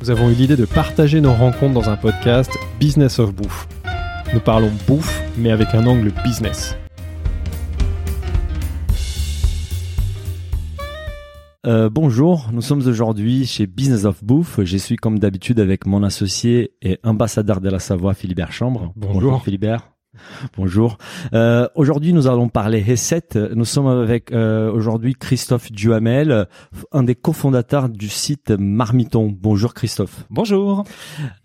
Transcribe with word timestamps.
Nous 0.00 0.10
avons 0.10 0.30
eu 0.30 0.34
l'idée 0.34 0.56
de 0.56 0.66
partager 0.66 1.20
nos 1.20 1.32
rencontres 1.32 1.72
dans 1.72 1.88
un 1.88 1.96
podcast 1.96 2.50
Business 2.78 3.18
of 3.18 3.34
Bouffe. 3.34 3.66
Nous 4.34 4.40
parlons 4.40 4.70
bouffe, 4.86 5.22
mais 5.38 5.50
avec 5.50 5.74
un 5.74 5.86
angle 5.86 6.12
business. 6.22 6.76
Euh, 11.66 11.88
bonjour, 11.88 12.50
nous 12.52 12.60
sommes 12.60 12.86
aujourd'hui 12.86 13.46
chez 13.46 13.66
Business 13.66 14.04
of 14.04 14.22
Bouffe. 14.22 14.60
Je 14.62 14.76
suis 14.76 14.96
comme 14.96 15.18
d'habitude 15.18 15.58
avec 15.58 15.86
mon 15.86 16.02
associé 16.02 16.74
et 16.82 16.98
ambassadeur 17.02 17.60
de 17.60 17.70
la 17.70 17.78
Savoie, 17.78 18.14
Philibert 18.14 18.52
Chambre. 18.52 18.92
Bonjour. 18.94 19.42
Philibert. 19.42 19.95
Bonjour. 20.56 20.98
Euh, 21.32 21.68
aujourd'hui, 21.74 22.12
nous 22.12 22.26
allons 22.26 22.48
parler 22.48 22.82
recette. 22.82 23.36
Nous 23.36 23.64
sommes 23.64 23.86
avec 23.86 24.32
euh, 24.32 24.70
aujourd'hui 24.70 25.14
Christophe 25.14 25.72
Duhamel, 25.72 26.46
un 26.92 27.02
des 27.02 27.14
cofondateurs 27.14 27.88
du 27.88 28.08
site 28.08 28.50
Marmiton. 28.50 29.34
Bonjour 29.36 29.74
Christophe. 29.74 30.24
Bonjour. 30.30 30.84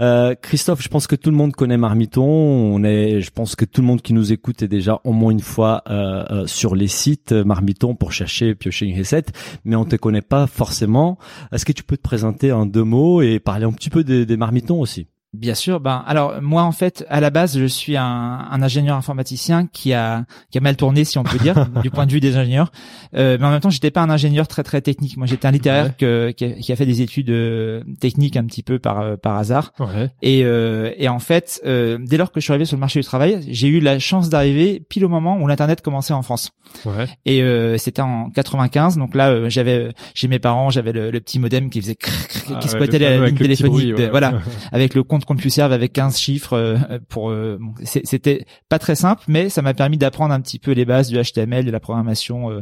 Euh, 0.02 0.36
Christophe, 0.42 0.82
je 0.82 0.90
pense 0.90 1.08
que 1.08 1.16
tout 1.16 1.30
le 1.30 1.38
monde 1.38 1.54
connaît 1.54 1.78
Marmiton. 1.78 2.24
On 2.24 2.84
est, 2.84 3.22
je 3.22 3.32
pense 3.32 3.56
que 3.56 3.66
tout 3.66 3.82
le 3.82 3.88
monde 3.88 4.02
qui 4.02 4.14
nous 4.14 4.32
écoute 4.32 4.62
est 4.62 4.68
déjà 4.68 5.00
au 5.04 5.14
moins 5.14 5.32
une 5.32 5.42
fois 5.42 5.84
euh, 5.90 6.24
euh, 6.32 6.48
sur 6.48 6.76
les 6.76 6.88
sites 6.88 7.32
Marmiton 7.32 7.96
pour 7.96 8.12
chercher, 8.12 8.56
piocher 8.56 8.86
une 8.86 8.98
recette, 8.98 9.32
mais 9.66 9.76
on 9.76 9.86
te 9.86 9.96
connaît 9.96 10.22
pas 10.22 10.48
forcément. 10.48 11.18
Est-ce 11.52 11.66
que 11.66 11.72
tu 11.72 11.84
peux 11.84 11.98
te 11.98 12.02
présenter 12.02 12.52
en 12.52 12.66
deux 12.66 12.84
mots 12.84 13.22
et 13.22 13.40
parler 13.40 13.66
un 13.66 13.74
petit 13.74 13.90
peu 13.90 14.04
des, 14.04 14.26
des 14.26 14.38
Marmitons 14.38 14.80
aussi? 14.80 15.08
Bien 15.34 15.56
sûr. 15.56 15.80
Ben 15.80 16.04
alors 16.06 16.42
moi 16.42 16.64
en 16.64 16.74
fait 16.74 17.06
à 17.08 17.22
la 17.22 17.30
base 17.30 17.58
je 17.58 17.64
suis 17.66 17.96
un, 17.96 18.04
un 18.52 18.62
ingénieur 18.62 18.98
informaticien 18.98 19.66
qui 19.72 19.94
a 19.94 20.26
qui 20.52 20.58
a 20.58 20.62
mal 20.62 20.76
tourné 20.76 21.06
si 21.06 21.18
on 21.18 21.24
peut 21.24 21.38
dire 21.38 21.68
du 21.82 21.90
point 21.90 22.06
de 22.06 22.12
vue 22.12 22.20
des 22.20 22.36
ingénieurs. 22.36 22.70
Euh, 23.16 23.38
mais 23.40 23.46
en 23.46 23.52
même 23.52 23.62
temps 23.62 23.70
j'étais 23.70 23.92
pas 23.92 24.02
un 24.02 24.10
ingénieur 24.10 24.48
très 24.50 24.64
très 24.64 24.82
technique. 24.82 25.16
Moi 25.16 25.28
j'étais 25.28 25.48
un 25.48 25.52
littéraire 25.52 25.96
que, 25.96 26.32
qui, 26.32 26.44
a, 26.44 26.50
qui 26.52 26.72
a 26.74 26.76
fait 26.76 26.86
des 26.86 27.02
études 27.02 27.30
euh, 27.30 27.82
techniques 28.02 28.36
un 28.36 28.44
petit 28.44 28.62
peu 28.62 28.78
par 28.78 29.00
euh, 29.00 29.16
par 29.16 29.38
hasard. 29.38 29.72
Ouais. 29.80 30.10
Et 30.22 30.44
euh, 30.44 30.92
et 30.98 31.08
en 31.08 31.20
fait 31.20 31.62
euh, 31.66 31.98
dès 32.02 32.18
lors 32.18 32.34
que 32.34 32.42
je 32.42 32.44
suis 32.44 32.52
arrivé 32.52 32.66
sur 32.66 32.76
le 32.76 32.82
marché 32.82 33.00
du 33.00 33.06
travail 33.06 33.46
j'ai 33.50 33.70
eu 33.70 33.80
la 33.80 34.00
chance 34.00 34.28
d'arriver 34.28 34.84
pile 34.90 35.06
au 35.06 35.10
moment 35.10 35.38
où 35.40 35.48
l'internet 35.48 35.80
commençait 35.82 36.14
en 36.14 36.24
France. 36.24 36.52
Ouais. 36.86 37.08
Et 37.26 37.42
euh, 37.42 37.78
c'était 37.78 38.02
en 38.02 38.30
95. 38.32 38.98
Donc 38.98 39.16
là 39.16 39.48
j'avais 39.48 39.94
chez 40.14 40.28
mes 40.28 40.40
parents 40.40 40.70
j'avais 40.72 40.92
le, 40.92 41.10
le 41.10 41.22
petit 41.22 41.40
modem 41.40 41.70
qui 41.70 41.80
faisait 41.82 41.96
crrr, 41.96 42.28
crrr, 42.28 42.54
Ah 42.56 42.60
qui 42.60 42.68
le 42.68 42.72
fameux 42.86 42.98
la 43.00 43.26
ligne 43.28 43.38
téléphonique. 43.38 43.72
bruit, 43.72 43.88
de- 43.94 43.96
ouais. 43.96 44.10
voilà 44.10 44.34
avec 44.74 44.94
le 44.94 45.04
compte 45.04 45.21
CompuServe 45.26 45.72
avec 45.74 45.94
15 45.94 46.18
chiffres 46.18 46.54
euh, 46.54 46.78
pour 47.10 47.30
euh, 47.30 47.58
bon, 47.60 47.74
c'est- 47.84 48.06
c'était 48.06 48.46
pas 48.70 48.80
très 48.80 48.96
simple 48.96 49.24
mais 49.28 49.50
ça 49.50 49.62
m'a 49.62 49.74
permis 49.74 49.98
d'apprendre 49.98 50.34
un 50.34 50.42
petit 50.42 50.60
peu 50.60 50.72
les 50.72 50.86
bases 50.86 51.10
du 51.10 51.18
HTML 51.22 51.66
de 51.66 51.72
la 51.72 51.80
programmation 51.80 52.50
euh, 52.52 52.62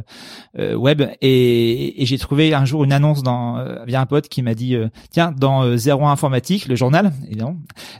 euh, 0.58 0.74
web 0.74 1.02
et, 1.20 2.02
et 2.02 2.06
j'ai 2.06 2.18
trouvé 2.18 2.54
un 2.54 2.64
jour 2.64 2.84
une 2.84 2.92
annonce 2.92 3.22
dans 3.22 3.58
euh, 3.58 3.84
via 3.86 4.00
un 4.00 4.06
pote 4.06 4.28
qui 4.28 4.42
m'a 4.42 4.54
dit 4.54 4.74
euh, 4.74 4.88
tiens 5.10 5.32
dans 5.36 5.64
euh, 5.64 5.76
01 5.76 6.10
informatique 6.10 6.66
le 6.68 6.76
journal 6.76 7.12
évidemment 7.26 7.56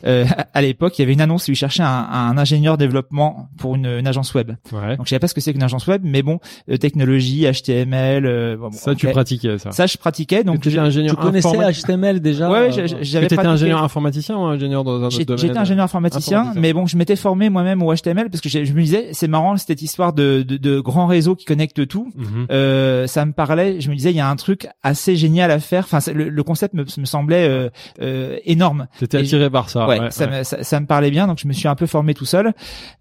euh, 0.06 0.25
à 0.55 0.62
l'époque 0.62 0.98
il 0.98 1.03
y 1.03 1.05
avait 1.05 1.12
une 1.12 1.20
annonce 1.20 1.48
où 1.48 1.53
il 1.53 1.56
cherchait 1.56 1.83
un, 1.83 1.86
un 2.11 2.36
ingénieur 2.38 2.77
développement 2.78 3.48
pour 3.58 3.75
une, 3.77 3.86
une 3.86 4.06
agence 4.06 4.34
web 4.34 4.53
Ouais. 4.72 4.97
donc 4.97 5.06
je 5.06 5.11
savais 5.11 5.20
pas 5.20 5.28
ce 5.28 5.34
que 5.34 5.41
c'est 5.41 5.53
qu'une 5.53 5.62
agence 5.62 5.87
web 5.87 6.03
mais 6.04 6.22
bon 6.22 6.38
euh, 6.70 6.76
technologie 6.76 7.47
HTML 7.50 8.26
euh, 8.26 8.56
bon, 8.56 8.69
bon, 8.69 8.72
Ça, 8.72 8.94
tu 8.94 9.09
pratiquais 9.09 9.59
ça. 9.59 9.72
ça 9.72 9.87
je 9.87 9.97
pratiquais 9.99 10.44
donc 10.44 10.60
tu 10.60 10.78
ingénieur 10.78 11.16
Tu 11.16 11.22
connaissais. 11.22 11.72
HTML 11.82 12.20
déjà 12.20 12.50
ouais, 12.50 12.70
j'avais 12.72 12.94
Tu 12.94 13.16
étais 13.34 13.37
pratiqué- 13.37 13.47
ingénieur 13.49 13.82
informaticien 13.82 14.37
ou 14.37 14.43
ingénieur 14.50 14.84
dans 14.84 15.00
un 15.03 15.06
autre 15.06 15.25
domaine 15.25 15.38
J'étais 15.38 15.59
ingénieur 15.59 15.84
informaticien, 15.84 16.53
mais 16.56 16.72
bon, 16.72 16.87
je 16.87 16.97
m'étais 16.97 17.16
formé 17.16 17.49
moi-même 17.50 17.83
au 17.83 17.94
HTML 17.94 18.31
parce 18.31 18.41
que 18.41 18.49
je 18.49 18.72
me 18.72 18.81
disais, 18.83 19.09
c'est 19.12 19.28
marrant 19.28 19.56
cette 19.56 19.83
histoire 19.83 20.12
de, 20.12 20.43
de, 20.47 20.56
de 20.56 20.81
grands 20.81 21.06
réseaux 21.06 21.34
qui 21.37 21.44
connectent 21.44 21.87
tout. 21.87 22.12
Mhm. 22.16 22.47
Euh, 22.50 23.06
ça 23.06 23.25
me 23.25 23.33
parlait, 23.33 23.81
je 23.81 23.91
me 23.91 23.94
disais, 23.94 24.11
il 24.11 24.16
y 24.16 24.21
a 24.21 24.28
un 24.28 24.37
truc 24.37 24.69
assez 24.83 25.16
génial 25.16 25.50
à 25.50 25.59
faire. 25.61 25.84
Enfin, 25.91 25.99
le, 26.12 26.28
le 26.28 26.43
concept 26.43 26.75
me, 26.75 26.84
me 26.99 27.05
semblait 27.05 27.47
euh, 27.49 27.69
euh, 28.00 28.37
énorme. 28.44 28.87
T'étais 28.99 29.19
attiré 29.19 29.50
par 29.50 29.71
ça. 29.71 29.87
ouais, 29.87 30.00
ouais, 30.00 30.11
ça, 30.11 30.27
ouais. 30.27 30.38
Me, 30.38 30.43
ça, 30.44 30.62
ça 30.62 30.81
me 30.81 30.87
parlait 30.87 31.11
bien, 31.11 31.27
donc 31.27 31.38
je 31.41 31.49
me 31.49 31.53
suis 31.53 31.69
un 31.69 31.75
peu 31.75 31.87
formé 31.87 32.15
tout 32.15 32.25
seul 32.25 32.53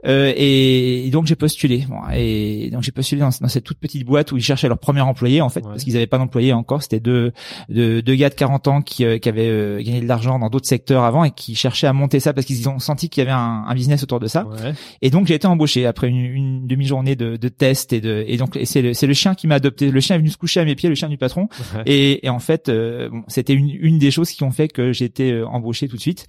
euh, 0.05 0.33
et, 0.35 1.07
et 1.07 1.09
donc 1.11 1.25
j'ai 1.25 1.35
postulé. 1.35 1.85
Bon, 1.89 1.97
et 2.13 2.69
donc 2.71 2.83
j'ai 2.83 2.91
postulé 2.91 3.21
dans, 3.21 3.29
dans 3.41 3.47
cette 3.47 3.63
toute 3.63 3.79
petite 3.79 4.05
boîte 4.05 4.31
où 4.31 4.37
ils 4.37 4.43
cherchaient 4.43 4.67
leur 4.67 4.79
premier 4.79 5.01
employé 5.01 5.41
en 5.41 5.49
fait, 5.49 5.59
Ouais. 5.59 5.71
parce 5.71 5.83
qu'ils 5.83 5.93
n'avaient 5.93 6.07
pas 6.07 6.17
d'employé 6.17 6.53
encore. 6.53 6.81
C'était 6.83 6.99
deux, 6.99 7.31
deux 7.69 8.01
deux 8.01 8.15
gars 8.15 8.29
de 8.29 8.33
40 8.35 8.67
ans 8.67 8.81
qui, 8.81 9.03
euh, 9.05 9.17
qui 9.17 9.27
avaient 9.29 9.49
euh, 9.49 9.77
gagné 9.81 9.99
de 10.01 10.07
l'argent 10.07 10.39
dans 10.39 10.49
d'autres 10.49 10.67
secteurs 10.67 11.03
avant 11.03 11.23
et 11.23 11.31
qui 11.39 11.55
cherchaient 11.55 11.87
à 11.87 11.93
monter 11.93 12.19
ça 12.19 12.33
parce 12.33 12.45
qu'ils 12.45 12.69
ont 12.69 12.77
senti 12.79 13.09
qu'il 13.09 13.21
y 13.21 13.23
avait 13.27 13.31
un, 13.35 13.63
un 13.67 13.73
business 13.73 14.03
autour 14.03 14.19
de 14.19 14.27
ça. 14.27 14.45
Ouais. 14.45 14.73
Et 15.01 15.09
donc 15.09 15.25
j'ai 15.27 15.33
été 15.35 15.47
embauché 15.47 15.85
après 15.87 16.07
une, 16.07 16.17
une 16.17 16.67
demi-journée 16.67 17.15
de, 17.15 17.37
de 17.37 17.47
tests 17.49 17.93
et 17.93 18.01
de 18.01 18.23
et 18.27 18.37
donc 18.37 18.59
c'est 18.65 18.81
le, 18.81 18.93
c'est 18.93 19.07
le 19.07 19.13
chien 19.13 19.33
qui 19.33 19.47
m'a 19.47 19.55
adopté. 19.55 19.89
Le 19.89 19.99
chien 19.99 20.15
est 20.15 20.19
venu 20.19 20.29
se 20.29 20.37
coucher 20.37 20.59
à 20.59 20.65
mes 20.65 20.75
pieds, 20.75 20.89
le 20.89 20.95
chien 20.95 21.09
du 21.09 21.17
patron. 21.17 21.47
Ouais. 21.75 21.83
Et, 21.87 22.25
et 22.25 22.29
en 22.29 22.39
fait, 22.39 22.69
euh, 22.69 23.09
bon, 23.09 23.23
c'était 23.27 23.53
une, 23.53 23.69
une 23.69 23.97
des 23.97 24.11
choses 24.11 24.29
qui 24.31 24.43
ont 24.43 24.51
fait 24.51 24.67
que 24.67 24.91
j'ai 24.91 25.05
été 25.05 25.31
euh, 25.31 25.47
embauché 25.47 25.87
tout 25.87 25.95
de 25.95 26.01
suite. 26.01 26.27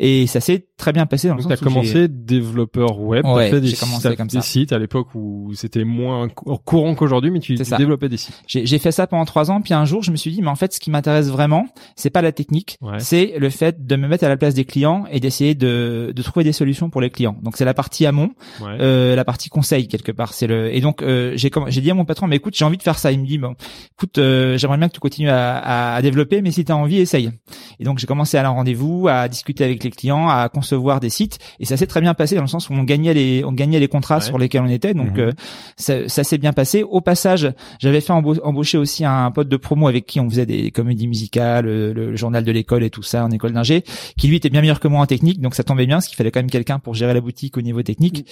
Et 0.00 0.26
ça 0.28 0.40
s'est 0.40 0.66
très 0.76 0.92
bien 0.92 1.06
passé 1.06 1.26
dans 1.28 1.34
le 1.34 1.42
Donc 1.42 1.50
t'as 1.50 1.56
commencé 1.56 2.06
développeur 2.08 3.00
web, 3.00 3.24
Ouais, 3.26 3.46
t'as 3.46 3.56
fait 3.56 3.60
des, 3.60 3.68
j'ai 3.68 3.76
commencé 3.76 4.14
comme 4.16 4.28
des 4.28 4.40
sites 4.42 4.72
à 4.72 4.78
l'époque 4.78 5.08
où 5.14 5.50
c'était 5.54 5.84
moins 5.84 6.28
cou- 6.28 6.56
courant 6.64 6.94
qu'aujourd'hui, 6.94 7.30
mais 7.30 7.40
tu, 7.40 7.56
tu 7.56 7.76
développais 7.76 8.08
des 8.08 8.16
sites. 8.16 8.40
J'ai 8.46 8.64
j'ai 8.66 8.78
fait 8.78 8.92
ça 8.92 9.06
pendant 9.06 9.24
trois 9.24 9.50
ans, 9.50 9.60
puis 9.60 9.74
un 9.74 9.84
jour 9.84 10.02
je 10.02 10.10
me 10.12 10.16
suis 10.16 10.30
dit 10.30 10.40
mais 10.40 10.48
en 10.48 10.54
fait 10.56 10.72
ce 10.72 10.78
qui 10.80 10.90
m'intéresse 10.90 11.28
vraiment, 11.28 11.66
c'est 11.96 12.10
pas 12.10 12.22
la 12.22 12.30
technique, 12.32 12.76
Ouais. 12.80 13.00
c'est 13.00 13.34
le 13.38 13.50
fait 13.50 13.86
de 13.86 13.96
me 13.96 14.06
mettre 14.06 14.24
à 14.24 14.28
la 14.28 14.36
place 14.36 14.47
des 14.54 14.64
clients 14.64 15.04
et 15.10 15.20
d'essayer 15.20 15.54
de, 15.54 16.12
de 16.14 16.22
trouver 16.22 16.44
des 16.44 16.52
solutions 16.52 16.90
pour 16.90 17.00
les 17.00 17.10
clients. 17.10 17.36
Donc 17.42 17.56
c'est 17.56 17.64
la 17.64 17.74
partie 17.74 18.06
amont, 18.06 18.30
Ouais. 18.60 18.76
euh, 18.80 19.14
la 19.16 19.24
partie 19.24 19.48
conseil 19.48 19.88
quelque 19.88 20.12
part. 20.12 20.32
C'est 20.34 20.46
le 20.46 20.74
et 20.74 20.80
donc 20.80 21.02
euh, 21.02 21.32
j'ai 21.36 21.50
j'ai 21.68 21.80
dit 21.80 21.90
à 21.90 21.94
mon 21.94 22.04
patron 22.04 22.26
mais 22.26 22.36
écoute 22.36 22.54
j'ai 22.56 22.64
envie 22.64 22.76
de 22.76 22.82
faire 22.82 22.98
ça. 22.98 23.12
Il 23.12 23.20
me 23.20 23.26
dit 23.26 23.38
bon 23.38 23.54
écoute 23.98 24.18
euh, 24.18 24.56
j'aimerais 24.58 24.78
bien 24.78 24.88
que 24.88 24.94
tu 24.94 25.00
continues 25.00 25.30
à, 25.30 25.94
à, 25.96 26.02
développer 26.02 26.42
mais 26.42 26.50
si 26.50 26.64
tu 26.64 26.72
as 26.72 26.76
envie 26.76 26.98
essaye. 26.98 27.30
Et 27.80 27.84
donc 27.84 27.98
j'ai 27.98 28.06
commencé 28.06 28.36
à 28.36 28.40
aller 28.40 28.48
en 28.48 28.54
rendez-vous, 28.54 29.08
à 29.08 29.28
discuter 29.28 29.64
avec 29.64 29.82
les 29.84 29.90
clients, 29.90 30.28
à 30.28 30.48
concevoir 30.48 31.00
des 31.00 31.10
sites 31.10 31.38
et 31.60 31.64
ça 31.64 31.76
s'est 31.76 31.86
très 31.86 32.00
bien 32.00 32.14
passé 32.14 32.34
dans 32.36 32.42
le 32.42 32.48
sens 32.48 32.68
où 32.70 32.72
on 32.74 32.82
gagnait 32.84 33.14
les 33.14 33.44
on 33.44 33.52
gagnait 33.52 33.80
les 33.80 33.88
contrats 33.88 34.16
Ouais. 34.18 34.22
sur 34.24 34.38
lesquels 34.38 34.62
on 34.62 34.68
était. 34.68 34.94
Donc 34.94 35.18
euh, 35.18 35.32
ça, 35.76 36.08
ça 36.08 36.24
s'est 36.24 36.38
bien 36.38 36.52
passé. 36.52 36.82
Au 36.82 37.00
passage 37.00 37.52
j'avais 37.78 38.00
fait 38.00 38.12
embaucher 38.12 38.78
aussi 38.78 39.04
un 39.04 39.30
pote 39.30 39.48
de 39.48 39.56
promo 39.56 39.88
avec 39.88 40.06
qui 40.06 40.20
on 40.20 40.28
faisait 40.28 40.46
des 40.46 40.70
comédies 40.70 41.06
musicales, 41.08 41.64
le, 41.66 41.92
le 41.92 42.16
journal 42.16 42.44
de 42.44 42.52
l'école 42.52 42.82
et 42.84 42.90
tout 42.90 43.02
ça 43.02 43.24
en 43.24 43.30
école 43.30 43.52
d'ingé, 43.52 43.84
qui 44.16 44.28
lui 44.28 44.36
était 44.38 44.50
bien 44.50 44.60
meilleur 44.60 44.80
que 44.80 44.88
moi 44.88 45.00
en 45.00 45.06
technique, 45.06 45.40
donc 45.40 45.54
ça 45.54 45.64
tombait 45.64 45.86
bien, 45.86 45.96
parce 45.96 46.08
qu'il 46.08 46.16
fallait 46.16 46.30
quand 46.30 46.40
même 46.40 46.50
quelqu'un 46.50 46.78
pour 46.78 46.94
gérer 46.94 47.14
la 47.14 47.20
boutique 47.20 47.56
au 47.56 47.62
niveau 47.62 47.82
technique. 47.82 48.26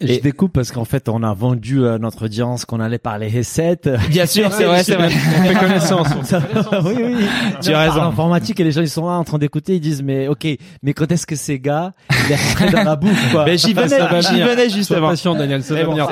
Je 0.00 0.20
découpe 0.20 0.52
parce 0.52 0.72
qu'en 0.72 0.84
fait, 0.84 1.08
on 1.08 1.22
a 1.22 1.32
vendu 1.34 1.86
à 1.86 1.98
notre 1.98 2.26
audience 2.26 2.64
qu'on 2.64 2.80
allait 2.80 2.98
parler 2.98 3.28
recettes. 3.28 3.88
Bien 4.10 4.26
sûr, 4.26 4.52
c'est 4.52 4.64
vrai, 4.64 4.82
c'est 4.84 4.94
vrai. 4.96 5.08
On 5.38 5.42
fait 5.44 5.54
connaissance. 5.54 6.08
on 6.18 6.22
fait 6.24 6.36
oui, 6.84 6.94
oui. 6.98 7.26
Tu 7.62 7.72
as 7.72 7.80
raison. 7.80 8.02
Informatique 8.02 8.60
et 8.60 8.64
les 8.64 8.72
gens 8.72 8.80
ils 8.82 8.88
sont 8.88 9.06
là 9.06 9.12
en 9.14 9.24
train 9.24 9.38
d'écouter, 9.38 9.74
ils 9.76 9.80
disent 9.80 10.02
mais 10.02 10.28
ok, 10.28 10.46
mais 10.82 10.92
quand 10.92 11.10
est-ce 11.10 11.26
que 11.26 11.36
ces 11.36 11.58
gars 11.60 11.92
ils 12.28 12.32
est 12.32 12.36
rentré 12.36 12.70
dans 12.70 12.82
la 12.84 12.96
bouffe 12.96 13.32
quoi? 13.32 13.44
Ben, 13.44 13.56
j'y 13.58 13.74
Ça 13.74 13.82
venais, 13.82 13.98
va 13.98 14.20
j'y 14.20 14.40
venais 14.42 14.68
justement. 14.68 15.08
patient, 15.08 15.34
Daniel, 15.34 15.62
ça 15.62 15.74
Mais 15.74 15.80
va 15.82 15.86
bon, 15.86 15.92
venir 15.92 16.08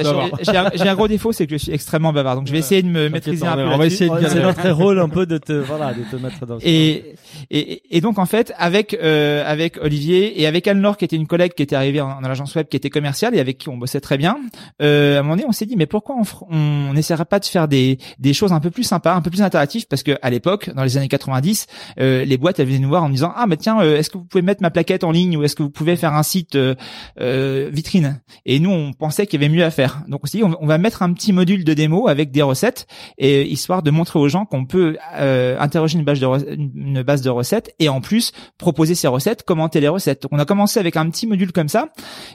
j'ai- 0.74 0.88
un, 0.88 0.94
gros 0.94 1.08
défaut, 1.08 1.32
c'est 1.32 1.46
que 1.46 1.52
je 1.52 1.58
suis 1.62 1.72
extrêmement 1.72 2.12
bavard, 2.12 2.36
donc 2.36 2.46
je 2.46 2.52
vais 2.52 2.58
essayer 2.58 2.82
de 2.82 2.88
me 2.88 3.08
maîtriser 3.08 3.46
un 3.46 3.54
peu. 3.54 3.64
on 3.64 3.76
va 3.78 3.86
essayer 3.86 4.10
de 4.10 4.28
C'est 4.28 4.40
notre 4.42 4.70
rôle 4.70 4.98
un 5.00 5.08
peu 5.08 5.26
de 5.26 5.38
te 5.38 5.52
voilà 5.52 5.92
de 5.92 6.02
te 6.10 6.16
mettre 6.22 6.46
dans. 6.46 6.58
Et, 6.62 7.14
et, 7.50 7.82
et 7.96 8.00
donc 8.00 8.18
en 8.18 8.26
fait 8.26 8.52
avec 8.58 8.94
euh, 9.02 9.42
avec 9.46 9.78
Olivier 9.82 10.40
et 10.40 10.46
avec 10.46 10.66
Anne-Laure 10.66 10.96
qui 10.96 11.04
était 11.04 11.16
une 11.16 11.26
collègue 11.26 11.52
qui 11.54 11.62
était 11.62 11.76
arrivée 11.76 12.00
en- 12.00 12.20
dans 12.20 12.28
l'agence 12.28 12.54
web 12.54 12.66
qui 12.68 12.76
était 12.76 12.90
commerciale 12.90 13.34
et 13.34 13.40
avec 13.40 13.58
qui 13.58 13.68
on 13.72 13.76
bossait 13.76 14.00
très 14.00 14.18
bien. 14.18 14.38
Euh, 14.80 15.16
à 15.16 15.20
un 15.20 15.22
moment 15.22 15.36
donné 15.36 15.46
on 15.48 15.52
s'est 15.52 15.66
dit 15.66 15.76
mais 15.76 15.86
pourquoi 15.86 16.16
on 16.50 16.92
n'essaierait 16.92 17.24
pas 17.24 17.38
de 17.38 17.44
faire 17.44 17.68
des 17.68 17.98
des 18.18 18.32
choses 18.32 18.52
un 18.52 18.60
peu 18.60 18.70
plus 18.70 18.84
sympas 18.84 19.14
un 19.14 19.20
peu 19.20 19.30
plus 19.30 19.42
interactives? 19.42 19.86
Parce 19.88 20.02
que 20.02 20.18
à 20.22 20.30
l'époque 20.30 20.70
dans 20.74 20.84
les 20.84 20.96
années 20.96 21.08
90 21.08 21.66
euh, 21.98 22.24
les 22.24 22.36
boîtes 22.36 22.60
elles 22.60 22.66
venaient 22.66 22.78
nous 22.78 22.88
voir 22.88 23.04
en 23.04 23.10
disant 23.10 23.32
ah 23.36 23.46
mais 23.46 23.56
tiens 23.56 23.80
euh, 23.80 23.96
est-ce 23.96 24.10
que 24.10 24.18
vous 24.18 24.24
pouvez 24.24 24.42
mettre 24.42 24.62
ma 24.62 24.70
plaquette 24.70 25.04
en 25.04 25.10
ligne 25.10 25.36
ou 25.36 25.44
est-ce 25.44 25.56
que 25.56 25.62
vous 25.62 25.70
pouvez 25.70 25.96
faire 25.96 26.14
un 26.14 26.22
site 26.22 26.56
euh, 26.56 26.74
euh, 27.20 27.70
vitrine? 27.72 28.20
Et 28.46 28.60
nous 28.60 28.70
on 28.70 28.92
pensait 28.92 29.26
qu'il 29.26 29.40
y 29.40 29.44
avait 29.44 29.54
mieux 29.54 29.64
à 29.64 29.70
faire. 29.70 30.02
Donc 30.08 30.20
on 30.24 30.26
s'est 30.26 30.38
dit 30.38 30.44
on, 30.44 30.66
va 30.66 30.78
mettre 30.78 31.02
un 31.02 31.12
petit 31.12 31.32
module 31.32 31.64
de 31.64 31.74
démo 31.74 32.08
avec 32.08 32.30
des 32.30 32.42
recettes 32.42 32.86
et 33.18 33.48
histoire 33.48 33.82
de 33.82 33.90
montrer 33.90 34.18
aux 34.18 34.28
gens 34.28 34.44
qu'on 34.44 34.64
peut 34.64 34.96
euh, 35.14 35.56
interroger 35.58 35.98
une 35.98 36.04
base 36.04 36.20
de 36.20 36.26
une 36.56 37.02
base 37.02 37.22
de 37.22 37.30
recettes 37.30 37.74
et 37.78 37.88
en 37.88 38.00
plus 38.00 38.32
proposer 38.58 38.94
ces 38.94 39.08
recettes 39.08 39.42
commenter 39.42 39.80
les 39.80 39.88
recettes. 39.88 40.22
Donc 40.22 40.32
on 40.32 40.38
a 40.38 40.44
commencé 40.44 40.80
avec 40.80 40.96
un 40.96 41.08
petit 41.10 41.26
module 41.26 41.52
comme 41.52 41.68
ça 41.68 41.88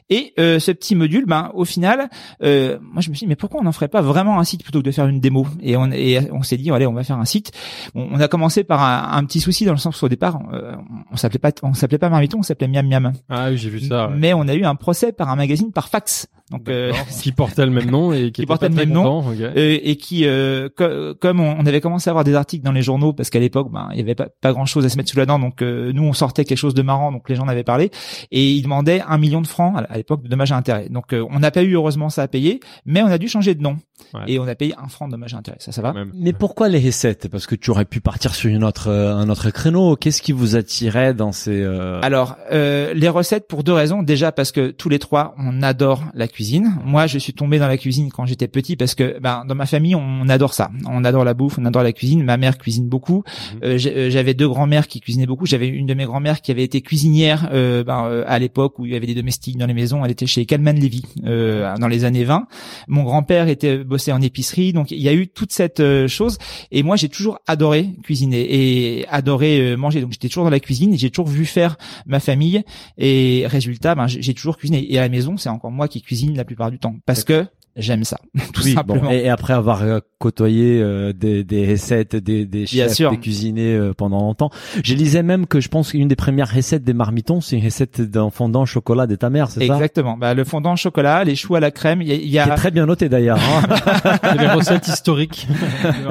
et 0.10 0.34
euh, 0.40 0.60
ce 0.60 0.72
petit 0.72 0.96
module 0.96 1.26
ben 1.28 1.52
au 1.54 1.66
final, 1.66 2.10
euh, 2.42 2.80
moi 2.82 3.02
je 3.02 3.10
me 3.10 3.16
suis 3.16 3.26
dit 3.26 3.30
mais 3.30 3.36
pourquoi 3.36 3.60
on 3.62 3.64
n'en 3.64 3.72
ferait 3.72 3.88
pas 3.88 4.02
vraiment 4.02 4.40
un 4.40 4.44
site 4.44 4.64
plutôt 4.64 4.80
que 4.80 4.86
de 4.86 4.92
faire 4.92 5.08
une 5.08 5.20
démo? 5.20 5.46
Et 5.62 5.78
on 5.78 5.92
et 5.92 6.32
on 6.32 6.42
s'est 6.42 6.58
dit 6.58 6.72
allez 6.72 6.88
on 6.88 6.94
va 6.94 7.04
faire 7.04 7.20
un 7.20 7.26
site. 7.26 7.52
On, 7.94 8.08
on 8.12 8.20
a 8.20 8.28
commencé 8.28 8.64
par 8.64 8.82
un, 8.82 9.18
un, 9.18 9.24
petit 9.26 9.40
souci 9.40 9.66
dans 9.66 9.74
le 9.74 9.78
sens 9.78 10.02
où 10.02 10.06
au 10.06 10.10
départ 10.10 10.40
euh, 10.54 10.76
on 11.12 11.16
s'appelait 11.18 11.40
pas 11.40 11.52
on 11.62 11.74
s'appelait 11.74 11.98
pas 11.98 12.10
Marmiton, 12.10 12.40
on 12.40 12.44
s'appelait 12.44 12.68
Miam 12.68 12.88
Miam. 12.88 13.14
Ah 13.30 13.50
oui 13.50 13.58
j'ai 13.58 13.70
vu 13.70 13.80
ça. 13.82 14.08
Ouais. 14.08 14.16
Mais 14.18 14.34
on 14.34 14.48
a 14.48 14.56
eu 14.56 14.64
un 14.64 14.76
procès 14.76 15.12
par 15.12 15.30
un 15.30 15.36
magazine 15.36 15.72
par 15.72 15.90
fax. 15.90 16.28
Donc 16.52 16.70
euh, 16.70 16.94
qui 17.22 17.32
portait 17.34 17.66
le 17.66 17.72
même 17.72 17.92
nom 17.92 18.14
et 18.14 18.26
qui, 18.26 18.42
qui 18.42 18.46
portait 18.46 18.70
le 18.70 18.76
même 18.76 18.92
nom. 18.92 19.20
okay. 19.20 19.44
euh, 19.44 19.80
et 19.84 19.98
qui 19.98 20.26
euh, 20.26 20.70
co 20.76 21.14
comme 21.20 21.42
on, 21.42 21.66
avait 21.66 21.82
commencé 21.82 22.10
à 22.10 22.12
avoir 22.12 22.24
des 22.24 22.36
articles 22.36 22.64
dans 22.64 22.72
les 22.72 22.82
journaux 22.82 23.12
parce 23.12 23.30
qu'à 23.30 23.40
l'époque 23.40 23.70
ben 23.72 23.90
il 23.92 23.98
y 23.98 24.02
avait 24.02 24.16
pas, 24.16 24.30
pas 24.42 24.54
grand 24.54 24.66
chose 24.66 24.86
à 24.86 24.90
se 24.90 24.96
mettre 24.96 25.10
sous 25.10 25.18
la 25.18 25.26
dent 25.26 25.40
donc 25.40 25.62
euh, 25.62 25.92
nous 25.94 26.04
on 26.04 26.14
sortait 26.14 26.46
quelque 26.46 26.58
chose 26.58 26.74
de 26.74 26.82
marrant 26.82 27.12
donc 27.12 27.28
les 27.28 27.36
gens 27.36 27.44
en 27.44 27.48
avaient 27.50 27.66
parlé 27.66 27.92
et 28.32 28.52
ils 28.52 28.62
demandaient 28.62 29.02
un 29.06 29.18
million 29.18 29.42
de 29.42 29.48
francs 29.48 29.76
à 29.90 29.98
l'époque 29.98 30.24
de 30.24 30.30
dommages 30.30 30.54
à 30.54 30.58
intérêt 30.58 30.88
donc 30.90 31.12
euh, 31.12 31.26
on 31.30 31.40
n'a 31.40 31.52
pas 31.52 31.64
eu 31.64 31.74
heureusement 31.74 32.10
ça 32.10 32.24
à 32.24 32.28
payer 32.30 32.62
mais 32.86 33.02
on 33.02 33.08
a 33.08 33.18
dû 33.18 33.28
changer 33.28 33.54
de 33.54 33.62
nom 33.62 33.78
ouais. 34.14 34.22
et 34.28 34.40
on 34.40 34.48
a 34.48 34.56
payé 34.56 34.74
un 34.78 34.88
franc 34.88 35.08
de 35.08 35.12
dommages 35.12 35.34
à 35.34 35.38
intérêt 35.38 35.58
ça 35.60 35.72
ça 35.72 35.82
va 35.82 35.94
même. 35.94 36.12
mais 36.16 36.34
pourquoi 36.34 36.70
les 36.70 36.80
recettes? 36.80 37.28
Parce 37.30 37.48
que 37.48 37.56
tu 37.56 37.72
aurais 37.72 37.86
pu 37.86 38.02
partir 38.02 38.36
sur 38.36 38.50
une 38.50 38.64
autre 38.64 38.90
un 38.90 39.30
autre 39.30 39.50
créneau 39.50 39.96
qu'est-ce 39.96 40.22
qui 40.22 40.32
vous 40.32 40.56
attirait 40.56 41.14
dans 41.14 41.32
ces 41.32 41.64
alors 42.02 42.38
les 42.52 43.10
recettes 43.10 43.48
pour 43.48 43.64
deux 43.64 43.74
raisons 43.74 44.04
déjà 44.04 44.32
parce 44.32 44.52
que 44.52 44.72
tous 44.72 44.90
les 44.90 45.00
trois 45.00 45.36
on 45.38 45.62
adore 45.62 46.04
la 46.14 46.28
cuisine 46.28 46.76
moi 46.84 47.08
je 47.08 47.18
suis 47.18 47.34
tombé 47.34 47.60
dans 47.60 47.68
la 47.68 47.78
cuisine 47.78 48.12
quand 48.12 48.26
j'étais 48.26 48.48
petit 48.48 48.76
parce 48.76 48.96
que 48.96 49.20
ben 49.20 49.44
dans 49.46 49.56
ma 49.56 49.66
famille 49.66 49.96
on 49.96 50.28
adore 50.30 50.54
ça, 50.54 50.70
on 50.90 51.04
adore 51.04 51.24
la 51.24 51.34
bouffe, 51.34 51.58
on 51.60 51.66
adore 51.66 51.84
la 51.84 51.94
cuisine. 51.94 52.24
Ma 52.24 52.38
mère 52.38 52.58
cuisine 52.58 52.88
beaucoup. 52.88 53.24
Mmh. 53.54 53.58
Euh, 53.64 54.10
j'avais 54.10 54.34
deux 54.34 54.48
grands-mères 54.48 54.88
qui 54.88 55.00
cuisinaient 55.00 55.26
beaucoup. 55.26 55.46
J'avais 55.46 55.68
une 55.68 55.86
de 55.86 55.94
mes 55.94 56.06
grand-mères 56.06 56.42
qui 56.42 56.52
avait 56.52 56.64
été 56.64 56.82
cuisinière 56.82 57.50
euh, 57.52 57.84
ben, 57.84 58.06
euh, 58.06 58.24
à 58.28 58.40
l'époque 58.40 58.80
où 58.80 58.86
il 58.86 58.94
y 58.94 58.96
avait 58.96 59.08
des 59.08 59.16
domestiques 59.16 59.58
dans 59.58 59.66
les 59.66 59.74
maisons. 59.74 60.04
Elle 60.04 60.12
était 60.12 60.28
chez 60.28 60.46
Calman 60.46 60.74
Levy 60.74 61.04
euh, 61.26 61.76
dans 61.78 61.88
les 61.88 62.06
années 62.06 62.24
20. 62.24 62.48
Mon 62.88 63.04
grand-père 63.04 63.48
était 63.48 63.84
bossé 63.88 64.12
en 64.12 64.22
épicerie, 64.22 64.74
donc 64.74 64.92
il 64.92 65.00
y 65.00 65.10
a 65.10 65.14
eu 65.14 65.28
toute 65.28 65.52
cette 65.52 65.80
euh, 65.80 66.08
chose. 66.08 66.38
Et 66.72 66.84
moi 66.84 66.96
j'ai 66.96 67.10
toujours 67.10 67.40
adoré 67.48 67.90
cuisiner 68.04 69.00
et 69.00 69.08
adoré 69.08 69.76
manger. 69.76 70.02
Donc 70.02 70.12
j'étais 70.12 70.28
toujours 70.28 70.44
dans 70.44 70.50
la 70.50 70.60
cuisine 70.60 70.94
et 70.94 70.98
j'ai 70.98 71.10
toujours 71.10 71.28
vu 71.28 71.46
faire 71.46 71.78
ma 72.06 72.20
famille. 72.20 72.64
Et 72.98 73.46
résultat, 73.48 73.96
ben, 73.96 74.08
j'ai 74.08 74.34
toujours 74.34 74.58
cuisiné. 74.58 74.86
Et 74.94 74.98
à 74.98 75.02
la 75.02 75.10
maison 75.10 75.38
c'est 75.38 75.50
encore 75.50 75.72
moi 75.72 75.88
qui 75.88 76.02
cuisine 76.02 76.36
la 76.36 76.46
plupart 76.46 76.72
du 76.72 76.80
temps 76.80 76.96
parce 77.06 77.24
que 77.24 77.46
j'aime 77.78 78.04
ça 78.04 78.18
tout 78.54 78.64
oui, 78.64 78.74
simplement. 78.74 79.04
Bon, 79.04 79.10
et, 79.10 79.30
après 79.30 79.54
avoir 79.54 79.84
euh, 79.84 80.00
côtoyé 80.20 80.82
euh, 80.82 81.14
des, 81.14 81.44
des 81.44 81.72
recettes 81.72 82.16
des, 82.16 82.46
des 82.46 82.66
chefs 82.66 82.98
des 82.98 83.18
cuisiniers 83.18 83.76
euh, 83.76 83.94
pendant 83.94 84.20
longtemps. 84.20 84.50
Je 84.84 84.96
lisais 84.96 85.24
même 85.24 85.46
que 85.46 85.60
je 85.60 85.70
pense 85.70 85.92
qu'une 85.92 86.08
des 86.08 86.16
premières 86.16 86.52
recettes 86.52 86.84
des 86.84 86.94
marmitons 86.94 87.40
c'est 87.40 87.58
une 87.58 87.64
recette 87.64 88.02
d'un 88.02 88.30
fondant 88.32 88.64
au 88.64 88.66
chocolat 88.66 89.06
de 89.06 89.16
ta 89.16 89.30
mère 89.30 89.50
c'est 89.50 89.68
ça? 89.68 89.76
Exactement. 89.76 90.18
Bah, 90.18 90.34
le 90.34 90.44
fondant 90.44 90.74
au 90.74 90.76
chocolat 90.76 91.24
les 91.24 91.36
choux 91.36 91.56
à 91.56 91.60
la 91.60 91.72
crème 91.72 92.02
il 92.02 92.08
y 92.08 92.12
a, 92.12 92.16
y 92.16 92.40
a... 92.40 92.46
Qui 92.46 92.50
est 92.50 92.56
très 92.56 92.72
bien 92.72 92.86
noté 92.88 93.10
d'ailleurs 93.10 93.40
hein. 93.40 94.34
Des 94.38 94.48
recettes 94.48 94.88
historiques. 94.88 95.48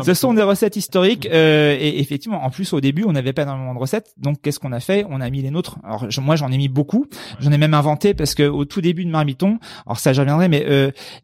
Ce 0.02 0.14
sont 0.14 0.34
des 0.34 0.42
recettes 0.42 0.76
historiques 0.76 1.28
euh, 1.32 1.76
et 1.78 2.00
effectivement 2.00 2.44
en 2.44 2.50
plus 2.50 2.72
au 2.72 2.80
début 2.80 3.04
on 3.06 3.12
n'avait 3.12 3.32
pas 3.32 3.42
énormément 3.42 3.74
de 3.74 3.78
recettes. 3.78 4.14
Donc 4.18 4.40
qu'est-ce 4.40 4.60
qu'on 4.60 4.72
a 4.72 4.80
fait? 4.80 5.04
On 5.10 5.20
a 5.20 5.30
mis 5.30 5.42
les 5.42 5.50
nôtres. 5.50 5.78
Alors 5.84 6.10
je, 6.10 6.20
moi 6.20 6.36
j'en 6.36 6.50
ai 6.52 6.56
mis 6.56 6.68
beaucoup. 6.68 7.06
J'en 7.40 7.50
ai 7.50 7.58
même 7.58 7.74
inventé 7.74 8.14
parce 8.14 8.34
que 8.34 8.44
au 8.44 8.64
tout 8.64 8.80
début 8.80 9.04
de 9.04 9.10
marmiton 9.10 9.58
alors 9.84 9.98
ça 9.98 10.12
j'y 10.12 10.20
reviendrai 10.20 10.48
mais 10.48 10.64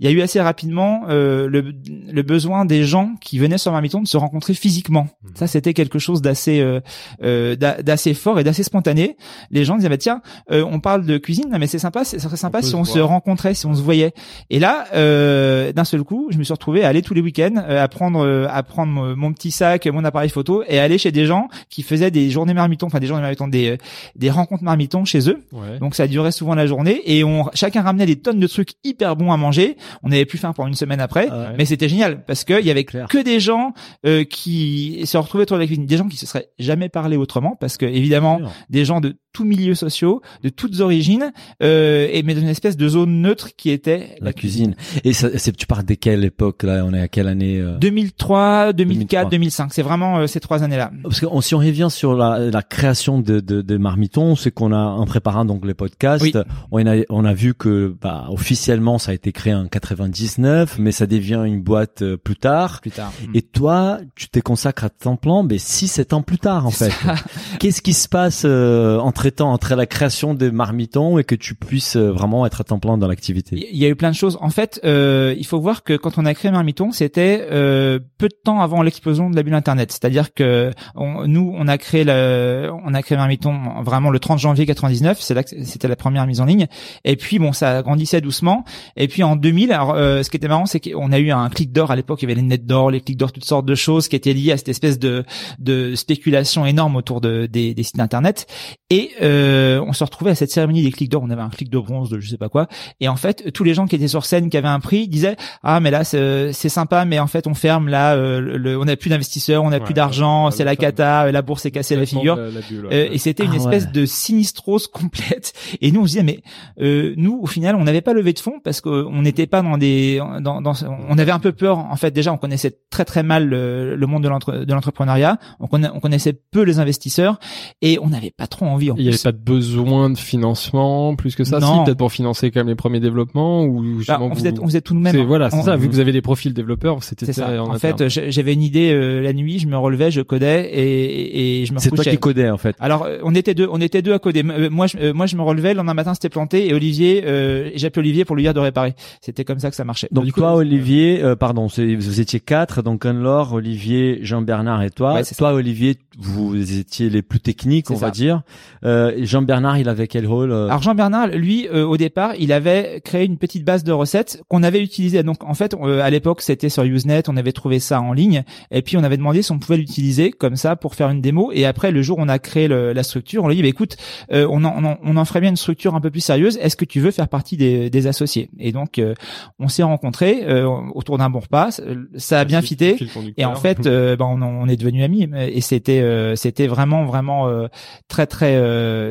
il 0.01 0.07
y 0.07 0.09
a 0.09 0.11
eu 0.11 0.21
assez 0.21 0.32
rapidement 0.41 1.03
euh, 1.09 1.49
le, 1.49 1.75
le, 2.11 2.23
besoin 2.23 2.65
des 2.65 2.85
gens 2.85 3.15
qui 3.21 3.39
venaient 3.39 3.59
sur 3.59 3.73
Marmiton 3.73 4.01
de 4.01 4.07
se 4.07 4.17
rencontrer 4.17 4.55
physiquement. 4.55 5.09
Mmh. 5.23 5.29
Ça, 5.35 5.47
c'était 5.47 5.75
quelque 5.75 5.99
chose 5.99 6.23
d'assez 6.23 6.61
euh, 6.61 6.81
euh, 7.23 7.57
d'assez 7.57 8.15
fort 8.15 8.39
et 8.41 8.45
d'assez 8.45 8.63
spontané. 8.63 9.17
Les 9.51 9.65
gens 9.65 9.77
disaient 9.77 9.89
bah 9.89 9.97
tiens, 9.97 10.23
euh, 10.51 10.65
on 10.71 10.81
parle 10.81 11.05
de 11.05 11.19
cuisine, 11.19 11.57
mais 11.59 11.67
c'est 11.67 11.79
sympa, 11.79 12.05
ce 12.05 12.19
serait 12.19 12.37
sympa 12.37 12.59
on 12.59 12.63
si 12.63 12.75
on 12.75 12.85
se, 12.85 12.93
se 12.95 12.99
rencontrait, 12.99 13.55
si 13.55 13.67
on 13.67 13.75
se 13.75 13.83
voyait. 13.83 14.13
Et 14.51 14.59
là, 14.59 14.87
euh, 14.95 15.73
d'un 15.73 15.85
seul 15.85 16.03
coup, 16.05 16.29
je 16.31 16.39
me 16.39 16.45
suis 16.45 16.53
retrouvé 16.53 16.85
à 16.85 16.89
aller 16.89 17.03
tous 17.03 17.15
les 17.15 17.21
week-ends 17.21 17.57
à 17.57 17.89
prendre 17.89 18.47
à 18.49 18.63
prendre 18.63 19.15
mon 19.17 19.33
petit 19.33 19.51
sac, 19.51 19.87
mon 19.87 20.05
appareil 20.05 20.31
photo 20.31 20.63
et 20.69 20.79
aller 20.79 20.99
chez 20.99 21.13
des 21.13 21.27
gens 21.27 21.49
qui 21.69 21.83
faisaient 21.83 22.11
des 22.11 22.31
journées 22.31 22.55
Marmiton, 22.55 22.87
enfin 22.87 23.01
des 23.01 23.07
journées 23.07 23.23
Marmiton, 23.23 23.49
des 23.49 23.79
des 24.17 24.31
rencontres 24.31 24.65
Marmiton 24.65 25.05
chez 25.05 25.29
eux. 25.29 25.43
Ouais. 25.53 25.79
Donc 25.81 25.95
ça 25.95 26.07
durait 26.07 26.33
souvent 26.33 26.55
la 26.55 26.67
journée 26.67 27.03
et 27.05 27.25
on 27.25 27.51
chacun 27.55 27.83
ramenait 27.83 28.07
des 28.07 28.17
tonnes 28.17 28.41
de 28.41 28.47
trucs 28.47 28.75
hyper 28.85 29.17
bons 29.17 29.33
à 29.33 29.37
manger. 29.37 29.77
On 30.03 30.12
avait 30.15 30.25
plus 30.27 30.39
faim 30.39 30.53
pour 30.53 30.67
une 30.67 30.75
semaine 30.75 31.01
après, 31.01 31.29
Ah 31.31 31.39
ouais. 31.39 31.47
mais 31.59 31.65
c'était 31.65 31.89
génial 31.89 32.25
parce 32.25 32.45
que 32.45 32.59
il 32.61 32.67
y 32.67 32.71
avait 32.71 32.85
Claire. 32.85 33.09
que 33.09 33.19
des 33.23 33.41
gens 33.41 33.73
euh, 34.07 34.25
qui 34.25 35.03
se 35.05 35.17
retrouvaient 35.17 35.43
autour 35.43 35.57
de 35.57 35.63
la 35.63 35.67
cuisine, 35.67 35.87
des 35.87 35.97
gens 35.97 36.09
qui 36.09 36.17
se 36.17 36.27
seraient 36.27 36.49
jamais 36.59 36.89
parlé 36.89 37.17
autrement 37.17 37.57
parce 37.61 37.77
que 37.77 37.87
évidemment 37.87 38.41
des 38.71 38.85
gens 38.85 39.01
de 39.01 39.17
tous 39.33 39.45
milieux 39.45 39.75
sociaux, 39.75 40.21
de 40.43 40.51
toutes 40.51 40.81
origines, 40.81 41.33
euh, 41.63 42.07
et 42.13 42.23
mais 42.23 42.35
dans 42.35 42.43
une 42.43 42.49
espèce 42.49 42.77
de 42.77 42.87
zone 42.87 43.23
neutre 43.23 43.49
qui 43.57 43.71
était 43.71 44.17
la 44.21 44.35
cuisine 44.35 44.75
et 45.05 45.15
ça, 45.15 45.29
c'est 45.39 45.57
tu 45.57 45.67
parles 45.67 45.85
de 45.87 45.95
quelle 45.95 46.23
époque 46.25 46.63
là? 46.65 46.85
On 46.85 46.93
est 46.93 47.01
à 47.01 47.09
quelle 47.09 47.29
année 47.29 47.59
euh? 47.59 47.79
2003, 47.79 48.73
2004, 48.75 48.75
2003. 48.75 49.31
2005. 49.31 49.73
C'est 49.73 49.83
vraiment 49.83 50.19
euh, 50.19 50.27
ces 50.27 50.41
trois 50.41 50.63
années-là. 50.63 50.91
Parce 51.03 51.21
que 51.21 51.27
si 51.41 51.55
on 51.55 51.59
revient 51.59 51.89
sur 51.91 52.15
la, 52.15 52.39
la 52.39 52.63
création 52.63 53.21
de, 53.21 53.41
de, 53.41 53.63
de 53.63 53.77
Marmiton, 53.79 54.37
c'est 54.37 54.51
qu'on 54.51 54.73
a 54.73 54.77
en 54.77 55.05
préparant 55.07 55.45
donc 55.45 55.65
les 55.67 55.75
podcasts, 55.75 56.23
Oui. 56.23 56.33
on 56.71 56.87
a 56.87 56.97
on 57.09 57.25
a 57.25 57.33
vu 57.35 57.55
que 57.55 57.95
bah, 58.01 58.27
officiellement 58.29 58.99
ça 58.99 59.13
a 59.13 59.15
été 59.15 59.33
créé 59.33 59.55
en 59.55 59.67
99, 60.11 60.79
mais 60.79 60.93
ça 60.93 61.07
devient 61.07 61.43
une 61.47 61.61
boîte 61.63 62.03
euh, 62.03 62.17
plus 62.17 62.37
tard. 62.37 62.81
Plus 62.81 62.91
tard. 62.91 63.13
Et 63.35 63.43
toi, 63.43 63.99
tu 64.17 64.29
t'es 64.29 64.41
consacré 64.41 64.87
à 64.87 64.91
temps 64.91 65.17
plein, 65.17 65.43
mais 65.43 65.59
6 65.59 65.89
7 65.89 66.13
ans 66.13 66.23
plus 66.23 66.39
tard 66.39 66.67
en 66.67 66.71
fait. 66.71 66.93
Qu'est-ce 67.61 67.83
qui 67.83 67.93
se 67.93 68.09
passe 68.09 68.43
euh, 68.45 68.99
entre 68.99 69.29
temps 69.31 69.53
entre 69.53 69.75
la 69.75 69.87
création 69.87 70.35
de 70.35 70.51
Marmiton 70.51 71.19
et 71.19 71.25
que 71.25 71.35
tu 71.35 71.55
puisses 71.55 71.97
euh, 71.97 72.11
vraiment 72.13 72.45
être 72.47 72.61
à 72.61 72.65
temps 72.65 72.79
plein 72.79 72.99
dans 72.99 73.07
l'activité? 73.09 73.69
Il 73.73 73.79
y 73.79 73.85
a 73.85 73.89
eu 73.89 73.97
plein 73.97 74.11
de 74.11 74.17
choses. 74.17 74.39
En 74.41 74.51
fait, 74.51 74.81
euh, 74.85 75.35
il 75.39 75.47
faut 75.47 75.61
voir 75.61 75.83
que 75.85 75.97
quand 75.97 76.19
on 76.19 76.27
a 76.27 76.35
créé 76.35 76.51
Marmiton, 76.51 76.91
c'était 76.93 77.47
euh, 77.51 77.99
peu 78.19 78.29
de 78.29 78.35
temps 78.45 78.61
avant 78.61 78.83
l'explosion 78.83 79.31
de 79.31 79.37
la 79.37 79.43
bulle 79.43 79.55
Internet. 79.55 79.93
C'est-à-dire 79.93 80.35
que 80.35 80.71
on- 80.95 81.27
nous, 81.27 81.55
on 81.57 81.69
a 81.69 81.79
créé 81.79 82.05
le, 82.05 82.71
on 82.85 82.95
a 82.95 83.03
créé 83.03 83.17
Marmiton 83.17 83.83
vraiment 83.83 84.11
le 84.11 84.19
30 84.19 84.39
janvier 84.39 84.67
99. 84.67 85.21
C'est 85.21 85.35
là 85.35 85.43
que 85.45 85.51
c'était 85.65 85.89
la 85.89 85.97
première 85.97 86.27
mise 86.27 86.41
en 86.41 86.45
ligne. 86.45 86.67
Et 87.05 87.17
puis 87.17 87.39
bon, 87.39 87.53
ça 87.53 87.83
grandissait 87.83 88.21
doucement. 88.21 88.65
Et 88.97 89.09
puis 89.09 89.23
en 89.23 89.37
2000, 89.37 89.73
alors 89.73 89.92
euh, 89.95 90.23
ce 90.23 90.31
qui 90.31 90.37
était 90.39 90.49
marrant, 90.49 90.67
c'est 90.67 90.81
qu'on 90.81 91.13
a 91.13 91.19
eu 91.19 91.31
un 91.31 91.49
clic 91.51 91.73
d'or 91.73 91.91
à 91.91 91.97
l'époque. 91.97 92.23
Il 92.23 92.29
y 92.29 92.33
avait 92.33 92.41
les 92.41 92.47
nets 92.47 92.65
d'or, 92.67 92.91
les 92.91 93.01
clics 93.01 93.19
d'or, 93.19 93.33
toutes 93.33 93.45
sortes 93.45 93.67
de 93.67 93.75
choses 93.75 94.09
qui 94.09 94.17
étaient 94.17 94.33
liées 94.33 94.53
à 94.53 94.57
cette 94.57 94.69
espèce 94.69 94.99
de 94.99 95.25
de 95.59 95.95
spéculation 95.95 96.65
énorme 96.67 96.97
autour 96.97 97.21
de, 97.21 97.47
des, 97.47 97.75
des 97.75 97.83
sites 97.83 98.01
internet. 98.01 98.47
Et 98.91 99.11
euh, 99.23 99.85
on 99.87 99.93
se 99.93 100.05
retrouvait 100.05 100.31
à 100.33 100.35
cette 100.35 100.51
cérémonie 100.51 100.83
des 100.83 100.93
clics 100.93 101.11
d'or. 101.11 101.23
On 101.23 101.31
avait 101.31 101.43
un 101.43 101.51
clic 101.51 101.69
de 101.69 101.79
bronze, 101.79 102.09
de 102.11 102.21
je 102.21 102.29
sais 102.29 102.39
pas 102.39 102.49
quoi. 102.49 102.69
Et 103.01 103.09
en 103.09 103.17
fait, 103.17 103.53
tous 103.53 103.65
les 103.65 103.75
gens 103.75 103.87
qui 103.87 103.97
étaient 103.97 104.09
sur 104.09 104.25
scène, 104.25 104.49
qui 104.49 104.57
avaient 104.57 104.69
un 104.69 104.81
prix, 104.81 105.09
disaient 105.09 105.37
ah 105.63 105.81
mais 105.81 105.91
là 105.91 106.05
c'est 106.05 106.53
c'est 106.53 106.69
sympa, 106.69 107.05
mais 107.05 107.19
en 107.19 107.27
fait 107.27 107.47
on 107.47 107.55
ferme 107.55 107.89
là, 107.89 108.15
euh, 108.15 108.41
le, 108.41 108.79
on 108.79 108.85
n'a 108.85 108.97
plus 108.97 109.11
d'investisseurs, 109.11 109.63
on 109.63 109.71
n'a 109.71 109.83
Ouais, 109.83 109.85
plus 109.85 109.95
d'argent, 109.95 110.47
ouais, 110.47 110.53
c'est 110.53 110.65
la 110.65 110.77
cata, 110.77 111.31
la 111.31 111.43
bourse 111.43 111.67
est 111.67 111.71
cassée 111.71 111.97
la 111.97 112.07
figure. 112.07 112.37
La, 112.37 112.51
la 112.51 112.61
bulle, 112.61 112.87
ouais. 112.87 112.95
Euh, 112.95 113.13
et 113.13 113.19
c'était 113.19 113.45
une 113.45 113.53
Ah 113.53 113.57
espèce 113.57 113.85
ouais. 113.85 113.93
de 113.93 114.07
sinistrose 114.07 114.87
complète. 114.93 115.53
Et 115.81 115.91
nous, 115.93 116.01
on 116.01 116.05
se 116.05 116.11
disait, 116.11 116.23
mais 116.23 116.41
euh, 116.81 117.15
nous, 117.17 117.39
au 117.43 117.47
final, 117.47 117.75
on 117.75 117.85
n'avait 117.85 118.01
pas 118.01 118.13
levé 118.13 118.33
de 118.33 118.39
fonds 118.39 118.61
parce 118.63 118.81
qu'on 118.81 119.23
n'était 119.23 119.47
pas 119.47 119.63
dans 119.63 119.77
des, 119.83 120.21
dans, 120.41 120.61
dans, 120.63 120.73
on 121.11 121.19
avait 121.19 121.33
un 121.33 121.39
peu 121.39 121.53
peur. 121.53 121.79
En 121.79 121.97
fait, 121.97 122.11
déjà, 122.11 122.33
on 122.33 122.37
connaissait 122.39 122.75
très 122.91 123.05
très 123.05 123.23
mal 123.23 123.47
le, 123.49 123.97
le 123.97 124.07
monde 124.07 124.23
de 124.23 124.29
l'entre- 124.29 124.65
de 124.65 124.73
l'entrepreneuriat. 124.73 125.39
On, 125.61 125.67
conna- 125.67 125.91
on 125.95 126.01
connaissait 126.01 126.33
peu 126.51 126.63
les 126.63 126.79
investisseurs 126.79 127.39
et 127.83 127.99
on 128.01 128.09
n'avait 128.09 128.31
pas 128.31 128.47
trop 128.47 128.67
envie. 128.67 128.91
En 128.91 128.97
Il 128.97 129.03
n'y 129.03 129.09
avait 129.09 129.19
pas 129.19 129.33
de 129.33 129.39
besoin 129.39 130.09
de 130.11 130.17
financement 130.19 131.15
plus 131.17 131.35
que 131.37 131.45
ça, 131.45 131.59
Non. 131.59 131.79
si 131.81 131.85
peut-être 131.85 131.99
pour 131.99 132.13
financer 132.13 132.51
quand 132.51 132.61
même 132.61 132.69
les 132.69 132.75
premiers 132.75 133.01
développements 133.01 133.65
ou 133.65 134.01
Bah, 134.07 134.19
on, 134.21 134.35
faisait, 134.35 134.51
vous- 134.53 134.63
on 134.63 134.67
faisait 134.67 134.81
tout 134.81 134.95
nous-mêmes. 134.95 135.13
c'est 135.15 135.23
voilà, 135.25 135.51
c'est 135.51 135.57
On- 135.57 135.63
ça. 135.63 135.77
Vu 135.77 135.89
que 135.89 135.93
vous 135.93 136.01
avez 136.01 136.13
des 136.13 136.23
profils 136.23 136.53
développeurs, 136.55 137.03
c'était 137.03 137.27
C'est 137.27 137.33
ça. 137.33 137.63
en, 137.63 137.71
En 137.75 137.79
fait, 137.79 138.09
j'avais 138.09 138.53
une 138.55 138.63
idée 138.63 138.93
euh, 138.93 139.21
la 139.21 139.33
nuit, 139.33 139.59
je 139.59 139.67
me 139.67 139.77
relevais, 139.77 140.11
je 140.11 140.21
codais 140.21 140.71
et, 140.73 141.63
et 141.63 141.67
je 141.67 141.73
me 141.73 141.79
C'est 141.79 141.91
toi 141.91 142.05
qui 142.05 142.17
codais 142.19 142.51
en 142.51 142.59
fait. 142.59 142.77
Alors 142.81 143.05
euh, 143.05 143.19
on 143.23 143.35
était 143.35 143.55
deux, 143.55 143.69
on 143.71 143.81
était 143.81 144.03
deux 144.03 144.13
à 144.15 144.19
coder. 144.19 144.43
Euh, 144.47 144.71
Moi, 144.71 144.87
je, 144.87 144.97
euh, 144.99 145.13
moi, 145.13 145.27
je 145.27 145.37
me 145.37 145.43
relevais. 145.43 145.71
Le 145.73 145.79
lendemain 145.79 145.95
matin, 145.95 146.15
c'était 146.15 146.29
planté. 146.29 146.69
Et 146.69 146.75
Olivier, 146.75 147.25
euh, 147.27 147.71
j'appelais 147.75 148.01
Olivier 148.01 148.25
pour 148.25 148.37
lui 148.37 148.43
dire 148.43 148.55
de 148.55 148.61
réparer. 148.61 148.95
C'était 149.21 149.45
comme 149.45 149.59
ça 149.59 149.71
que 149.73 149.77
ça 149.77 149.85
marchait. 149.85 150.09
Donc 150.13 150.33
toi, 150.33 150.53
euh, 150.53 150.59
Olivier, 150.61 151.23
euh, 151.23 151.35
pardon, 151.37 151.69
c'est- 151.69 151.97
vous 151.97 152.21
étiez 152.21 152.39
quatre, 152.41 152.83
donc 152.83 153.05
Anne-Laure, 153.05 153.53
Olivier, 153.55 154.21
Jean-Bernard 154.23 154.83
et 154.83 154.91
toi. 154.91 155.15
Ouais, 155.15 155.25
toi, 155.25 155.53
Olivier, 155.55 155.97
vous 156.19 156.55
étiez 156.79 157.11
les 157.11 157.23
plus 157.23 157.41
techniques, 157.41 157.91
on 157.91 157.95
va 157.97 158.11
dire. 158.11 158.43
Euh, 158.85 159.13
Jean-Bernard, 159.23 159.79
il 159.79 159.89
avait 159.89 160.07
quel 160.07 160.27
rôle 160.27 160.53
euh, 160.53 160.67
Alors 160.69 160.83
Jean 160.83 160.95
Bernard, 160.95 161.29
lui, 161.29 161.67
euh, 161.69 161.85
au 161.85 161.97
départ, 161.97 162.35
il 162.39 162.53
avait 162.53 163.01
créé 163.05 163.25
une 163.25 163.37
petite 163.39 163.65
base 163.65 163.85
de 163.85 163.93
recettes 163.93 164.43
qu'on 164.49 164.63
avait 164.63 164.83
utilisée. 164.83 165.23
Donc 165.23 165.43
en 165.45 165.55
fait, 165.55 165.75
euh, 165.75 166.01
à 166.03 166.11
l'époque, 166.11 166.43
c'était 166.43 166.69
sur 166.69 166.83
Usenet, 166.85 167.23
on 167.29 167.37
avait 167.37 167.53
trouvé 167.53 167.79
ça 167.81 168.01
en 168.01 168.13
ligne, 168.13 168.45
et 168.71 168.83
puis 168.83 168.97
on 168.97 169.05
avait 169.05 169.17
demandé 169.17 169.43
si 169.43 169.53
on 169.53 169.59
pouvait 169.59 169.77
l'utiliser 169.79 170.31
comme 170.31 170.57
ça 170.57 170.77
pour 170.77 170.95
faire 170.95 171.09
une 171.11 171.21
démo. 171.21 171.51
Et 171.53 171.65
après, 171.65 171.91
le 171.91 172.03
jour 172.03 172.19
où 172.19 172.23
on 172.23 172.29
a 172.29 172.39
créé 172.39 172.69
le- 172.69 172.93
la 172.93 173.03
structure, 173.03 173.45
on 173.45 173.49
lui 173.49 173.57
dit, 173.57 173.63
bah, 173.63 173.69
écoute, 173.69 173.97
euh, 174.33 174.47
on, 174.51 174.65
en, 174.65 174.75
on, 174.77 174.85
en, 174.85 174.99
on 175.03 175.17
en 175.17 175.25
ferait 175.25 175.41
bien 175.41 175.51
une 175.51 175.57
structure 175.57 175.95
un 175.95 176.01
peu 176.01 176.11
plus 176.11 176.21
sérieuse. 176.21 176.59
Est-ce 176.61 176.77
que 176.77 176.85
tu 176.85 177.01
veux 177.01 177.11
faire 177.11 177.29
partie 177.29 177.57
des, 177.57 177.89
des 177.91 178.07
associés? 178.07 178.51
Et 178.59 178.73
donc, 178.73 178.99
euh, 178.99 179.15
on 179.63 179.69
s'est 179.69 179.83
rencontrés 179.83 180.43
euh, 180.45 180.67
autour 180.95 181.19
d'un 181.19 181.31
bon 181.31 181.39
repas. 181.39 181.81
Ça 182.17 182.41
a 182.41 182.45
bien 182.45 182.61
fité. 182.63 182.97
Et 183.37 183.45
en 183.45 183.55
fait, 183.55 183.87
euh, 183.87 184.17
ben, 184.17 184.27
on, 184.27 184.43
on, 184.43 184.69
est 184.69 184.77
devenus 184.77 185.05
amis. 185.05 185.29
Et 185.37 185.61
c'était, 185.61 186.01
euh, 186.01 186.35
c'était 186.37 186.67
vraiment, 186.67 187.05
vraiment 187.05 187.49
euh, 187.49 187.69
très, 188.09 188.27
très. 188.27 188.53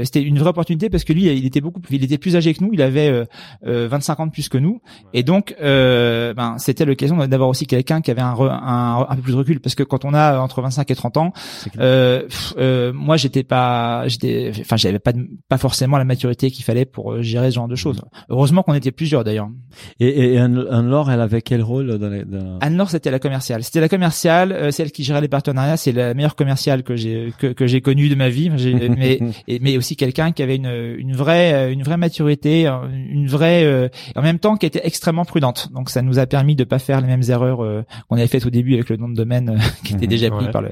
c'était 0.03 0.21
une 0.21 0.37
vraie 0.37 0.49
opportunité 0.49 0.89
parce 0.89 1.03
que 1.03 1.13
lui, 1.13 1.25
il 1.25 1.45
était 1.45 1.61
beaucoup, 1.61 1.81
il 1.89 2.03
était 2.03 2.17
plus 2.17 2.35
âgé 2.35 2.53
que 2.53 2.63
nous. 2.63 2.71
Il 2.73 2.81
avait 2.81 3.25
25 3.63 4.19
ans 4.19 4.27
de 4.27 4.31
plus 4.31 4.49
que 4.49 4.57
nous. 4.57 4.81
Et 5.13 5.23
donc, 5.23 5.55
ben, 5.59 6.55
c'était 6.57 6.85
l'occasion 6.85 7.17
d'avoir 7.27 7.49
aussi 7.49 7.65
quelqu'un 7.65 8.01
qui 8.01 8.11
avait 8.11 8.21
un, 8.21 8.35
un, 8.39 9.05
un, 9.09 9.15
peu 9.15 9.21
plus 9.21 9.33
de 9.33 9.37
recul 9.37 9.59
parce 9.59 9.75
que 9.75 9.83
quand 9.83 10.05
on 10.05 10.13
a 10.13 10.39
entre 10.39 10.61
25 10.61 10.89
et 10.91 10.95
30 10.95 11.17
ans, 11.17 11.33
moi, 11.77 13.17
j'étais 13.17 13.43
pas, 13.43 14.07
j'étais, 14.07 14.51
enfin, 14.59 14.75
j'avais 14.75 14.99
pas, 14.99 15.13
pas 15.47 15.57
forcément 15.57 15.97
la 15.97 16.05
maturité 16.05 16.51
qu'il 16.51 16.65
fallait 16.65 16.85
pour 16.85 17.21
gérer 17.21 17.51
ce 17.51 17.55
genre 17.55 17.67
de 17.67 17.75
choses. 17.75 18.01
Heureusement 18.29 18.63
qu'on 18.63 18.73
était 18.73 18.91
plusieurs 18.91 19.23
d'ailleurs. 19.23 19.49
Et, 19.99 20.33
et 20.33 20.40
Anne-Laure, 20.41 21.11
elle 21.11 21.21
avait 21.21 21.41
quel 21.41 21.61
rôle 21.61 21.97
dans, 21.97 22.09
les, 22.09 22.23
dans... 22.25 22.59
Anne-Laure, 22.59 22.89
c'était 22.89 23.11
la 23.11 23.19
commerciale. 23.19 23.63
C'était 23.63 23.81
la 23.81 23.89
commerciale, 23.89 24.51
euh, 24.51 24.71
celle 24.71 24.91
qui 24.91 25.03
gérait 25.03 25.21
les 25.21 25.27
partenariats. 25.27 25.77
C'est 25.77 25.91
la 25.91 26.13
meilleure 26.13 26.35
commerciale 26.35 26.83
que 26.83 26.95
j'ai 26.95 27.33
que, 27.39 27.47
que 27.47 27.67
j'ai 27.67 27.81
connue 27.81 28.09
de 28.09 28.15
ma 28.15 28.29
vie. 28.29 28.49
mais 28.97 29.19
mais 29.61 29.77
aussi 29.77 29.95
quelqu'un 29.95 30.31
qui 30.31 30.43
avait 30.43 30.55
une 30.55 30.95
une 30.97 31.15
vraie 31.15 31.53
euh, 31.53 31.71
une 31.71 31.83
vraie 31.83 31.97
maturité, 31.97 32.67
une 32.67 33.27
vraie 33.27 33.63
euh, 33.63 33.87
en 34.15 34.21
même 34.21 34.39
temps 34.39 34.57
qui 34.57 34.65
était 34.65 34.81
extrêmement 34.83 35.25
prudente. 35.25 35.69
Donc 35.73 35.89
ça 35.89 36.01
nous 36.01 36.19
a 36.19 36.25
permis 36.25 36.55
de 36.55 36.63
pas 36.63 36.79
faire 36.79 37.01
les 37.01 37.07
mêmes 37.07 37.23
erreurs 37.27 37.63
euh, 37.63 37.83
qu'on 38.07 38.17
avait 38.17 38.27
faites 38.27 38.45
au 38.45 38.49
début 38.49 38.73
avec 38.73 38.89
le 38.89 38.97
nom 38.97 39.09
de 39.09 39.15
domaine 39.15 39.59
qui 39.83 39.93
était 39.93 40.05
mhm. 40.05 40.09
déjà 40.09 40.29
pris 40.29 40.49
par 40.51 40.61
le 40.61 40.71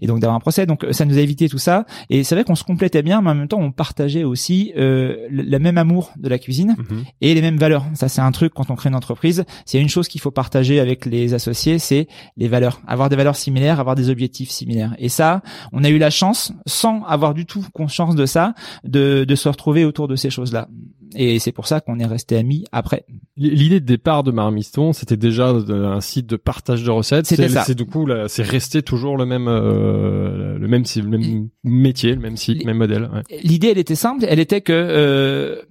et 0.00 0.06
donc 0.06 0.20
d'avoir 0.20 0.36
un 0.36 0.40
procès. 0.40 0.66
Donc 0.66 0.86
ça 0.90 1.04
nous 1.04 1.18
a 1.18 1.20
évité 1.20 1.48
tout 1.48 1.58
ça. 1.58 1.86
Et 2.08 2.24
c'est 2.24 2.34
vrai 2.34 2.44
qu'on 2.44 2.54
se 2.54 2.64
complétait 2.64 3.02
bien, 3.02 3.20
mais 3.22 3.30
en 3.30 3.34
même 3.34 3.48
temps 3.48 3.60
on 3.60 3.72
partageait 3.72 4.24
aussi 4.24 4.72
le, 4.76 5.58
même 5.58 5.78
amour 5.78 6.12
de 6.16 6.28
la 6.28 6.38
cuisine 6.38 6.76
mhm. 6.78 7.04
et 7.20 7.34
les 7.34 7.42
mêmes 7.42 7.58
valeurs. 7.58 7.84
Ça 7.94 8.08
c'est 8.08 8.20
un 8.22 8.32
truc 8.32 8.54
quand 8.54 8.70
on 8.70 8.76
crée 8.76 8.88
une 8.88 8.94
entreprise. 9.00 9.44
S'il 9.64 9.78
y 9.78 9.80
a 9.80 9.82
une 9.82 9.88
chose 9.88 10.08
qu'il 10.08 10.20
faut 10.20 10.30
partager 10.30 10.78
avec 10.78 11.06
les 11.06 11.34
associés, 11.34 11.78
c'est 11.78 12.06
les 12.36 12.48
valeurs. 12.48 12.80
Avoir 12.86 13.08
des 13.08 13.16
valeurs 13.16 13.36
similaires, 13.36 13.80
avoir 13.80 13.96
des 13.96 14.10
objectifs 14.10 14.50
similaires. 14.50 14.94
Et 14.98 15.08
ça, 15.08 15.42
on 15.72 15.82
a 15.84 15.88
eu 15.88 15.98
la 15.98 16.10
chance, 16.10 16.52
sans 16.66 17.02
avoir 17.04 17.34
du 17.34 17.46
tout 17.46 17.64
conscience 17.72 18.14
de 18.14 18.26
ça, 18.26 18.54
de, 18.84 19.24
de 19.24 19.34
se 19.34 19.48
retrouver 19.48 19.84
autour 19.84 20.06
de 20.06 20.16
ces 20.16 20.30
choses-là. 20.30 20.68
Et 21.16 21.38
c'est 21.38 21.52
pour 21.52 21.66
ça 21.66 21.80
qu'on 21.80 21.98
est 21.98 22.06
resté 22.06 22.36
amis 22.36 22.64
après. 22.70 23.04
L'idée 23.36 23.80
de 23.80 23.86
départ 23.86 24.22
de 24.22 24.30
Marmiston, 24.30 24.92
c'était 24.92 25.16
déjà 25.16 25.48
un 25.48 26.00
site 26.00 26.26
de 26.26 26.36
partage 26.36 26.84
de 26.84 26.90
recettes. 26.90 27.26
C'était 27.26 27.48
ça. 27.48 27.64
C'est 27.64 27.74
du 27.74 27.86
coup, 27.86 28.06
c'est 28.28 28.42
resté 28.42 28.82
toujours 28.82 29.16
le 29.16 29.26
même, 29.26 29.48
euh, 29.48 30.58
le 30.58 30.68
même, 30.68 30.84
le 30.96 31.18
même 31.18 31.48
métier, 31.64 32.14
le 32.14 32.20
même 32.20 32.36
site, 32.36 32.60
le 32.60 32.66
même 32.66 32.78
modèle. 32.78 33.10
Ouais. 33.12 33.40
L'idée, 33.42 33.68
elle 33.68 33.78
était 33.78 33.96
simple. 33.96 34.24
Elle 34.28 34.38
était 34.38 34.60
que 34.60 34.72
euh, 34.72 35.62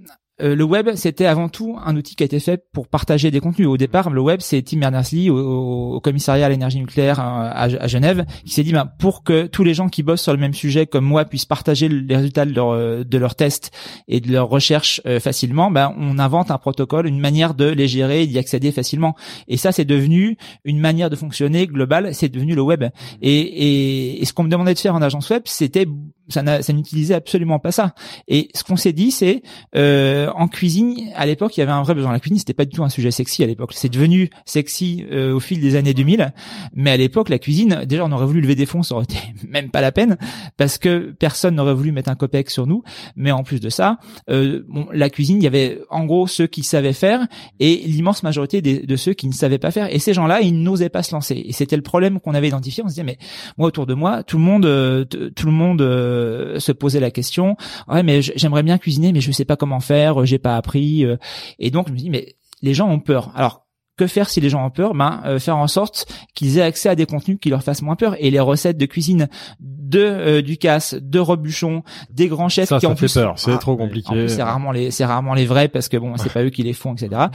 euh, 0.42 0.56
le 0.56 0.64
web, 0.64 0.90
c'était 0.96 1.26
avant 1.26 1.50
tout 1.50 1.78
un 1.84 1.96
outil 1.96 2.16
qui 2.16 2.24
a 2.24 2.26
été 2.26 2.40
fait 2.40 2.64
pour 2.72 2.88
partager 2.88 3.32
des 3.32 3.40
contenus. 3.40 3.68
Au 3.68 3.78
départ, 3.78 4.10
le 4.10 4.22
web, 4.22 4.40
c'est 4.42 4.62
Tim 4.62 4.78
Berners-Lee 4.78 5.30
au, 5.30 6.00
commissariat 6.02 6.46
à 6.46 6.50
l'énergie 6.50 6.80
nucléaire 6.80 7.20
euh, 7.20 7.52
à, 7.54 7.88
Genève 7.88 8.26
qui 8.46 8.54
s'est 8.54 8.64
dit, 8.64 8.72
ben, 8.72 8.90
pour 9.00 9.24
que 9.24 9.48
tous 9.48 9.64
les 9.64 9.74
gens 9.74 9.90
qui 9.90 10.04
bossent 10.04 10.22
sur 10.22 10.34
le 10.34 10.40
même 10.40 10.54
sujet 10.54 10.86
comme 10.86 11.06
moi 11.06 11.26
puissent 11.26 11.46
partager 11.46 11.90
les 11.90 12.16
résultats 12.16 12.46
de 12.46 12.54
leurs 12.54 12.72
euh, 12.72 13.30
tests 13.38 13.72
et 14.08 14.22
de 14.22 14.32
leurs 14.32 14.50
recherches 14.50 15.02
facilement, 15.20 15.72
ben, 15.72 15.94
on 15.98 16.20
invente 16.20 16.52
un 16.52 16.58
protocole, 16.58 17.08
une 17.08 17.20
manière 17.20 17.54
de 17.54 17.66
les 17.66 17.88
gérer 17.88 18.24
et 18.24 18.28
d'y 18.28 18.38
accéder 18.38 18.72
facilement. 18.72 19.16
Et 19.48 19.58
ça, 19.58 19.72
c'est 19.72 19.86
devenu 19.86 20.38
une 20.64 20.80
manière 20.80 21.10
de 21.10 21.16
fonctionner 21.16 21.68
globale. 21.68 22.14
C'est 22.14 22.30
devenu 22.30 22.56
le 22.56 22.62
web. 22.62 22.86
Et, 23.22 24.22
et 24.22 24.26
ce 24.26 24.34
qu'on 24.34 24.44
me 24.44 24.50
demandait 24.50 24.74
de 24.74 24.80
faire 24.80 24.96
en 24.96 25.02
agence 25.02 25.30
web, 25.30 25.44
c'était 25.46 25.86
ça, 26.30 26.74
n'utilisait 26.74 27.14
absolument 27.14 27.60
pas 27.60 27.72
ça. 27.72 27.94
Et 28.28 28.50
ce 28.54 28.64
qu'on 28.64 28.76
s'est 28.76 28.94
dit, 28.94 29.12
c'est 29.12 29.42
euh, 29.76 30.30
en 30.36 30.48
cuisine, 30.48 30.96
à 31.16 31.26
l'époque, 31.26 31.58
il 31.58 31.60
y 31.60 31.64
avait 31.64 31.72
un 31.72 31.82
vrai 31.82 31.96
besoin. 31.96 32.12
La 32.12 32.20
cuisine, 32.20 32.40
c'était 32.40 32.54
pas 32.54 32.66
du 32.66 32.76
tout 32.76 32.84
un 32.84 32.90
sujet 32.90 33.12
sexy 33.12 33.44
à 33.44 33.48
l'époque. 33.48 33.72
C'est 33.74 33.90
devenu 33.90 34.30
sexy 34.46 35.06
euh, 35.12 35.34
au 35.34 35.40
fil 35.40 35.60
des 35.60 35.76
années 35.76 35.94
2000. 35.94 36.34
Mais 36.74 36.92
à 36.92 36.98
l'époque, 36.98 37.30
la 37.30 37.40
cuisine, 37.40 37.86
déjà, 37.86 38.06
on 38.06 38.12
aurait 38.12 38.26
voulu 38.26 38.42
lever 38.42 38.56
des 38.56 38.66
fonds, 38.66 38.84
ça 38.84 38.96
aurait 38.96 39.06
été 39.06 39.18
même 39.48 39.70
pas 39.70 39.82
la 39.82 39.92
peine, 39.92 40.18
parce 40.58 40.78
que 40.78 41.14
personne 41.18 41.56
n'aurait 41.56 41.74
voulu 41.74 41.92
mettre 41.92 42.10
un 42.10 42.16
copec 42.16 42.50
sur 42.50 42.68
nous. 42.68 42.84
Mais 43.16 43.32
en 43.32 43.44
plus 43.44 43.60
de 43.60 43.70
ça, 43.70 43.98
euh, 44.30 44.64
bon, 44.68 44.88
la 44.94 45.10
cuisine, 45.10 45.38
il 45.38 45.44
y 45.44 45.48
avait 45.48 45.82
en 45.90 46.06
gros 46.06 46.28
ceux 46.28 46.48
qui 46.48 46.64
savaient 46.64 46.94
faire 46.94 47.28
et 47.60 47.78
l'immense 47.86 48.24
majorité 48.24 48.62
de 48.62 48.96
ceux 48.96 49.14
qui 49.14 49.28
ne 49.28 49.34
savaient 49.34 49.58
pas 49.58 49.72
faire. 49.72 49.94
Et 49.94 50.00
ces 50.00 50.14
gens-là, 50.14 50.42
ils 50.42 50.62
n'osaient 50.62 50.90
pas 50.90 51.04
se 51.04 51.14
lancer. 51.14 51.42
Et 51.46 51.54
c'était 51.54 51.76
le 51.76 51.82
problème 51.82 52.20
qu'on 52.20 52.34
avait 52.34 52.48
identifié. 52.48 52.84
On 52.84 52.88
se 52.88 52.94
disait, 52.94 53.04
mais 53.04 53.18
moi, 53.58 53.68
autour 53.68 53.86
de 53.86 53.94
moi, 53.94 54.24
tout 54.24 54.38
le 54.38 54.44
monde, 54.44 54.66
euh, 54.66 55.06
tout 55.06 55.46
le 55.46 55.52
monde 55.52 55.82
euh, 56.20 56.60
se 56.60 56.72
poser 56.72 57.00
la 57.00 57.12
question 57.12 57.56
ouais 57.88 58.04
mais 58.04 58.22
j'aimerais 58.22 58.64
bien 58.64 58.78
cuisiner 58.78 59.12
mais 59.14 59.22
je 59.22 59.32
sais 59.32 59.46
pas 59.46 59.56
comment 59.56 59.80
faire 59.80 60.26
j'ai 60.26 60.40
pas 60.40 60.56
appris 60.56 61.06
euh. 61.06 61.18
et 61.60 61.72
donc 61.72 61.88
je 61.88 61.94
me 61.94 61.98
dis 61.98 62.10
mais 62.10 62.36
les 62.62 62.74
gens 62.74 62.90
ont 62.90 63.00
peur 63.00 63.32
alors 63.36 63.66
que 64.00 64.08
faire 64.08 64.30
si 64.30 64.40
les 64.40 64.50
gens 64.50 64.66
ont 64.66 64.70
peur? 64.70 64.94
Ben 64.94 65.22
euh, 65.26 65.40
faire 65.40 65.58
en 65.58 65.68
sorte 65.68 66.08
qu'ils 66.34 66.58
aient 66.58 66.64
accès 66.64 66.88
à 66.90 66.96
des 66.96 67.06
contenus 67.06 67.38
qui 67.40 67.50
leur 67.50 67.62
fassent 67.64 67.82
moins 67.82 67.98
peur. 67.98 68.16
Et 68.18 68.32
les 68.32 68.40
recettes 68.40 68.78
de 68.78 68.86
cuisine 68.86 69.28
de 69.60 70.00
euh, 70.00 70.42
Ducasse, 70.42 70.96
de 71.00 71.20
Robuchon, 71.20 71.84
des 72.10 72.28
grands 72.30 72.48
chefs 72.50 72.70
ça, 72.70 72.78
qui 72.78 72.86
ça 72.86 72.92
en 72.92 72.96
fait 72.96 73.14
peur. 73.14 73.34
C'est 73.38 73.52
ah, 73.52 73.58
trop 73.58 73.76
compliqué. 73.76 74.30
C'est 74.30 74.42
rarement 74.42 74.72
les 74.72 74.90
c'est 74.90 75.06
rarement 75.06 75.34
les 75.34 75.46
vrais 75.46 75.68
parce 75.68 75.90
que 75.90 75.98
bon 75.98 76.16
c'est 76.16 76.32
pas 76.34 76.44
eux 76.44 76.50
qui 76.50 76.64
les 76.64 76.74
font 76.74 76.94
etc. 76.94 77.26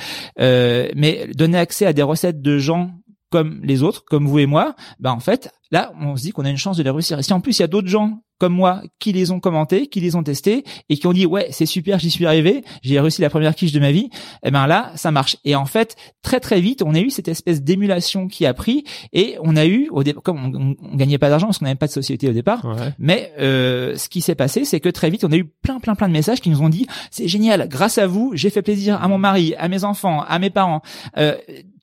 Euh, 0.40 0.88
mais 0.96 1.28
donner 1.34 1.58
accès 1.58 1.84
à 1.84 1.92
des 1.92 2.02
recettes 2.02 2.40
de 2.40 2.58
gens 2.58 2.92
comme 3.34 3.58
les 3.64 3.82
autres, 3.82 4.04
comme 4.04 4.28
vous 4.28 4.38
et 4.38 4.46
moi, 4.46 4.76
ben 5.00 5.10
en 5.10 5.18
fait, 5.18 5.50
là, 5.72 5.92
on 6.00 6.14
se 6.14 6.22
dit 6.22 6.30
qu'on 6.30 6.44
a 6.44 6.50
une 6.50 6.56
chance 6.56 6.76
de 6.76 6.84
les 6.84 6.90
réussir. 6.90 7.18
Et 7.18 7.24
si 7.24 7.32
en 7.32 7.40
plus 7.40 7.58
il 7.58 7.62
y 7.62 7.64
a 7.64 7.66
d'autres 7.66 7.88
gens 7.88 8.20
comme 8.38 8.52
moi 8.52 8.82
qui 9.00 9.12
les 9.12 9.32
ont 9.32 9.40
commentés, 9.40 9.88
qui 9.88 10.00
les 10.00 10.14
ont 10.14 10.22
testés 10.22 10.64
et 10.88 10.96
qui 10.96 11.06
ont 11.08 11.12
dit 11.12 11.26
ouais 11.26 11.48
c'est 11.50 11.66
super, 11.66 11.98
j'y 11.98 12.10
suis 12.10 12.26
arrivé, 12.26 12.62
j'ai 12.82 13.00
réussi 13.00 13.22
la 13.22 13.30
première 13.30 13.56
quiche 13.56 13.72
de 13.72 13.80
ma 13.80 13.90
vie, 13.90 14.08
eh 14.44 14.52
ben 14.52 14.68
là 14.68 14.92
ça 14.94 15.10
marche. 15.10 15.36
Et 15.44 15.56
en 15.56 15.64
fait 15.64 15.96
très 16.22 16.38
très 16.38 16.60
vite 16.60 16.82
on 16.84 16.94
a 16.94 17.00
eu 17.00 17.10
cette 17.10 17.26
espèce 17.26 17.60
d'émulation 17.62 18.28
qui 18.28 18.46
a 18.46 18.54
pris 18.54 18.84
et 19.12 19.36
on 19.42 19.56
a 19.56 19.66
eu 19.66 19.88
au 19.90 20.04
comme 20.22 20.54
on, 20.54 20.76
on, 20.80 20.96
gagnait 20.96 21.18
pas 21.18 21.28
d'argent 21.28 21.46
parce 21.46 21.58
qu'on 21.58 21.64
n'avait 21.64 21.74
pas 21.74 21.88
de 21.88 21.92
société 21.92 22.28
au 22.28 22.32
départ, 22.32 22.64
mais 23.00 23.32
euh, 23.40 23.96
ce 23.96 24.08
qui 24.08 24.20
s'est 24.20 24.36
passé 24.36 24.64
c'est 24.64 24.78
que 24.78 24.88
très 24.88 25.10
vite 25.10 25.24
on 25.24 25.32
a 25.32 25.36
eu 25.36 25.44
plein 25.44 25.80
plein 25.80 25.96
plein 25.96 26.08
de 26.08 26.12
messages 26.12 26.40
qui 26.40 26.50
nous 26.50 26.62
ont 26.62 26.68
dit 26.68 26.86
c'est 27.10 27.26
génial, 27.26 27.68
grâce 27.68 27.98
à 27.98 28.06
vous 28.06 28.32
j'ai 28.34 28.50
fait 28.50 28.62
plaisir 28.62 29.02
à 29.02 29.08
mon 29.08 29.18
mari, 29.18 29.54
à 29.58 29.68
mes 29.68 29.82
enfants, 29.82 30.22
à 30.22 30.38
mes 30.38 30.50
parents. 30.50 30.82
Euh, 31.18 31.34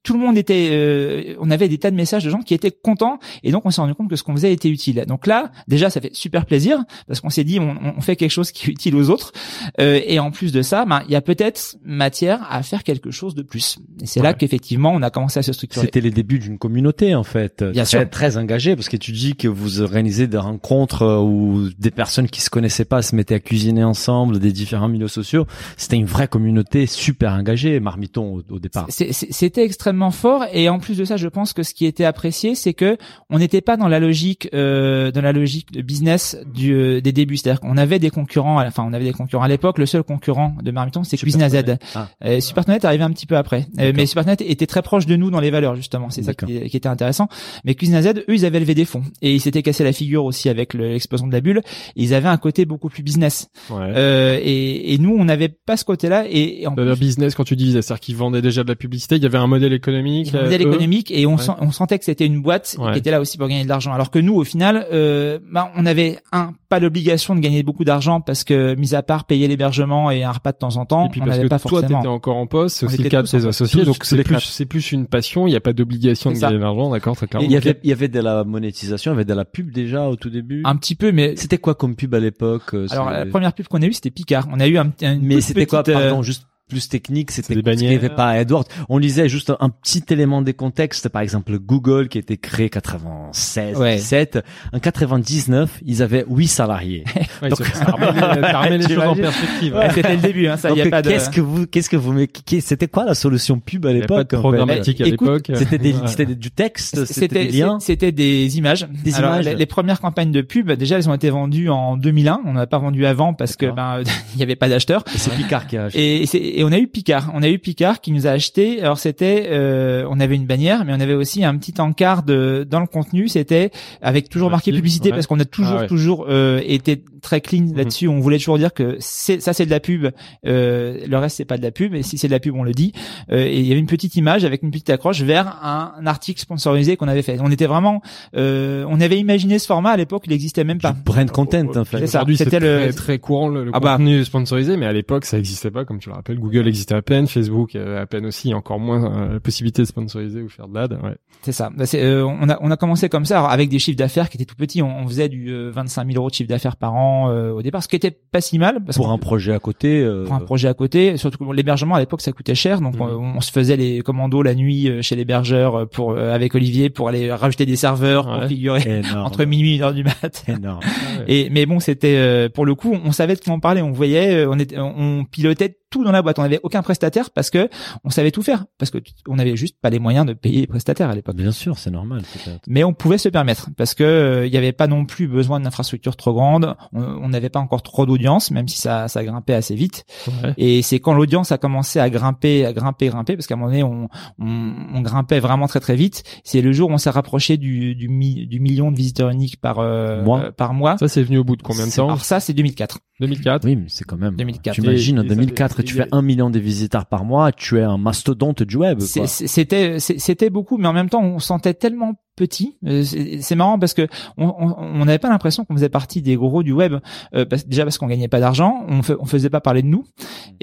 tout 0.03 0.13
le 0.13 0.19
monde 0.19 0.37
était, 0.37 0.69
euh, 0.71 1.35
on 1.39 1.51
avait 1.51 1.67
des 1.67 1.77
tas 1.77 1.91
de 1.91 1.95
messages 1.95 2.23
de 2.23 2.29
gens 2.29 2.41
qui 2.41 2.53
étaient 2.53 2.71
contents 2.71 3.19
et 3.43 3.51
donc 3.51 3.65
on 3.65 3.71
s'est 3.71 3.81
rendu 3.81 3.93
compte 3.93 4.09
que 4.09 4.15
ce 4.15 4.23
qu'on 4.23 4.33
faisait 4.33 4.51
était 4.51 4.69
utile. 4.69 5.03
Donc 5.07 5.27
là, 5.27 5.51
déjà, 5.67 5.89
ça 5.89 6.01
fait 6.01 6.13
super 6.15 6.45
plaisir 6.45 6.83
parce 7.07 7.21
qu'on 7.21 7.29
s'est 7.29 7.43
dit 7.43 7.59
on, 7.59 7.75
on, 7.97 8.01
fait 8.01 8.15
quelque 8.15 8.31
chose 8.31 8.51
qui 8.51 8.67
est 8.67 8.71
utile 8.71 8.95
aux 8.95 9.11
autres 9.11 9.31
euh, 9.79 9.99
et 10.05 10.19
en 10.19 10.31
plus 10.31 10.51
de 10.51 10.63
ça, 10.63 10.85
ben 10.85 11.03
il 11.07 11.11
y 11.11 11.15
a 11.15 11.21
peut-être 11.21 11.77
matière 11.83 12.47
à 12.49 12.63
faire 12.63 12.83
quelque 12.83 13.11
chose 13.11 13.35
de 13.35 13.43
plus. 13.43 13.77
Et 14.01 14.07
c'est 14.07 14.21
là 14.21 14.33
qu'effectivement 14.33 14.91
on 14.91 15.03
a 15.03 15.11
commencé 15.11 15.39
à 15.39 15.43
se 15.43 15.53
structurer. 15.53 15.85
C'était 15.85 16.01
les 16.01 16.09
débuts 16.09 16.39
d'une 16.39 16.57
communauté 16.57 17.13
en 17.13 17.23
fait, 17.23 17.63
Bien 17.63 17.83
très, 17.83 17.99
sûr. 17.99 18.09
très 18.09 18.37
engagée 18.37 18.75
parce 18.75 18.89
que 18.89 18.97
tu 18.97 19.11
dis 19.11 19.35
que 19.35 19.47
vous 19.47 19.81
organisez 19.81 20.25
des 20.25 20.37
rencontres 20.37 21.03
euh, 21.03 21.19
où 21.19 21.69
des 21.77 21.91
personnes 21.91 22.27
qui 22.27 22.41
se 22.41 22.49
connaissaient 22.49 22.85
pas 22.85 23.03
se 23.03 23.15
mettaient 23.15 23.35
à 23.35 23.39
cuisiner 23.39 23.83
ensemble, 23.83 24.39
des 24.39 24.51
différents 24.51 24.89
milieux 24.89 25.07
sociaux. 25.07 25.45
C'était 25.77 25.97
une 25.97 26.05
vraie 26.05 26.27
communauté 26.27 26.87
super 26.87 27.33
engagée, 27.33 27.79
Marmiton 27.79 28.37
au, 28.49 28.55
au 28.55 28.59
départ. 28.59 28.87
C'était 28.89 29.63
extrêmement 29.63 29.90
fort 30.11 30.45
et 30.53 30.69
en 30.69 30.79
plus 30.79 30.97
de 30.97 31.05
ça, 31.05 31.17
je 31.17 31.27
pense 31.27 31.53
que 31.53 31.63
ce 31.63 31.73
qui 31.73 31.85
était 31.85 32.05
apprécié, 32.05 32.55
c'est 32.55 32.73
que 32.73 32.97
on 33.29 33.39
n'était 33.39 33.61
pas 33.61 33.77
dans 33.77 33.87
la 33.87 33.99
logique 33.99 34.49
euh, 34.53 35.11
dans 35.11 35.21
la 35.21 35.31
logique 35.31 35.71
de 35.71 35.81
business 35.81 36.37
du, 36.53 36.73
euh, 36.73 37.01
des 37.01 37.11
débuts, 37.11 37.37
c'est-à-dire 37.37 37.59
qu'on 37.59 37.77
avait 37.77 37.99
des 37.99 38.09
concurrents, 38.09 38.61
enfin 38.61 38.83
on 38.87 38.93
avait 38.93 39.05
des 39.05 39.13
concurrents 39.13 39.43
à 39.43 39.47
l'époque. 39.47 39.77
Le 39.77 39.85
seul 39.85 40.03
concurrent 40.03 40.55
de 40.61 40.71
Marmiton, 40.71 41.03
c'est 41.03 41.17
Cuisine 41.17 41.43
AZ. 41.43 41.63
Ah. 41.95 42.09
Euh, 42.23 42.39
Supertonet 42.39 42.85
arrivait 42.85 43.03
un 43.03 43.11
petit 43.11 43.25
peu 43.25 43.37
après, 43.37 43.67
euh, 43.79 43.91
mais 43.95 44.05
Supertonet 44.05 44.37
était 44.39 44.67
très 44.67 44.81
proche 44.81 45.05
de 45.05 45.15
nous 45.15 45.29
dans 45.31 45.39
les 45.39 45.51
valeurs 45.51 45.75
justement. 45.75 46.09
C'est 46.09 46.23
ça 46.23 46.33
qui, 46.33 46.69
qui, 46.69 46.77
était 46.77 46.89
intéressant. 46.89 47.27
Mais 47.65 47.75
Cuisine 47.75 47.95
AZ, 47.95 48.07
eux, 48.07 48.23
ils 48.27 48.45
avaient 48.45 48.59
levé 48.59 48.73
des 48.73 48.85
fonds 48.85 49.03
et 49.21 49.33
ils 49.33 49.41
s'étaient 49.41 49.63
cassé 49.63 49.83
la 49.83 49.93
figure 49.93 50.25
aussi 50.25 50.49
avec 50.49 50.73
l'explosion 50.73 51.27
de 51.27 51.33
la 51.33 51.41
bulle. 51.41 51.61
Ils 51.95 52.13
avaient 52.13 52.29
un 52.29 52.37
côté 52.37 52.65
beaucoup 52.65 52.89
plus 52.89 53.03
business. 53.03 53.49
Ouais. 53.69 53.77
Euh, 53.81 54.39
et, 54.41 54.93
et, 54.93 54.97
nous, 54.97 55.15
on 55.17 55.25
n'avait 55.25 55.49
pas 55.49 55.77
ce 55.77 55.85
côté-là. 55.85 56.25
Et, 56.29 56.63
et 56.63 56.67
en 56.67 56.75
plus... 56.75 56.99
business, 56.99 57.35
quand 57.35 57.43
tu 57.43 57.55
dis, 57.55 57.71
c'est-à-dire 57.71 57.99
qu'ils 57.99 58.15
vendaient 58.15 58.41
déjà 58.41 58.63
de 58.63 58.69
la 58.69 58.75
publicité, 58.75 59.15
il 59.15 59.23
y 59.23 59.25
avait 59.25 59.37
un 59.37 59.47
modèle 59.47 59.73
économique. 59.81 60.33
Un 60.33 60.43
modèle 60.43 60.61
économique 60.61 61.11
et 61.11 61.25
on, 61.25 61.37
sent, 61.37 61.51
on 61.59 61.71
sentait 61.71 61.99
que 61.99 62.05
c'était 62.05 62.25
une 62.25 62.41
boîte 62.41 62.75
qui 62.93 62.99
était 62.99 63.11
là 63.11 63.19
aussi 63.19 63.37
pour 63.37 63.47
gagner 63.47 63.63
de 63.63 63.69
l'argent. 63.69 63.93
Alors 63.93 64.11
que 64.11 64.19
nous, 64.19 64.35
au 64.35 64.43
final, 64.43 64.87
euh, 64.91 65.39
bah, 65.51 65.71
on 65.75 65.85
avait 65.85 66.19
un 66.31 66.53
pas 66.69 66.79
l'obligation 66.79 67.35
de 67.35 67.41
gagner 67.41 67.63
beaucoup 67.63 67.83
d'argent 67.83 68.21
parce 68.21 68.45
que, 68.45 68.75
mis 68.75 68.95
à 68.95 69.03
part 69.03 69.25
payer 69.25 69.49
l'hébergement 69.49 70.09
et 70.09 70.23
un 70.23 70.31
repas 70.31 70.53
de 70.53 70.57
temps 70.57 70.77
en 70.77 70.85
temps, 70.85 71.07
et 71.07 71.09
puis 71.09 71.21
on 71.21 71.25
parce 71.25 71.35
n'avait 71.35 71.49
que 71.49 71.53
pas 71.53 71.59
toi, 71.59 71.81
forcément. 71.81 71.99
t'étais 71.99 72.07
encore 72.07 72.37
en 72.37 72.47
poste, 72.47 72.77
c'est 72.77 72.85
aussi 72.85 73.03
le 73.03 73.09
cas 73.09 73.21
de 73.21 73.27
tes 73.27 73.45
associés, 73.45 73.83
donc 73.83 73.97
c'est 74.03 74.23
plus, 74.23 74.39
c'est 74.39 74.65
plus 74.65 74.93
une 74.93 75.05
passion, 75.05 75.47
il 75.47 75.49
n'y 75.49 75.57
a 75.57 75.59
pas 75.59 75.73
d'obligation 75.73 76.31
de 76.31 76.37
gagner 76.37 76.55
de 76.55 76.61
l'argent, 76.61 76.89
d'accord, 76.89 77.17
très 77.17 77.27
clairement. 77.27 77.45
Il 77.45 77.51
y 77.51 77.57
avait, 77.57 77.77
il 77.83 77.89
y 77.89 77.93
avait 77.93 78.07
de 78.07 78.19
la 78.21 78.45
monétisation, 78.45 79.11
il 79.11 79.15
y 79.15 79.17
avait 79.17 79.25
de 79.25 79.33
la 79.33 79.43
pub 79.43 79.71
déjà 79.71 80.07
au 80.07 80.15
tout 80.15 80.29
début. 80.29 80.61
Un 80.63 80.77
petit 80.77 80.95
peu, 80.95 81.11
mais 81.11 81.35
c'était 81.35 81.57
quoi 81.57 81.75
comme 81.75 81.97
pub 81.97 82.15
à 82.15 82.19
l'époque 82.19 82.73
Alors 82.89 83.09
la 83.09 83.25
première 83.25 83.51
pub 83.51 83.67
qu'on 83.67 83.81
a 83.81 83.85
eue, 83.85 83.93
c'était 83.93 84.11
Picard. 84.11 84.47
On 84.49 84.59
a 84.61 84.67
eu 84.67 84.77
un, 84.77 84.91
un 85.01 85.19
mais 85.21 85.41
c'était 85.41 85.65
quoi, 85.65 85.83
pardon, 85.83 86.23
juste 86.23 86.45
plus 86.71 86.87
technique, 86.87 87.31
c'était 87.31 87.53
ce 87.53 87.59
n'y 87.83 87.95
avait 87.95 88.09
pas 88.09 88.29
à 88.29 88.37
Edward. 88.39 88.65
On 88.87 88.97
lisait 88.97 89.27
juste 89.27 89.51
un 89.59 89.69
petit 89.69 90.03
élément 90.09 90.41
des 90.41 90.53
contextes, 90.53 91.09
par 91.09 91.21
exemple 91.21 91.59
Google 91.59 92.07
qui 92.07 92.17
a 92.17 92.21
été 92.21 92.37
créé 92.37 92.69
96, 92.69 93.77
Ouais. 93.77 93.95
17, 93.97 94.39
en 94.71 94.79
99, 94.79 95.79
ils 95.85 96.01
avaient 96.01 96.25
8 96.29 96.47
salariés. 96.47 97.03
Ouais, 97.41 97.49
ça, 97.49 97.63
ça 97.65 97.85
remet 97.85 98.77
les, 98.77 98.87
choses 98.93 99.03
en 99.03 99.15
perspective. 99.15 99.73
Ouais, 99.73 99.89
C'était 99.95 100.15
le 100.15 100.21
début, 100.21 100.45
hein, 100.45 100.57
ça, 100.57 100.69
Donc, 100.69 100.77
y 100.77 100.81
a 100.81 100.89
pas 100.91 101.01
de... 101.01 101.09
qu'est-ce 101.09 101.29
que 101.31 101.41
vous, 101.41 101.65
qu'est-ce 101.65 101.89
que 101.89 101.95
vous, 101.95 102.13
c'était 102.59 102.87
quoi 102.87 103.03
la 103.03 103.15
solution 103.15 103.59
pub 103.59 103.87
à 103.87 103.93
l'époque 103.93 104.29
de 104.29 104.35
en 104.35 104.39
fait? 104.41 104.47
programmatique 104.47 105.01
à 105.01 105.07
Écoute, 105.07 105.47
l'époque. 105.47 105.51
C'était 105.57 105.79
des, 105.79 105.95
c'était 106.05 106.25
du 106.35 106.51
texte, 106.51 107.05
c'était 107.05 107.45
des 107.45 107.51
liens. 107.51 107.79
c'était 107.79 108.11
des 108.11 108.59
images. 108.59 108.87
Des 109.03 109.15
Alors, 109.15 109.31
images. 109.33 109.45
Les, 109.45 109.55
les 109.55 109.65
premières 109.65 110.01
campagnes 110.01 110.31
de 110.31 110.41
pub, 110.41 110.71
déjà, 110.73 110.97
elles 110.97 111.09
ont 111.09 111.15
été 111.15 111.31
vendues 111.31 111.69
en 111.69 111.97
2001. 111.97 112.41
On 112.45 112.53
n'a 112.53 112.67
pas 112.67 112.77
vendu 112.77 113.07
avant 113.07 113.33
parce 113.33 113.55
que 113.55 113.65
ben 113.65 114.03
il 114.35 114.39
y 114.39 114.43
avait 114.43 114.55
pas 114.55 114.69
d'acheteurs. 114.69 115.03
Et 115.15 115.17
c'est 115.17 115.31
Picard 115.31 115.65
qui 115.65 115.77
a 115.77 115.85
acheté. 115.85 116.59
Et, 116.59 116.60
et 116.61 116.63
on 116.63 116.71
a 116.71 116.77
eu 116.77 116.87
Picard. 116.87 117.31
On 117.33 117.41
a 117.41 117.49
eu 117.49 117.57
Picard 117.57 118.01
qui 118.01 118.11
nous 118.11 118.27
a 118.27 118.29
acheté. 118.29 118.81
Alors 118.81 118.99
c'était, 118.99 119.47
euh, 119.49 120.05
on 120.09 120.19
avait 120.19 120.35
une 120.35 120.45
bannière, 120.45 120.85
mais 120.85 120.93
on 120.95 120.99
avait 120.99 121.15
aussi 121.15 121.43
un 121.43 121.57
petit 121.57 121.73
encart 121.81 122.21
de 122.23 122.67
dans 122.69 122.79
le 122.79 122.85
contenu. 122.87 123.27
C'était 123.27 123.71
avec 124.01 124.29
toujours 124.29 124.51
marqué 124.51 124.71
publicité 124.71 125.09
ouais. 125.09 125.15
parce 125.15 125.25
qu'on 125.27 125.39
a 125.39 125.45
toujours 125.45 125.77
Ah 125.77 125.81
ouais. 125.81 125.87
toujours 125.87 126.27
euh, 126.29 126.61
été 126.63 127.03
très 127.21 127.41
clean 127.41 127.67
là-dessus. 127.75 128.07
On 128.07 128.19
voulait 128.19 128.37
toujours 128.37 128.57
dire 128.59 128.73
que 128.73 128.97
c'est 128.99 129.41
ça 129.41 129.53
c'est 129.53 129.65
de 129.65 129.71
la 129.71 129.79
pub. 129.79 130.07
Euh, 130.45 130.99
le 131.07 131.17
reste 131.17 131.37
c'est 131.37 131.45
pas 131.45 131.57
de 131.57 131.63
la 131.63 131.71
pub. 131.71 131.95
Et 131.95 132.03
si 132.03 132.17
c'est 132.17 132.27
de 132.27 132.31
la 132.33 132.39
pub, 132.39 132.55
on 132.55 132.63
le 132.63 132.73
dit. 132.73 132.93
Euh, 133.31 133.45
et 133.45 133.59
il 133.59 133.65
y 133.65 133.71
avait 133.71 133.79
une 133.79 133.87
petite 133.87 134.15
image 134.15 134.45
avec 134.45 134.61
une 134.63 134.71
petite 134.71 134.89
accroche 134.91 135.21
vers 135.21 135.59
un, 135.63 135.93
un 135.99 136.05
article 136.05 136.39
sponsorisé 136.41 136.95
qu'on 136.97 137.07
avait 137.07 137.21
fait. 137.23 137.37
On 137.41 137.49
était 137.51 137.65
vraiment, 137.65 138.01
euh, 138.35 138.85
on 138.89 139.01
avait 139.01 139.17
imaginé 139.19 139.57
ce 139.59 139.65
format 139.65 139.91
à 139.91 139.97
l'époque. 139.97 140.23
Il 140.27 140.31
n'existait 140.31 140.63
même 140.63 140.79
pas. 140.79 140.91
Du 140.91 141.01
brand 141.01 141.29
content 141.31 141.67
en 141.75 141.85
fait. 141.85 142.03
Aujourd'hui, 142.03 142.37
C'était 142.37 142.59
le- 142.59 142.77
très, 142.89 142.93
très 142.93 143.19
courant 143.19 143.47
le, 143.49 143.65
le 143.65 143.71
Ah 143.73 143.79
bah. 143.79 143.97
contenu 143.97 144.23
sponsorisé, 144.25 144.77
mais 144.77 144.85
à 144.85 144.93
l'époque, 144.93 145.25
ça 145.25 145.37
existait 145.39 145.71
pas, 145.71 145.85
comme 145.85 145.99
tu 145.99 146.09
le 146.09 146.15
rappelles. 146.15 146.37
Google 146.39 146.50
existait 146.67 146.95
à 146.95 147.01
peine, 147.01 147.27
Facebook 147.27 147.75
avait 147.75 147.97
à 147.97 148.05
peine 148.05 148.25
aussi, 148.25 148.53
encore 148.53 148.79
moins 148.79 149.03
euh, 149.29 149.33
la 149.33 149.39
possibilité 149.39 149.81
de 149.81 149.87
sponsoriser 149.87 150.41
ou 150.41 150.49
faire 150.49 150.67
de 150.67 150.75
l'ad. 150.75 150.93
Ouais. 151.03 151.15
C'est 151.41 151.51
ça. 151.51 151.69
Bah, 151.75 151.85
c'est, 151.85 152.01
euh, 152.03 152.25
on 152.25 152.49
a 152.49 152.57
on 152.61 152.69
a 152.71 152.77
commencé 152.77 153.09
comme 153.09 153.25
ça, 153.25 153.39
alors 153.39 153.49
avec 153.51 153.69
des 153.69 153.79
chiffres 153.79 153.97
d'affaires 153.97 154.29
qui 154.29 154.37
étaient 154.37 154.45
tout 154.45 154.55
petits. 154.55 154.81
On, 154.81 154.99
on 154.99 155.07
faisait 155.07 155.29
du 155.29 155.49
euh, 155.51 155.71
25 155.73 156.05
000 156.07 156.17
euros 156.19 156.29
de 156.29 156.33
chiffre 156.35 156.49
d'affaires 156.49 156.75
par 156.75 156.93
an 156.93 157.29
euh, 157.29 157.51
au 157.51 157.61
départ, 157.61 157.81
ce 157.81 157.87
qui 157.87 157.95
était 157.95 158.11
pas 158.11 158.41
si 158.41 158.59
mal 158.59 158.83
parce 158.83 158.97
Pour 158.97 159.09
un 159.11 159.17
projet 159.17 159.53
à 159.53 159.59
côté. 159.59 160.01
euh, 160.01 160.25
pour 160.25 160.33
un 160.35 160.39
projet 160.39 160.67
à 160.67 160.73
côté. 160.73 161.17
Surtout 161.17 161.37
que 161.37 161.43
bon, 161.43 161.51
l'hébergement 161.51 161.95
à 161.95 161.99
l'époque 161.99 162.21
ça 162.21 162.31
coûtait 162.31 162.55
cher, 162.55 162.81
donc 162.81 162.95
Mhm. 162.95 163.01
on, 163.01 163.37
on 163.37 163.41
se 163.41 163.51
faisait 163.51 163.77
les 163.77 164.01
commandos 164.01 164.43
la 164.43 164.53
nuit 164.55 164.87
euh, 164.89 165.01
chez 165.01 165.15
l'hébergeur 165.15 165.75
euh, 165.75 165.85
pour 165.85 166.11
euh, 166.11 166.33
avec 166.33 166.53
Olivier 166.55 166.89
pour 166.89 167.07
aller 167.09 167.31
rajouter 167.31 167.65
des 167.65 167.75
serveurs 167.75 168.25
pour 168.25 168.39
Ouais. 168.41 168.47
figurer 168.47 168.99
énorme. 168.99 169.25
entre 169.25 169.45
minuit 169.45 169.73
et 169.73 169.75
une 169.77 169.83
heure 169.83 169.93
du 169.93 170.03
mat. 170.03 170.43
Énorme. 170.47 170.79
Et 171.27 171.49
mais 171.49 171.65
bon, 171.65 171.79
c'était 171.79 172.15
euh, 172.17 172.49
pour 172.49 172.65
le 172.65 172.75
coup, 172.75 172.95
on 173.03 173.11
savait 173.11 173.35
de 173.35 173.39
quoi 173.39 173.53
on 173.53 173.59
parlait, 173.59 173.81
on 173.81 173.91
voyait, 173.91 174.35
euh, 174.45 174.49
on 174.49 174.57
était, 174.59 174.77
on 174.79 175.25
pilotait 175.25 175.77
tout 175.91 176.03
dans 176.03 176.11
la 176.11 176.21
boîte. 176.23 176.39
On 176.39 176.41
n'avait 176.41 176.59
aucun 176.63 176.81
prestataire 176.81 177.29
parce 177.29 177.49
que 177.51 177.69
on 178.03 178.09
savait 178.09 178.31
tout 178.31 178.41
faire, 178.41 178.65
parce 178.79 178.89
que 178.89 178.97
on 179.27 179.35
n'avait 179.35 179.55
juste 179.55 179.75
pas 179.79 179.89
les 179.91 179.99
moyens 179.99 180.25
de 180.25 180.33
payer 180.33 180.61
les 180.61 180.67
prestataires 180.67 181.09
à 181.09 181.15
l'époque. 181.15 181.35
Bien 181.35 181.51
sûr, 181.51 181.77
c'est 181.77 181.91
normal. 181.91 182.23
Mais 182.67 182.83
on 182.83 182.93
pouvait 182.93 183.17
se 183.19 183.29
permettre 183.29 183.69
parce 183.77 183.93
que 183.93 184.03
euh, 184.03 184.47
il 184.47 184.51
n'y 184.51 184.57
avait 184.57 184.71
pas 184.71 184.87
non 184.87 185.05
plus 185.05 185.27
besoin 185.27 185.59
d'infrastructures 185.59 186.15
trop 186.15 186.33
grandes. 186.33 186.75
On 186.93 187.29
n'avait 187.29 187.49
pas 187.49 187.59
encore 187.59 187.83
trop 187.83 188.05
d'audience, 188.07 188.49
même 188.51 188.67
si 188.67 188.79
ça, 188.79 189.07
ça 189.07 189.23
grimpait 189.23 189.53
assez 189.53 189.75
vite. 189.75 190.05
Ouais. 190.43 190.53
Et 190.57 190.81
c'est 190.81 190.99
quand 190.99 191.13
l'audience 191.13 191.51
a 191.51 191.57
commencé 191.57 191.99
à 191.99 192.09
grimper, 192.09 192.65
à 192.65 192.73
grimper, 192.73 193.09
grimper, 193.09 193.35
parce 193.35 193.45
qu'à 193.47 193.53
un 193.55 193.57
moment 193.57 193.69
donné, 193.69 193.83
on, 193.83 194.07
on, 194.39 194.73
on 194.95 195.01
grimpait 195.01 195.39
vraiment 195.39 195.67
très 195.67 195.79
très 195.81 195.95
vite. 195.95 196.23
C'est 196.43 196.61
le 196.61 196.71
jour 196.71 196.89
où 196.89 196.93
on 196.93 196.97
s'est 196.97 197.09
rapproché 197.09 197.57
du, 197.57 197.95
du, 197.95 198.07
mi- 198.07 198.47
du 198.47 198.59
million 198.59 198.91
de 198.91 198.95
visiteurs 198.97 199.29
uniques 199.29 199.59
par 199.59 199.79
euh, 199.79 200.23
Mois. 200.23 200.39
euh, 200.45 200.51
par 200.51 200.73
mois. 200.73 200.97
Ça, 200.97 201.07
c'est 201.07 201.23
venu 201.23 201.37
au 201.37 201.43
bout 201.43 201.55
de 201.57 201.61
combien 201.63 201.85
de 201.87 201.91
temps 201.91 202.07
Alors 202.07 202.23
ça, 202.23 202.39
c'est 202.39 202.53
2004. 202.53 202.99
2004. 203.19 203.65
Oui, 203.65 203.75
mais 203.75 203.85
c'est 203.87 204.03
quand 204.05 204.17
même. 204.17 204.35
2004. 204.35 204.75
J'imagine 204.75 205.19
en 205.19 205.23
Et- 205.23 205.25
et 205.25 205.29
ça 205.29 205.35
2004, 205.35 205.80
tu 205.81 205.93
fais 205.95 206.07
un 206.11 206.21
million 206.21 206.49
de 206.49 206.59
visiteurs 206.59 207.05
par 207.05 207.25
mois, 207.25 207.51
tu 207.51 207.77
es 207.77 207.83
un 207.83 207.97
mastodonte 207.97 208.63
du 208.63 208.77
web. 208.77 208.99
C'était 209.27 209.99
c'était 209.99 210.49
beaucoup, 210.49 210.77
mais 210.77 210.87
en 210.87 210.93
même 210.93 211.09
temps, 211.09 211.21
on 211.23 211.39
se 211.39 211.47
sentait 211.47 211.73
tellement 211.73 212.13
petit. 212.35 212.77
Euh, 212.87 213.03
C'est 213.03 213.55
marrant 213.55 213.77
parce 213.77 213.93
que 213.93 214.07
on 214.37 214.47
on- 214.47 214.75
on 214.79 215.05
n'avait 215.05 215.19
pas 215.19 215.29
l'impression 215.29 215.65
qu'on 215.65 215.75
faisait 215.75 215.89
partie 215.89 216.21
des 216.21 216.35
gros 216.35 216.63
du 216.63 216.71
web. 216.71 216.95
euh, 217.35 217.45
parce- 217.45 217.67
déjà 217.67 217.83
parce 217.83 217.97
qu'on 217.97 218.07
gagnait 218.07 218.27
pas 218.29 218.39
d'argent, 218.39 218.83
on, 218.87 219.01
fe- 219.01 219.17
on 219.19 219.25
faisait 219.25 219.49
pas 219.49 219.61
parler 219.61 219.81
de 219.81 219.87
nous. 219.87 220.05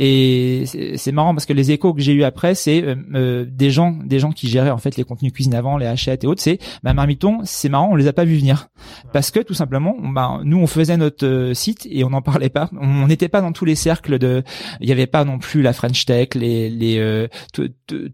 Et 0.01 0.63
c'est 0.95 1.11
marrant 1.11 1.35
parce 1.35 1.45
que 1.45 1.53
les 1.53 1.73
échos 1.73 1.93
que 1.93 2.01
j'ai 2.01 2.13
eu 2.13 2.23
après, 2.23 2.55
c'est 2.55 2.85
euh, 2.85 2.95
euh, 3.15 3.45
des 3.51 3.71
gens 3.73 3.99
des 4.05 4.21
gens 4.21 4.31
qui 4.31 4.49
géraient 4.49 4.71
en 4.71 4.79
fait 4.79 4.97
les 4.97 5.03
contenus 5.03 5.33
cuisine 5.33 5.55
avant, 5.55 5.77
les 5.77 5.87
hachette 5.87 6.23
et 6.23 6.29
autres. 6.29 6.41
C'est 6.41 6.61
bah, 6.85 6.95
Marmiton, 6.95 7.41
c'est 7.43 7.69
marrant, 7.69 7.89
on 7.91 7.97
les 7.97 8.07
a 8.07 8.13
pas 8.13 8.25
vus 8.25 8.37
venir 8.37 8.69
parce 9.13 9.33
que 9.33 9.41
tout 9.41 9.55
simplement, 9.55 9.97
bah, 10.01 10.41
nous 10.45 10.59
on 10.59 10.69
faisait 10.69 10.97
notre 10.97 11.27
euh, 11.27 11.55
site 11.55 11.89
et 11.91 12.05
on 12.05 12.11
n'en 12.11 12.23
parlait 12.23 12.49
pas. 12.49 12.71
On 12.81 13.09
n'était 13.09 13.29
pas 13.29 13.41
dans 13.41 13.51
tous 13.51 13.65
les 13.65 13.75
cercles 13.75 14.19
de. 14.19 14.43
Il 14.81 14.89
y 14.89 14.93
avait 14.93 15.09
pas 15.09 15.25
non 15.25 15.39
plus 15.39 15.63
la 15.63 15.73
French 15.73 16.05
Tech, 16.05 16.29
les 16.35 16.71
les 16.71 16.99
euh, 16.99 17.27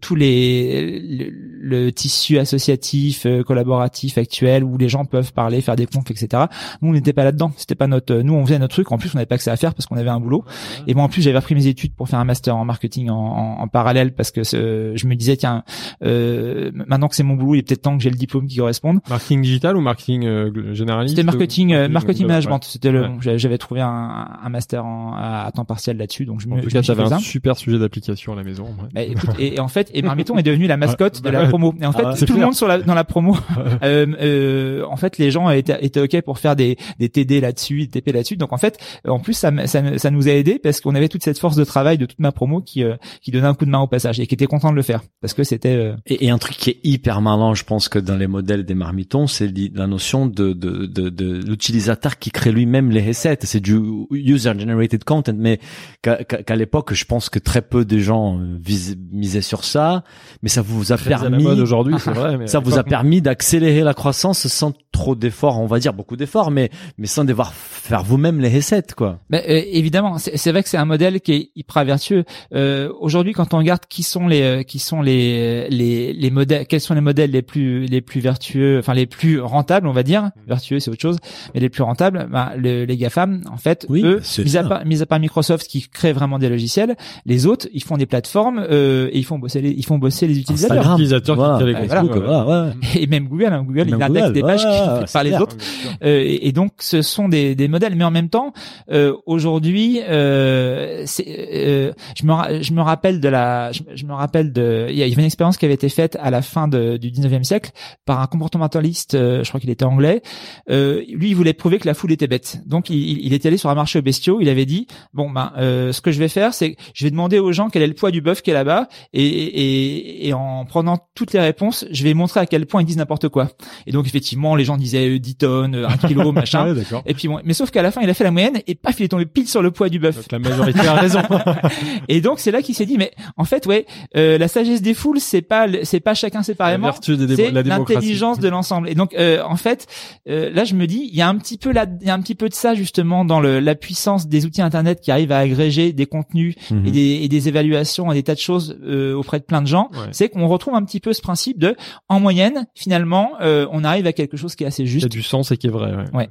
tous 0.01 0.15
les 0.15 0.99
le, 0.99 1.29
le 1.29 1.91
tissu 1.91 2.39
associatif 2.39 3.25
euh, 3.25 3.43
collaboratif 3.43 4.17
actuel 4.17 4.63
où 4.63 4.77
les 4.77 4.89
gens 4.89 5.05
peuvent 5.05 5.33
parler, 5.33 5.61
faire 5.61 5.75
des 5.75 5.85
confs, 5.85 6.09
etc. 6.09 6.45
Nous 6.81 6.89
on 6.89 6.93
n'était 6.93 7.13
pas 7.13 7.23
là-dedans. 7.23 7.51
C'était 7.57 7.75
pas 7.75 7.87
notre. 7.87 8.15
Nous 8.15 8.33
on 8.33 8.45
faisait 8.45 8.59
notre 8.59 8.73
truc. 8.73 8.91
En 8.91 8.97
plus 8.97 9.13
on 9.13 9.17
n'avait 9.17 9.25
pas 9.25 9.37
que 9.37 9.43
ça 9.43 9.51
à 9.51 9.57
faire 9.57 9.73
parce 9.73 9.85
qu'on 9.85 9.97
avait 9.97 10.09
un 10.09 10.19
boulot. 10.19 10.43
Et 10.87 10.93
moi 10.93 11.03
en 11.03 11.09
plus 11.09 11.21
j'avais 11.21 11.37
repris 11.37 11.55
mes 11.55 11.67
études 11.75 11.93
pour 11.95 12.09
faire 12.09 12.19
un 12.19 12.25
master 12.25 12.55
en 12.55 12.65
marketing 12.65 13.09
en, 13.09 13.15
en, 13.15 13.61
en 13.61 13.67
parallèle 13.67 14.13
parce 14.13 14.31
que 14.31 14.43
je 14.43 15.07
me 15.07 15.15
disais 15.15 15.35
tiens 15.37 15.63
euh, 16.03 16.71
maintenant 16.73 17.07
que 17.07 17.15
c'est 17.15 17.23
mon 17.23 17.35
boulot 17.35 17.55
il 17.55 17.59
est 17.59 17.67
peut-être 17.67 17.81
temps 17.81 17.97
que 17.97 18.03
j'ai 18.03 18.09
le 18.09 18.15
diplôme 18.17 18.47
qui 18.47 18.57
corresponde. 18.57 18.99
Marketing 19.09 19.41
digital 19.41 19.77
ou 19.77 19.81
marketing 19.81 20.25
euh, 20.25 20.73
généraliste 20.73 21.15
C'était 21.15 21.25
marketing, 21.25 21.73
euh, 21.73 21.87
marketing 21.89 22.23
ouais. 22.25 22.29
management. 22.33 22.59
C'était 22.63 22.91
le, 22.91 23.01
Ouais. 23.01 23.07
bon, 23.09 23.21
j'avais 23.21 23.37
j'avais 23.39 23.57
trouvé 23.57 23.81
un, 23.81 24.27
un 24.43 24.49
master 24.49 24.85
en, 24.85 25.13
à, 25.15 25.43
à 25.45 25.51
temps 25.51 25.65
partiel 25.65 25.97
là-dessus, 25.97 26.25
donc 26.25 26.39
je 26.41 26.47
me, 26.47 26.55
En 26.55 26.61
tout 26.61 26.69
cas, 26.69 26.81
fait 26.81 26.99
un 26.99 27.19
super 27.19 27.57
sujet 27.57 27.77
d'application 27.77 28.33
à 28.33 28.35
la 28.37 28.43
maison. 28.43 28.63
ouais. 28.65 28.89
Bah, 28.93 29.01
écoute, 29.03 29.29
et, 29.39 29.55
et 29.55 29.59
en 29.59 29.67
fait, 29.67 29.91
et 29.93 30.01
Marmiton 30.01 30.37
est 30.37 30.43
devenu 30.43 30.65
la 30.67 30.77
mascotte 30.85 31.15
Ouais, 31.17 31.21
de 31.21 31.29
la 31.29 31.43
bah, 31.43 31.49
promo. 31.49 31.73
Et 31.81 31.85
en 31.85 31.91
fait, 31.91 32.03
Ah 32.05 32.11
ouais, 32.11 32.15
tout 32.17 32.21
le 32.25 32.33
clair. 32.33 32.45
monde 32.45 32.55
sur 32.55 32.67
la, 32.67 32.77
dans 32.79 32.93
la 32.95 33.03
promo, 33.03 33.35
euh, 33.83 34.05
euh, 34.21 34.85
en 34.89 34.95
fait, 34.97 35.17
les 35.17 35.29
gens 35.31 35.49
étaient, 35.49 35.77
étaient 35.85 35.99
ok 36.01 36.21
pour 36.21 36.39
faire 36.39 36.55
des, 36.55 36.77
des 36.99 37.09
TD 37.09 37.41
là-dessus, 37.41 37.87
des 37.87 38.01
TP 38.01 38.13
là-dessus. 38.13 38.37
Donc 38.37 38.53
en 38.53 38.57
fait, 38.57 38.77
euh, 39.05 39.11
en 39.11 39.19
plus, 39.19 39.33
ça, 39.33 39.51
ça, 39.67 39.97
ça 39.97 40.11
nous 40.11 40.27
a 40.27 40.31
aidé 40.31 40.57
parce 40.61 40.79
qu'on 40.79 40.95
avait 40.95 41.09
toute 41.09 41.23
cette 41.23 41.37
force 41.39 41.55
de 41.57 41.64
travail 41.65 41.97
de 41.97 42.05
toute 42.05 42.19
ma 42.19 42.31
promo 42.31 42.61
qui, 42.61 42.83
euh, 42.83 42.95
qui 43.21 43.31
donnait 43.31 43.47
un 43.47 43.53
coup 43.53 43.65
de 43.65 43.69
main 43.69 43.79
au 43.79 43.87
passage 43.87 44.19
et 44.19 44.27
qui 44.27 44.33
était 44.35 44.45
content 44.47 44.71
de 44.71 44.75
le 44.75 44.81
faire 44.81 45.01
parce 45.21 45.33
que 45.33 45.43
c'était. 45.43 45.75
euh, 45.75 45.95
Et, 46.05 46.25
et 46.25 46.29
un 46.29 46.37
truc 46.37 46.55
qui 46.57 46.69
est 46.71 46.79
hyper 46.83 47.21
malin, 47.21 47.53
je 47.53 47.63
pense 47.63 47.89
que 47.89 47.99
dans 47.99 48.15
les 48.17 48.27
modèles 48.27 48.65
des 48.65 48.75
marmitons, 48.75 49.27
c'est 49.27 49.51
la 49.73 49.87
notion 49.87 50.25
de, 50.27 50.53
de, 50.53 50.85
de, 50.85 51.09
de 51.09 51.41
l'utilisateur 51.45 52.17
qui 52.19 52.31
crée 52.31 52.51
lui-même 52.51 52.91
les 52.91 53.05
recettes. 53.05 53.43
C'est 53.45 53.59
du 53.59 53.77
user-generated 54.11 55.03
content, 55.03 55.33
mais 55.35 55.59
qu'à 56.01 56.55
l'époque, 56.55 56.93
je 56.93 57.05
pense 57.05 57.29
que 57.29 57.39
très 57.39 57.61
peu 57.61 57.85
de 57.85 57.97
gens 57.97 58.39
euh, 58.39 58.57
vis- 58.59 58.97
misaient 59.11 59.41
sur 59.41 59.63
ça, 59.63 60.03
mais 60.41 60.49
ça 60.49 60.61
vous 60.61 60.91
a 60.91 60.97
permis, 60.97 61.45
aujourd'hui, 61.61 61.95
c'est 61.99 62.11
vrai. 62.11 62.37
Mais 62.37 62.47
ça 62.55 62.59
vous 62.59 62.77
a 62.77 62.83
permis 62.83 63.21
d'accélérer 63.21 63.81
la 63.81 63.93
croissance 63.93 64.47
sans 64.47 64.73
trop 64.91 65.15
d'efforts, 65.15 65.59
on 65.59 65.65
va 65.65 65.79
dire 65.79 65.93
beaucoup 65.93 66.15
d'efforts, 66.15 66.51
mais 66.51 66.69
mais 66.97 67.07
sans 67.07 67.25
devoir 67.25 67.53
faire 67.53 68.03
vous-même 68.03 68.39
les 68.39 68.53
recettes, 68.55 68.93
quoi. 68.95 69.19
Ben, 69.29 69.41
euh, 69.49 69.61
évidemment, 69.71 70.17
c'est 70.17 70.37
c'est 70.37 70.51
vrai 70.51 70.63
que 70.63 70.69
c'est 70.69 70.77
un 70.77 70.85
modèle 70.85 71.21
qui 71.21 71.33
est 71.33 71.44
hyper 71.55 71.85
vertueux. 71.85 72.23
Euh, 72.53 72.89
Aujourd'hui, 72.99 73.33
quand 73.33 73.53
on 73.53 73.57
regarde 73.57 73.81
qui 73.89 74.03
sont 74.03 74.27
les 74.27 74.41
euh, 74.41 74.63
qui 74.63 74.79
sont 74.79 75.01
les 75.01 75.67
les 75.69 76.13
les 76.13 76.29
modèles, 76.31 76.65
quels 76.67 76.81
sont 76.81 76.93
les 76.93 77.01
modèles 77.01 77.31
les 77.31 77.41
plus 77.41 77.85
les 77.85 78.01
plus 78.01 78.19
vertueux, 78.21 78.79
enfin 78.79 78.93
les 78.93 79.05
plus 79.05 79.39
rentables, 79.39 79.87
on 79.87 79.91
va 79.93 80.03
dire. 80.03 80.31
Vertueux, 80.47 80.79
c'est 80.79 80.89
autre 80.91 81.01
chose, 81.01 81.17
mais 81.53 81.59
les 81.59 81.69
plus 81.69 81.83
rentables, 81.83 82.27
ben, 82.31 82.51
le- 82.57 82.85
les 82.85 82.97
GAFAM, 82.97 83.41
en 83.51 83.57
fait, 83.57 83.85
Oui, 83.89 84.01
eux, 84.03 84.21
mis 84.43 84.57
à, 84.57 84.63
part, 84.63 84.85
mis 84.85 85.01
à 85.01 85.05
part 85.05 85.19
Microsoft 85.19 85.67
qui 85.67 85.81
crée 85.89 86.13
vraiment 86.13 86.39
des 86.39 86.49
logiciels, 86.49 86.95
les 87.25 87.45
autres, 87.45 87.67
ils 87.73 87.83
font 87.83 87.97
des 87.97 88.05
plateformes 88.05 88.65
euh, 88.69 89.09
et 89.11 89.17
ils 89.19 89.25
font 89.25 89.39
bosser 89.39 89.61
les 89.61 89.71
ils 89.71 89.85
font 89.85 89.97
bosser 89.97 90.27
les 90.27 90.39
utilisateurs. 90.39 90.77
Instagram, 90.77 90.93
Utilisateurs 90.99 91.57
qui 91.59 91.63
les 91.65 91.73
voilà. 91.85 92.01
voilà, 92.03 92.65
ouais. 92.67 93.01
Et 93.01 93.07
même 93.07 93.27
Google, 93.27 93.45
hein, 93.53 93.63
Google, 93.63 93.85
Même 93.89 93.99
il 93.99 94.03
indexe 94.03 94.31
des 94.31 94.41
pages 94.41 94.61
qui 94.61 95.13
par 95.13 95.23
les 95.23 95.29
clair. 95.31 95.41
autres. 95.41 95.57
Euh, 96.03 96.21
et, 96.23 96.47
et 96.47 96.51
donc, 96.51 96.71
ce 96.79 97.01
sont 97.01 97.27
des, 97.29 97.55
des 97.55 97.67
modèles. 97.67 97.95
Mais 97.95 98.03
en 98.03 98.11
même 98.11 98.29
temps, 98.29 98.53
euh, 98.91 99.13
aujourd'hui, 99.25 99.99
euh, 100.07 101.03
c'est, 101.05 101.25
euh, 101.37 101.93
je 102.15 102.25
me 102.25 102.61
je 102.61 102.73
me 102.73 102.81
rappelle 102.81 103.19
de 103.19 103.29
la, 103.29 103.71
je, 103.71 103.81
je 103.95 104.05
me 104.05 104.13
rappelle 104.13 104.51
de, 104.53 104.87
il 104.89 104.95
y 104.97 105.03
avait 105.03 105.11
une 105.13 105.19
expérience 105.25 105.57
qui 105.57 105.65
avait 105.65 105.73
été 105.73 105.89
faite 105.89 106.17
à 106.21 106.29
la 106.31 106.41
fin 106.41 106.67
de- 106.67 106.97
du 106.97 107.11
19e 107.11 107.43
siècle 107.43 107.71
par 108.05 108.19
un 108.21 108.27
comportementaliste, 108.27 109.15
euh, 109.15 109.43
je 109.43 109.49
crois 109.49 109.59
qu'il 109.59 109.69
était 109.69 109.85
anglais. 109.85 110.21
Euh, 110.69 111.01
lui, 111.09 111.29
il 111.29 111.35
voulait 111.35 111.53
prouver 111.53 111.79
que 111.79 111.87
la 111.87 111.93
foule 111.93 112.11
était 112.11 112.27
bête. 112.27 112.59
Donc, 112.65 112.89
il, 112.89 113.25
il- 113.25 113.33
était 113.33 113.47
allé 113.49 113.57
sur 113.57 113.69
un 113.69 113.75
marché 113.75 113.99
aux 113.99 114.01
bestiaux. 114.01 114.39
Il 114.41 114.49
avait 114.49 114.65
dit, 114.65 114.87
bon 115.13 115.29
ben, 115.29 115.51
euh, 115.57 115.91
ce 115.91 116.01
que 116.01 116.11
je 116.11 116.19
vais 116.19 116.27
faire, 116.29 116.53
c'est 116.53 116.75
je 116.93 117.03
vais 117.03 117.11
demander 117.11 117.39
aux 117.39 117.51
gens 117.51 117.69
quel 117.69 117.81
est 117.81 117.87
le 117.87 117.93
poids 117.93 118.11
du 118.11 118.21
bœuf 118.21 118.41
qui 118.41 118.51
est 118.51 118.53
là-bas, 118.53 118.87
et, 119.13 119.25
et, 119.25 120.27
et 120.27 120.33
en 120.33 120.65
prenant 120.65 120.97
toutes 121.15 121.33
les 121.33 121.39
réponses, 121.39 121.85
je 121.91 122.03
vais 122.03 122.13
montrer 122.13 122.39
à 122.39 122.45
quel 122.45 122.65
point 122.65 122.81
ils 122.81 122.85
disent 122.85 122.97
n'importe 122.97 123.29
quoi. 123.29 123.49
Et 123.87 123.91
donc 123.91 124.07
effectivement, 124.07 124.55
les 124.55 124.63
gens 124.65 124.77
disaient 124.77 125.09
euh, 125.09 125.19
10 125.19 125.35
tonnes, 125.35 125.75
euh, 125.75 125.87
1 125.87 125.97
kilo, 126.07 126.31
machin. 126.33 126.67
Ouais, 126.69 126.73
d'accord. 126.75 127.03
Et 127.05 127.13
puis 127.13 127.27
bon, 127.27 127.39
mais 127.43 127.53
sauf 127.53 127.71
qu'à 127.71 127.81
la 127.81 127.91
fin, 127.91 128.01
il 128.01 128.09
a 128.09 128.13
fait 128.13 128.23
la 128.23 128.31
moyenne 128.31 128.59
et 128.67 128.75
paf, 128.75 128.99
il 128.99 129.03
est 129.03 129.07
tombé 129.09 129.25
pile 129.25 129.47
sur 129.47 129.61
le 129.61 129.71
poids 129.71 129.89
du 129.89 129.99
bœuf. 129.99 130.15
Donc 130.15 130.31
la 130.31 130.39
majorité 130.39 130.79
a 130.87 130.93
raison. 130.95 131.19
Et 132.07 132.21
donc 132.21 132.39
c'est 132.39 132.51
là 132.51 132.61
qu'il 132.61 132.75
s'est 132.75 132.85
dit, 132.85 132.97
mais 132.97 133.11
en 133.37 133.43
fait, 133.45 133.65
ouais, 133.65 133.85
euh, 134.15 134.37
la 134.37 134.47
sagesse 134.47 134.81
des 134.81 134.93
foules, 134.93 135.19
c'est 135.19 135.41
pas, 135.41 135.67
c'est 135.83 135.99
pas 135.99 136.13
chacun 136.13 136.43
séparément. 136.43 136.87
C'est 137.35 137.51
l'intelligence 137.69 138.39
de 138.39 138.49
l'ensemble. 138.49 138.89
Et 138.89 138.95
donc, 138.95 139.13
euh, 139.15 139.41
en 139.43 139.55
fait, 139.57 139.87
euh, 140.29 140.49
là, 140.51 140.63
je 140.63 140.75
me 140.75 140.87
dis, 140.87 141.07
il 141.11 141.15
y 141.17 141.21
a 141.21 141.27
un 141.29 141.37
petit 141.37 141.57
peu 141.57 141.71
là, 141.71 141.85
il 142.01 142.07
y 142.07 142.09
a 142.09 142.13
un 142.13 142.21
petit 142.21 142.35
peu 142.35 142.49
de 142.49 142.53
ça 142.53 142.73
justement 142.75 143.25
dans 143.25 143.39
le, 143.39 143.59
la 143.59 143.75
puissance 143.75 144.27
des 144.27 144.45
outils 144.45 144.61
Internet 144.61 145.01
qui 145.01 145.11
arrivent 145.11 145.31
à 145.31 145.39
agréger 145.39 145.93
des 145.93 146.05
contenus 146.05 146.55
Mhm. 146.71 146.85
et, 146.87 146.91
des, 146.91 147.19
et 147.23 147.27
des 147.27 147.47
évaluations 147.47 148.11
et 148.11 148.15
des 148.15 148.23
tas 148.23 148.33
de 148.33 148.39
choses 148.39 148.77
euh, 148.83 149.13
auprès 149.13 149.39
de 149.39 149.43
plein 149.45 149.61
de 149.61 149.67
gens. 149.67 149.89
Ouais. 149.93 150.07
C'est 150.11 150.29
qu'on 150.29 150.47
retrouve 150.47 150.75
un 150.75 150.83
petit 150.83 150.99
peu 150.99 151.13
ce 151.13 151.21
principe 151.21 151.59
de, 151.59 151.75
en 152.09 152.19
moyenne, 152.19 152.67
finalement, 152.75 153.31
euh, 153.41 153.67
on 153.71 153.83
arrive 153.83 154.07
à 154.07 154.13
quelque 154.13 154.37
chose 154.37 154.55
qui 154.55 154.63
est 154.63 154.67
assez 154.67 154.83
Qui 154.83 154.89
a 154.89 154.91
juste. 154.91 155.07
du 155.09 155.21
sens 155.23 155.51
et 155.51 155.57
qui 155.57 155.67
est 155.67 155.69
vrai. 155.71 155.93
ouais. 155.93 156.05
Ouais. 156.13 156.29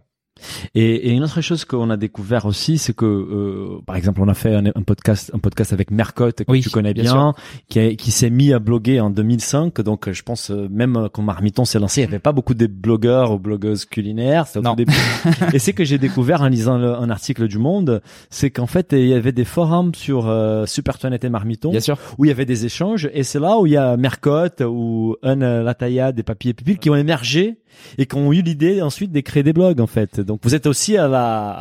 Et, 0.75 1.09
et 1.09 1.11
une 1.13 1.23
autre 1.23 1.41
chose 1.41 1.65
qu'on 1.65 1.91
a 1.91 1.97
découvert 1.97 2.45
aussi, 2.45 2.77
c'est 2.77 2.95
que, 2.95 3.05
euh, 3.07 3.81
par 3.87 3.97
exemple, 3.97 4.21
on 4.21 4.29
a 4.29 4.35
fait 4.35 4.55
un, 4.55 4.67
un 4.67 4.83
podcast, 4.83 5.31
un 5.33 5.39
podcast 5.39 5.73
avec 5.73 5.91
Mercotte 5.91 6.39
que 6.45 6.51
Oui, 6.51 6.61
tu 6.61 6.71
connais 6.71 6.93
bien 6.93 7.05
bien, 7.05 7.35
qui, 7.69 7.79
a- 7.79 7.95
qui 7.95 8.11
s'est 8.11 8.31
mis 8.31 8.53
à 8.53 8.59
bloguer 8.59 9.01
en 9.01 9.11
2005. 9.11 9.81
Donc, 9.83 10.11
je 10.11 10.23
pense 10.23 10.51
euh, 10.51 10.67
même 10.71 11.09
quand 11.13 11.23
Marmiton 11.23 11.65
s'est 11.65 11.79
lancé, 11.79 12.01
il 12.01 12.05
y 12.05 12.07
avait 12.09 12.19
pas 12.19 12.33
beaucoup 12.33 12.55
de 12.55 12.67
blogueurs 12.67 13.31
ou 13.33 13.39
blogueuses 13.39 13.85
culinaires. 13.85 14.47
Au 14.57 14.75
début. 14.75 14.93
et 15.53 15.59
c'est 15.59 15.73
que 15.73 15.85
j'ai 15.85 15.99
découvert 15.99 16.43
en 16.43 16.49
lisant 16.49 16.79
le- 16.79 16.95
un 16.95 17.11
article 17.11 17.47
du 17.49 17.59
Monde, 17.59 18.03
c'est 18.29 18.51
qu'en 18.51 18.67
fait, 18.67 18.89
il 18.93 19.07
y 19.07 19.15
avait 19.15 19.33
des 19.33 19.45
forums 19.45 19.95
sur 19.95 20.29
euh, 20.29 20.67
Super 20.67 20.99
Toilette 20.99 21.25
et 21.25 21.29
Marmiton 21.31 21.71
Bien 21.71 21.81
sûr. 21.81 21.97
où 22.19 22.25
il 22.25 22.29
y 22.29 22.31
avait 22.33 22.45
des 22.47 22.65
échanges 22.67 23.09
et 23.15 23.23
c'est 23.23 23.39
là 23.41 23.59
où 23.59 23.67
il 23.67 23.73
y 23.73 23.77
a 23.77 23.97
Mercotte 23.97 24.63
ou 24.67 25.17
Anne 25.23 25.63
Lataya 25.63 26.13
des 26.13 26.23
papiers 26.23 26.55
pupilles 26.55 26.79
qui 26.79 26.91
ont 26.91 26.97
émergé 26.97 27.59
et 27.99 28.07
qui 28.07 28.17
ont 28.17 28.33
eu 28.33 28.43
l'idée 28.43 28.83
ensuite 28.83 29.13
de 29.13 29.21
créer 29.21 29.43
des 29.43 29.53
blogs 29.53 29.81
en 29.81 29.87
fait. 29.87 30.21
Donc 30.21 30.41
vous 30.43 30.55
êtes 30.55 30.67
aussi 30.67 30.97
à 30.97 31.07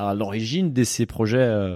à 0.09 0.13
l'origine 0.13 0.73
de 0.73 0.83
ces 0.83 1.05
projets. 1.05 1.37
euh, 1.37 1.75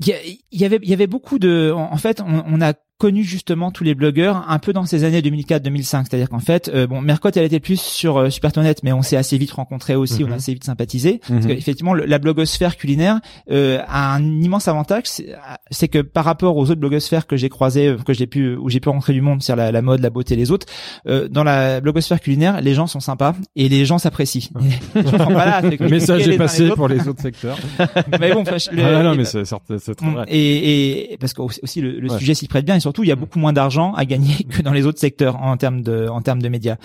Il 0.00 0.08
y, 0.52 0.64
avait, 0.64 0.80
il 0.82 0.88
y 0.88 0.92
avait 0.94 1.06
beaucoup 1.06 1.38
de, 1.38 1.70
en 1.72 1.96
fait, 1.96 2.20
on 2.26 2.60
a 2.60 2.74
connu 3.02 3.24
justement 3.24 3.72
tous 3.72 3.82
les 3.82 3.96
blogueurs 3.96 4.44
un 4.48 4.60
peu 4.60 4.72
dans 4.72 4.84
ces 4.86 5.02
années 5.02 5.20
2004-2005. 5.22 6.04
C'est-à-dire 6.08 6.28
qu'en 6.28 6.38
fait, 6.38 6.70
euh, 6.72 6.86
bon, 6.86 7.00
Mercotte, 7.00 7.36
elle 7.36 7.44
était 7.44 7.58
plus 7.58 7.80
sur 7.80 8.16
euh, 8.16 8.30
Supertonet, 8.30 8.76
mais 8.84 8.92
on 8.92 9.02
s'est 9.02 9.16
assez 9.16 9.36
vite 9.38 9.50
rencontrés 9.50 9.96
aussi, 9.96 10.22
Mhm. 10.22 10.28
on 10.30 10.32
a 10.32 10.36
assez 10.36 10.54
vite 10.54 10.62
sympathisé. 10.62 11.18
Parce 11.26 11.42
Mhm. 11.44 11.48
que, 11.48 11.52
effectivement, 11.52 11.94
le- 11.94 12.04
la 12.04 12.20
blogosphère 12.20 12.76
culinaire 12.76 13.18
euh, 13.50 13.80
a 13.88 14.14
un 14.14 14.22
immense 14.40 14.68
avantage, 14.68 15.02
c'est 15.06 15.34
c'est 15.72 15.88
que 15.88 15.98
par 15.98 16.24
rapport 16.24 16.56
aux 16.56 16.62
autres 16.70 16.76
blogosphères 16.80 17.26
que 17.26 17.36
j'ai 17.36 17.48
croisées, 17.48 17.88
euh, 17.88 17.96
que 17.96 18.12
j'ai 18.12 18.28
pu, 18.28 18.54
où 18.54 18.68
j'ai 18.70 18.78
pu 18.78 18.88
rencontrer 18.88 19.14
du 19.14 19.20
monde, 19.20 19.42
c'est-à-dire 19.42 19.64
la, 19.64 19.72
la 19.72 19.82
mode, 19.82 20.00
la 20.00 20.10
beauté, 20.10 20.36
les 20.36 20.52
autres, 20.52 20.66
euh, 21.08 21.26
dans 21.28 21.42
la 21.42 21.80
blogosphère 21.80 22.20
culinaire, 22.20 22.60
les 22.60 22.74
gens 22.74 22.86
sont 22.86 23.00
sympas 23.00 23.34
et 23.56 23.68
les 23.68 23.84
gens 23.84 23.98
s'apprécient. 23.98 24.50
Je 24.94 25.00
comprends 25.02 25.32
pas 25.34 25.46
là, 25.46 25.60
c'est 25.62 25.76
que 25.78 25.82
Le 25.84 25.90
message 25.90 26.28
est 26.28 26.36
passé 26.36 26.66
les 26.66 26.70
pour 26.70 26.86
les 26.86 27.08
autres 27.08 27.22
secteurs. 27.22 27.58
mais 28.20 28.32
bon, 28.32 28.42
enfin, 28.42 28.56
le- 28.70 28.84
ah, 28.84 29.02
non, 29.02 29.14
mais 29.16 29.24
c'est 29.24 29.44
c'est- 29.44 29.94
très 29.96 30.06
Mm. 30.06 30.12
vrai. 30.12 30.26
Et, 30.28 31.12
et 31.14 31.16
parce 31.16 31.32
que 31.32 31.40
aussi 31.42 31.80
le, 31.80 31.98
le 31.98 32.10
Ouais. 32.12 32.18
sujet 32.18 32.34
s'y 32.34 32.46
prête 32.46 32.64
bien 32.66 32.76
et 32.76 32.80
surtout 32.80 32.91
il 33.00 33.08
y 33.08 33.12
a 33.12 33.16
beaucoup 33.16 33.38
moins 33.38 33.52
d'argent 33.52 33.92
à 33.94 34.04
gagner 34.04 34.44
que 34.50 34.62
dans 34.62 34.72
les 34.72 34.86
autres 34.86 34.98
secteurs 34.98 35.36
en 35.36 35.56
termes 35.56 35.82
de 35.82 36.08
en 36.08 36.20
termes 36.22 36.42
de 36.42 36.48
médias. 36.48 36.76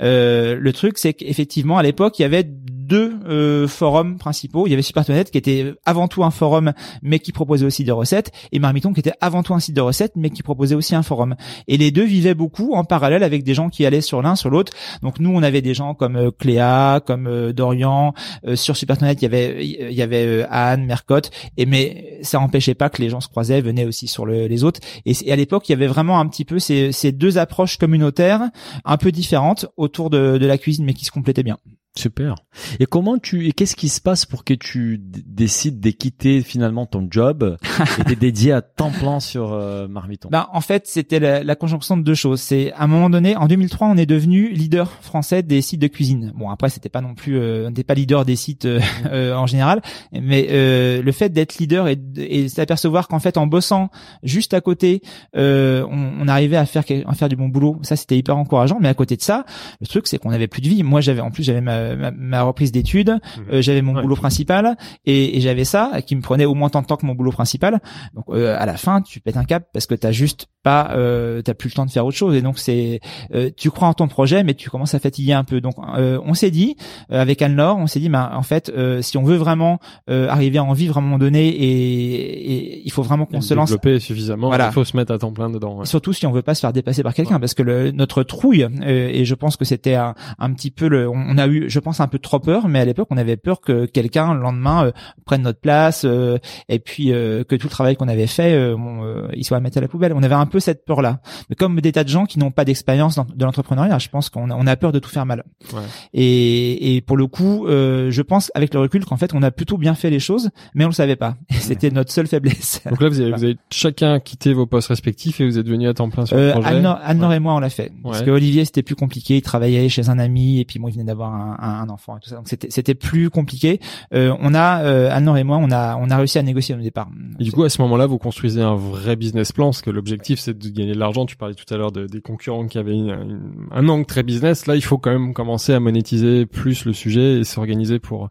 Euh, 0.00 0.56
le 0.58 0.72
truc 0.72 0.98
c'est 0.98 1.14
qu'effectivement 1.14 1.78
à 1.78 1.82
l'époque 1.82 2.18
il 2.18 2.22
y 2.22 2.24
avait 2.24 2.48
deux 2.92 3.08
euh, 3.26 3.66
forums 3.66 4.18
principaux. 4.18 4.66
Il 4.66 4.70
y 4.70 4.74
avait 4.74 4.82
Supertonet 4.90 5.24
qui 5.24 5.38
était 5.38 5.74
avant 5.84 6.08
tout 6.12 6.22
un 6.24 6.30
forum 6.30 6.72
mais 7.02 7.18
qui 7.24 7.32
proposait 7.32 7.66
aussi 7.66 7.84
des 7.84 7.96
recettes 8.02 8.30
et 8.52 8.58
Marmiton 8.58 8.92
qui 8.92 9.00
était 9.00 9.18
avant 9.20 9.42
tout 9.42 9.54
un 9.54 9.60
site 9.60 9.74
de 9.74 9.80
recettes 9.80 10.12
mais 10.16 10.30
qui 10.30 10.42
proposait 10.42 10.74
aussi 10.74 10.94
un 10.94 11.02
forum. 11.02 11.34
Et 11.68 11.76
les 11.78 11.90
deux 11.90 12.04
vivaient 12.04 12.34
beaucoup 12.42 12.74
en 12.74 12.84
parallèle 12.84 13.22
avec 13.22 13.44
des 13.44 13.54
gens 13.54 13.68
qui 13.70 13.86
allaient 13.86 14.06
sur 14.10 14.20
l'un 14.20 14.36
sur 14.36 14.50
l'autre. 14.50 14.72
Donc 15.02 15.20
nous 15.20 15.30
on 15.38 15.42
avait 15.42 15.62
des 15.62 15.74
gens 15.74 15.94
comme 15.94 16.16
euh, 16.16 16.30
Cléa, 16.30 17.00
comme 17.06 17.26
euh, 17.26 17.52
Dorian. 17.52 18.12
Euh, 18.46 18.56
sur 18.56 18.76
Supertonet 18.76 19.14
il 19.14 19.22
y 19.22 19.26
avait 19.26 19.66
il 19.66 19.96
y 19.96 20.02
avait 20.02 20.46
Anne, 20.50 20.84
Mercotte. 20.84 21.30
Et 21.56 21.66
mais 21.66 22.18
ça 22.22 22.38
empêchait 22.40 22.74
pas 22.74 22.90
que 22.90 23.00
les 23.00 23.08
gens 23.08 23.20
se 23.20 23.28
croisaient, 23.28 23.60
venaient 23.62 23.86
aussi 23.86 24.06
sur 24.06 24.26
le- 24.26 24.46
les 24.46 24.64
autres. 24.64 24.80
Et, 25.06 25.12
et 25.24 25.32
à 25.32 25.36
l'époque, 25.36 25.68
il 25.68 25.72
y 25.72 25.74
avait 25.74 25.86
vraiment 25.86 26.20
un 26.20 26.26
petit 26.28 26.44
peu 26.44 26.58
ces, 26.58 26.92
ces 26.92 27.12
deux 27.12 27.38
approches 27.38 27.78
communautaires, 27.78 28.42
un 28.84 28.96
peu 28.98 29.10
différentes 29.12 29.66
autour 29.76 30.10
de, 30.10 30.38
de 30.38 30.46
la 30.46 30.58
cuisine, 30.58 30.84
mais 30.84 30.94
qui 30.94 31.04
se 31.04 31.10
complétaient 31.10 31.42
bien. 31.42 31.58
Super. 31.94 32.36
Et 32.80 32.86
comment 32.86 33.18
tu 33.18 33.46
et 33.46 33.52
qu'est-ce 33.52 33.76
qui 33.76 33.90
se 33.90 34.00
passe 34.00 34.24
pour 34.24 34.44
que 34.44 34.54
tu 34.54 34.98
décides 34.98 35.78
de 35.78 35.90
quitter 35.90 36.40
finalement 36.40 36.86
ton 36.86 37.06
job 37.10 37.58
et 38.00 38.04
t'es 38.04 38.16
dédié 38.16 38.52
à 38.52 38.62
temps 38.62 38.90
plein 38.90 39.20
sur 39.20 39.52
euh, 39.52 39.88
Marmiton? 39.88 40.30
Ben, 40.32 40.48
en 40.52 40.62
fait, 40.62 40.86
c'était 40.86 41.20
la, 41.20 41.44
la 41.44 41.54
conjonction 41.54 41.98
de 41.98 42.02
deux 42.02 42.14
choses. 42.14 42.40
C'est 42.40 42.72
à 42.72 42.84
un 42.84 42.86
moment 42.86 43.10
donné, 43.10 43.36
en 43.36 43.46
2003, 43.46 43.88
on 43.88 43.96
est 43.98 44.06
devenu 44.06 44.48
leader 44.52 44.90
français 45.02 45.42
des 45.42 45.60
sites 45.60 45.80
de 45.80 45.86
cuisine. 45.86 46.32
Bon, 46.34 46.48
après, 46.48 46.70
c'était 46.70 46.88
pas 46.88 47.02
non 47.02 47.14
plus, 47.14 47.38
euh, 47.38 47.66
on 47.66 47.68
n'était 47.68 47.84
pas 47.84 47.94
leader 47.94 48.24
des 48.24 48.36
sites 48.36 48.64
euh, 48.64 48.80
euh, 49.06 49.34
en 49.34 49.46
général, 49.46 49.82
mais 50.12 50.48
euh, 50.50 51.02
le 51.02 51.12
fait 51.12 51.28
d'être 51.28 51.58
leader 51.58 51.88
et, 51.88 51.98
et 52.16 52.48
s'apercevoir 52.48 53.06
qu'en 53.06 53.18
fait, 53.18 53.36
en 53.36 53.46
bossant 53.46 53.90
juste 54.22 54.54
à 54.54 54.62
côté, 54.62 55.02
euh, 55.36 55.86
on, 55.90 56.22
on 56.22 56.28
arrivait 56.28 56.56
à 56.56 56.64
faire 56.64 56.84
à 57.06 57.14
faire 57.14 57.28
du 57.28 57.36
bon 57.36 57.48
boulot. 57.48 57.78
Ça, 57.82 57.96
c'était 57.96 58.16
hyper 58.16 58.36
encourageant. 58.36 58.78
Mais 58.80 58.88
à 58.88 58.94
côté 58.94 59.16
de 59.16 59.22
ça, 59.22 59.44
le 59.80 59.86
truc, 59.86 60.06
c'est 60.06 60.18
qu'on 60.18 60.30
avait 60.30 60.48
plus 60.48 60.62
de 60.62 60.68
vie. 60.68 60.82
Moi, 60.82 61.00
j'avais 61.02 61.20
en 61.20 61.30
plus, 61.30 61.42
j'avais 61.42 61.60
ma, 61.60 61.81
ma, 61.96 62.10
ma 62.10 62.42
reprise 62.42 62.72
d'études, 62.72 63.18
euh, 63.52 63.62
j'avais 63.62 63.82
mon 63.82 63.92
Ouais. 63.94 64.02
boulot 64.02 64.16
principal 64.16 64.76
et, 65.04 65.36
et 65.36 65.40
j'avais 65.40 65.64
ça 65.64 66.00
qui 66.06 66.16
me 66.16 66.22
prenait 66.22 66.44
au 66.46 66.54
moins 66.54 66.70
tant 66.70 66.80
de 66.82 66.86
temps 66.86 66.96
que 66.96 67.04
mon 67.06 67.14
boulot 67.14 67.30
principal. 67.32 67.80
Donc 68.14 68.24
euh, 68.30 68.56
à 68.58 68.64
la 68.66 68.76
fin, 68.76 69.02
tu 69.02 69.20
pètes 69.20 69.36
un 69.36 69.44
cap 69.44 69.66
parce 69.72 69.86
que 69.86 69.94
t'as 69.94 70.12
juste 70.12 70.46
pas, 70.62 70.92
euh, 70.96 71.42
t'as 71.42 71.54
plus 71.54 71.68
le 71.68 71.74
temps 71.74 71.84
de 71.86 71.90
faire 71.90 72.06
autre 72.06 72.16
chose. 72.16 72.34
Et 72.34 72.40
donc 72.42 72.58
c'est, 72.58 73.00
euh, 73.34 73.50
tu 73.56 73.70
crois 73.70 73.88
en 73.88 73.94
ton 73.94 74.08
projet, 74.08 74.44
mais 74.44 74.54
tu 74.54 74.70
commences 74.70 74.94
à 74.94 74.98
fatiguer 74.98 75.32
un 75.34 75.44
peu. 75.44 75.60
Donc 75.60 75.74
euh, 75.96 76.18
on 76.24 76.34
s'est 76.34 76.50
dit 76.50 76.76
euh, 77.10 77.20
avec 77.20 77.42
Alnor, 77.42 77.76
on 77.78 77.86
s'est 77.86 78.00
dit, 78.00 78.08
bah, 78.08 78.32
en 78.34 78.42
fait, 78.42 78.70
euh, 78.74 79.02
si 79.02 79.18
on 79.18 79.24
veut 79.24 79.36
vraiment 79.36 79.78
euh, 80.08 80.28
arriver 80.28 80.58
à 80.58 80.64
en 80.64 80.72
vivre 80.72 80.96
à 80.96 81.00
un 81.00 81.02
moment 81.02 81.18
donné, 81.18 81.48
et, 81.48 82.52
et 82.52 82.82
il 82.84 82.90
faut 82.92 83.02
vraiment 83.02 83.26
qu'on 83.26 83.40
se 83.40 83.54
lance 83.54 83.70
développer 83.70 83.98
suffisamment. 84.00 84.48
Voilà. 84.48 84.68
Il 84.68 84.72
faut 84.72 84.84
se 84.84 84.96
mettre 84.96 85.12
à 85.12 85.18
temps 85.18 85.32
plein 85.32 85.50
dedans. 85.50 85.78
ouais. 85.80 85.86
Surtout 85.86 86.12
si 86.12 86.26
on 86.26 86.32
veut 86.32 86.42
pas 86.42 86.54
se 86.54 86.60
faire 86.60 86.72
dépasser 86.72 87.02
par 87.02 87.14
quelqu'un, 87.14 87.40
parce 87.40 87.54
que 87.54 87.62
le, 87.62 87.90
notre 87.90 88.22
trouille, 88.22 88.64
euh, 88.82 89.10
et 89.12 89.24
je 89.24 89.34
pense 89.34 89.56
que 89.56 89.64
c'était 89.64 89.94
un, 89.94 90.14
un 90.38 90.52
petit 90.52 90.70
peu 90.70 90.88
le, 90.88 91.08
on 91.08 91.38
a 91.38 91.46
eu, 91.46 91.68
je 91.72 91.80
pense 91.80 92.00
un 92.00 92.06
peu 92.08 92.18
trop 92.18 92.38
peur, 92.38 92.68
mais 92.68 92.78
à 92.80 92.84
l'époque 92.84 93.08
on 93.10 93.16
avait 93.16 93.36
peur 93.36 93.60
que 93.60 93.86
quelqu'un 93.86 94.34
le 94.34 94.40
lendemain 94.40 94.86
euh, 94.86 94.92
prenne 95.24 95.42
notre 95.42 95.60
place, 95.60 96.04
euh, 96.04 96.38
et 96.68 96.78
puis 96.78 97.12
euh, 97.12 97.44
que 97.44 97.56
tout 97.56 97.66
le 97.66 97.70
travail 97.70 97.96
qu'on 97.96 98.08
avait 98.08 98.26
fait, 98.26 98.52
euh, 98.54 98.76
bon, 98.76 99.26
il 99.34 99.44
soit 99.44 99.56
à 99.56 99.60
mettre 99.60 99.78
à 99.78 99.80
la 99.80 99.88
poubelle. 99.88 100.12
On 100.14 100.22
avait 100.22 100.34
un 100.34 100.46
peu 100.46 100.60
cette 100.60 100.84
peur-là. 100.84 101.20
Mais 101.50 101.56
comme 101.56 101.80
des 101.80 101.92
tas 101.92 102.04
de 102.04 102.08
gens 102.08 102.26
qui 102.26 102.38
n'ont 102.38 102.50
pas 102.50 102.64
d'expérience 102.64 103.18
de 103.34 103.44
l'entrepreneuriat, 103.44 103.98
je 103.98 104.08
pense 104.08 104.28
qu'on 104.30 104.50
a, 104.50 104.54
on 104.54 104.66
a 104.66 104.76
peur 104.76 104.92
de 104.92 104.98
tout 104.98 105.10
faire 105.10 105.26
mal. 105.26 105.44
Ouais. 105.72 105.80
Et, 106.14 106.96
et 106.96 107.00
pour 107.00 107.16
le 107.16 107.26
coup, 107.26 107.66
euh, 107.66 108.10
je 108.10 108.22
pense 108.22 108.50
avec 108.54 108.74
le 108.74 108.80
recul 108.80 109.04
qu'en 109.04 109.16
fait 109.16 109.32
on 109.34 109.42
a 109.42 109.50
plutôt 109.50 109.78
bien 109.78 109.94
fait 109.94 110.10
les 110.10 110.20
choses, 110.20 110.50
mais 110.74 110.84
on 110.84 110.88
le 110.88 110.92
savait 110.94 111.16
pas. 111.16 111.36
Et 111.50 111.54
C'était 111.54 111.90
notre 111.90 112.10
seule 112.12 112.26
faiblesse. 112.26 112.80
Donc 112.88 113.00
là, 113.00 113.08
vous 113.08 113.20
avez, 113.20 113.30
vous 113.32 113.44
avez 113.44 113.56
chacun 113.70 114.20
quitté 114.20 114.52
vos 114.52 114.66
postes 114.66 114.88
respectifs 114.88 115.40
et 115.40 115.46
vous 115.46 115.58
êtes 115.58 115.66
venus 115.68 115.88
à 115.88 115.94
temps 115.94 116.10
plein 116.10 116.26
sur 116.26 116.36
le 116.36 116.50
projet. 116.52 116.68
Anne-Nor 116.68 116.98
Anne-Nor 117.02 117.32
et 117.32 117.40
moi 117.40 117.54
on 117.54 117.58
l'a 117.60 117.70
fait 117.70 117.92
parce 118.02 118.20
Ouais. 118.20 118.26
que 118.26 118.30
Olivier 118.30 118.64
c'était 118.64 118.82
plus 118.82 118.94
compliqué 118.96 119.36
il 119.38 119.42
travaillait 119.42 119.88
chez 119.88 120.08
un 120.10 120.18
ami 120.18 120.60
et 120.60 120.64
puis 120.64 120.78
moi 120.78 120.90
il 120.90 120.94
venait 120.94 121.04
d'avoir 121.04 121.32
un, 121.34 121.56
un, 121.62 121.68
un 121.82 121.88
enfant 121.88 122.16
et 122.16 122.20
tout 122.20 122.28
ça 122.28 122.36
donc 122.36 122.48
c'était 122.48 122.94
plus 122.94 123.30
compliqué 123.30 123.80
euh, 124.12 124.34
on 124.40 124.52
a 124.54 124.82
euh, 124.84 125.08
Anne-Nor 125.10 125.38
et 125.38 125.44
moi 125.44 125.58
on 125.58 125.70
a 125.70 125.96
on 125.96 126.10
a 126.10 126.16
réussi 126.16 126.38
à 126.38 126.42
négocier 126.42 126.74
au 126.74 126.78
départ 126.78 127.08
du 127.38 127.50
coup, 127.52 127.62
à 127.64 127.68
ce 127.68 127.80
moment-là, 127.82 128.06
vous 128.06 128.18
construisez 128.18 128.60
un 128.60 128.74
vrai 128.74 129.16
business 129.16 129.52
plan, 129.52 129.66
parce 129.66 129.82
que 129.82 129.90
l'objectif, 129.90 130.38
c'est 130.38 130.56
de 130.56 130.68
gagner 130.68 130.92
de 130.94 130.98
l'argent. 130.98 131.26
Tu 131.26 131.36
parlais 131.36 131.54
tout 131.54 131.72
à 131.72 131.76
l'heure 131.76 131.90
de- 131.92 132.06
des 132.06 132.20
concurrents 132.20 132.66
qui 132.66 132.78
avaient 132.78 132.94
une- 132.94 133.40
un 133.70 133.88
angle 133.88 134.06
très 134.06 134.22
business. 134.22 134.66
Là, 134.66 134.76
il 134.76 134.82
faut 134.82 134.98
quand 134.98 135.10
même 135.10 135.32
commencer 135.34 135.72
à 135.72 135.80
monétiser 135.80 136.46
plus 136.46 136.84
le 136.84 136.92
sujet 136.92 137.40
et 137.40 137.44
s'organiser 137.44 137.98
pour 137.98 138.28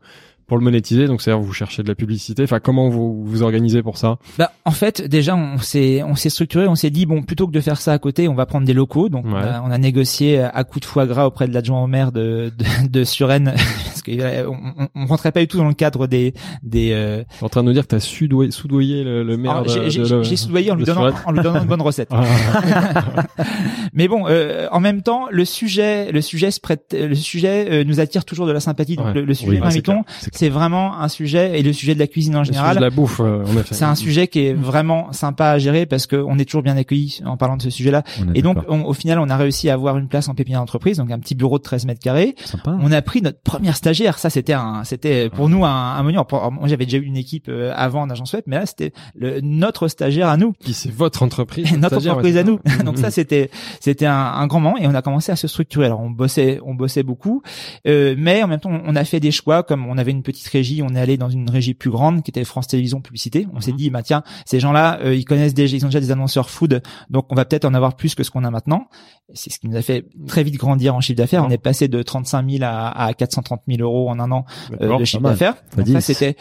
pour 0.51 0.57
le 0.57 0.65
monétiser. 0.65 1.07
Donc, 1.07 1.21
c'est-à-dire, 1.21 1.41
vous 1.41 1.53
cherchez 1.53 1.81
de 1.81 1.87
la 1.87 1.95
publicité. 1.95 2.43
Enfin, 2.43 2.59
comment 2.59 2.89
vous 2.89 3.23
vous 3.23 3.41
organisez 3.41 3.81
pour 3.81 3.97
ça 3.97 4.17
bah 4.37 4.51
en 4.65 4.71
fait 4.71 5.01
déjà 5.01 5.33
on 5.35 5.57
s'est 5.59 6.03
on 6.03 6.15
s'est 6.15 6.29
structuré 6.29 6.67
on 6.67 6.75
s'est 6.75 6.89
dit 6.89 7.05
bon 7.05 7.23
plutôt 7.23 7.47
que 7.47 7.53
de 7.53 7.61
faire 7.61 7.79
ça 7.79 7.93
à 7.93 7.99
côté 7.99 8.27
on 8.27 8.35
va 8.35 8.45
prendre 8.45 8.65
des 8.65 8.73
locaux 8.73 9.07
donc 9.07 9.25
on, 9.27 9.35
a, 9.35 9.61
on 9.61 9.71
a 9.71 9.77
négocié 9.77 10.39
à 10.41 10.63
coup 10.63 10.79
de 10.79 10.85
foie 10.85 11.05
gras 11.05 11.25
auprès 11.25 11.47
de 11.47 11.53
l'adjoint 11.53 11.81
au 11.81 11.87
maire 11.87 12.11
de 12.11 12.51
de, 12.57 12.87
de 12.89 13.03
Suresnes 13.03 13.53
parce 14.03 14.17
que 14.17 14.21
euh, 14.23 14.49
on, 14.49 14.87
on, 14.95 15.05
rentrait 15.05 15.31
pas 15.31 15.39
du 15.41 15.47
tout 15.47 15.57
dans 15.57 15.67
le 15.67 15.73
cadre 15.73 16.07
des 16.07 16.33
des 16.63 16.91
euh, 16.93 17.23
en 17.41 17.49
train 17.49 17.61
de 17.61 17.67
nous 17.67 17.73
dire 17.73 17.83
que 17.83 17.87
t'as 17.89 17.99
soudoyé, 17.99 18.51
soudoyé 18.51 19.03
le, 19.03 19.23
le 19.23 19.37
maire 19.37 19.51
alors, 19.51 19.63
de, 19.65 19.89
j'ai- 19.89 20.05
j'ai 20.23 20.35
soudoyé 20.35 20.71
en 20.71 20.75
lui 20.75 20.85
donnant 20.85 21.11
en 21.25 21.31
lui 21.31 21.41
donnant 21.41 21.61
une 21.61 21.67
bonne 21.67 21.81
recette 21.81 22.09
Ah, 22.11 22.23
Mais 23.93 24.07
bon, 24.07 24.25
euh, 24.27 24.67
en 24.71 24.79
même 24.79 25.01
temps, 25.01 25.25
le 25.31 25.45
sujet, 25.45 26.11
le 26.11 26.21
sujet 26.21 26.51
se 26.51 26.59
prête, 26.59 26.95
le 26.97 27.15
sujet 27.15 27.67
euh, 27.69 27.83
nous 27.83 27.99
attire 27.99 28.25
toujours 28.25 28.47
de 28.47 28.51
la 28.51 28.59
sympathie. 28.59 28.95
Donc 28.95 29.01
Ouais. 29.07 29.13
le, 29.13 29.25
le 29.25 29.33
sujet 29.33 29.49
Oui, 29.51 29.55
c'est 29.57 29.61
Marmiton, 29.63 30.03
clair, 30.03 30.29
c'est 30.33 30.49
vraiment 30.49 30.99
un 30.99 31.07
sujet 31.07 31.59
et 31.59 31.63
le 31.63 31.73
sujet 31.73 31.93
de 31.95 31.99
la 31.99 32.07
cuisine 32.07 32.35
en 32.35 32.39
Le 32.39 32.45
sujet 32.45 32.57
général. 32.57 32.75
de 32.77 32.81
la 32.81 32.89
bouffe, 32.89 33.19
euh. 33.19 33.43
C'est 33.71 33.83
un 33.85 33.95
sujet 33.95 34.27
qui 34.27 34.39
est 34.45 34.53
vraiment 34.53 35.11
sympa 35.11 35.47
à 35.47 35.57
gérer 35.57 35.85
parce 35.85 36.07
qu'on 36.07 36.37
est 36.37 36.45
toujours 36.45 36.61
bien 36.61 36.77
accueilli 36.77 37.19
en 37.25 37.37
parlant 37.37 37.57
de 37.57 37.61
ce 37.63 37.69
sujet-là. 37.69 38.03
Et 38.35 38.41
donc, 38.41 38.57
on- 38.67 38.83
au 38.83 38.93
final, 38.93 39.19
on 39.19 39.29
a 39.29 39.37
réussi 39.37 39.69
à 39.69 39.73
avoir 39.73 39.97
une 39.97 40.07
place 40.07 40.29
en 40.29 40.35
pépinière 40.35 40.59
d'entreprise, 40.61 40.97
donc 40.97 41.11
un 41.11 41.19
petit 41.19 41.35
bureau 41.35 41.57
de 41.57 41.63
13 41.63 41.85
mètres 41.85 41.99
carrés. 42.01 42.35
sympa. 42.45 42.77
On 42.81 42.91
a 42.91 43.01
pris 43.01 43.21
notre 43.21 43.41
première 43.41 43.75
stagiaire. 43.91 44.17
Ça, 44.19 44.29
c'était 44.29 44.53
un, 44.53 44.83
c'était 44.83 45.29
pour 45.29 45.49
nous 45.49 45.65
un, 45.65 45.69
un 45.95 46.03
monument. 46.03 46.25
Moi, 46.51 46.67
j'avais 46.67 46.85
déjà 46.85 46.97
eu 46.97 47.03
une 47.05 47.17
équipe 47.17 47.47
euh, 47.49 47.73
avant 47.75 48.01
en 48.01 48.09
agence 48.09 48.33
web, 48.33 48.43
mais 48.47 48.55
là, 48.57 48.65
c'était 48.65 48.93
notre 49.41 49.87
stagiaire 49.87 50.29
à 50.29 50.37
nous, 50.37 50.53
Qui 50.53 50.73
c'est 50.73 50.91
votre 50.91 51.23
entreprise 51.23 51.71
notre 51.77 51.97
entreprise 51.97 52.37
à 52.37 52.43
nous. 52.43 52.59
Donc 52.85 52.97
ça, 52.97 53.11
c'était, 53.11 53.49
c'était 53.79 54.05
un, 54.05 54.13
un 54.15 54.47
grand 54.47 54.59
moment 54.59 54.77
et 54.77 54.87
on 54.87 54.95
a 54.95 55.01
commencé 55.01 55.31
à 55.31 55.35
se 55.35 55.47
structurer. 55.47 55.85
Alors, 55.87 55.99
on 56.01 56.09
bossait, 56.09 56.59
on 56.65 56.73
bossait 56.73 57.03
beaucoup, 57.03 57.41
euh, 57.87 58.15
mais 58.17 58.41
en 58.43 58.47
même 58.47 58.59
temps, 58.59 58.71
on 58.71 58.95
a 58.95 59.03
fait 59.03 59.19
des 59.19 59.31
choix. 59.31 59.63
Comme 59.63 59.85
on 59.87 59.97
avait 59.97 60.11
une 60.11 60.23
petite 60.23 60.47
régie, 60.47 60.81
on 60.83 60.95
est 60.95 60.99
allé 60.99 61.17
dans 61.17 61.29
une 61.29 61.49
régie 61.49 61.73
plus 61.73 61.89
grande 61.89 62.23
qui 62.23 62.31
était 62.31 62.43
France 62.43 62.67
Télévisions 62.67 63.01
Publicité. 63.01 63.47
On 63.53 63.59
s'est 63.59 63.71
Mhm. 63.71 63.77
dit, 63.77 63.89
bah 63.89 64.03
tiens, 64.03 64.23
ces 64.45 64.59
gens-là, 64.59 64.99
euh, 65.03 65.15
ils 65.15 65.25
connaissent 65.25 65.53
déjà, 65.53 65.75
ils 65.75 65.85
ont 65.85 65.89
déjà 65.89 65.99
des 65.99 66.11
annonceurs 66.11 66.49
food, 66.49 66.81
donc 67.09 67.25
on 67.29 67.35
va 67.35 67.45
peut-être 67.45 67.65
en 67.65 67.73
avoir 67.73 67.95
plus 67.95 68.15
que 68.15 68.23
ce 68.23 68.31
qu'on 68.31 68.43
a 68.43 68.51
maintenant. 68.51 68.87
C'est 69.33 69.49
ce 69.51 69.59
qui 69.59 69.67
nous 69.67 69.77
a 69.77 69.81
fait 69.81 70.05
très 70.27 70.43
vite 70.43 70.55
grandir 70.57 70.93
en 70.95 71.01
chiffre 71.01 71.17
d'affaires. 71.17 71.45
On 71.45 71.49
est 71.49 71.57
passé 71.57 71.87
de 71.87 72.01
35 72.03 72.49
000 72.49 72.63
à, 72.63 72.89
à 73.05 73.13
430 73.13 73.61
000 73.67 73.80
euros 73.81 74.09
en 74.09 74.19
un 74.19 74.31
an 74.31 74.45
euh, 74.81 74.97
de 74.97 75.05
chiffre 75.05 75.23
d'affaires. 75.23 75.55
Pas 75.75 75.83
Donc 75.83 75.87
ça, 75.87 75.99
10. 75.99 76.01
c'était 76.01 76.35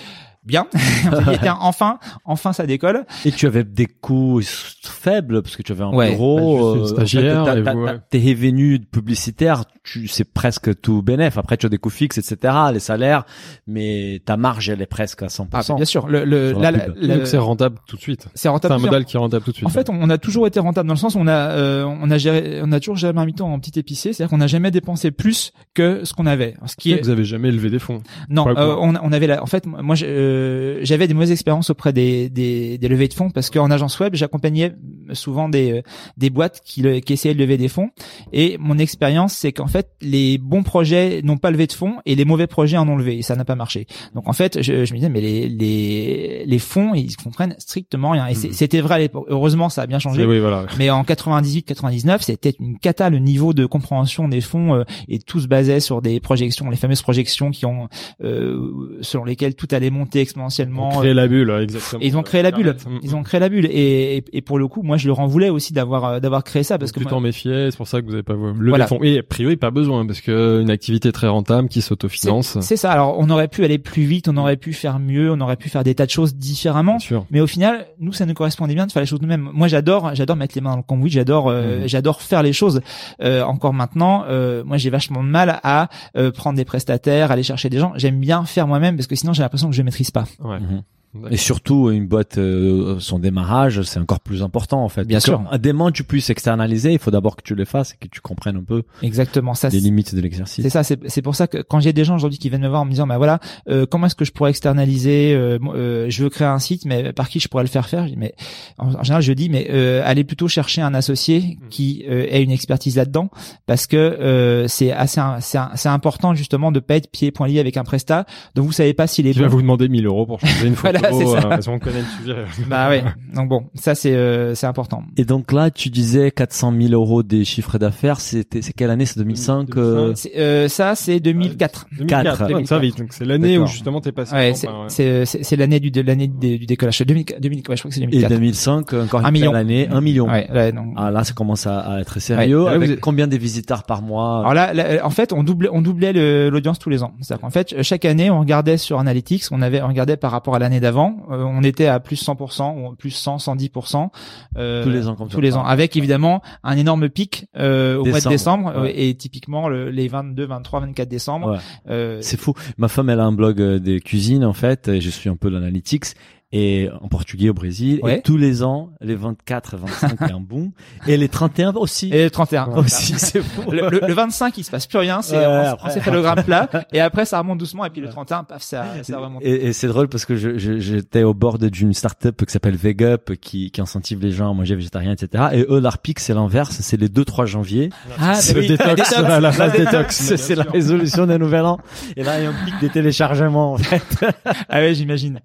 bien. 0.51 0.67
on 1.13 1.25
s'est 1.25 1.31
dit, 1.33 1.39
tiens, 1.43 1.57
enfin, 1.61 1.99
enfin, 2.25 2.53
ça 2.53 2.67
décolle. 2.67 3.05
Et 3.25 3.33
tu 3.33 3.47
avais 3.47 3.65
des 3.65 3.87
coûts 3.87 4.41
faibles 4.83 5.43
parce 5.43 5.57
que 5.57 5.63
tu 5.63 5.73
avais 5.73 5.85
un 5.85 5.91
Ouais. 5.95 6.11
bureau. 6.11 6.75
Bah, 6.75 6.79
une 6.81 6.87
stagiaire, 6.87 7.43
en 7.43 7.47
fait, 7.47 7.73
vous, 7.73 7.81
ouais. 7.85 7.99
tes 8.11 8.19
revenus 8.19 8.81
publicitaires, 8.91 9.65
tu 9.85 10.09
c'est 10.09 10.25
presque 10.33 10.81
tout 10.81 11.03
bénéf. 11.03 11.39
Après, 11.39 11.57
tu 11.57 11.67
as 11.67 11.69
des 11.69 11.79
coûts 11.79 11.91
fixes, 11.91 12.19
etc. 12.19 12.55
Les 12.73 12.81
salaires, 12.81 13.25
mais 13.67 14.21
ta 14.25 14.37
marge, 14.37 14.69
elle 14.71 14.83
est 14.83 14.87
presque 14.87 15.23
à 15.23 15.27
100%. 15.29 15.47
Ah, 15.53 15.75
bien 15.77 15.85
sûr. 15.85 16.07
Le, 16.09 16.25
le, 16.25 16.53
la 16.53 16.71
la- 16.71 16.79
pub. 16.81 16.95
la- 16.97 17.17
Donc 17.19 17.27
c'est 17.27 17.39
rentable 17.39 17.79
tout 17.87 17.97
de 17.97 18.01
suite. 18.01 18.23
c'est 18.35 18.43
C'est 18.43 18.49
rentable. 18.49 18.75
un 18.75 18.77
tout 18.77 18.81
de 18.81 18.83
suite. 18.87 18.93
modèle 18.93 19.05
qui 19.07 19.17
est 19.17 19.19
rentable 19.21 19.45
tout 19.45 19.51
de 19.53 19.57
suite. 19.57 19.67
En 19.67 19.71
fait, 19.71 19.89
on, 19.91 20.11
a 20.11 20.19
toujours 20.19 20.47
été 20.47 20.61
rentable 20.61 20.87
dans 20.89 20.95
le 20.95 20.99
sens 20.99 21.15
où 21.15 21.19
on 21.19 21.27
a, 21.27 21.33
euh, 21.33 21.85
on 21.85 22.11
a 22.11 22.19
géré, 22.19 22.61
on 22.63 22.73
a 22.73 22.81
toujours 22.81 22.97
géré 22.97 23.13
Marmiton 23.13 23.47
en 23.53 23.59
petit 23.59 23.79
épicier, 23.79 24.13
c'est-à-dire 24.13 24.31
qu'on 24.31 24.39
n'a 24.39 24.47
jamais 24.47 24.71
dépensé 24.71 25.11
plus 25.11 25.53
que 25.75 26.05
ce 26.05 26.13
qu'on 26.15 26.27
avait. 26.27 26.55
Ce 26.67 26.77
qui 26.77 26.93
est, 26.93 27.03
vous 27.03 27.11
avez 27.11 27.25
jamais 27.25 27.51
levé 27.51 27.71
des 27.71 27.79
fonds. 27.79 28.03
non, 28.29 28.49
euh, 28.49 28.77
on, 28.79 28.95
on 29.03 29.13
avait 29.13 29.27
la, 29.27 29.43
en 29.43 29.47
fait, 29.47 29.67
moi, 29.67 29.95
euh, 30.03 30.40
j'avais 30.83 31.07
des 31.09 31.15
mauvaises 31.15 31.31
expériences 31.33 31.71
auprès 31.71 31.93
des, 31.93 32.29
des, 32.31 32.79
des 32.79 32.89
levées 32.89 33.09
de 33.09 33.15
fonds 33.15 33.31
parce 33.31 33.51
qu'en 33.51 33.71
agence 33.71 33.99
web, 34.01 34.15
j'accompagnais 34.15 34.73
souvent 35.13 35.49
des, 35.49 35.73
euh, 35.73 35.83
des 36.17 36.31
boîtes 36.31 36.61
qui, 36.65 36.83
le- 36.83 37.01
qui 37.01 37.13
essayaient 37.15 37.35
de 37.35 37.39
lever 37.41 37.57
des 37.57 37.69
fonds. 37.69 37.91
Et 38.33 38.57
mon 38.59 38.79
expérience, 38.79 39.33
c'est 39.35 39.53
qu'en 39.53 39.67
fait, 39.67 39.89
les 40.01 40.39
bons 40.39 40.63
projets 40.63 41.21
n'ont 41.23 41.37
pas 41.39 41.51
levé 41.51 41.67
de 41.67 41.73
fonds 41.73 41.95
et 42.07 42.15
les 42.15 42.25
mauvais 42.25 42.47
projets 42.47 42.77
en 42.77 42.89
ont 42.89 42.97
levé 42.97 43.19
et 43.19 43.23
ça 43.23 43.35
n'a 43.37 43.45
pas 43.45 43.57
marché. 43.57 43.87
Donc 44.15 44.29
en 44.29 44.33
fait, 44.33 44.63
je, 44.63 44.85
je 44.85 44.93
me 44.93 44.99
disais, 44.99 45.09
mais 45.09 45.21
les, 45.21 45.49
les, 45.49 46.45
les 46.47 46.59
fonds, 46.59 46.95
ils 46.95 47.17
comprennent 47.17 47.55
strictement 47.59 48.11
rien. 48.11 48.27
Et 48.27 48.35
Mhm. 48.35 48.53
c'était 48.53 48.81
vrai 48.81 48.95
à 48.95 48.99
l'époque. 48.99 49.27
Heureusement, 49.29 49.69
ça 49.69 49.83
a 49.83 49.87
bien 49.87 49.99
changé. 49.99 50.23
Et 50.23 50.27
oui, 50.27 50.39
voilà. 50.39 50.67
Mais 50.79 50.91
en 50.91 51.03
98-99, 51.03 52.23
c'était 52.23 52.55
une 52.61 52.79
cata 52.79 53.11
le 53.11 53.19
niveau 53.19 53.53
de 53.53 53.67
compréhension 53.67 54.29
des 54.29 54.41
fonds 54.41 54.75
euh, 54.75 54.85
et 55.09 55.19
tout 55.19 55.41
se 55.41 55.47
basait 55.49 55.81
sur 55.81 56.03
des 56.03 56.21
projections, 56.21 56.71
les 56.71 56.77
fameuses 56.77 57.03
projections 57.03 57.51
qui 57.51 57.67
ont 57.67 57.89
euh, 58.23 58.99
selon 59.03 59.25
lesquelles 59.25 59.55
tout 59.55 59.69
allait 59.73 59.91
monter 59.91 60.20
exponentiellement. 60.23 60.89
Créer 61.01 61.15
la 61.15 61.27
bulle, 61.29 61.51
exactement. 61.63 62.03
Et 62.03 62.07
ils 62.07 62.17
ont 62.17 62.23
créé 62.23 62.43
la 62.43 62.51
bulle. 62.51 62.77
Ils 63.03 63.15
ont 63.17 63.23
créé 63.23 63.41
la 63.41 63.49
bulle. 63.49 63.67
Et, 63.67 64.17
et, 64.19 64.25
et 64.33 64.41
pour 64.43 64.59
le 64.59 64.69
coup, 64.69 64.83
moi, 64.83 64.97
je 64.97 65.07
leur 65.09 65.21
en 65.21 65.27
voulais 65.27 65.51
aussi 65.51 65.73
d'avoir 65.73 66.05
euh, 66.05 66.21
d'avoir 66.21 66.45
créé 66.45 66.63
ça 66.63 66.79
parce 66.79 66.91
Parce 66.91 66.93
que 66.93 66.99
tu 67.01 67.05
moi- 67.05 67.11
t'en 67.11 67.21
méfiais, 67.21 67.71
c'est 67.71 67.77
pour 67.77 67.87
ça 67.89 68.01
que 68.01 68.07
vous 68.07 68.15
avez 68.15 68.23
pas 68.23 68.35
levé 68.35 68.69
Voilà. 68.71 68.87
fonds. 68.87 68.99
Et 69.03 69.19
a 69.19 69.23
priori, 69.23 69.57
pas 69.57 69.71
besoin, 69.71 70.07
parce 70.07 70.21
que 70.21 70.61
une 70.63 70.71
activité 70.71 71.13
très 71.13 71.29
rentable 71.29 71.69
qui 71.69 71.83
s'autofinance. 71.83 72.59
c'est 72.61 72.77
ça. 72.77 72.91
Alors, 72.93 73.17
on 73.19 73.29
aurait 73.31 73.49
pu 73.49 73.65
aller 73.65 73.79
plus 73.79 74.03
vite, 74.05 74.29
on 74.29 74.37
aurait 74.37 74.57
pu 74.57 74.73
faire 74.73 74.99
mieux, 74.99 75.31
on 75.33 75.41
aurait 75.41 75.57
pu 75.57 75.69
faire 75.69 75.85
des 75.85 75.95
tas 75.95 76.07
de 76.07 76.11
choses 76.11 76.35
différemment. 76.35 76.93
Bien 76.97 76.99
sûr. 76.99 77.27
Mais 77.31 77.41
au 77.41 77.47
final, 77.47 77.87
nous, 78.01 78.13
ça 78.13 78.27
nous 78.27 78.35
correspondait 78.35 78.75
bien 78.75 78.87
de 78.87 78.93
faire 78.93 79.03
les 79.03 79.07
choses 79.07 79.21
nous-mêmes. 79.23 79.49
Moi, 79.53 79.69
j'adore, 79.69 80.15
j'adore 80.15 80.37
mettre 80.37 80.55
les 80.55 80.61
mains 80.61 80.71
dans 80.73 80.77
le 80.79 80.83
cambouis, 80.83 81.11
j'adore, 81.11 81.49
euh, 81.49 81.81
Mhm. 81.81 81.89
j'adore 81.89 82.23
faire 82.23 82.43
les 82.43 82.53
choses. 82.53 82.81
Euh, 83.23 83.43
encore 83.43 83.73
maintenant, 83.73 84.25
euh, 84.29 84.63
moi, 84.65 84.77
j'ai 84.77 84.91
vachement 84.91 85.23
de 85.23 85.29
mal 85.29 85.61
à 85.63 85.89
euh, 86.17 86.31
prendre 86.31 86.57
des 86.57 86.65
prestataires, 86.65 87.31
aller 87.31 87.43
chercher 87.43 87.69
des 87.69 87.79
gens. 87.79 87.93
J'aime 87.97 88.19
bien 88.21 88.45
faire 88.45 88.67
moi-même 88.67 88.97
parce 88.97 89.07
que 89.07 89.15
sinon, 89.17 89.33
j'ai 89.33 89.43
l'impression 89.43 89.69
que 89.71 89.77
je 89.77 89.83
maîtrise 89.83 90.10
pas. 90.13 90.25
Ouais. 90.41 90.61
Mhm. 90.61 90.83
Et 91.31 91.37
surtout, 91.37 91.91
une 91.91 92.07
boîte, 92.07 92.39
euh, 92.39 93.01
son 93.01 93.19
démarrage, 93.19 93.83
c'est 93.83 93.99
encore 93.99 94.21
plus 94.21 94.45
important 94.45 94.85
en 94.85 94.89
fait. 94.89 95.05
Bien 95.05 95.17
Parce 95.17 95.25
sûr. 95.25 95.43
que, 95.51 95.57
Des 95.57 95.73
moments, 95.73 95.91
tu 95.91 96.05
puisses 96.05 96.31
externaliser, 96.31 96.93
il 96.93 97.01
faut 97.01 97.11
d'abord 97.11 97.35
que 97.35 97.43
tu 97.43 97.57
le 97.57 97.65
fasses 97.65 97.95
et 97.95 97.97
que 97.99 98.07
tu 98.09 98.21
comprennes 98.21 98.57
un 98.59 98.63
peu 98.63 98.85
Exactement. 99.03 99.55
Ça, 99.55 99.71
les 99.71 99.81
limites 99.81 100.15
de 100.15 100.21
l'exercice. 100.21 100.63
C'est 100.63 100.71
ça, 100.71 100.85
c'est 100.85 101.01
c'est 101.09 101.23
pour 101.23 101.35
ça 101.35 101.49
que 101.49 101.59
quand 101.63 101.81
j'ai 101.81 101.93
des 101.93 102.05
gens 102.05 102.15
aujourd'hui 102.15 102.39
qui 102.39 102.49
viennent 102.49 102.63
me 102.63 102.69
voir 102.69 102.83
en 102.83 102.85
me 102.85 102.91
disant 102.91 103.09
bah 103.09 103.19
voilà 103.19 103.41
euh, 103.69 103.87
comment 103.87 104.07
est-ce 104.07 104.15
que 104.15 104.25
je 104.25 104.31
pourrais 104.31 104.51
externaliser 104.51 105.33
euh, 105.35 105.59
euh, 105.75 106.07
je 106.11 106.23
veux 106.23 106.31
créer 106.31 106.47
un 106.47 106.61
site 106.61 106.85
mais 106.85 107.13
par 107.13 107.29
qui 107.29 107.41
je 107.41 107.49
pourrais 107.49 107.65
le 107.65 107.69
faire 107.69 107.89
faire? 107.89 108.05
Je 108.07 108.11
dis, 108.13 108.17
mais 108.17 108.35
en, 108.79 108.95
en 108.95 109.03
général 109.03 109.23
je 109.23 109.33
dis 109.33 109.49
mais 109.49 109.67
euh, 109.71 110.03
allez 110.05 110.23
plutôt 110.23 110.47
chercher 110.47 110.81
un 110.81 110.95
associé 110.95 111.59
qui 111.71 112.05
euh, 112.09 112.27
ait 112.31 112.43
une 112.43 112.53
expertise 112.53 112.95
là-dedans 112.97 113.31
parce 113.67 113.89
que 113.89 113.97
euh, 113.97 114.69
c'est 114.69 114.93
assez 114.93 115.21
c'est 115.41 115.89
important 115.89 116.35
justement 116.35 116.71
de 116.71 116.79
pas 116.79 116.95
être 116.97 117.11
pieds 117.11 117.29
et 117.29 117.31
poings 117.33 117.49
liés 117.49 117.59
avec 117.61 117.77
un 117.77 117.85
prestat 117.85 118.27
donc 118.55 118.67
vous 118.67 118.73
savez 118.73 118.95
pas 118.95 119.09
s'il 119.09 119.27
est 119.27 119.33
Je 119.33 119.41
vais 119.41 119.47
bon. 119.49 119.57
vous 119.57 119.63
demander 119.63 119.89
1000 119.89 120.07
euros 120.07 120.25
pour 120.27 120.39
changer 120.41 120.69
une. 120.69 120.75
Voilà, 120.81 121.00
c'est 121.13 121.27
ça. 121.27 121.39
euh, 121.39 121.49
parce 121.49 121.67
qu'on 121.67 121.79
connaît 121.79 122.01
le 122.01 122.23
sujet. 122.23 122.45
bah 122.69 122.89
ouais 122.89 123.03
donc 123.35 123.49
bon 123.49 123.65
ça 123.75 123.95
c'est 123.95 124.15
euh, 124.15 124.55
c'est 124.55 124.67
important 124.67 125.03
Et 125.17 125.25
donc 125.25 125.53
là, 125.53 125.71
tu 125.71 125.89
disais 125.91 126.31
400 126.31 126.73
000 126.81 126.93
euros 126.93 127.23
des 127.23 127.45
chiffres 127.45 127.79
d'affaires. 127.79 128.21
C'était 128.21 128.63
c'est 128.63 128.73
quelle 128.73 128.91
année? 128.91 129.07
C'est 129.07 129.19
2005. 129.21 129.69
euh, 129.77 130.13
C'est, 130.15 130.37
euh, 130.39 130.69
ça 130.69 130.95
c'est 130.95 131.21
2004 131.21 131.87
2004. 131.99 132.23
Quatre. 132.39 132.53
Ouais, 132.55 132.65
ça 132.67 132.79
vite. 132.79 132.99
Donc 132.99 133.13
c'est 133.13 133.25
l'année 133.25 133.59
où 133.59 133.67
justement 133.67 134.01
t'es 134.01 134.13
passé. 134.13 134.35
ouais 134.35 134.55
c'est 134.55 134.69
ouais. 134.69 134.75
c'est 134.89 135.25
c'est 135.27 135.57
l'année 135.57 135.81
du 135.81 135.91
de 135.91 136.01
l'année 136.03 136.29
du, 136.29 136.67
décollage 136.67 137.01
2000 137.03 137.25
2000 137.41 137.59
ouais, 137.69 137.77
je 137.77 137.81
crois 137.83 137.89
que 137.91 137.95
c'est 137.95 138.03
Et 138.03 138.07
2004 138.07 138.29
2005, 138.31 138.93
encore 138.95 139.21
Un 139.25 139.29
une 139.29 139.33
million. 139.33 139.55
année, 139.55 139.89
un 139.91 140.01
million. 140.01 140.27
ouais, 140.29 140.49
ouais, 140.53 140.73
donc, 140.73 140.95
Ah 140.97 141.11
là, 141.11 141.25
ça 141.25 141.33
commence 141.33 141.67
à, 141.67 141.79
à 141.81 142.01
être 142.01 142.19
sérieux. 142.21 142.61
Ouais. 142.65 142.71
Là, 142.71 142.77
Avec 142.77 142.91
vous 142.91 142.97
combien 143.01 143.27
de 143.27 143.37
visiteurs 143.37 143.85
par 143.85 144.03
mois? 144.03 144.41
Alors 144.41 144.55
là, 144.55 144.73
là, 144.75 145.05
en 145.05 145.11
fait, 145.11 145.33
on 145.33 145.43
doublait, 145.43 145.69
on 145.73 145.81
doublait 145.83 146.13
l'audience 146.51 146.79
tous 146.79 146.91
les 146.91 147.03
ans. 147.03 147.13
C'est-à-dire 147.21 147.41
qu'en 147.43 147.51
fait, 147.51 147.83
chaque 147.83 148.05
année, 148.05 148.31
on 148.31 148.41
regardait 148.41 148.77
sur 148.77 148.99
Analytics, 148.99 149.45
on 149.51 149.63
avait, 149.63 149.81
on 149.83 149.89
regardait 149.89 150.17
par 150.17 150.31
rapport 150.33 150.55
à 150.55 150.59
l'année 150.59 150.81
d'avant, 150.81 150.90
euh, 151.31 151.43
on 151.45 151.63
était 151.63 151.87
à 151.87 152.01
plus 152.01 152.23
100% 152.27 152.87
ou 152.91 152.95
plus 152.97 153.11
100, 153.11 153.37
110%. 153.39 154.09
euh, 154.57 154.83
Tous 154.85 154.91
les 154.91 155.09
ans 155.09 155.15
comme 155.17 155.29
ça. 155.29 155.35
tous 155.35 155.41
les 155.41 155.57
ans, 155.57 155.65
avec 155.65 155.97
évidemment 155.97 156.43
un 156.65 156.77
énorme 156.77 157.09
pic 157.09 157.47
euh, 157.57 157.97
au 157.97 158.05
mois 158.05 158.21
de 158.21 158.29
Décembre, 158.29 158.83
ouais. 158.83 158.93
et 159.01 159.15
typiquement 159.15 159.69
le- 159.69 159.91
les 159.91 160.09
22, 160.09 160.47
23, 160.47 160.81
24 160.81 161.09
décembre. 161.09 161.59
Ouais. 161.89 162.19
C'est 162.23 162.39
fou. 162.39 162.55
Ma 162.79 162.89
femme, 162.89 163.11
elle 163.11 163.21
a 163.21 163.25
un 163.25 163.33
blog 163.33 163.61
euh, 163.61 163.79
de 163.79 163.99
cuisine 163.99 164.45
en 164.45 164.53
fait. 164.53 164.89
Et 164.89 165.01
je 165.01 165.11
suis 165.11 165.29
un 165.29 165.37
peu 165.37 165.49
l'analytics 165.49 166.07
et 166.53 166.89
en 167.01 167.09
portugais 167.09 167.49
au 167.49 167.55
Brésil. 167.55 168.01
Ouais. 168.03 168.19
Et 168.19 168.23
tous 168.23 168.37
les 168.37 168.63
ans, 168.63 168.91
les 169.01 169.15
24, 169.15 169.77
25, 169.77 170.17
il 170.21 170.29
y 170.29 170.31
a 170.33 170.35
un 170.35 170.41
boom. 170.41 170.73
Et 171.07 171.17
les 171.17 171.29
31 171.29 171.73
aussi. 171.75 172.11
et 172.13 172.25
le 172.25 172.31
31. 172.31 172.67
aussi, 172.77 173.15
c'est 173.19 173.41
fou. 173.43 173.71
Le, 173.71 173.89
le, 173.89 174.01
le 174.07 174.13
25, 174.13 174.59
il 174.59 174.65
se 174.65 174.71
passe 174.71 174.87
plus 174.87 174.99
rien, 174.99 175.23
c'est 175.23 175.37
Ouais, 175.37 175.71
on, 175.85 175.91
s'est 175.91 176.01
fait 176.01 176.11
le 176.11 176.23
gramme 176.23 176.43
plat 176.43 176.69
et 176.93 177.01
après 177.01 177.25
ça 177.25 177.39
remonte 177.39 177.59
doucement 177.59 177.85
et 177.85 177.91
puis 177.91 178.01
le 178.01 178.09
31, 178.09 178.45
paf, 178.45 178.63
ça, 178.63 178.85
ça 179.03 179.19
remonte. 179.19 179.43
Et, 179.45 179.67
et 179.69 179.73
c'est 179.73 179.87
drôle 179.89 180.09
parce 180.09 180.25
que 180.25 180.37
je- 180.37 180.59
je- 180.59 180.79
j'étais 180.79 181.23
au 181.23 181.35
bord 181.35 181.59
d'une 181.59 181.95
startup 181.95 182.45
qui 182.45 182.53
s'appelle 182.53 182.77
Vegup 182.77 183.37
qui, 183.41 183.71
qui 183.71 183.81
incentive 183.81 184.21
les 184.21 184.33
gens 184.33 184.51
à 184.51 184.55
manger 184.55 184.75
végétarien, 184.75 185.13
etc. 185.13 185.45
Et 185.53 185.67
eux, 185.69 185.81
leur 185.81 185.99
pic, 185.99 186.19
c'est 186.21 186.35
l'inverse. 186.35 186.77
C'est 186.81 186.97
les 187.01 187.09
2-3 187.09 187.47
janvier. 187.47 187.91
Ah, 188.19 188.35
C'est 188.35 188.55
bah 188.55 188.61
le 188.61 188.67
oui, 188.67 188.77
détox, 188.77 189.17
la 189.21 189.41
la, 189.41 189.53
phase 189.53 189.73
détox. 189.73 190.17
C'est 190.17 190.37
c'est 190.37 190.55
la 190.57 190.65
résolution 190.65 191.27
d'un 191.27 191.39
nouvel 191.39 191.65
an. 191.65 191.79
Et 192.17 192.25
là, 192.25 192.39
il 192.41 192.45
y 192.45 192.47
a 192.47 192.51
un 192.51 192.65
pic 192.65 192.75
des 192.81 192.89
téléchargements, 192.91 193.73
en 193.75 193.79
fait. 193.79 194.03
Ah 194.69 194.81
ouais, 194.81 194.95
j'imagine. 194.95 195.41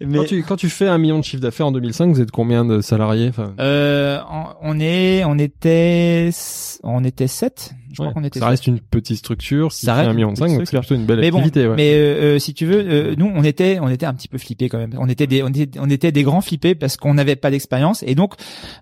Mais 0.00 0.18
Quand 0.18 0.24
tu, 0.24 0.42
quand 0.42 0.56
tu 0.56 0.68
fais 0.68 0.88
un 0.88 0.98
million 0.98 1.18
de 1.18 1.24
chiffre 1.24 1.42
d'affaires 1.42 1.66
en 1.66 1.72
2005, 1.72 2.12
vous 2.12 2.20
êtes 2.20 2.30
combien 2.30 2.64
de 2.64 2.80
salariés 2.80 3.28
enfin, 3.28 3.54
Euh, 3.60 4.18
on 4.62 4.78
est, 4.80 5.24
on 5.24 5.38
était, 5.38 6.30
on 6.82 7.04
était 7.04 7.26
sept. 7.26 7.72
Je 7.92 7.96
crois 7.98 8.08
ouais, 8.08 8.12
qu'on 8.14 8.24
était. 8.24 8.40
Ça 8.40 8.48
reste 8.48 8.66
une 8.66 8.80
petite 8.80 9.18
structure. 9.18 9.70
Si 9.72 9.86
Ça 9.86 9.92
ça 9.92 9.94
reste 9.96 10.06
un 10.08 10.10
une 10.10 10.16
million 10.16 10.34
cinq, 10.34 10.46
donc 10.48 10.48
c'est 10.60 10.66
structure. 10.66 10.80
plutôt 10.80 10.94
une 10.94 11.06
belle 11.06 11.20
Mais 11.20 11.30
bon, 11.30 11.38
activité. 11.38 11.68
ouais. 11.68 11.76
mais 11.76 11.94
euh, 11.94 12.36
euh, 12.36 12.38
si 12.38 12.54
tu 12.54 12.66
veux, 12.66 12.80
euh, 12.86 13.14
nous 13.16 13.30
on 13.34 13.44
était, 13.44 13.78
on 13.80 13.88
était 13.88 14.06
un 14.06 14.14
petit 14.14 14.28
peu 14.28 14.38
flippés 14.38 14.68
quand 14.68 14.78
même. 14.78 14.94
On 14.98 15.08
était 15.08 15.26
des, 15.26 15.42
on 15.42 15.48
était, 15.48 15.78
on 15.78 15.88
était 15.90 16.10
des 16.12 16.22
grands 16.22 16.40
flippés 16.40 16.74
parce 16.74 16.96
qu'on 16.96 17.14
n'avait 17.14 17.36
pas 17.36 17.50
d'expérience. 17.50 18.02
Et 18.06 18.14
donc, 18.14 18.34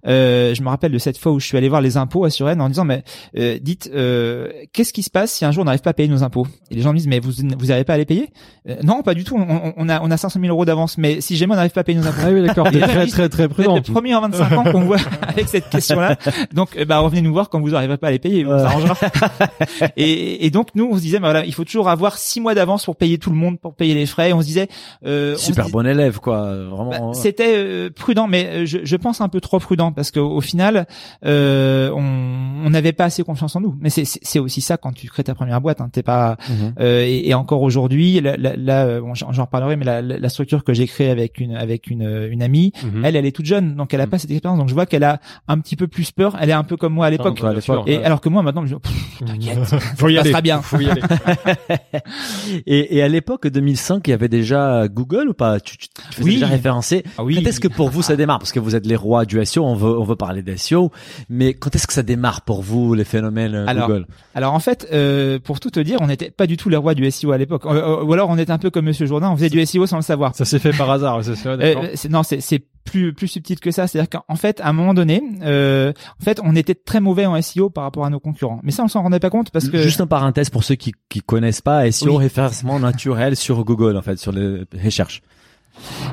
euh, 0.06 0.54
je 0.54 0.62
me 0.62 0.68
rappelle 0.68 0.92
de 0.92 0.98
cette 0.98 1.18
fois 1.18 1.32
où 1.32 1.40
je 1.40 1.46
suis 1.46 1.56
allé 1.58 1.68
voir 1.68 1.80
les 1.80 1.96
impôts 1.96 2.24
à 2.24 2.30
Suresnes 2.30 2.60
en 2.60 2.68
disant, 2.68 2.84
mais 2.84 3.02
euh, 3.36 3.58
dites, 3.60 3.90
euh, 3.94 4.48
qu'est-ce 4.72 4.92
qui 4.92 5.02
se 5.02 5.10
passe 5.10 5.32
si 5.32 5.44
un 5.44 5.50
jour 5.52 5.62
on 5.62 5.64
n'arrive 5.64 5.80
pas 5.80 5.90
à 5.90 5.94
payer 5.94 6.08
nos 6.08 6.22
impôts? 6.22 6.46
Et 6.70 6.74
les 6.76 6.82
gens 6.82 6.92
me 6.92 6.98
disent, 6.98 7.08
mais 7.08 7.20
vous, 7.20 7.32
vous 7.32 7.66
n'arrivez 7.66 7.84
pas 7.84 7.94
à 7.94 7.98
les 7.98 8.04
payer? 8.06 8.28
Euh, 8.68 8.76
Non, 8.84 9.02
pas 9.02 9.14
du 9.14 9.24
tout. 9.24 9.36
On, 9.36 9.42
on- 9.50 9.72
on 9.76 9.88
a, 9.88 10.00
on 10.02 10.10
a 10.10 10.16
500 10.16 10.40
000 10.40 10.52
euros 10.52 10.64
d'avance. 10.64 10.98
Mais 10.98 11.20
si 11.20 11.36
jamais 11.36 11.52
on 11.52 11.56
n'arrive 11.56 11.72
pas 11.72 11.80
à 11.80 11.84
payer 11.84 11.98
nos 11.98 12.06
impôts, 12.06 12.20
Ah 12.24 12.30
oui, 12.30 12.42
d'accord. 12.46 12.70
Très, 12.70 13.06
très, 13.06 13.28
très 13.28 13.42
êtes 13.44 13.50
prudent. 13.50 13.74
le 13.76 13.80
premier 13.82 14.14
en 14.14 14.20
25 14.22 14.52
ans 14.52 14.64
qu'on 14.72 14.80
voit 14.82 14.98
avec 15.28 15.48
cette 15.48 15.68
question-là. 15.68 16.16
Donc, 16.54 16.76
euh, 16.76 16.84
bah, 16.84 16.98
revenez 16.98 17.22
nous 17.22 17.32
voir 17.32 17.48
quand 17.48 17.60
vous 17.60 17.70
n'arriverez 17.70 17.98
pas 17.98 18.08
à 18.08 18.10
les 18.10 18.18
payer. 18.18 18.44
On 18.46 18.50
Ouais. 18.50 18.58
s'arrangera. 18.58 18.96
et, 19.96 20.46
et 20.46 20.50
donc, 20.50 20.68
nous, 20.74 20.88
on 20.90 20.96
se 20.96 21.00
disait, 21.00 21.18
bah, 21.18 21.30
voilà, 21.30 21.44
il 21.44 21.54
faut 21.54 21.64
toujours 21.64 21.88
avoir 21.88 22.18
six 22.18 22.40
mois 22.40 22.54
d'avance 22.54 22.84
pour 22.84 22.96
payer 22.96 23.18
tout 23.18 23.30
le 23.30 23.36
monde, 23.36 23.58
pour 23.60 23.74
payer 23.74 23.94
les 23.94 24.06
frais. 24.06 24.32
On 24.32 24.40
se 24.40 24.46
disait, 24.46 24.68
euh, 25.06 25.34
on 25.34 25.38
se 25.38 25.46
super 25.46 25.66
dis- 25.66 25.72
bon 25.72 25.86
élève, 25.86 26.18
quoi. 26.18 26.42
bah, 26.42 26.64
Vraiment. 26.76 27.12
c'était 27.14 27.54
euh, 27.56 27.90
prudent, 27.90 28.26
mais 28.26 28.46
euh, 28.46 28.66
je, 28.66 28.78
je 28.82 28.96
pense 28.96 29.20
un 29.20 29.28
peu 29.28 29.40
trop 29.40 29.58
prudent 29.58 29.92
parce 29.92 30.10
qu'au 30.10 30.28
au 30.36 30.40
final, 30.40 30.86
euh, 31.24 31.90
on 31.94 32.66
on 32.66 32.70
n'avait 32.70 32.92
pas 32.92 33.04
assez 33.04 33.22
confiance 33.22 33.56
en 33.56 33.60
nous. 33.60 33.74
Mais 33.80 33.90
c'est 33.90 34.38
aussi 34.38 34.60
ça 34.60 34.76
quand 34.76 34.92
tu 34.92 35.06
crées 35.08 35.24
ta 35.24 35.34
première 35.34 35.60
boîte. 35.60 35.80
Hein, 35.80 35.88
T'es 35.92 36.02
pas 36.02 36.36
euh, 36.80 37.04
et, 37.06 37.28
et 37.28 37.34
encore 37.34 37.62
aujourd'hui, 37.62 38.20
là, 38.20 38.36
là, 38.36 38.52
là, 38.56 38.84
euh, 38.86 39.00
bon, 39.00 39.14
j'en 39.14 39.30
reparlerai, 39.44 39.76
mais 39.76 39.84
la, 39.84 40.02
la- 40.02 40.28
structure 40.28 40.64
que 40.64 40.72
j'ai 40.74 40.80
j'ai 40.80 40.86
créé 40.86 41.10
avec 41.10 41.38
une 41.40 41.56
avec 41.56 41.88
une 41.88 42.28
une 42.30 42.42
amie. 42.42 42.72
Mhm. 42.82 43.04
Elle, 43.04 43.14
elle 43.16 43.26
est 43.26 43.32
toute 43.36 43.44
jeune, 43.44 43.74
donc 43.76 43.92
elle 43.92 44.00
a 44.00 44.04
Mhm. 44.04 44.10
pas 44.10 44.18
cette 44.18 44.30
expérience. 44.30 44.58
Donc 44.58 44.70
je 44.70 44.72
vois 44.74 44.86
qu'elle 44.86 45.04
a 45.04 45.20
un 45.46 45.58
petit 45.58 45.76
peu 45.76 45.88
plus 45.88 46.10
peur. 46.10 46.38
Elle 46.40 46.48
est 46.48 46.54
un 46.54 46.64
peu 46.64 46.78
comme 46.78 46.94
moi 46.94 47.04
à 47.04 47.10
l'époque. 47.10 47.38
Et 47.86 47.98
ouais. 47.98 48.02
alors 48.04 48.22
que 48.22 48.30
moi 48.30 48.42
maintenant, 48.42 48.64
je 48.64 48.76
t'inquiète, 49.24 49.58
faut 49.96 50.08
y 50.08 50.14
ça 50.14 50.20
aller. 50.20 50.30
sera 50.30 50.40
bien. 50.42 50.62
Faut 50.62 50.78
y 50.80 50.88
aller. 50.90 51.02
Et, 52.66 52.96
et 52.96 53.02
à 53.02 53.08
l'époque 53.08 53.46
2005, 53.46 54.06
il 54.06 54.10
y 54.10 54.14
avait 54.14 54.28
déjà 54.28 54.88
Google 54.88 55.28
ou 55.28 55.34
pas? 55.34 55.60
Tu, 55.60 55.76
tu, 55.76 55.88
tu 55.88 56.02
faisais 56.12 56.24
Oui. 56.24 56.34
déjà 56.34 56.46
référencé. 56.46 57.04
Ah 57.18 57.24
oui. 57.24 57.36
Quand 57.36 57.48
est-ce 57.48 57.60
que 57.60 57.68
pour 57.68 57.90
vous 57.90 58.02
ça 58.02 58.16
démarre? 58.16 58.38
Parce 58.38 58.52
que 58.52 58.60
vous 58.60 58.74
êtes 58.74 58.86
les 58.86 58.96
rois 58.96 59.24
du 59.24 59.44
SEO, 59.44 59.64
on 59.64 59.74
veut 59.74 59.98
on 59.98 60.04
veut 60.04 60.16
parler 60.16 60.42
des 60.42 60.56
SEO, 60.56 60.90
mais 61.28 61.54
quand 61.54 61.74
est-ce 61.74 61.86
que 61.86 61.92
ça 61.92 62.02
démarre 62.02 62.42
pour 62.42 62.62
vous 62.62 62.94
les 62.94 63.04
phénomènes 63.04 63.54
euh, 63.54 63.66
Alors, 63.66 63.88
Google? 63.88 64.06
Alors 64.34 64.54
en 64.54 64.60
fait, 64.60 64.86
euh, 64.92 65.38
pour 65.38 65.60
tout 65.60 65.70
te 65.70 65.80
dire, 65.80 65.98
on 66.00 66.06
n'était 66.06 66.30
pas 66.30 66.46
du 66.46 66.56
tout 66.56 66.68
les 66.68 66.76
rois 66.76 66.94
du 66.94 67.08
SEO 67.10 67.32
à 67.32 67.38
l'époque. 67.38 67.66
Euh, 67.66 68.00
euh, 68.00 68.04
ou 68.04 68.12
alors 68.12 68.28
on 68.30 68.38
était 68.38 68.52
un 68.52 68.58
peu 68.58 68.70
comme 68.70 68.86
Monsieur 68.86 69.06
Jourdain, 69.06 69.30
on 69.30 69.36
faisait 69.36 69.50
du 69.50 69.64
SEO 69.64 69.86
sans 69.86 69.96
le 69.96 70.02
savoir. 70.02 70.34
Ça 70.34 70.44
s'est 70.44 70.58
fait 70.58 70.76
par 70.76 70.90
hasard, 70.90 71.22
c'est 71.24 71.36
ça. 71.36 71.50
Euh, 71.50 71.74
non, 72.08 72.22
c'est 72.22 72.40
c'est 72.40 72.62
plus 72.84 73.12
plus 73.12 73.28
subtil 73.28 73.60
que 73.60 73.70
ça. 73.70 73.86
C'est-à-dire 73.86 74.08
qu'en 74.10 74.36
fait, 74.36 74.60
à 74.60 74.68
un 74.68 74.72
moment 74.72 74.94
donné, 74.94 75.22
euh, 75.42 75.92
en 76.20 76.24
fait, 76.24 76.40
on 76.42 76.56
était 76.56 76.74
très 76.74 77.00
mauvais 77.00 77.26
en 77.26 77.40
SEO 77.40 77.70
par 77.70 77.84
rapport 77.84 78.04
à 78.04 78.10
nos 78.10 78.20
concurrents. 78.20 78.60
Mais 78.62 78.72
ça, 78.72 78.82
on 78.82 78.88
s'en 78.88 79.02
rendait 79.02 79.20
pas 79.20 79.30
compte 79.30 79.50
parce 79.50 79.68
que 79.68 79.82
Juste 79.82 80.00
en 80.00 80.06
parenthèse 80.06 80.50
pour 80.50 80.64
ceux 80.64 80.74
qui 80.74 80.92
qui 81.08 81.20
connaissent 81.20 81.60
pas 81.60 81.90
SEO 81.90 82.12
Oui. 82.12 82.24
référencement 82.24 82.78
naturel 82.80 83.36
sur 83.36 83.64
Google 83.64 83.96
en 83.96 84.02
fait 84.02 84.18
sur 84.18 84.32
les 84.32 84.64
recherches. 84.82 85.22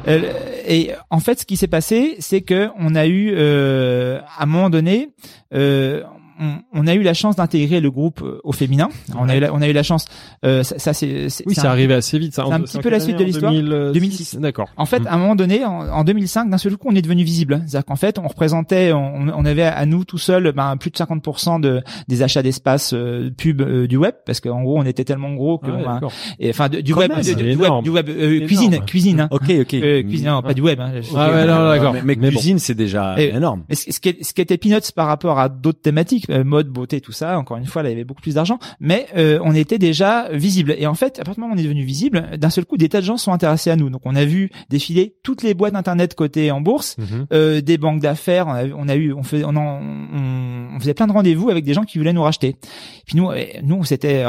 Euh, 0.08 0.34
et 0.68 0.92
en 1.10 1.20
fait, 1.20 1.40
ce 1.40 1.46
qui 1.46 1.58
s'est 1.58 1.68
passé, 1.68 2.16
c'est 2.20 2.42
que 2.42 2.70
on 2.78 2.96
a 2.96 3.06
eu, 3.08 3.34
euh, 3.36 4.20
à 4.38 4.44
un 4.44 4.46
moment 4.46 4.70
donné, 4.70 5.10
euh, 5.54 6.04
on, 6.40 6.60
on 6.74 6.88
a 6.88 6.94
eu 6.96 7.02
la 7.04 7.14
chance 7.14 7.36
d'intégrer 7.36 7.80
le 7.82 7.92
groupe 7.92 8.22
euh, 8.22 8.40
au 8.44 8.52
féminin. 8.52 8.90
On 9.18 9.30
a 9.30 9.36
eu, 9.38 9.40
la, 9.40 9.54
on 9.54 9.62
a 9.62 9.68
eu 9.68 9.74
la 9.74 9.84
chance. 9.84 10.06
Euh, 10.46 10.64
ça, 10.64 10.80
ça, 10.80 10.94
c'est, 10.94 11.30
c'est- 11.30 11.44
oui, 11.48 11.56
c'est 11.56 11.66
arrivé 11.66 11.94
assez 11.94 12.18
vite. 12.20 12.34
ça. 12.34 12.44
c'est 12.48 12.54
un 12.54 12.62
petit 12.62 12.78
peu 12.80 12.90
la 12.90 13.00
suite 13.00 13.18
de 13.18 13.24
l'histoire 13.24 13.52
2006? 13.54 13.94
2006. 13.94 14.36
D'accord. 14.40 14.70
En 14.78 14.86
fait, 14.86 15.00
Mhm. 15.00 15.08
à 15.08 15.14
un 15.14 15.18
moment 15.18 15.36
donné, 15.36 15.66
en, 15.66 15.88
en 15.90 16.04
2005, 16.04 16.50
d'un 16.50 16.58
seul 16.58 16.78
coup, 16.78 16.88
on 16.92 16.96
est 16.96 17.02
devenu 17.02 17.24
visible. 17.24 17.62
C'est-à-dire 17.68 17.86
qu'en 17.86 17.96
fait, 17.96 18.20
on 18.20 18.28
représentait, 18.28 18.92
on, 18.94 19.28
on 19.36 19.46
avait 19.46 19.64
à 19.64 19.86
nous 19.86 20.06
tout 20.06 20.18
seul 20.18 20.52
ben, 20.52 20.78
plus 20.78 20.92
de 20.92 20.96
50% 20.98 21.60
de, 21.62 21.82
des 22.08 22.22
achats 22.24 22.42
d'espace 22.44 22.94
euh, 22.94 23.30
pub 23.36 23.62
euh, 23.62 23.88
du 23.88 23.98
web, 23.98 24.14
parce 24.26 24.40
qu'en 24.40 24.62
gros, 24.64 24.78
on 24.80 24.86
était 24.86 25.04
tellement 25.04 25.34
gros 25.34 25.58
que, 25.58 25.68
Ah 25.72 25.76
ouais, 25.76 25.84
ben, 25.84 25.94
d'accord. 25.94 26.12
et, 26.40 26.50
enfin, 26.50 26.70
de- 26.70 26.82
du 26.82 26.94
web, 26.94 27.10
même, 27.10 27.20
de- 27.20 27.24
c'est 27.24 27.36
du, 27.36 27.56
web, 27.56 27.72
du 27.84 27.90
web, 27.90 28.10
euh, 28.10 28.32
Énorme. 28.36 28.48
cuisine, 28.48 28.80
cuisine, 28.86 29.20
hein. 29.22 29.28
Ok 29.32 29.44
ok. 29.62 29.74
Euh, 29.76 30.04
cuisine, 30.04 30.28
non, 30.28 30.42
pas 30.42 30.54
du 30.54 30.62
web. 30.62 30.80
Hein. 30.80 30.92
Ah 31.16 31.32
ouais, 31.32 31.46
non, 31.46 31.68
d'accord. 31.70 31.94
Mais, 31.94 32.02
mais 32.06 32.16
Mais 32.18 32.30
bon. 32.32 32.38
cuisine 32.38 32.60
c'est 32.60 32.76
déjà 32.76 33.16
Et- 33.20 33.30
énorme. 33.36 33.64
Mais 33.70 33.76
ce, 33.76 33.92
ce 33.92 34.00
qui, 34.00 34.16
ce 34.22 34.34
qui 34.34 34.42
était 34.42 34.58
peanuts 34.58 34.92
par 34.96 35.08
rapport 35.08 35.40
à 35.40 35.50
d'autres 35.50 35.82
thématiques, 35.82 36.27
euh, 36.30 36.44
mode, 36.44 36.68
beauté, 36.70 37.02
tout 37.02 37.12
ça, 37.12 37.38
encore 37.38 37.58
une 37.58 37.66
fois, 37.66 37.84
là, 37.84 37.90
il 37.90 37.94
y 37.94 37.96
avait 37.96 38.04
beaucoup 38.04 38.22
plus 38.22 38.36
d'argent, 38.36 38.60
mais 38.80 39.08
euh, 39.16 39.40
on 39.44 39.54
était 39.56 39.78
déjà 39.78 40.30
visible. 40.32 40.76
Et 40.78 40.88
en 40.88 40.94
fait, 40.94 41.20
à 41.20 41.24
partir 41.24 41.36
du 41.36 41.40
moment 41.42 41.54
où 41.54 41.58
on 41.58 41.60
est 41.60 41.64
devenu 41.64 41.84
visible, 41.84 42.38
d'un 42.38 42.50
seul 42.50 42.66
coup, 42.66 42.78
des 42.78 42.90
tas 42.90 43.02
de 43.02 43.06
gens 43.06 43.18
sont 43.18 43.32
intéressés 43.32 43.70
à 43.72 43.76
nous. 43.76 43.90
Donc, 43.90 44.02
on 44.06 44.16
a 44.16 44.26
vu 44.26 44.50
défiler 44.70 45.16
toutes 45.24 45.44
les 45.44 45.54
boîtes 45.54 45.76
internet 45.76 46.16
cotées 46.16 46.52
en 46.52 46.62
bourse, 46.62 46.98
Mhm. 46.98 47.28
euh, 47.34 47.62
des 47.62 47.78
banques 47.78 48.02
d'affaires. 48.02 48.48
On 48.48 48.52
a, 48.52 48.66
on 48.66 48.88
a 48.90 48.96
eu, 48.96 49.14
on 49.14 49.24
fait, 49.24 49.44
on, 49.44 49.56
en- 49.56 49.82
on, 49.82 50.76
on 50.76 50.80
faisait 50.80 50.94
plein 50.94 51.08
de 51.08 51.12
rendez-vous 51.14 51.50
avec 51.50 51.64
des 51.66 51.74
gens 51.74 51.84
qui 51.84 51.98
voulaient 51.98 52.14
nous 52.14 52.24
racheter. 52.24 52.56
Puis 53.06 53.18
nous, 53.18 53.30
euh, 53.32 53.44
nous, 53.64 53.84
c'était. 53.84 54.24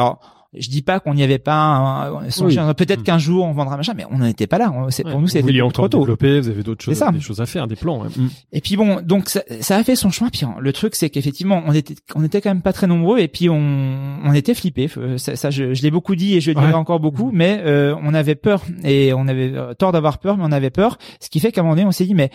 Je 0.57 0.69
dis 0.71 0.83
pas 0.83 0.99
qu'on 1.01 1.15
n'y 1.15 1.23
avait 1.23 1.39
pas 1.39 2.11
Oui. 2.41 2.57
peut-être 2.77 3.01
Mm. 3.01 3.03
qu'un 3.05 3.19
jour 3.19 3.45
on 3.45 3.53
vendra 3.53 3.77
machin, 3.77 3.93
mais 3.97 4.05
on 4.11 4.19
n'en 4.19 4.27
était 4.27 4.47
pas 4.47 4.59
là. 4.59 4.73
On- 4.75 4.91
c'est- 4.91 5.03
Pour 5.03 5.15
Ouais. 5.15 5.21
nous, 5.21 5.29
c'était 5.29 5.59
trop 5.73 5.89
tôt. 5.89 6.01
développer, 6.01 6.41
vous 6.41 6.49
avez 6.49 6.63
d'autres 6.63 6.85
choses, 6.85 6.95
ça. 6.97 7.11
des 7.13 7.21
choses 7.21 7.41
à 7.41 7.47
faire, 7.47 7.67
des 7.67 7.77
plans. 7.77 8.01
ouais. 8.03 8.09
Mhm. 8.17 8.31
Et 8.53 8.61
puis 8.61 8.77
bon, 8.77 9.01
donc 9.03 9.29
ça, 9.29 9.43
ça 9.61 9.77
a 9.77 9.85
fait 9.85 9.97
son 9.97 10.11
chemin. 10.11 10.31
Puis 10.31 10.43
le 10.59 10.73
truc, 10.73 10.95
c'est 10.95 11.11
qu'effectivement, 11.11 11.63
on 11.67 11.73
était, 11.73 11.95
on 12.15 12.25
était 12.25 12.41
quand 12.41 12.51
même 12.51 12.63
pas 12.63 12.73
très 12.73 12.87
nombreux, 12.87 13.19
et 13.19 13.29
puis 13.29 13.49
on, 13.51 14.19
on 14.25 14.33
était 14.33 14.55
flippés. 14.55 14.89
Euh, 14.97 15.19
Ça, 15.19 15.37
ça, 15.37 15.51
je, 15.51 15.75
je 15.75 15.83
l'ai 15.83 15.91
beaucoup 15.91 16.15
dit 16.17 16.35
et 16.37 16.41
je 16.41 16.51
le 16.51 16.55
dirai 16.55 16.69
Ouais. 16.69 16.75
encore 16.75 17.01
beaucoup, 17.01 17.31
mais 17.33 17.61
euh, 17.65 17.95
on 18.03 18.15
avait 18.15 18.35
peur 18.35 18.63
et 18.85 19.13
on 19.13 19.27
avait 19.29 19.53
euh, 19.55 19.75
tort 19.75 19.93
d'avoir 19.93 20.19
peur, 20.19 20.37
mais 20.37 20.45
on 20.47 20.53
avait 20.53 20.71
peur. 20.71 20.99
Ce 21.21 21.29
qui 21.29 21.41
fait 21.41 21.53
qu'à 21.53 21.61
un 21.61 21.65
moment 21.65 21.75
donné, 21.77 21.87
on 21.87 21.93
s'est 21.93 22.07
dit, 22.07 22.15
mais 22.15 22.31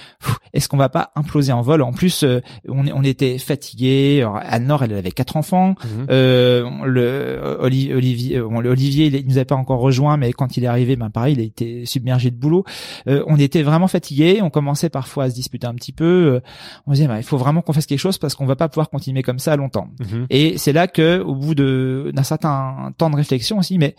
est-ce 0.54 0.67
qu'on 0.69 0.78
va 0.78 0.89
pas 0.89 1.12
imploser 1.15 1.52
en 1.52 1.62
vol? 1.62 1.82
En 1.82 1.91
plus, 1.93 2.23
euh, 2.23 2.41
on, 2.67 2.86
on 2.93 3.04
était 3.04 3.38
fatigués. 3.38 4.21
Alors, 4.21 4.39
Anne-Laure, 4.43 4.84
elle 4.84 4.93
avait 4.93 5.12
quatre 5.12 5.38
enfants. 5.38 5.76
Mhm. 5.84 6.08
Euh, 6.10 6.69
le 6.86 7.58
Oli- 7.62 7.93
Olivier, 8.03 8.37
euh, 8.37 8.47
bon, 8.47 8.57
Olivier, 8.57 9.07
il, 9.07 9.15
il 9.15 9.27
nous 9.27 9.37
a 9.37 9.45
pas 9.45 9.55
encore 9.55 9.79
rejoint, 9.79 10.17
mais 10.17 10.33
quand 10.33 10.57
il 10.57 10.63
est 10.63 10.67
arrivé, 10.67 10.95
ben 10.95 11.09
pareil, 11.09 11.35
il 11.35 11.39
a 11.39 11.43
été 11.43 11.85
submergé 11.85 12.31
de 12.31 12.35
boulot. 12.35 12.63
Euh, 13.07 13.23
on 13.27 13.37
était 13.37 13.63
vraiment 13.63 13.87
fatigués. 13.87 14.41
On 14.41 14.49
commençait 14.49 14.89
parfois 14.89 15.25
à 15.25 15.29
se 15.29 15.35
disputer 15.35 15.67
un 15.67 15.73
petit 15.73 15.91
peu. 15.91 16.35
Euh, 16.35 16.39
on 16.85 16.91
se 16.91 16.97
disait, 16.97 17.07
ben, 17.07 17.17
il 17.17 17.23
faut 17.23 17.37
vraiment 17.37 17.61
qu'on 17.61 17.73
fasse 17.73 17.85
quelque 17.85 17.99
chose 17.99 18.17
parce 18.17 18.35
qu'on 18.35 18.45
va 18.45 18.55
pas 18.55 18.69
pouvoir 18.69 18.89
continuer 18.89 19.23
comme 19.23 19.39
ça 19.39 19.55
longtemps. 19.55 19.87
Mhm. 19.99 20.27
Et 20.29 20.57
c'est 20.57 20.73
là 20.73 20.87
que, 20.87 21.21
au 21.21 21.35
bout 21.35 21.55
de 21.55 22.11
d'un 22.13 22.23
certain 22.23 22.91
temps 22.97 23.09
de 23.09 23.15
réflexion 23.15 23.57
aussi, 23.59 23.77
mais 23.77 23.95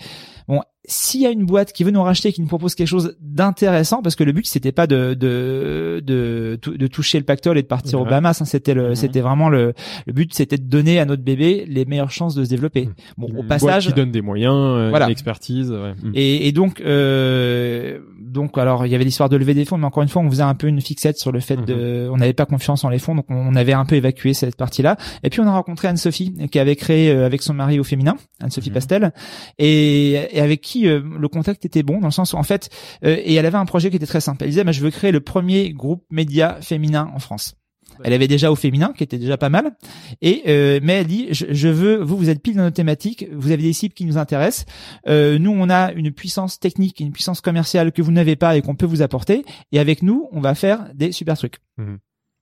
bon, 0.49 0.61
s'il 0.87 1.23
y 1.23 1.27
a 1.27 1.31
une 1.31 1.47
boîte 1.47 1.73
qui 1.73 1.83
veut 1.85 1.91
nous 1.91 2.03
racheter, 2.03 2.33
qui 2.33 2.41
nous 2.41 2.47
propose 2.47 2.75
quelque 2.75 2.89
chose 2.89 3.17
d'intéressant, 3.21 4.03
parce 4.03 4.17
que 4.17 4.25
le 4.25 4.33
but 4.33 4.47
c'était 4.47 4.73
pas 4.73 4.87
de 4.87 5.15
de 5.15 6.03
de, 6.05 6.59
de 6.65 6.87
toucher 6.87 7.19
le 7.19 7.25
pactole 7.25 7.59
et 7.59 7.63
de 7.63 7.67
partir 7.67 8.01
au. 8.01 8.05
Bahamas, 8.05 8.41
hein, 8.43 8.45
c'était 8.45 8.75
le 8.75 8.95
c'était 8.95 9.21
vraiment 9.21 9.49
le 9.49 9.73
le 10.07 10.13
but, 10.13 10.35
c'était 10.35 10.59
de 10.59 10.65
donner 10.65 10.99
à 11.01 11.05
notre 11.07 11.23
bébé 11.23 11.65
les 11.69 11.85
meilleures 11.85 12.11
chances 12.11 12.35
de 12.35 12.45
se 12.45 12.51
développer. 12.51 12.87
Mhm. 12.87 12.93
Bon, 13.19 13.27
Une 13.29 13.33
au 13.33 13.43
boîte 13.43 13.61
passage. 13.61 13.87
qui 13.87 13.93
donne 13.95 14.11
des 14.11 14.21
moyens, 14.23 14.55
euh, 14.55 14.89
Voilà. 14.91 15.07
une 15.07 15.13
expertise. 15.13 15.71
ouais. 15.71 15.95
Mhm. 16.03 16.13
Et, 16.15 16.49
et 16.49 16.53
donc, 16.53 16.81
euh, 16.83 17.99
donc 18.21 18.59
alors 18.59 18.85
il 18.87 18.93
y 18.93 18.95
avait 18.95 19.05
l'histoire 19.05 19.29
de 19.29 19.37
lever 19.37 19.55
des 19.55 19.65
fonds, 19.65 19.79
mais 19.79 19.87
encore 19.87 20.03
une 20.03 20.09
fois, 20.09 20.23
on 20.23 20.31
faisait 20.31 20.43
un 20.43 20.55
peu 20.55 20.67
une 20.67 20.81
fixette 20.81 21.19
sur 21.19 21.33
le 21.33 21.41
fait 21.41 21.57
de, 21.65 22.09
on 22.13 22.17
n'avait 22.19 22.33
pas 22.33 22.47
confiance 22.47 22.85
en 22.85 22.89
les 22.89 22.99
fonds, 22.99 23.15
donc 23.15 23.27
on 23.29 23.55
avait 23.57 23.73
un 23.73 23.85
peu 23.85 23.95
évacué 23.97 24.35
cette 24.35 24.57
partie-là. 24.57 24.97
Et 25.23 25.31
puis 25.31 25.41
on 25.41 25.47
a 25.47 25.53
rencontré 25.53 25.89
Anne-Sophie, 25.89 26.35
qui 26.51 26.59
avait 26.59 26.77
créé 26.77 27.11
euh, 27.11 27.25
avec 27.27 27.43
son 27.43 27.55
mari 27.55 27.79
au 27.81 27.85
féminin, 27.85 28.17
Anne-Sophie. 28.43 28.71
Pastel, 28.71 29.13
et, 29.59 30.13
et 30.37 30.41
avec 30.41 30.61
qui 30.61 30.74
euh, 30.83 31.01
le 31.19 31.29
contact 31.29 31.65
était 31.65 31.83
bon 31.83 32.01
dans 32.01 32.09
le 32.09 32.13
sens 32.13 32.33
où 32.33 32.37
en 32.37 32.43
fait, 32.43 32.71
euh, 33.05 33.17
et 33.25 33.35
elle 33.35 33.47
avait 33.47 33.59
un 33.59 33.65
projet 33.67 33.91
qui 33.91 33.97
était 33.97 34.07
très 34.07 34.21
simple. 34.21 34.45
Elle 34.45 34.51
disait, 34.51 34.65
bah, 34.65 34.73
je 34.73 34.81
veux 34.81 34.91
créer 34.91 35.13
le 35.13 35.21
premier 35.21 35.73
groupe 35.73 36.05
média 36.11 36.59
féminin 36.61 37.11
en 37.15 37.19
France. 37.19 37.57
Elle 38.03 38.13
avait 38.13 38.29
déjà 38.29 38.51
au 38.51 38.57
féminin, 38.57 38.93
qui 38.97 39.05
était 39.05 39.19
déjà 39.19 39.37
pas 39.37 39.51
mal. 39.51 39.77
Et 40.21 40.43
euh, 40.49 40.81
mais 40.83 40.95
elle 40.95 41.07
dit, 41.07 41.29
je, 41.31 41.47
je 41.51 41.69
veux, 41.69 42.03
vous, 42.03 42.17
vous 42.17 42.29
êtes 42.29 42.43
pile 42.43 42.57
dans 42.57 42.63
notre 42.63 42.77
thématique, 42.77 43.27
vous 43.33 43.53
avez 43.53 43.63
des 43.63 43.73
cibles 43.73 43.95
qui 43.95 44.05
nous 44.05 44.19
intéressent. 44.19 44.67
Euh, 45.07 45.39
nous, 45.39 45.53
on 45.53 45.71
a 45.71 45.93
une 45.93 46.11
puissance 46.11 46.59
technique, 46.59 47.01
une 47.01 47.13
puissance 47.13 47.41
commerciale 47.41 47.93
que 47.93 48.03
vous 48.03 48.13
n'avez 48.13 48.37
pas 48.37 48.57
et 48.57 48.63
qu'on 48.63 48.75
peut 48.75 48.87
vous 48.87 49.03
apporter. 49.03 49.45
Et 49.71 49.79
avec 49.79 50.03
nous, 50.03 50.29
on 50.33 50.41
va 50.41 50.55
faire 50.55 50.91
des 50.95 51.13
super 51.13 51.37
trucs. 51.37 51.59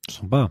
Sympa. 0.09 0.51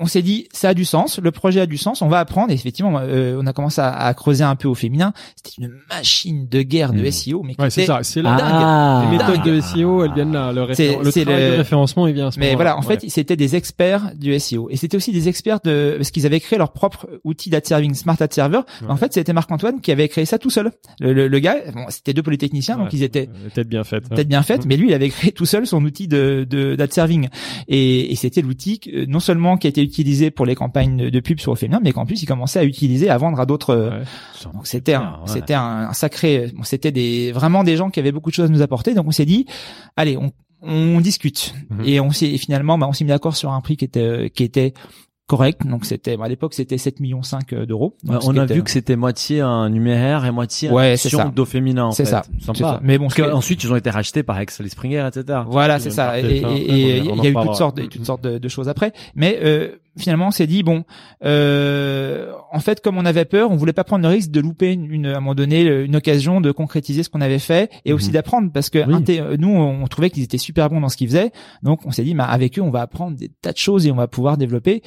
On 0.00 0.06
s'est 0.06 0.22
dit, 0.22 0.48
ça 0.52 0.70
a 0.70 0.74
du 0.74 0.84
sens, 0.84 1.18
le 1.18 1.30
projet 1.30 1.60
a 1.60 1.66
du 1.66 1.76
sens, 1.76 2.00
on 2.02 2.08
va 2.08 2.18
apprendre. 2.20 2.50
Et 2.50 2.54
effectivement, 2.54 2.98
euh, 3.00 3.36
on 3.40 3.46
a 3.46 3.52
commencé 3.52 3.80
à, 3.80 3.90
à 3.92 4.14
creuser 4.14 4.42
un 4.44 4.56
peu 4.56 4.66
au 4.66 4.74
féminin. 4.74 5.12
C'était 5.36 5.66
une 5.66 5.72
machine 5.90 6.48
de 6.48 6.62
guerre 6.62 6.92
de 6.92 7.00
Mhm. 7.00 7.10
SEO, 7.10 7.42
mais 7.42 7.54
qui 7.54 7.60
Ouais, 7.60 7.70
c'est 7.70 7.84
ça. 7.86 8.00
C'est 8.02 8.22
là. 8.22 8.36
Ah, 8.40 9.04
Les 9.10 9.18
méthodes 9.18 9.44
dingue. 9.44 9.54
de 9.56 9.60
SEO, 9.60 10.04
elles 10.04 10.14
viennent 10.14 10.32
là. 10.32 10.52
Le, 10.52 10.62
réfé- 10.62 10.74
C'est- 10.74 10.98
le 11.04 11.10
c'est 11.10 11.24
travail 11.24 11.42
le- 11.44 11.50
de 11.52 11.56
référencement, 11.58 12.06
il 12.06 12.14
vient 12.14 12.28
à 12.28 12.30
ce 12.30 12.40
Mais 12.40 12.54
voilà, 12.54 12.76
en 12.78 12.82
fait, 12.82 13.04
c'était 13.08 13.36
des 13.36 13.56
experts 13.56 14.12
du 14.16 14.32
SEO. 14.38 14.68
Et 14.70 14.76
c'était 14.76 14.96
aussi 14.96 15.12
des 15.12 15.28
experts 15.28 15.60
de, 15.64 15.94
parce 15.98 16.10
qu'ils 16.10 16.24
avaient 16.26 16.40
créé 16.40 16.58
leur 16.58 16.72
propre 16.72 17.06
outil 17.24 17.50
d'ad 17.50 17.64
serving, 17.66 17.94
Smart 17.94 18.16
Ad 18.20 18.32
Server. 18.32 18.60
En 18.88 18.96
fait, 18.96 19.12
c'était 19.12 19.32
Marc-Antoine 19.34 19.80
qui 19.80 19.92
avait 19.92 20.08
créé 20.08 20.24
ça 20.24 20.38
tout 20.38 20.50
seul. 20.50 20.70
Le, 20.98 21.12
le- 21.12 21.28
le 21.28 21.38
gars, 21.40 21.56
bon, 21.74 21.84
c'était 21.90 22.14
deux 22.14 22.22
polytechniciens, 22.22 22.78
donc 22.78 22.92
ils 22.92 23.02
étaient 23.02 23.28
Peut-être 23.54 23.68
bien 23.68 23.84
fait. 23.84 24.00
peut-être 24.08 24.28
bien 24.28 24.42
faites, 24.42 24.64
mais 24.66 24.76
lui, 24.76 24.88
il 24.88 24.94
avait 24.94 25.10
créé 25.10 25.32
tout 25.32 25.46
seul 25.46 25.66
son 25.66 25.84
outil 25.84 26.08
de, 26.08 26.46
de 26.48 26.74
d'ad 26.74 26.92
serving. 26.92 27.28
Et, 27.68 28.12
et 28.12 28.14
c'était 28.16 28.40
l'outil 28.40 28.80
non 29.08 29.20
seulement 29.20 29.56
qui 29.58 29.66
a 29.66 29.70
été 29.70 29.89
utilisé 29.90 30.30
pour 30.30 30.46
les 30.46 30.54
campagnes 30.54 31.10
de 31.10 31.20
pub 31.20 31.38
sur 31.40 31.52
le 31.52 31.56
féminin, 31.56 31.80
mais 31.82 31.92
qu'en 31.92 32.06
plus, 32.06 32.22
il 32.22 32.26
commençait 32.26 32.58
à 32.60 32.64
utiliser, 32.64 33.10
à 33.10 33.18
vendre 33.18 33.38
à 33.40 33.46
d'autres, 33.46 33.70
euh, 33.74 33.90
Ouais. 34.00 34.52
donc 34.54 34.66
c'était 34.66 34.94
un, 34.94 35.20
ouais. 35.20 35.26
c'était 35.26 35.54
un, 35.54 35.88
un 35.90 35.92
sacré, 35.92 36.50
bon, 36.54 36.62
c'était 36.62 36.92
des 36.92 37.32
vraiment 37.32 37.64
des 37.64 37.76
gens 37.76 37.90
qui 37.90 38.00
avaient 38.00 38.12
beaucoup 38.12 38.30
de 38.30 38.34
choses 38.34 38.46
à 38.50 38.52
nous 38.52 38.62
apporter. 38.62 38.94
Donc 38.94 39.06
on 39.06 39.10
s'est 39.10 39.26
dit, 39.26 39.46
allez, 39.96 40.16
on, 40.16 40.32
on 40.62 41.00
discute 41.00 41.54
Mhm. 41.70 41.82
et 41.84 42.00
on 42.00 42.10
s'est 42.10 42.30
et 42.30 42.38
finalement, 42.38 42.78
bah, 42.78 42.86
on 42.88 42.92
s'est 42.92 43.04
mis 43.04 43.08
d'accord 43.10 43.36
sur 43.36 43.50
un 43.52 43.60
prix 43.60 43.76
qui 43.76 43.84
était 43.84 44.30
qui 44.34 44.44
était 44.44 44.72
correct. 45.30 45.66
Donc 45.66 45.84
c'était 45.84 46.16
à 46.20 46.28
l'époque 46.28 46.54
c'était 46.54 46.76
7 46.78 47.00
millions 47.00 47.22
5 47.22 47.54
d'euros. 47.54 47.96
Donc, 48.04 48.16
Ouais, 48.16 48.20
ce 48.22 48.28
on 48.28 48.36
a 48.36 48.44
était- 48.44 48.54
vu 48.54 48.62
que 48.64 48.70
c'était 48.70 48.96
moitié 48.96 49.40
un 49.40 49.70
numéraire 49.70 50.24
et 50.24 50.30
moitié 50.30 50.70
Ouais, 50.70 50.96
un 51.18 51.28
d'eau 51.28 51.44
féminin. 51.44 51.90
c'est 51.92 52.04
ça, 52.04 52.22
ça. 52.54 52.80
Mais 52.82 52.98
bon, 52.98 53.04
Parce 53.04 53.16
ce 53.16 53.22
que- 53.22 53.30
qu'ensuite 53.30 53.62
ils 53.64 53.72
ont 53.72 53.76
été 53.76 53.90
rachetés 53.90 54.22
par 54.22 54.36
Axel 54.36 54.68
Springer, 54.68 55.06
etc. 55.08 55.40
Voilà, 55.46 55.78
c'est 55.78 55.90
ça. 55.90 56.18
Et 56.20 56.38
il 56.38 57.04
y 57.04 57.26
a 57.26 57.30
eu 57.30 57.34
toutes 57.34 57.54
sortes, 57.54 57.76
de, 57.76 57.84
toutes 57.86 58.04
sortes 58.06 58.22
de, 58.24 58.38
de 58.38 58.48
choses 58.48 58.68
après. 58.68 58.92
Mais 59.14 59.38
euh, 59.42 59.76
finalement, 59.98 60.28
on 60.28 60.30
s'est 60.30 60.46
dit 60.46 60.62
bon, 60.62 60.84
euh, 61.24 62.32
en 62.52 62.60
fait, 62.60 62.80
comme 62.80 62.98
on 62.98 63.04
avait 63.04 63.24
peur, 63.24 63.50
on 63.50 63.56
voulait 63.56 63.72
pas 63.72 63.84
prendre 63.84 64.02
le 64.02 64.08
risque 64.08 64.30
de 64.30 64.40
louper 64.40 64.72
une, 64.72 65.06
à 65.06 65.10
un 65.16 65.20
moment 65.20 65.34
donné 65.34 65.62
une 65.62 65.96
occasion 65.96 66.40
de 66.40 66.52
concrétiser 66.52 67.02
ce 67.02 67.08
qu'on 67.08 67.20
avait 67.20 67.38
fait 67.38 67.70
et 67.84 67.92
aussi 67.92 68.08
Mhm. 68.08 68.12
d'apprendre 68.14 68.50
parce 68.52 68.70
que 68.70 68.78
Oui. 68.86 69.20
nous, 69.38 69.48
on 69.50 69.86
trouvait 69.86 70.10
qu'ils 70.10 70.22
étaient 70.22 70.38
super 70.38 70.68
bons 70.70 70.80
dans 70.80 70.88
ce 70.88 70.96
qu'ils 70.96 71.08
faisaient. 71.08 71.32
Donc, 71.62 71.80
on 71.84 71.90
s'est 71.90 72.02
dit, 72.04 72.14
bah, 72.14 72.24
avec 72.24 72.58
eux, 72.58 72.62
on 72.62 72.70
va 72.70 72.80
apprendre 72.82 73.16
des 73.16 73.30
tas 73.42 73.52
de 73.52 73.56
choses 73.58 73.86
et 73.86 73.92
on 73.92 73.96
va 73.96 74.08
pouvoir 74.08 74.36
développer. 74.36 74.82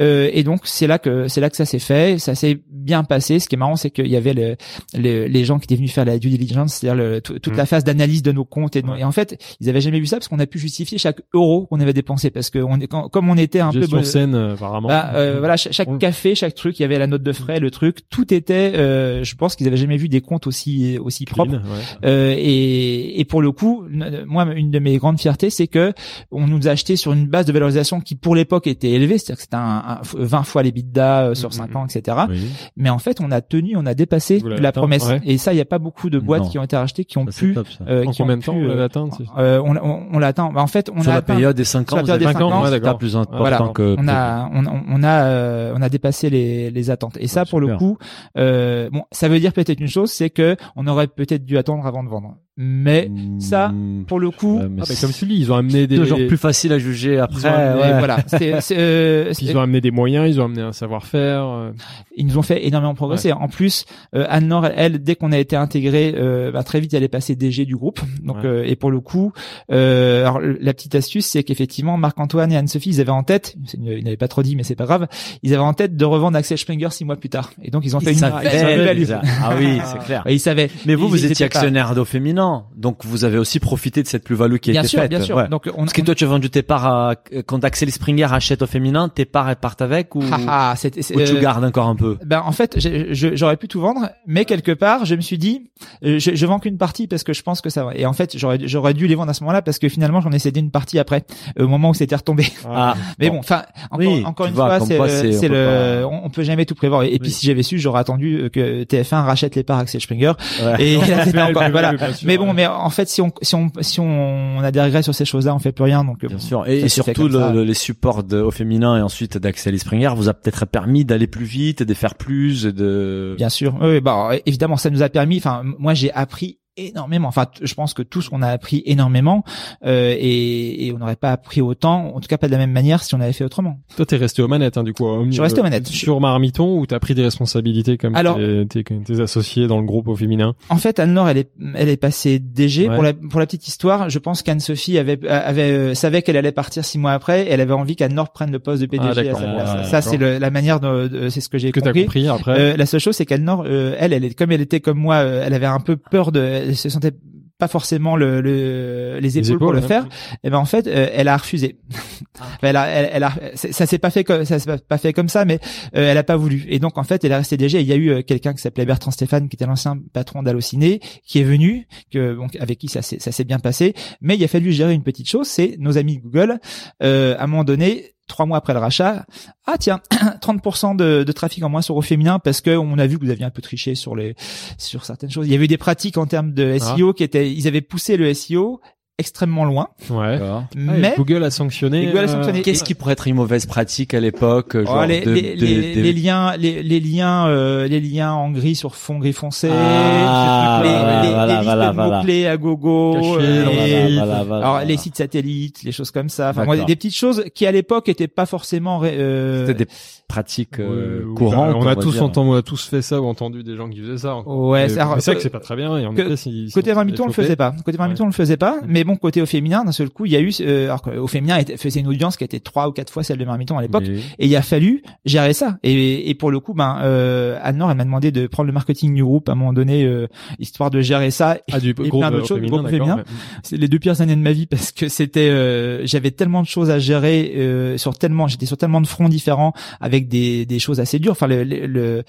Euh, 0.00 0.30
et 0.32 0.42
donc, 0.42 0.62
c'est 0.64 0.86
là 0.86 0.98
que 0.98 1.28
c'est 1.28 1.40
là 1.40 1.50
que 1.50 1.56
ça 1.56 1.64
s'est 1.64 1.78
fait. 1.78 2.18
Ça 2.18 2.34
s'est 2.34 2.60
bien 2.70 3.04
passé. 3.04 3.38
Ce 3.38 3.48
qui 3.48 3.54
est 3.56 3.58
marrant, 3.58 3.76
c'est 3.76 3.90
qu'il 3.90 4.08
y 4.08 4.16
avait 4.16 4.34
le, 4.34 4.56
le- 4.94 5.26
les 5.26 5.44
gens 5.44 5.58
qui 5.58 5.64
étaient 5.64 5.76
venus 5.76 5.92
faire 5.92 6.04
la 6.04 6.18
due 6.18 6.30
diligence, 6.30 6.74
c'est-à-dire 6.74 7.22
toute 7.22 7.48
Mhm. 7.48 7.56
la 7.56 7.66
phase 7.66 7.84
d'analyse 7.84 8.22
de 8.22 8.32
nos 8.32 8.44
comptes 8.44 8.76
et, 8.76 8.82
de 8.82 8.88
Ouais. 8.88 9.00
et 9.00 9.04
en 9.04 9.12
fait, 9.12 9.40
ils 9.60 9.68
avaient 9.68 9.80
jamais 9.80 10.00
vu 10.00 10.06
ça 10.06 10.16
parce 10.16 10.28
qu'on 10.28 10.38
a 10.38 10.46
pu 10.46 10.58
justifier 10.58 10.98
chaque 10.98 11.20
euro 11.34 11.66
qu'on 11.66 11.80
avait 11.80 11.92
dépensé 11.92 12.30
parce 12.30 12.50
que 12.50 12.58
on 12.58 12.78
est 12.80 12.86
quand- 12.86 13.08
comme 13.08 13.28
on 13.28 13.36
était 13.36 13.60
un 13.60 13.70
Gestion 13.70 13.98
peu 13.98 14.04
saine. 14.04 14.49
Euh, 14.50 14.54
apparemment. 14.54 14.88
Bah, 14.88 15.10
euh, 15.14 15.36
voilà, 15.38 15.56
cha- 15.56 15.72
chaque 15.72 15.88
On- 15.88 15.98
café, 15.98 16.34
chaque 16.34 16.54
truc, 16.54 16.78
il 16.78 16.82
y 16.82 16.84
avait 16.84 16.98
la 16.98 17.06
note 17.06 17.22
de 17.22 17.32
frais, 17.32 17.60
le 17.60 17.70
truc, 17.70 17.98
tout 18.10 18.32
était. 18.34 18.72
euh, 18.74 19.24
je 19.24 19.34
pense 19.36 19.56
qu'ils 19.56 19.66
avaient 19.66 19.76
jamais 19.76 19.96
vu 19.96 20.08
des 20.08 20.20
comptes 20.20 20.46
aussi 20.46 20.98
aussi 21.02 21.24
Clean, 21.24 21.44
propres. 21.46 21.52
ouais. 21.64 21.80
Euh, 22.04 22.34
et, 22.36 23.20
et 23.20 23.24
pour 23.24 23.42
le 23.42 23.52
coup, 23.52 23.84
moi, 24.26 24.44
une 24.54 24.70
de 24.70 24.78
mes 24.78 24.96
grandes 24.98 25.20
fiertés, 25.20 25.50
c'est 25.50 25.66
que 25.66 25.92
on 26.30 26.46
nous 26.46 26.68
a 26.68 26.72
acheté 26.72 26.96
sur 26.96 27.12
une 27.12 27.26
base 27.26 27.46
de 27.46 27.52
valorisation 27.52 28.00
qui, 28.00 28.14
pour 28.14 28.34
l'époque, 28.34 28.66
était 28.66 28.90
élevée, 28.90 29.18
c'est-à-dire 29.18 29.36
que 29.36 29.42
c'était 29.42 29.56
un, 29.56 29.82
un- 29.86 30.00
20 30.14 30.42
fois 30.42 30.62
les 30.62 30.72
bidas 30.72 31.28
euh, 31.30 31.34
sur 31.34 31.48
Mhm. 31.50 31.54
5 31.54 31.76
ans, 31.76 31.86
etc. 31.86 32.16
Oui. 32.28 32.40
Mais 32.76 32.90
en 32.90 32.98
fait, 32.98 33.20
on 33.20 33.30
a 33.30 33.40
tenu, 33.40 33.76
on 33.76 33.86
a 33.86 33.94
dépassé 33.94 34.38
Vous 34.38 34.48
la 34.48 34.68
atteint, 34.68 34.80
promesse. 34.80 35.06
ouais. 35.08 35.20
Et 35.24 35.38
ça, 35.38 35.52
il 35.52 35.56
n'y 35.56 35.60
a 35.62 35.64
pas 35.66 35.78
beaucoup 35.78 36.10
de 36.10 36.18
boîtes 36.18 36.42
Non. 36.44 36.48
qui 36.48 36.58
ont 36.58 36.62
été 36.64 36.76
rachetées 36.76 37.04
qui 37.04 37.18
ont 37.18 37.26
Ça, 37.30 37.38
pu. 37.40 37.54
top, 37.54 37.66
euh, 37.86 38.04
En 38.04 38.10
qui 38.10 38.22
ont 38.22 38.24
combien 38.24 38.36
de 38.38 38.42
temps 38.42 38.52
pu, 38.54 38.66
l'avez 38.66 38.80
euh, 38.80 38.84
atteint 38.84 39.08
euh, 39.38 39.60
on, 39.64 39.76
on, 39.76 40.06
on 40.12 40.18
l'a 40.18 40.28
atteint. 40.28 40.50
Bah, 40.52 40.60
en 40.62 40.66
fait, 40.66 40.90
on 40.94 41.00
Sur 41.02 41.10
a 41.10 41.14
la 41.14 41.18
atteint. 41.18 41.34
période 41.34 41.56
des 41.56 41.64
5 41.64 41.88
sur 41.88 41.94
ans, 41.94 41.96
la 41.98 42.02
vous 42.02 42.10
avez 42.10 42.18
période 42.18 42.32
des 42.34 42.38
cinq 42.38 42.50
cinq 42.50 42.54
ans, 42.54 42.64
c'est 42.64 42.70
d'accord. 42.80 42.98
plus 42.98 43.16
important 43.16 43.38
Voilà, 43.38 43.58
que 43.74 43.96
on 43.98 44.08
a, 44.08 44.12
on, 44.52 44.64
on 44.66 45.02
a, 45.02 45.24
euh, 45.24 45.72
on 45.76 45.82
a 45.82 45.88
dépassé 45.88 46.30
les, 46.30 46.70
les 46.70 46.90
attentes. 46.90 47.16
Et 47.20 47.28
ça, 47.28 47.44
pour 47.44 47.60
le 47.60 47.76
coup, 47.76 47.98
euh, 48.36 48.90
bon, 48.90 49.04
ça 49.12 49.28
veut 49.28 49.40
dire 49.40 49.52
peut-être 49.52 49.80
une 49.80 49.88
chose, 49.88 50.10
c'est 50.12 50.30
que 50.30 50.56
on 50.76 50.86
aurait 50.86 51.06
peut-être 51.06 51.44
dû 51.44 51.58
attendre 51.58 51.86
avant 51.86 52.02
de 52.02 52.08
vendre. 52.08 52.36
Mais 52.56 53.10
ça, 53.38 53.68
Mm, 53.68 54.04
pour 54.06 54.20
le 54.20 54.30
coup, 54.30 54.58
ouais, 54.58 54.68
mais 54.68 54.82
Ah, 54.82 54.86
bah, 54.88 54.94
comme 55.00 55.12
tu 55.12 55.24
dis, 55.24 55.36
ils 55.36 55.50
ont 55.50 55.54
amené 55.54 55.86
des 55.86 55.96
toujours 55.96 56.18
plus 56.26 56.36
facile 56.36 56.72
à 56.72 56.78
juger 56.78 57.18
après. 57.18 57.38
Ils 57.40 57.46
ont 57.46 57.50
amené- 57.50 57.80
ouais. 57.80 57.98
voilà, 57.98 58.18
c'est, 58.26 58.60
c'est, 58.60 58.76
euh, 58.78 59.32
ils 59.40 59.56
ont 59.56 59.60
amené 59.60 59.80
des 59.80 59.90
moyens, 59.90 60.28
ils 60.28 60.40
ont 60.40 60.44
amené 60.44 60.60
un 60.60 60.72
savoir-faire. 60.72 61.44
euh, 61.46 61.70
ils 62.16 62.26
nous 62.26 62.36
ont 62.36 62.42
fait 62.42 62.66
énormément 62.66 62.94
progresser. 62.94 63.32
En 63.32 63.48
plus, 63.48 63.86
euh, 64.14 64.26
Anne-Laure, 64.28 64.66
elle, 64.76 64.98
dès 65.02 65.14
qu'on 65.16 65.32
a 65.32 65.38
été 65.38 65.56
intégré, 65.56 66.12
euh, 66.16 66.50
bah, 66.52 66.62
très 66.62 66.80
vite, 66.80 66.92
elle 66.92 67.02
est 67.02 67.08
passée 67.08 67.34
DG 67.34 67.64
du 67.64 67.76
groupe. 67.76 68.00
Donc, 68.22 68.38
Ouais. 68.38 68.46
euh, 68.46 68.64
et 68.66 68.76
pour 68.76 68.90
le 68.90 69.00
coup, 69.00 69.32
euh, 69.72 70.20
alors 70.22 70.40
la 70.40 70.74
petite 70.74 70.94
astuce, 70.94 71.26
c'est 71.26 71.42
qu'effectivement, 71.44 71.96
Marc-Antoine 71.96 72.52
et 72.52 72.56
Anne-Sophie, 72.58 72.90
ils 72.90 73.00
avaient 73.00 73.10
en 73.10 73.22
tête, 73.22 73.54
une- 73.74 73.86
ils 73.86 74.04
n'avaient 74.04 74.16
pas 74.18 74.28
trop 74.28 74.42
dit, 74.42 74.54
mais 74.56 74.64
c'est 74.64 74.74
pas 74.74 74.84
grave, 74.84 75.06
ils 75.42 75.54
avaient 75.54 75.62
en 75.62 75.72
tête 75.72 75.96
de 75.96 76.04
revendre 76.04 76.36
Axel 76.36 76.58
Springer 76.58 76.88
six 76.90 77.04
mois 77.06 77.16
plus 77.16 77.30
tard. 77.30 77.52
Et 77.62 77.70
donc, 77.70 77.84
ils 77.86 77.96
ont 77.96 78.00
fait 78.00 78.10
Ils 78.10 78.14
une 78.14 78.18
savaient 78.18 78.94
déjà. 78.94 79.22
Ah 79.42 79.54
oui, 79.58 79.78
c'est 79.84 79.98
clair. 80.04 80.24
Et 80.26 80.34
ils 80.34 80.40
savaient. 80.40 80.68
Mais 80.84 80.94
vous, 80.94 81.06
Ils- 81.06 81.10
vous 81.10 81.24
étiez 81.26 81.46
actionnaire 81.46 81.94
d'eau 81.94 82.04
féminin, 82.04 82.49
donc 82.76 83.04
vous 83.04 83.24
avez 83.24 83.38
aussi 83.38 83.60
profité 83.60 84.02
de 84.02 84.08
cette 84.08 84.24
plus-value 84.24 84.56
qui 84.56 84.70
a 84.70 84.72
Bien 84.72 84.82
été 84.82 84.88
sûr, 84.88 85.00
faite. 85.00 85.10
bien 85.10 85.20
sûr. 85.20 85.36
Ouais. 85.36 85.48
Donc, 85.48 85.68
on, 85.74 85.80
Parce 85.80 85.92
que 85.92 86.02
toi, 86.02 86.14
tu 86.14 86.24
as 86.24 86.28
vendu 86.28 86.50
tes 86.50 86.62
parts 86.62 86.86
à, 86.86 87.14
quand 87.46 87.64
Axel 87.64 87.90
Springer 87.90 88.28
achète 88.30 88.62
au 88.62 88.66
féminin, 88.66 89.08
tes 89.08 89.24
parts 89.24 89.48
elles 89.50 89.56
partent 89.56 89.82
avec 89.82 90.14
ou, 90.14 90.22
Ah, 90.30 90.38
ah, 90.48 90.74
ou 90.84 90.90
tu 91.22 91.36
euh, 91.36 91.40
gardes 91.40 91.64
encore 91.64 91.86
un 91.88 91.96
peu? 91.96 92.16
Ben 92.24 92.42
en 92.44 92.52
fait, 92.52 92.76
j'aurais 93.12 93.56
pu 93.56 93.68
tout 93.68 93.80
vendre, 93.80 94.10
mais 94.26 94.44
quelque 94.44 94.72
part, 94.72 95.04
je 95.04 95.14
me 95.14 95.20
suis 95.20 95.38
dit, 95.38 95.70
euh, 96.04 96.18
je, 96.18 96.34
je 96.34 96.46
vends 96.46 96.58
qu'une 96.58 96.78
partie 96.78 97.06
parce 97.06 97.22
que 97.24 97.32
je 97.32 97.42
pense 97.42 97.60
que 97.60 97.70
ça 97.70 97.84
va. 97.84 97.94
Et 97.94 98.06
en 98.06 98.12
fait, 98.12 98.36
j'aurais 98.36 98.58
j'aurais 98.64 98.94
dû 98.94 99.06
les 99.06 99.14
vendre 99.14 99.30
à 99.30 99.34
ce 99.34 99.42
moment-là 99.44 99.62
parce 99.62 99.78
que 99.78 99.88
finalement, 99.88 100.20
j'en 100.20 100.32
ai 100.32 100.38
cédé 100.38 100.60
une 100.60 100.70
partie 100.70 100.98
après, 100.98 101.24
au 101.58 101.66
moment 101.68 101.90
où 101.90 101.94
c'était 101.94 102.16
retombé. 102.16 102.46
Ah, 102.68 102.94
Mais 103.18 103.30
bon, 103.30 103.38
enfin, 103.38 103.62
encore, 103.90 103.98
Oui, 103.98 104.22
encore 104.24 104.46
tu 104.46 104.50
une 104.50 104.56
vois, 104.56 104.76
fois, 104.78 104.86
c'est 104.86 104.96
quoi, 104.96 105.06
le, 105.06 105.12
c'est- 105.12 105.28
on 105.36 105.40
c'est 105.40 105.48
peut 105.48 105.54
le, 105.54 106.00
pas- 106.02 106.06
on, 106.08 106.26
on 106.26 106.30
peut 106.30 106.42
jamais 106.42 106.64
tout 106.66 106.74
prévoir. 106.74 107.02
Et, 107.04 107.14
et 107.14 107.18
puis, 107.18 107.30
si 107.30 107.46
j'avais 107.46 107.62
su, 107.62 107.78
j'aurais 107.78 108.00
attendu 108.00 108.36
euh, 108.42 108.48
que 108.48 108.84
TF1 108.84 109.24
rachète 109.24 109.54
les 109.56 109.62
parts 109.62 109.78
Axel 109.78 110.00
Springer. 110.00 110.32
Ouais. 110.62 110.82
Et 110.82 110.96
là, 111.06 111.24
c'était 111.24 111.40
encore, 111.40 111.68
voilà. 111.70 111.92
Mais 112.30 112.38
bon, 112.38 112.52
mais 112.52 112.66
en 112.66 112.90
fait, 112.90 113.08
si 113.08 113.20
on, 113.20 113.32
si 113.42 113.54
on, 113.54 113.70
si 113.80 114.00
on, 114.00 114.60
a 114.60 114.70
des 114.70 114.80
regrets 114.80 115.02
sur 115.02 115.14
ces 115.14 115.24
choses-là, 115.24 115.54
on 115.54 115.58
fait 115.58 115.72
plus 115.72 115.84
rien. 115.84 116.04
Donc, 116.04 116.22
euh, 116.24 116.28
Bien 116.28 116.38
sûr. 116.38 116.66
Et, 116.68 116.88
surtout, 116.88 117.28
les 117.28 117.74
supports 117.74 118.22
de, 118.22 118.40
au 118.40 118.50
féminin 118.50 118.96
et 118.98 119.02
ensuite 119.02 119.36
d'Axel 119.36 119.78
Springer 119.78 120.12
vous 120.14 120.28
a 120.28 120.34
peut-être 120.34 120.66
permis 120.66 121.04
d'aller 121.04 121.26
plus 121.26 121.44
vite, 121.44 121.82
de 121.82 121.94
faire 121.94 122.14
plus, 122.14 122.66
et 122.66 122.72
de... 122.72 123.34
Bien 123.36 123.48
sûr. 123.48 123.76
Oui, 123.80 124.00
bah 124.00 124.30
évidemment, 124.46 124.76
ça 124.76 124.90
nous 124.90 125.02
a 125.02 125.08
permis. 125.08 125.38
Enfin, 125.38 125.62
moi, 125.78 125.94
j'ai 125.94 126.12
appris 126.12 126.59
énormément. 126.88 127.28
Enfin, 127.28 127.46
je 127.62 127.74
pense 127.74 127.94
que 127.94 128.02
tous 128.02 128.28
on 128.32 128.42
a 128.42 128.48
appris 128.48 128.82
énormément 128.86 129.44
euh, 129.86 130.14
et, 130.18 130.86
et 130.86 130.92
on 130.92 130.98
n'aurait 130.98 131.16
pas 131.16 131.32
appris 131.32 131.60
autant, 131.60 132.14
en 132.14 132.20
tout 132.20 132.28
cas 132.28 132.38
pas 132.38 132.46
de 132.46 132.52
la 132.52 132.58
même 132.58 132.72
manière 132.72 133.02
si 133.02 133.14
on 133.14 133.20
avait 133.20 133.32
fait 133.32 133.44
autrement. 133.44 133.80
Toi, 133.96 134.06
t'es 134.06 134.16
resté 134.16 134.42
aux 134.42 134.48
manettes, 134.48 134.76
hein, 134.78 134.82
du 134.84 134.92
coup. 134.92 135.06
Je 135.26 135.32
suis 135.32 135.40
resté 135.42 135.60
aux 135.60 135.62
manettes. 135.64 135.86
Sur 135.88 136.20
Marmiton, 136.20 136.78
ou 136.78 136.86
t'as 136.86 136.98
pris 136.98 137.14
des 137.14 137.22
responsabilités 137.22 137.98
comme 137.98 138.14
Alors- 138.14 138.36
tes, 138.36 138.66
tes, 138.66 138.84
tes 138.84 139.20
associés 139.20 139.66
dans 139.66 139.78
le 139.80 139.86
groupe 139.86 140.08
au 140.08 140.16
féminin? 140.16 140.54
En 140.68 140.76
fait, 140.76 140.98
Anne-Laure, 140.98 141.28
elle 141.28 141.38
est, 141.38 141.50
elle 141.74 141.88
est 141.88 141.96
passée 141.96 142.38
DG. 142.38 142.88
Ouais. 142.88 142.94
Pour 142.94 143.02
la, 143.04 143.12
pour 143.14 143.40
la 143.40 143.46
petite 143.46 143.66
histoire, 143.68 144.08
je 144.10 144.18
pense 144.18 144.42
qu'Anne-Sophie 144.42 144.98
avait, 144.98 145.18
avait, 145.28 145.70
euh, 145.72 145.94
savait 145.94 146.22
qu'elle 146.22 146.36
allait 146.36 146.52
partir 146.52 146.84
six 146.84 146.98
mois 146.98 147.12
après. 147.12 147.46
Et 147.46 147.50
elle 147.50 147.60
avait 147.60 147.72
envie 147.74 147.96
qu'Anne-Laure 147.96 148.30
prenne 148.32 148.50
le 148.52 148.58
poste 148.58 148.82
de 148.82 148.86
PDG 148.86 149.28
Ah, 149.28 149.36
à 149.36 149.40
sa 149.40 149.46
place. 149.46 149.70
Ah, 149.78 149.84
ça, 149.84 150.02
c'est 150.02 150.16
le- 150.16 150.38
la 150.38 150.50
manière 150.50 150.80
de, 150.80 151.08
de- 151.08 151.28
c'est 151.28 151.40
ce 151.40 151.48
que 151.48 151.58
j'ai 151.58 151.72
Que 151.72 151.80
t'as 151.80 151.92
compris. 151.92 152.28
après 152.28 152.58
Euh, 152.58 152.76
la 152.76 152.86
seule 152.86 153.00
chose, 153.00 153.16
c'est 153.16 153.26
qu'Anne-Laure, 153.26 153.64
euh, 153.66 153.94
elle, 153.98 154.12
elle 154.12 154.24
est 154.24 154.34
comme 154.34 154.52
elle 154.52 154.60
était 154.60 154.80
comme 154.80 154.98
moi, 154.98 155.16
euh, 155.16 155.42
elle 155.44 155.54
avait 155.54 155.66
un 155.66 155.80
peu 155.80 155.96
peur 155.96 156.32
de, 156.32 156.69
se 156.76 156.88
sentait 156.88 157.12
pas 157.58 157.68
forcément 157.68 158.16
le, 158.16 158.40
le- 158.40 159.18
les 159.20 159.36
épaules, 159.36 159.58
pour 159.58 159.72
le 159.74 159.80
faire. 159.82 160.08
Et 160.42 160.48
ben 160.48 160.56
en 160.56 160.64
fait, 160.64 160.86
euh, 160.86 161.08
elle 161.12 161.28
a 161.28 161.36
refusé. 161.36 161.76
elle 162.62 162.76
a, 162.76 162.86
elle, 162.88 163.10
elle 163.12 163.22
a, 163.22 163.34
ça 163.54 163.84
s'est 163.84 163.98
pas 163.98 164.08
fait 164.08 164.24
comme 164.24 164.46
ça 164.46 164.58
s'est 164.58 164.78
pas 164.78 164.96
fait 164.96 165.12
comme 165.12 165.28
ça, 165.28 165.44
mais 165.44 165.58
euh, 165.94 166.10
elle 166.10 166.16
a 166.16 166.22
pas 166.22 166.36
voulu. 166.36 166.64
Et 166.68 166.78
donc 166.78 166.96
en 166.96 167.02
fait, 167.02 167.22
elle 167.22 167.32
est 167.32 167.36
restée 167.36 167.58
DG. 167.58 167.78
Il 167.80 167.86
y 167.86 167.92
a 167.92 167.96
eu 167.96 168.08
euh, 168.10 168.22
quelqu'un 168.22 168.54
qui 168.54 168.62
s'appelait 168.62 168.86
Bertrand 168.86 169.10
Stéphane, 169.10 169.48
qui 169.50 169.56
était 169.56 169.66
l'ancien 169.66 169.98
patron 170.14 170.42
d'Allociné, 170.42 171.00
qui 171.26 171.40
est 171.40 171.44
venu, 171.44 171.86
que 172.10 172.34
donc 172.34 172.56
avec 172.56 172.78
qui 172.78 172.88
ça 172.88 173.02
s'est 173.02 173.18
ça 173.20 173.30
s'est 173.30 173.44
bien 173.44 173.58
passé. 173.58 173.92
Mais 174.22 174.36
il 174.36 174.44
a 174.44 174.48
fallu 174.48 174.72
gérer 174.72 174.94
une 174.94 175.02
petite 175.02 175.28
chose, 175.28 175.46
c'est 175.46 175.76
nos 175.78 175.98
amis 175.98 176.16
de 176.16 176.22
Google. 176.22 176.58
Euh, 177.02 177.36
à 177.38 177.44
un 177.44 177.46
moment 177.46 177.64
donné. 177.64 178.14
Trois 178.30 178.46
mois 178.46 178.58
après 178.58 178.74
le 178.74 178.78
rachat, 178.78 179.26
ah 179.66 179.76
tiens, 179.76 180.00
30% 180.40 180.94
de, 180.94 181.24
de 181.24 181.32
trafic 181.32 181.64
en 181.64 181.68
moins 181.68 181.82
sur 181.82 181.96
au 181.96 182.00
féminin 182.00 182.38
parce 182.38 182.60
que 182.60 182.70
on 182.76 182.96
a 182.96 183.06
vu 183.08 183.18
que 183.18 183.24
vous 183.24 183.30
aviez 183.30 183.44
un 183.44 183.50
peu 183.50 183.60
triché 183.60 183.96
sur 183.96 184.14
les 184.14 184.36
sur 184.78 185.04
certaines 185.04 185.32
choses. 185.32 185.48
Il 185.48 185.52
y 185.52 185.56
avait 185.56 185.64
eu 185.64 185.68
des 185.68 185.76
pratiques 185.76 186.16
en 186.16 186.26
termes 186.26 186.54
de 186.54 186.78
Ah. 186.80 186.96
SEO 186.96 187.12
qui 187.12 187.24
étaient, 187.24 187.52
ils 187.52 187.66
avaient 187.66 187.80
poussé 187.80 188.16
le 188.16 188.32
SEO 188.32 188.80
extrêmement 189.20 189.64
loin, 189.64 189.88
Ouais. 190.10 190.38
Ah, 190.42 190.64
mais 190.74 191.14
Google 191.16 191.44
a 191.44 191.50
sanctionné. 191.50 192.06
Google 192.06 192.18
a 192.18 192.22
euh, 192.22 192.26
sanctionné. 192.26 192.62
Qu'est-ce 192.62 192.82
qui 192.82 192.94
pourrait 192.94 193.12
être 193.12 193.28
une 193.28 193.36
mauvaise 193.36 193.66
pratique 193.66 194.14
à 194.14 194.20
l'époque 194.20 194.72
Oh, 194.74 194.84
genre 194.86 195.06
les, 195.06 195.20
de- 195.20 195.30
les, 195.30 195.42
de- 195.54 195.64
les, 195.64 195.94
de- 195.94 196.00
les 196.00 196.12
liens, 196.12 196.56
les, 196.56 196.82
les 196.82 196.98
liens, 197.00 197.46
euh, 197.46 197.86
les 197.86 198.00
liens 198.00 198.32
en 198.32 198.50
gris 198.50 198.74
sur 198.74 198.96
fond 198.96 199.18
gris 199.18 199.32
foncé, 199.32 199.68
Ah, 199.72 200.80
les, 200.82 200.88
voilà, 200.90 201.22
les, 201.22 201.28
voilà, 201.28 201.46
les 201.46 201.52
listes 201.52 201.64
voilà, 201.64 201.88
de 201.90 201.94
voilà. 201.94 202.16
mots-clés 202.18 202.46
à 202.46 202.56
gogo, 202.56 203.14
Cachés 203.14 203.28
euh, 203.40 203.64
dans 203.64 203.70
les- 203.70 204.08
la- 204.08 204.24
Voilà, 204.24 204.24
voilà, 204.24 204.42
voilà, 204.44 204.56
alors 204.56 204.70
voilà. 204.72 204.84
les 204.86 204.96
sites 204.96 205.16
satellites, 205.16 205.82
les 205.84 205.92
choses 205.92 206.10
comme 206.10 206.28
ça. 206.28 206.50
Enfin, 206.50 206.64
moi, 206.64 206.74
D'accord. 206.76 206.86
des 206.86 206.96
petites 206.96 207.14
choses 207.16 207.44
qui 207.54 207.66
à 207.66 207.72
l'époque 207.72 208.08
étaient 208.08 208.28
pas 208.28 208.46
forcément. 208.46 208.98
ré- 208.98 209.16
euh, 209.18 209.66
C'était 209.66 209.84
des 209.84 209.90
pratiques 210.28 210.78
euh, 210.78 211.24
courantes. 211.34 211.76
On 211.76 211.86
a 211.86 211.96
tous 211.96 212.20
entendu, 212.20 212.50
on 212.50 212.54
a 212.54 212.62
tous 212.62 212.84
fait 212.88 213.02
ça 213.02 213.20
ou 213.20 213.26
entendu 213.26 213.62
des 213.62 213.76
gens 213.76 213.88
qui 213.88 214.00
faisaient 214.00 214.18
ça. 214.18 214.38
Ouais, 214.46 214.88
c'est 214.88 215.00
vrai 215.02 215.16
que 215.34 215.40
c'est 215.42 215.50
pas 215.50 215.60
très 215.60 215.76
bien. 215.76 215.96
Et 215.98 216.06
en 216.06 216.14
que- 216.14 216.22
effet, 216.22 216.36
si- 216.36 216.70
Côté 216.72 216.94
Marmiton, 216.94 217.24
on 217.24 217.26
le 217.26 217.32
faisait 217.32 217.56
pas. 217.56 217.74
Côté 217.84 217.98
Marmiton, 217.98 218.24
on 218.24 218.28
le 218.28 218.32
faisait 218.32 218.56
pas. 218.56 218.76
Mais 218.86 219.04
bon, 219.10 219.16
côté 219.16 219.42
au 219.42 219.46
féminin, 219.46 219.84
d'un 219.84 219.92
seul 219.92 220.10
coup, 220.10 220.26
il 220.26 220.32
y 220.32 220.36
a 220.36 220.40
eu, 220.40 220.52
euh, 220.60 220.84
alors 220.86 221.02
qu'au 221.02 221.26
féminin, 221.26 221.56
était- 221.58 221.76
faisait 221.76 222.00
une 222.00 222.06
audience 222.08 222.36
qui 222.36 222.44
était 222.44 222.60
trois 222.60 222.88
ou 222.88 222.92
quatre 222.92 223.12
fois 223.12 223.22
celle 223.22 223.38
de 223.38 223.44
Marmiton 223.44 223.76
à 223.78 223.82
l'époque. 223.82 224.04
Et 224.38 224.46
il 224.46 224.56
a 224.56 224.62
fallu 224.62 225.02
gérer 225.24 225.52
ça. 225.52 225.78
Et, 225.82 226.30
et 226.30 226.34
pour 226.34 226.50
le 226.50 226.60
coup, 226.60 226.74
ben, 226.74 226.98
euh, 227.02 227.58
Anne-Laure, 227.62 227.90
elle 227.90 227.96
m'a 227.96 228.04
demandé 228.04 228.30
de 228.32 228.46
prendre 228.46 228.66
le 228.66 228.72
marketing 228.72 229.14
du 229.14 229.24
groupe 229.24 229.48
à 229.48 229.52
un 229.52 229.54
moment 229.54 229.72
donné, 229.72 230.04
euh, 230.04 230.26
histoire 230.58 230.90
de 230.90 231.00
gérer 231.00 231.30
ça. 231.30 231.58
Ah, 231.72 231.80
du 231.80 231.90
et 231.90 231.94
groupe 231.94 232.20
plein 232.20 232.30
d'autres 232.30 232.44
au 232.44 232.46
choses, 232.46 232.58
féminin, 232.58 232.88
féminin. 232.90 233.16
C'est 233.62 233.76
les 233.76 233.88
deux 233.88 233.98
pires 233.98 234.20
années 234.20 234.36
de 234.36 234.40
ma 234.40 234.52
vie 234.52 234.66
parce 234.66 234.92
que 234.92 235.08
c'était, 235.08 235.48
euh, 235.50 236.06
j'avais 236.06 236.30
tellement 236.30 236.62
de 236.62 236.66
choses 236.66 236.90
à 236.90 236.98
gérer 236.98 237.52
euh, 237.56 237.98
sur 237.98 238.16
tellement, 238.18 238.48
j'étais 238.48 238.66
sur 238.66 238.76
tellement 238.76 239.00
de 239.00 239.06
fronts 239.06 239.28
différents 239.28 239.72
avec 240.00 240.28
des, 240.28 240.66
des 240.66 240.78
choses 240.78 241.00
assez 241.00 241.18
dures. 241.18 241.32
Enfin, 241.32 241.46
le, 241.46 241.64
le, 241.64 241.86
le- 241.86 242.24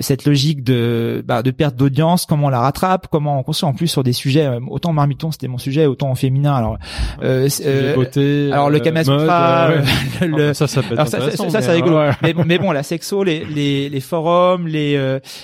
cette 0.00 0.24
logique 0.24 0.62
de, 0.64 1.22
bah, 1.26 1.42
de 1.42 1.50
perte 1.50 1.76
d'audience, 1.76 2.26
comment 2.26 2.46
on 2.46 2.50
la 2.50 2.60
rattrape, 2.60 3.08
comment 3.10 3.38
on 3.38 3.42
construit 3.42 3.68
en 3.68 3.74
plus 3.74 3.88
sur 3.88 4.02
des 4.02 4.12
sujets. 4.12 4.46
euh, 4.46 4.60
autant 4.68 4.92
Marmiton, 4.92 5.30
c'était 5.30 5.48
mon 5.48 5.58
sujet, 5.58 5.86
autant 5.86 6.13
féminin. 6.14 6.54
Alors, 6.54 6.78
euh, 7.22 7.48
c'est- 7.48 7.64
euh, 7.66 7.94
beauté, 7.94 8.50
alors 8.52 8.70
le 8.70 8.76
euh, 8.76 8.80
Kama 8.80 9.04
mode, 9.04 9.20
Sutra, 9.20 9.68
ouais, 9.70 9.74
ouais. 9.78 9.82
euh, 10.22 10.26
le, 10.26 10.48
Ah, 10.50 10.54
ça, 10.54 10.66
ça 10.66 10.82
peut 10.82 10.94
être 10.94 11.08
ça, 11.08 11.20
ça, 11.20 11.30
ça, 11.36 11.44
mais, 11.44 11.62
c'est 11.62 11.72
rigolo. 11.72 11.96
ouais. 11.98 12.10
Mais, 12.22 12.32
bon- 12.34 12.44
mais 12.46 12.58
bon, 12.58 12.72
la 12.72 12.82
sexo, 12.82 13.24
les, 13.24 13.44
les, 13.44 13.88
les 13.88 14.00
forums, 14.00 14.66
les, 14.68 14.96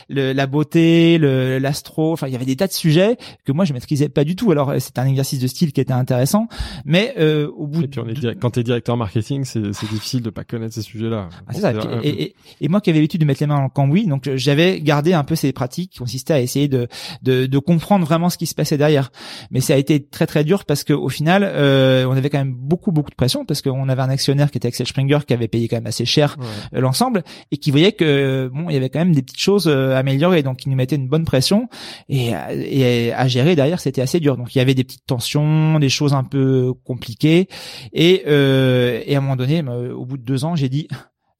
le- 0.08 0.32
la 0.32 0.46
beauté, 0.46 1.18
le, 1.18 1.58
l'astro, 1.58 2.12
enfin, 2.12 2.26
il 2.26 2.32
y 2.32 2.36
avait 2.36 2.44
des 2.44 2.56
tas 2.56 2.66
de 2.66 2.72
sujets 2.72 3.16
que 3.44 3.52
moi 3.52 3.64
je 3.64 3.72
maîtrisais 3.72 4.08
pas 4.08 4.24
du 4.24 4.36
tout. 4.36 4.50
Alors 4.50 4.72
c'était 4.78 5.00
un 5.00 5.06
exercice 5.06 5.38
de 5.38 5.46
style 5.46 5.72
qui 5.72 5.80
était 5.80 5.92
intéressant, 5.92 6.48
mais 6.84 7.14
euh, 7.18 7.48
au 7.56 7.66
bout 7.66 7.82
Et 7.84 7.88
puis 7.88 8.00
on 8.00 8.08
est 8.08 8.14
direct- 8.14 8.40
quand 8.40 8.50
t'es 8.50 8.62
directeur 8.62 8.96
marketing, 8.96 9.44
c'est 9.44 9.72
c'est 9.72 9.88
difficile 9.88 10.22
de 10.22 10.30
pas 10.30 10.44
connaître 10.44 10.74
ces 10.74 10.82
sujets-là. 10.82 11.28
ah, 11.46 11.52
c'est 11.52 11.72
Bon, 11.74 12.00
Et, 12.02 12.22
et, 12.22 12.34
et 12.60 12.68
moi 12.68 12.80
qui 12.80 12.90
avais 12.90 12.98
l'habitude 12.98 13.20
de 13.20 13.26
mettre 13.26 13.40
les 13.42 13.46
mains 13.46 13.56
dans 13.56 13.62
le 13.64 13.68
cambouis, 13.68 14.06
donc 14.06 14.28
j'avais 14.34 14.80
gardé 14.80 15.12
un 15.12 15.24
peu 15.24 15.34
ces 15.36 15.52
pratiques 15.52 15.92
qui 15.92 15.98
consistaient 15.98 16.34
à 16.34 16.40
essayer 16.40 16.68
de, 16.68 16.88
de, 17.22 17.46
de 17.46 17.58
comprendre 17.58 18.04
vraiment 18.04 18.28
ce 18.30 18.36
qui 18.38 18.46
se 18.46 18.54
passait 18.54 18.76
derrière. 18.78 19.10
Mais 19.50 19.60
ça 19.60 19.74
a 19.74 19.76
été 19.76 20.02
très 20.04 20.26
très 20.26 20.42
dur 20.44 20.59
parce 20.64 20.84
que 20.84 20.92
au 20.92 21.08
final, 21.08 21.42
euh, 21.44 22.04
on 22.06 22.12
avait 22.12 22.30
quand 22.30 22.38
même 22.38 22.52
beaucoup 22.54 22.92
beaucoup 22.92 23.10
de 23.10 23.14
pression 23.14 23.44
parce 23.44 23.62
qu'on 23.62 23.88
avait 23.88 24.02
un 24.02 24.08
actionnaire 24.10 24.50
qui 24.50 24.58
était 24.58 24.68
Axel 24.68 24.86
Springer 24.86 25.18
qui 25.26 25.32
avait 25.34 25.48
payé 25.48 25.68
quand 25.68 25.76
même 25.76 25.86
assez 25.86 26.04
cher 26.04 26.36
ouais. 26.38 26.46
euh, 26.78 26.80
l'ensemble 26.80 27.22
et 27.50 27.56
qui 27.56 27.70
voyait 27.70 27.92
que 27.92 28.50
bon 28.52 28.68
il 28.70 28.74
y 28.74 28.76
avait 28.76 28.88
quand 28.90 28.98
même 29.00 29.14
des 29.14 29.22
petites 29.22 29.40
choses 29.40 29.66
euh, 29.68 29.96
améliorées 29.96 30.42
donc 30.42 30.64
il 30.64 30.70
nous 30.70 30.76
mettait 30.76 30.96
une 30.96 31.08
bonne 31.08 31.24
pression 31.24 31.68
et, 32.08 32.34
à- 32.34 32.52
et 32.54 33.12
à 33.12 33.28
gérer 33.28 33.56
derrière 33.56 33.80
c'était 33.80 34.02
assez 34.02 34.20
dur 34.20 34.36
donc 34.36 34.54
il 34.54 34.58
y 34.58 34.60
avait 34.60 34.74
des 34.74 34.84
petites 34.84 35.06
tensions 35.06 35.78
des 35.78 35.88
choses 35.88 36.14
un 36.14 36.24
peu 36.24 36.72
compliquées 36.84 37.48
et 37.92 38.22
euh, 38.26 39.02
et 39.06 39.14
à 39.14 39.18
un 39.18 39.20
moment 39.20 39.36
donné 39.36 39.62
euh, 39.66 39.94
au 39.94 40.04
bout 40.04 40.16
de 40.16 40.22
deux 40.24 40.44
ans 40.44 40.56
j'ai 40.56 40.68
dit 40.68 40.88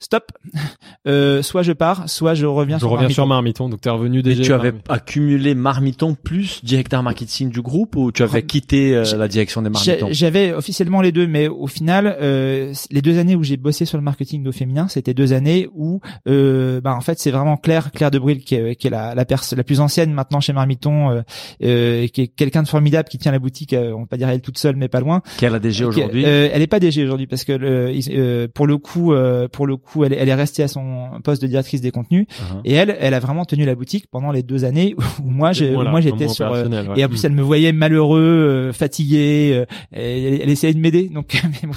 stop. 0.00 0.24
Euh, 1.06 1.40
soit 1.40 1.62
je 1.62 1.72
pars, 1.72 2.10
soit 2.10 2.34
je 2.34 2.44
reviens 2.44 2.76
Je 2.76 2.80
sur 2.80 2.88
reviens 2.90 3.02
Marmiton. 3.04 3.14
sur 3.14 3.26
Marmiton, 3.26 3.68
donc 3.70 3.80
t'es 3.80 3.88
revenu 3.88 4.18
Et 4.18 4.22
déjà. 4.22 4.42
tu 4.42 4.52
avais 4.52 4.74
accumulé 4.90 5.54
Marmiton 5.54 6.14
plus 6.14 6.62
directeur 6.62 7.02
marketing 7.02 7.48
du 7.48 7.62
groupe 7.62 7.96
ou 7.96 8.12
tu 8.12 8.22
avais 8.22 8.42
quitté 8.42 8.94
euh, 8.94 9.04
la 9.16 9.26
direction 9.26 9.62
des 9.62 9.70
Marmitons? 9.70 10.08
J'avais 10.10 10.52
officiellement 10.52 11.00
les 11.00 11.10
deux, 11.10 11.26
mais 11.26 11.48
au 11.48 11.66
final, 11.66 12.18
euh, 12.20 12.74
les 12.90 13.00
deux 13.00 13.18
années 13.18 13.34
où 13.34 13.42
j'ai 13.42 13.56
bossé 13.56 13.86
sur 13.86 13.96
le 13.96 14.04
marketing 14.04 14.46
au 14.46 14.52
féminin, 14.52 14.88
c'était 14.88 15.14
deux 15.14 15.32
années 15.32 15.68
où, 15.74 16.00
euh, 16.28 16.82
bah, 16.82 16.94
en 16.94 17.00
fait, 17.00 17.18
c'est 17.18 17.30
vraiment 17.30 17.56
Claire, 17.56 17.90
Claire 17.92 18.10
de 18.10 18.18
Bril, 18.18 18.40
qui 18.44 18.56
est, 18.56 18.76
qui 18.76 18.88
est 18.88 18.90
la 18.90 19.14
la, 19.14 19.24
pers- 19.24 19.54
la 19.56 19.64
plus 19.64 19.80
ancienne 19.80 20.12
maintenant 20.12 20.40
chez 20.40 20.52
Marmiton, 20.52 21.10
euh, 21.12 21.22
euh, 21.64 22.06
qui 22.08 22.20
est 22.22 22.28
quelqu'un 22.28 22.62
de 22.62 22.68
formidable, 22.68 23.08
qui 23.08 23.16
tient 23.16 23.32
la 23.32 23.38
boutique, 23.38 23.72
euh, 23.72 23.92
on 23.94 24.00
va 24.00 24.06
pas 24.06 24.16
dire 24.18 24.28
elle 24.28 24.42
toute 24.42 24.58
seule, 24.58 24.76
mais 24.76 24.88
pas 24.88 25.00
loin. 25.00 25.22
Quelle 25.38 25.54
a 25.54 25.58
DG 25.58 25.82
aujourd'hui? 25.82 26.24
Euh, 26.26 26.50
elle 26.52 26.60
est 26.60 26.66
pas 26.66 26.78
DG 26.80 27.02
aujourd'hui 27.04 27.26
parce 27.26 27.44
que 27.44 27.52
le- 27.52 27.90
euh, 28.10 28.48
pour 28.54 28.66
le 28.66 28.76
coup, 28.76 29.14
euh, 29.14 29.48
pour 29.48 29.66
le 29.66 29.76
coup, 29.78 29.89
elle, 30.04 30.12
est- 30.12 30.16
elle 30.16 30.28
est 30.28 30.34
restée 30.34 30.62
à 30.62 30.68
son 30.68 31.10
poste 31.24 31.42
de 31.42 31.46
directrice 31.46 31.80
des 31.80 31.90
contenus 31.90 32.26
Uh-huh. 32.30 32.60
et 32.64 32.72
elle, 32.74 32.96
elle 33.00 33.14
a 33.14 33.20
vraiment 33.20 33.44
tenu 33.44 33.64
la 33.64 33.74
boutique 33.74 34.06
pendant 34.10 34.30
les 34.32 34.42
deux 34.42 34.64
années 34.64 34.94
où 35.24 35.30
moi, 35.30 35.52
j'ai, 35.52 35.70
où 35.70 35.74
Voilà, 35.74 35.90
moi 35.90 36.00
j'étais 36.00 36.28
sur. 36.28 36.46
euh, 36.52 36.68
ouais. 36.68 37.00
et 37.00 37.04
en 37.04 37.08
plus, 37.08 37.24
elle 37.24 37.32
me 37.32 37.42
voyait 37.42 37.72
malheureux, 37.72 38.20
euh, 38.20 38.72
fatigué. 38.72 39.52
euh, 39.54 39.66
elle, 39.92 40.40
elle 40.42 40.50
essayait 40.50 40.74
de 40.74 40.78
m'aider. 40.78 41.08
Donc, 41.08 41.40
mais 41.62 41.68
bon, 41.68 41.74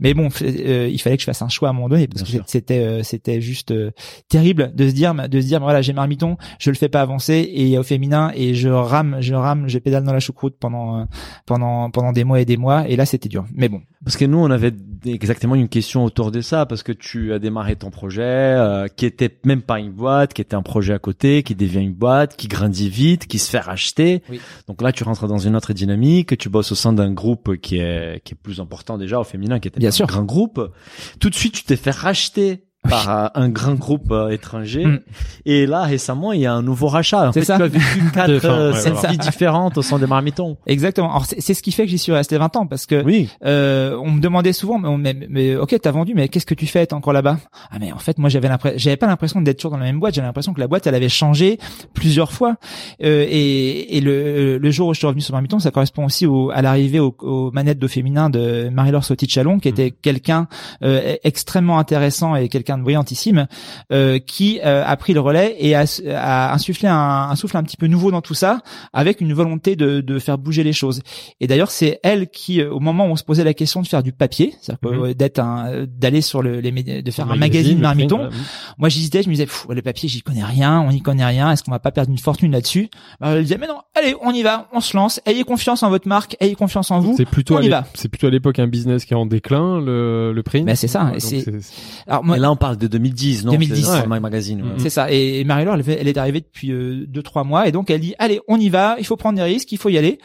mais 0.00 0.14
bon, 0.14 0.28
euh, 0.42 0.88
il 0.90 1.00
fallait 1.00 1.16
que 1.16 1.22
je 1.22 1.26
fasse 1.26 1.42
un 1.42 1.48
choix 1.48 1.68
à 1.68 1.70
un 1.70 1.74
moment 1.74 1.88
donné 1.88 2.06
parce 2.08 2.22
Bien 2.24 2.40
que 2.40 2.44
c'était, 2.50 2.78
euh, 2.80 3.02
c'était 3.02 3.40
juste 3.40 3.70
euh, 3.70 3.90
terrible 4.28 4.72
de 4.74 4.88
se 4.88 4.92
dire, 4.94 5.14
de 5.14 5.40
se 5.40 5.46
dire, 5.46 5.60
voilà, 5.60 5.82
j'ai 5.82 5.92
marmiton, 5.92 6.36
je 6.58 6.70
le 6.70 6.76
fais 6.76 6.88
pas 6.88 7.00
avancer 7.00 7.50
et 7.52 7.78
au 7.78 7.82
féminin 7.82 8.32
et 8.34 8.54
je 8.54 8.68
rame, 8.68 9.16
je 9.20 9.34
rame, 9.34 9.68
je 9.68 9.78
pédale 9.78 10.04
dans 10.04 10.12
la 10.12 10.20
choucroute 10.20 10.56
pendant, 10.58 11.06
pendant, 11.46 11.90
pendant 11.90 12.12
des 12.12 12.24
mois 12.24 12.40
et 12.40 12.44
des 12.44 12.56
mois. 12.56 12.88
Et 12.88 12.96
là, 12.96 13.06
c'était 13.06 13.28
dur. 13.28 13.44
Mais 13.54 13.68
bon, 13.68 13.80
Parce 14.04 14.16
que 14.16 14.24
nous, 14.24 14.38
on 14.38 14.50
avait 14.50 14.72
exactement 15.04 15.54
une 15.54 15.68
question 15.68 16.04
autour 16.04 16.30
de 16.30 16.40
ça, 16.40 16.66
parce 16.66 16.82
que 16.82 16.92
tu 16.92 17.32
as 17.32 17.38
démarré 17.38 17.76
ton 17.76 17.90
projet, 17.90 18.22
euh, 18.22 18.88
qui 18.88 19.06
était 19.06 19.30
même 19.44 19.62
pas 19.62 19.78
une 19.78 19.90
boîte, 19.92 20.34
qui 20.34 20.42
était 20.42 20.54
un 20.56 20.62
projet 20.62 20.92
à 20.94 20.98
côté, 20.98 21.42
qui 21.42 21.54
devient 21.54 21.80
une 21.80 21.94
boîte, 21.94 22.36
qui 22.36 22.48
grandit 22.48 22.88
vite, 22.88 23.26
qui 23.26 23.38
se 23.38 23.50
fait 23.50 23.58
racheter. 23.60 24.22
Oui. 24.28 24.40
Donc 24.68 24.82
là, 24.82 24.92
tu 24.92 25.04
rentres 25.04 25.26
dans 25.26 25.38
une 25.38 25.56
autre 25.56 25.72
dynamique, 25.72 26.36
tu 26.38 26.48
bosses 26.48 26.72
au 26.72 26.74
sein 26.76 26.92
d'un 26.92 27.12
groupe 27.12 27.56
qui 27.56 27.78
est 27.78 28.22
qui 28.24 28.34
est 28.34 28.38
plus 28.40 28.60
important 28.60 28.98
déjà 28.98 29.18
au 29.20 29.24
féminin, 29.24 29.60
qui 29.60 29.68
était 29.68 29.80
Bien 29.80 29.88
un 29.88 29.92
sûr. 29.92 30.06
grand 30.06 30.24
groupe. 30.24 30.72
Tout 31.20 31.30
de 31.30 31.34
suite, 31.34 31.54
tu 31.54 31.64
t'es 31.64 31.76
fait 31.76 31.90
racheter 31.90 32.64
par 32.88 33.30
un 33.34 33.48
grand 33.50 33.74
groupe 33.74 34.10
euh, 34.10 34.30
étranger. 34.30 34.84
Mm. 34.86 35.00
Et 35.44 35.66
là, 35.66 35.82
récemment, 35.82 36.32
il 36.32 36.40
y 36.40 36.46
a 36.46 36.52
un 36.54 36.62
nouveau 36.62 36.88
rachat. 36.88 37.28
En 37.28 37.32
C'est 37.32 37.40
fait, 37.40 37.46
ça. 37.46 37.56
tu 37.56 37.62
as 37.62 37.66
vécu 37.68 37.84
quatre 38.14 38.44
euh, 38.46 38.72
ouais, 38.72 38.78
scènes 38.78 38.94
voilà. 38.94 39.10
vie 39.10 39.18
différentes 39.18 39.76
au 39.78 39.82
sein 39.82 39.98
des 39.98 40.06
marmitons. 40.06 40.56
exactement. 40.66 41.10
Alors, 41.10 41.26
c'est 41.26 41.54
ce 41.54 41.62
qui 41.62 41.72
fait 41.72 41.84
que 41.84 41.90
j'y 41.90 41.98
suis 41.98 42.12
resté 42.12 42.38
20 42.38 42.56
ans 42.56 42.66
parce 42.66 42.86
que 42.86 43.02
Oui. 43.04 43.28
Euh, 43.44 43.96
on 44.02 44.10
me 44.12 44.20
demandait 44.20 44.52
souvent, 44.52 44.78
mais, 44.78 45.12
mais, 45.14 45.26
mais 45.28 45.56
ok, 45.56 45.76
t'as 45.80 45.90
vendu, 45.90 46.14
mais 46.14 46.28
qu'est-ce 46.28 46.46
que 46.46 46.54
tu 46.54 46.66
fais 46.66 46.86
T'es 46.86 46.94
encore 46.94 47.12
là-bas? 47.12 47.38
Ah 47.70 47.76
mais 47.78 47.92
en 47.92 47.98
fait, 47.98 48.18
moi 48.18 48.28
j'avais 48.30 48.48
l'impression, 48.48 48.78
j'avais 48.78 48.96
pas 48.96 49.06
l'impression 49.06 49.40
d'être 49.42 49.58
toujours 49.58 49.72
dans 49.72 49.78
la 49.78 49.84
même 49.84 50.00
boîte. 50.00 50.14
J'avais 50.14 50.26
l'impression 50.26 50.54
que 50.54 50.60
la 50.60 50.66
boîte, 50.68 50.86
elle 50.86 50.94
avait 50.94 51.08
changé 51.08 51.58
plusieurs 51.94 52.32
fois. 52.32 52.56
Euh, 53.02 53.26
et 53.28 53.96
et 53.96 54.00
le, 54.00 54.58
le 54.58 54.70
jour 54.70 54.88
où 54.88 54.94
je 54.94 54.98
suis 54.98 55.06
revenu 55.06 55.20
sur 55.20 55.32
Marmiton, 55.32 55.58
ça 55.58 55.70
correspond 55.70 56.04
aussi 56.06 56.26
au, 56.26 56.50
à 56.50 56.62
l'arrivée 56.62 57.00
aux, 57.00 57.14
aux 57.20 57.50
manettes 57.52 57.78
de 57.78 57.86
féminin 57.88 58.30
de 58.30 58.68
Marie-Laure 58.72 59.04
Sauty-Chalon, 59.04 59.58
qui 59.58 59.68
était 59.68 59.90
quelqu'un 59.90 60.48
euh, 60.82 61.16
extrêmement 61.24 61.78
intéressant 61.78 62.34
et 62.36 62.48
quelqu'un 62.48 62.69
de 62.78 62.82
brillantissime, 62.82 63.46
euh, 63.92 64.18
qui 64.18 64.60
euh, 64.64 64.84
a 64.86 64.96
pris 64.96 65.12
le 65.12 65.20
relais 65.20 65.56
et 65.58 65.74
a, 65.74 65.84
a 66.14 66.52
insufflé 66.54 66.88
un, 66.88 66.94
un 67.30 67.36
souffle 67.36 67.56
un 67.56 67.62
petit 67.62 67.76
peu 67.76 67.86
nouveau 67.86 68.10
dans 68.10 68.20
tout 68.22 68.34
ça, 68.34 68.60
avec 68.92 69.20
une 69.20 69.32
volonté 69.32 69.76
de, 69.76 70.00
de 70.00 70.18
faire 70.18 70.38
bouger 70.38 70.62
les 70.64 70.72
choses. 70.72 71.02
Et 71.40 71.46
d'ailleurs, 71.46 71.70
c'est 71.70 72.00
elle 72.02 72.28
qui, 72.28 72.60
euh, 72.60 72.70
au 72.72 72.80
moment 72.80 73.06
où 73.06 73.10
on 73.10 73.16
se 73.16 73.24
posait 73.24 73.44
la 73.44 73.54
question 73.54 73.82
de 73.82 73.86
faire 73.86 74.02
du 74.02 74.12
papier, 74.12 74.54
c'est-à-dire 74.60 74.80
Mhm. 75.00 75.14
d'être 75.14 75.38
un, 75.38 75.86
d'aller 75.86 76.20
sur 76.20 76.42
le, 76.42 76.60
les 76.60 76.72
médias, 76.72 77.02
de 77.02 77.10
faire 77.10 77.30
un, 77.30 77.36
magazine 77.36 77.76
le 77.76 77.82
Marmiton. 77.82 78.16
voilà. 78.16 78.30
Moi, 78.78 78.88
j'hésitais, 78.88 79.22
je 79.22 79.28
me 79.28 79.34
disais, 79.34 79.46
le 79.68 79.82
papier, 79.82 80.08
j'y 80.08 80.22
connais 80.22 80.44
rien, 80.44 80.80
on 80.80 80.90
n'y 80.90 81.00
connaît 81.02 81.24
rien. 81.24 81.50
Est-ce 81.52 81.62
qu'on 81.62 81.70
va 81.70 81.78
pas 81.78 81.90
perdre 81.90 82.10
une 82.10 82.18
fortune 82.18 82.52
là-dessus? 82.52 82.88
Bah, 83.20 83.32
Elle 83.36 83.42
disait, 83.42 83.58
mais 83.58 83.66
non, 83.66 83.78
allez, 83.94 84.14
on 84.22 84.32
y 84.32 84.42
va, 84.42 84.68
on 84.72 84.80
se 84.80 84.96
lance. 84.96 85.20
Ayez 85.26 85.44
confiance 85.44 85.82
en 85.82 85.90
votre 85.90 86.08
marque, 86.08 86.36
ayez 86.40 86.54
confiance 86.54 86.90
en 86.90 87.00
vous. 87.00 87.14
C'est 87.16 87.24
plutôt, 87.24 87.54
on 87.54 87.58
à 87.58 87.60
y 87.60 87.64
l'ép- 87.64 87.70
va. 87.72 87.84
c'est 87.94 88.08
plutôt 88.08 88.26
à 88.26 88.30
l'époque 88.30 88.58
un 88.58 88.66
business 88.66 89.04
qui 89.04 89.12
est 89.14 89.16
en 89.16 89.26
déclin, 89.26 89.80
le, 89.80 90.32
le 90.32 90.42
print. 90.42 90.64
Ben, 90.66 90.74
c'est 90.76 90.88
ça, 90.88 91.12
Alors 92.06 92.24
moi, 92.24 92.36
Et 92.36 92.40
là, 92.40 92.50
on 92.50 92.56
parle 92.60 92.76
de 92.76 92.86
2010, 92.86 93.44
non 93.44 93.52
2010, 93.52 93.82
C'est 93.84 93.90
ouais. 93.90 93.98
sur 93.98 94.08
My 94.08 94.20
Magazine. 94.20 94.62
ouais. 94.62 94.68
C'est 94.78 94.90
ça. 94.90 95.10
Et 95.10 95.42
Marie-Laure, 95.44 95.74
elle, 95.74 95.84
elle 96.00 96.06
est 96.08 96.16
arrivée 96.18 96.40
depuis 96.40 96.70
euh, 96.70 97.04
deux 97.08 97.22
trois 97.22 97.42
mois 97.42 97.66
et 97.66 97.72
donc 97.72 97.90
elle 97.90 98.00
dit 98.00 98.14
allez, 98.18 98.40
on 98.46 98.58
y 98.60 98.68
va, 98.68 98.94
il 98.98 99.06
faut 99.06 99.16
prendre 99.16 99.36
des 99.36 99.42
risques, 99.44 99.72
il 99.72 99.78
faut 99.78 99.88
y 99.88 99.98
aller. 99.98 100.18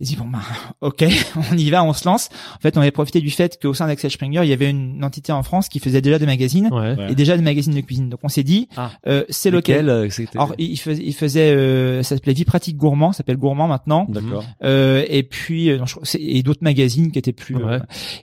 Et 0.00 0.04
dit 0.04 0.14
bon 0.16 0.26
ben 0.26 0.38
ok, 0.80 1.04
on 1.52 1.56
y 1.56 1.70
va, 1.70 1.82
on 1.84 1.92
se 1.92 2.04
lance. 2.08 2.28
En 2.56 2.60
fait, 2.60 2.76
on 2.76 2.80
avait 2.80 2.90
profité 2.92 3.20
du 3.20 3.30
fait 3.30 3.58
qu'au 3.60 3.74
sein 3.74 3.86
d'Axel 3.88 4.10
Springer, 4.10 4.40
il 4.44 4.48
y 4.48 4.52
avait 4.52 4.70
une 4.70 5.02
entité 5.04 5.32
en 5.32 5.42
France 5.42 5.68
qui 5.68 5.80
faisait 5.80 6.00
déjà 6.00 6.18
des 6.20 6.26
magazines 6.26 6.68
Ouais. 6.72 6.94
Ouais. 6.96 7.12
et 7.12 7.14
déjà 7.14 7.36
des 7.36 7.42
magazines 7.42 7.74
de 7.74 7.80
cuisine. 7.80 8.08
Donc 8.08 8.20
on 8.22 8.28
s'est 8.28 8.44
dit 8.44 8.68
Ah. 8.76 8.90
euh, 9.08 9.24
c'est 9.28 9.50
lequel. 9.50 9.88
Euh, 9.88 10.08
Alors 10.34 10.54
il 10.58 10.76
faisait, 10.78 11.02
il 11.04 11.14
faisait 11.14 11.50
euh, 11.50 12.02
ça 12.04 12.14
s'appelait 12.14 12.32
Vie 12.32 12.44
pratique 12.44 12.76
gourmand, 12.76 13.12
ça 13.12 13.18
s'appelle 13.18 13.36
Gourmand 13.38 13.66
maintenant. 13.66 14.06
D'accord. 14.08 14.44
Euh, 14.62 15.04
et 15.08 15.22
puis 15.24 15.70
euh, 15.70 15.78
non, 15.78 15.86
je 15.86 15.96
et 16.18 16.42
d'autres 16.42 16.62
magazines 16.62 17.10
qui 17.10 17.18
étaient 17.18 17.32
plus 17.32 17.56
Ouais. 17.56 17.64
euh, 17.74 17.78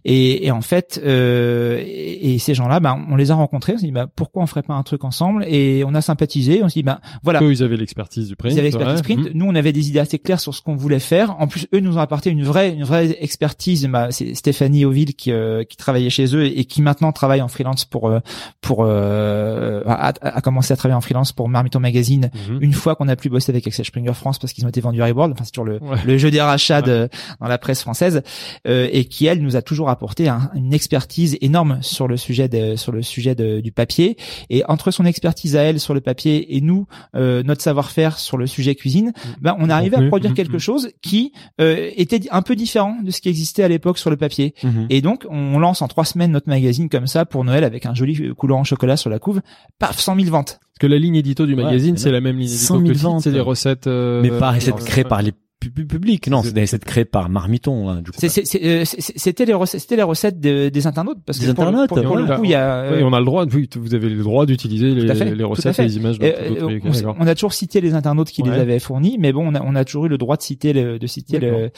et, 0.05 0.45
et 0.47 0.51
en 0.51 0.61
fait 0.61 1.01
euh, 1.03 1.82
et, 1.86 2.36
et 2.36 2.39
ces 2.39 2.53
gens-là 2.53 2.80
ben 2.80 3.05
on 3.09 3.15
les 3.17 3.32
a 3.32 3.36
rencontrés 3.36 3.73
on 3.73 3.78
s'est 3.78 3.86
dit 3.88 3.91
bah, 3.91 4.07
pourquoi 4.15 4.43
on 4.43 4.47
ferait 4.47 4.63
pas 4.63 4.73
un 4.76 4.84
truc 4.84 5.03
ensemble? 5.03 5.43
Et 5.47 5.84
on 5.86 5.93
a 5.93 6.01
sympathisé 6.01 6.63
on 6.63 6.69
s'est 6.69 6.80
dit 6.80 6.84
bah 6.84 7.01
voilà 7.23 7.41
Eux, 7.43 7.51
ils 7.51 7.63
avaient 7.63 7.76
l'expertise 7.78 8.28
du 8.30 8.36
print. 8.38 8.53
ils 8.53 8.59
avaient 8.59 8.69
l'expertise 8.69 8.97
ouais. 8.99 9.15
print. 9.15 9.19
Mhm. 9.34 9.38
Nous, 9.38 9.45
on 9.45 9.55
avait 9.55 9.73
des 9.73 9.89
idées 9.89 9.99
assez 9.99 10.19
claires 10.19 10.39
sur 10.39 10.53
ce 10.55 10.61
qu'on 10.61 10.76
voulait 10.76 10.99
faire. 10.99 11.36
En 11.41 11.47
plus, 11.47 11.64
eux 11.74 11.80
nous 11.80 11.97
ont 11.97 12.01
apporté 12.01 12.30
une 12.30 12.43
vraie, 12.43 12.72
une 12.74 12.84
vraie 12.84 13.18
expertise. 13.22 13.88
Bah, 13.88 14.07
c'est 14.11 14.34
Stéphanie 14.36 14.86
Auville 14.86 15.16
qui, 15.16 15.32
euh, 15.32 15.63
qui 15.63 15.78
travaillait 15.78 16.09
chez 16.09 16.36
eux 16.36 16.45
et 16.45 16.66
qui 16.66 16.82
maintenant 16.82 17.11
travaille 17.11 17.41
en 17.41 17.47
freelance 17.47 17.86
pour, 17.86 18.07
euh, 18.09 18.20
pour, 18.61 18.84
euh, 18.86 19.82
a, 19.86 20.13
a 20.22 20.41
commencé 20.41 20.74
à 20.74 20.76
travailler 20.78 20.97
en 20.97 21.01
freelance 21.01 21.32
pour 21.32 21.49
Marmiton 21.49 21.80
Magazine. 21.80 22.30
Mhm. 22.49 22.57
Une 22.61 22.74
fois 22.74 22.95
qu'on 22.95 23.07
a 23.07 23.16
plus 23.16 23.30
bossé 23.30 23.51
avec 23.51 23.66
Axel 23.68 23.86
Springer 23.86 24.13
France 24.13 24.39
parce 24.39 24.53
qu'ils 24.53 24.66
ont 24.66 24.70
été 24.70 24.82
vendus 24.82 25.01
à 25.01 25.05
Reworld, 25.05 25.34
enfin 25.34 25.43
c'est 25.43 25.51
toujours 25.51 25.66
le, 25.66 25.80
Ouais. 25.82 25.97
le 26.05 26.18
jeu 26.18 26.32
des 26.32 26.41
rachats 26.41 26.82
de- 26.82 27.09
dans 27.39 27.47
la 27.47 27.57
presse 27.57 27.82
française, 27.82 28.22
euh, 28.68 28.88
et 28.91 29.05
qui 29.05 29.26
elle 29.26 29.41
nous 29.41 29.55
a 29.55 29.61
toujours 29.61 29.89
apporté 29.89 30.28
un- 30.30 30.49
une 30.55 30.74
expertise 30.74 31.38
énorme 31.41 31.80
sur 31.82 32.07
le 32.07 32.18
sujet 32.18 32.47
de, 32.47 32.76
sur 32.76 32.91
le 32.91 33.01
sujet 33.01 33.36
de- 33.36 33.59
du 33.61 33.72
papier. 33.72 34.18
Et 34.49 34.63
entre 34.68 34.91
son 34.91 35.05
expertise 35.05 35.55
à 35.55 35.61
elle 35.61 35.80
sur 35.80 35.93
le 35.93 36.01
papier 36.01 36.55
et 36.55 36.61
nous, 36.61 36.88
euh, 37.16 37.43
notre 37.43 37.61
savoir-faire 37.61 38.18
sur 38.20 38.38
le 38.38 38.47
sujet 38.47 38.76
cuisine, 38.76 39.13
ben 39.41 39.55
on 39.59 39.70
arrivait 39.70 39.97
à 39.97 40.07
produire 40.07 40.32
Mhm. 40.32 40.38
quelque 40.38 40.57
chose 40.57 40.89
qui 41.01 41.34
euh, 41.62 41.89
était 41.95 42.22
un 42.32 42.41
peu 42.41 42.56
différent 42.56 42.97
de 43.01 43.12
ce 43.12 43.22
qui 43.22 43.30
existait 43.30 43.64
à 43.64 43.68
l'époque 43.68 43.97
sur 43.97 44.10
le 44.10 44.18
papier. 44.18 44.53
Mhm. 44.64 44.88
Et 44.89 45.01
donc, 45.01 45.26
on 45.30 45.58
lance 45.60 45.82
en 45.82 45.88
trois 45.88 46.06
semaines 46.06 46.32
notre 46.32 46.49
magazine 46.49 46.89
comme 46.89 47.08
ça 47.08 47.26
pour 47.26 47.43
Noël 47.43 47.64
avec 47.64 47.86
un 47.86 47.93
joli 47.93 48.34
coulant 48.36 48.60
en 48.60 48.64
chocolat 48.64 48.97
sur 48.97 49.10
la 49.10 49.20
couve. 49.20 49.41
Paf, 49.80 49.99
100 49.99 50.16
000 50.20 50.30
ventes. 50.30 50.60
Parce 50.60 50.80
que 50.80 50.88
la 50.88 50.97
ligne 50.97 51.16
édito 51.16 51.45
du 51.45 51.56
magazine, 51.56 51.95
c'est 51.97 52.03
c'est 52.06 52.12
la 52.12 52.22
même 52.22 52.38
ligne 52.38 52.49
100 52.49 52.80
édito 52.80 52.80
000 52.80 52.84
que 52.84 52.89
le 52.89 53.20
site, 53.20 53.24
c'est 53.24 53.32
des 53.32 53.39
recettes. 53.39 53.88
euh, 53.88 54.22
Mais 54.22 54.30
pas 54.30 54.51
de 54.53 54.70
euh, 54.70 54.74
créer 54.74 55.06
par 55.06 55.22
les 55.22 55.32
pu- 55.70 55.72
pu- 55.72 55.86
publics, 55.86 56.28
non, 56.28 56.41
d'essayer 56.41 56.78
de 56.80 56.84
créer 56.86 57.05
par 57.05 57.30
Marmiton. 57.30 57.89
hein, 57.89 58.01
du 58.01 58.11
coup. 58.11 58.18
C'est- 58.20 58.30
c'est- 58.30 58.45
c'est, 58.45 58.63
euh, 58.63 58.84
C'était 58.86 59.45
les 59.45 59.53
recettes, 59.53 59.82
c'était 59.82 59.95
les 59.95 60.03
recettes 60.03 60.39
de- 60.39 60.70
des 60.70 60.88
internautes 60.88 61.20
parce 61.26 61.39
que 61.39 61.45
Des 61.45 61.53
pour, 61.53 61.63
internautes, 61.66 61.89
pour, 61.89 62.01
pour 62.01 62.18
le 62.18 62.26
coup, 62.26 62.43
il 62.43 62.49
y 62.51 62.55
a. 62.55 62.91
Oui, 62.93 63.03
on 63.03 63.13
a 63.13 63.20
le 63.20 63.26
droit, 63.26 63.45
oui, 63.53 63.70
vous 63.76 63.93
avez 63.95 64.09
le 64.09 64.22
droit 64.24 64.45
d'utiliser 64.45 64.93
les, 64.93 65.43
recettes 65.43 65.80
et 65.80 65.84
les 65.84 65.97
images 65.97 66.20
dans 66.20 66.26
Euh, 66.26 66.32
euh, 66.61 66.80
on, 67.05 67.16
on 67.20 67.28
a 67.28 67.36
toujours 67.36 67.53
cité 67.53 67.82
les 67.82 67.93
internautes 67.93 68.30
qui 68.30 68.41
Ouais. 68.43 68.51
les 68.51 68.59
avaient 68.59 68.80
fournis, 68.80 69.18
mais 69.20 69.32
bon, 69.34 69.47
on 69.51 69.55
a, 69.55 69.61
on 69.61 69.76
a 69.76 69.86
toujours 69.86 70.05
eu 70.05 70.09
le 70.09 70.18
droit 70.18 70.38
de 70.38 70.41
citer 70.41 70.74
le, 70.74 70.99
de 70.99 71.07
citer 71.07 71.39
le, 71.39 71.72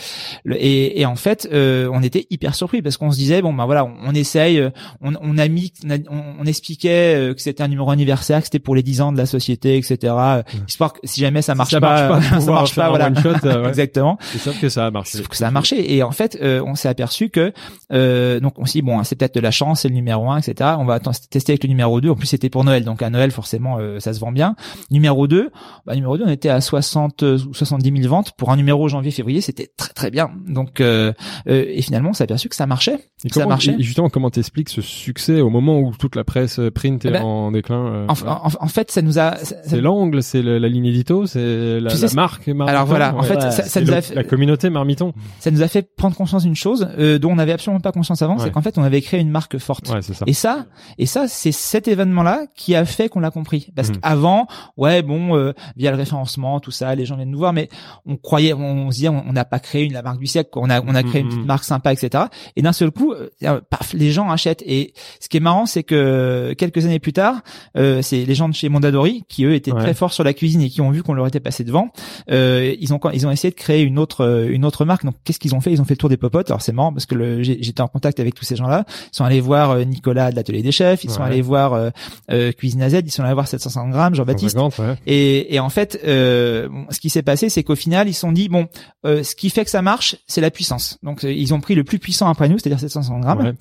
le- 0.43 0.55
et, 0.63 0.99
et 1.01 1.05
en 1.05 1.15
fait, 1.15 1.47
euh, 1.53 1.89
on 1.93 2.01
était 2.03 2.25
hyper 2.29 2.55
surpris 2.55 2.81
parce 2.81 2.97
qu'on 2.97 3.11
se 3.11 3.17
disait 3.17 3.41
bon 3.41 3.53
ben 3.53 3.65
voilà, 3.65 3.85
on, 3.85 3.93
on 4.07 4.13
essaye, 4.13 4.59
euh, 4.59 4.69
on, 5.01 5.13
on 5.21 5.37
a 5.37 5.47
mis, 5.47 5.71
on, 5.85 5.89
a- 5.91 5.97
on- 6.09 6.35
on 6.41 6.45
expliquait 6.45 7.15
euh, 7.15 7.33
que 7.33 7.41
c'était 7.41 7.63
un 7.63 7.67
numéro 7.67 7.89
anniversaire, 7.91 8.39
que 8.39 8.45
c'était 8.45 8.59
pour 8.59 8.75
les 8.75 8.83
10 8.83 9.01
ans 9.01 9.11
de 9.11 9.17
la 9.17 9.25
société, 9.25 9.77
etc. 9.77 9.97
euh, 10.17 10.43
Histoire 10.67 10.93
que 10.93 10.99
si 11.03 11.21
jamais 11.21 11.41
ça 11.41 11.55
marche 11.55 11.71
ça 11.71 11.79
pas, 11.79 12.09
marche 12.09 12.29
pas, 12.29 12.39
ça 12.41 12.51
marche 12.51 12.75
pas, 12.75 12.89
voilà. 12.89 13.07
one 13.07 13.17
shot, 13.21 13.29
euh, 13.45 13.65
ouais. 13.65 13.73
Exactement. 13.77 14.17
C'est 14.21 14.39
sûr 14.39 14.59
que 14.59 14.69
ça 14.69 14.85
a 14.87 14.91
marché. 14.91 15.17
Sauf 15.17 15.27
que 15.27 15.35
ça 15.35 15.47
a 15.47 15.51
marché 15.51 15.93
et 15.95 16.03
en 16.03 16.11
fait 16.11 16.37
euh, 16.41 16.61
on 16.65 16.75
s'est 16.75 16.89
aperçu 16.89 17.29
que 17.29 17.53
euh, 17.93 18.39
donc 18.39 18.53
on 18.57 18.65
s'est 18.65 18.79
dit 18.79 18.81
bon 18.81 19.03
c'est 19.03 19.15
peut-être 19.15 19.35
de 19.35 19.39
la 19.39 19.51
chance 19.51 19.81
c'est 19.81 19.87
le 19.89 19.93
numéro 19.93 20.29
1 20.31 20.39
etc 20.39 20.71
on 20.79 20.85
va 20.85 20.99
tester 20.99 21.51
avec 21.53 21.63
le 21.63 21.69
numéro 21.69 22.01
2 22.01 22.09
en 22.09 22.15
plus 22.15 22.27
c'était 22.27 22.49
pour 22.49 22.63
Noël 22.63 22.83
donc 22.83 23.01
à 23.01 23.09
Noël 23.09 23.31
forcément 23.31 23.77
euh, 23.79 23.99
ça 23.99 24.13
se 24.13 24.19
vend 24.19 24.31
bien 24.31 24.55
numéro 24.91 25.27
2 25.27 25.51
bah, 25.85 25.95
numéro 25.95 26.17
2 26.17 26.23
on 26.25 26.29
était 26.29 26.49
à 26.49 26.59
60 26.61 27.23
euh, 27.23 27.37
ou 27.47 27.53
70 27.53 28.01
000 28.01 28.09
ventes 28.09 28.31
pour 28.37 28.51
un 28.51 28.55
numéro 28.57 28.87
janvier 28.87 29.11
février 29.11 29.41
c'était 29.41 29.69
très 29.77 29.93
très 29.93 30.11
bien 30.11 30.31
donc 30.47 30.81
euh, 30.81 31.13
euh, 31.47 31.65
et 31.67 31.81
finalement 31.81 32.09
on 32.09 32.13
s'est 32.13 32.23
aperçu 32.23 32.49
que 32.49 32.55
ça 32.55 32.65
marchait 32.67 32.95
Et 33.23 33.29
ça 33.29 33.41
comment- 33.41 33.49
marchait 33.49 33.75
et 33.77 33.83
justement, 33.83 34.09
comment 34.09 34.29
t'expliques 34.29 34.69
ce 34.69 34.81
succès 34.81 35.41
au 35.41 35.49
moment 35.49 35.79
où 35.79 35.93
toute 35.97 36.15
la 36.15 36.23
presse 36.23 36.59
print 36.73 37.05
est 37.05 37.09
Eh 37.09 37.11
ben, 37.11 37.21
en 37.23 37.51
déclin 37.51 37.85
euh, 37.85 38.07
en, 38.07 38.13
en- 38.27 38.49
en 38.59 38.67
fait 38.67 38.91
ça 38.91 39.01
nous 39.01 39.19
a 39.19 39.35
C'est 39.37 39.81
l'angle, 39.81 40.21
c'est 40.23 40.41
la 40.41 40.67
ligne 40.67 40.85
édito, 40.85 41.25
c'est 41.25 41.79
la, 41.79 41.93
la 41.93 42.13
marque. 42.13 42.47
Alors 42.67 42.85
voilà, 42.85 43.13
en 43.15 43.21
ouais. 43.21 43.27
fait, 43.27 43.35
Ouais. 43.37 43.51
ça, 43.51 43.63
ça 43.67 43.81
nous 43.81 43.91
a 43.91 44.01
fait, 44.01 44.15
la 44.15 44.23
communauté 44.23 44.69
Marmiton. 44.69 45.13
ça 45.39 45.51
nous 45.51 45.61
a 45.61 45.67
fait 45.67 45.93
prendre 45.95 46.15
conscience 46.15 46.43
d'une 46.43 46.55
chose 46.55 46.87
euh, 46.97 47.19
dont 47.19 47.31
on 47.31 47.35
n'avait 47.35 47.51
absolument 47.53 47.79
pas 47.79 47.91
conscience 47.91 48.21
avant, 48.21 48.37
Ouais. 48.37 48.43
c'est 48.43 48.51
qu'en 48.51 48.61
fait 48.61 48.77
on 48.77 48.83
avait 48.83 49.01
créé 49.01 49.19
une 49.19 49.29
marque 49.29 49.57
forte. 49.57 49.89
Ouais, 49.89 50.01
ça. 50.01 50.25
Et 50.27 50.33
ça, 50.33 50.65
et 50.97 51.05
ça, 51.05 51.27
c'est 51.27 51.51
cet 51.51 51.87
événement-là 51.87 52.45
qui 52.55 52.75
a 52.75 52.85
fait 52.85 53.09
qu'on 53.09 53.19
l'a 53.19 53.31
compris. 53.31 53.69
Parce 53.75 53.89
Mhm. 53.89 53.97
qu'avant, 53.97 54.47
ouais, 54.77 55.01
bon, 55.01 55.35
euh, 55.37 55.53
via 55.75 55.91
le 55.91 55.97
référencement, 55.97 56.59
tout 56.59 56.71
ça, 56.71 56.93
les 56.95 57.05
gens 57.05 57.15
viennent 57.15 57.31
nous 57.31 57.37
voir, 57.37 57.53
mais 57.53 57.69
on 58.05 58.17
croyait, 58.17 58.53
on, 58.53 58.89
se 58.91 58.95
disait, 58.95 59.09
on 59.09 59.33
n'a 59.33 59.45
pas 59.45 59.59
créé 59.59 59.83
une 59.85 59.93
la 59.93 60.01
marque 60.01 60.19
du 60.19 60.27
siècle, 60.27 60.49
on 60.55 60.69
a, 60.69 60.81
on 60.81 60.95
a 60.95 61.03
créé 61.03 61.21
une 61.21 61.27
Mhm. 61.27 61.33
petite 61.33 61.45
marque 61.45 61.63
sympa, 61.63 61.93
etc. 61.93 62.25
Et 62.55 62.61
d'un 62.61 62.73
seul 62.73 62.91
coup, 62.91 63.13
euh, 63.13 63.29
paf, 63.69 63.93
les 63.93 64.11
gens 64.11 64.29
achètent. 64.29 64.63
Et 64.65 64.93
ce 65.19 65.29
qui 65.29 65.37
est 65.37 65.41
marrant, 65.41 65.65
c'est 65.65 65.83
que 65.83 66.53
quelques 66.57 66.85
années 66.85 66.99
plus 66.99 67.13
tard, 67.13 67.41
euh, 67.77 68.01
c'est 68.01 68.25
les 68.25 68.35
gens 68.35 68.49
de 68.49 68.53
chez 68.53 68.69
Mondadori 68.69 69.23
qui 69.27 69.43
eux 69.45 69.53
étaient 69.53 69.71
Ouais. 69.71 69.81
très 69.81 69.93
forts 69.93 70.13
sur 70.13 70.23
la 70.23 70.33
cuisine 70.33 70.61
et 70.61 70.69
qui 70.69 70.81
ont 70.81 70.91
vu 70.91 71.03
qu'on 71.03 71.13
leur 71.13 71.27
était 71.27 71.39
passé 71.39 71.63
devant. 71.63 71.89
Euh, 72.31 72.75
ils 72.79 72.93
ont, 72.93 72.99
ils 73.13 73.25
ont 73.27 73.31
essayé 73.31 73.51
de 73.51 73.55
créer 73.57 73.81
une 73.81 73.99
autre, 73.99 74.21
euh, 74.21 74.49
une 74.49 74.65
autre 74.65 74.85
marque. 74.85 75.05
Donc, 75.05 75.15
qu'est-ce 75.23 75.39
qu'ils 75.39 75.55
ont 75.55 75.61
fait? 75.61 75.71
Ils 75.71 75.81
ont 75.81 75.85
fait 75.85 75.93
le 75.93 75.97
tour 75.99 76.09
des 76.09 76.17
popotes. 76.17 76.49
Alors 76.49 76.61
c'est 76.61 76.71
marrant 76.71 76.93
parce 76.93 77.05
que 77.05 77.41
j'étais 77.41 77.81
en 77.81 77.87
contact 77.87 78.19
avec 78.19 78.33
tous 78.33 78.45
ces 78.45 78.55
gens-là. 78.55 78.85
Ils 78.87 79.15
sont 79.15 79.25
allés 79.25 79.41
voir 79.41 79.71
euh, 79.71 79.83
Nicolas 79.83 80.31
de 80.31 80.35
l'atelier 80.35 80.61
des 80.61 80.71
chefs. 80.71 81.03
Ils 81.03 81.09
sont 81.09 81.23
allés 81.23 81.41
voir 81.41 81.73
euh, 81.73 81.89
euh, 82.31 82.51
Cuisine 82.51 82.81
AZ. 82.81 82.93
Ils 82.93 83.11
sont 83.11 83.23
allés 83.23 83.33
voir 83.33 83.47
750 83.47 83.91
grammes, 83.91 84.15
Jean-Baptiste. 84.15 84.57
150, 84.57 84.79
ouais. 84.79 84.95
Et, 85.05 85.55
et 85.55 85.59
en 85.59 85.69
fait, 85.69 85.99
euh, 86.05 86.69
ce 86.89 86.99
qui 86.99 87.09
s'est 87.09 87.23
passé, 87.23 87.49
c'est 87.49 87.63
qu'au 87.63 87.75
final, 87.75 88.07
ils 88.07 88.13
se 88.13 88.21
sont 88.21 88.31
dit 88.31 88.49
bon, 88.49 88.67
euh, 89.05 89.23
ce 89.23 89.35
qui 89.35 89.49
fait 89.49 89.63
que 89.63 89.71
ça 89.71 89.81
marche, 89.81 90.15
c'est 90.27 90.41
la 90.41 90.51
puissance. 90.51 90.97
Donc, 91.03 91.23
ils 91.23 91.53
ont 91.53 91.59
pris 91.59 91.75
le 91.75 91.83
plus 91.83 91.99
puissant 91.99 92.29
après 92.29 92.49
nous, 92.49 92.57
c'est-à-dire 92.57 92.79
750 92.79 93.21
grammes. 93.21 93.39
Ouais. 93.39 93.53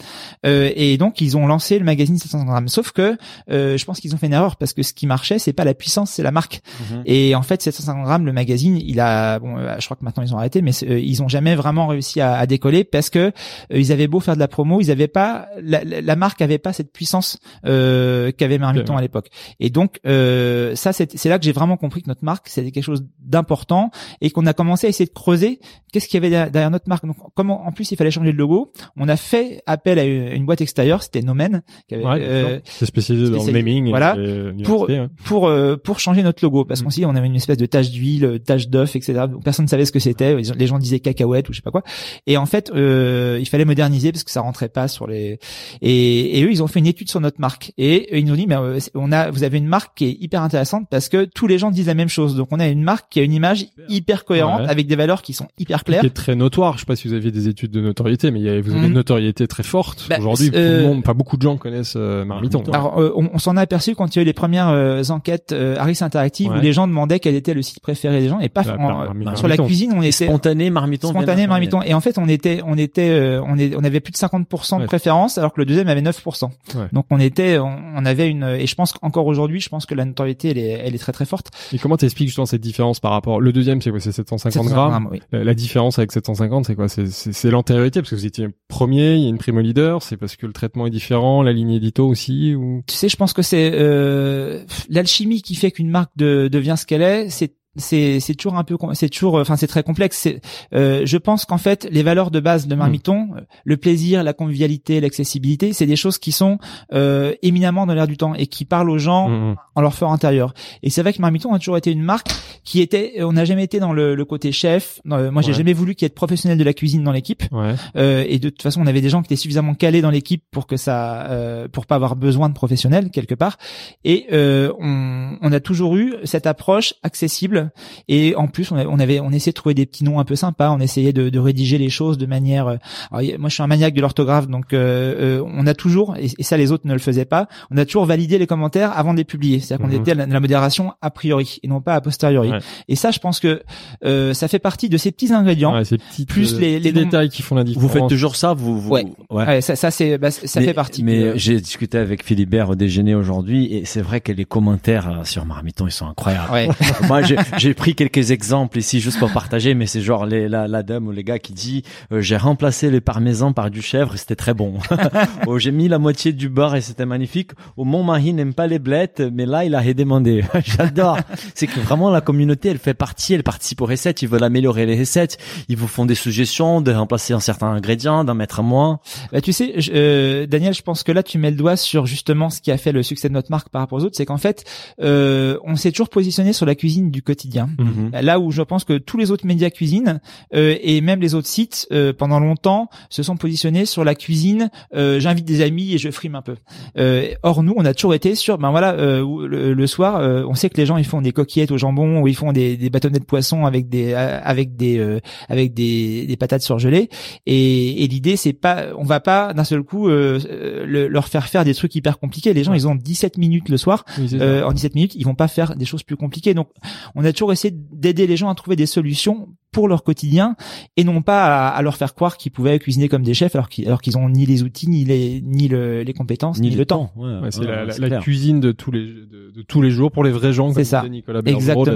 Euh, 0.44 0.70
et 0.74 0.97
donc, 0.99 1.20
ils 1.20 1.36
ont 1.36 1.47
lancé 1.47 1.78
le 1.78 1.84
magazine 1.84 2.18
750 2.18 2.49
grammes. 2.49 2.68
Sauf 2.68 2.92
que 2.92 3.16
euh, 3.51 3.76
je 3.76 3.84
pense 3.84 4.01
qu'ils 4.01 4.14
ont 4.14 4.18
fait 4.18 4.26
une 4.26 4.32
erreur 4.32 4.57
parce 4.57 4.72
que 4.72 4.82
ce 4.82 4.92
qui 4.92 5.07
marchait, 5.07 5.38
c'est 5.38 5.53
pas 5.53 5.64
la 5.64 5.74
puissance, 5.74 6.11
c'est 6.11 6.22
la 6.22 6.32
marque. 6.32 6.61
Mhm. 6.80 7.03
Et 7.07 7.34
en 7.34 7.42
fait, 7.42 7.62
750 7.62 8.05
grammes, 8.05 8.26
le 8.26 8.32
magazine, 8.32 8.76
il 8.76 9.01
a, 9.01 9.38
bon, 9.38 9.57
je 9.79 9.85
crois 9.87 9.97
que 9.97 10.05
maintenant 10.05 10.22
ils 10.22 10.35
ont 10.35 10.39
arrêté, 10.39 10.62
mais 10.62 10.70
euh, 10.85 10.99
ils 10.99 11.22
ont 11.22 11.29
jamais 11.29 11.55
vraiment 11.55 11.87
réussi 11.87 12.20
à, 12.20 12.35
à 12.37 12.47
décoller 12.47 12.85
parce 12.85 13.11
que 13.11 13.18
euh, 13.18 13.33
ils 13.70 13.93
avaient 13.93 14.07
beau 14.09 14.20
faire 14.20 14.35
de 14.35 14.41
la 14.41 14.49
promo, 14.49 14.81
ils 14.81 14.91
avaient 14.91 15.09
pas, 15.09 15.49
la, 15.62 16.16
marque 16.16 16.41
avait 16.43 16.59
pas 16.59 16.72
cette 16.72 16.93
puissance 16.93 17.39
euh, 17.64 18.33
qu'avait 18.37 18.59
Marmiton 18.59 18.97
à 18.97 19.01
l'époque. 19.01 19.29
Et 19.61 19.70
donc, 19.70 19.99
euh, 20.07 20.74
ça, 20.74 20.93
c'est 20.93 21.24
là 21.27 21.39
que 21.39 21.45
j'ai 21.45 21.53
vraiment 21.53 21.77
compris 21.77 22.03
que 22.03 22.09
notre 22.09 22.24
marque, 22.24 22.49
c'était 22.49 22.70
quelque 22.70 22.85
chose 22.85 23.05
d'important 23.20 23.91
et 24.20 24.31
qu'on 24.31 24.47
a 24.47 24.53
commencé 24.53 24.87
à 24.87 24.91
essayer 24.91 25.07
de 25.07 25.12
creuser 25.12 25.61
qu'est-ce 25.93 26.09
qu'il 26.09 26.22
y 26.22 26.27
avait 26.27 26.51
derrière, 26.51 26.70
notre 26.70 26.89
marque. 26.89 27.05
Donc, 27.07 27.16
comment, 27.35 27.66
en 27.66 27.72
plus, 27.72 27.91
il 27.91 27.97
fallait 27.97 28.11
changer 28.11 28.33
le 28.33 28.39
logo. 28.39 28.72
On 28.97 29.09
a 29.09 29.16
fait 29.16 29.62
appel 29.66 29.99
à 29.99 30.05
une, 30.05 30.45
boîte 30.47 30.61
extérieure, 30.61 31.03
c'était 31.03 31.22
Nomen, 31.22 31.62
qui 31.89 31.95
avait, 31.95 32.05
Ouais, 32.05 32.18
euh, 32.20 32.61
c'est 32.64 32.87
spécialisé 32.87 33.31
dans 33.33 33.45
le 33.45 33.53
naming. 33.53 33.89
voilà. 33.91 34.16
Pour- 34.64 34.89
ouais. 34.89 35.09
pour 35.24 35.49
euh, 35.49 35.77
pour 35.77 35.99
changer 36.01 36.22
notre 36.22 36.45
logo 36.45 36.64
parce 36.64 36.81
Mm. 36.81 36.85
qu'on 36.85 36.91
s'est 36.91 37.01
dit 37.01 37.07
on 37.07 37.14
avait 37.16 37.27
une 37.27 37.35
espèce 37.37 37.57
de 37.57 37.66
tache 37.66 37.91
d'huile, 37.91 38.41
tache 38.45 38.68
d'œuf, 38.68 38.95
etc. 38.97 39.24
Donc, 39.31 39.43
Personne 39.45 39.66
ne 39.67 39.71
savait 39.71 39.85
ce 39.85 39.93
que 39.93 39.99
c'était. 39.99 40.35
Les 40.35 40.45
gens- 40.45 40.55
Les 40.57 40.67
gens 40.67 40.79
disaient 40.79 41.01
cacahuète 41.01 41.49
ou 41.49 41.53
je 41.53 41.59
sais 41.59 41.62
pas 41.62 41.71
quoi. 41.71 41.83
Et 42.27 42.37
en 42.37 42.47
fait, 42.47 42.71
euh, 42.75 43.37
il 43.41 43.47
fallait 43.47 43.64
moderniser 43.64 44.12
parce 44.12 44.25
que 44.25 44.31
ça 44.31 44.41
rentrait 44.41 44.69
pas 44.69 44.89
sur 44.89 45.07
les. 45.07 45.39
Et, 45.83 46.39
et 46.39 46.45
eux, 46.45 46.51
ils 46.51 46.62
ont 46.62 46.67
fait 46.67 46.79
une 46.81 46.87
étude 46.87 47.11
sur 47.11 47.21
notre 47.21 47.41
marque 47.41 47.73
et 47.79 48.19
ils 48.19 48.25
nous 48.25 48.33
ont 48.33 48.37
dit 48.37 48.47
mais 48.47 48.57
euh, 48.57 48.79
on 48.95 49.12
a 49.12 49.31
vous 49.31 49.45
avez 49.45 49.59
une 49.59 49.67
marque 49.67 49.97
qui 49.99 50.07
est 50.07 50.17
hyper 50.21 50.43
intéressante 50.43 50.87
parce 50.91 51.09
que 51.09 51.25
tous 51.25 51.47
les 51.47 51.59
gens 51.59 51.71
disent 51.71 51.87
la 51.89 51.95
même 51.95 52.09
chose. 52.09 52.35
Donc 52.37 52.49
on 52.51 52.61
a 52.61 52.67
une 52.69 52.83
marque 52.83 53.07
qui 53.11 53.21
a 53.21 53.23
une 53.23 53.33
image 53.33 53.67
hyper 53.89 54.25
cohérente 54.25 54.62
Ouais. 54.62 54.69
avec 54.69 54.87
des 54.87 54.97
valeurs 54.97 55.23
qui 55.23 55.33
sont 55.33 55.49
hyper 55.59 55.83
claires. 55.85 56.01
qui 56.01 56.07
est 56.07 56.11
très 56.11 56.35
notoire. 56.37 56.75
Je 56.75 56.81
sais 56.81 56.87
pas 56.87 56.97
si 56.97 57.09
vous 57.09 57.14
aviez 57.14 57.31
des 57.33 57.49
études 57.49 57.71
de 57.73 57.81
notoriété, 57.81 58.31
mais 58.31 58.41
il 58.41 58.47
y 58.47 58.49
a- 58.49 58.61
vous 58.61 58.71
avez 58.71 58.81
Mhm. 58.81 58.87
une 58.87 58.93
notoriété 58.95 59.47
très 59.49 59.62
forte. 59.64 60.07
Bah, 60.09 60.17
Aujourd'hui, 60.19 60.51
euh, 60.55 61.01
pas 61.03 61.14
beaucoup 61.14 61.37
de 61.37 61.43
gens 61.43 61.57
connaissent 61.57 61.95
euh, 61.97 62.25
Marmiton. 62.25 62.62
Alors, 62.73 62.99
euh, 63.01 63.12
on, 63.17 63.29
on 63.35 63.39
s'en 63.39 63.57
a 63.57 63.61
aperçu 63.61 63.95
quand 63.95 64.14
il 64.14 64.19
y 64.19 64.21
a 64.21 64.23
eu 64.23 64.25
les 64.25 64.33
premières 64.33 64.69
euh, 64.69 65.03
enquêtes 65.11 65.53
euh, 65.53 65.77
Harris 65.79 65.99
Interactive 66.01 66.51
Ouais. 66.53 66.59
où 66.59 66.61
les 66.61 66.73
gens 66.73 66.87
demandaient 66.87 67.19
quel 67.19 67.35
était 67.35 67.55
le 67.55 67.62
site 67.62 67.81
préféré 67.81 68.21
des 68.21 68.29
gens 68.29 68.39
et 68.41 68.49
pas 68.49 68.62
Bah, 68.62 68.77
en- 68.79 68.89
Marmiton. 69.05 69.37
sur 69.37 69.49
la 69.49 69.55
cuisine 69.64 69.92
on 69.96 70.02
était 70.02 70.26
Spontané, 70.26 70.70
marmiton. 70.70 71.09
spontané 71.11 71.46
marmiton 71.46 71.82
et 71.82 71.94
en 71.94 72.00
fait 72.00 72.18
on 72.18 72.28
était 72.28 72.61
on 72.64 72.76
était 72.78 73.09
euh, 73.11 73.42
on 73.46 73.59
est 73.59 73.74
on 73.76 73.84
avait 73.84 74.00
plus 74.00 74.12
de 74.12 74.16
50% 74.16 74.76
de 74.76 74.80
Ouais. 74.82 74.86
préférence 74.86 75.38
alors 75.38 75.52
que 75.52 75.61
le 75.61 75.64
deuxième 75.66 75.88
avait 75.88 76.02
9%. 76.02 76.44
Ouais. 76.74 76.84
Donc 76.92 77.07
on 77.11 77.18
était 77.20 77.59
on, 77.59 77.76
on 77.96 78.04
avait 78.07 78.28
une 78.28 78.44
et 78.44 78.66
je 78.66 78.74
pense 78.74 78.92
qu'encore 78.92 79.26
aujourd'hui 79.26 79.61
je 79.61 79.68
pense 79.68 79.86
que 79.86 79.94
la 79.94 80.04
notoriété 80.04 80.50
elle 80.50 80.59
est 80.59 80.70
elle 80.84 80.94
est 80.94 80.98
très 80.98 81.12
très 81.12 81.24
forte. 81.26 81.50
Et 81.72 81.78
comment 81.78 81.96
t'expliques 81.96 82.28
justement 82.28 82.46
cette 82.46 82.61
différence 82.61 83.00
par 83.00 83.12
rapport 83.12 83.40
Le 83.40 83.52
deuxième, 83.52 83.80
c'est 83.80 83.90
quoi 83.90 84.00
C'est 84.00 84.12
750 84.12 84.66
grammes. 84.68 85.09
oui. 85.11 85.20
La, 85.32 85.44
la 85.44 85.54
différence 85.54 85.98
avec 85.98 86.12
750, 86.12 86.66
c'est 86.66 86.74
quoi 86.74 86.88
C'est- 86.88 87.50
l'antériorité 87.50 88.00
parce 88.00 88.11
que 88.11 88.16
vous 88.16 88.26
étiez 88.26 88.48
premier, 88.68 89.14
il 89.14 89.22
y 89.22 89.26
a 89.26 89.28
une 89.28 89.38
primo 89.38 89.61
leader. 89.61 90.02
C'est 90.02 90.16
parce 90.16 90.36
que 90.36 90.46
le 90.46 90.52
traitement 90.52 90.86
est 90.86 90.90
différent, 90.90 91.42
la 91.42 91.52
ligne 91.52 91.70
édito 91.72 92.07
aussi 92.07 92.54
ou? 92.54 92.82
Tu 92.86 92.94
sais 92.94 93.09
je 93.09 93.16
pense 93.16 93.32
que 93.32 93.42
c'est 93.42 93.70
euh, 93.74 94.64
l'alchimie 94.88 95.42
qui 95.42 95.54
fait 95.54 95.70
qu'une 95.70 95.90
marque 95.90 96.11
de- 96.16 96.48
devient 96.50 96.74
ce 96.76 96.86
qu'elle 96.86 97.02
est, 97.02 97.30
c'est 97.30 97.52
c'est 97.77 98.20
c'est 98.20 98.35
toujours 98.35 98.57
un 98.59 98.64
peu 98.64 98.77
c'est 98.95 99.09
toujours 99.09 99.35
enfin 99.37 99.57
c'est 99.57 99.66
très 99.66 99.83
complexe 99.83 100.29
euh, 100.74 101.03
je 101.05 101.16
pense 101.18 101.45
qu'en 101.45 101.59
fait 101.59 101.87
les 101.91 102.03
valeurs 102.03 102.31
de 102.31 102.41
base 102.41 102.66
de 102.66 102.74
Marmiton 102.74 103.29
euh, 103.37 103.41
le 103.64 103.77
plaisir 103.77 104.22
la 104.22 104.33
convivialité 104.33 105.01
l'accessibilité 105.01 105.72
c'est 105.72 105.87
des 105.87 105.97
choses 105.97 106.18
qui 106.18 106.33
sont 106.33 106.59
euh, 106.93 107.35
éminemment 107.43 107.87
dans 107.87 107.95
l'air 107.95 108.07
du 108.07 108.16
temps 108.16 108.35
et 108.35 108.47
qui 108.47 108.64
parlent 108.64 108.91
aux 108.91 108.99
gens 108.99 109.29
Mhm. 109.29 109.57
en 109.74 109.81
leur 109.81 109.95
fort 109.95 110.12
intérieur. 110.12 110.55
Et 110.83 110.91
c'est 110.91 111.03
vrai 111.03 111.12
que 111.12 111.20
Marmiton 111.20 111.53
a 111.53 111.59
toujours 111.59 111.77
été 111.77 111.91
une 111.91 112.03
marque 112.03 112.29
qui 112.64 112.81
était, 112.81 113.22
on 113.22 113.33
n'a 113.33 113.45
jamais 113.45 113.64
été 113.64 113.79
dans 113.81 113.93
le, 113.93 114.14
le 114.14 114.24
côté 114.24 114.53
chef. 114.53 115.01
Euh, 115.11 115.31
moi, 115.31 115.43
j'ai 115.43 115.49
Ouais. 115.49 115.55
jamais 115.55 115.72
voulu 115.72 115.95
qu'il 115.95 116.05
y 116.05 116.07
ait 116.07 116.11
de 116.11 116.14
professionnels 116.14 116.59
de 116.59 116.64
la 116.64 116.72
cuisine 116.74 117.03
dans 117.05 117.12
l'équipe. 117.12 117.43
Ouais. 117.53 117.74
Euh, 117.97 118.24
et 118.29 118.39
de 118.39 118.49
toute 118.49 118.62
façon, 118.62 118.81
on 118.83 118.87
avait 118.87 119.01
des 119.01 119.09
gens 119.11 119.20
qui 119.22 119.27
étaient 119.27 119.37
suffisamment 119.41 119.74
calés 119.74 120.01
dans 120.03 120.11
l'équipe 120.11 120.43
pour 120.51 120.66
que 120.66 120.77
ça, 120.77 121.27
euh, 121.31 121.68
pour 121.68 121.87
pas 121.87 121.95
avoir 121.97 122.16
besoin 122.16 122.49
de 122.49 122.55
professionnels 122.55 123.11
quelque 123.11 123.35
part. 123.35 123.59
Et 124.05 124.27
euh, 124.33 124.72
on, 124.79 125.37
on 125.41 125.53
a 125.53 125.61
toujours 125.61 125.97
eu 125.97 126.14
cette 126.24 126.47
approche 126.47 126.95
accessible. 127.03 127.66
Et 128.09 128.35
en 128.37 128.47
plus, 128.47 128.71
on, 128.73 128.77
on 128.77 128.99
avait, 128.99 129.21
on 129.21 129.31
essayait 129.31 129.53
de 129.53 129.57
trouver 129.57 129.75
des 129.75 129.87
petits 129.87 130.05
noms 130.05 130.19
un 130.21 130.25
peu 130.25 130.37
sympas. 130.37 130.71
On 130.71 130.79
essayait 130.81 131.12
de, 131.12 131.29
de 131.29 131.39
rédiger 131.39 131.79
les 131.79 131.89
choses 131.91 132.19
de 132.19 132.27
manière. 132.27 132.67
euh, 132.69 132.77
alors, 133.12 133.39
moi, 133.39 133.49
je 133.49 133.55
suis 133.55 133.62
un 133.62 133.67
maniaque 133.67 133.95
de 133.95 134.01
l'orthographe, 134.01 134.49
donc 134.49 134.73
euh, 134.73 135.39
euh, 135.41 135.45
on 135.55 135.67
a 135.67 135.75
toujours, 135.75 136.17
et, 136.17 136.29
et 136.39 136.43
ça 136.43 136.57
les 136.57 136.73
autres 136.73 136.87
ne 136.87 136.93
le 136.93 136.99
faisaient 136.99 137.25
pas, 137.25 137.49
on 137.71 137.77
a 137.77 137.85
toujours 137.85 138.07
validé 138.07 138.39
les 138.39 138.47
commentaires 138.47 138.97
avant 138.97 139.12
de 139.12 139.19
les 139.19 139.25
publier. 139.25 139.61
C'est-à-dire 139.61 139.87
qu'on 139.87 139.93
Mhm. 139.93 140.01
était 140.01 140.11
à 140.12 140.14
la, 140.14 140.27
la 140.27 140.41
modération 140.41 140.93
a 141.03 141.11
priori 141.11 141.59
et 141.62 141.69
non 141.69 141.81
pas 141.81 141.95
a 141.95 142.01
posteriori. 142.01 142.51
Ouais. 142.51 142.59
Et 142.89 142.97
ça, 142.97 143.11
je 143.11 143.19
pense 143.19 143.41
que 143.41 143.62
euh, 144.05 144.35
ça 144.35 144.49
fait 144.49 144.59
partie 144.59 144.89
de 144.89 144.97
ces 144.97 145.12
petits 145.12 145.33
ingrédients. 145.33 145.75
Ouais, 145.75 145.85
ces 145.85 145.99
petits 145.99 146.27
Plus 146.27 146.59
les- 146.59 146.81
les 146.81 146.93
noms- 146.93 147.03
détails 147.03 147.29
qui 147.29 147.43
font 147.43 147.55
la 147.55 147.64
différence. 147.64 147.83
Vous 147.91 147.93
faites 147.99 148.09
toujours 148.09 148.37
ça, 148.37 148.55
vous, 148.55 148.81
vous 148.81 148.91
Ouais. 148.91 149.05
ouais. 149.31 149.47
Ouais, 149.47 149.61
ça, 149.61 149.77
ça 149.77 149.91
c'est, 149.91 150.19
bah, 150.19 150.31
ça 150.31 150.61
mais, 150.61 150.67
fait 150.67 150.75
partie. 150.75 151.03
Mais 151.05 151.37
j'ai 151.39 151.61
discuté 151.61 151.99
avec 151.99 152.25
Philibert 152.25 152.71
au 152.71 152.75
déjeuner 152.75 153.14
aujourd'hui 153.14 153.73
et 153.75 153.85
c'est 153.85 154.01
vrai 154.03 154.21
que 154.21 154.33
les 154.33 154.45
commentaires 154.45 155.21
sur 155.25 155.45
Marmiton 155.47 155.87
ils 155.87 155.93
sont 155.93 156.07
incroyables. 156.07 156.53
ouais. 156.53 156.69
Moi 157.07 157.23
j'ai 157.23 157.37
j'ai 157.57 157.74
pris 157.74 157.94
quelques 157.94 158.30
exemples 158.30 158.78
ici 158.78 159.00
juste 159.00 159.18
pour 159.18 159.30
partager, 159.32 159.74
mais 159.74 159.86
c'est 159.86 160.00
genre 160.00 160.26
les, 160.26 160.48
la, 160.48 160.68
la 160.68 160.82
dame 160.82 161.07
ou 161.07 161.12
les 161.12 161.24
gars 161.24 161.38
qui 161.38 161.52
dit 161.52 161.82
euh, 162.12 162.20
j'ai 162.20 162.36
remplacé 162.36 162.90
le 162.90 163.00
parmesan 163.00 163.52
par 163.52 163.70
du 163.70 163.82
chèvre 163.82 164.14
et 164.14 164.18
c'était 164.18 164.36
très 164.36 164.54
bon. 164.54 164.74
oh, 165.46 165.59
j'ai 165.59 165.72
mis 165.72 165.88
la 165.88 165.98
moitié 165.98 166.32
du 166.32 166.48
beurre 166.48 166.76
et 166.76 166.80
c'était 166.80 167.07
magnifique. 167.07 167.52
Au 167.76 167.84
mon 167.84 168.02
mari 168.04 168.32
n'aime 168.32 168.54
pas 168.54 168.66
les 168.66 168.78
blettes, 168.78 169.22
mais 169.32 169.46
là 169.46 169.64
il 169.64 169.74
a 169.74 169.80
redemandé. 169.80 170.44
J'adore. 170.64 171.18
C'est 171.54 171.66
que 171.66 171.80
vraiment 171.80 172.11
la 172.11 172.20
communauté 172.20 172.68
elle 172.68 172.78
fait 172.78 172.94
partie, 172.94 173.34
elle 173.34 173.42
participe 173.42 173.80
aux 173.80 173.86
recettes, 173.86 174.22
ils 174.22 174.28
veulent 174.28 174.44
améliorer 174.44 174.86
les 174.86 174.98
recettes, 174.98 175.38
ils 175.68 175.76
vous 175.76 175.88
font 175.88 176.07
des 176.07 176.14
suggestions 176.14 176.80
de 176.80 176.92
remplacer 176.92 177.32
un 177.32 177.40
certain 177.40 177.68
ingrédient, 177.68 178.24
d'en 178.24 178.34
mettre 178.34 178.62
moins. 178.62 179.00
Bah, 179.32 179.40
tu 179.40 179.52
sais, 179.52 179.74
je- 179.80 179.92
euh, 179.94 180.46
Daniel, 180.46 180.74
je 180.74 180.82
pense 180.82 181.02
que 181.02 181.12
là, 181.12 181.22
tu 181.22 181.38
mets 181.38 181.50
le 181.50 181.57
doigt 181.57 181.76
sur 181.76 182.07
justement 182.07 182.50
ce 182.50 182.61
qui 182.61 182.70
a 182.70 182.76
fait 182.78 182.92
le 182.92 183.02
succès 183.02 183.28
de 183.28 183.34
notre 183.34 183.50
marque 183.50 183.68
par 183.68 183.80
rapport 183.82 183.98
aux 183.98 184.04
autres, 184.04 184.16
c'est 184.16 184.26
qu'en 184.26 184.36
fait, 184.38 184.64
euh, 185.00 185.59
on 185.64 185.76
s'est 185.76 185.90
toujours 185.90 186.09
positionné 186.09 186.52
sur 186.52 186.66
la 186.66 186.74
cuisine 186.74 187.11
du 187.11 187.22
quotidien. 187.37 187.68
Mhm. 187.78 188.11
Là 188.22 188.41
où 188.41 188.51
je 188.51 188.62
pense 188.62 188.84
que 188.84 188.97
tous 188.99 189.18
les 189.18 189.30
autres 189.30 189.47
médias 189.47 189.68
cuisine 189.70 190.20
euh, 190.55 190.76
et 190.80 191.01
même 191.03 191.20
les 191.20 191.34
autres 191.34 191.47
sites 191.49 191.87
euh, 191.93 192.12
pendant 192.12 192.41
longtemps 192.41 192.89
se 193.11 193.22
sont 193.22 193.37
positionnés 193.37 193.84
sur 193.84 194.05
la 194.05 194.14
cuisine. 194.14 194.70
euh, 194.95 195.20
J'invite 195.20 195.45
des 195.45 195.61
amis 195.61 195.93
et 195.95 195.99
je 195.99 196.11
frime 196.11 196.34
un 196.34 196.43
peu. 196.43 196.57
Euh, 196.99 197.28
or 197.43 197.62
nous, 197.62 197.74
on 197.76 197.84
a 197.84 197.93
toujours 197.95 198.14
été 198.14 198.34
sur. 198.34 198.57
Ben 198.59 198.70
voilà, 198.70 198.93
euh, 198.95 199.47
le, 199.47 199.74
le 199.74 199.87
soir, 199.87 200.16
euh, 200.16 200.45
on 200.49 200.55
sait 200.55 200.70
que 200.70 200.78
les 200.78 200.87
gens 200.87 200.97
ils 200.97 201.05
font 201.05 201.20
des 201.20 201.32
coquillettes 201.32 201.70
au 201.72 201.78
jambon 201.78 202.20
ou 202.22 202.28
ils 202.28 202.34
font 202.37 202.53
des, 202.53 202.76
des 202.78 202.89
bâtonnets 202.91 203.18
de 203.18 203.24
poisson 203.24 203.66
avec 203.66 203.89
des 203.89 204.14
avec 204.14 204.76
des 204.76 205.20
avec 205.49 205.74
des, 205.74 206.26
des 206.26 206.37
patates 206.37 206.62
surgelées. 206.62 207.09
Et, 207.47 208.03
et 208.03 208.07
l'idée 208.09 208.37
c'est 208.37 208.55
pas, 208.55 208.87
on 208.97 209.05
va 209.05 209.20
pas 209.20 209.53
d'un 209.53 209.64
seul 209.64 209.82
coup 209.82 210.09
le- 210.09 211.09
leur 211.09 211.28
faire 211.28 211.47
faire 211.49 211.64
des 211.64 211.74
trucs 211.74 211.95
hyper 211.95 212.18
compliqués. 212.18 212.55
Les 212.55 212.64
gens 212.64 212.72
ils 212.74 212.89
ont 212.89 212.95
17 212.95 213.37
minutes 213.39 213.68
le 213.68 213.76
soir. 213.76 214.05
Oui, 214.18 214.28
en 214.64 214.72
17 214.72 214.95
minutes, 214.95 215.14
ils 215.14 215.24
vont 215.24 215.34
pas 215.34 215.49
faire 215.49 215.76
des 215.76 215.84
choses 215.84 216.03
plus 216.03 216.16
compliquées. 216.16 216.55
Donc, 216.55 216.68
on 217.14 217.24
a 217.24 217.26
toujours 217.33 217.53
essayé 217.53 217.74
d'aider 217.74 218.27
les 218.27 218.37
gens 218.37 218.49
à 218.49 218.55
trouver 218.55 218.77
des 218.77 218.87
solutions 218.87 219.49
pour 219.73 219.89
leur 219.89 220.05
quotidien 220.05 220.57
et 220.97 221.05
non 221.05 221.21
pas 221.23 221.69
à, 221.69 221.69
à 221.69 221.83
leur 221.83 221.97
faire 221.97 222.14
croire 222.14 222.37
qu'ils 222.39 222.53
pouvaient 222.53 222.79
cuisiner 222.79 223.09
comme 223.09 223.23
des 223.23 223.35
chefs 223.35 223.55
alors 223.55 223.69
qu'ils 223.69 223.87
alors 223.87 224.01
qu'ils 224.01 224.17
ont 224.17 224.29
ni 224.29 224.47
les 224.47 224.62
outils 224.62 224.89
ni 224.89 225.05
les 225.05 225.43
ni 225.45 225.69
le, 225.69 226.03
les 226.03 226.12
compétences 226.14 226.59
ni, 226.61 226.71
le 226.71 226.87
temps. 226.87 227.12
Ouais, 227.17 227.27
Ouais, 227.41 227.49
c'est 227.51 227.61
ouais, 227.61 227.67
la, 227.67 227.73
ouais, 227.81 227.87
la- 227.87 227.93
c'est 227.93 228.01
la 228.01 228.09
clair. 228.09 228.21
cuisine 228.21 228.61
de 228.61 228.73
tous 228.73 228.91
les 228.91 229.05
de, 229.05 229.53
de 229.55 229.62
tous 229.62 229.83
les 229.83 229.91
jours 229.91 230.11
pour 230.11 230.25
les 230.25 230.31
vrais 230.31 230.53
gens. 230.53 230.69
C'est 230.71 230.75
comme 230.77 230.85
ça. 230.85 231.09
Nicolas 231.09 231.43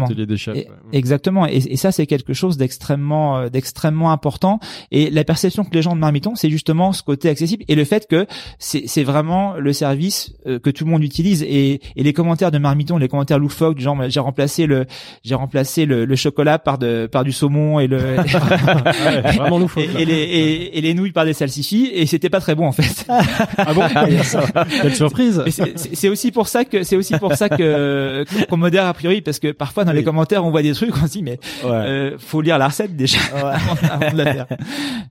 l'atelier 0.09 0.27
des 0.27 0.37
chefs. 0.37 0.57
Et- 0.57 0.69
ouais. 0.69 0.75
Exactement. 0.93 1.47
Et, 1.47 1.57
et 1.57 1.77
ça, 1.77 1.91
c'est 1.93 2.07
quelque 2.07 2.35
chose 2.35 2.57
d'extrêmement, 2.57 3.39
euh, 3.39 3.49
d'extrêmement 3.49 4.13
important. 4.13 4.61
Et 4.91 5.11
la 5.11 5.25
perception 5.25 5.65
que 5.65 5.73
les 5.73 5.83
gens 5.83 5.95
de 5.95 6.01
Marmiton, 6.01 6.35
c'est 6.35 6.51
justement 6.51 6.93
ce 6.93 7.03
côté 7.03 7.29
accessible 7.29 7.65
et 7.69 7.75
le 7.75 7.85
fait 7.85 8.07
que 8.09 8.27
c'est, 8.59 8.85
c'est 8.87 9.05
vraiment 9.05 9.55
le 9.55 9.73
service 9.73 10.35
euh, 10.47 10.59
que 10.59 10.71
tout 10.71 10.85
le 10.85 10.91
monde 10.91 11.03
utilise. 11.05 11.43
Et, 11.43 11.81
et 11.97 12.03
les 12.03 12.13
commentaires 12.13 12.51
de 12.51 12.59
Marmiton, 12.59 12.99
les 12.99 13.09
commentaires 13.09 13.39
loufoques, 13.39 13.77
du 13.77 13.83
genre, 13.83 13.97
j'ai 14.09 14.21
remplacé 14.21 14.67
le, 14.67 14.87
j'ai 15.25 15.35
remplacé 15.35 15.87
le, 15.87 16.05
le 16.05 16.17
chocolat 16.17 16.59
par 16.59 16.79
de, 16.79 17.07
par 17.11 17.25
du 17.25 17.33
saumon 17.33 17.70
saumon 17.71 17.81
et 17.81 17.87
le 17.87 17.99
Ouais, 18.17 19.21
vraiment 19.37 19.59
loufoque. 19.59 19.85
et, 19.99 20.05
les 20.05 20.13
et, 20.15 20.79
et 20.79 20.81
les 20.81 20.95
nouilles 20.95 21.13
par 21.13 21.25
des 21.25 21.33
salsifis 21.33 21.91
et 21.93 22.07
c'était 22.07 22.31
pas 22.31 22.41
très 22.41 22.55
bon 22.55 22.67
en 22.67 22.73
fait. 22.73 23.07
Ah 23.59 23.75
bon 23.75 23.83
Quelle 24.83 24.95
surprise 24.95 25.43
c'est- 25.47 26.09
aussi 26.09 26.33
pour 26.33 26.49
ça 26.49 26.65
que 26.65 26.83
c'est 26.83 26.97
aussi 26.97 27.17
pour 27.19 27.35
ça 27.35 27.49
que 27.49 28.25
qu'on 28.49 28.57
modère 28.57 28.87
a 28.87 28.95
priori 28.95 29.21
parce 29.21 29.39
que 29.39 29.53
parfois 29.53 29.85
dans 29.85 29.93
les 29.93 30.03
commentaires 30.05 30.45
on 30.45 30.51
voit 30.51 30.63
des 30.63 30.73
trucs 30.73 30.97
on 30.97 31.07
se 31.07 31.13
dit 31.13 31.23
mais 31.23 31.39
Ouais. 31.65 31.71
euh, 31.71 32.19
faut 32.19 32.41
lire 32.41 32.59
la 32.59 32.69
recette 32.69 32.97
déjà 32.97 33.19
avant, 33.35 33.75
avant 33.91 34.13
de 34.13 34.17
la 34.23 34.33
faire. 34.33 34.47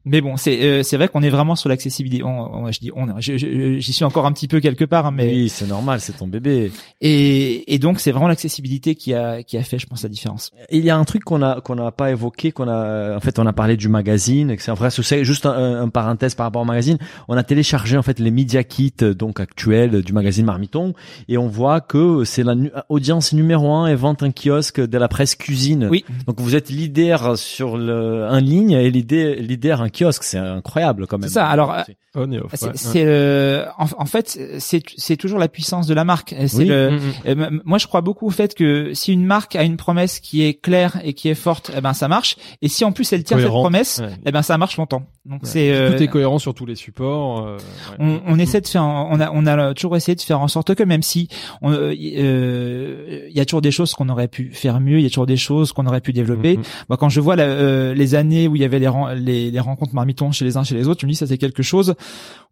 Mais 0.05 0.21
bon 0.21 0.35
c'est 0.37 0.59
euh, 0.63 0.83
c'est 0.83 0.97
vrai 0.97 1.07
qu'on 1.07 1.21
est 1.21 1.29
vraiment 1.29 1.55
sur 1.55 1.69
l'accessibilité. 1.69 2.23
On, 2.23 2.65
on- 2.65 2.71
je 2.71 2.79
dis 2.79 2.91
on 2.95 3.07
j'y 3.19 3.93
suis 3.93 4.05
encore 4.05 4.25
un 4.25 4.31
petit 4.31 4.47
peu 4.47 4.59
quelque 4.59 4.85
part 4.85 5.05
hein, 5.07 5.11
mais 5.13 5.27
Oui, 5.27 5.49
c'est 5.49 5.67
normal, 5.67 5.99
c'est 6.01 6.13
ton 6.17 6.27
bébé. 6.27 6.71
et 7.01 7.73
et 7.73 7.79
donc 7.79 7.99
c'est 7.99 8.11
vraiment 8.11 8.27
l'accessibilité 8.27 8.95
qui 8.95 9.13
a 9.13 9.43
qui 9.43 9.57
a 9.57 9.63
fait 9.63 9.79
je 9.79 9.85
pense 9.87 10.03
la 10.03 10.09
différence. 10.09 10.51
Il 10.71 10.83
y 10.83 10.89
a 10.89 10.97
un 10.97 11.05
truc 11.05 11.23
qu'on 11.23 11.41
a 11.41 11.61
qu'on 11.61 11.75
n'a 11.75 11.91
pas 11.91 12.11
évoqué, 12.11 12.38
qu'on 12.47 12.67
a 12.67 13.15
en 13.15 13.19
fait 13.19 13.37
on 13.39 13.45
a 13.45 13.53
parlé 13.53 13.77
du 13.77 13.89
magazine, 13.89 14.49
et 14.51 14.57
que 14.57 14.63
c'est 14.63 14.71
vrai, 14.71 14.89
c'est 14.89 15.23
juste 15.23 15.45
un, 15.45 15.81
un 15.81 15.89
parenthèse 15.89 16.35
par 16.35 16.45
rapport 16.45 16.61
au 16.61 16.65
magazine. 16.65 16.97
On 17.27 17.37
a 17.37 17.43
téléchargé 17.43 17.97
en 17.97 18.01
fait 18.01 18.19
les 18.19 18.31
media 18.31 18.63
kits 18.63 18.93
euh, 19.01 19.13
donc 19.13 19.39
actuels 19.39 20.01
du 20.01 20.13
magazine 20.13 20.45
Marmiton 20.45 20.93
et 21.27 21.37
on 21.37 21.47
voit 21.47 21.81
que 21.81 22.23
c'est 22.23 22.43
la 22.43 22.55
nu- 22.55 22.71
audience 22.89 23.33
numéro 23.33 23.71
un 23.73 23.87
et 23.87 23.95
vente 23.95 24.23
un 24.23 24.31
kiosque 24.31 24.79
de 24.81 24.97
la 24.97 25.07
presse 25.07 25.35
cuisine. 25.35 25.87
Oui. 25.91 26.05
Donc 26.27 26.39
vous 26.39 26.55
êtes 26.55 26.69
leader 26.69 27.37
sur 27.37 27.77
le 27.77 28.27
en 28.29 28.37
ligne 28.39 28.71
et 28.71 28.89
leader 28.89 29.35
leader 29.39 29.81
un 29.81 29.89
kiosque, 29.89 30.23
c'est 30.23 30.37
incroyable 30.37 31.05
quand 31.07 31.17
même. 31.17 31.27
C'est 31.29 31.35
ça. 31.35 31.47
Alors, 31.47 31.73
euh, 31.73 31.81
On 32.15 32.31
et 32.31 32.39
off. 32.39 32.51
C'est 32.75 32.99
ouais. 32.99 33.05
le- 33.05 33.65
en, 33.77 33.85
en 33.97 34.05
fait 34.05 34.39
c'est 34.59 34.81
c'est 34.97 35.17
toujours 35.17 35.39
la 35.39 35.47
puissance 35.47 35.85
de 35.87 35.93
la 35.93 36.03
marque. 36.03 36.33
C'est 36.47 36.57
Oui. 36.57 36.65
le. 36.65 36.99
Euh, 37.27 37.49
moi, 37.65 37.77
je 37.77 37.87
crois 37.87 38.01
beaucoup 38.01 38.27
au 38.27 38.29
fait 38.31 38.55
que 38.55 38.93
si 38.93 39.13
une 39.13 39.25
marque 39.25 39.55
a 39.55 39.63
une 39.63 39.77
promesse 39.77 40.19
qui 40.19 40.43
est 40.43 40.53
claire 40.55 40.99
et 41.03 41.13
qui 41.13 41.29
est 41.29 41.35
forte, 41.35 41.71
eh 41.75 41.81
ben 41.81 41.93
ça 41.93 42.07
marche. 42.07 42.28
Et 42.61 42.67
si 42.69 42.83
en 42.85 42.91
plus 42.91 43.11
elle 43.13 43.23
tient 43.23 43.37
Cohérent. 43.37 43.55
cette 43.57 43.61
promesse, 43.63 43.97
Ouais. 43.99 44.09
eh 44.25 44.31
ben 44.31 44.41
ça 44.41 44.57
marche 44.57 44.77
longtemps. 44.77 45.03
Donc 45.29 45.43
Ouais. 45.43 45.49
c'est 45.49 45.71
euh, 45.71 45.95
Tout 45.95 46.01
est 46.03 46.07
cohérent 46.07 46.39
sur 46.39 46.53
tous 46.55 46.65
les 46.65 46.73
supports. 46.75 47.45
euh, 47.45 47.57
ouais. 47.57 47.95
on, 47.99 48.19
on 48.25 48.39
essaie 48.39 48.61
de 48.61 48.67
faire, 48.67 48.83
on 48.83 49.19
a, 49.19 49.29
on 49.31 49.45
a 49.45 49.73
toujours 49.75 49.95
essayé 49.95 50.15
de 50.15 50.21
faire 50.21 50.41
en 50.41 50.47
sorte 50.47 50.73
que 50.73 50.81
même 50.83 51.03
si 51.03 51.27
on, 51.61 51.71
euh, 51.71 51.93
y- 51.93 52.15
euh, 52.17 53.27
il 53.29 53.37
y 53.37 53.39
a 53.39 53.45
toujours 53.45 53.61
des 53.61 53.71
choses 53.71 53.93
qu'on 53.93 54.09
aurait 54.09 54.27
pu 54.27 54.49
faire 54.53 54.79
mieux, 54.79 54.97
il 54.97 55.03
y 55.03 55.05
a 55.05 55.09
toujours 55.09 55.27
des 55.27 55.37
choses 55.37 55.71
qu'on 55.71 55.85
aurait 55.85 56.01
pu 56.01 56.13
développer. 56.13 56.57
Mhm. 56.57 56.63
Moi, 56.89 56.97
quand 56.97 57.09
je 57.09 57.21
vois 57.21 57.35
la- 57.35 57.43
euh, 57.43 57.93
les 57.93 58.15
années 58.15 58.47
où 58.47 58.55
il 58.55 58.61
y 58.61 58.65
avait 58.65 58.79
les, 58.79 58.89
les, 59.17 59.51
les 59.51 59.59
rencontres 59.59 59.93
marmitons 59.93 60.31
chez 60.31 60.45
les 60.45 60.57
uns 60.57 60.63
chez 60.63 60.75
les 60.75 60.87
autres, 60.87 61.01
je 61.01 61.05
me 61.05 61.11
dis 61.11 61.15
ça 61.17 61.27
c'est 61.27 61.37
quelque 61.37 61.61
chose. 61.63 61.93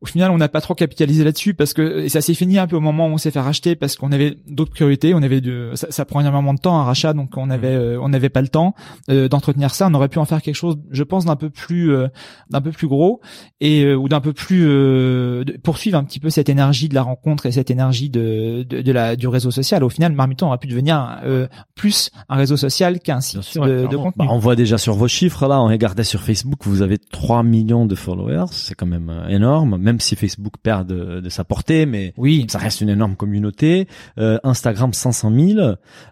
Au 0.01 0.05
final, 0.05 0.29
on 0.29 0.37
n'a 0.37 0.47
pas 0.47 0.61
trop 0.61 0.75
capitalisé 0.75 1.23
là-dessus 1.23 1.55
parce 1.55 1.73
que 1.73 2.01
et 2.01 2.09
ça 2.09 2.21
s'est 2.21 2.35
fini 2.35 2.59
un 2.59 2.67
peu 2.67 2.75
au 2.75 2.79
moment 2.81 3.07
où 3.07 3.11
on 3.11 3.17
s'est 3.17 3.31
fait 3.31 3.39
racheter 3.39 3.75
parce 3.75 3.95
qu'on 3.95 4.11
avait 4.11 4.37
d'autres 4.47 4.69
priorités. 4.71 5.15
On 5.15 5.23
avait 5.23 5.41
de, 5.41 5.71
ça, 5.73 5.87
ça 5.89 6.05
prend 6.05 6.19
énormément 6.21 6.53
de 6.53 6.59
temps 6.59 6.79
un 6.79 6.83
rachat, 6.83 7.13
donc 7.13 7.31
on 7.37 7.49
avait, 7.49 7.69
euh, 7.73 7.99
on 7.99 8.09
n'avait 8.09 8.29
pas 8.29 8.41
le 8.41 8.47
temps 8.49 8.75
euh, 9.09 9.27
d'entretenir 9.27 9.73
ça. 9.73 9.87
On 9.89 9.93
aurait 9.95 10.09
pu 10.09 10.19
en 10.19 10.25
faire 10.25 10.43
quelque 10.43 10.53
chose, 10.55 10.77
je 10.91 11.01
pense, 11.03 11.25
d'un 11.25 11.35
peu 11.35 11.49
plus, 11.49 11.91
euh, 11.91 12.09
d'un 12.51 12.61
peu 12.67 12.71
plus 12.71 12.87
gros 12.87 13.21
et 13.61 13.83
euh, 13.83 13.95
ou 13.95 14.09
d'un 14.09 14.19
peu 14.21 14.33
plus 14.33 14.65
euh, 14.67 15.43
de- 15.43 15.53
poursuivre 15.57 15.97
un 15.97 16.03
petit 16.03 16.19
peu 16.19 16.29
cette 16.29 16.49
énergie 16.49 16.89
de 16.89 16.95
la 16.95 17.01
rencontre 17.01 17.45
et 17.45 17.51
cette 17.51 17.71
énergie 17.71 18.09
de, 18.09 18.63
de, 18.69 18.81
de 18.81 18.91
la 18.91 19.15
du 19.15 19.27
réseau 19.27 19.51
social. 19.51 19.83
Au 19.83 19.89
final, 19.89 20.11
Marmiton 20.13 20.47
aurait 20.47 20.57
pu 20.57 20.67
devenir 20.67 21.19
euh, 21.23 21.47
plus 21.75 22.11
un 22.29 22.35
réseau 22.35 22.57
social 22.57 22.99
qu'un 22.99 23.21
site 23.21 23.41
sûr, 23.41 23.65
de, 23.65 23.69
de 23.81 23.87
clairement. 23.87 24.03
contenu. 24.11 24.25
Bah, 24.27 24.31
on 24.33 24.39
voit 24.39 24.55
déjà 24.55 24.77
sur 24.77 24.93
vos 24.95 25.07
chiffres 25.07 25.47
là, 25.47 25.61
on 25.61 25.67
regardait 25.67 26.03
sur 26.03 26.21
Facebook, 26.21 26.59
vous 26.63 26.81
avez 26.81 26.97
3 26.97 27.43
millions 27.43 27.85
de 27.85 27.95
followers, 27.95 28.45
c'est 28.51 28.75
quand 28.75 28.85
même 28.85 29.09
euh, 29.09 29.27
énorme, 29.29 29.77
même 29.77 29.99
si 29.99 30.15
Facebook 30.15 30.53
perd 30.61 30.87
de, 30.87 31.19
de 31.21 31.29
sa 31.29 31.43
portée, 31.43 31.85
mais 31.85 32.13
oui, 32.17 32.45
ça 32.49 32.57
reste 32.59 32.81
une 32.81 32.89
énorme 32.89 33.15
communauté. 33.15 33.87
Euh, 34.19 34.37
Instagram 34.43 34.93
500 34.93 35.31
000 35.55 35.59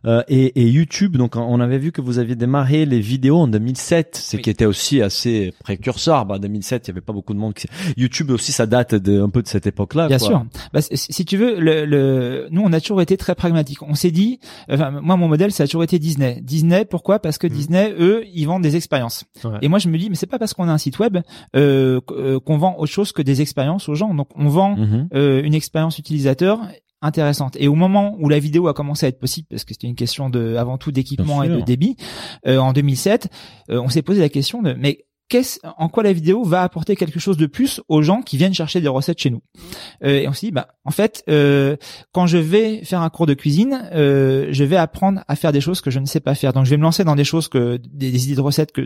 euh, 0.05 0.23
et, 0.27 0.61
et 0.61 0.67
YouTube. 0.69 1.17
Donc 1.17 1.35
on 1.35 1.59
avait 1.59 1.77
vu 1.77 1.91
que 1.91 2.01
vous 2.01 2.19
aviez 2.19 2.35
démarré 2.35 2.85
les 2.85 2.99
vidéos 2.99 3.37
en 3.37 3.47
2007, 3.47 4.15
ce 4.15 4.37
Oui. 4.37 4.43
qui 4.43 4.49
était 4.49 4.65
aussi 4.65 5.01
assez 5.01 5.53
précurseur. 5.63 6.25
Bah 6.25 6.34
2007, 6.39 6.87
il 6.87 6.89
y 6.89 6.91
avait 6.91 7.01
pas 7.01 7.13
beaucoup 7.13 7.33
de 7.33 7.39
monde. 7.39 7.53
Qui... 7.53 7.67
YouTube 7.97 8.31
aussi, 8.31 8.51
ça 8.51 8.65
date 8.65 8.95
de, 8.95 9.21
un 9.21 9.29
peu 9.29 9.41
de 9.41 9.47
cette 9.47 9.67
époque-là. 9.67 10.07
Bien 10.07 10.17
quoi. 10.17 10.27
sûr. 10.27 10.45
Bah, 10.73 10.79
si 10.81 11.25
tu 11.25 11.37
veux, 11.37 11.59
le, 11.59 11.85
le, 11.85 12.47
nous 12.51 12.61
on 12.63 12.73
a 12.73 12.79
toujours 12.81 13.01
été 13.01 13.17
très 13.17 13.35
pragmatiques. 13.35 13.81
On 13.83 13.95
s'est 13.95 14.11
dit, 14.11 14.39
enfin, 14.69 14.91
moi 14.91 15.15
mon 15.17 15.27
modèle 15.27 15.51
ça 15.51 15.63
a 15.63 15.67
toujours 15.67 15.83
été 15.83 15.99
Disney. 15.99 16.39
Disney, 16.43 16.85
pourquoi? 16.85 17.19
Parce 17.19 17.37
que 17.37 17.47
Mhm. 17.47 17.53
Disney, 17.53 17.93
eux, 17.99 18.23
ils 18.33 18.45
vendent 18.45 18.63
des 18.63 18.75
expériences. 18.75 19.23
Ouais. 19.43 19.51
Et 19.61 19.67
moi 19.67 19.79
je 19.79 19.89
me 19.89 19.97
dis, 19.97 20.09
mais 20.09 20.15
c'est 20.15 20.25
pas 20.27 20.39
parce 20.39 20.53
qu'on 20.53 20.67
a 20.67 20.71
un 20.71 20.77
site 20.77 20.99
web 20.99 21.17
euh, 21.55 22.01
euh, 22.11 22.39
qu'on 22.39 22.57
vend 22.57 22.75
autre 22.77 22.91
chose 22.91 23.11
que 23.11 23.21
des 23.21 23.41
expériences 23.41 23.87
aux 23.89 23.95
gens. 23.95 24.13
Donc 24.13 24.29
on 24.35 24.47
vend 24.47 24.75
Mhm. 24.75 25.09
euh, 25.13 25.41
une 25.43 25.53
expérience 25.53 25.99
utilisateur 25.99 26.59
intéressante. 27.01 27.55
Et 27.59 27.67
au 27.67 27.75
moment 27.75 28.15
où 28.19 28.29
la 28.29 28.39
vidéo 28.39 28.67
a 28.67 28.73
commencé 28.73 29.05
à 29.05 29.09
être 29.09 29.19
possible, 29.19 29.47
parce 29.49 29.63
que 29.63 29.73
c'était 29.73 29.85
une 29.87 29.95
question 29.95 30.29
de, 30.29 30.55
avant 30.55 30.77
tout 30.77 30.91
d'équipement 30.91 31.43
et 31.43 31.49
de 31.49 31.61
débit, 31.61 31.97
euh, 32.47 32.57
en 32.57 32.73
2007, 32.73 33.27
euh, 33.69 33.79
on 33.79 33.89
s'est 33.89 34.01
posé 34.01 34.21
la 34.21 34.29
question 34.29 34.61
de, 34.63 34.73
mais 34.73 35.05
qu'est-ce, 35.29 35.59
en 35.77 35.89
quoi 35.89 36.03
la 36.03 36.13
vidéo 36.13 36.43
va 36.43 36.61
apporter 36.63 36.95
quelque 36.95 37.19
chose 37.19 37.37
de 37.37 37.45
plus 37.45 37.81
aux 37.89 38.01
gens 38.01 38.21
qui 38.21 38.37
viennent 38.37 38.53
chercher 38.53 38.81
des 38.81 38.87
recettes 38.87 39.19
chez 39.19 39.29
nous 39.29 39.41
Euh, 40.03 40.19
Et 40.21 40.27
on 40.27 40.33
s'est 40.33 40.47
dit, 40.47 40.51
bah, 40.51 40.67
en 40.85 40.91
fait, 40.91 41.23
euh, 41.29 41.75
quand 42.11 42.27
je 42.27 42.37
vais 42.37 42.83
faire 42.83 43.01
un 43.01 43.09
cours 43.09 43.25
de 43.25 43.33
cuisine, 43.33 43.89
euh, 43.93 44.47
je 44.51 44.63
vais 44.63 44.77
apprendre 44.77 45.21
à 45.27 45.35
faire 45.35 45.51
des 45.51 45.61
choses 45.61 45.81
que 45.81 45.89
je 45.91 45.99
ne 45.99 46.05
sais 46.05 46.19
pas 46.19 46.35
faire. 46.35 46.53
Donc, 46.53 46.65
je 46.65 46.69
vais 46.69 46.77
me 46.77 46.83
lancer 46.83 47.03
dans 47.03 47.15
des 47.15 47.23
choses 47.23 47.47
que 47.47 47.77
des, 47.77 48.11
des 48.11 48.25
idées 48.25 48.35
de 48.35 48.41
recettes 48.41 48.71
que 48.71 48.81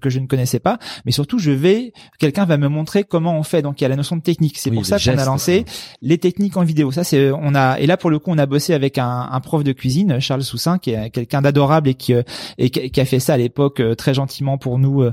que 0.00 0.10
je 0.10 0.18
ne 0.18 0.26
connaissais 0.26 0.60
pas, 0.60 0.78
mais 1.04 1.12
surtout, 1.12 1.38
je 1.38 1.50
vais, 1.50 1.92
quelqu'un 2.18 2.44
va 2.44 2.56
me 2.56 2.68
montrer 2.68 3.04
comment 3.04 3.38
on 3.38 3.42
fait. 3.42 3.62
Donc, 3.62 3.80
il 3.80 3.84
y 3.84 3.86
a 3.86 3.88
la 3.88 3.96
notion 3.96 4.16
de 4.16 4.22
technique. 4.22 4.58
C'est 4.58 4.70
Oui, 4.70 4.76
pour 4.76 4.86
ça 4.86 4.98
qu'on 4.98 5.18
a 5.18 5.24
lancé 5.24 5.64
les 6.00 6.18
techniques 6.18 6.56
en 6.56 6.64
vidéo. 6.64 6.90
Ça, 6.90 7.04
c'est 7.04 7.30
on 7.30 7.54
a 7.54 7.78
et 7.78 7.86
là 7.86 7.96
pour 7.96 8.10
le 8.10 8.18
coup, 8.18 8.30
on 8.30 8.38
a 8.38 8.46
bossé 8.46 8.72
avec 8.74 8.98
un, 8.98 9.28
un 9.30 9.40
prof 9.40 9.62
de 9.64 9.72
cuisine, 9.72 10.20
Charles 10.20 10.42
Soussin, 10.42 10.78
qui 10.78 10.90
est 10.90 11.10
quelqu'un 11.10 11.42
d'adorable 11.42 11.88
et 11.88 11.94
qui 11.94 12.14
euh, 12.14 12.22
et 12.58 12.70
qui 12.70 13.00
a 13.00 13.04
fait 13.04 13.20
ça 13.20 13.34
à 13.34 13.36
l'époque 13.36 13.80
euh, 13.80 13.94
très 13.94 14.14
gentiment 14.14 14.58
pour 14.58 14.78
nous 14.78 15.02
euh, 15.02 15.12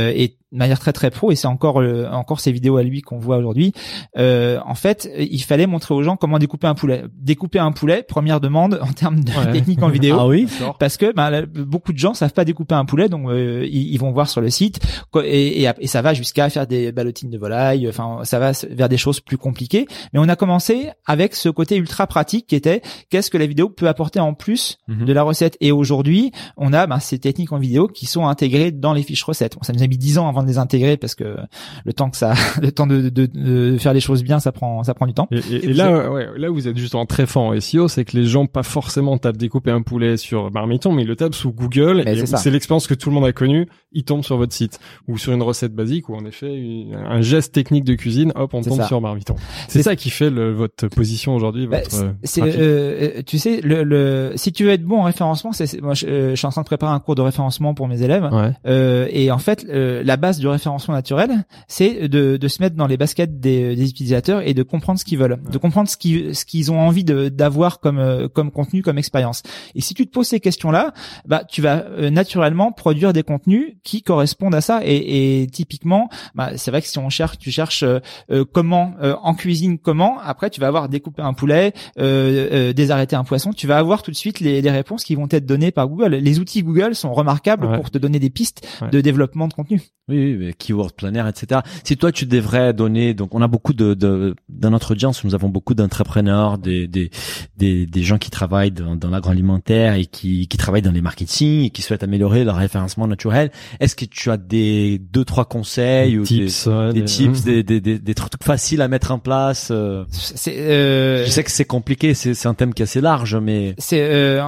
Eh, 0.00 0.24
I 0.24 0.39
de 0.52 0.58
manière 0.58 0.78
très 0.78 0.92
très 0.92 1.10
pro 1.10 1.30
et 1.30 1.36
c'est 1.36 1.46
encore 1.46 1.80
euh, 1.80 2.08
encore 2.10 2.40
ces 2.40 2.52
vidéos 2.52 2.76
à 2.76 2.82
lui 2.82 3.02
qu'on 3.02 3.18
voit 3.18 3.36
aujourd'hui 3.36 3.72
euh, 4.18 4.58
en 4.66 4.74
fait 4.74 5.08
il 5.18 5.42
fallait 5.42 5.66
montrer 5.66 5.94
aux 5.94 6.02
gens 6.02 6.16
comment 6.16 6.38
découper 6.38 6.66
un 6.66 6.74
poulet 6.74 7.04
découper 7.16 7.58
un 7.58 7.72
poulet 7.72 8.02
première 8.02 8.40
demande 8.40 8.78
en 8.82 8.92
termes 8.92 9.20
de 9.24 9.30
Ouais. 9.30 9.52
technique 9.52 9.82
en 9.82 9.88
vidéo 9.88 10.16
Ah 10.18 10.26
oui. 10.26 10.48
parce 10.80 10.96
que 10.96 11.12
ben, 11.14 11.30
là, 11.30 11.42
beaucoup 11.46 11.92
de 11.92 11.98
gens 11.98 12.14
savent 12.14 12.32
pas 12.32 12.44
découper 12.44 12.74
un 12.74 12.84
poulet, 12.84 13.08
donc 13.08 13.28
euh, 13.28 13.64
ils, 13.70 13.92
ils 13.94 13.98
vont 13.98 14.10
voir 14.10 14.28
sur 14.28 14.40
le 14.40 14.50
site 14.50 14.80
et, 15.24 15.62
et, 15.62 15.70
et 15.78 15.86
ça 15.86 16.02
va 16.02 16.14
jusqu'à 16.14 16.50
faire 16.50 16.66
des 16.66 16.90
ballotines 16.92 17.30
de 17.30 17.38
volaille. 17.38 17.88
Enfin, 17.88 18.18
ça 18.24 18.38
va 18.40 18.50
vers 18.70 18.88
des 18.88 18.96
choses 18.96 19.20
plus 19.20 19.38
compliquées. 19.38 19.86
Mais 20.12 20.18
on 20.18 20.28
a 20.28 20.34
commencé 20.36 20.90
avec 21.06 21.34
ce 21.36 21.48
côté 21.48 21.76
ultra 21.76 22.06
pratique 22.08 22.48
qui 22.48 22.56
était 22.56 22.82
qu'est-ce 23.08 23.30
que 23.30 23.38
la 23.38 23.46
vidéo 23.46 23.68
peut 23.68 23.86
apporter 23.88 24.18
en 24.20 24.34
plus 24.34 24.78
Mhm. 24.88 25.04
de 25.04 25.12
la 25.12 25.22
recette? 25.22 25.56
Et 25.60 25.70
aujourd'hui, 25.72 26.32
on 26.56 26.72
a 26.72 26.86
ben, 26.88 26.98
ces 26.98 27.18
techniques 27.20 27.52
en 27.52 27.58
vidéo 27.58 27.86
qui 27.86 28.06
sont 28.06 28.26
intégrées 28.26 28.72
dans 28.72 28.92
les 28.92 29.02
fiches 29.02 29.22
recettes. 29.22 29.54
Bon, 29.54 29.62
ça 29.62 29.72
nous 29.72 29.82
a 29.82 29.86
mis 29.86 29.96
10 29.98 30.18
ans 30.18 30.28
avant 30.28 30.39
de 30.42 30.48
les 30.48 30.58
intégrer 30.58 30.96
parce 30.96 31.14
que 31.14 31.36
le 31.84 31.92
temps 31.92 32.10
que 32.10 32.16
ça, 32.16 32.34
le 32.62 32.72
temps 32.72 32.86
de, 32.86 33.08
de, 33.08 33.26
de 33.26 33.76
faire 33.78 33.92
les 33.92 34.00
choses 34.00 34.22
bien, 34.22 34.40
ça 34.40 34.52
prend, 34.52 34.82
ça 34.84 34.94
prend 34.94 35.06
du 35.06 35.14
temps. 35.14 35.28
Et, 35.30 35.38
et- 35.50 35.70
et 35.70 35.72
là, 35.72 36.10
ouais, 36.10 36.26
là 36.36 36.50
vous 36.50 36.68
êtes 36.68 36.76
justement 36.76 37.06
très 37.06 37.26
fort 37.26 37.44
en 37.44 37.60
SEO, 37.60 37.88
c'est 37.88 38.04
que 38.04 38.16
les 38.16 38.24
gens 38.24 38.46
pas 38.46 38.62
forcément 38.62 39.18
tapent 39.18 39.36
découper 39.36 39.70
un 39.70 39.82
poulet 39.82 40.16
sur 40.16 40.50
Marmiton, 40.52 40.92
mais 40.92 41.02
ils 41.02 41.08
le 41.08 41.16
tapent 41.16 41.34
sous 41.34 41.52
Google. 41.52 42.02
Mais 42.04 42.16
et 42.18 42.26
c'est 42.26 42.50
l'expérience 42.50 42.86
que 42.86 42.94
tout 42.94 43.08
le 43.10 43.14
monde 43.14 43.24
a 43.26 43.32
connue. 43.32 43.66
Ils 43.92 44.04
tombent 44.04 44.24
sur 44.24 44.36
votre 44.36 44.52
site 44.52 44.78
ou 45.08 45.18
sur 45.18 45.32
une 45.32 45.42
recette 45.42 45.74
basique 45.74 46.08
ou 46.08 46.14
en 46.14 46.24
effet 46.24 46.54
une- 46.54 46.94
un 46.94 47.20
geste 47.20 47.52
technique 47.54 47.84
de 47.84 47.94
cuisine. 47.94 48.32
Hop, 48.36 48.54
on 48.54 48.62
tombe 48.62 48.76
ça. 48.78 48.86
sur 48.86 49.00
Marmiton. 49.00 49.34
C'est 49.68 49.82
ça 49.82 49.96
qui 49.96 50.10
fait 50.10 50.30
le, 50.30 50.52
votre 50.52 50.88
position 50.88 51.34
aujourd'hui. 51.34 51.66
Bah, 51.66 51.80
votre 51.82 52.04
euh, 52.04 52.10
c'est 52.22 52.40
trafic. 52.40 52.60
euh, 52.60 53.22
tu 53.26 53.38
sais 53.38 53.60
le, 53.62 53.82
le 53.82 54.32
si 54.36 54.52
tu 54.52 54.64
veux 54.64 54.70
être 54.70 54.84
bon 54.84 55.00
en 55.00 55.02
référencement 55.04 55.52
c'est 55.52 55.80
moi 55.80 55.94
je, 55.94 56.06
euh, 56.06 56.30
je 56.30 56.36
suis 56.36 56.46
en 56.46 56.50
train 56.50 56.60
de 56.62 56.66
préparer 56.66 56.92
un 56.92 57.00
cours 57.00 57.14
de 57.14 57.22
référencement 57.22 57.74
pour 57.74 57.88
mes 57.88 58.02
élèves 58.02 58.28
Ouais. 58.32 58.52
euh, 58.66 59.06
et 59.10 59.30
en 59.30 59.38
fait 59.38 59.66
euh, 59.68 60.02
la 60.04 60.16
base 60.16 60.29
du 60.38 60.46
référencement 60.48 60.94
naturel 60.94 61.44
c'est 61.68 62.08
de, 62.08 62.36
de 62.36 62.48
se 62.48 62.62
mettre 62.62 62.76
dans 62.76 62.86
les 62.86 62.96
baskets 62.96 63.40
des, 63.40 63.74
des 63.74 63.88
utilisateurs 63.90 64.46
et 64.46 64.54
de 64.54 64.62
comprendre 64.62 64.98
ce 64.98 65.04
qu'ils 65.04 65.18
veulent 65.18 65.38
de 65.50 65.58
comprendre 65.58 65.88
ce 65.88 65.96
qu'ils 65.96 66.34
ce 66.34 66.44
qu'ils 66.44 66.70
ont 66.70 66.78
envie 66.80 67.04
de 67.04 67.28
d'avoir 67.28 67.80
comme 67.80 67.98
euh, 67.98 68.28
comme 68.28 68.50
contenu 68.50 68.82
comme 68.82 68.98
expérience. 68.98 69.42
Et 69.74 69.80
si 69.80 69.94
tu 69.94 70.06
te 70.06 70.12
poses 70.12 70.28
ces 70.28 70.40
questions 70.40 70.70
là 70.70 70.92
bah 71.26 71.42
tu 71.48 71.62
vas 71.62 71.84
euh, 71.86 72.10
naturellement 72.10 72.72
produire 72.72 73.12
des 73.12 73.22
contenus 73.22 73.74
qui 73.82 74.02
correspondent 74.02 74.54
à 74.54 74.60
ça. 74.60 74.80
Et, 74.84 75.42
et 75.42 75.46
typiquement 75.46 76.08
bah 76.34 76.50
c'est 76.56 76.70
vrai 76.70 76.82
que 76.82 76.88
si 76.88 76.98
on 76.98 77.08
cherche 77.10 77.38
tu 77.38 77.50
cherches 77.50 77.82
euh, 77.82 77.98
euh, 78.30 78.44
comment 78.50 78.94
euh, 79.02 79.14
en 79.22 79.34
cuisine 79.34 79.78
comment 79.78 80.18
après 80.20 80.50
tu 80.50 80.60
vas 80.60 80.66
avoir 80.68 80.88
découpé 80.88 81.22
un 81.22 81.32
poulet 81.32 81.72
euh, 81.98 82.48
euh, 82.52 82.72
désarrêter 82.72 83.16
un 83.16 83.24
poisson 83.24 83.52
tu 83.52 83.66
vas 83.66 83.78
avoir 83.78 84.02
tout 84.02 84.10
de 84.10 84.16
suite 84.16 84.40
les, 84.40 84.60
les 84.62 84.70
réponses 84.70 85.04
qui 85.04 85.14
vont 85.14 85.28
être 85.30 85.46
données 85.46 85.70
par 85.70 85.88
Google. 85.88 86.14
Les 86.16 86.38
outils 86.38 86.62
Google 86.62 86.94
sont 86.94 87.12
remarquables 87.12 87.66
Ouais. 87.66 87.76
pour 87.76 87.90
te 87.90 87.98
donner 87.98 88.18
des 88.18 88.30
pistes 88.30 88.66
Ouais. 88.82 88.90
de 88.90 89.00
développement 89.00 89.48
de 89.48 89.54
contenu. 89.54 89.80
Oui, 90.08 90.19
mais 90.38 90.52
keyword 90.52 90.92
planner, 90.92 91.24
etc. 91.28 91.60
Si 91.84 91.96
toi 91.96 92.12
tu 92.12 92.26
devrais 92.26 92.72
donner, 92.72 93.14
donc 93.14 93.34
on 93.34 93.42
a 93.42 93.48
beaucoup 93.48 93.72
de, 93.72 93.94
de 93.94 94.34
dans 94.48 94.70
notre 94.70 94.92
audience, 94.92 95.24
nous 95.24 95.34
avons 95.34 95.48
beaucoup 95.48 95.74
d'entrepreneurs, 95.74 96.58
des, 96.58 96.86
des 96.86 97.10
des 97.56 97.86
des 97.86 98.02
gens 98.02 98.18
qui 98.18 98.30
travaillent 98.30 98.70
dans, 98.70 98.96
dans 98.96 99.10
l'agroalimentaire 99.10 99.94
et 99.94 100.06
qui 100.06 100.48
qui 100.48 100.56
travaillent 100.56 100.82
dans 100.82 100.92
les 100.92 101.00
marketing 101.00 101.64
et 101.64 101.70
qui 101.70 101.82
souhaitent 101.82 102.02
améliorer 102.02 102.44
leur 102.44 102.56
référencement 102.56 103.06
naturel. 103.06 103.50
Est-ce 103.80 103.96
que 103.96 104.04
tu 104.04 104.30
as 104.30 104.36
des 104.36 104.98
deux 104.98 105.24
trois 105.24 105.44
conseils 105.44 106.18
ou 106.18 106.22
des, 106.22 106.46
tips, 106.46 106.66
ouais, 106.66 106.92
des 106.92 107.00
des- 107.00 107.04
tips, 107.06 107.42
des, 107.44 107.62
des, 107.62 107.80
des, 107.80 107.98
des 107.98 108.14
trucs 108.14 108.32
faciles 108.42 108.82
à 108.82 108.88
mettre 108.88 109.10
en 109.12 109.18
place 109.18 109.68
euh, 109.70 110.04
c'est 110.10 110.56
euh, 110.58 111.24
Je 111.24 111.30
sais 111.30 111.44
que 111.44 111.50
c'est 111.50 111.64
compliqué, 111.64 112.14
c'est 112.14 112.34
c'est 112.34 112.48
un 112.48 112.54
thème 112.54 112.74
qui 112.74 112.82
est 112.82 112.84
assez 112.84 113.00
large, 113.00 113.36
mais 113.36 113.74
c'est 113.78 114.00
euh, 114.02 114.40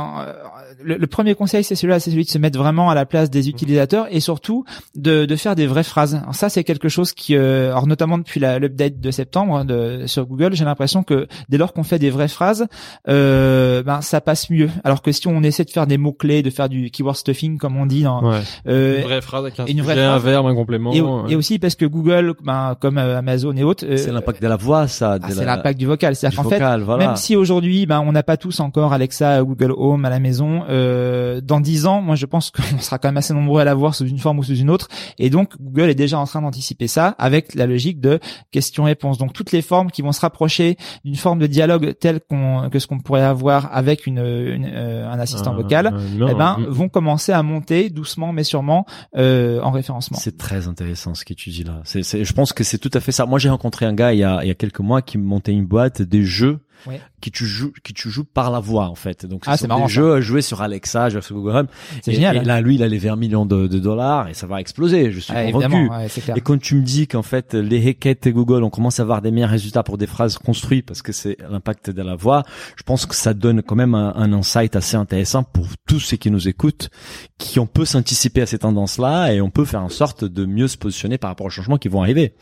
le, 0.85 0.97
le 0.97 1.07
premier 1.07 1.35
conseil, 1.35 1.65
c'est 1.65 1.75
celui-là, 1.75 2.01
c'est 2.01 2.11
celui 2.11 2.25
de 2.25 2.31
se 2.31 2.39
mettre 2.39 2.59
vraiment 2.59 2.91
à 2.91 2.95
la 2.95 3.07
place 3.07 3.31
des 3.31 3.49
utilisateurs 3.49 4.07
et 4.11 4.21
surtout 4.21 4.65
de, 4.97 5.25
de 5.25 5.37
faire 5.37 5.55
des 5.55 5.67
vraies 5.67 5.83
phrases. 5.83 6.15
Alors 6.17 6.35
ça, 6.35 6.49
c'est 6.49 6.65
quelque 6.65 6.89
chose 6.89 7.13
qui, 7.13 7.37
euh, 7.37 7.71
alors 7.71 7.87
notamment 7.87 8.19
depuis 8.19 8.41
la- 8.41 8.59
l'update 8.59 9.01
de 9.01 9.11
septembre 9.11 9.57
hein, 9.59 9.65
de, 9.65 10.05
sur 10.07 10.27
Google, 10.27 10.55
j'ai 10.55 10.65
l'impression 10.65 11.03
que 11.03 11.27
dès 11.49 11.59
lors 11.59 11.73
qu'on 11.73 11.83
fait 11.83 11.99
des 11.99 12.11
vraies 12.11 12.29
phrases, 12.29 12.67
euh, 13.09 13.83
ben 13.83 14.01
ça 14.01 14.21
passe 14.21 14.51
mieux. 14.51 14.71
Alors 14.85 15.03
que 15.03 15.13
si 15.13 15.27
on 15.29 15.43
essaie 15.43 15.65
de 15.65 15.71
faire 15.71 15.87
des 15.87 15.99
mots 15.99 16.13
clés, 16.13 16.43
de 16.43 16.51
faire 16.51 16.69
du 16.69 16.91
keyword 16.91 17.17
stuffing 17.17 17.59
comme 17.59 17.77
on 17.77 17.87
dit 17.87 18.03
dans, 18.03 18.23
Ouais. 18.23 18.41
euh, 18.69 18.99
Une 18.99 19.05
vraie 19.05 19.21
phrase 19.21 19.43
avec 19.43 19.61
un, 19.61 19.67
une 19.67 19.83
vraie 19.83 19.99
un 20.01 20.19
verbe, 20.19 20.47
un 20.47 20.55
complément. 20.55 20.93
et, 20.93 21.01
ouais. 21.01 21.33
et 21.33 21.37
aussi 21.37 21.59
parce 21.59 21.75
que 21.75 21.85
Google, 21.85 22.35
ben, 22.45 22.77
comme 22.81 22.99
euh, 22.99 23.19
Amazon 23.19 23.55
et 23.57 23.63
autres, 23.65 23.85
euh, 23.87 23.97
C'est 23.97 24.13
l'impact 24.13 24.41
de 24.43 24.49
la 24.49 24.57
voix, 24.57 24.87
ça. 24.89 25.19
de 25.19 25.25
ah, 25.27 25.31
c'est 25.33 25.45
l'impact 25.45 25.79
du 25.79 25.87
vocal. 25.87 26.15
C'est-à-dire 26.17 26.43
qu'en 26.43 26.49
fait, 26.49 26.59
voilà. 26.59 27.07
même 27.07 27.17
si 27.17 27.37
aujourd'hui, 27.37 27.87
ben, 27.87 28.01
on 28.01 28.13
n'a 28.13 28.23
pas 28.23 28.37
tous 28.37 28.61
encore 28.61 28.93
Alexa, 28.93 29.43
Google 29.43 29.73
Home 29.77 30.05
à 30.05 30.11
la 30.11 30.21
maison, 30.21 30.63
euh, 30.73 31.41
dans 31.41 31.61
dix 31.61 31.87
ans, 31.87 32.01
moi, 32.01 32.17
je 32.17 32.27
pense 32.27 32.51
qu'on 32.73 32.79
sera 32.79 32.99
quand 32.99 33.09
même 33.09 33.17
assez 33.17 33.35
nombreux 33.35 33.61
à 33.61 33.65
l'avoir 33.65 33.95
sous 33.95 34.07
une 34.07 34.19
forme 34.19 34.39
ou 34.39 34.43
sous 34.43 34.57
une 34.57 34.71
autre. 34.71 34.89
Et 35.19 35.31
donc, 35.31 35.61
Google 35.61 35.91
est 35.91 35.95
déjà 35.95 36.19
en 36.19 36.25
train 36.27 36.41
d'anticiper 36.43 36.89
ça 36.89 37.15
avec 37.19 37.55
la 37.55 37.67
logique 37.67 38.01
de 38.01 38.19
question-réponse. 38.51 39.19
Donc, 39.19 39.33
toutes 39.33 39.53
les 39.53 39.63
formes 39.63 39.91
qui 39.91 40.03
vont 40.03 40.13
se 40.13 40.21
rapprocher 40.21 40.77
d'une 41.05 41.17
forme 41.17 41.39
de 41.39 41.47
dialogue 41.47 41.95
telle 42.01 42.21
qu'on, 42.21 42.69
que 42.71 42.79
ce 42.79 42.87
qu'on 42.87 42.99
pourrait 42.99 43.23
avoir 43.23 43.75
avec 43.75 44.07
une, 44.07 44.19
une, 44.19 44.71
euh, 44.73 45.09
un 45.09 45.19
assistant 45.19 45.53
Un- 45.53 45.57
vocal, 45.57 45.95
humain, 46.15 46.29
eh 46.31 46.35
ben, 46.35 46.57
vont 46.69 46.89
commencer 46.89 47.33
à 47.33 47.43
monter 47.43 47.91
doucement 47.91 48.33
mais 48.33 48.45
sûrement 48.45 48.87
euh, 49.17 49.61
en 49.61 49.71
référencement. 49.71 50.19
C'est 50.19 50.39
très 50.39 50.69
intéressant 50.69 51.15
ce 51.15 51.25
que 51.25 51.35
tu 51.35 51.51
dis 51.51 51.65
là. 51.65 51.81
C'est, 51.85 52.03
c'est, 52.03 52.25
je 52.25 52.33
pense 52.33 52.53
que 52.53 52.65
c'est 52.65 52.79
tout 52.79 52.91
à 52.95 53.01
fait 53.01 53.13
ça. 53.13 53.27
Moi, 53.27 53.39
j'ai 53.39 53.49
rencontré 53.49 53.87
un 53.87 53.93
gars 53.95 54.13
il 54.13 54.19
y 54.19 54.25
a, 54.25 54.41
il 54.43 54.49
y 54.49 54.51
a 54.51 54.55
quelques 54.55 54.81
mois 54.81 55.03
qui 55.03 55.19
montait 55.19 55.53
une 55.53 55.67
boîte 55.67 56.03
des 56.03 56.25
jeux 56.25 56.61
Ouais. 56.87 57.01
qui 57.21 57.31
tu 57.31 57.47
joues, 57.47 57.73
qui 57.85 57.93
tu 57.95 58.11
joues 58.11 58.25
par 58.25 58.51
la 58.51 58.61
voix 58.61 58.87
en 58.89 58.95
fait. 58.95 59.27
Donc, 59.27 59.43
Ah, 59.47 59.57
ce 59.57 59.63
c'est 59.63 59.69
marrant, 59.69 59.87
des 59.87 59.93
jeux 59.93 60.21
joués 60.21 60.43
sur 60.43 60.61
Alexa, 60.63 61.09
joués 61.11 61.23
sur 61.23 61.35
Google 61.37 61.57
Home. 61.57 61.67
C'est 62.03 62.11
Et- 62.13 62.15
génial. 62.15 62.37
Et 62.39 62.41
là, 62.45 62.61
lui, 62.61 62.75
il 62.77 62.83
a 62.83 62.89
levé 62.89 63.09
un 63.09 63.17
million 63.17 63.47
de, 63.47 63.67
de 63.67 63.79
dollars 63.79 64.29
et 64.29 64.35
ça 64.35 64.47
va 64.47 64.61
exploser. 64.61 65.11
Je 65.13 65.21
suis 65.21 65.33
Ah, 65.37 65.51
convaincu. 65.53 65.89
ouais, 65.89 66.09
clair. 66.09 66.37
Et 66.37 66.41
quand 66.41 66.59
tu 66.61 66.75
me 66.77 66.83
dis 66.83 67.07
qu'en 67.07 67.23
fait 67.23 67.55
les 67.55 67.85
requêtes 67.85 68.29
Google 68.29 68.63
on 68.65 68.71
commence 68.71 68.99
à 69.01 69.03
avoir 69.03 69.23
des 69.23 69.31
meilleurs 69.31 69.51
résultats 69.51 69.83
pour 69.83 69.99
des 69.99 70.07
phrases 70.07 70.39
construites 70.39 70.87
parce 70.87 71.03
que 71.03 71.13
c'est 71.13 71.37
l'impact 71.49 71.91
de 71.91 72.03
la 72.03 72.15
voix, 72.17 72.43
je 72.77 72.83
pense 72.83 73.07
que 73.07 73.15
ça 73.15 73.35
donne 73.35 73.63
quand 73.63 73.77
même 73.77 73.95
un, 73.95 74.13
un 74.17 74.33
insight 74.33 74.77
assez 74.77 74.97
intéressant 74.97 75.43
pour 75.45 75.67
tous 75.87 76.01
ceux 76.01 76.17
qui 76.17 76.31
nous 76.31 76.49
écoutent, 76.49 76.91
qui 77.39 77.59
on 77.61 77.67
peut 77.67 77.85
s'anticiper 77.85 78.43
à 78.43 78.47
ces 78.47 78.59
tendances-là 78.59 79.33
et 79.33 79.41
on 79.41 79.51
peut 79.51 79.65
faire 79.65 79.83
en 79.83 79.89
sorte 79.89 80.25
de 80.25 80.45
mieux 80.47 80.69
se 80.69 80.77
positionner 80.77 81.19
par 81.19 81.31
rapport 81.31 81.47
aux 81.47 81.51
changements 81.51 81.79
qui 81.79 81.89
vont 81.89 82.03
arriver. 82.03 82.35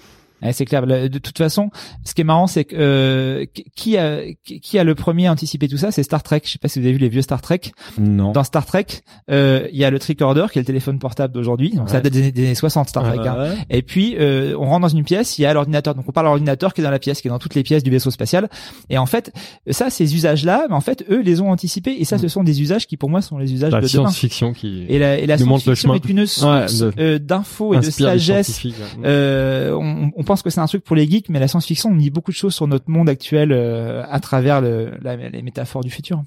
Ouais, 0.43 0.53
c'est 0.53 0.65
clair. 0.65 0.87
Le- 0.87 1.09
De 1.09 1.19
toute 1.19 1.39
façon, 1.39 1.71
ce 2.05 2.15
qui 2.15 2.21
est 2.21 2.25
marrant, 2.25 2.47
c'est 2.47 2.65
que 2.65 2.77
euh, 2.77 3.45
qui 3.77 3.97
a 3.97 4.21
qui 4.45 4.79
a 4.79 4.85
le 4.85 4.95
premier 4.95 5.29
anticipé 5.29 5.69
tout 5.69 5.77
ça, 5.77 5.91
c'est 5.91 6.03
Star 6.03 6.23
Trek. 6.23 6.43
Je 6.45 6.51
sais 6.51 6.59
pas 6.59 6.69
si 6.69 6.79
vous 6.81 6.85
avez 6.87 6.93
vu 6.95 6.99
les 6.99 7.09
vieux 7.09 7.23
Star 7.23 7.41
Trek. 7.43 7.61
Non. 7.99 8.33
Dans 8.33 8.45
Star 8.45 8.65
Trek, 8.67 8.87
euh, 9.31 9.69
il 9.73 9.79
y 9.79 9.85
a 9.85 9.91
le 9.91 9.99
tricorder 9.99 10.47
qui 10.53 10.59
est 10.59 10.63
le 10.63 10.67
téléphone 10.67 10.99
portable 10.99 11.35
d'aujourd'hui. 11.35 11.71
Donc 11.75 11.89
ça 11.91 12.01
date 12.01 12.13
des, 12.13 12.33
des 12.33 12.45
années 12.47 12.55
60 12.55 12.89
Star 12.89 13.03
Trek. 13.05 13.19
hein. 13.27 13.37
Ouais. 13.51 13.57
Et 13.71 13.83
puis 13.83 14.17
euh, 14.19 14.55
on 14.59 14.67
rentre 14.67 14.83
dans 14.83 14.89
une 14.89 15.05
pièce, 15.05 15.39
il 15.39 15.43
y 15.43 15.47
a 15.47 15.53
l'ordinateur. 15.53 15.95
Donc 15.95 16.05
on 16.09 16.13
parle 16.13 16.27
à 16.27 16.31
l'ordinateur 16.31 16.75
qui 16.75 16.81
est 16.81 16.85
dans 16.85 16.91
la 16.91 16.99
pièce, 16.99 17.21
qui 17.21 17.29
est 17.29 17.31
dans 17.31 17.39
toutes 17.39 17.55
les 17.55 17.63
pièces 17.63 17.83
du 17.83 17.91
vaisseau 17.91 18.11
spatial. 18.11 18.49
Et 18.89 18.99
en 18.99 19.07
fait, 19.07 19.33
ça, 19.71 19.91
ces 19.91 20.15
usages-là, 20.15 20.67
en 20.71 20.81
fait, 20.81 21.05
eux 21.11 21.21
les 21.21 21.41
ont 21.41 21.51
anticipés. 21.51 21.97
Et 21.99 22.05
ça, 22.05 22.19
ce 22.19 22.29
sont 22.29 22.45
des 22.45 22.61
usages 22.63 22.87
qui, 22.87 22.97
pour 22.97 23.11
moi, 23.11 23.21
sont 23.23 23.39
les 23.39 23.53
usages 23.53 23.73
La 23.73 23.81
de 23.81 23.87
science-fiction 24.05 24.53
qui 24.53 24.87
Et 24.89 24.99
la, 24.99 25.19
et 25.19 25.27
la 25.27 25.37
science-fiction 25.65 25.95
est 25.95 26.09
une 26.11 26.27
source 26.27 26.83
euh, 26.99 27.19
d'infos 27.19 27.75
et 27.75 27.77
de 27.79 27.83
sagesse 28.19 28.61
euh, 29.05 29.73
on, 29.75 30.11
on 30.17 30.23
pense 30.31 30.43
que 30.43 30.51
c'est 30.51 30.61
un 30.61 30.67
truc 30.69 30.85
pour 30.85 30.95
les 30.95 31.11
geeks, 31.11 31.29
mais 31.29 31.41
la 31.41 31.49
science-fiction 31.49 31.91
on 31.91 31.97
dit 31.97 32.09
beaucoup 32.09 32.31
de 32.31 32.37
choses 32.37 32.55
sur 32.55 32.69
notre 32.69 32.89
monde 32.89 33.09
actuel 33.09 33.51
euh, 33.51 34.05
à 34.09 34.21
travers 34.21 34.61
les 34.61 35.43
métaphores 35.43 35.83
du 35.83 35.91
futur. 35.91 36.23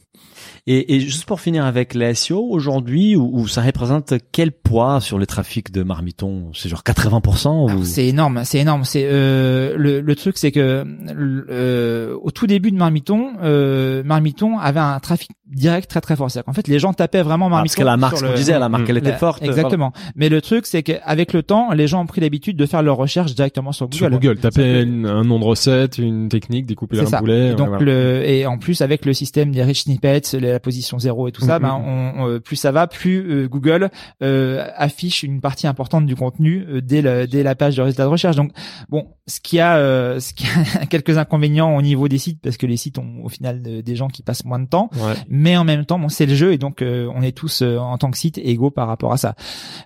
Et, 0.66 0.96
et 0.96 1.00
juste 1.02 1.26
pour 1.26 1.42
finir 1.42 1.66
avec 1.66 1.94
les 1.94 2.14
SEO 2.14 2.40
aujourd'hui, 2.50 3.18
où, 3.18 3.30
où 3.34 3.48
ça 3.50 3.62
représente 3.62 4.14
quel 4.32 4.54
poids 4.54 5.02
sur 5.02 5.18
le 5.20 5.26
trafic 5.26 5.72
de 5.74 5.84
Marmiton 5.84 6.52
C'est 6.54 6.70
genre 6.70 6.84
80% 6.84 7.48
Alors, 7.68 7.80
ou... 7.80 7.84
C'est 7.84 8.08
énorme, 8.08 8.42
c'est 8.46 8.60
énorme. 8.60 8.86
C'est 8.86 9.04
euh, 9.06 9.76
le, 9.78 10.00
le 10.00 10.16
truc, 10.16 10.38
c'est 10.38 10.52
que 10.54 10.86
euh, 11.50 12.16
au 12.22 12.32
tout 12.32 12.48
début 12.48 12.72
de 12.72 12.78
Marmiton, 12.78 13.32
euh, 13.44 14.04
Marmiton 14.06 14.58
avait 14.58 14.80
un 14.80 15.00
trafic 15.00 15.32
direct 15.54 15.90
très 15.90 16.02
très 16.02 16.16
fort. 16.16 16.32
C'est-à-dire 16.32 16.46
qu'en 16.46 16.54
fait, 16.54 16.68
les 16.70 16.80
gens 16.80 16.94
tapaient 16.94 17.22
vraiment 17.24 17.48
Ah, 17.48 17.50
Marmiton. 17.50 17.64
parce 17.70 17.76
que 17.76 17.84
la 17.84 17.98
marque, 17.98 18.18
ce 18.18 18.24
qu'on 18.24 18.30
le- 18.32 18.36
disait, 18.38 18.58
la 18.58 18.70
marque, 18.70 18.90
elle 18.90 18.98
était 18.98 19.10
la- 19.12 19.18
forte. 19.18 19.44
Exactement. 19.44 19.92
Mais 20.16 20.30
le 20.30 20.42
truc, 20.42 20.66
c'est 20.66 20.82
qu'avec 20.82 21.34
le 21.34 21.44
temps, 21.44 21.74
les 21.74 21.88
gens 21.88 22.02
ont 22.02 22.06
pris 22.08 22.22
l'habitude 22.22 22.56
de 22.58 22.66
faire 22.66 22.82
leurs 22.84 22.98
recherches 22.98 23.36
directement 23.36 23.72
sur 23.74 23.88
Google. 23.88 23.98
Sur 23.98 24.10
Google, 24.10 24.38
taper 24.40 24.82
une- 24.84 25.06
un 25.06 25.24
nom 25.24 25.40
de 25.40 25.46
recette, 25.46 25.98
une 25.98 26.30
technique, 26.30 26.66
découper 26.66 27.00
un 27.02 27.06
ça. 27.06 27.20
poulet. 27.20 27.50
Et 27.52 27.56
donc 27.56 27.68
voilà. 27.68 27.84
le 27.84 28.24
et 28.26 28.46
en 28.46 28.58
plus 28.58 28.82
avec 28.82 29.06
le 29.06 29.14
système 29.14 29.52
des 29.52 29.62
rich 29.64 29.84
snippets, 29.84 30.22
la 30.54 30.60
position 30.60 30.98
zéro 31.00 31.28
et 31.28 31.32
tout 31.32 31.42
ça, 31.42 31.60
ben 31.60 31.74
on, 31.86 32.24
on- 32.36 32.40
plus 32.40 32.56
ça 32.56 32.72
va, 32.72 32.88
plus 32.88 33.20
euh, 33.44 33.48
Google 33.48 33.90
euh, 34.22 34.66
affiche 34.76 35.24
une 35.24 35.42
partie 35.42 35.68
importante 35.68 36.06
du 36.06 36.16
contenu 36.16 36.66
euh, 36.70 36.82
dès 36.82 37.02
le, 37.02 37.28
dès 37.28 37.44
la 37.44 37.56
page 37.56 37.76
de 37.76 37.82
résultats 37.82 38.04
de 38.06 38.10
recherche. 38.10 38.36
Donc 38.36 38.52
bon, 38.90 39.08
ce 39.26 39.40
qui 39.40 39.60
a 39.60 39.78
euh, 39.78 40.20
ce 40.20 40.34
qui 40.34 40.46
a 40.48 40.86
quelques 40.90 41.18
inconvénients 41.18 41.76
au 41.78 41.82
niveau 41.82 42.08
des 42.10 42.18
sites 42.18 42.40
parce 42.42 42.58
que 42.58 42.66
les 42.66 42.76
sites 42.78 42.98
ont 42.98 43.24
au 43.24 43.30
final 43.30 43.62
de- 43.62 43.80
des 43.82 43.96
gens 43.96 44.08
qui 44.10 44.22
passent 44.22 44.44
moins 44.44 44.60
de 44.60 44.68
temps, 44.68 44.90
Ouais. 44.96 45.14
mais 45.30 45.56
en 45.56 45.64
même 45.64 45.86
temps 45.86 45.98
bon 45.98 46.10
c'est 46.10 46.26
le 46.26 46.36
jeu 46.36 46.52
et 46.52 46.58
donc 46.58 46.82
euh, 46.82 47.10
on 47.16 47.22
est 47.22 47.32
tous 47.32 47.62
euh, 47.62 47.78
en 47.78 47.98
tant 47.98 48.12
que 48.12 48.18
site 48.18 48.38
égaux 48.38 48.70
par 48.72 48.88
rapport 48.88 49.14
à 49.14 49.18
ça. 49.18 49.36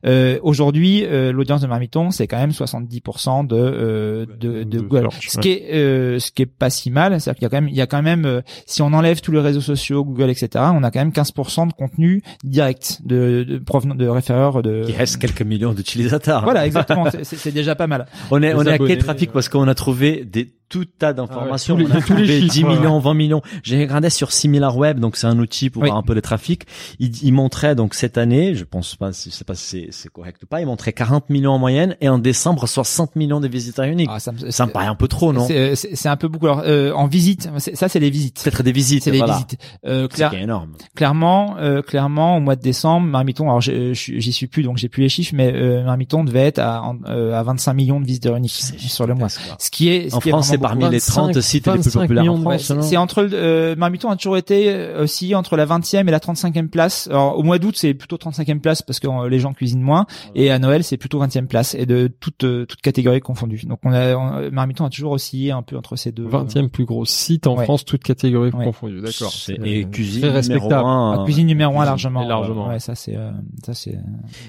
Euh, 0.05 0.39
Aujourd'hui, 0.41 1.05
euh, 1.05 1.31
l'audience 1.31 1.61
de 1.61 1.67
Marmiton 1.67 2.09
c'est 2.11 2.25
quand 2.27 2.37
même 2.37 2.49
70% 2.49 3.45
de 3.45 3.55
euh, 3.55 4.25
de, 4.39 4.63
de 4.63 4.63
De 4.63 4.79
Google, 4.79 5.03
search, 5.11 5.27
ce 5.29 5.37
ouais. 5.37 5.41
qui 5.43 5.49
est 5.51 5.73
euh, 5.75 6.19
ce 6.19 6.31
qui 6.31 6.41
est 6.41 6.45
pas 6.47 6.69
si 6.69 6.89
mal, 6.89 7.19
c'est-à-dire 7.21 7.37
qu'il 7.39 7.43
y 7.43 7.45
a 7.45 7.49
quand 7.49 7.61
même 7.61 7.69
il 7.69 7.75
y 7.75 7.81
a 7.81 7.87
quand 7.87 8.01
même 8.01 8.25
euh, 8.25 8.41
si 8.65 8.81
on 8.81 8.87
enlève 8.93 9.21
tous 9.21 9.31
les 9.31 9.39
réseaux 9.39 9.61
sociaux, 9.61 10.03
Google, 10.03 10.29
etc., 10.31 10.65
on 10.73 10.83
a 10.83 10.89
quand 10.91 10.99
même 10.99 11.09
15% 11.11 11.67
de 11.67 11.73
contenu 11.73 12.21
direct 12.43 13.01
de, 13.05 13.43
de 13.43 13.57
provenant 13.59 13.93
de 13.95 14.07
référeurs 14.07 14.63
de. 14.63 14.83
Il 14.87 14.95
reste 14.95 15.17
quelques 15.17 15.41
millions 15.43 15.73
d'utilisateurs. 15.73 16.43
Voilà, 16.43 16.65
exactement. 16.65 17.09
c'est- 17.11 17.23
c'est 17.23 17.35
c'est 17.37 17.51
déjà 17.51 17.75
pas 17.75 17.87
mal. 17.87 18.07
On 18.31 18.41
est, 18.41 18.49
Les 18.49 18.53
on 18.55 18.63
est 18.63 18.71
à 18.71 18.77
quel 18.77 18.97
trafic 18.97 19.26
parce 19.33 19.49
qu'on 19.49 19.67
a 19.67 19.75
trouvé 19.75 20.25
des 20.25 20.53
tout 20.69 20.85
tas 20.85 21.13
d'informations. 21.13 21.75
Ah 21.79 21.83
ouais, 21.83 21.85
tous 21.85 21.91
les- 21.91 21.95
on 21.95 21.97
a 21.97 22.01
tous 22.07 22.13
les 22.15 22.23
trouvé 22.25 22.39
chiffres, 22.41 22.53
10 22.53 22.63
ouais. 22.65 22.75
millions, 22.77 22.99
20 22.99 23.13
millions. 23.13 23.41
J'ai 23.63 23.79
regardé 23.79 24.09
sur 24.09 24.31
SimilarWeb, 24.31 24.99
donc 24.99 25.15
c'est 25.15 25.27
un 25.27 25.39
outil 25.39 25.69
pour 25.69 25.81
Oui. 25.83 25.89
voir 25.89 25.97
un 25.97 26.03
peu 26.03 26.13
les 26.13 26.21
trafics. 26.21 26.63
Il, 26.99 27.11
il 27.23 27.31
montrait 27.33 27.75
donc 27.75 27.93
cette 27.93 28.17
année, 28.17 28.55
je 28.55 28.63
pense 28.65 28.95
pas, 28.95 29.11
je 29.11 29.29
sais 29.29 29.43
pas 29.45 29.55
si 29.55 29.87
c'est- 29.91 30.09
correct 30.09 30.41
ou 30.43 30.45
pas, 30.47 30.61
il 30.61 30.65
montrait 30.67 30.93
40 30.93 31.29
millions 31.29 31.51
en 31.51 31.59
moyenne 31.59 31.95
et 32.01 32.09
en 32.09 32.17
décembre 32.17 32.67
60 32.67 33.15
millions 33.15 33.39
de 33.39 33.47
visiteurs 33.47 33.85
uniques. 33.85 34.09
Ah, 34.11 34.19
ça 34.19 34.31
me, 34.31 34.49
ça 34.51 34.65
me 34.65 34.71
paraît 34.71 34.87
un 34.87 34.95
peu 34.95 35.07
trop, 35.07 35.33
non? 35.33 35.45
C'est 35.47 36.07
un 36.09 36.17
peu 36.17 36.27
beaucoup. 36.27 36.47
Alors, 36.47 36.63
euh, 36.65 36.91
en 36.93 37.07
visite, 37.07 37.49
ça 37.57 37.87
c'est 37.89 37.99
les 37.99 38.09
visites. 38.09 38.41
Peut-être 38.43 38.63
des 38.63 38.71
visites, 38.71 39.03
C'est 39.03 39.11
les 39.11 39.17
voilà. 39.19 39.33
visites. 39.33 39.57
Euh, 39.85 40.07
clair- 40.07 40.33
est 40.33 40.41
énorme. 40.41 40.71
clairement, 40.95 41.55
euh, 41.59 41.81
clairement, 41.81 42.37
au 42.37 42.39
mois 42.39 42.55
de 42.55 42.61
décembre, 42.61 43.07
Marmiton, 43.07 43.45
alors 43.45 43.61
j'y 43.61 44.31
suis 44.33 44.47
plus, 44.47 44.63
donc 44.63 44.77
j'ai 44.77 44.89
plus 44.89 45.03
les 45.03 45.09
chiffres, 45.09 45.33
mais 45.35 45.51
euh, 45.53 45.83
Marmiton 45.83 46.23
devait 46.23 46.45
être 46.47 46.59
à, 46.59 46.93
euh, 47.07 47.33
à 47.33 47.43
25 47.43 47.73
millions 47.73 47.99
de 47.99 48.05
visiteurs 48.05 48.35
uniques 48.35 48.51
sur 48.51 49.05
le 49.07 49.13
mois. 49.13 49.29
Ce 49.29 49.69
qui 49.69 49.89
est, 49.89 50.09
ce 50.09 50.15
En 50.15 50.19
qui 50.19 50.29
est 50.29 50.31
France, 50.31 50.47
c'est 50.57 50.61
parmi 50.61 50.83
les 50.83 50.89
25 50.99 51.11
30 51.33 51.41
sites 51.41 51.65
les 51.67 51.71
plus 51.73 51.77
25 51.83 51.99
populaires 52.01 52.33
en 52.33 52.37
Ouais, 52.37 52.41
France. 52.57 52.61
c'est 52.63 52.75
non 52.75 52.81
c'est 52.81 52.97
entre 52.97 53.23
le 53.23 53.29
euh, 53.33 53.75
Marmiton 53.75 54.09
a 54.09 54.15
toujours 54.15 54.37
été 54.37 54.69
euh, 54.69 55.03
aussi 55.03 55.33
entre 55.35 55.55
la 55.57 55.65
20e 55.65 56.07
et 56.07 56.11
la 56.11 56.19
35e 56.19 56.67
place. 56.67 57.07
Alors 57.09 57.37
au 57.37 57.43
mois 57.43 57.59
d'août, 57.59 57.75
c'est 57.77 57.93
plutôt 57.93 58.17
35e 58.17 58.59
place 58.59 58.81
parce 58.81 58.99
que 58.99 59.07
euh, 59.07 59.29
les 59.29 59.39
gens 59.39 59.53
cuisinent 59.53 59.81
moins 59.81 60.05
et 60.35 60.51
à 60.51 60.59
Noël, 60.59 60.83
c'est 60.83 60.97
plutôt 60.97 61.21
20e 61.23 61.47
place 61.47 61.75
et 61.75 61.85
de 61.85 62.07
toutes 62.19 62.43
euh, 62.43 62.65
toutes 62.65 62.81
catégories 62.81 63.19
confondues. 63.21 63.61
Donc 63.67 63.79
on 63.83 63.91
a 63.93 64.15
on- 64.15 64.51
Marmiton 64.51 64.85
a 64.85 64.89
toujours 64.89 65.11
oscillé 65.13 65.51
un 65.51 65.61
peu 65.61 65.77
entre 65.77 65.95
ces 65.95 66.11
deux. 66.11 66.27
20e 66.27 66.69
plus 66.69 66.85
gros 66.85 67.05
site 67.05 67.47
en 67.47 67.55
Ouais. 67.57 67.63
France, 67.63 67.85
toutes 67.85 68.03
catégories 68.03 68.51
Ouais. 68.51 68.65
confondues. 68.65 69.01
D'accord. 69.01 69.33
Et 69.63 69.85
cuisine 69.85 70.21
très 70.21 70.29
numéro 70.29 70.35
respectable. 70.37 70.87
un. 70.87 71.17
Ah, 71.19 71.23
cuisine 71.25 71.47
numéro 71.47 71.71
un 71.71 71.73
cuisine, 71.75 71.85
largement. 71.87 72.21
et 72.23 72.27
largement. 72.27 72.67
Ouais, 72.69 72.79
ça 72.79 72.95
c'est 72.95 73.15
euh, 73.15 73.31
ça 73.65 73.73
c'est. 73.73 73.97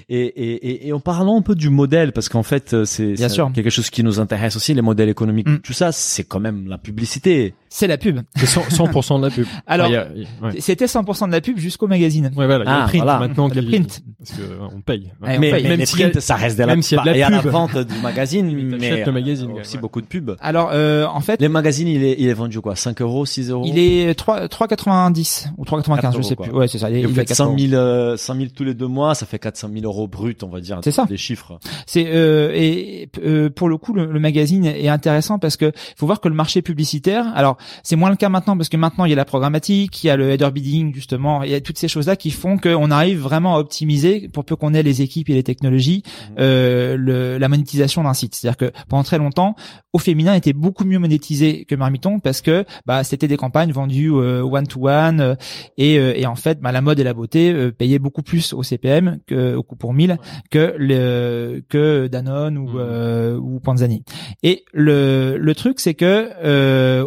Et, 0.09 0.19
et, 0.21 0.53
et, 0.69 0.87
et 0.87 0.93
en 0.93 0.99
parlant 0.99 1.37
un 1.37 1.41
peu 1.41 1.55
du 1.55 1.69
modèle, 1.69 2.11
parce 2.11 2.29
qu'en 2.29 2.43
fait, 2.43 2.83
c'est 2.85 3.15
quelque 3.53 3.69
chose 3.69 3.89
qui 3.89 4.03
nous 4.03 4.19
intéresse 4.19 4.55
aussi, 4.55 4.73
les 4.73 4.81
modèles 4.81 5.09
économiques, 5.09 5.47
Mm. 5.49 5.59
tout 5.59 5.73
ça, 5.73 5.91
c'est 5.99 6.23
quand 6.23 6.39
même 6.39 6.67
la 6.67 6.77
publicité. 6.77 7.53
C'est 7.71 7.85
la 7.85 7.97
pub. 7.97 8.21
C'est 8.35 8.47
100%, 8.47 8.89
100% 8.91 9.19
de 9.19 9.25
la 9.25 9.31
pub. 9.31 9.45
Alors, 9.67 9.91
Ah, 9.93 10.45
ouais. 10.47 10.55
C'était 10.59 10.85
100% 10.85 11.27
de 11.27 11.31
la 11.31 11.41
pub 11.41 11.57
jusqu'au 11.59 11.85
magazine. 11.87 12.31
Ouais, 12.35 12.47
voilà, 12.47 12.63
il 12.63 12.67
y 12.67 12.69
a 12.71 12.75
Ah, 12.75 12.79
le 12.81 12.87
print 12.87 13.03
voilà. 13.03 13.19
maintenant 13.19 13.47
Le 13.47 13.61
print. 13.61 14.01
Parce 14.17 14.31
que 14.31 14.41
euh, 14.41 14.67
on 14.75 14.81
paye. 14.81 15.11
Ouais, 15.21 15.35
on 15.37 15.39
mais 15.39 15.51
paye. 15.51 15.63
mais 15.63 15.69
Même 15.69 15.79
les 15.79 15.85
s'il 15.85 15.99
y 15.99 16.03
a- 16.03 16.19
ça 16.21 16.35
reste 16.35 16.57
de 16.57 16.61
la, 16.63 16.67
même 16.67 16.81
s'il 16.81 16.97
y 16.97 16.99
a 16.99 17.03
de 17.03 17.09
la 17.09 17.15
il 17.15 17.19
y 17.19 17.23
a 17.23 17.29
la 17.29 17.41
pub. 17.41 17.51
vente 17.51 17.77
du 17.77 17.95
magazine, 18.01 18.47
Mais 18.51 18.77
mais, 18.77 19.05
le 19.05 19.11
magazine, 19.11 19.51
euh, 19.51 19.61
aussi 19.61 19.75
ouais. 19.75 19.81
beaucoup 19.81 20.01
de 20.01 20.07
pubs. 20.07 20.35
Alors 20.41 20.71
euh, 20.73 21.05
en 21.05 21.19
fait, 21.21 21.39
Les 21.39 21.47
magazines, 21.49 21.87
il 21.87 22.03
est, 22.03 22.15
il 22.17 22.27
est 22.27 22.33
vendu 22.33 22.59
quoi 22.59 22.75
5 22.75 23.01
euros, 23.01 23.25
6 23.27 23.51
euros 23.51 23.63
il 23.67 23.77
est 23.77 24.15
3 24.15 24.47
3,90 24.47 25.47
ou 25.57 25.63
3,95, 25.63 26.17
je 26.17 26.21
sais 26.23 26.35
quoi. 26.35 26.47
plus. 26.47 26.55
Ouais, 26.55 26.67
c'est 26.67 26.79
ça. 26.79 26.89
Il, 26.89 26.97
Et 26.97 27.05
à 27.19 27.25
4 27.25 27.35
100 27.35 27.45
euros. 27.45 27.57
000, 27.57 27.73
euh, 27.73 28.17
100 28.17 28.35
000 28.35 28.47
tous 28.55 28.63
les 28.63 28.73
deux 28.73 28.87
mois, 28.87 29.15
ça 29.15 29.25
fait 29.25 29.39
400 29.39 29.69
000 29.73 29.85
euros 29.85 30.07
brut, 30.07 30.43
on 30.43 30.49
va 30.49 30.59
dire. 30.59 30.79
C'est 30.83 30.91
ça. 30.91 31.05
Des 31.05 31.17
chiffres. 31.17 31.59
C'est 31.85 32.07
euh, 32.07 32.51
et 32.55 33.09
euh, 33.23 33.49
pour 33.49 33.69
le 33.69 33.77
coup 33.77 33.93
le, 33.93 34.05
le 34.05 34.19
magazine 34.19 34.65
est 34.65 34.87
intéressant 34.89 35.39
parce 35.39 35.57
que 35.57 35.71
faut 35.97 36.05
voir 36.05 36.19
que 36.21 36.27
le 36.27 36.35
marché 36.35 36.61
publicitaire, 36.61 37.25
alors 37.35 37.57
c'est 37.83 37.95
moins 37.95 38.09
le 38.09 38.15
cas 38.15 38.29
maintenant 38.29 38.55
parce 38.57 38.69
que 38.69 38.77
maintenant 38.77 39.05
il 39.05 39.09
y 39.09 39.13
a 39.13 39.15
la 39.15 39.25
programmatique, 39.25 40.03
il 40.03 40.07
y 40.07 40.09
a 40.09 40.17
le 40.17 40.29
header 40.31 40.49
bidding 40.51 40.93
justement, 40.93 41.43
il 41.43 41.51
y 41.51 41.55
a 41.55 41.61
toutes 41.61 41.77
ces 41.77 41.87
choses-là 41.87 42.15
qui 42.15 42.31
font 42.31 42.57
qu'on 42.57 42.91
arrive 42.91 43.19
vraiment 43.19 43.55
à 43.55 43.59
optimiser 43.59 44.29
pour 44.33 44.45
peu 44.45 44.55
qu'on 44.55 44.73
ait 44.73 44.83
les 44.83 45.01
équipes 45.01 45.29
et 45.29 45.33
les 45.33 45.43
technologies, 45.43 46.03
Mhm. 46.29 46.35
euh, 46.39 46.97
le, 46.97 47.37
la 47.37 47.47
monétisation 47.49 48.03
d'un 48.03 48.13
site. 48.13 48.35
C'est-à-dire 48.35 48.57
que 48.57 48.71
pendant 48.87 49.03
très 49.03 49.17
longtemps, 49.17 49.55
au 49.93 49.97
féminin 49.99 50.33
était 50.35 50.53
beaucoup 50.53 50.85
mieux 50.85 50.99
monétisé 50.99 51.65
que 51.65 51.75
Marmiton 51.75 52.19
parce 52.19 52.41
que 52.41 52.65
bah 52.85 53.03
c'était 53.03 53.27
des 53.27 53.37
campagnes 53.37 53.71
vendues 53.71 54.11
one 54.11 54.67
to 54.67 54.87
one 54.87 55.35
et, 55.77 55.97
euh, 55.97 56.13
et 56.15 56.25
en 56.25 56.35
fait 56.35 56.59
bah, 56.61 56.71
la 56.71 56.81
mode 56.81 56.99
et 56.99 57.03
la 57.03 57.13
beauté 57.13 57.51
euh, 57.51 57.71
payaient 57.71 57.99
beaucoup 57.99 58.21
plus 58.21 58.53
au 58.53 58.63
CPM 58.63 59.19
que 59.27 59.55
au 59.55 59.63
coût 59.63 59.75
pour 59.75 59.93
1000 59.93 60.17
que 60.51 60.73
le 60.77 61.63
que 61.69 62.07
Danone 62.07 62.57
ou 62.57 62.67
Mhm. 62.69 62.75
euh, 62.79 63.37
ou 63.37 63.59
Panzani. 63.59 64.03
Et 64.43 64.63
le 64.73 65.37
le 65.37 65.55
truc 65.55 65.78
c'est 65.79 65.93
que 65.93 66.29
euh, 66.43 67.05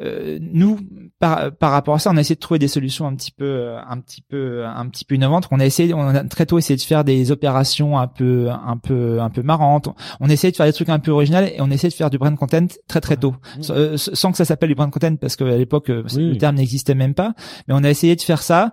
euh, 0.00 0.38
nous 0.40 0.78
par 1.18 1.52
par 1.56 1.70
rapport 1.70 1.94
à 1.94 1.98
ça, 1.98 2.10
on 2.10 2.16
a 2.16 2.20
essayé 2.20 2.34
de 2.34 2.40
trouver 2.40 2.58
des 2.58 2.68
solutions 2.68 3.06
un 3.06 3.14
petit 3.14 3.30
peu 3.30 3.44
euh, 3.44 3.78
un 3.88 3.98
petit 4.00 4.22
peu 4.22 4.64
un 4.66 4.88
petit 4.88 5.04
peu 5.04 5.14
innovantes. 5.14 5.48
On 5.50 5.60
a 5.60 5.66
essayé 5.66 5.94
on 5.94 6.08
a 6.08 6.24
très 6.24 6.46
tôt 6.46 6.58
essayé 6.58 6.76
de 6.76 6.82
faire 6.82 7.04
des 7.04 7.30
opérations 7.30 7.98
un 7.98 8.06
peu 8.06 8.48
un 8.50 8.76
peu 8.76 9.20
un 9.20 9.30
peu 9.30 9.42
marrantes. 9.42 9.88
On 10.20 10.28
a 10.28 10.32
essayé 10.32 10.50
de 10.50 10.56
faire 10.56 10.66
des 10.66 10.72
trucs 10.72 10.88
un 10.88 10.98
peu 10.98 11.10
originaux 11.10 11.40
et 11.42 11.60
on 11.60 11.70
essaie 11.70 11.88
de 11.88 11.94
faire 11.94 12.10
du 12.10 12.18
brand 12.18 12.36
content 12.36 12.66
très 12.88 13.00
très 13.00 13.16
tôt, 13.16 13.34
sans, 13.60 13.74
euh, 13.74 13.96
sans 13.96 14.30
que 14.32 14.36
ça 14.38 14.44
s'appelle 14.44 14.68
du 14.68 14.74
brand 14.74 14.90
content 14.90 15.16
parce 15.16 15.36
qu'à 15.36 15.56
l'époque 15.56 15.90
euh, 15.90 16.02
Oui. 16.16 16.30
le 16.30 16.36
terme 16.38 16.56
n'existait 16.56 16.94
même 16.94 17.14
pas. 17.14 17.34
Mais 17.68 17.74
on 17.74 17.84
a 17.84 17.90
essayé 17.90 18.16
de 18.16 18.20
faire 18.22 18.42
ça 18.42 18.72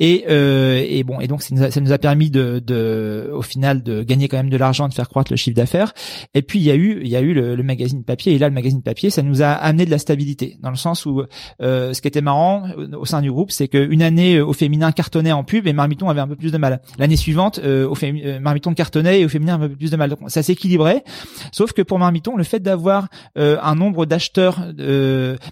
et 0.00 0.24
euh, 0.28 0.84
et 0.86 1.02
bon 1.04 1.20
et 1.20 1.26
donc 1.28 1.42
ça 1.42 1.54
nous 1.54 1.62
a, 1.62 1.70
ça 1.70 1.80
nous 1.80 1.92
a 1.92 1.98
permis 1.98 2.30
de, 2.30 2.58
de 2.58 3.30
au 3.32 3.42
final 3.42 3.82
de 3.82 4.02
gagner 4.02 4.28
quand 4.28 4.36
même 4.36 4.50
de 4.50 4.56
l'argent, 4.56 4.88
de 4.88 4.94
faire 4.94 5.08
croître 5.08 5.32
le 5.32 5.36
chiffre 5.36 5.56
d'affaires. 5.56 5.92
Et 6.34 6.42
puis 6.42 6.58
il 6.58 6.64
y 6.64 6.70
a 6.70 6.74
eu 6.74 7.00
il 7.02 7.08
y 7.08 7.16
a 7.16 7.20
eu 7.20 7.32
le, 7.32 7.54
le 7.54 7.62
magazine 7.62 8.04
papier 8.04 8.34
et 8.34 8.38
là 8.38 8.48
le 8.48 8.54
magazine 8.54 8.65
papier 8.82 9.10
ça 9.10 9.22
nous 9.22 9.42
a 9.42 9.48
amené 9.50 9.84
de 9.86 9.90
la 9.90 9.98
stabilité 9.98 10.56
dans 10.62 10.70
le 10.70 10.76
sens 10.76 11.06
où 11.06 11.22
euh, 11.62 11.92
ce 11.92 12.00
qui 12.00 12.08
était 12.08 12.20
marrant 12.20 12.64
euh, 12.78 12.96
au 12.96 13.04
sein 13.04 13.20
du 13.22 13.30
groupe 13.30 13.50
c'est 13.50 13.68
qu'une 13.68 14.02
année 14.02 14.36
euh, 14.36 14.46
au 14.46 14.52
féminin 14.52 14.92
cartonnait 14.92 15.32
en 15.32 15.44
pub 15.44 15.66
et 15.66 15.72
Marmiton 15.72 16.08
avait 16.08 16.20
un 16.20 16.28
peu 16.28 16.36
plus 16.36 16.52
de 16.52 16.58
mal. 16.58 16.80
L'année 16.98 17.16
suivante 17.16 17.60
euh, 17.62 17.88
au 17.88 17.94
fémi- 17.94 18.22
euh, 18.24 18.40
Marmiton 18.40 18.74
cartonnait 18.74 19.20
et 19.20 19.24
au 19.24 19.28
féminin 19.28 19.54
un 19.54 19.58
peu 19.58 19.68
plus 19.68 19.90
de 19.90 19.96
mal. 19.96 20.10
Donc 20.10 20.18
ça 20.28 20.42
s'équilibrait. 20.42 21.04
Sauf 21.52 21.72
que 21.72 21.82
pour 21.82 21.98
Marmiton 21.98 22.36
le 22.36 22.44
fait 22.44 22.60
d'avoir 22.60 23.08
euh, 23.38 23.56
un 23.62 23.74
nombre 23.74 24.06
d'acheteurs 24.06 24.60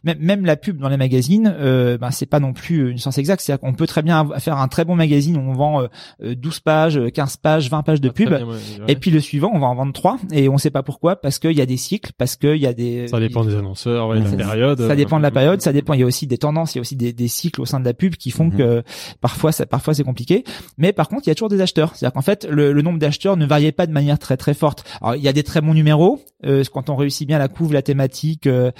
même, 0.04 0.18
même 0.18 0.44
la 0.44 0.56
pub 0.56 0.78
dans 0.78 0.88
les 0.88 0.96
magazines 0.96 1.54
ben 2.00 2.10
c'est 2.10 2.26
pas 2.26 2.40
non 2.40 2.52
plus 2.52 2.90
une 2.90 2.98
science 2.98 3.18
exacte 3.18 3.42
c'est-à-dire 3.42 3.60
qu'on 3.60 3.74
peut 3.74 3.86
très 3.86 4.02
bien 4.02 4.28
faire 4.38 4.58
un 4.58 4.68
très 4.68 4.84
bon 4.84 4.94
magazine 4.96 5.36
où 5.36 5.40
on 5.40 5.52
vend 5.52 5.82
euh, 5.82 5.86
euh, 6.22 6.34
12 6.34 6.60
pages, 6.60 6.96
euh, 6.96 7.10
15 7.10 7.36
pages, 7.38 7.68
20 7.70 7.82
pages 7.82 8.00
de 8.00 8.08
pub 8.08 8.28
bien, 8.28 8.38
ouais, 8.46 8.52
ouais. 8.54 8.56
et 8.88 8.96
puis 8.96 9.10
le 9.10 9.20
suivant, 9.20 9.50
on 9.52 9.58
va 9.58 9.66
en 9.66 9.74
vendre 9.74 9.92
trois 9.92 10.18
et 10.32 10.48
on 10.48 10.58
sait 10.58 10.70
pas 10.70 10.82
pourquoi 10.82 11.16
parce 11.16 11.38
qu'il 11.38 11.52
y 11.52 11.60
a 11.60 11.66
des 11.66 11.76
cycles, 11.76 12.12
parce 12.16 12.36
qu'il 12.36 12.56
y 12.56 12.66
a 12.66 12.72
des 12.72 13.03
ça 13.08 13.20
dépend 13.20 13.44
des 13.44 13.54
annonceurs, 13.54 14.08
ouais, 14.08 14.18
de 14.18 14.24
la 14.24 14.30
Ça- 14.30 14.36
période. 14.36 14.80
ça 14.80 14.96
dépend 14.96 15.18
de 15.18 15.22
la 15.22 15.30
période, 15.30 15.60
ça 15.60 15.72
dépend. 15.72 15.94
Il 15.94 16.00
y 16.00 16.02
a 16.02 16.06
aussi 16.06 16.26
des 16.26 16.38
tendances, 16.38 16.74
il 16.74 16.78
y 16.78 16.80
a 16.80 16.82
aussi 16.82 16.96
des, 16.96 17.12
des 17.12 17.28
cycles 17.28 17.60
au 17.60 17.66
sein 17.66 17.80
de 17.80 17.84
la 17.84 17.94
pub 17.94 18.16
qui 18.16 18.30
font 18.30 18.44
Mhm. 18.46 18.56
que 18.56 18.82
parfois, 19.20 19.52
ça, 19.52 19.66
parfois 19.66 19.94
c'est 19.94 20.04
compliqué. 20.04 20.44
Mais 20.78 20.92
par 20.92 21.08
contre, 21.08 21.22
il 21.26 21.30
y 21.30 21.32
a 21.32 21.34
toujours 21.34 21.48
des 21.48 21.60
acheteurs. 21.60 21.94
C'est-à-dire 21.94 22.12
qu'en 22.14 22.22
fait, 22.22 22.46
le, 22.50 22.72
le 22.72 22.82
nombre 22.82 22.98
d'acheteurs 22.98 23.36
ne 23.36 23.46
variait 23.46 23.72
pas 23.72 23.86
de 23.86 23.92
manière 23.92 24.18
très 24.18 24.36
très 24.36 24.54
forte. 24.54 24.84
Alors, 25.00 25.16
il 25.16 25.22
y 25.22 25.28
a 25.28 25.32
des 25.32 25.42
très 25.42 25.60
bons 25.60 25.74
numéros. 25.74 26.20
Euh, 26.44 26.62
quand 26.72 26.90
on 26.90 26.96
réussit 26.96 27.26
bien 27.26 27.38
la 27.38 27.48
couve, 27.48 27.72
la 27.72 27.82
thématique, 27.82 28.46
euh, 28.46 28.70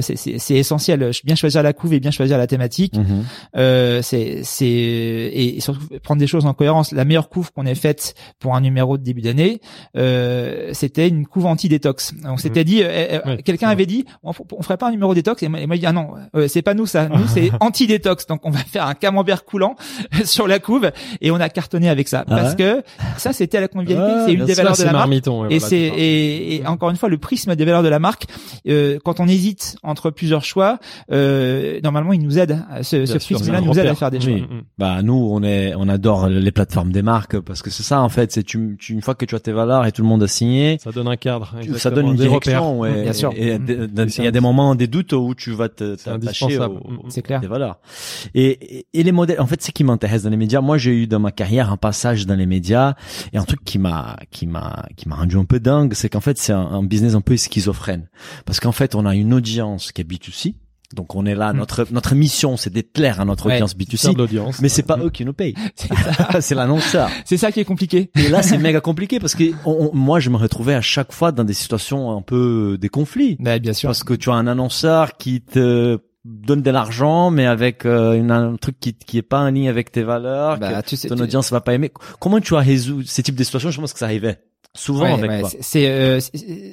c'est- 0.00 0.50
essentiel. 0.50 1.10
Bien 1.24 1.34
choisir 1.34 1.62
la 1.62 1.72
couve 1.72 1.94
et 1.94 2.00
bien 2.00 2.10
choisir 2.10 2.38
la 2.38 2.46
thématique. 2.46 2.96
Mhm. 2.96 3.24
Euh, 3.56 4.02
c'est 4.02 4.40
c'est 4.44 4.66
et, 4.66 5.60
surtout 5.60 5.80
prendre 6.02 6.18
des 6.20 6.26
choses 6.26 6.46
en 6.46 6.54
cohérence. 6.54 6.92
La 6.92 7.04
meilleure 7.04 7.28
couve 7.28 7.52
qu'on 7.52 7.66
ait 7.66 7.74
faite 7.74 8.14
pour 8.38 8.54
un 8.54 8.60
numéro 8.60 8.98
de 8.98 9.02
début 9.02 9.20
d'année, 9.22 9.60
euh, 9.96 10.70
c'était 10.72 11.08
une 11.08 11.26
couve 11.26 11.46
anti-détox. 11.46 12.14
On 12.24 12.36
s'était 12.36 12.64
dit, 12.64 12.82
quelqu'un 13.44 13.68
avait 13.68 13.86
dit, 13.86 14.04
on, 14.22 14.32
on 14.52 14.62
ferait 14.62 14.76
pas 14.76 14.88
un 14.88 14.92
numéro 14.92 15.14
détox 15.14 15.42
et 15.42 15.48
moi, 15.48 15.60
et 15.60 15.66
moi, 15.66 15.76
il 15.76 15.80
dit 15.80 15.86
ah 15.86 15.92
non, 15.92 16.10
euh, 16.34 16.48
c'est 16.48 16.62
pas 16.62 16.74
nous 16.74 16.86
ça, 16.86 17.08
nous 17.08 17.26
c'est 17.26 17.50
anti-détox. 17.60 18.26
Donc 18.26 18.40
on 18.44 18.50
va 18.50 18.60
faire 18.60 18.86
un 18.86 18.94
camembert 18.94 19.44
coulant 19.44 19.76
sur 20.24 20.46
la 20.48 20.58
couve 20.58 20.90
et 21.20 21.30
on 21.30 21.36
a 21.40 21.48
cartonné 21.48 21.88
avec 21.88 22.08
ça 22.08 22.24
Ah 22.28 22.36
parce 22.36 22.54
que 22.54 22.82
ça 23.16 23.32
c'était 23.32 23.60
la 23.60 23.68
convivialité, 23.68 24.10
Ah, 24.10 24.24
c'est 24.26 24.32
une 24.34 24.44
des 24.44 24.54
sûr, 24.54 24.62
valeurs 24.64 24.76
de 24.76 24.82
la 24.84 24.92
marque. 24.92 25.00
Marmiton, 25.00 25.44
Et 25.46 25.58
voilà, 25.58 25.68
c'est 25.68 25.80
et 25.96 26.62
encore 26.66 26.90
une 26.90 26.96
fois 26.96 27.08
le 27.10 27.18
prisme 27.18 27.54
des 27.56 27.64
valeurs 27.64 27.82
de 27.82 27.88
la 27.88 27.98
marque. 27.98 28.26
euh, 28.68 28.98
quand 29.04 29.20
on 29.20 29.28
hésite 29.28 29.76
entre 29.82 30.10
plusieurs 30.10 30.44
choix, 30.44 30.78
euh, 31.10 31.80
normalement 31.82 32.12
il 32.12 32.22
nous 32.22 32.38
aide. 32.38 32.62
Ce, 32.82 32.96
prisme-là 33.18 33.60
nous 33.60 33.78
aide 33.78 33.86
à 33.86 33.94
faire 33.94 34.10
des 34.10 34.20
choix. 34.20 34.32
Oui. 34.32 34.42
Mm, 34.42 34.54
mm. 34.54 34.62
Bah 34.78 35.02
nous 35.02 35.28
on 35.32 35.42
est 35.42 35.74
on 35.76 35.88
adore 35.88 36.28
les 36.28 36.52
plateformes 36.52 36.92
des 36.92 37.02
marques 37.02 37.38
parce 37.40 37.62
que 37.62 37.70
c'est 37.70 37.82
ça 37.82 38.00
en 38.00 38.08
fait 38.08 38.32
c'est 38.32 38.42
tu, 38.42 38.76
tu 38.78 38.92
une 38.92 39.02
fois 39.02 39.14
que 39.14 39.24
tu 39.24 39.34
as 39.34 39.40
tes 39.40 39.52
valeurs 39.52 39.84
et 39.86 39.92
tout 39.92 40.02
le 40.02 40.08
monde 40.08 40.22
a 40.22 40.28
signé 40.28 40.78
Ça 40.82 40.90
donne 40.92 41.08
un 41.08 41.16
cadre. 41.16 41.54
ça 41.76 41.90
donne 41.90 42.06
une 42.08 42.16
des 42.16 42.24
direction 42.28 42.78
ouais. 42.80 43.02
Bien 43.02 43.12
sûr. 43.12 43.32
et 43.36 43.58
Mm. 43.58 44.06
il 44.18 44.24
y 44.24 44.26
a 44.26 44.30
des 44.30 44.40
moments 44.40 44.74
des 44.74 44.86
doutes 44.86 45.12
où 45.12 45.34
tu 45.34 45.50
vas 45.52 45.68
te 45.68 45.96
t'attacher 45.96 46.58
aux, 46.58 46.70
Mm. 46.70 46.98
C'est 47.08 47.22
clair. 47.22 47.40
des 47.40 47.46
valeurs 47.46 47.78
et, 48.34 48.78
et, 48.78 48.86
et 48.92 49.02
les 49.02 49.12
modèles 49.12 49.40
en 49.40 49.46
fait 49.46 49.60
c'est 49.62 49.72
qui 49.72 49.84
m'intéresse 49.84 50.22
dans 50.22 50.30
les 50.30 50.36
médias 50.36 50.60
moi 50.60 50.78
j'ai 50.78 50.92
eu 50.92 51.06
dans 51.06 51.18
ma 51.20 51.32
carrière 51.32 51.70
un 51.72 51.76
passage 51.76 52.26
dans 52.26 52.34
les 52.34 52.46
médias 52.46 52.94
et 53.32 53.38
un 53.38 53.44
truc 53.44 53.64
qui 53.64 53.78
m'a 53.78 54.16
qui 54.30 54.46
m'a 54.46 54.86
qui 54.96 55.08
m'a 55.08 55.16
rendu 55.16 55.36
un 55.36 55.44
peu 55.44 55.58
dingue 55.60 55.94
c'est 55.94 56.08
qu'en 56.08 56.20
fait 56.20 56.38
c'est 56.38 56.52
un, 56.52 56.60
un 56.60 56.82
business 56.82 56.99
un 57.14 57.20
peu 57.20 57.36
schizophrène 57.36 58.08
parce 58.46 58.60
qu'en 58.60 58.72
fait 58.72 58.94
on 58.94 59.06
a 59.06 59.14
une 59.14 59.32
audience 59.34 59.92
qui 59.92 60.00
est 60.02 60.04
B2C 60.04 60.54
donc 60.96 61.14
on 61.14 61.24
est 61.24 61.34
là 61.36 61.52
Mm. 61.52 61.56
notre 61.58 61.86
notre 61.92 62.14
mission 62.16 62.56
c'est 62.56 62.70
d'être 62.70 62.92
clair 62.92 63.20
à 63.20 63.24
notre 63.24 63.46
Ouais. 63.46 63.54
audience 63.54 63.74
Faire 63.74 63.86
B2C 63.86 64.12
de 64.12 64.18
l'audience. 64.18 64.60
mais 64.60 64.68
c'est 64.68 64.82
pas 64.82 64.98
eux 64.98 65.10
qui 65.10 65.24
nous 65.24 65.32
payent 65.32 65.54
c'est 66.40 66.54
l'annonceur 66.54 67.08
C'est 67.24 67.36
ça 67.36 67.52
qui 67.52 67.60
est 67.60 67.64
compliqué. 67.64 68.10
et 68.16 68.28
là, 68.28 68.42
c'est 68.42 68.58
méga 68.58 68.80
compliqué 68.80 69.20
parce 69.20 69.34
que 69.34 69.44
on- 69.64 69.90
on- 69.92 69.94
moi, 69.96 70.18
je 70.20 70.30
me 70.30 70.36
retrouvais 70.36 70.74
à 70.74 70.80
chaque 70.80 71.12
fois 71.12 71.30
dans 71.32 71.44
des 71.44 71.52
situations 71.54 72.16
un 72.16 72.22
peu 72.22 72.76
des 72.80 72.88
conflits 72.88 73.36
bien 73.38 73.72
sûr. 73.72 73.88
parce 73.88 74.02
que 74.04 74.14
tu 74.14 74.30
as 74.30 74.34
un 74.34 74.46
annonceur 74.48 75.16
qui 75.16 75.40
te 75.42 75.98
donne 76.24 76.60
de 76.60 76.70
l'argent, 76.70 77.30
mais 77.30 77.46
avec 77.46 77.86
euh, 77.86 78.12
une- 78.14 78.30
un 78.30 78.56
truc 78.56 78.78
qui 78.78 78.92
qui 78.94 79.16
est 79.16 79.22
pas 79.22 79.40
en 79.40 79.48
ligne 79.50 79.68
avec 79.70 79.90
tes 79.90 80.02
valeurs, 80.02 80.58
Bah, 80.58 80.82
que 80.82 80.88
tu 80.88 80.96
sais, 80.96 81.08
ton 81.08 81.16
tu- 81.16 81.22
audience 81.22 81.50
va 81.50 81.60
pas 81.62 81.72
aimer. 81.72 81.90
Comment 82.20 82.40
tu 82.40 82.54
as 82.56 82.58
résolu 82.58 83.06
ces 83.06 83.22
types 83.22 83.36
de 83.36 83.44
situations? 83.44 83.70
Je 83.70 83.80
pense 83.80 83.92
que 83.94 83.98
ça 83.98 84.04
arrivait 84.04 84.38
souvent 84.76 85.02
Ouais, 85.02 85.12
avec 85.12 85.30
ouais, 85.30 85.42
c'est- 85.60 85.88
euh, 85.88 86.20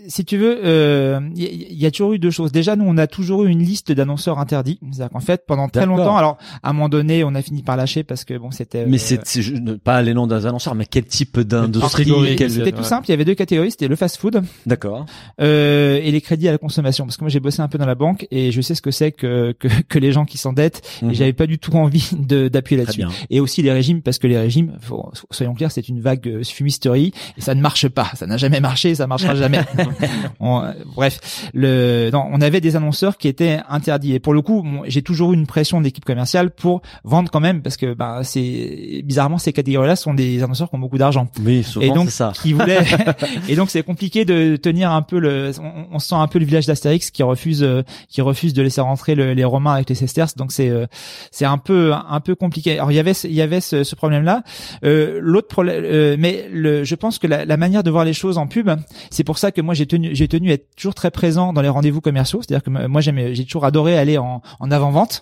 si 0.08 0.24
tu 0.26 0.38
veux, 0.38 0.60
euh, 0.64 1.20
il 1.36 1.44
y, 1.44 1.46
il 1.72 1.80
y 1.82 1.86
a 1.86 1.92
toujours 1.92 2.14
eu 2.14 2.20
deux 2.20 2.30
choses. 2.32 2.52
Déjà, 2.52 2.76
nous, 2.76 2.86
on 2.88 2.98
a 2.98 3.08
toujours 3.08 3.44
eu 3.46 3.50
une 3.50 3.64
liste 3.64 3.92
d'annonceurs 3.92 4.38
interdits. 4.40 4.80
C'est-à-dire 4.92 5.10
qu'en 5.12 5.20
fait, 5.20 5.44
pendant 5.48 5.68
très 5.68 5.86
longtemps, 5.86 6.16
alors 6.18 6.38
à 6.64 6.70
un 6.70 6.74
moment 6.74 6.90
donné, 6.90 7.24
on 7.24 7.34
a 7.36 7.42
fini 7.42 7.64
par 7.64 7.76
lâcher 7.76 8.04
parce 8.04 8.24
que 8.24 8.38
bon, 8.38 8.52
c'était. 8.52 8.86
Mais 8.86 8.98
euh, 8.98 9.18
c'est 9.24 9.84
pas 9.84 10.02
les 10.02 10.14
noms 10.14 10.28
des 10.28 10.46
annonceurs, 10.46 10.76
mais 10.76 10.86
quel 10.86 11.06
type 11.06 11.40
d'industrie 11.40 12.06
quel- 12.38 12.52
C'était 12.52 12.72
tout 12.72 12.84
simple. 12.84 13.08
Il 13.08 13.12
y 13.12 13.14
avait 13.14 13.26
deux 13.26 13.36
catégories. 13.36 13.72
C'était 13.72 13.88
le 13.88 13.96
fast-food 13.96 14.44
D'accord. 14.66 15.06
euh, 15.42 16.00
et 16.02 16.12
les 16.12 16.22
crédits 16.22 16.48
à 16.48 16.52
la 16.52 16.58
consommation. 16.58 17.06
Parce 17.06 17.18
que 17.18 17.24
moi, 17.24 17.30
j'ai 17.30 17.40
bossé 17.40 17.62
un 17.62 17.68
peu 17.68 17.78
dans 17.78 17.86
la 17.86 17.96
banque 17.96 18.28
et 18.32 18.52
je 18.52 18.62
sais 18.62 18.76
ce 18.76 18.82
que 18.82 18.92
c'est 18.92 19.12
que 19.12 19.54
que, 19.58 19.68
que 19.88 20.00
les 20.00 20.12
gens 20.12 20.26
qui 20.26 20.38
s'endettent. 20.38 20.82
Mhm. 21.02 21.12
Et 21.12 21.14
j'avais 21.16 21.34
pas 21.34 21.48
du 21.48 21.58
tout 21.60 21.74
envie 21.76 22.10
d'appuyer 22.20 22.84
là-dessus. 22.84 23.04
Et 23.30 23.40
aussi 23.40 23.62
les 23.62 23.72
régimes, 23.72 24.02
parce 24.02 24.20
que 24.20 24.28
les 24.28 24.38
régimes, 24.38 24.78
faut- 24.82 25.12
soyons 25.32 25.54
clairs, 25.56 25.72
c'est 25.72 25.90
une 25.90 26.00
vague 26.00 26.28
euh, 26.28 26.44
fumisterie 26.44 27.12
et 27.38 27.42
ça 27.42 27.56
ne 27.56 27.62
marche 27.62 27.87
pas. 27.90 28.12
Ça 28.16 28.26
n'a 28.28 28.38
jamais 28.38 28.60
marché, 28.60 28.96
ça 28.96 29.08
marchera 29.08 29.36
jamais. 29.36 29.60
On- 30.40 30.62
euh, 30.64 30.72
bref, 30.96 31.50
le, 31.54 32.10
non, 32.12 32.26
on 32.32 32.42
avait 32.42 32.62
des 32.62 32.76
annonceurs 32.76 33.18
qui 33.18 33.28
étaient 33.28 33.60
interdits. 33.70 34.14
Et 34.14 34.20
pour 34.20 34.34
le 34.34 34.42
coup, 34.42 34.62
bon, 34.64 34.82
j'ai 34.88 35.02
toujours 35.02 35.34
eu 35.34 35.36
une 35.36 35.48
pression 35.48 35.82
d'équipe 35.82 36.06
commerciale 36.06 36.52
pour 36.52 36.82
vendre 37.04 37.30
quand 37.32 37.40
même, 37.40 37.62
parce 37.62 37.78
que 37.78 37.94
bah, 37.94 38.22
c'est 38.24 39.02
bizarrement 39.04 39.38
ces 39.38 39.54
catégories-là 39.54 39.96
sont 39.96 40.14
des 40.14 40.44
annonceurs 40.44 40.70
qui 40.70 40.76
ont 40.76 40.80
beaucoup 40.80 40.98
d'argent 40.98 41.28
Oui, 41.44 41.58
et 41.58 41.64
souvent 41.64 41.94
donc 41.96 42.06
c'est 42.10 42.18
ça. 42.18 42.32
qui 42.36 42.54
voulaient. 42.54 42.84
et 43.50 43.56
donc 43.56 43.70
c'est 43.70 43.84
compliqué 43.84 44.26
de 44.26 44.56
tenir 44.56 44.92
un 44.92 45.02
peu 45.02 45.20
le. 45.20 45.52
On, 45.62 45.96
on 45.96 46.00
sent 46.00 46.16
un 46.16 46.28
peu 46.28 46.40
le 46.40 46.46
village 46.46 46.66
d'Astérix 46.66 47.12
qui 47.12 47.24
refuse, 47.24 47.64
euh, 47.64 47.84
qui 48.10 48.22
refuse 48.22 48.54
de 48.54 48.62
laisser 48.62 48.82
rentrer 48.82 49.16
le- 49.16 49.34
les 49.34 49.44
Romains 49.44 49.74
avec 49.74 49.90
les 49.90 49.96
Sesterces. 49.96 50.36
Donc 50.36 50.52
c'est, 50.52 50.70
euh, 50.70 50.86
c'est 51.32 51.46
un 51.46 51.58
peu, 51.58 51.94
un 51.94 52.20
peu 52.20 52.36
compliqué. 52.36 52.74
Alors 52.74 52.92
il 52.92 52.96
y 52.96 53.00
avait, 53.00 53.14
ce- 53.14 53.28
il 53.28 53.34
y 53.34 53.42
avait 53.42 53.62
ce, 53.62 53.84
ce 53.84 53.96
problème-là. 53.96 54.44
Euh, 54.84 55.20
L'autre 55.22 55.48
problème, 55.48 55.84
euh, 55.86 56.16
mais 56.20 56.48
le, 56.52 56.84
je 56.84 56.96
pense 56.96 57.20
que 57.20 57.28
la, 57.28 57.46
la 57.46 57.58
manière 57.58 57.77
de 57.84 57.90
voir 57.92 58.06
les 58.06 58.14
choses 58.14 58.38
en 58.38 58.48
pub, 58.48 58.70
c'est 59.10 59.24
pour 59.24 59.38
ça 59.38 59.52
que 59.52 59.62
moi 59.62 59.74
j'ai 59.74 59.86
tenu, 59.86 60.16
j'ai 60.16 60.28
tenu 60.28 60.50
à 60.52 60.54
être 60.54 60.68
toujours 60.76 60.94
très 60.96 61.12
présent 61.12 61.54
dans 61.54 61.62
les 61.62 61.70
rendez-vous 61.70 62.02
commerciaux. 62.02 62.42
C'est-à-dire 62.42 62.64
que 62.64 62.88
moi 62.88 63.02
j'aime, 63.02 63.34
j'ai 63.34 63.46
toujours 63.46 63.66
adoré 63.66 63.98
aller 63.98 64.18
en, 64.18 64.42
en 64.60 64.72
avant-vente. 64.72 65.22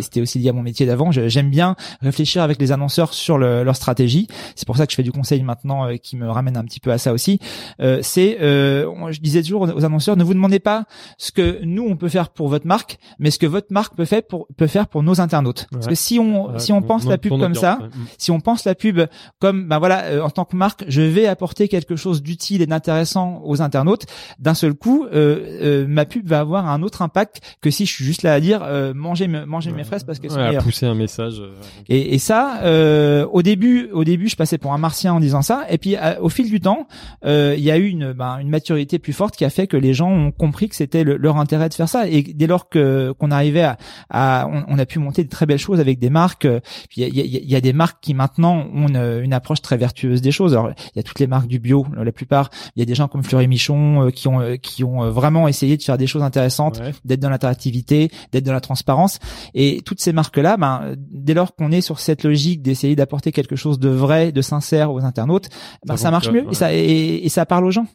C'était- 0.00 0.20
aussi 0.20 0.38
lié 0.38 0.48
à 0.48 0.52
mon 0.52 0.62
métier 0.62 0.86
d'avant. 0.86 1.10
J'aime 1.12 1.50
bien 1.50 1.76
réfléchir 2.00 2.42
avec 2.42 2.58
les 2.60 2.72
annonceurs 2.72 3.12
sur 3.14 3.38
le- 3.38 3.62
leur 3.64 3.76
stratégie. 3.76 4.28
C'est 4.54 4.66
pour 4.66 4.76
ça 4.76 4.86
que 4.86 4.92
je 4.92 4.96
fais 4.96 5.02
du 5.02 5.12
conseil 5.12 5.42
maintenant, 5.42 5.86
euh, 5.86 5.96
qui 5.96 6.16
me 6.16 6.28
ramène 6.28 6.56
un 6.56 6.64
petit 6.64 6.80
peu 6.80 6.90
à 6.90 6.98
ça 6.98 7.12
aussi. 7.12 7.38
Euh, 7.80 7.98
c'est, 8.02 8.38
euh, 8.40 8.86
je 9.10 9.20
disais 9.20 9.42
toujours 9.42 9.62
aux, 9.62 9.84
annonceurs, 9.84 10.16
ne 10.16 10.24
vous 10.24 10.34
demandez 10.34 10.58
pas 10.58 10.84
ce 11.18 11.32
que 11.32 11.60
nous 11.64 11.84
on 11.88 11.96
peut 11.96 12.08
faire 12.08 12.30
pour 12.30 12.48
votre 12.48 12.66
marque, 12.66 12.98
mais 13.18 13.30
ce 13.30 13.38
que 13.38 13.46
votre 13.46 13.68
marque 13.70 13.94
peut 13.94 14.04
faire 14.06 14.22
pour 14.22 14.46
peut 14.56 14.66
faire 14.66 14.88
pour 14.88 15.02
nos 15.02 15.20
internautes. 15.20 15.66
Parce 15.70 15.86
que 15.86 15.94
si 15.94 16.18
on 16.18 16.46
Ouais, 16.52 16.58
si 16.58 16.72
on 16.72 16.82
pense 16.82 17.04
la 17.06 17.18
pub 17.18 17.38
comme 17.38 17.54
ça, 17.54 17.78
ouais. 17.80 17.86
Mm. 17.88 18.06
si 18.18 18.30
on 18.30 18.40
pense 18.40 18.64
la 18.64 18.74
pub 18.74 19.00
comme 19.38 19.68
ben 19.68 19.78
voilà 19.78 20.04
euh, 20.04 20.20
en 20.22 20.30
tant 20.30 20.44
que 20.44 20.56
marque 20.56 20.84
je 20.88 21.02
vais 21.02 21.26
apporter 21.26 21.68
quelque 21.68 21.75
chose 21.96 22.22
d'utile 22.22 22.62
et 22.62 22.66
d'intéressant 22.66 23.42
aux 23.44 23.60
internautes, 23.60 24.06
d'un 24.38 24.54
seul 24.54 24.72
coup, 24.74 25.04
euh, 25.04 25.12
euh, 25.12 25.86
ma 25.86 26.04
pub 26.06 26.26
va 26.26 26.40
avoir 26.40 26.68
un 26.68 26.82
autre 26.82 27.02
impact 27.02 27.40
que 27.60 27.70
si 27.70 27.84
je 27.84 27.92
suis 27.92 28.04
juste 28.04 28.22
là 28.22 28.32
à 28.32 28.40
dire 28.40 28.60
euh, 28.62 28.94
mangez, 28.94 29.28
me- 29.28 29.44
mangez 29.44 29.72
mes 29.72 29.84
fraises 29.84 30.04
parce 30.04 30.18
qu'elles 30.18 30.30
sont 30.30 30.36
Ouais, 30.38 30.42
à 30.44 30.46
meilleures. 30.48 30.62
pousser 30.62 30.86
un 30.86 30.94
message. 30.94 31.40
euh, 31.40 31.52
Et, 31.88 32.14
et 32.14 32.18
ça, 32.18 32.60
euh, 32.62 33.26
au 33.32 33.42
début, 33.42 33.88
au 33.92 34.04
début, 34.04 34.28
je 34.28 34.36
passais 34.36 34.58
pour 34.58 34.72
un 34.72 34.78
martien 34.78 35.12
en 35.14 35.20
disant 35.20 35.42
ça. 35.42 35.64
Et 35.70 35.78
puis, 35.78 35.96
à- 35.96 36.22
au 36.22 36.28
fil 36.28 36.48
du 36.50 36.60
temps, 36.60 36.86
euh, 37.24 37.54
il 37.56 37.62
y 37.64 37.70
a 37.70 37.76
eu 37.76 37.88
une, 37.88 38.12
ben, 38.12 38.38
une 38.38 38.48
maturité 38.48 38.98
plus 38.98 39.12
forte 39.12 39.36
qui 39.36 39.44
a 39.44 39.50
fait 39.50 39.66
que 39.66 39.76
les 39.76 39.92
gens 39.94 40.10
ont 40.10 40.30
compris 40.32 40.68
que 40.68 40.76
c'était 40.76 41.04
le- 41.04 41.16
leur 41.16 41.36
intérêt 41.36 41.68
de 41.68 41.74
faire 41.74 41.88
ça. 41.88 42.08
Et 42.08 42.22
dès 42.22 42.46
lors 42.46 42.68
que 42.68 43.12
qu'on 43.18 43.30
arrivait 43.30 43.62
à, 43.62 43.76
à 44.10 44.48
on, 44.50 44.64
on 44.68 44.78
a 44.78 44.86
pu 44.86 44.98
monter 44.98 45.24
de 45.24 45.28
très 45.28 45.46
belles 45.46 45.58
choses 45.58 45.80
avec 45.80 45.98
des 45.98 46.10
marques. 46.10 46.46
Puis 46.88 47.02
il 47.02 47.02
y 47.02 47.04
a, 47.04 47.08
il 47.08 47.16
y 47.32 47.36
a- 47.36 47.40
il 47.40 47.50
y 47.50 47.56
a 47.56 47.60
des 47.60 47.72
marques 47.72 47.98
qui 48.00 48.14
maintenant 48.14 48.66
ont 48.74 48.88
une, 48.88 49.20
une 49.24 49.32
approche 49.32 49.60
très 49.62 49.76
vertueuse 49.76 50.20
des 50.22 50.30
choses. 50.32 50.52
Alors, 50.54 50.70
il 50.70 50.96
y 50.96 51.00
a 51.00 51.02
toutes 51.02 51.18
les 51.20 51.26
marques 51.26 51.48
du 51.48 51.58
bio, 51.66 51.86
la 51.96 52.12
plupart. 52.12 52.50
Il 52.74 52.80
y 52.80 52.82
a 52.82 52.86
des 52.86 52.94
gens 52.94 53.08
comme 53.08 53.22
Fleury 53.22 53.48
Michon 53.48 54.06
euh, 54.06 54.10
qui 54.10 54.28
ont 54.28 54.40
euh, 54.40 54.56
qui 54.56 54.84
ont 54.84 55.02
euh, 55.02 55.10
vraiment 55.10 55.48
essayé 55.48 55.76
de 55.76 55.82
faire 55.82 55.98
des 55.98 56.06
choses 56.06 56.22
intéressantes 56.22 56.78
ouais. 56.78 56.92
d'être 57.04 57.20
dans 57.20 57.30
l'interactivité, 57.30 58.10
d'être 58.32 58.44
dans 58.44 58.52
la 58.52 58.60
transparence. 58.60 59.18
Et 59.54 59.82
toutes 59.84 60.00
ces 60.00 60.12
marques-là, 60.12 60.56
ben, 60.56 60.94
dès 60.96 61.34
lors 61.34 61.54
qu'on 61.54 61.72
est 61.72 61.80
sur 61.80 62.00
cette 62.00 62.24
logique 62.24 62.62
d'essayer 62.62 62.96
d'apporter 62.96 63.32
quelque 63.32 63.56
chose 63.56 63.78
de 63.78 63.88
vrai, 63.88 64.32
de 64.32 64.42
sincère 64.42 64.92
aux 64.92 65.04
internautes, 65.04 65.48
ben, 65.84 65.96
Ça 65.96 66.04
ça, 66.04 66.10
marche 66.10 66.30
mieux 66.30 66.42
ouais. 66.42 66.52
et, 66.52 66.54
ça, 66.54 66.72
et, 66.72 67.26
et 67.26 67.28
ça 67.28 67.44
parle 67.46 67.64
aux 67.66 67.70
gens. 67.70 67.86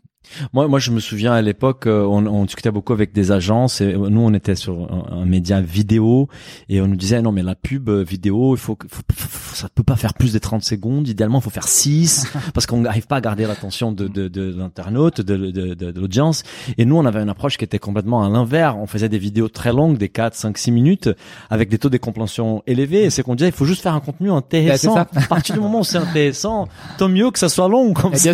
Moi, 0.54 0.68
moi, 0.68 0.80
je 0.80 0.92
me 0.92 1.00
souviens 1.00 1.34
à 1.34 1.42
l'époque, 1.42 1.88
euh, 1.88 2.04
on, 2.06 2.26
on 2.26 2.46
discutait 2.46 2.72
beaucoup 2.72 2.94
avec 2.94 3.12
des 3.12 3.32
agences 3.32 3.82
et 3.82 3.94
euh, 3.94 4.08
nous, 4.10 4.22
on 4.22 4.34
était 4.34 4.56
sur 4.56 4.74
un, 4.80 5.18
un 5.22 5.26
média 5.26 5.60
vidéo 5.62 6.30
et 6.70 6.80
on 6.80 6.88
nous 6.88 6.96
disait 6.96 7.22
non 7.22 7.32
mais 7.32 7.44
la 7.44 7.56
pub 7.56 7.90
euh, 7.90 8.04
vidéo, 8.04 8.56
il 8.56 8.60
faut, 8.60 8.76
que- 8.76 8.88
faut, 8.88 9.02
faut- 9.14 9.56
ça 9.56 9.68
peut 9.74 9.84
pas 9.84 9.96
faire 9.98 10.14
plus 10.14 10.32
de 10.32 10.40
30 10.40 10.64
secondes. 10.64 11.08
Idéalement, 11.08 11.40
il 11.40 11.42
faut 11.42 11.50
faire 11.50 11.68
6 11.68 12.28
parce 12.54 12.66
qu'on 12.66 12.78
n'arrive 12.82 13.08
pas 13.08 13.18
à 13.18 13.22
garder 13.22 13.46
l'attention 13.46 13.92
de, 13.92 14.08
de, 14.08 14.28
de 14.28 14.54
l'internaute, 14.58 15.20
de, 15.22 15.36
de, 15.52 15.74
de, 15.74 16.00
l'audience. 16.00 16.44
Et 16.78 16.86
nous, 16.86 16.96
on 16.98 17.06
avait 17.06 17.22
une 17.22 17.30
approche 17.30 17.58
qui 17.58 17.66
était 17.66 17.80
complètement 17.80 18.24
à 18.24 18.30
l'inverse. 18.30 18.78
On 18.80 18.88
faisait 18.88 19.10
des 19.10 19.20
vidéos 19.20 19.50
très 19.50 19.74
longues, 19.74 19.98
des 19.98 20.10
4, 20.10 20.34
5, 20.36 20.58
6 20.58 20.72
minutes, 20.72 21.10
avec 21.50 21.68
des 21.70 21.78
taux 21.78 21.90
de 21.90 21.98
compréhension 21.98 22.64
élevés. 22.68 23.04
Et 23.06 23.10
c'est 23.10 23.24
qu'on 23.24 23.36
disait, 23.36 23.50
il 23.50 23.54
faut 23.56 23.66
juste 23.66 23.82
faire 23.82 23.96
un 23.96 24.00
contenu 24.00 24.32
intéressant. 24.32 24.94
Bah, 24.96 25.08
à 25.16 25.28
partir 25.28 25.56
du 25.56 25.62
moment 25.62 25.80
où 25.82 25.84
c'est 25.84 25.98
intéressant, 25.98 26.68
tant 26.98 27.10
mieux 27.10 27.32
que 27.32 27.40
ça 27.40 27.50
soit 27.50 27.68
long 27.68 27.94
comme 27.94 28.14
ça. 28.16 28.30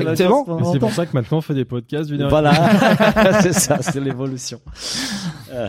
bien 0.00 0.16
sûr. 0.16 0.44
C'est 0.72 0.78
pour 0.80 0.90
ça 0.92 1.01
que 1.06 1.12
maintenant 1.14 1.38
on 1.38 1.42
fait 1.42 1.54
des 1.54 1.64
podcasts 1.64 2.10
vidéo. 2.10 2.28
Voilà, 2.28 2.52
c'est 3.42 3.52
ça, 3.52 3.78
c'est 3.82 4.00
l'évolution. 4.00 4.60
Euh, 5.52 5.68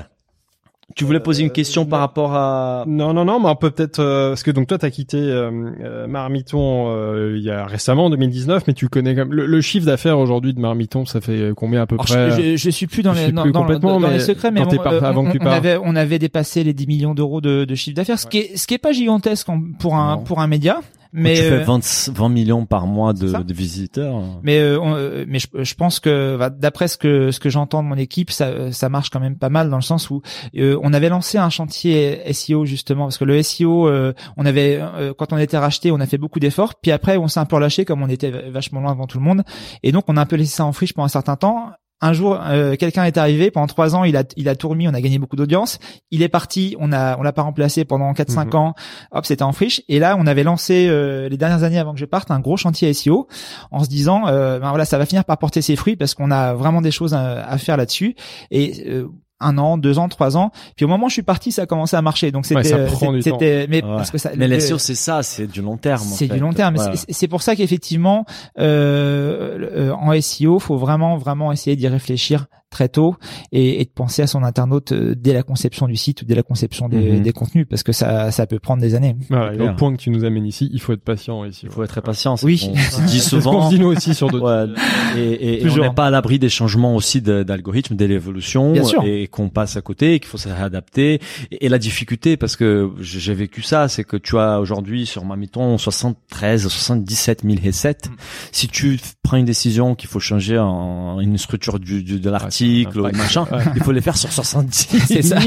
tu 0.96 1.06
voulais 1.06 1.22
poser 1.22 1.42
une 1.44 1.50
question 1.50 1.86
par 1.88 2.02
rapport 2.02 2.36
à... 2.36 2.84
Non, 2.86 3.14
non, 3.14 3.26
non, 3.26 3.40
mais 3.40 3.48
on 3.50 3.56
peut 3.56 3.72
peut-être 3.72 4.00
euh, 4.00 4.30
parce 4.30 4.44
que 4.44 4.52
donc 4.52 4.68
toi 4.68 4.78
t'as 4.78 4.92
quitté 4.92 5.18
euh, 5.18 5.50
euh, 5.82 6.08
Marmiton 6.08 6.90
euh, 6.92 7.34
il 7.36 7.42
y 7.44 7.50
a 7.50 7.66
récemment 7.66 8.06
en 8.06 8.10
2019, 8.12 8.64
mais 8.68 8.74
tu 8.74 8.90
connais 8.90 9.16
quand 9.16 9.22
même 9.22 9.34
le, 9.34 9.48
le 9.48 9.62
chiffre 9.62 9.88
d'affaires 9.88 10.20
aujourd'hui 10.20 10.54
de 10.54 10.60
Marmiton, 10.60 11.06
ça 11.06 11.20
fait 11.20 11.52
combien 11.56 11.82
à 11.82 11.88
peu 11.88 11.96
Alors, 11.96 12.06
près 12.06 12.32
je, 12.32 12.52
je, 12.52 12.58
je 12.58 12.70
suis 12.70 12.86
plus 12.86 13.02
dans 13.02 13.14
je 13.14 13.20
les 13.20 13.24
suis 13.26 13.34
dans, 13.34 13.42
plus 13.44 13.52
dans- 13.54 13.62
complètement, 13.62 14.00
dans 14.00 14.08
les 14.08 14.16
mais 14.16 14.20
secrets, 14.20 14.52
mais 14.52 14.64
bon, 14.66 14.76
par- 14.78 14.94
euh, 14.94 15.02
avant 15.02 15.26
on, 15.26 15.32
que 15.32 15.38
tu 15.40 15.44
on 15.48 15.50
avait 15.50 15.78
on 15.84 15.96
avait 15.96 16.20
dépassé 16.20 16.64
les 16.64 16.74
10 16.74 16.86
millions 16.86 17.14
d'euros 17.16 17.42
de, 17.42 17.66
de 17.66 17.76
chiffre 17.76 17.96
d'affaires, 17.96 18.20
ce 18.20 18.28
qui 18.28 18.40
est 18.40 18.58
ce 18.58 18.68
qui 18.68 18.76
est 18.76 18.78
pas 18.80 18.92
gigantesque 18.92 19.48
pour 19.80 19.96
un 19.96 20.18
Non. 20.18 20.24
pour 20.24 20.42
un 20.42 20.48
média, 20.48 20.82
mais 21.14 21.36
tu 21.36 21.42
fais 21.44 21.52
euh, 21.52 21.64
20, 21.64 22.10
20 22.14 22.30
millions 22.30 22.66
par 22.66 22.88
mois 22.88 23.14
de, 23.14 23.54
visiteurs. 23.54 24.22
Mais 24.44 24.58
euh, 24.60 24.80
on- 24.82 24.96
euh, 24.96 25.26
mais 25.28 25.40
je, 25.40 25.48
je 25.64 25.74
pense 25.76 26.00
que 26.00 26.36
bah, 26.38 26.50
d'après 26.50 26.88
ce 26.88 26.98
que 26.98 27.32
ce 27.32 27.40
que 27.40 27.50
j'entends 27.50 27.84
de 27.84 27.88
mon 27.88 27.96
équipe, 27.96 28.32
ça 28.32 28.72
ça 28.72 28.90
marche 28.90 29.10
quand 29.10 29.20
même 29.20 29.38
pas 29.38 29.50
mal 29.50 29.70
dans 29.70 29.76
le 29.78 29.82
sens 29.84 30.10
où 30.10 30.22
euh, 30.58 30.78
on 30.84 30.92
avait 30.94 31.10
lancé 31.10 31.38
un 31.38 31.50
chantier 31.50 32.22
SEO 32.34 32.66
justement 32.66 33.06
parce 33.06 33.18
que 33.18 33.26
le 33.26 33.42
SEO, 33.44 33.88
euh, 33.88 34.14
on 34.38 34.46
avait 34.46 34.80
euh, 34.82 35.14
quand 35.18 35.32
on 35.34 35.38
était 35.38 35.58
racheté, 35.58 35.92
on 35.92 36.00
a 36.00 36.06
fait 36.08 36.18
beaucoup 36.18 36.40
d'efforts, 36.40 36.76
puis 36.82 36.92
après 36.92 37.18
on 37.18 37.28
s'est 37.28 37.40
un 37.40 37.46
peu 37.46 37.56
relâché 37.58 37.86
comme 37.86 38.02
on 38.02 38.10
était 38.10 38.32
vachement 38.50 38.82
loin 38.82 38.92
devant 38.94 39.08
tout 39.08 39.20
le 39.20 39.24
monde, 39.24 39.44
et 39.84 39.92
donc 39.92 40.06
on 40.08 40.18
a 40.18 40.22
un 40.22 40.26
peu 40.26 40.36
laissé 40.36 40.56
ça 40.56 40.66
en 40.66 40.74
friche 40.74 40.94
pendant 40.94 41.06
un 41.06 41.10
certain 41.10 41.36
temps. 41.36 41.70
Un 42.06 42.12
jour, 42.12 42.38
euh, 42.46 42.76
quelqu'un 42.76 43.06
est 43.06 43.18
arrivé. 43.18 43.50
Pendant 43.50 43.68
trois 43.68 43.96
ans, 43.96 44.04
il 44.04 44.18
a 44.18 44.24
il 44.36 44.50
a 44.50 44.56
tout 44.56 44.68
remis. 44.68 44.90
On 44.90 44.94
a 44.94 45.00
gagné 45.00 45.20
beaucoup 45.20 45.38
d'audience. 45.38 45.80
Il 46.12 46.22
est 46.22 46.28
parti. 46.28 46.76
On 46.80 46.92
a 46.92 47.18
on 47.18 47.24
l'a 47.24 47.32
pas 47.32 47.44
remplacé 47.44 47.86
pendant 47.86 48.12
4-5 48.14 48.48
Mhm. 48.54 48.56
ans. 48.60 48.74
Hop, 49.12 49.26
c'était 49.26 49.44
en 49.44 49.54
friche. 49.54 49.82
Et 49.88 50.00
là, 50.00 50.18
on 50.20 50.28
avait 50.28 50.44
lancé 50.44 50.88
euh, 50.90 51.30
les 51.30 51.38
dernières 51.38 51.64
années 51.64 51.80
avant 51.80 51.94
que 51.94 52.00
je 52.00 52.06
parte 52.06 52.30
un 52.30 52.42
gros 52.42 52.58
chantier 52.58 52.90
SEO 52.94 53.28
en 53.72 53.84
se 53.86 53.90
disant, 53.90 54.28
euh, 54.28 54.60
ben 54.60 54.70
voilà, 54.70 54.84
ça 54.84 54.98
va 54.98 55.06
finir 55.06 55.24
par 55.24 55.38
porter 55.38 55.62
ses 55.62 55.78
fruits 55.78 55.96
parce 55.96 56.14
qu'on 56.14 56.30
a 56.30 56.54
vraiment 56.54 56.82
des 56.82 56.92
choses 56.92 57.14
à, 57.14 57.46
à 57.48 57.58
faire 57.58 57.78
là-dessus. 57.78 58.16
Et 58.52 58.84
euh, 58.88 59.08
un 59.44 59.58
an, 59.58 59.78
deux 59.78 60.00
ans, 60.00 60.08
trois 60.10 60.38
ans. 60.38 60.52
Puis 60.76 60.86
au 60.86 60.88
moment 60.88 61.06
où 61.06 61.10
je 61.10 61.14
suis 61.14 61.24
parti, 61.24 61.52
ça 61.52 61.64
a 61.64 61.66
commencé 61.66 61.96
à 61.96 62.02
marcher. 62.02 62.32
Donc 62.32 62.46
c'était, 62.46 62.74
Ouais, 62.74 63.22
c'était, 63.22 63.68
mais 63.70 63.84
Ouais. 63.84 63.90
parce 63.98 64.12
que 64.12 64.18
ça, 64.18 64.32
Mais 64.38 64.48
les 64.48 64.60
SEO, 64.60 64.78
c'est 64.78 64.96
ça, 64.96 65.24
c'est 65.24 65.48
du 65.48 65.62
long 65.62 65.78
terme. 65.78 66.02
en 66.02 66.16
c'est 66.16 66.28
du 66.28 66.40
long 66.40 66.54
terme. 66.54 66.76
C'est 67.10 67.28
pour 67.28 67.42
ça 67.42 67.56
qu'effectivement, 67.56 68.26
euh, 68.60 69.90
euh, 69.90 69.94
en 69.94 70.20
SEO, 70.22 70.60
faut 70.60 70.78
vraiment, 70.78 71.18
vraiment 71.18 71.52
essayer 71.52 71.76
d'y 71.76 71.88
réfléchir 71.88 72.46
très 72.74 72.90
tôt 72.90 73.16
et, 73.52 73.80
et 73.82 73.86
de 73.86 73.90
penser 73.90 74.22
à 74.24 74.28
son 74.28 74.44
internaute 74.44 74.92
euh, 74.92 75.16
dès 75.16 75.32
la 75.34 75.44
conception 75.44 75.88
du 75.88 75.96
site 75.96 76.24
ou 76.24 76.26
dès 76.26 76.36
la 76.36 76.44
conception 76.44 76.90
des, 76.90 76.98
Mhm. 77.14 77.22
des 77.22 77.32
contenus 77.32 77.66
parce 77.70 77.84
que 77.84 77.92
ça, 77.94 78.32
ça 78.32 78.46
peut 78.48 78.60
prendre 78.60 78.82
des 78.82 78.96
années. 78.96 79.16
Voilà, 79.30 79.54
et 79.54 79.58
l'autre 79.58 79.76
point 79.76 79.92
que 79.94 79.98
tu 80.02 80.10
nous 80.10 80.26
amènes 80.26 80.46
ici, 80.46 80.70
il 80.74 80.82
faut 80.82 80.94
être 80.94 81.04
patient 81.04 81.46
ici. 81.46 81.62
Il 81.66 81.72
faut 81.72 81.84
être 81.84 81.90
très 81.90 82.02
patient. 82.02 82.36
c'est 82.36 82.46
Oui. 82.46 82.60
qu'on 82.60 82.76
se 82.76 83.02
dit 83.08 83.20
souvent. 83.20 83.70
se 83.70 83.76
dit 83.76 83.80
nous 83.80 83.88
aussi 83.88 84.14
sur 84.16 84.30
d'autres. 84.30 84.44
Ouais, 84.44 84.74
et, 85.18 85.22
et- 85.34 85.54
et 85.54 85.60
on 85.62 85.68
Toujours. 85.70 85.86
n'est 85.86 85.94
pas 85.94 86.08
à 86.08 86.10
l'abri 86.10 86.40
des 86.40 86.50
changements 86.50 86.96
aussi 86.96 87.22
d'algorithmes, 87.22 87.96
de 87.96 88.06
l'évolution, 88.06 88.74
Bien 88.74 88.84
sûr. 88.84 89.04
et 89.06 89.28
qu'on 89.28 89.50
passe 89.50 89.78
à 89.78 89.82
côté, 89.82 90.16
et 90.16 90.20
qu'il 90.20 90.28
faut 90.30 90.38
se 90.38 90.50
réadapter. 90.50 91.20
Et, 91.52 91.66
et 91.66 91.70
la 91.70 91.78
difficulté, 91.78 92.36
parce 92.38 92.56
que 92.56 92.90
j'ai 93.00 93.34
vécu 93.36 93.62
ça, 93.62 93.88
c'est 93.88 94.04
que 94.04 94.18
tu 94.18 94.38
as 94.38 94.60
aujourd'hui 94.60 95.06
sur 95.06 95.24
Mamiton 95.26 95.78
73, 95.78 96.68
77 96.68 97.44
000 97.44 97.56
recettes. 97.66 98.10
Mm. 98.10 98.16
Si 98.52 98.68
tu 98.68 99.00
prends 99.22 99.38
une 99.38 99.46
décision 99.46 99.96
qu'il 99.96 100.10
faut 100.10 100.20
changer 100.20 100.58
en 100.58 101.20
une 101.20 101.38
structure 101.38 101.80
du, 101.80 102.04
du- 102.04 102.20
de 102.20 102.30
l'article 102.30 102.63
ou 102.96 103.00
impact. 103.00 103.18
machin, 103.18 103.46
Ouais. 103.52 103.64
il 103.76 103.84
faut 103.84 103.92
les 103.92 104.02
faire 104.02 104.18
sur 104.18 104.32
70 104.32 104.88
C'est 105.08 105.22
000. 105.22 105.30
ça. 105.30 105.40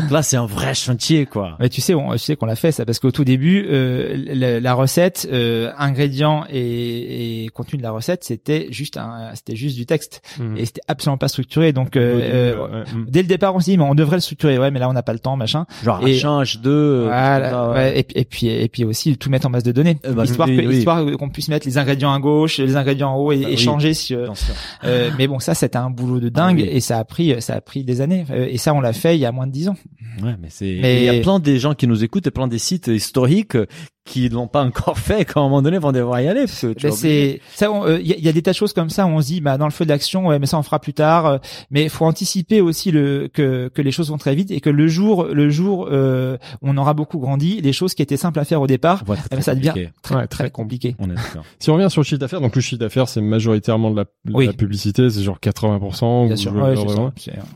Donc 0.00 0.10
là, 0.10 0.22
c'est 0.22 0.36
un 0.36 0.46
vrai 0.46 0.74
chantier, 0.74 1.26
quoi. 1.26 1.56
Mais 1.60 1.68
tu 1.68 1.80
sais, 1.80 1.94
on, 1.94 2.12
tu 2.12 2.18
sais 2.18 2.36
qu'on 2.36 2.46
l'a 2.46 2.56
fait 2.56 2.72
ça 2.72 2.84
parce 2.84 2.98
qu'au 2.98 3.10
tout 3.10 3.24
début, 3.24 3.66
euh, 3.68 4.16
la, 4.34 4.60
la 4.60 4.74
recette, 4.74 5.28
euh, 5.32 5.70
ingrédients 5.78 6.44
et, 6.50 7.44
et 7.44 7.48
contenu 7.48 7.78
de 7.78 7.82
la 7.82 7.90
recette, 7.90 8.24
c'était 8.24 8.68
juste 8.70 8.96
un, 8.96 9.30
c'était 9.34 9.56
juste 9.56 9.76
du 9.76 9.86
texte 9.86 10.22
Mhm. 10.38 10.56
et 10.56 10.64
c'était 10.64 10.80
absolument 10.88 11.18
pas 11.18 11.28
structuré. 11.28 11.72
Donc 11.72 11.96
euh, 11.96 12.20
euh, 12.22 12.54
Ouais, 12.54 12.84
dès 13.08 13.22
le 13.22 13.28
départ, 13.28 13.54
on 13.54 13.60
s'est 13.60 13.72
dit, 13.72 13.78
mais 13.78 13.84
on 13.84 13.94
devrait 13.94 14.16
le 14.16 14.20
structurer. 14.20 14.58
Ouais, 14.58 14.70
mais 14.70 14.78
là, 14.80 14.88
on 14.88 14.92
n'a 14.92 15.02
pas 15.02 15.12
le 15.12 15.18
temps, 15.18 15.36
machin. 15.36 15.66
Genre 15.84 16.06
Et- 16.06 16.16
H1, 16.18 16.42
H2. 16.44 16.66
euh, 16.66 17.04
Voilà, 17.06 17.70
ouais. 17.70 17.98
et, 17.98 18.02
puis- 18.04 18.16
et 18.18 18.24
puis 18.24 18.46
et 18.48 18.68
puis 18.68 18.84
aussi 18.84 19.16
tout 19.16 19.30
mettre 19.30 19.46
en 19.46 19.50
base 19.50 19.62
de 19.62 19.72
données, 19.72 19.98
Euh, 20.06 20.12
bah, 20.12 20.24
histoire 20.24 20.48
oui, 20.48 20.56
que, 20.56 20.66
oui. 20.66 20.76
histoire 20.78 21.04
qu'on 21.18 21.28
puisse 21.28 21.48
mettre 21.48 21.66
les 21.66 21.78
ingrédients 21.78 22.12
à 22.12 22.18
gauche, 22.18 22.58
les 22.58 22.76
ingrédients 22.76 23.10
en 23.12 23.16
haut 23.16 23.32
et, 23.32 23.38
Bah, 23.38 23.48
et 23.48 23.52
oui. 23.52 23.58
changer. 23.58 23.94
Si, 23.94 24.14
euh, 24.14 24.28
euh, 24.84 25.10
mais 25.18 25.26
bon, 25.26 25.38
ça 25.38 25.54
c'était 25.54 25.78
un 25.78 25.90
boulot 26.04 26.20
de 26.20 26.28
dingue 26.28 26.58
oui. 26.58 26.68
et 26.70 26.80
ça 26.80 26.98
a 26.98 27.04
pris 27.04 27.40
ça 27.40 27.54
a 27.54 27.60
pris 27.60 27.84
des 27.84 28.00
années. 28.00 28.24
Euh, 28.30 28.46
et 28.48 28.58
ça, 28.58 28.74
on 28.74 28.80
l'a 28.80 28.92
fait 28.92 29.16
il 29.16 29.20
y 29.20 29.26
a 29.26 29.32
moins 29.32 29.46
de 29.46 29.52
dix 29.52 29.68
ans. 29.68 29.76
Ouais, 30.22 30.36
mais 30.40 30.48
c'est. 30.50 30.78
Mais- 30.80 31.02
Il 31.02 31.04
y 31.04 31.08
a 31.08 31.20
plein 31.22 31.38
des 31.38 31.58
gens 31.58 31.74
qui 31.74 31.86
nous 31.86 32.04
écoutent 32.04 32.26
et 32.26 32.30
plein 32.30 32.48
des 32.48 32.58
sites 32.58 32.86
historiques 32.88 33.56
qui 34.04 34.28
l'ont 34.28 34.46
pas 34.48 34.62
encore 34.62 34.98
fait. 34.98 35.24
Qu'à 35.24 35.40
un 35.40 35.44
moment 35.44 35.62
donné, 35.62 35.78
vont 35.78 35.92
devoir 35.92 36.20
y 36.20 36.28
aller. 36.28 36.40
Parce 36.42 36.60
que 36.60 36.72
tu 36.74 36.86
Ben, 36.86 36.92
c'est 36.92 37.40
ça. 37.54 37.70
on- 37.72 37.86
euh, 37.86 37.98
Il 38.00 38.06
y, 38.06 38.12
a- 38.12 38.16
il 38.16 38.24
y 38.24 38.28
a 38.28 38.32
des 38.32 38.42
tas 38.42 38.50
de 38.50 38.56
choses 38.56 38.72
comme 38.74 38.90
ça 38.90 39.06
où 39.06 39.08
on 39.08 39.20
se 39.20 39.26
dit, 39.26 39.40
bah 39.40 39.56
dans 39.56 39.64
le 39.64 39.70
feu 39.70 39.84
de 39.84 39.90
l'action, 39.90 40.26
ouais, 40.26 40.38
mais 40.38 40.46
ça 40.46 40.58
on 40.58 40.62
fera 40.62 40.78
plus 40.78 40.92
tard. 40.92 41.26
euh, 41.26 41.38
Mais 41.70 41.88
faut 41.88 42.04
anticiper 42.04 42.60
aussi 42.60 42.90
le 42.90 43.28
que 43.32 43.68
que 43.74 43.80
les 43.82 43.90
choses 43.92 44.10
vont 44.10 44.18
très 44.18 44.34
vite 44.34 44.50
et 44.50 44.60
que 44.60 44.68
le 44.70 44.86
jour 44.88 45.24
le 45.24 45.48
jour 45.50 45.88
euh, 45.90 46.36
on 46.62 46.76
aura 46.76 46.92
beaucoup 46.94 47.18
grandi, 47.18 47.60
les 47.62 47.72
choses 47.72 47.94
qui 47.94 48.02
étaient 48.02 48.16
simples 48.18 48.38
à 48.40 48.44
faire 48.44 48.60
au 48.60 48.66
départ, 48.66 49.02
eh 49.04 49.08
ben, 49.08 49.16
très 49.30 49.40
ça 49.42 49.54
devient 49.54 49.68
compliqué. 49.68 49.90
très 50.02 50.14
Ouais, 50.16 50.26
très 50.26 50.44
très 50.44 50.50
compliqué. 50.50 50.96
On 50.98 51.10
est 51.10 51.14
d'accord. 51.14 51.44
Si 51.58 51.70
on 51.70 51.74
revient 51.74 51.90
sur 51.90 52.00
le 52.02 52.04
chiffre 52.04 52.20
d'affaires, 52.20 52.40
donc 52.42 52.54
le 52.54 52.60
chiffre 52.60 52.80
d'affaires 52.80 53.08
c'est 53.08 53.20
majoritairement 53.22 53.90
de 53.90 53.96
la, 53.96 54.04
de 54.26 54.32
Oui. 54.34 54.46
la 54.46 54.52
publicité, 54.52 55.08
c'est 55.08 55.22
genre 55.22 55.40
80%. 55.40 56.26
Bien 56.26 56.34
ou 56.34 56.36
sûr. 56.36 56.52
ça. 56.90 57.12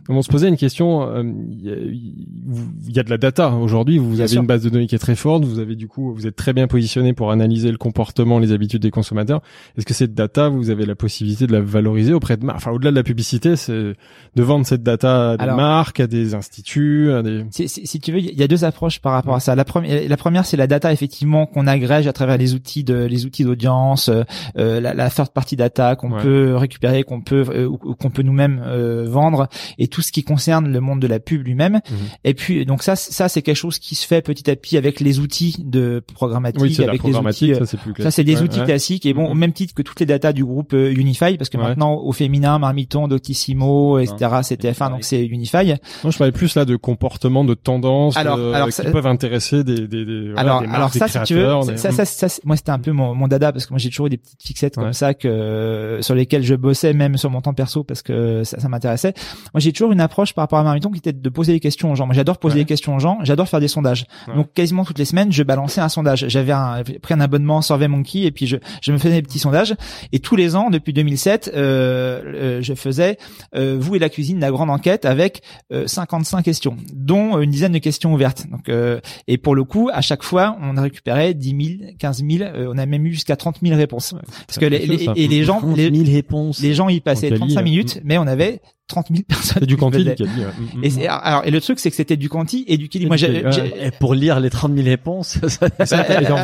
On 0.09 0.23
se 0.23 0.29
posait 0.29 0.49
une 0.49 0.57
question. 0.57 1.03
euh, 1.03 1.23
Il 1.51 1.63
y, 1.67 1.71
a- 1.71 1.77
il 1.77 2.97
y 2.97 2.99
a 2.99 3.03
de 3.03 3.11
la 3.11 3.19
data 3.19 3.51
aujourd'hui. 3.51 3.99
Vous 3.99 4.11
Bien 4.13 4.21
avez 4.21 4.29
sûr. 4.29 4.41
une 4.41 4.47
base 4.47 4.63
de 4.63 4.71
données 4.71 4.87
qui 4.87 4.95
est 4.95 4.99
très 4.99 5.15
forte. 5.17 5.45
Vous 5.45 5.59
avez 5.59 5.77
du 5.77 5.89
coup, 5.89 6.15
vous 6.15 6.27
êtes 6.27 6.37
très 6.39 6.55
bien 6.55 6.67
positionné 6.67 7.13
pour 7.13 7.31
analyser 7.31 7.71
le 7.71 7.77
comportement, 7.77 8.39
les 8.39 8.53
habitudes 8.53 8.81
des 8.81 8.91
consommateurs. 8.91 9.43
Est-ce 9.77 9.85
que 9.85 9.93
cette 9.93 10.15
data, 10.15 10.49
vous 10.49 10.71
avez 10.71 10.87
la 10.87 10.95
possibilité 10.95 11.47
de 11.47 11.53
la 11.53 11.61
valoriser 11.61 12.15
auprès 12.15 12.37
de 12.39 12.45
marques? 12.47 12.57
Enfin, 12.59 12.71
au-delà 12.71 12.91
de 12.91 12.97
la 12.97 13.03
publicité, 13.03 13.57
c'est 13.57 13.73
de 13.73 14.43
vendre 14.43 14.65
cette 14.65 14.83
data 14.83 15.33
à 15.33 15.37
des 15.37 15.43
Alors- 15.43 15.57
marques, 15.57 16.01
à 16.01 16.07
des 16.07 16.35
instituts, 16.35 17.13
à 17.13 17.23
des. 17.23 17.45
Si, 17.51 17.69
si, 17.69 17.87
si 17.87 18.01
tu 18.01 18.13
veux, 18.13 18.21
il 18.21 18.35
y 18.39 18.43
a 18.43 18.49
deux 18.49 18.65
approches 18.65 19.01
par 19.01 19.13
rapport 19.13 19.35
à 19.35 19.41
ça. 19.41 19.55
La 19.55 19.65
première, 19.67 20.09
la 20.09 20.17
première, 20.17 20.47
c'est 20.47 20.57
la 20.57 20.67
data 20.67 20.93
effectivement 20.93 21.45
qu'on 21.47 21.67
agrège 21.67 22.07
à 22.07 22.13
travers 22.15 22.39
les 22.39 22.55
outils 22.55 22.85
de, 22.85 23.05
les 23.05 23.27
outils 23.27 23.45
d'audience, 23.45 24.09
euh, 24.09 24.23
euh, 24.57 24.81
la, 24.81 24.95
la 24.95 25.11
third 25.11 25.31
party 25.31 25.57
data 25.57 25.97
qu'on 25.97 26.13
Ouais. 26.13 26.23
peut 26.23 26.55
récupérer, 26.57 27.03
qu'on 27.03 27.21
peut 27.21 27.45
euh, 27.51 27.69
qu'on 27.99 28.11
peut 28.11 28.23
nous-mêmes 28.23 28.63
euh, 28.65 29.05
vendre, 29.07 29.49
et 29.79 29.89
tout 29.89 30.01
ce 30.01 30.13
qui 30.13 30.23
concerne 30.25 30.73
le 30.73 30.81
monde 30.81 31.01
de 31.01 31.07
la 31.07 31.19
pub 31.21 31.45
lui-même. 31.45 31.75
Mhm. 31.91 31.97
Et 32.25 32.35
puis 32.35 32.65
donc 32.65 32.83
ça, 32.83 32.97
ça 32.97 33.29
c'est 33.29 33.43
quelque 33.43 33.57
chose 33.57 33.79
qui 33.79 33.95
se 33.95 34.07
fait 34.07 34.23
petit 34.23 34.51
à 34.51 34.57
petit 34.57 34.77
avec 34.77 35.01
les 35.01 35.19
outils 35.19 35.57
de 35.59 36.03
programmatique 36.29 36.61
Oui, 36.63 36.77
avec 36.87 37.03
des 37.03 37.15
outils. 37.17 37.53
euh, 37.53 37.65
ça 38.01 38.11
c'est 38.11 38.25
des 38.25 38.37
Ouais, 38.37 38.43
outils 38.43 38.61
ouais. 38.61 38.67
classiques 38.67 39.07
et 39.07 39.15
bon, 39.15 39.27
au 39.27 39.35
Mhm. 39.35 39.39
même 39.41 39.53
titre 39.53 39.75
que 39.75 39.83
toutes 39.83 39.99
les 40.01 40.07
datas 40.07 40.33
du 40.33 40.45
groupe 40.45 40.73
euh, 40.75 40.93
Unify, 40.95 41.37
parce 41.37 41.49
que 41.51 41.57
Ouais. 41.57 41.65
maintenant, 41.65 41.95
au 41.97 42.13
féminin, 42.13 42.59
Marmiton, 42.59 43.09
Doctissimo, 43.09 43.99
etc., 43.99 44.31
c'était 44.43 44.73
F1, 44.73 44.91
donc 44.91 45.05
c'est 45.05 45.25
Unify. 45.25 45.75
Non, 46.05 46.11
je 46.11 46.19
parlais 46.19 46.33
plus 46.33 46.55
là 46.55 46.65
de 46.65 46.77
comportement, 46.77 47.45
de 47.45 47.55
tendance, 47.55 48.17
Alors- 48.17 48.39
euh, 48.39 48.53
alors 48.53 48.69
qui 48.69 48.73
ça- 48.75 48.85
peuvent 48.91 49.07
intéresser 49.07 49.65
des, 49.65 49.87
des, 49.89 50.05
des 50.05 50.33
voilà, 50.33 50.41
alors, 50.59 50.63
marques, 50.67 50.93
des 50.95 50.99
ça, 50.99 51.09
si 51.09 51.19
tu 51.25 51.35
veux, 51.35 51.49
ça, 51.77 51.89
des- 51.91 51.95
ça, 51.95 52.05
ça, 52.05 52.27
moi, 52.45 52.57
c'était 52.57 52.71
un 52.71 52.79
peu 52.79 52.93
mon, 52.93 53.15
mon 53.15 53.29
dada 53.29 53.53
parce 53.53 53.67
que 53.67 53.73
moi, 53.73 53.79
j'ai 53.79 53.91
toujours 53.91 54.07
eu 54.07 54.11
des 54.11 54.17
petites 54.19 54.43
fixettes 54.43 54.75
comme 54.77 54.93
ça 54.93 55.15
que 55.15 55.99
sur 56.01 56.15
lesquelles 56.15 56.43
je 56.43 56.55
bossais 56.55 56.93
même 56.93 57.17
sur 57.17 57.31
mon 57.31 57.41
temps 57.41 57.55
perso 57.55 57.85
parce 57.85 58.03
que 58.03 58.43
ça, 58.45 58.59
ça 58.61 58.69
m'intéressait. 58.69 59.15
Moi, 59.55 59.61
j'ai 59.61 59.73
toujours 59.73 59.93
une 59.93 60.01
approche 60.01 60.33
par 60.35 60.43
rapport 60.45 60.59
à 60.59 60.63
Marmiton 60.65 60.91
qui 60.91 60.99
était 60.99 61.13
de 61.13 61.29
poser 61.29 61.53
des 61.53 61.61
questions 61.61 61.91
aux 61.93 61.95
gens. 61.95 62.07
Moi, 62.07 62.15
j'adore 62.15 62.39
poser 62.39 62.57
des 62.61 62.65
questions 62.65 62.97
aux 62.97 62.99
gens. 62.99 63.19
J'adore 63.23 63.49
faire 63.49 63.61
des 63.61 63.69
sondages. 63.69 64.07
Donc, 64.35 64.53
quasiment 64.53 64.85
toutes 64.85 64.99
les 64.99 65.05
semaines, 65.05 65.33
je 65.33 65.43
balançais 65.43 65.81
un 65.81 65.89
sondage. 65.89 66.18
J'avais 66.27 66.53
pris 67.01 67.15
un 67.15 67.21
abonnement 67.21 67.63
SurveyMonkey 67.63 68.23
et 68.23 68.31
puis 68.31 68.47
je, 68.47 68.57
je 68.83 68.93
me 68.93 68.99
faisais 68.99 69.15
des 69.15 69.23
petits 69.23 69.39
sondages. 69.39 69.75
Et 70.13 70.19
tous 70.19 70.37
les 70.37 70.57
ans, 70.57 70.71
depuis 70.71 70.93
2007, 70.93 71.51
euh, 71.55 72.23
euh, 72.27 72.59
je 72.63 72.75
faisais 72.75 73.19
euh, 73.55 73.77
vous 73.79 73.95
et 73.97 73.99
la 73.99 74.09
cuisine, 74.09 74.41
la 74.41 74.51
grande 74.51 74.71
enquête 74.71 75.05
avec 75.05 75.43
euh, 75.73 75.87
55 75.87 76.43
questions, 76.43 76.77
dont 76.95 77.39
une 77.41 77.51
dizaine 77.51 77.73
de 77.73 77.79
questions 77.79 78.13
ouvertes. 78.13 78.47
Donc, 78.51 78.69
euh, 78.69 79.01
et 79.27 79.39
pour 79.39 79.55
le 79.55 79.65
coup, 79.65 79.91
à 79.93 80.01
chaque 80.01 80.23
fois, 80.23 80.57
on 80.63 80.77
a 80.77 80.83
récupéré 80.83 81.35
10 81.35 81.79
000, 81.81 81.91
15 81.99 82.25
000, 82.29 82.43
euh, 82.43 82.73
on 82.73 82.79
a 82.79 82.87
même 82.87 83.07
eu 83.07 83.13
jusqu'à 83.13 83.37
30 83.37 83.59
000 83.63 83.77
réponses. 83.77 84.15
Parce 84.47 84.59
que 84.59 84.67
les, 84.67 84.87
les- 84.87 85.09
et 85.17 85.29
les 85.29 85.45
gens, 85.45 85.59
30 85.61 85.77
les, 85.77 85.91
000 85.91 86.05
réponses. 86.11 86.61
les 86.61 86.75
gens 86.75 86.89
y 86.89 87.01
passaient 87.01 87.27
En 87.29 87.39
quali, 87.39 87.41
35 87.55 87.61
euh, 87.61 87.65
minutes, 87.65 88.01
mais 88.05 88.19
on 88.19 88.27
avait 88.27 88.61
30 88.89 89.07
000 89.11 89.23
personnes. 89.29 89.59
C'est 89.61 89.67
du 89.67 89.77
faisaient. 89.77 90.15
du 90.17 90.25
quali. 90.25 90.41
ouais. 90.41 90.47
Mm, 90.75 90.79
mm. 90.79 90.85
Et, 90.85 90.91
c'est- 90.91 91.07
alors, 91.07 91.43
et 91.45 91.51
le 91.53 91.61
truc, 91.61 91.79
c'est 91.79 91.91
que 91.91 91.97
c'était 91.97 92.17
du 92.17 92.29
quanti 92.29 92.65
et 92.67 92.77
du 92.77 92.89
quali. 92.89 93.07
Moi, 93.07 93.17
j'ai, 93.17 93.45
Et 93.81 93.91
pour 94.01 94.15
lire 94.15 94.41
les 94.41 94.51
30 94.51 94.75
000 94.75 94.85
réponses, 94.87 95.39
ça- 95.49 95.69
bah, 95.79 95.85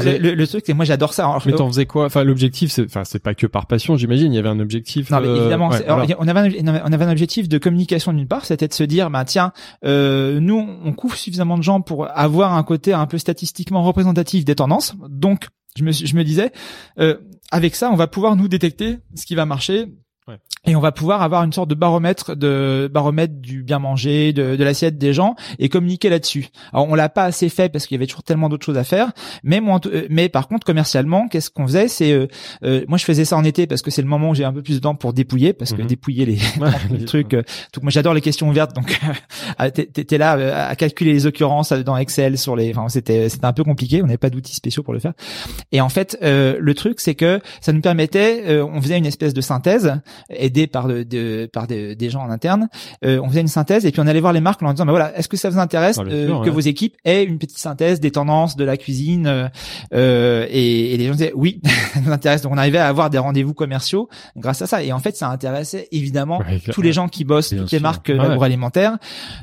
Et 0.04 0.18
le, 0.18 0.34
le 0.34 0.46
truc, 0.46 0.62
c'est 0.64 0.72
que 0.72 0.76
moi, 0.76 0.84
j'adore 0.84 1.12
ça. 1.14 1.24
Alors, 1.24 1.42
Mais 1.46 1.52
t'en 1.52 1.66
faisais 1.68 1.86
quoi? 1.86 2.04
Enfin, 2.06 2.22
l'objectif, 2.22 2.70
c'est, 2.70 2.84
enfin, 2.84 3.02
c'est 3.04 3.18
pas 3.22 3.34
que 3.34 3.46
par 3.46 3.66
passion, 3.66 3.96
j'imagine. 3.96 4.32
Il 4.32 4.36
y 4.36 4.38
avait 4.38 4.48
un 4.48 4.60
objectif. 4.60 5.10
Non, 5.10 5.20
mais 5.20 5.26
euh, 5.28 5.40
évidemment, 5.40 5.70
ouais, 5.70 5.78
c'est- 5.78 5.84
alors, 5.84 5.98
voilà. 5.98 6.16
on 6.20 6.28
avait 6.28 6.40
un, 6.60 6.82
on 6.84 6.92
avait 6.92 7.04
un 7.04 7.10
objectif 7.10 7.48
de 7.48 7.58
communication 7.58 8.12
d'une 8.12 8.28
part, 8.28 8.44
c'était 8.44 8.68
de 8.68 8.74
se 8.74 8.84
dire, 8.84 9.10
bah 9.10 9.24
tiens, 9.24 9.52
euh, 9.84 10.38
nous, 10.40 10.58
on 10.84 10.92
couvre 10.92 11.16
suffisamment 11.16 11.58
de 11.58 11.62
gens 11.62 11.80
pour 11.80 12.06
avoir 12.16 12.52
un 12.54 12.62
côté 12.62 12.92
un 12.92 13.06
peu 13.06 13.18
statistiquement 13.18 13.82
représentatif 13.82 14.44
des 14.44 14.54
tendances. 14.54 14.94
Donc, 15.08 15.46
je 15.76 15.82
me, 15.84 15.92
je 15.92 16.14
me 16.14 16.22
disais, 16.24 16.52
euh, 17.00 17.16
avec 17.50 17.74
ça, 17.74 17.90
on 17.90 17.96
va 17.96 18.06
pouvoir 18.06 18.36
nous 18.36 18.48
détecter 18.48 18.98
ce 19.14 19.26
qui 19.26 19.34
va 19.34 19.46
marcher. 19.46 19.86
Ouais. 20.26 20.38
Et 20.66 20.74
on 20.74 20.80
va 20.80 20.90
pouvoir 20.92 21.20
avoir 21.20 21.44
une 21.44 21.52
sorte 21.52 21.68
de 21.68 21.74
baromètre 21.74 22.34
de 22.34 22.88
baromètre 22.90 23.34
du 23.34 23.62
bien 23.62 23.78
manger, 23.78 24.32
de, 24.32 24.56
de 24.56 24.64
l'assiette 24.64 24.96
des 24.96 25.12
gens 25.12 25.36
et 25.58 25.68
communiquer 25.68 26.08
là-dessus. 26.08 26.46
Alors 26.72 26.88
on 26.88 26.94
l'a 26.94 27.10
pas 27.10 27.24
assez 27.24 27.50
fait 27.50 27.68
parce 27.68 27.86
qu'il 27.86 27.94
y 27.96 27.98
avait 27.98 28.06
toujours 28.06 28.22
tellement 28.22 28.48
d'autres 28.48 28.64
choses 28.64 28.78
à 28.78 28.84
faire. 28.84 29.12
Mais 29.42 29.60
moi, 29.60 29.78
euh, 29.84 30.06
mais 30.08 30.30
par 30.30 30.48
contre 30.48 30.64
commercialement, 30.64 31.28
qu'est-ce 31.28 31.50
qu'on 31.50 31.66
faisait? 31.66 31.88
C'est 31.88 32.12
euh, 32.12 32.26
euh, 32.64 32.84
moi 32.88 32.96
je 32.96 33.04
faisais 33.04 33.26
ça 33.26 33.36
en 33.36 33.44
été 33.44 33.66
parce 33.66 33.82
que 33.82 33.90
c'est 33.90 34.00
le 34.00 34.08
moment 34.08 34.30
où 34.30 34.34
j'ai 34.34 34.44
un 34.44 34.52
peu 34.54 34.62
plus 34.62 34.76
de 34.76 34.80
temps 34.80 34.94
pour 34.94 35.12
dépouiller 35.12 35.52
parce 35.52 35.74
que 35.74 35.82
Mhm. 35.82 35.88
dépouiller 35.88 36.24
les, 36.24 36.38
les 36.90 37.04
trucs. 37.04 37.34
euh, 37.34 37.42
tout, 37.72 37.80
moi 37.82 37.90
j'adore 37.90 38.14
les 38.14 38.22
questions 38.22 38.48
ouvertes 38.48 38.74
donc 38.74 38.98
ah, 39.58 39.70
t'es 39.70 39.84
t'es 39.86 40.16
là 40.18 40.38
euh, 40.38 40.70
à 40.70 40.74
calculer 40.76 41.12
les 41.12 41.26
occurrences 41.26 41.72
euh, 41.72 41.82
dans 41.82 41.98
Excel 41.98 42.38
sur 42.38 42.56
les. 42.56 42.70
Enfin 42.70 42.88
c'était 42.88 43.28
c'était 43.28 43.44
un 43.44 43.52
peu 43.52 43.64
compliqué. 43.64 44.00
On 44.02 44.06
n'avait 44.06 44.16
pas 44.16 44.30
d'outils 44.30 44.54
spéciaux 44.54 44.82
pour 44.82 44.94
le 44.94 45.00
faire. 45.00 45.12
Et 45.72 45.82
en 45.82 45.90
fait 45.90 46.16
euh, 46.22 46.56
le 46.58 46.72
truc 46.74 47.00
c'est 47.00 47.14
que 47.14 47.40
ça 47.60 47.72
nous 47.74 47.82
permettait, 47.82 48.44
euh, 48.46 48.64
on 48.64 48.80
faisait 48.80 48.96
une 48.96 49.04
espèce 49.04 49.34
de 49.34 49.42
synthèse 49.42 50.00
aidé 50.30 50.66
par 50.66 50.88
de, 50.88 51.02
de- 51.02 51.48
par 51.52 51.66
des- 51.66 51.94
des 51.96 52.10
gens 52.10 52.22
en 52.22 52.30
interne. 52.30 52.68
Euh, 53.04 53.20
on 53.22 53.28
faisait 53.28 53.40
une 53.40 53.48
synthèse 53.48 53.86
et 53.86 53.92
puis 53.92 54.00
on 54.00 54.06
allait 54.06 54.20
voir 54.20 54.32
les 54.32 54.40
marques 54.40 54.62
en 54.62 54.66
leur 54.66 54.74
disant 54.74 54.86
bah 54.86 54.92
voilà 54.92 55.16
est-ce 55.18 55.28
que 55.28 55.36
ça 55.36 55.50
vous 55.50 55.58
intéresse 55.58 55.98
Ah, 55.98 56.04
euh, 56.06 56.26
sûr, 56.26 56.40
que 56.40 56.46
ouais. 56.46 56.50
vos 56.50 56.60
équipes 56.60 56.96
aient 57.04 57.24
une 57.24 57.38
petite 57.38 57.58
synthèse 57.58 58.00
des 58.00 58.10
tendances 58.10 58.56
de 58.56 58.64
la 58.64 58.76
cuisine 58.76 59.48
euh, 59.92 60.46
et, 60.50 60.94
et 60.94 60.96
les 60.96 61.06
gens 61.06 61.12
disaient 61.12 61.32
oui 61.34 61.60
ça 61.94 62.00
nous 62.00 62.12
intéresse 62.12 62.42
donc 62.42 62.52
on 62.52 62.58
arrivait 62.58 62.78
à 62.78 62.88
avoir 62.88 63.10
des 63.10 63.18
rendez-vous 63.18 63.54
commerciaux 63.54 64.08
grâce 64.36 64.62
à 64.62 64.66
ça 64.66 64.82
et 64.82 64.92
en 64.92 64.98
fait 64.98 65.16
ça 65.16 65.28
intéressait 65.28 65.88
évidemment 65.92 66.38
Ouais, 66.38 66.60
tous 66.72 66.82
les 66.82 66.92
gens 66.92 67.08
qui 67.08 67.24
bossent 67.24 67.50
toutes 67.50 67.60
les 67.72 67.78
sûr. 67.78 67.80
marques 67.80 68.08
Ouais. 68.14 68.18
agroalimentaires 68.20 68.98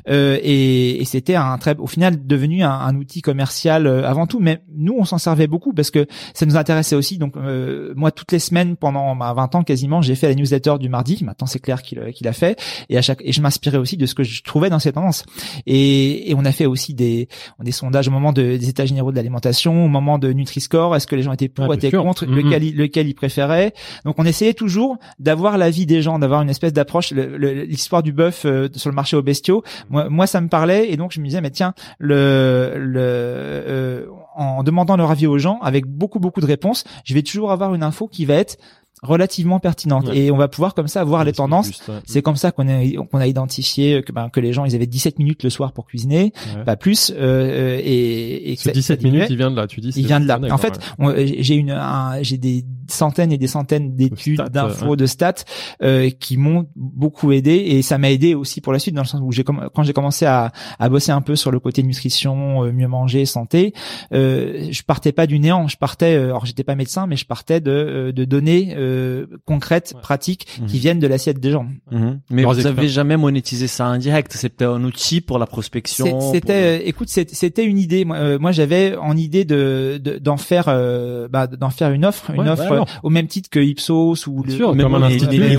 euh, 0.08 0.38
et, 0.42 1.00
et 1.00 1.04
c'était 1.04 1.34
un 1.34 1.56
très 1.58 1.76
au 1.76 1.86
final 1.86 2.26
devenu 2.26 2.62
un, 2.62 2.70
un 2.70 2.94
outil 2.96 3.22
commercial 3.22 3.86
avant 3.86 4.26
tout 4.26 4.40
mais 4.40 4.62
nous 4.74 4.94
on 4.98 5.04
s'en 5.04 5.18
servait 5.18 5.46
beaucoup 5.46 5.72
parce 5.72 5.90
que 5.90 6.06
ça 6.34 6.46
nous 6.46 6.56
intéressait 6.56 6.96
aussi 6.96 7.18
donc 7.18 7.36
euh, 7.36 7.92
moi 7.96 8.10
toutes 8.12 8.32
les 8.32 8.38
semaines 8.38 8.76
pendant 8.76 9.14
ma 9.14 9.32
20 9.32 9.54
ans 9.56 9.62
quasiment 9.62 10.02
j'ai 10.02 10.14
fait 10.14 10.28
la 10.28 10.34
newsletter 10.34 10.61
du 10.78 10.88
mardi. 10.88 11.22
Maintenant 11.24 11.46
c'est 11.46 11.58
clair 11.58 11.82
qu'il 11.82 12.00
qu'il 12.12 12.26
a 12.28 12.32
fait. 12.32 12.58
Et 12.88 12.96
à 12.98 13.02
chaque 13.02 13.20
et 13.24 13.32
je 13.32 13.40
m'inspirais 13.42 13.78
aussi 13.78 13.96
de 13.96 14.06
ce 14.06 14.14
que 14.14 14.22
je 14.22 14.42
trouvais 14.42 14.70
dans 14.70 14.78
ces 14.78 14.92
tendances 14.92 15.24
et, 15.66 16.30
et 16.30 16.34
on 16.34 16.44
a 16.44 16.52
fait 16.52 16.66
aussi 16.66 16.94
des 16.94 17.28
des 17.60 17.72
sondages 17.72 18.08
au 18.08 18.10
moment 18.10 18.32
de, 18.32 18.42
des 18.56 18.68
états 18.68 18.86
généraux 18.86 19.10
de 19.10 19.16
l'alimentation 19.16 19.84
au 19.84 19.88
moment 19.88 20.18
de 20.18 20.32
Nutri-Score. 20.32 20.94
Est-ce 20.96 21.06
que 21.06 21.16
les 21.16 21.22
gens 21.22 21.32
étaient 21.32 21.48
pour 21.48 21.66
Ouais, 21.68 21.76
étaient 21.76 21.90
sûr. 21.90 22.02
contre? 22.02 22.26
Mhm. 22.26 22.34
lequel 22.36 22.64
ils- 22.64 22.76
lequel 22.76 23.08
ils 23.08 23.14
préféraient? 23.14 23.72
Donc 24.04 24.16
on 24.18 24.24
essayait 24.24 24.54
toujours 24.54 24.96
d'avoir 25.18 25.58
l'avis 25.58 25.86
des 25.86 26.00
gens 26.02 26.18
d'avoir 26.18 26.42
une 26.42 26.50
espèce 26.50 26.72
d'approche 26.72 27.12
l'histoire 27.12 28.02
du 28.02 28.12
bœuf 28.12 28.44
euh, 28.44 28.68
sur 28.74 28.90
le 28.90 28.94
marché 28.96 29.16
aux 29.16 29.22
bestiaux 29.22 29.62
moi, 29.90 30.08
moi 30.08 30.26
ça 30.26 30.40
me 30.40 30.48
parlait. 30.48 30.90
Et 30.92 30.96
donc 30.96 31.12
je 31.12 31.20
me 31.20 31.24
disais 31.26 31.40
mais 31.40 31.50
tiens 31.50 31.74
le 31.98 32.72
le 32.76 33.00
euh, 33.02 34.06
en 34.34 34.62
demandant 34.62 34.96
leur 34.96 35.10
avis 35.10 35.26
aux 35.26 35.38
gens 35.38 35.58
avec 35.60 35.86
beaucoup 35.86 36.18
beaucoup 36.18 36.40
de 36.40 36.46
réponses 36.46 36.84
je 37.04 37.14
vais 37.14 37.22
toujours 37.22 37.52
avoir 37.52 37.74
une 37.74 37.82
info 37.82 38.08
qui 38.08 38.24
va 38.24 38.34
être 38.34 38.56
relativement 39.02 39.58
pertinente 39.58 40.06
Ouais. 40.08 40.16
et 40.16 40.30
on 40.30 40.36
va 40.36 40.46
pouvoir 40.48 40.74
comme 40.74 40.86
ça 40.88 41.02
voir 41.02 41.24
les 41.24 41.32
tendances 41.32 41.68
ouais. 41.88 41.94
c'est 42.06 42.22
comme 42.22 42.36
ça 42.36 42.52
qu'on 42.52 42.68
a 42.68 42.82
qu'on 43.10 43.18
a 43.18 43.26
identifié 43.26 44.02
que 44.02 44.12
ben, 44.12 44.28
que 44.30 44.38
les 44.38 44.52
gens 44.52 44.64
ils 44.64 44.74
avaient 44.76 44.86
17 44.86 45.18
minutes 45.18 45.42
le 45.42 45.50
soir 45.50 45.72
pour 45.72 45.86
cuisiner 45.86 46.32
pas 46.64 46.76
plus 46.76 47.10
euh, 47.10 47.16
euh, 47.18 47.80
et, 47.82 48.52
et 48.52 48.56
que 48.56 48.62
Ce 48.62 48.68
ça- 48.68 48.72
17 48.72 48.84
ça 48.84 48.96
diminuait. 48.96 49.18
minutes, 49.24 49.30
il 49.30 49.36
vient 49.36 49.50
de 49.50 49.56
là, 49.56 49.66
tu 49.66 49.80
dis. 49.80 49.92
Il 49.96 50.06
vient 50.06 50.20
de 50.20 50.26
là. 50.26 50.38
En 50.52 50.58
fait, 50.58 50.78
on- 50.98 51.12
j'ai 51.16 51.54
une, 51.56 51.70
un- 51.72 52.22
j'ai 52.22 52.38
des 52.38 52.64
centaines 52.92 53.32
et 53.32 53.38
des 53.38 53.46
centaines 53.46 53.96
d'études, 53.96 54.40
stats, 54.40 54.48
d'infos, 54.48 54.96
de 54.96 55.06
stats 55.06 55.34
euh, 55.82 56.10
qui 56.10 56.36
m'ont 56.36 56.66
beaucoup 56.76 57.32
aidé 57.32 57.52
et 57.54 57.82
ça 57.82 57.98
m'a 57.98 58.10
aidé 58.10 58.34
aussi 58.34 58.60
pour 58.60 58.72
la 58.72 58.78
suite 58.78 58.94
dans 58.94 59.02
le 59.02 59.06
sens 59.08 59.20
où 59.22 59.32
j'ai 59.32 59.44
quand 59.44 59.82
j'ai 59.82 59.92
commencé 59.92 60.26
à, 60.26 60.52
à 60.78 60.88
bosser 60.88 61.12
un 61.12 61.20
peu 61.22 61.36
sur 61.36 61.50
le 61.50 61.58
côté 61.60 61.82
nutrition, 61.82 62.64
euh, 62.64 62.72
mieux 62.72 62.88
manger, 62.88 63.24
santé, 63.26 63.72
euh, 64.12 64.68
je 64.70 64.82
partais 64.82 65.12
pas 65.12 65.26
du 65.26 65.38
néant. 65.38 65.68
Je 65.68 65.76
partais, 65.76 66.14
euh, 66.14 66.26
alors 66.26 66.46
j'étais 66.46 66.64
pas 66.64 66.74
médecin, 66.74 67.06
mais 67.06 67.16
je 67.16 67.26
partais 67.26 67.60
de, 67.60 67.70
euh, 67.70 68.12
de 68.12 68.24
données 68.24 68.74
euh, 68.76 69.26
concrètes, 69.44 69.92
Ouais. 69.94 70.00
pratiques 70.00 70.46
Mhm. 70.60 70.66
qui 70.66 70.78
viennent 70.78 70.98
de 70.98 71.06
l'assiette 71.06 71.40
des 71.40 71.50
gens. 71.50 71.66
Mhm. 71.90 72.20
Mais 72.30 72.42
Leurs 72.42 72.52
vous 72.54 72.66
avez 72.66 72.88
jamais 72.88 73.16
monétisé 73.16 73.66
ça 73.66 73.86
en 73.88 73.98
direct? 73.98 74.32
C'était 74.34 74.64
un 74.64 74.82
outil 74.84 75.20
pour 75.20 75.38
la 75.38 75.46
prospection. 75.46 76.20
C'était, 76.32 76.78
euh, 76.80 76.82
écoute, 76.84 77.08
c'était 77.08 77.64
une 77.64 77.78
idée. 77.78 78.04
Moi, 78.04 78.16
euh, 78.16 78.38
moi, 78.38 78.52
j'avais 78.52 78.96
en 78.96 79.16
idée 79.16 79.44
de 79.44 79.98
de- 80.02 80.18
d'en 80.18 80.36
faire, 80.36 80.66
euh, 80.68 81.28
bah, 81.28 81.46
d'en 81.46 81.70
faire 81.70 81.90
une 81.92 82.04
offre, 82.04 82.30
une 82.30 82.40
Ouais, 82.42 82.48
offre 82.48 82.62
ouais, 82.64 82.68
alors. 82.72 82.81
euh, 82.81 82.81
au 83.02 83.10
même 83.10 83.26
titre 83.26 83.48
que 83.50 83.58
Ipsos 83.60 84.26
ou 84.26 84.42
le, 84.42 84.50
sûr, 84.52 84.74
même 84.74 84.90
comme 84.90 85.02
un 85.02 85.08
les, 85.08 85.18
les 85.18 85.56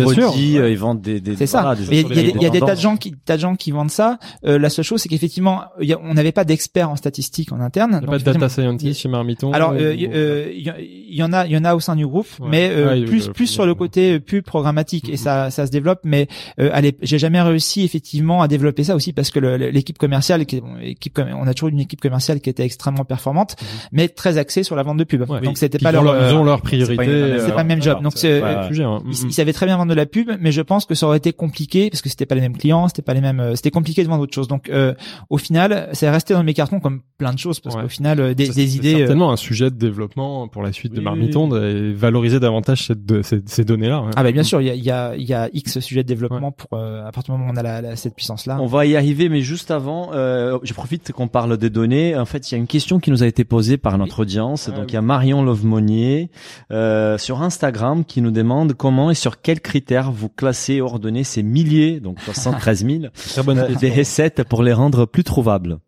euh, 0.57 0.69
ils 0.69 0.77
vendent 0.77 1.01
des, 1.01 1.19
des 1.19 1.35
C'est 1.35 1.47
ça. 1.47 1.75
il 1.89 1.95
y, 1.95 1.99
a- 1.99 2.01
il 2.01 2.15
y 2.15 2.19
a 2.19 2.23
des- 2.23 2.29
il 2.35 2.41
y 2.41 2.45
a 2.45 2.49
des 2.49 2.59
tas 2.59 2.75
de 2.75 2.79
gens 2.81 2.97
qui, 2.97 3.13
tas 3.13 3.35
de 3.35 3.41
gens 3.41 3.55
qui 3.55 3.71
vendent 3.71 3.91
ça. 3.91 4.17
Euh, 4.45 4.57
la 4.59 4.69
seule 4.69 4.85
chose, 4.85 5.01
c'est 5.01 5.09
qu'effectivement, 5.09 5.61
il 5.81 5.95
on 6.03 6.13
n'avait 6.13 6.31
pas 6.31 6.43
d'experts 6.45 6.89
en 6.89 6.95
statistique 6.95 7.51
en 7.51 7.59
interne. 7.59 7.99
Il 8.01 8.05
a 8.07 8.11
pas 8.11 8.17
de 8.19 8.23
data 8.23 8.49
scientist 8.49 8.99
chez 9.01 9.09
Marmiton. 9.09 9.51
alors, 9.53 9.71
ou- 9.71 9.75
euh, 9.75 9.95
euh, 10.13 10.51
il 10.53 10.61
y, 10.61 10.71
il 11.09 11.15
y 11.15 11.23
en 11.23 11.31
a, 11.33 11.45
il 11.45 11.51
y 11.51 11.57
en 11.57 11.63
a 11.65 11.75
au 11.75 11.79
sein 11.79 11.95
du 11.95 12.05
groupe, 12.07 12.27
Ouais. 12.39 12.47
mais 12.49 12.69
euh, 12.71 12.87
Ouais, 12.87 12.97
il 12.99 13.01
y 13.01 13.05
a 13.05 13.07
plus 13.07 13.27
plus 13.29 13.47
sur 13.47 13.65
le 13.65 13.75
côté 13.75 14.19
pub 14.19 14.43
programmatique 14.43 15.09
et 15.09 15.17
ça 15.17 15.51
ça 15.51 15.65
se 15.65 15.71
développe. 15.71 15.99
Mais 16.03 16.27
euh, 16.59 16.69
allez, 16.73 16.95
j'ai 17.01 17.19
jamais 17.19 17.41
réussi 17.41 17.83
effectivement 17.83 18.41
à 18.41 18.47
développer 18.47 18.83
ça 18.83 18.95
aussi 18.95 19.13
parce 19.13 19.29
que 19.29 19.39
l'équipe 19.39 19.97
commerciale, 19.97 20.45
qui 20.45 20.59
bon, 20.61 20.77
équipe, 20.81 21.19
on 21.19 21.47
a 21.47 21.53
toujours 21.53 21.69
une 21.69 21.79
équipe 21.79 22.01
commerciale 22.01 22.39
qui 22.41 22.49
était 22.49 22.63
extrêmement 22.63 23.05
performante, 23.05 23.55
mais 23.91 24.07
très 24.09 24.37
axée 24.37 24.63
sur 24.63 24.75
la 24.75 24.83
vente 24.83 24.97
de 24.97 25.03
pub. 25.03 25.23
Donc 25.43 25.57
c'était 25.57 25.77
pas 25.77 25.91
leur, 25.91 26.03
ils 26.03 26.07
euh, 26.33 26.35
ont 26.35 26.43
leur 26.43 26.61
priorité. 26.61 27.02
Pas 27.05 27.11
une- 27.11 27.17
euh, 27.34 27.39
c'est 27.45 27.51
pas 27.53 27.61
le 27.63 27.67
même 27.67 27.81
job. 27.81 28.01
Donc 28.03 28.13
c'est 28.15 28.39
le 28.39 28.67
sujet. 28.67 28.84
hein. 28.84 29.01
ils, 29.05 29.27
ils 29.27 29.34
savaient 29.34 29.53
très 29.53 29.65
bien 29.65 29.77
vendre 29.77 29.89
de 29.91 29.95
la 29.95 30.05
pub, 30.05 30.31
mais 30.39 30.51
je 30.51 30.61
pense 30.61 30.85
que 30.85 30.95
ça 30.95 31.05
aurait 31.07 31.17
été 31.17 31.34
compliqué 31.34 31.89
parce 31.89 32.01
que 32.01 32.09
c'était 32.09 32.25
pas 32.25 32.35
les 32.35 32.41
mêmes 32.41 32.57
clients, 32.57 32.88
c'était 32.88 33.01
pas 33.01 33.13
les 33.13 33.21
mêmes, 33.21 33.39
euh, 33.39 33.55
c'était 33.55 33.71
compliqué 33.71 34.03
de 34.03 34.07
vendre 34.09 34.23
autre 34.23 34.34
chose. 34.34 34.47
Donc, 34.47 34.69
euh, 34.69 34.93
au 35.30 35.38
final, 35.38 35.89
c'est 35.93 36.09
resté 36.09 36.34
dans 36.34 36.43
mes 36.43 36.53
cartons 36.53 36.80
comme 36.80 37.01
plein 37.17 37.34
de 37.34 37.39
choses 37.39 37.59
parce 37.59 37.75
Ouais. 37.75 37.84
qu'au 37.84 37.89
final, 37.89 38.19
euh, 38.19 38.34
des, 38.34 38.45
Ça, 38.47 38.53
des 38.53 38.67
c'est 38.67 38.77
idées. 38.77 38.93
euh, 38.95 38.97
certainement 38.99 39.31
un 39.31 39.38
sujet 39.38 39.69
de 39.69 39.75
développement 39.75 40.47
pour 40.47 40.61
la 40.63 40.71
suite 40.73 40.93
de 40.93 40.97
Oui, 40.99 41.03
Marmiton 41.03 41.49
et 41.55 41.93
valoriser 41.93 42.39
davantage 42.39 42.88
cette, 42.88 43.05
de- 43.05 43.21
ces, 43.21 43.41
ces 43.45 43.63
données-là. 43.65 44.03
Ah 44.15 44.23
bah 44.23 44.31
bien 44.31 44.43
sûr, 44.43 44.61
il 44.61 44.67
y 44.67 44.69
a, 44.71 44.75
il 44.75 44.84
y 44.84 44.91
a, 44.91 45.15
il 45.15 45.23
y 45.23 45.34
a 45.34 45.49
X 45.53 45.80
sujets 45.80 46.03
de 46.03 46.07
développement 46.07 46.51
pour 46.51 46.69
euh, 46.77 47.05
à 47.07 47.11
partir 47.11 47.34
du 47.34 47.39
moment 47.39 47.51
où 47.51 47.53
on 47.53 47.57
a 47.57 47.63
la, 47.63 47.81
la- 47.81 47.95
cette 47.95 48.15
puissance-là. 48.15 48.57
On 48.61 48.65
va 48.65 48.85
y 48.85 48.95
arriver, 48.95 49.30
mais 49.30 49.41
juste 49.41 49.71
avant, 49.71 50.11
euh, 50.13 50.57
je 50.63 50.73
profite 50.73 51.11
qu'on 51.11 51.27
parle 51.27 51.57
des 51.57 51.69
données. 51.69 52.15
En 52.17 52.25
fait, 52.25 52.49
il 52.51 52.53
y 52.53 52.55
a 52.55 52.57
une 52.57 52.67
question 52.67 52.99
qui 52.99 53.11
nous 53.11 53.23
a 53.23 53.27
été 53.27 53.43
posée 53.43 53.77
par 53.77 53.97
notre 53.97 54.19
audience. 54.21 54.67
Ah 54.67 54.71
Donc, 54.71 54.81
oui. 54.81 54.88
il 54.89 54.93
y 54.93 54.97
a 54.97 55.01
Marion 55.01 55.43
Lovemonier 55.43 56.30
euh, 56.71 56.93
sur 57.18 57.41
Instagram 57.41 58.03
qui 58.06 58.22
nous 58.22 58.32
demande 58.32 58.74
comment 58.74 59.11
et 59.11 59.15
sur 59.15 59.41
quels 59.41 59.61
critères 59.61 60.11
vous 60.11 60.30
classez 60.30 60.76
et 60.76 60.82
ordonnez 60.82 61.24
ces 61.24 61.44
milliers, 61.44 61.99
donc 61.99 62.20
73 62.26 62.86
000, 62.86 63.03
Très 63.14 63.44
bonne 63.44 63.60
euh, 63.60 63.76
des 63.76 63.91
recettes 63.91 64.44
pour 64.44 64.64
les 64.64 64.74
rendre 64.74 65.06
plus 65.06 65.24
trouvables. 65.24 65.80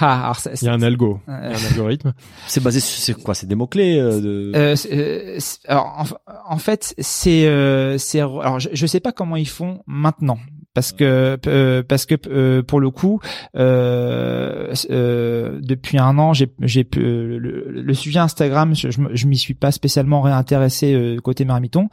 Ah, 0.00 0.22
alors, 0.24 0.38
Il 0.62 0.64
y 0.64 0.68
a 0.68 0.72
un 0.72 0.80
algo, 0.80 1.20
il 1.28 1.32
y 1.32 1.34
euh, 1.36 1.52
a 1.52 1.54
un 1.54 1.66
algorithme. 1.70 2.14
C'est 2.46 2.62
basé 2.62 2.80
sur 2.80 2.98
c'est 2.98 3.22
quoi? 3.22 3.34
C'est 3.34 3.46
des 3.46 3.54
mots 3.54 3.66
clés 3.66 3.96
de... 3.98 4.52
euh, 4.56 4.74
c'est- 4.74 4.90
euh, 4.90 5.36
c'est- 5.38 5.68
alors 5.68 6.06
en, 6.46 6.54
en 6.54 6.56
fait, 6.56 6.94
c'est, 6.98 7.46
euh, 7.46 7.98
c'est, 7.98 8.20
alors 8.20 8.58
je, 8.58 8.70
je 8.72 8.86
sais 8.86 9.00
pas 9.00 9.12
comment 9.12 9.36
ils 9.36 9.48
font 9.48 9.82
maintenant 9.86 10.38
parce 10.74 10.92
que 10.92 11.38
euh, 11.46 11.82
parce 11.82 12.06
que 12.06 12.14
euh, 12.28 12.62
pour 12.62 12.80
le 12.80 12.90
coup 12.90 13.20
euh, 13.56 14.72
euh, 14.90 15.58
depuis 15.62 15.98
un 15.98 16.18
an 16.18 16.32
j'ai 16.32 16.48
j'ai 16.60 16.86
euh, 16.96 17.38
le, 17.38 17.70
le 17.70 17.94
sujet 17.94 18.20
Instagram 18.20 18.74
je, 18.74 18.88
je, 18.90 19.26
m'y 19.26 19.36
suis 19.36 19.54
pas 19.54 19.72
spécialement 19.72 20.20
réintéressé 20.20 20.94
euh, 20.94 21.18
côté 21.18 21.44
marmiton 21.44 21.88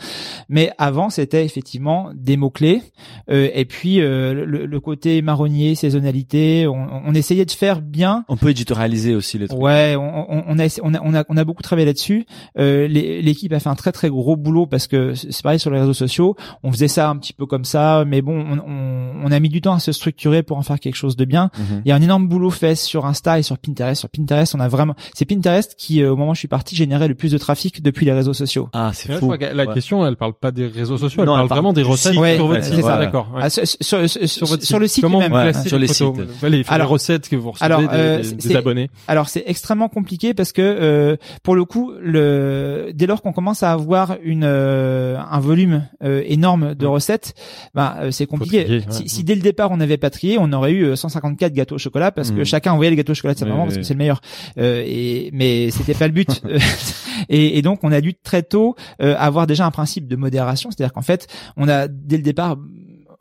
mais 0.48 0.72
avant 0.78 1.10
c'était 1.10 1.44
effectivement 1.46 2.12
des 2.14 2.38
mots 2.38 2.50
clés 2.52 2.82
et 3.30 3.66
puis 3.66 4.02
euh, 4.02 4.46
le, 4.46 4.66
le 4.66 4.80
côté 4.80 5.22
marronnier 5.22 5.76
saisonnalité 5.76 6.68
on, 6.68 6.88
on 7.06 7.14
essayait 7.14 7.46
de 7.46 7.52
faire 7.52 7.82
bien 7.82 8.24
On 8.30 8.38
peut 8.38 8.50
éditorialiser 8.50 9.16
aussi 9.16 9.38
les 9.38 9.48
trucs. 9.48 9.60
Ouais, 9.60 9.96
on, 9.98 10.32
on, 10.32 10.44
on 10.48 10.60
a, 10.60 10.80
on 10.84 10.94
a, 10.94 11.00
on 11.04 11.14
a, 11.16 11.24
on 11.28 11.38
a 11.38 11.44
beaucoup 11.44 11.64
travaillé 11.64 11.86
là-dessus. 11.86 12.26
Euh, 12.58 12.88
L'équipe 12.88 13.52
a 13.54 13.60
fait 13.60 13.70
un 13.70 13.76
très 13.76 13.92
très 13.92 14.10
gros 14.10 14.36
boulot 14.36 14.66
parce 14.68 14.88
que 14.88 15.14
c'est 15.16 15.40
c'est 15.40 15.44
pareil 15.44 15.60
sur 15.60 15.72
les 15.72 15.80
réseaux 15.80 15.94
sociaux. 15.94 16.36
On 16.64 16.72
faisait 16.72 16.90
ça 16.90 17.10
un 17.10 17.16
petit 17.16 17.32
peu 17.32 17.46
comme 17.46 17.64
ça, 17.64 18.04
mais 18.06 18.22
bon, 18.22 18.46
on, 18.52 18.60
on, 18.70 19.12
on 19.26 19.32
a 19.32 19.40
mis 19.40 19.50
du 19.50 19.62
temps 19.62 19.74
à 19.74 19.80
se 19.80 19.92
structurer 19.92 20.44
pour 20.44 20.58
en 20.58 20.62
faire 20.62 20.80
quelque 20.80 20.96
chose 20.96 21.16
de 21.18 21.26
bien. 21.26 21.50
Mhm. 21.58 21.82
Il 21.86 21.90
y 21.90 21.92
a 21.92 21.96
un 21.96 22.02
énorme 22.02 22.28
boulot 22.28 22.50
fait 22.52 22.76
sur 22.76 23.06
Insta 23.06 23.40
et 23.40 23.44
sur 23.44 23.58
Pinterest. 23.58 24.00
Sur 24.00 24.10
Pinterest, 24.10 24.54
on 24.56 24.60
a 24.60 24.68
vraiment, 24.68 24.96
c'est 25.14 25.26
Pinterest 25.26 25.76
qui, 25.78 26.02
euh, 26.04 26.12
au 26.14 26.16
moment 26.16 26.32
où 26.32 26.36
je 26.36 26.40
suis 26.40 26.48
parti, 26.48 26.76
générait 26.76 27.08
le 27.08 27.16
plus 27.16 27.32
de 27.32 27.38
trafic 27.38 27.82
depuis 27.82 28.06
les 28.06 28.14
réseaux 28.14 28.34
sociaux. 28.34 28.70
Ah, 28.74 28.92
c'est 28.94 29.12
fou. 29.14 29.30
que 29.38 29.44
la 29.46 29.66
Ouais. 29.66 29.74
question, 29.74 30.06
elle 30.08 30.16
parle 30.16 30.34
pas 30.34 30.52
des 30.52 30.68
réseaux 30.68 30.98
sociaux, 30.98 31.22
elle 31.22 31.26
Non, 31.28 31.34
parle 31.34 31.44
elle 31.44 31.48
parle 31.50 31.58
vraiment 31.60 31.74
des 31.74 31.84
recettes 31.84 32.12
site. 32.14 32.22
Ouais, 32.22 32.36
sur 32.36 32.48
votre 32.48 32.64
site. 32.64 32.76
c'est 32.76 32.82
ça. 32.82 32.98
D'accord. 32.98 33.28
ouais. 33.36 33.50
Sur, 33.50 34.80
le 34.80 34.88
site 34.88 35.02
Comment 35.04 35.20
même. 35.20 35.32
vous 35.32 35.38
Ouais, 35.38 35.54
sur 35.54 35.78
les 35.78 35.88
les 35.88 35.94
photos 35.94 36.26
sites. 36.28 36.44
Ouais, 36.44 36.50
les, 36.50 36.58
les 36.60 36.66
Alors- 36.68 36.90
recettes 36.90 37.30
que 37.30 37.36
vous 37.36 37.52
recevez 37.52 37.66
alors, 37.66 37.82
des, 37.82 37.88
euh, 37.92 38.22
des- 38.22 38.56
abonnés. 38.56 38.90
Alors 39.08 39.30
c'est 39.30 39.44
extrêmement 39.48 39.90
compliqué 39.90 40.34
parce 40.34 40.52
que 40.52 40.62
euh, 40.62 41.16
pour 41.44 41.56
le 41.56 41.66
coup, 41.66 41.92
le 42.02 42.92
dès 42.94 43.08
lors 43.08 43.22
qu'on 43.22 43.32
commence 43.34 43.64
à 43.64 43.72
avoir 43.72 44.18
une 44.24 44.44
euh, 44.44 45.18
un 45.20 45.40
volume 45.40 45.88
euh, 46.04 46.22
énorme 46.26 46.76
de 46.76 46.86
recettes, 46.86 47.34
bah 47.74 47.98
euh, 48.02 48.12
c'est 48.12 48.26
compliqué. 48.26 48.59
Ouais. 48.68 48.82
si, 48.90 49.10
si 49.10 49.24
dès 49.24 49.36
le 49.36 49.42
départ 49.42 49.72
on 49.72 49.78
n'avait 49.78 49.98
pas 49.98 50.10
trié, 50.10 50.38
on 50.40 50.52
aurait 50.54 50.72
eu 50.72 50.84
euh, 50.84 50.96
154 50.96 51.54
gâteaux 51.54 51.76
au 51.76 51.78
chocolat 51.78 52.12
parce 52.12 52.32
que 52.32 52.38
Mhm. 52.40 52.46
chacun 52.46 52.72
envoyait 52.74 52.90
le 52.92 52.96
gâteau 52.98 53.12
au 53.12 53.16
chocolat 53.16 53.34
de 53.34 53.40
sa 53.40 53.46
Oui, 53.46 53.52
maman 53.52 53.64
oui, 53.64 53.68
parce 53.70 53.78
que 53.78 53.84
c'est 53.84 53.94
le 53.94 53.98
meilleur. 54.00 54.22
Euh, 54.58 54.84
et 54.86 55.30
mais 55.34 55.70
c'était 55.72 55.94
pas 55.94 56.08
le 56.08 56.14
but. 56.14 56.42
et, 57.30 57.58
et 57.58 57.62
donc 57.62 57.80
on 57.84 57.92
a 57.92 58.02
dû 58.02 58.14
très 58.16 58.44
tôt 58.44 58.76
euh, 59.02 59.16
avoir 59.18 59.48
déjà 59.48 59.66
un 59.66 59.72
principe 59.72 60.08
de 60.08 60.16
modération, 60.16 60.72
c'est-à-dire 60.72 60.94
qu'en 60.94 61.02
fait 61.02 61.28
on 61.58 61.68
a 61.68 61.88
dès 61.88 62.18
le 62.18 62.24
départ 62.24 62.58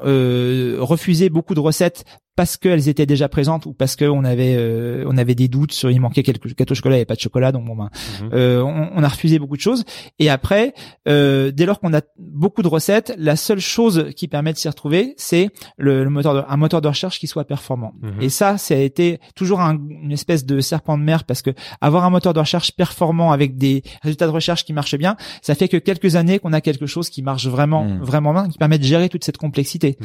euh, 0.04 0.76
refusé 0.80 1.28
beaucoup 1.28 1.54
de 1.54 1.60
recettes 1.60 2.04
parce 2.38 2.56
qu'elles 2.56 2.88
étaient 2.88 3.04
déjà 3.04 3.28
présentes 3.28 3.66
ou 3.66 3.72
parce 3.72 3.96
qu'on 3.96 4.22
avait 4.24 4.54
euh, 4.56 5.02
on 5.08 5.16
avait 5.18 5.34
des 5.34 5.48
doutes 5.48 5.72
sur 5.72 5.90
il 5.90 6.00
manquait 6.00 6.22
quelques 6.22 6.54
gâteaux 6.54 6.70
au 6.70 6.76
chocolat, 6.76 6.94
avait 6.94 7.04
pas 7.04 7.16
de 7.16 7.20
chocolat, 7.20 7.50
donc 7.50 7.64
bon 7.66 7.74
ben 7.74 7.90
Mhm. 8.22 8.30
euh, 8.32 8.62
on, 8.62 8.90
on 8.94 9.02
a 9.02 9.08
refusé 9.08 9.40
beaucoup 9.40 9.56
de 9.56 9.60
choses. 9.60 9.82
Et 10.20 10.30
après, 10.30 10.72
euh, 11.08 11.50
dès 11.50 11.66
lors 11.66 11.80
qu'on 11.80 11.92
a 11.94 12.00
beaucoup 12.16 12.62
de 12.62 12.68
recettes, 12.68 13.12
la 13.18 13.34
seule 13.34 13.58
chose 13.58 14.10
qui 14.16 14.28
permet 14.28 14.52
de 14.52 14.58
s'y 14.58 14.68
retrouver, 14.68 15.14
c'est 15.16 15.50
le, 15.78 16.04
le 16.04 16.10
moteur 16.10 16.34
de, 16.34 16.42
un 16.48 16.56
moteur 16.56 16.80
de 16.80 16.86
recherche 16.86 17.18
qui 17.18 17.26
soit 17.26 17.44
performant. 17.44 17.92
Mhm. 18.02 18.22
Et 18.22 18.28
ça, 18.28 18.56
ça 18.56 18.74
a 18.74 18.78
été 18.78 19.18
toujours 19.34 19.60
un- 19.60 19.76
une 20.02 20.12
espèce 20.12 20.46
de 20.46 20.60
serpent 20.60 20.96
de 20.96 21.02
mer 21.02 21.24
parce 21.24 21.42
que 21.42 21.50
avoir 21.80 22.04
un 22.04 22.10
moteur 22.10 22.34
de 22.34 22.38
recherche 22.40 22.70
performant 22.70 23.32
avec 23.32 23.56
des 23.56 23.82
résultats 24.02 24.26
de 24.26 24.32
recherche 24.32 24.64
qui 24.64 24.72
marchent 24.72 24.96
bien, 24.96 25.16
ça 25.42 25.56
fait 25.56 25.66
que 25.68 25.76
quelques 25.76 26.14
années 26.14 26.38
qu'on 26.38 26.52
a 26.52 26.60
quelque 26.60 26.86
chose 26.86 27.10
qui 27.10 27.22
marche 27.22 27.48
vraiment, 27.48 27.82
Mhm. 27.84 28.02
vraiment 28.02 28.32
bien, 28.32 28.48
qui 28.48 28.58
permet 28.58 28.78
de 28.78 28.84
gérer 28.84 29.08
toute 29.08 29.24
cette 29.24 29.38
complexité. 29.38 29.98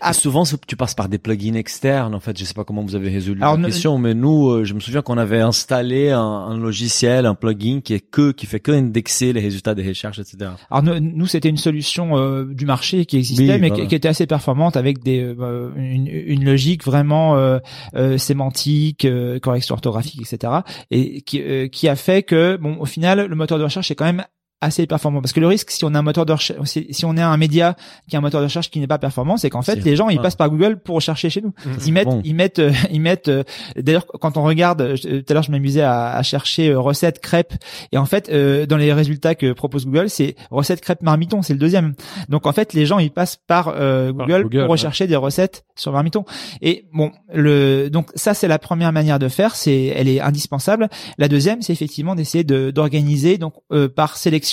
Ah, 0.00 0.12
souvent, 0.12 0.44
tu 0.68 0.76
passes 0.76 0.94
par 0.94 1.08
des 1.08 1.18
plugins 1.18 1.54
externes. 1.64 2.14
En 2.14 2.20
fait, 2.20 2.38
je 2.38 2.44
sais 2.44 2.52
pas 2.52 2.64
comment 2.64 2.82
vous 2.82 2.94
avez 2.94 3.08
résolu 3.08 3.40
Alors, 3.42 3.56
la 3.56 3.64
question, 3.66 3.96
mais 3.96 4.12
nous, 4.12 4.50
euh, 4.50 4.64
je 4.64 4.74
me 4.74 4.80
souviens 4.80 5.00
qu'on 5.00 5.16
avait 5.16 5.40
installé 5.40 6.10
un, 6.10 6.20
un 6.20 6.58
logiciel, 6.58 7.24
un 7.24 7.34
plugin 7.34 7.80
qui 7.82 7.94
est 7.94 8.00
que 8.00 8.32
qui 8.32 8.44
fait 8.44 8.60
que 8.60 8.72
indexer 8.72 9.32
les 9.32 9.40
résultats 9.40 9.74
des 9.74 9.86
recherches, 9.88 10.18
etc. 10.18 10.50
Alors 10.70 10.82
nous, 10.82 11.00
nous, 11.00 11.26
c'était 11.26 11.48
une 11.48 11.56
solution 11.56 12.18
euh, 12.18 12.44
du 12.44 12.66
marché 12.66 13.06
qui 13.06 13.16
existait, 13.16 13.54
Oui, 13.54 13.58
mais 13.60 13.68
voilà. 13.68 13.84
qui, 13.84 13.88
qui 13.88 13.94
était 13.94 14.08
assez 14.08 14.26
performante 14.26 14.76
avec 14.76 15.02
des 15.02 15.20
euh, 15.22 15.70
une, 15.76 16.06
une 16.06 16.44
logique 16.44 16.84
vraiment 16.84 17.36
euh, 17.36 17.58
euh, 17.96 18.18
sémantique, 18.18 19.06
euh, 19.06 19.38
correction 19.40 19.74
orthographique, 19.74 20.20
etc. 20.20 20.52
Et 20.90 21.22
qui, 21.22 21.40
euh, 21.42 21.68
qui 21.68 21.88
a 21.88 21.96
fait 21.96 22.22
que 22.22 22.56
bon, 22.60 22.76
au 22.78 22.84
final, 22.86 23.26
le 23.26 23.36
moteur 23.36 23.58
de 23.58 23.64
recherche 23.64 23.90
est 23.90 23.94
quand 23.94 24.04
même 24.04 24.24
assez 24.60 24.86
performant 24.86 25.20
parce 25.20 25.32
que 25.34 25.40
le 25.40 25.46
risque 25.46 25.70
si 25.70 25.84
on 25.84 25.94
a 25.94 25.98
un 25.98 26.02
moteur 26.02 26.24
de 26.24 26.32
recherche 26.32 26.58
si, 26.64 26.86
si 26.90 27.04
on 27.04 27.16
est 27.18 27.20
un 27.22 27.36
média 27.36 27.76
qui 28.08 28.16
a 28.16 28.18
un 28.18 28.22
moteur 28.22 28.40
de 28.40 28.46
recherche 28.46 28.70
qui 28.70 28.80
n'est 28.80 28.86
pas 28.86 28.96
performant 28.98 29.36
c'est 29.36 29.50
qu'en 29.50 29.60
fait 29.60 29.84
les 29.84 29.94
gens 29.94 30.08
ils 30.08 30.18
ah. 30.18 30.22
passent 30.22 30.36
par 30.36 30.48
Google 30.48 30.78
pour 30.80 30.94
rechercher 30.94 31.28
chez 31.28 31.42
nous 31.42 31.52
Mhm. 31.66 31.72
ils 31.86 31.92
mettent 31.92 32.08
bon. 32.08 32.20
ils 32.24 32.34
mettent 32.34 32.58
euh, 32.60 32.72
ils 32.90 33.00
mettent 33.00 33.28
euh, 33.28 33.42
d'ailleurs 33.76 34.06
quand 34.06 34.36
on 34.38 34.42
regarde 34.44 34.80
euh, 34.80 34.96
je- 34.96 35.18
tout 35.20 35.24
à 35.28 35.34
l'heure 35.34 35.42
je 35.42 35.50
m'amusais 35.50 35.82
à, 35.82 36.12
à 36.14 36.22
chercher 36.22 36.70
euh, 36.70 36.78
recettes 36.80 37.20
crêpes 37.20 37.52
et 37.92 37.98
en 37.98 38.06
fait 38.06 38.30
euh, 38.30 38.64
dans 38.64 38.78
les 38.78 38.92
résultats 38.92 39.34
que 39.34 39.52
propose 39.52 39.84
Google 39.86 40.08
c'est 40.08 40.34
recettes 40.50 40.80
crêpes 40.80 41.02
marmiton 41.02 41.42
c'est 41.42 41.52
le 41.52 41.58
deuxième 41.58 41.94
donc 42.30 42.46
en 42.46 42.52
fait 42.52 42.72
les 42.72 42.86
gens 42.86 42.98
ils 42.98 43.10
passent 43.10 43.36
par 43.46 43.68
euh, 43.68 44.12
Par 44.14 44.26
Google, 44.26 44.42
Google, 44.44 44.50
pour 44.50 44.60
ouais. 44.62 44.66
rechercher 44.68 45.06
des 45.06 45.16
recettes 45.16 45.64
sur 45.76 45.92
marmiton 45.92 46.24
et 46.62 46.86
bon 46.94 47.10
le 47.34 47.88
donc 47.90 48.10
ça 48.14 48.32
c'est 48.32 48.48
la 48.48 48.58
première 48.58 48.92
manière 48.92 49.18
de 49.18 49.28
faire 49.28 49.56
c'est 49.56 49.86
elle 49.86 50.08
est 50.08 50.20
indispensable 50.20 50.88
la 51.18 51.28
deuxième 51.28 51.60
c'est 51.60 51.72
effectivement 51.74 52.14
d'essayer 52.14 52.44
de 52.44 52.70
d'organiser 52.70 53.36
donc 53.36 53.54
euh, 53.72 53.88
par 53.88 54.16
sélection 54.16 54.43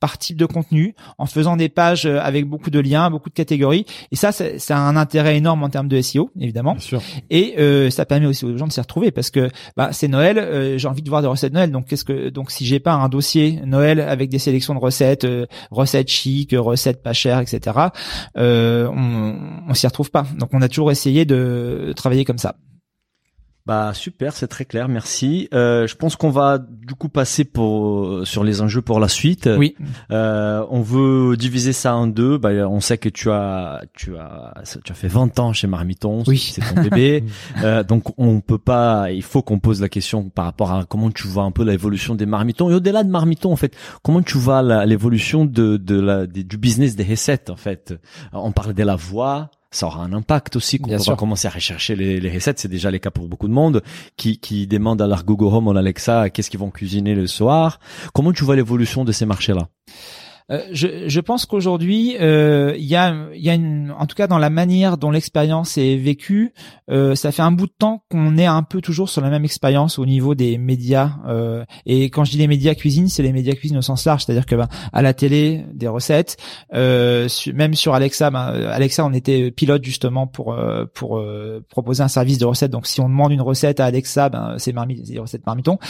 par 0.00 0.18
type 0.18 0.36
de 0.36 0.46
contenu 0.46 0.94
en 1.18 1.26
faisant 1.26 1.56
des 1.56 1.68
pages 1.68 2.06
euh, 2.06 2.20
avec 2.20 2.46
beaucoup 2.46 2.70
de 2.70 2.80
liens 2.80 3.10
beaucoup 3.10 3.28
de 3.28 3.34
catégories 3.34 3.86
et 4.12 4.16
ça 4.16 4.32
c'est 4.32 4.58
ça 4.58 4.76
a 4.76 4.80
un 4.80 4.96
intérêt 4.96 5.36
énorme 5.36 5.62
en 5.62 5.68
termes 5.68 5.88
de 5.88 6.00
SEO 6.00 6.30
évidemment 6.40 6.76
et 7.30 7.54
euh, 7.58 7.90
ça 7.90 8.04
permet 8.04 8.26
aussi 8.26 8.44
aux 8.44 8.56
gens 8.56 8.66
de 8.66 8.72
s'y 8.72 8.80
retrouver 8.80 9.10
parce 9.10 9.30
que 9.30 9.50
bah 9.76 9.90
c'est 9.92 10.08
Noël, 10.08 10.38
euh, 10.38 10.78
j'ai 10.78 10.88
envie 10.88 11.02
de 11.02 11.08
voir 11.08 11.22
des 11.22 11.28
recettes 11.28 11.52
de 11.52 11.56
Noël. 11.56 11.70
Donc 11.70 11.86
qu'est-ce 11.86 12.04
que 12.04 12.28
donc 12.28 12.50
si 12.50 12.66
j'ai 12.66 12.80
pas 12.80 12.92
un 12.92 13.08
dossier 13.08 13.60
Noël 13.64 14.00
avec 14.00 14.30
des 14.30 14.38
sélections 14.38 14.74
de 14.74 14.78
recettes, 14.78 15.24
euh, 15.24 15.46
recettes 15.70 16.08
chic, 16.08 16.54
recettes 16.56 17.02
pas 17.02 17.12
chères, 17.12 17.40
etc. 17.40 17.78
Euh, 18.36 18.88
on, 18.88 19.64
on 19.68 19.74
s'y 19.74 19.86
retrouve 19.86 20.10
pas. 20.10 20.26
Donc 20.38 20.50
on 20.52 20.62
a 20.62 20.68
toujours 20.68 20.90
essayé 20.90 21.24
de 21.24 21.92
travailler 21.96 22.24
comme 22.24 22.38
ça. 22.38 22.56
Bah 23.66 23.94
super, 23.94 24.34
c'est 24.34 24.46
très 24.46 24.66
clair, 24.66 24.88
merci. 24.88 25.48
Euh, 25.54 25.86
je 25.86 25.94
pense 25.94 26.16
qu'on 26.16 26.28
va 26.28 26.58
du 26.58 26.94
coup 26.94 27.08
passer 27.08 27.44
pour 27.44 28.26
sur 28.26 28.44
les 28.44 28.60
enjeux 28.60 28.82
pour 28.82 29.00
la 29.00 29.08
suite. 29.08 29.48
Oui. 29.56 29.74
Euh, 30.10 30.62
on 30.68 30.82
veut 30.82 31.34
diviser 31.38 31.72
ça 31.72 31.94
en 31.96 32.06
deux. 32.06 32.36
Bah, 32.36 32.50
on 32.68 32.80
sait 32.80 32.98
que 32.98 33.08
tu 33.08 33.30
as 33.30 33.82
tu 33.94 34.18
as 34.18 34.52
tu 34.84 34.92
as 34.92 34.94
fait 34.94 35.08
20 35.08 35.38
ans 35.38 35.54
chez 35.54 35.66
Marmiton, 35.66 36.22
Oui. 36.26 36.36
c'est 36.54 36.60
ton 36.74 36.82
bébé. 36.82 37.24
euh, 37.62 37.82
donc 37.82 38.12
on 38.18 38.42
peut 38.42 38.58
pas, 38.58 39.10
il 39.10 39.22
faut 39.22 39.40
qu'on 39.40 39.58
pose 39.60 39.80
la 39.80 39.88
question 39.88 40.28
par 40.28 40.44
rapport 40.44 40.70
à 40.70 40.84
comment 40.84 41.10
tu 41.10 41.26
vois 41.26 41.44
un 41.44 41.50
peu 41.50 41.64
l'évolution 41.64 42.14
des 42.14 42.26
Marmitons 42.26 42.68
et 42.70 42.74
au-delà 42.74 43.02
de 43.02 43.08
Marmiton 43.10 43.50
en 43.50 43.56
fait, 43.56 43.74
comment 44.02 44.20
tu 44.20 44.36
vois 44.36 44.84
l'évolution 44.84 45.46
de 45.46 45.78
de 45.78 45.98
la 45.98 46.26
des- 46.26 46.44
du 46.44 46.58
business 46.58 46.96
des 46.96 47.04
recettes 47.04 47.48
en 47.48 47.56
fait? 47.56 47.94
On 48.34 48.52
parlait 48.52 48.74
de 48.74 48.82
la 48.84 48.96
voix. 48.96 49.50
Ça 49.74 49.86
aura 49.86 50.04
un 50.04 50.12
impact 50.12 50.54
aussi 50.56 50.78
quand 50.78 50.86
Bien 50.88 50.98
on 50.98 51.02
sûr. 51.02 51.12
va 51.12 51.16
commencer 51.16 51.48
à 51.48 51.50
rechercher 51.50 51.96
les, 51.96 52.20
les 52.20 52.32
recettes. 52.32 52.60
C'est 52.60 52.68
déjà 52.68 52.90
le 52.92 52.98
cas 52.98 53.10
pour 53.10 53.26
beaucoup 53.26 53.48
de 53.48 53.52
monde 53.52 53.82
qui, 54.16 54.38
qui 54.38 54.66
demandent 54.68 55.02
à 55.02 55.06
leur 55.08 55.24
Google 55.24 55.52
Home 55.54 55.66
ou 55.66 55.72
à 55.72 55.78
Alexa 55.78 56.30
qu'est-ce 56.30 56.48
qu'ils 56.48 56.60
vont 56.60 56.70
cuisiner 56.70 57.14
le 57.16 57.26
soir? 57.26 57.80
Comment 58.12 58.32
tu 58.32 58.44
vois 58.44 58.54
l'évolution 58.54 59.04
de 59.04 59.10
ces 59.12 59.26
marchés-là? 59.26 59.68
Euh, 60.50 60.60
je, 60.72 61.08
je 61.08 61.20
pense 61.20 61.46
qu'aujourd'hui, 61.46 62.16
euh, 62.20 62.74
il 62.76 62.84
y 62.84 62.96
a, 62.96 63.14
il 63.34 63.42
y 63.42 63.48
a 63.48 63.54
une, 63.54 63.94
en 63.98 64.06
tout 64.06 64.14
cas 64.14 64.26
dans 64.26 64.38
la 64.38 64.50
manière 64.50 64.98
dont 64.98 65.10
l'expérience 65.10 65.78
est 65.78 65.96
vécue, 65.96 66.52
euh, 66.90 67.14
ça 67.14 67.32
fait 67.32 67.40
un 67.42 67.50
bout 67.52 67.66
de 67.66 67.72
temps 67.78 68.04
qu'on 68.10 68.36
est 68.36 68.44
un 68.46 68.62
peu 68.62 68.80
toujours 68.82 69.08
sur 69.08 69.22
la 69.22 69.30
même 69.30 69.44
expérience 69.44 69.98
au 69.98 70.04
niveau 70.04 70.34
des 70.34 70.58
médias. 70.58 71.12
euh, 71.26 71.64
et 71.86 72.10
quand 72.10 72.24
je 72.24 72.32
dis 72.32 72.38
les 72.38 72.46
médias 72.46 72.74
cuisine, 72.74 73.08
c'est 73.08 73.22
les 73.22 73.32
médias 73.32 73.54
cuisine 73.54 73.78
au 73.78 73.82
sens 73.82 74.04
large, 74.04 74.24
c'est-à-dire 74.24 74.44
que 74.44 74.54
ben, 74.54 74.68
à 74.92 75.00
la 75.00 75.14
télé, 75.14 75.64
des 75.72 75.88
recettes, 75.88 76.36
euh, 76.74 77.26
su- 77.28 77.52
même 77.54 77.74
sur 77.74 77.94
Alexa, 77.94 78.30
ben, 78.30 78.38
Alexa, 78.70 79.04
on 79.04 79.12
était 79.14 79.50
pilote 79.50 79.84
justement 79.84 80.26
pour 80.26 80.52
euh, 80.52 80.84
pour 80.92 81.18
euh, 81.18 81.64
proposer 81.70 82.02
un 82.02 82.08
service 82.08 82.36
de 82.38 82.44
recettes. 82.44 82.70
Donc 82.70 82.86
si 82.86 83.00
on 83.00 83.08
demande 83.08 83.32
une 83.32 83.40
recette 83.40 83.80
à 83.80 83.86
Alexa, 83.86 84.28
ben 84.28 84.56
c'est 84.58 84.74
des 84.74 85.18
recettes 85.18 85.46
marmiton. 85.46 85.78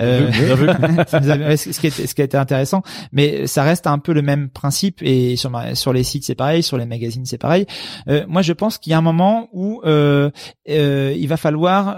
Euh, 0.00 0.30
ce 1.56 1.80
qui 1.80 1.86
était 1.86 2.06
ce 2.06 2.14
qui 2.14 2.20
a 2.22 2.24
été 2.24 2.36
intéressant 2.36 2.82
mais 3.12 3.46
ça 3.46 3.62
reste 3.62 3.73
un 3.86 3.98
peu 3.98 4.12
le 4.12 4.22
même 4.22 4.48
principe 4.48 5.00
et 5.02 5.36
sur 5.36 5.50
ma- 5.50 5.74
sur 5.74 5.92
les 5.92 6.02
sites 6.04 6.24
c'est 6.24 6.34
pareil 6.34 6.62
sur 6.62 6.76
les 6.78 6.86
magazines 6.86 7.24
c'est 7.26 7.38
pareil. 7.38 7.66
Euh, 8.08 8.24
moi 8.28 8.42
je 8.42 8.52
pense 8.52 8.78
qu'il 8.78 8.90
y 8.90 8.94
a 8.94 8.98
un 8.98 9.02
moment 9.02 9.48
où 9.52 9.80
euh, 9.84 10.30
euh, 10.68 11.14
il 11.16 11.28
va 11.28 11.36
falloir 11.36 11.96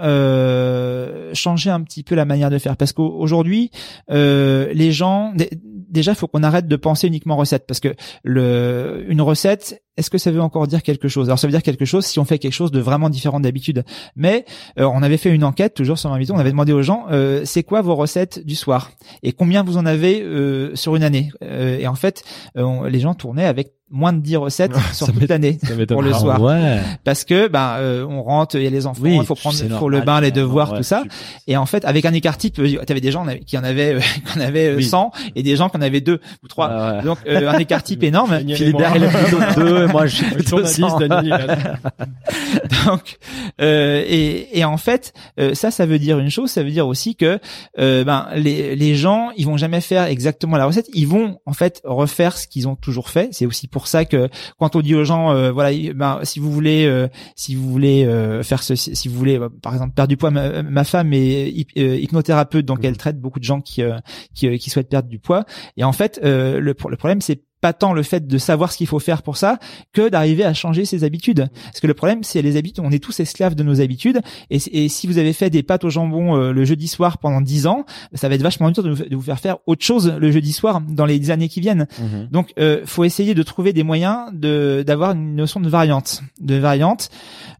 changer 1.33 1.69
un 1.69 1.81
petit 1.81 2.03
peu 2.03 2.15
la 2.15 2.25
manière 2.25 2.49
de 2.49 2.57
faire. 2.57 2.77
Parce 2.77 2.93
qu'aujourd'hui 2.93 3.71
les 4.09 4.91
gens 4.91 5.33
dé- 5.35 5.49
déjà 5.89 6.15
faut 6.15 6.27
qu'on 6.27 6.43
arrête 6.43 6.67
de 6.67 6.75
penser 6.75 7.07
uniquement 7.07 7.35
recette 7.37 7.65
parce 7.67 7.79
que 7.79 7.95
une 8.25 9.21
recette 9.21 9.81
est-ce 9.97 10.09
que 10.09 10.17
ça 10.17 10.31
veut 10.31 10.41
encore 10.41 10.67
dire 10.67 10.83
quelque 10.83 11.07
chose? 11.07 11.27
Alors 11.27 11.39
ça 11.39 11.47
veut 11.47 11.51
dire 11.51 11.63
quelque 11.63 11.85
chose 11.85 12.05
si 12.05 12.19
on 12.19 12.25
fait 12.25 12.39
quelque 12.39 12.53
chose 12.53 12.71
de 12.71 12.79
vraiment 12.79 13.09
différent 13.09 13.39
d'habitude. 13.39 13.83
Mais 14.15 14.45
euh, 14.79 14.85
on 14.85 15.01
avait 15.03 15.17
fait 15.17 15.29
une 15.29 15.43
enquête 15.43 15.73
toujours 15.73 15.97
sur 15.97 16.09
Marmiton, 16.09 16.35
on 16.35 16.39
avait 16.39 16.51
demandé 16.51 16.71
aux 16.73 16.81
gens 16.83 17.05
euh, 17.11 17.41
c'est 17.45 17.63
quoi 17.63 17.81
vos 17.81 17.95
recettes 17.95 18.45
du 18.45 18.55
soir? 18.55 18.91
Et 19.23 19.33
combien 19.33 19.63
vous 19.63 19.77
en 19.77 19.85
avez 19.85 20.21
euh, 20.21 20.75
sur 20.75 20.95
une 20.95 21.03
année? 21.03 21.29
Euh, 21.43 21.77
et 21.79 21.87
en 21.87 21.95
fait, 21.95 22.23
euh, 22.57 22.63
on- 22.63 22.83
les 22.83 22.99
gens 22.99 23.13
tournaient 23.13 23.45
avec 23.45 23.73
moins 23.89 24.11
de 24.11 24.19
10 24.19 24.35
recettes 24.35 24.75
sur 24.91 25.07
ça 25.07 25.13
toute 25.13 25.29
l'année 25.29 25.57
pour 25.87 26.01
le 26.01 26.11
pas. 26.11 26.19
soir. 26.19 26.37
Ah 26.41 26.43
ouais. 26.43 26.79
parce 27.05 27.23
que 27.23 27.47
ben 27.47 27.77
euh, 27.79 28.05
on 28.05 28.21
rentre, 28.21 28.57
il 28.57 28.63
y 28.63 28.67
a 28.67 28.69
les 28.69 28.85
enfants, 28.85 29.05
il 29.05 29.23
faut 29.23 29.33
prendre 29.33 29.55
c'est 29.55 29.69
faut 29.69 29.87
le 29.87 29.99
normal, 29.99 30.15
bain, 30.17 30.21
les 30.25 30.31
devoirs, 30.31 30.65
normal, 30.67 30.81
tout 30.81 30.87
ça. 30.87 31.03
Et 31.47 31.55
en 31.55 31.65
fait, 31.65 31.85
avec 31.85 32.03
un 32.03 32.11
écart 32.11 32.37
type, 32.37 32.55
tu 32.55 32.77
avais 32.85 32.99
des 32.99 33.11
gens 33.11 33.25
qui 33.45 33.57
en 33.57 33.63
avaient 33.63 33.93
euh, 33.95 33.99
qui 34.33 34.37
en 34.37 34.41
avaient 34.41 34.67
euh, 34.73 34.75
Oui. 34.75 34.83
100 34.83 35.11
et 35.37 35.41
des 35.43 35.55
gens 35.55 35.69
qui 35.69 35.77
en 35.77 35.81
avaient 35.81 36.01
deux 36.01 36.19
ou 36.43 36.49
trois. 36.49 36.67
Ouais. 36.97 37.03
Donc 37.03 37.19
euh, 37.29 37.47
un 37.49 37.57
écart 37.59 37.81
type 37.81 38.03
énorme. 38.03 38.37
Philibert, 38.53 38.91
il 38.97 39.07
plutôt 39.07 39.39
deux, 39.55 39.86
moi, 39.87 40.05
je 40.07 40.15
suis 40.17 40.25
Je 40.27 40.33
plutôt 40.35 40.49
tourne 40.57 40.65
à 40.65 40.69
10, 40.69 40.75
cent. 40.75 40.99
Daniel, 40.99 41.25
il 41.25 41.31
a- 41.33 42.85
Donc, 42.85 43.17
euh, 43.61 44.03
et, 44.07 44.57
et 44.59 44.65
en 44.65 44.77
fait, 44.77 45.13
euh, 45.39 45.53
ça, 45.53 45.71
ça 45.71 45.85
veut 45.85 45.99
dire 45.99 46.19
une 46.19 46.29
chose. 46.29 46.51
Ça 46.51 46.63
veut 46.63 46.71
dire 46.71 46.87
aussi 46.87 47.15
que 47.15 47.39
euh, 47.79 48.03
ben 48.03 48.27
les 48.35 48.75
les 48.75 48.95
gens, 48.95 49.29
ils 49.37 49.45
vont 49.45 49.57
jamais 49.57 49.81
faire 49.81 50.03
exactement 50.05 50.57
la 50.57 50.65
recette. 50.65 50.87
Ils 50.93 51.07
vont 51.07 51.39
en 51.45 51.53
fait 51.53 51.81
refaire 51.83 52.37
ce 52.37 52.47
qu'ils 52.47 52.67
ont 52.67 52.75
toujours 52.75 53.09
fait. 53.09 53.29
C'est 53.31 53.45
aussi 53.45 53.67
pour 53.67 53.87
ça 53.87 54.05
que 54.05 54.29
quand 54.59 54.75
on 54.75 54.81
dit 54.81 54.95
aux 54.95 55.03
gens, 55.05 55.31
euh, 55.31 55.51
voilà, 55.51 55.71
ben 55.95 56.19
si 56.23 56.39
vous 56.39 56.51
voulez, 56.51 56.85
euh, 56.85 57.07
si 57.35 57.55
vous 57.55 57.69
voulez 57.69 58.05
euh, 58.05 58.43
faire 58.43 58.63
ceci, 58.63 58.95
si 58.95 59.07
vous 59.07 59.17
voulez, 59.17 59.39
par 59.61 59.73
exemple, 59.73 59.93
perdre 59.93 60.09
du 60.09 60.17
poids, 60.17 60.31
ma, 60.31 60.63
ma 60.63 60.83
femme 60.83 61.13
est 61.13 61.49
hyp- 61.49 61.77
hypnothérapeute, 62.01 62.65
donc 62.65 62.79
elle 62.83 62.97
traite 62.97 63.19
beaucoup 63.19 63.39
de 63.39 63.43
gens 63.45 63.61
qui 63.61 63.81
euh, 63.81 63.97
qui, 64.33 64.47
euh, 64.47 64.57
qui 64.57 64.69
souhaitent 64.69 64.89
perdre 64.89 65.09
du 65.09 65.19
poids. 65.19 65.45
Et 65.77 65.83
en 65.83 65.91
fait, 65.93 66.19
euh, 66.23 66.59
le, 66.59 66.75
le 66.89 66.97
problème, 66.97 67.21
c'est 67.21 67.41
pas 67.61 67.73
tant 67.73 67.93
le 67.93 68.03
fait 68.03 68.27
de 68.27 68.37
savoir 68.37 68.71
ce 68.71 68.77
qu'il 68.77 68.87
faut 68.87 68.99
faire 68.99 69.21
pour 69.21 69.37
ça 69.37 69.59
que 69.93 70.09
d'arriver 70.09 70.43
à 70.43 70.53
changer 70.53 70.85
ses 70.85 71.03
habitudes. 71.03 71.49
Parce 71.65 71.79
que 71.79 71.87
le 71.87 71.93
problème, 71.93 72.23
c'est 72.23 72.41
les 72.41 72.57
habitudes. 72.57 72.83
On 72.85 72.91
est 72.91 73.03
tous 73.03 73.19
esclaves 73.19 73.55
de 73.55 73.63
nos 73.63 73.81
habitudes. 73.81 74.21
Et, 74.49 74.57
et 74.71 74.89
si 74.89 75.07
vous 75.07 75.17
avez 75.17 75.33
fait 75.33 75.49
des 75.49 75.63
pâtes 75.63 75.83
au 75.83 75.89
jambon 75.89 76.35
euh, 76.35 76.51
le 76.51 76.65
jeudi 76.65 76.87
soir 76.87 77.17
pendant 77.17 77.41
10 77.41 77.67
ans, 77.67 77.85
ça 78.13 78.29
va 78.29 78.35
être 78.35 78.41
vachement 78.41 78.69
dur 78.71 78.83
de 78.83 78.91
vous, 78.91 79.03
de 79.03 79.15
vous 79.15 79.21
faire 79.21 79.39
faire 79.39 79.57
autre 79.65 79.83
chose 79.83 80.13
le 80.19 80.31
jeudi 80.31 80.53
soir 80.53 80.81
dans 80.81 81.05
les 81.05 81.31
années 81.31 81.49
qui 81.49 81.59
viennent. 81.59 81.87
Mhm. 81.99 82.27
Donc, 82.31 82.53
euh, 82.59 82.81
faut 82.85 83.03
essayer 83.03 83.33
de 83.33 83.43
trouver 83.43 83.73
des 83.73 83.83
moyens 83.83 84.31
de 84.33 84.83
d'avoir 84.85 85.11
une 85.11 85.35
notion 85.35 85.59
de 85.59 85.69
variante, 85.69 86.21
de 86.39 86.55
variante, 86.55 87.09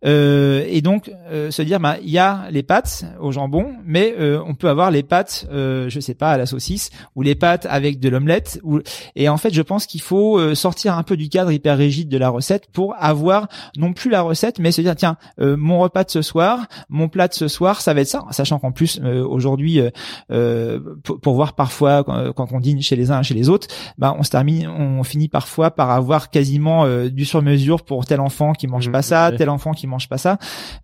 Euh, 0.05 0.63
et 0.67 0.81
donc 0.81 1.11
euh, 1.31 1.49
se 1.51 1.61
dire, 1.61 1.79
bah, 1.79 1.97
il 2.01 2.09
y 2.09 2.19
a 2.19 2.47
les 2.51 2.63
pâtes 2.63 3.05
au 3.19 3.31
jambon, 3.31 3.73
mais 3.83 4.13
euh, 4.19 4.41
on 4.45 4.53
peut 4.53 4.69
avoir 4.69 4.91
les 4.91 5.03
pâtes, 5.03 5.47
euh, 5.51 5.89
je 5.89 5.99
sais 5.99 6.13
pas, 6.13 6.31
à 6.31 6.37
la 6.37 6.45
saucisse, 6.45 6.91
ou 7.15 7.23
les 7.23 7.35
pâtes 7.35 7.65
avec 7.69 7.99
de 7.99 8.09
l'omelette. 8.09 8.59
Ou 8.63 8.81
et 9.15 9.27
en 9.29 9.37
fait, 9.37 9.53
je 9.53 9.61
pense 9.61 9.86
qu'il 9.87 10.01
faut 10.01 10.37
euh, 10.37 10.53
sortir 10.55 10.97
un 10.97 11.03
peu 11.03 11.17
du 11.17 11.29
cadre 11.29 11.51
hyper 11.51 11.77
rigide 11.77 12.09
de 12.09 12.17
la 12.17 12.29
recette 12.29 12.67
pour 12.71 12.93
avoir 12.99 13.47
non 13.77 13.93
plus 13.93 14.09
la 14.11 14.21
recette, 14.21 14.59
mais 14.59 14.71
se 14.71 14.81
dire, 14.81 14.95
tiens, 14.95 15.17
euh, 15.39 15.55
mon 15.57 15.79
repas 15.79 16.03
de 16.03 16.11
ce 16.11 16.21
soir, 16.21 16.67
mon 16.89 17.09
plat 17.09 17.27
de 17.27 17.33
ce 17.33 17.47
soir, 17.47 17.81
ça 17.81 17.93
va 17.93 18.01
être 18.01 18.07
ça, 18.07 18.23
sachant 18.31 18.59
qu'en 18.59 18.71
plus 18.71 18.99
euh, 19.03 19.25
aujourd'hui, 19.25 19.79
euh, 19.79 19.89
euh, 20.31 20.79
pour, 21.03 21.19
pour 21.19 21.33
voir 21.33 21.53
parfois 21.53 22.03
quand, 22.03 22.33
quand 22.33 22.51
on 22.51 22.59
dîne 22.59 22.81
chez 22.81 22.95
les 22.95 23.11
uns, 23.11 23.21
chez 23.23 23.33
les 23.33 23.49
autres 23.49 23.67
bah 23.97 24.15
on 24.19 24.23
se 24.23 24.29
termine, 24.29 24.67
on 24.67 25.03
finit 25.03 25.27
parfois 25.29 25.71
par 25.71 25.89
avoir 25.91 26.29
quasiment 26.29 26.85
euh, 26.85 27.09
du 27.09 27.25
sur-mesure 27.25 27.83
pour 27.83 28.05
tel 28.05 28.19
enfant 28.19 28.53
qui 28.53 28.67
mange 28.67 28.87
Mhm, 28.87 28.91
pas 28.93 29.01
ça, 29.01 29.29
ouais. 29.29 29.37
tel 29.37 29.49
enfant 29.49 29.71
qui 29.71 29.87
mange 29.87 30.07
pas 30.09 30.17
ça, 30.17 30.37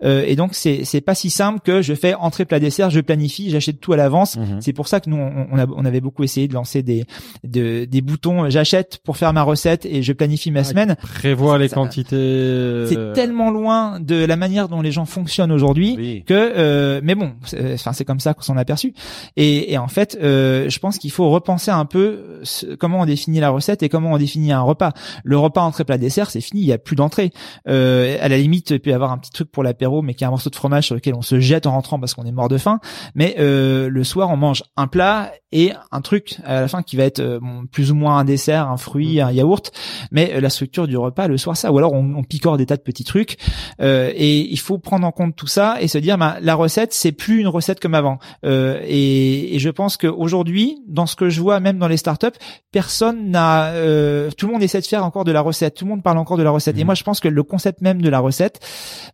Euh, 0.03 0.23
et 0.25 0.35
donc 0.35 0.53
c'est 0.55 0.85
c'est 0.85 1.01
pas 1.01 1.15
si 1.15 1.29
simple 1.29 1.59
que 1.59 1.81
je 1.81 1.93
fais 1.93 2.13
entrée 2.15 2.45
plat 2.45 2.59
dessert, 2.59 2.89
je 2.89 2.99
planifie, 3.01 3.49
j'achète 3.49 3.79
tout 3.79 3.93
à 3.93 3.97
l'avance. 3.97 4.37
Mhm. 4.37 4.61
C'est 4.61 4.73
pour 4.73 4.87
ça 4.87 4.99
que 4.99 5.09
nous 5.09 5.17
on, 5.17 5.47
on, 5.51 5.57
a- 5.59 5.65
on 5.67 5.85
avait 5.85 6.01
beaucoup 6.01 6.23
essayé 6.23 6.47
de 6.47 6.53
lancer 6.53 6.81
des 6.83 7.05
de, 7.43 7.85
des 7.85 8.01
boutons, 8.01 8.49
j'achète 8.49 8.92
pour 8.97 9.17
faire 9.17 9.33
ma 9.33 9.41
recette 9.43 9.85
et 9.85 10.03
je 10.03 10.13
planifie 10.13 10.51
ma 10.51 10.61
Ah, 10.61 10.63
semaine. 10.63 10.95
Prévoir 11.01 11.57
les 11.57 11.67
Ça- 11.69 11.75
quantités. 11.75 12.15
euh, 12.15 12.87
C'est 12.87 13.13
tellement 13.13 13.49
loin 13.51 13.99
de 13.99 14.23
la 14.25 14.35
manière 14.35 14.69
dont 14.69 14.81
les 14.81 14.91
gens 14.91 15.05
fonctionnent 15.05 15.51
aujourd'hui 15.51 15.95
Oui. 15.97 16.23
que 16.25 16.33
euh, 16.33 17.01
mais 17.03 17.15
bon 17.15 17.33
c'est- 17.45 17.73
enfin 17.73 17.93
c'est 17.93 18.05
comme 18.05 18.19
ça 18.19 18.33
qu'on 18.33 18.41
s'en 18.41 18.57
aperçu 18.57 18.93
et, 19.37 19.73
et 19.73 19.77
en 19.77 19.87
fait 19.87 20.17
euh, 20.21 20.69
je 20.69 20.79
pense 20.79 20.97
qu'il 20.97 21.11
faut 21.11 21.29
repenser 21.29 21.71
un 21.71 21.85
peu 21.85 22.39
ce- 22.43 22.75
comment 22.75 23.01
on 23.01 23.05
définit 23.05 23.39
la 23.39 23.49
recette 23.49 23.83
et 23.83 23.89
comment 23.89 24.11
on 24.13 24.17
définit 24.17 24.51
un 24.51 24.61
repas 24.61 24.91
le 25.23 25.37
repas 25.37 25.61
entrée 25.61 25.83
plat 25.83 25.97
dessert 25.97 26.29
c'est 26.29 26.41
fini 26.41 26.61
il 26.61 26.67
y 26.67 26.73
a 26.73 26.77
plus 26.77 26.95
d'entrée 26.95 27.31
euh, 27.67 28.17
à 28.21 28.27
la 28.27 28.37
limite 28.37 28.69
il 28.71 28.79
peut 28.79 28.89
y 28.89 28.93
avoir 28.93 29.11
un 29.11 29.17
petit 29.17 29.31
truc 29.31 29.51
pour 29.51 29.63
l'apéro 29.63 30.01
mais 30.01 30.13
qui 30.13 30.23
est 30.23 30.27
un 30.27 30.31
morceau 30.31 30.49
de 30.49 30.55
fromage 30.55 30.85
sur 30.85 30.95
lequel 30.95 31.13
on 31.15 31.21
se 31.21 31.39
jette 31.39 31.65
en 31.67 31.71
rentrant 31.71 31.99
parce 31.99 32.13
qu'on 32.13 32.25
est 32.25 32.31
mort 32.31 32.49
de 32.49 32.57
faim 32.57 32.79
mais 33.15 33.35
euh, 33.39 33.89
le 33.89 34.03
soir 34.03 34.29
on 34.29 34.37
mange 34.37 34.63
un 34.77 34.87
plat 34.87 35.31
et 35.51 35.71
un 35.91 36.01
truc 36.01 36.37
à 36.45 36.61
la 36.61 36.67
fin 36.67 36.81
qui 36.81 36.95
va 36.95 37.03
être 37.03 37.19
euh, 37.19 37.39
bon, 37.39 37.65
plus 37.71 37.91
ou 37.91 37.95
moins 37.95 38.17
un 38.17 38.25
dessert 38.25 38.69
un 38.69 38.77
fruit 38.83 39.19
un 39.21 39.31
yaourt 39.31 39.71
mais 40.11 40.33
euh, 40.35 40.41
la 40.41 40.49
structure 40.49 40.87
du 40.87 40.97
repas 40.97 41.27
le 41.27 41.37
soir 41.37 41.57
ça 41.57 41.71
ou 41.71 41.77
alors 41.77 41.93
on, 41.93 42.13
on 42.15 42.23
picore 42.23 42.57
des 42.57 42.65
tas 42.65 42.77
de 42.77 42.81
petits 42.81 43.03
trucs 43.03 43.37
euh, 43.81 44.11
et 44.15 44.39
il 44.51 44.59
faut 44.59 44.77
prendre 44.77 45.07
en 45.07 45.11
compte 45.11 45.35
tout 45.35 45.47
ça 45.47 45.77
et 45.81 45.87
se 45.87 45.97
dire 45.97 46.17
bah, 46.17 46.37
la 46.41 46.55
recette 46.55 46.93
c'est 46.93 47.11
plus 47.13 47.39
une 47.39 47.47
recette 47.47 47.79
comme 47.79 47.95
avant 47.95 48.19
Euh, 48.45 48.79
et, 48.85 49.55
et 49.55 49.59
je 49.59 49.69
pense 49.69 49.97
qu'aujourd'hui 49.97 50.77
dans 50.87 51.05
ce 51.05 51.15
que 51.15 51.29
je 51.29 51.39
vois 51.41 51.59
même 51.59 51.77
dans 51.79 51.87
les 51.87 51.97
startups 51.97 52.37
personne 52.71 53.29
n'a 53.31 53.67
euh, 53.73 54.29
tout 54.37 54.47
le 54.47 54.53
monde 54.53 54.63
essaie 54.63 54.81
de 54.81 54.85
faire 54.85 55.05
encore 55.05 55.23
de 55.23 55.31
la 55.31 55.41
recette 55.41 55.75
tout 55.75 55.85
le 55.85 55.89
monde 55.91 56.03
parle 56.03 56.17
encore 56.17 56.37
de 56.37 56.43
la 56.43 56.51
recette 56.51 56.75
et 56.77 56.81
Mhm. 56.81 56.85
moi 56.87 56.95
je 56.95 57.03
pense 57.03 57.19
que 57.19 57.27
le 57.29 57.43
concept 57.43 57.81
même 57.81 58.01
de 58.01 58.09
la 58.09 58.19
recette 58.19 58.59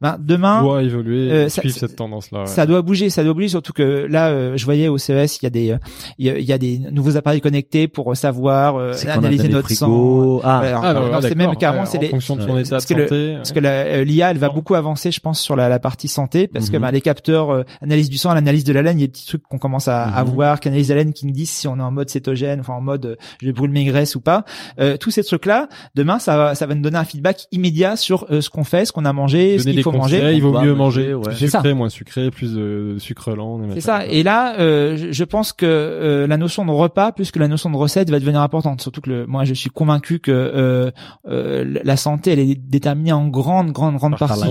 ben, 0.01 0.17
demain 0.19 0.61
doit 0.61 0.81
évoluer, 0.83 1.31
Euh, 1.31 1.49
ça- 1.49 1.61
suivre 1.61 1.75
ça- 1.75 1.87
cette 1.87 1.95
tendance-là. 1.97 2.39
ouais. 2.41 2.45
ça 2.47 2.65
doit 2.65 2.81
bouger, 2.81 3.09
ça 3.09 3.23
doit 3.23 3.33
bouger, 3.33 3.49
surtout 3.49 3.73
que 3.73 4.07
là, 4.09 4.29
euh, 4.29 4.57
je 4.57 4.65
voyais 4.65 4.87
au 4.87 4.97
CES, 4.97 5.37
il 5.41 5.43
y 5.43 5.47
a 5.47 5.49
des, 5.49 5.71
euh, 5.71 5.77
il 6.17 6.25
y 6.25 6.29
a, 6.29 6.37
il 6.39 6.45
y 6.45 6.53
a 6.53 6.57
des 6.57 6.79
nouveaux 6.91 7.17
appareils 7.17 7.41
connectés 7.41 7.87
pour 7.87 8.15
savoir 8.15 8.77
euh, 8.77 8.93
analyser 9.07 9.49
notre 9.61 9.71
sang. 9.73 9.85
frigos. 9.87 10.41
Ah, 10.43 10.61
Ah, 10.83 10.93
non, 10.93 11.21
c'est 11.21 11.35
même 11.35 11.55
carrément, 11.55 11.85
c'est 11.85 11.97
en 11.97 12.01
les, 12.01 12.09
fonction 12.09 12.35
de 12.35 12.41
son 12.41 12.49
Ouais. 12.53 12.61
état 12.61 12.69
de 12.69 12.69
parce 12.71 12.85
que 12.85 12.93
le- 12.93 13.35
parce 13.37 13.51
que 13.51 13.59
la- 13.59 13.69
euh, 13.85 14.03
l'IA, 14.03 14.31
elle 14.31 14.37
va 14.37 14.49
beaucoup 14.49 14.75
avancer, 14.75 15.11
je 15.11 15.19
pense, 15.19 15.39
sur 15.41 15.55
la, 15.55 15.69
la 15.69 15.79
partie 15.79 16.07
santé, 16.07 16.47
parce 16.47 16.69
que 16.69 16.75
Mhm. 16.77 16.81
bah, 16.81 16.91
les 16.91 17.01
capteurs, 17.01 17.51
euh, 17.51 17.63
analyse 17.81 18.09
du 18.09 18.17
sang, 18.17 18.33
l'analyse 18.33 18.63
de 18.63 18.73
la 18.73 18.81
laine, 18.81 18.97
il 18.97 19.01
y 19.01 19.03
a 19.03 19.07
des 19.07 19.11
petits 19.11 19.25
trucs 19.27 19.43
qu'on 19.43 19.57
commence 19.57 19.87
à, 19.87 20.03
à 20.03 20.23
Mhm. 20.23 20.29
voir, 20.31 20.59
qu'analyse 20.59 20.87
de 20.89 20.93
la 20.93 21.03
laine 21.03 21.13
qui 21.13 21.25
nous 21.25 21.33
disent 21.33 21.49
si 21.51 21.67
on 21.67 21.77
est 21.77 21.81
en 21.81 21.91
mode 21.91 22.09
cétogène, 22.09 22.59
enfin 22.61 22.73
en 22.73 22.81
mode 22.81 23.05
euh, 23.05 23.15
je 23.41 23.51
brûle 23.51 23.71
mes 23.71 23.85
graisses 23.85 24.15
ou 24.15 24.21
pas. 24.21 24.43
Euh, 24.79 24.97
tous 24.97 25.11
ces 25.11 25.23
trucs-là, 25.23 25.67
demain, 25.95 26.19
ça 26.19 26.37
va, 26.37 26.55
ça 26.55 26.65
va 26.65 26.75
nous 26.75 26.81
donner 26.81 26.97
un 26.97 27.03
feedback 27.05 27.45
immédiat 27.51 27.95
sur 27.95 28.25
euh, 28.31 28.41
ce 28.41 28.49
qu'on 28.49 28.63
fait, 28.63 28.85
ce 28.85 28.91
qu'on 28.91 29.05
a 29.05 29.13
mangé, 29.13 29.57
ce 29.59 29.63
qu'il 29.63 29.75
des 29.75 29.81
faut 29.81 29.91
manger. 29.91 30.33
il 30.33 30.41
vaut 30.41 30.55
On 30.55 30.61
mieux 30.61 30.73
manger 30.75 31.13
ouais. 31.13 31.33
sucré, 31.35 31.73
moins 31.73 31.89
sucré, 31.89 32.31
plus 32.31 32.53
de 32.53 32.95
sucre 32.99 33.31
lent. 33.35 33.59
des 33.59 33.73
C'est 33.75 33.81
ça. 33.81 34.05
Et 34.05 34.23
là, 34.23 34.59
euh, 34.59 34.95
je- 34.97 35.11
je 35.11 35.23
pense 35.23 35.53
que 35.53 35.65
euh, 35.65 36.27
la 36.27 36.37
notion 36.37 36.65
de 36.65 36.71
repas 36.71 37.11
plus 37.11 37.31
que 37.31 37.39
la 37.39 37.47
notion 37.47 37.69
de 37.69 37.75
recette 37.77 38.09
va 38.09 38.19
devenir 38.19 38.41
importante. 38.41 38.81
Surtout 38.81 39.01
que 39.01 39.09
le, 39.09 39.25
moi, 39.27 39.43
je 39.49 39.59
suis 39.59 39.69
convaincu 39.69 40.19
que 40.19 40.31
euh, 40.31 40.91
euh, 41.27 41.79
la 41.83 41.97
santé, 41.97 42.31
elle 42.31 42.39
est 42.39 42.55
déterminée 42.55 43.11
en 43.11 43.27
grande, 43.27 43.71
grande, 43.71 43.97
grande 43.97 44.17
Par 44.17 44.29
partie 44.29 44.41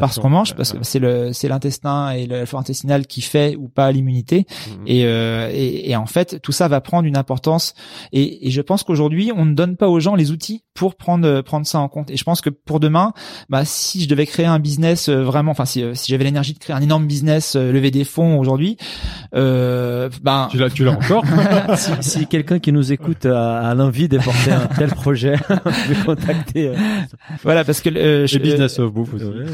par 0.00 0.12
ce 0.12 0.20
qu'on 0.20 0.30
mange, 0.30 0.54
parce 0.54 0.72
que 0.72 0.78
c'est 0.82 0.98
le, 0.98 1.32
c'est 1.32 1.48
l'intestin 1.48 2.10
et 2.10 2.26
le 2.26 2.44
flore 2.44 2.60
intestinal 2.60 3.06
qui 3.06 3.22
fait 3.22 3.56
ou 3.56 3.68
pas 3.68 3.90
l'immunité. 3.92 4.46
Mhm. 4.68 4.84
Et, 4.86 5.06
euh, 5.06 5.50
et, 5.52 5.90
et 5.90 5.96
en 5.96 6.06
fait, 6.06 6.40
tout 6.42 6.52
ça 6.52 6.68
va 6.68 6.80
prendre 6.80 7.06
une 7.06 7.16
importance. 7.16 7.74
Et, 8.12 8.48
et 8.48 8.50
je 8.50 8.60
pense 8.60 8.82
qu'aujourd'hui, 8.82 9.32
on 9.34 9.44
ne 9.44 9.54
donne 9.54 9.76
pas 9.76 9.88
aux 9.88 10.00
gens 10.00 10.14
les 10.14 10.30
outils 10.30 10.62
pour 10.74 10.96
prendre 10.96 11.42
prendre 11.42 11.66
ça 11.66 11.78
en 11.78 11.88
compte. 11.88 12.10
Et 12.10 12.16
je 12.16 12.24
pense 12.24 12.40
que 12.40 12.50
pour 12.50 12.80
demain, 12.80 13.12
bah, 13.48 13.64
si 13.64 14.02
je 14.02 14.08
devais 14.08 14.26
créer 14.26 14.46
un 14.46 14.58
business 14.58 15.08
euh, 15.08 15.22
vraiment, 15.22 15.50
enfin 15.50 15.64
si, 15.64 15.82
euh, 15.82 15.94
si 15.94 16.10
j'avais 16.10 16.24
l'énergie 16.24 16.54
de 16.54 16.58
créer 16.58 16.74
un 16.74 16.80
énorme 16.80 17.06
business, 17.06 17.56
euh, 17.56 17.72
lever 17.72 17.90
des 17.90 18.04
fonds 18.04 18.38
aujourd'hui, 18.38 18.76
euh, 19.34 20.08
ben 20.22 20.48
Tu 20.50 20.58
l'as, 20.58 20.70
tu 20.70 20.84
l'as 20.84 20.92
encore? 20.92 21.24
si, 21.76 21.90
si 22.00 22.26
quelqu'un 22.26 22.58
qui 22.58 22.72
nous 22.72 22.92
écoute 22.92 23.26
a, 23.26 23.68
a 23.70 23.74
l'envie 23.74 24.08
de 24.08 24.18
porter 24.32 24.52
un 24.52 24.66
tel 24.78 24.90
projet, 24.90 25.34
je 25.48 25.92
vais 25.94 26.04
contacter. 26.04 26.68
euh, 26.68 26.74
voilà 27.42 27.64
parce 27.64 27.80
que 27.80 27.88
euh, 27.90 28.26
je, 28.26 28.38
business 28.38 28.78
of 28.78 28.92
bouffe 28.92 29.14
aussi. 29.14 29.24
ouais, 29.24 29.46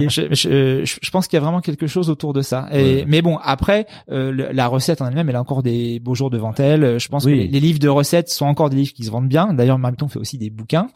je, 0.08 0.22
je, 0.30 0.84
je- 0.84 0.98
je 1.02 1.10
pense 1.10 1.26
qu'il 1.28 1.36
y 1.36 1.40
a 1.40 1.44
vraiment 1.44 1.60
quelque 1.60 1.86
chose 1.86 2.10
autour 2.10 2.32
de 2.32 2.42
ça. 2.42 2.68
Et, 2.72 2.84
Ouais. 2.84 3.04
Mais 3.08 3.22
bon, 3.22 3.38
après, 3.42 3.86
euh, 4.10 4.50
la 4.52 4.66
recette 4.66 5.00
en 5.02 5.06
elle-même, 5.08 5.28
elle 5.28 5.36
a 5.36 5.40
encore 5.40 5.62
des 5.62 5.98
beaux 6.00 6.14
jours 6.14 6.30
devant 6.30 6.52
elle. 6.58 6.98
Je 7.00 7.08
pense 7.08 7.24
Oui. 7.24 7.32
que 7.32 7.36
les, 7.38 7.48
les 7.48 7.60
livres 7.60 7.78
de 7.78 7.88
recettes 7.88 8.28
sont 8.28 8.46
encore 8.46 8.70
des 8.70 8.76
livres 8.76 8.92
qui 8.92 9.04
se 9.04 9.10
vendent 9.10 9.28
bien. 9.28 9.52
D'ailleurs, 9.54 9.78
Marmiton 9.78 10.08
fait 10.08 10.18
aussi 10.18 10.38
des 10.38 10.50
bouquins 10.50 10.88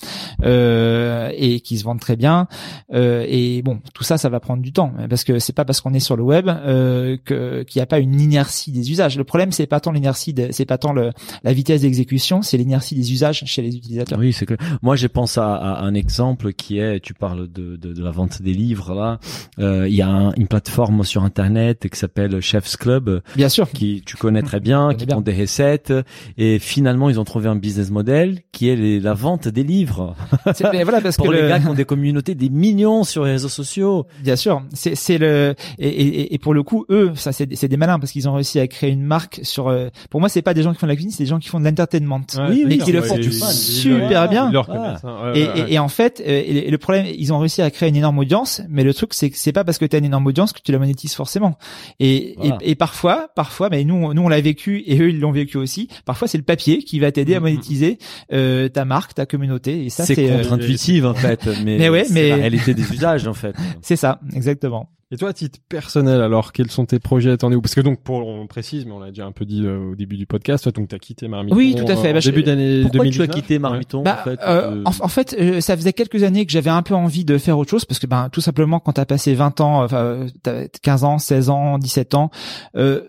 euh, 0.45 1.31
et 1.37 1.61
qui 1.61 1.79
se 1.79 1.85
vendent 1.85 2.01
très 2.01 2.17
bien. 2.17 2.47
Euh, 2.93 3.25
et 3.29 3.63
bon, 3.63 3.81
tout 3.95 4.05
ça, 4.05 4.19
ça 4.19 4.29
va 4.29 4.41
prendre 4.41 4.63
du 4.63 4.73
temps 4.73 4.93
parce 5.09 5.25
que 5.25 5.39
c'est 5.39 5.53
pas 5.55 5.65
parce 5.65 5.81
qu'on 5.81 5.95
est 5.95 6.01
sur 6.01 6.17
le 6.17 6.23
web 6.23 6.49
euh, 6.49 7.17
que 7.25 7.63
qu'il 7.65 7.81
n'y 7.81 7.83
a 7.83 7.87
pas 7.87 7.99
une 7.99 8.21
inertie 8.21 8.73
des 8.73 8.91
usages. 8.91 9.17
Le 9.17 9.25
problème, 9.25 9.53
c'est 9.53 9.67
pas 9.67 9.81
tant 9.81 9.93
l'inertie, 9.93 10.33
de- 10.35 10.49
c'est 10.51 10.65
pas 10.67 10.79
tant 10.79 10.93
le, 10.93 11.11
la 11.43 11.53
vitesse 11.53 11.83
d'exécution, 11.83 12.43
c'est 12.43 12.57
l'inertie 12.57 12.95
des 12.99 13.13
usages 13.13 13.43
chez 13.47 13.63
les 13.63 13.77
utilisateurs. 13.77 14.19
Oui, 14.19 14.33
c'est 14.33 14.47
que 14.47 14.55
moi 14.83 14.97
je 14.97 15.07
pense 15.07 15.39
à, 15.39 15.55
à 15.55 15.83
un 15.83 15.95
exemple 15.95 16.53
qui 16.53 16.79
est, 16.79 17.01
tu 17.01 17.15
parles 17.15 17.49
de, 17.51 17.77
de, 17.77 17.93
de 17.93 18.03
la 18.03 18.11
vente 18.11 18.43
des 18.43 18.53
livres 18.53 18.95
là. 18.95 19.19
Euh, 19.59 19.87
Il 19.89 19.95
y 19.95 20.03
a 20.03 20.09
un- 20.09 20.33
une 20.35 20.47
plateforme 20.49 21.05
sur 21.05 21.23
internet 21.25 21.89
qui 21.89 21.99
s'appelle 21.99 22.41
Chef's 22.41 22.77
Club 22.77 23.23
Bien 23.37 23.49
sûr. 23.49 23.71
qui 23.71 24.03
tu 24.05 24.17
connais 24.17 24.43
très 24.43 24.61
bien, 24.61 24.95
qui 24.95 25.07
bien. 25.07 25.17
font 25.17 25.21
des 25.23 25.35
recettes 25.35 25.93
et 26.37 26.59
finalement 26.59 27.09
ils 27.11 27.19
ont 27.21 27.25
trouvé 27.25 27.49
un 27.49 27.57
business 27.57 27.91
model 27.91 28.41
qui 28.53 28.69
est 28.69 28.77
les- 28.77 29.01
la 29.01 29.15
vente 29.15 29.49
des 29.49 29.63
livres 29.65 30.15
C'est- 30.55 30.71
mais 30.73 30.83
voilà 30.85 31.01
parce 31.01 31.17
pour 31.19 31.27
que 31.27 31.33
les 31.33 31.43
le- 31.43 31.49
gars 31.49 31.61
qui 31.61 31.67
ont 31.67 31.75
des 31.75 31.85
communautés 31.85 32.35
des 32.35 32.51
millions 32.51 33.05
sur 33.05 33.25
les 33.25 33.33
réseaux 33.33 33.49
sociaux. 33.49 34.07
Bien 34.23 34.37
sûr, 34.37 34.63
c'est 34.75 34.95
c'est 34.95 35.19
le 35.19 35.55
et, 35.79 35.89
et, 35.89 36.35
et 36.35 36.39
pour 36.39 36.55
le 36.55 36.63
coup 36.63 36.85
eux 36.91 37.13
ça 37.15 37.33
c'est 37.33 37.47
des- 37.47 37.57
c'est 37.57 37.69
des 37.69 37.77
malins 37.77 37.99
parce 37.99 38.13
qu'ils 38.13 38.29
ont 38.29 38.35
réussi 38.35 38.59
à 38.61 38.67
créer 38.67 38.91
une 38.91 39.03
marque 39.05 39.41
sur. 39.43 39.69
euh, 39.69 39.89
pour 40.11 40.21
moi 40.21 40.29
c'est 40.29 40.43
pas 40.43 40.55
des 40.55 40.63
gens 40.63 40.73
qui 40.73 40.79
font 40.79 40.87
de 40.87 40.93
la 40.93 40.97
cuisine, 40.97 41.11
c'est 41.13 41.23
des 41.25 41.29
gens 41.29 41.39
qui 41.39 41.49
font 41.49 41.61
de 41.61 41.65
l'entertainment. 41.65 42.21
Ouais, 42.37 42.65
Oui, 42.65 42.81
c'est 42.85 42.88
qui 42.91 42.97
le 42.97 43.03
font 43.03 43.17
super 43.53 44.29
bien. 44.29 44.51
hein. 44.53 45.33
Ouais, 45.35 45.73
Et, 45.73 45.79
en 45.79 45.89
fait, 45.89 46.23
euh, 46.27 46.43
et 46.47 46.71
le 46.71 46.79
problème, 46.79 47.07
ils 47.17 47.33
ont 47.33 47.39
réussi 47.39 47.63
à 47.63 47.71
créer 47.71 47.89
une 47.89 47.97
énorme 47.97 48.19
audience, 48.19 48.63
mais 48.69 48.85
le 48.85 48.93
truc, 48.95 49.15
c'est 49.15 49.31
que 49.31 49.37
c'est 49.37 49.53
pas 49.53 49.65
parce 49.65 49.79
que 49.79 49.85
tu 49.85 49.97
as 49.97 49.99
une 49.99 50.05
énorme 50.05 50.27
audience 50.27 50.53
que 50.53 50.61
tu 50.63 50.73
la 50.73 50.79
monétises 50.79 51.15
forcément. 51.15 51.59
Et, 52.01 52.35
Voilà. 52.37 52.59
et, 52.63 52.71
et 52.71 52.75
parfois, 52.75 53.29
parfois, 53.35 53.69
mais 53.71 53.85
nous, 53.85 54.13
nous 54.15 54.23
on 54.23 54.29
l'a 54.29 54.41
vécu 54.41 54.83
et 54.87 54.99
eux 55.01 55.11
ils 55.11 55.21
l'ont 55.21 55.33
vécu 55.33 55.57
aussi. 55.57 55.89
Parfois, 56.05 56.29
c'est 56.29 56.39
le 56.39 56.45
papier 56.45 56.79
qui 56.83 56.99
va 57.01 57.13
t'aider 57.13 57.35
à 57.35 57.39
Mhm. 57.41 57.45
monétiser 57.45 57.99
euh, 58.33 58.69
ta 58.69 58.85
marque, 58.85 59.15
ta 59.15 59.27
communauté. 59.27 59.85
Et 59.85 59.91
ça, 59.91 60.05
C'est 60.05 60.15
c'est 60.15 60.31
euh, 60.31 60.39
contre-intuitive 60.39 61.07
en 61.07 61.15
fait, 61.15 61.47
mais, 61.65 61.77
Mais 61.79 61.89
ouais, 61.89 62.05
c'est 62.05 62.13
mais- 62.15 62.29
la 62.31 62.37
réalité 62.37 62.75
des 62.75 62.91
usages 62.93 63.27
en 63.27 63.35
fait. 63.35 63.55
c'est 63.83 63.97
ça, 63.97 64.21
exactement. 64.35 64.91
Et 65.11 65.17
toi, 65.17 65.31
à 65.31 65.33
titre 65.33 65.59
personnel, 65.71 66.21
alors, 66.21 66.53
quels 66.53 66.71
sont 66.71 66.85
tes 66.85 66.99
projets 66.99 67.35
T'en 67.39 67.51
es 67.51 67.55
où? 67.55 67.63
Parce 67.63 67.75
que 67.75 67.81
donc, 67.81 68.03
pour, 68.03 68.27
on 68.27 68.47
précise, 68.47 68.85
mais 68.85 68.93
on 68.93 68.99
l'a 68.99 69.09
déjà 69.09 69.25
un 69.25 69.33
peu 69.33 69.47
dit 69.47 69.63
euh, 69.65 69.93
au 69.93 69.95
début 69.95 70.19
du 70.19 70.27
podcast, 70.27 70.65
toi, 70.65 70.73
donc 70.73 70.89
t'as 70.89 70.99
quitté 70.99 71.29
Marmiton. 71.29 71.57
Oui, 71.57 71.75
tout 71.75 71.91
à 71.91 71.97
fait. 71.97 72.11
euh, 72.11 72.13
Bah, 72.13 72.21
je- 72.21 72.31
début 72.31 72.43
d'année 72.43 72.83
Pourquoi 72.83 72.99
2019. 73.05 73.27
tu 73.27 73.33
as 73.33 73.35
quitté 73.41 73.59
Marmiton 73.59 74.03
Bah, 74.03 74.19
en 74.21 74.25
fait 74.25 74.39
euh, 74.43 74.71
euh, 74.71 74.83
en, 74.85 74.91
en 75.05 75.09
fait, 75.09 75.35
euh, 75.41 75.63
ça 75.63 75.77
faisait 75.79 75.95
quelques 75.95 76.23
années 76.25 76.45
que 76.45 76.53
j'avais 76.53 76.69
un 76.69 76.83
peu 76.83 76.95
envie 76.95 77.25
de 77.25 77.39
faire 77.39 77.57
autre 77.59 77.71
chose 77.71 77.87
parce 77.87 77.99
que 77.99 78.07
ben 78.07 78.29
tout 78.31 78.43
simplement 78.43 78.81
quand 78.81 78.93
t'as 78.93 79.07
passé 79.07 79.33
20 79.35 79.63
ans, 79.63 79.83
enfin 79.83 79.97
euh, 79.97 80.27
t'as 80.43 80.69
15 80.83 81.05
ans, 81.05 81.19
16 81.19 81.49
ans, 81.49 81.79
17 81.79 82.15
ans, 82.15 82.31
euh, 82.77 83.01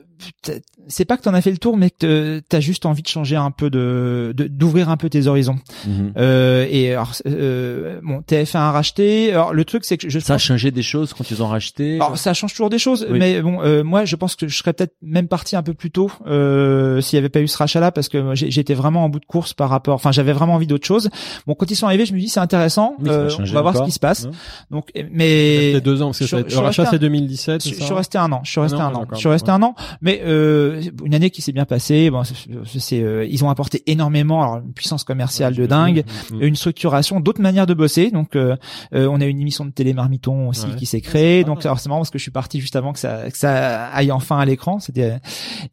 c'est 0.89 1.05
pas 1.05 1.15
que 1.15 1.21
t'en 1.21 1.33
as 1.33 1.41
fait 1.41 1.51
le 1.51 1.57
tour, 1.57 1.77
mais 1.77 1.89
que 1.89 2.41
t'as 2.49 2.59
juste 2.59 2.85
envie 2.85 3.01
de 3.01 3.07
changer 3.07 3.35
un 3.37 3.51
peu 3.51 3.69
de 3.69 4.33
de- 4.35 4.47
d'ouvrir 4.47 4.89
un 4.89 4.97
peu 4.97 5.09
tes 5.09 5.27
horizons. 5.27 5.57
mhm. 5.87 6.13
Euh, 6.17 6.67
et 6.69 6.91
alors, 6.93 7.13
euh, 7.25 7.99
bon, 8.03 8.21
TF1 8.21 8.59
a 8.59 8.71
racheté. 8.71 9.31
Alors 9.31 9.53
le 9.53 9.63
truc 9.65 9.85
c'est 9.85 9.97
que 9.97 10.09
je 10.09 10.19
Ça 10.19 10.33
a 10.33 10.37
changé 10.37 10.71
des 10.71 10.81
choses 10.81 11.13
quand 11.13 11.29
ils 11.31 11.41
ont 11.41 11.47
racheté. 11.47 11.95
alors 11.95 12.17
ça 12.17 12.33
change 12.33 12.51
toujours 12.53 12.69
des 12.69 12.79
choses, 12.79 13.07
Oui. 13.09 13.17
mais 13.19 13.41
bon, 13.41 13.61
euh, 13.61 13.83
moi 13.83 14.03
je 14.05 14.15
pense 14.15 14.35
que 14.35 14.47
je 14.47 14.57
serais 14.57 14.73
peut-être 14.73 14.95
même 15.01 15.27
parti 15.27 15.55
un 15.55 15.63
peu 15.63 15.73
plus 15.73 15.91
tôt 15.91 16.11
euh, 16.27 16.99
s'il 17.01 17.15
y 17.15 17.19
avait 17.19 17.29
pas 17.29 17.39
eu 17.41 17.47
ce 17.47 17.57
rachat-là, 17.57 17.91
parce 17.91 18.09
que 18.09 18.33
j'étais 18.33 18.73
vraiment 18.73 19.05
en 19.05 19.09
bout 19.09 19.19
de 19.19 19.25
course 19.25 19.53
par 19.53 19.69
rapport. 19.69 19.95
Enfin, 19.95 20.11
j'avais 20.11 20.33
vraiment 20.33 20.55
envie 20.55 20.67
d'autre 20.67 20.85
chose. 20.87 21.09
Bon, 21.47 21.53
quand 21.55 21.69
ils 21.71 21.75
sont 21.75 21.85
arrivés, 21.85 22.05
je 22.05 22.13
me 22.13 22.19
dis 22.19 22.29
c'est 22.29 22.39
intéressant. 22.39 22.95
Oui, 22.99 23.09
euh, 23.09 23.29
on 23.39 23.43
va 23.45 23.61
voir 23.61 23.77
ce 23.77 23.83
qui 23.83 23.91
se 23.91 23.99
passe. 23.99 24.25
Ouais. 24.25 24.31
Donc, 24.71 24.89
Ça 24.95 25.03
mais 25.11 25.79
deux 25.81 26.01
ans, 26.01 26.07
parce 26.07 26.19
que 26.19 26.25
je- 26.25 26.35
le 26.35 26.41
rachat 26.57 26.63
resté 26.63 26.81
un- 26.81 26.85
c'est 26.91 26.99
2017, 26.99 27.63
je, 27.67 27.73
suis 27.73 27.93
resté 27.93 28.17
un 28.17 28.31
an. 28.31 28.41
Je 28.43 28.51
suis 28.51 28.59
resté 28.59 28.77
non, 28.77 28.83
un 28.85 28.95
an. 28.95 29.05
Je 29.13 29.17
suis 29.17 29.29
resté 29.29 29.49
ouais. 29.51 29.57
un 29.57 29.63
an. 29.63 29.75
Mais 30.01 30.21
euh, 30.25 30.78
une 31.05 31.13
année 31.15 31.29
qui 31.29 31.41
s'est 31.41 31.51
bien 31.51 31.65
passée. 31.65 32.09
Bon, 32.09 32.23
c'est, 32.23 33.01
euh, 33.01 33.25
ils 33.29 33.43
ont 33.43 33.49
apporté 33.49 33.83
énormément. 33.87 34.41
Alors, 34.41 34.57
une 34.65 34.73
puissance 34.73 35.03
commerciale 35.03 35.55
de 35.55 35.65
dingue, 35.65 36.03
une 36.39 36.55
structuration, 36.55 37.19
d'autres 37.19 37.41
manières 37.41 37.67
de 37.67 37.73
bosser. 37.73 38.11
Donc, 38.11 38.35
euh, 38.35 38.55
euh, 38.93 39.07
on 39.11 39.21
a 39.21 39.25
une 39.25 39.39
émission 39.39 39.65
de 39.65 39.71
télé 39.71 39.93
Marmiton 39.93 40.49
aussi 40.49 40.65
Ouais. 40.67 40.75
qui 40.77 40.85
s'est 40.85 41.01
créée. 41.01 41.43
Donc, 41.43 41.65
alors, 41.65 41.79
c'est 41.79 41.89
marrant 41.89 42.01
parce 42.01 42.09
que 42.09 42.17
je 42.19 42.23
suis 42.23 42.31
parti 42.31 42.59
juste 42.59 42.75
avant 42.75 42.93
que 42.93 42.99
ça, 42.99 43.29
que 43.29 43.37
ça 43.37 43.87
aille 43.87 44.11
enfin 44.11 44.39
à 44.39 44.45
l'écran. 44.45 44.79
C'était 44.79 45.13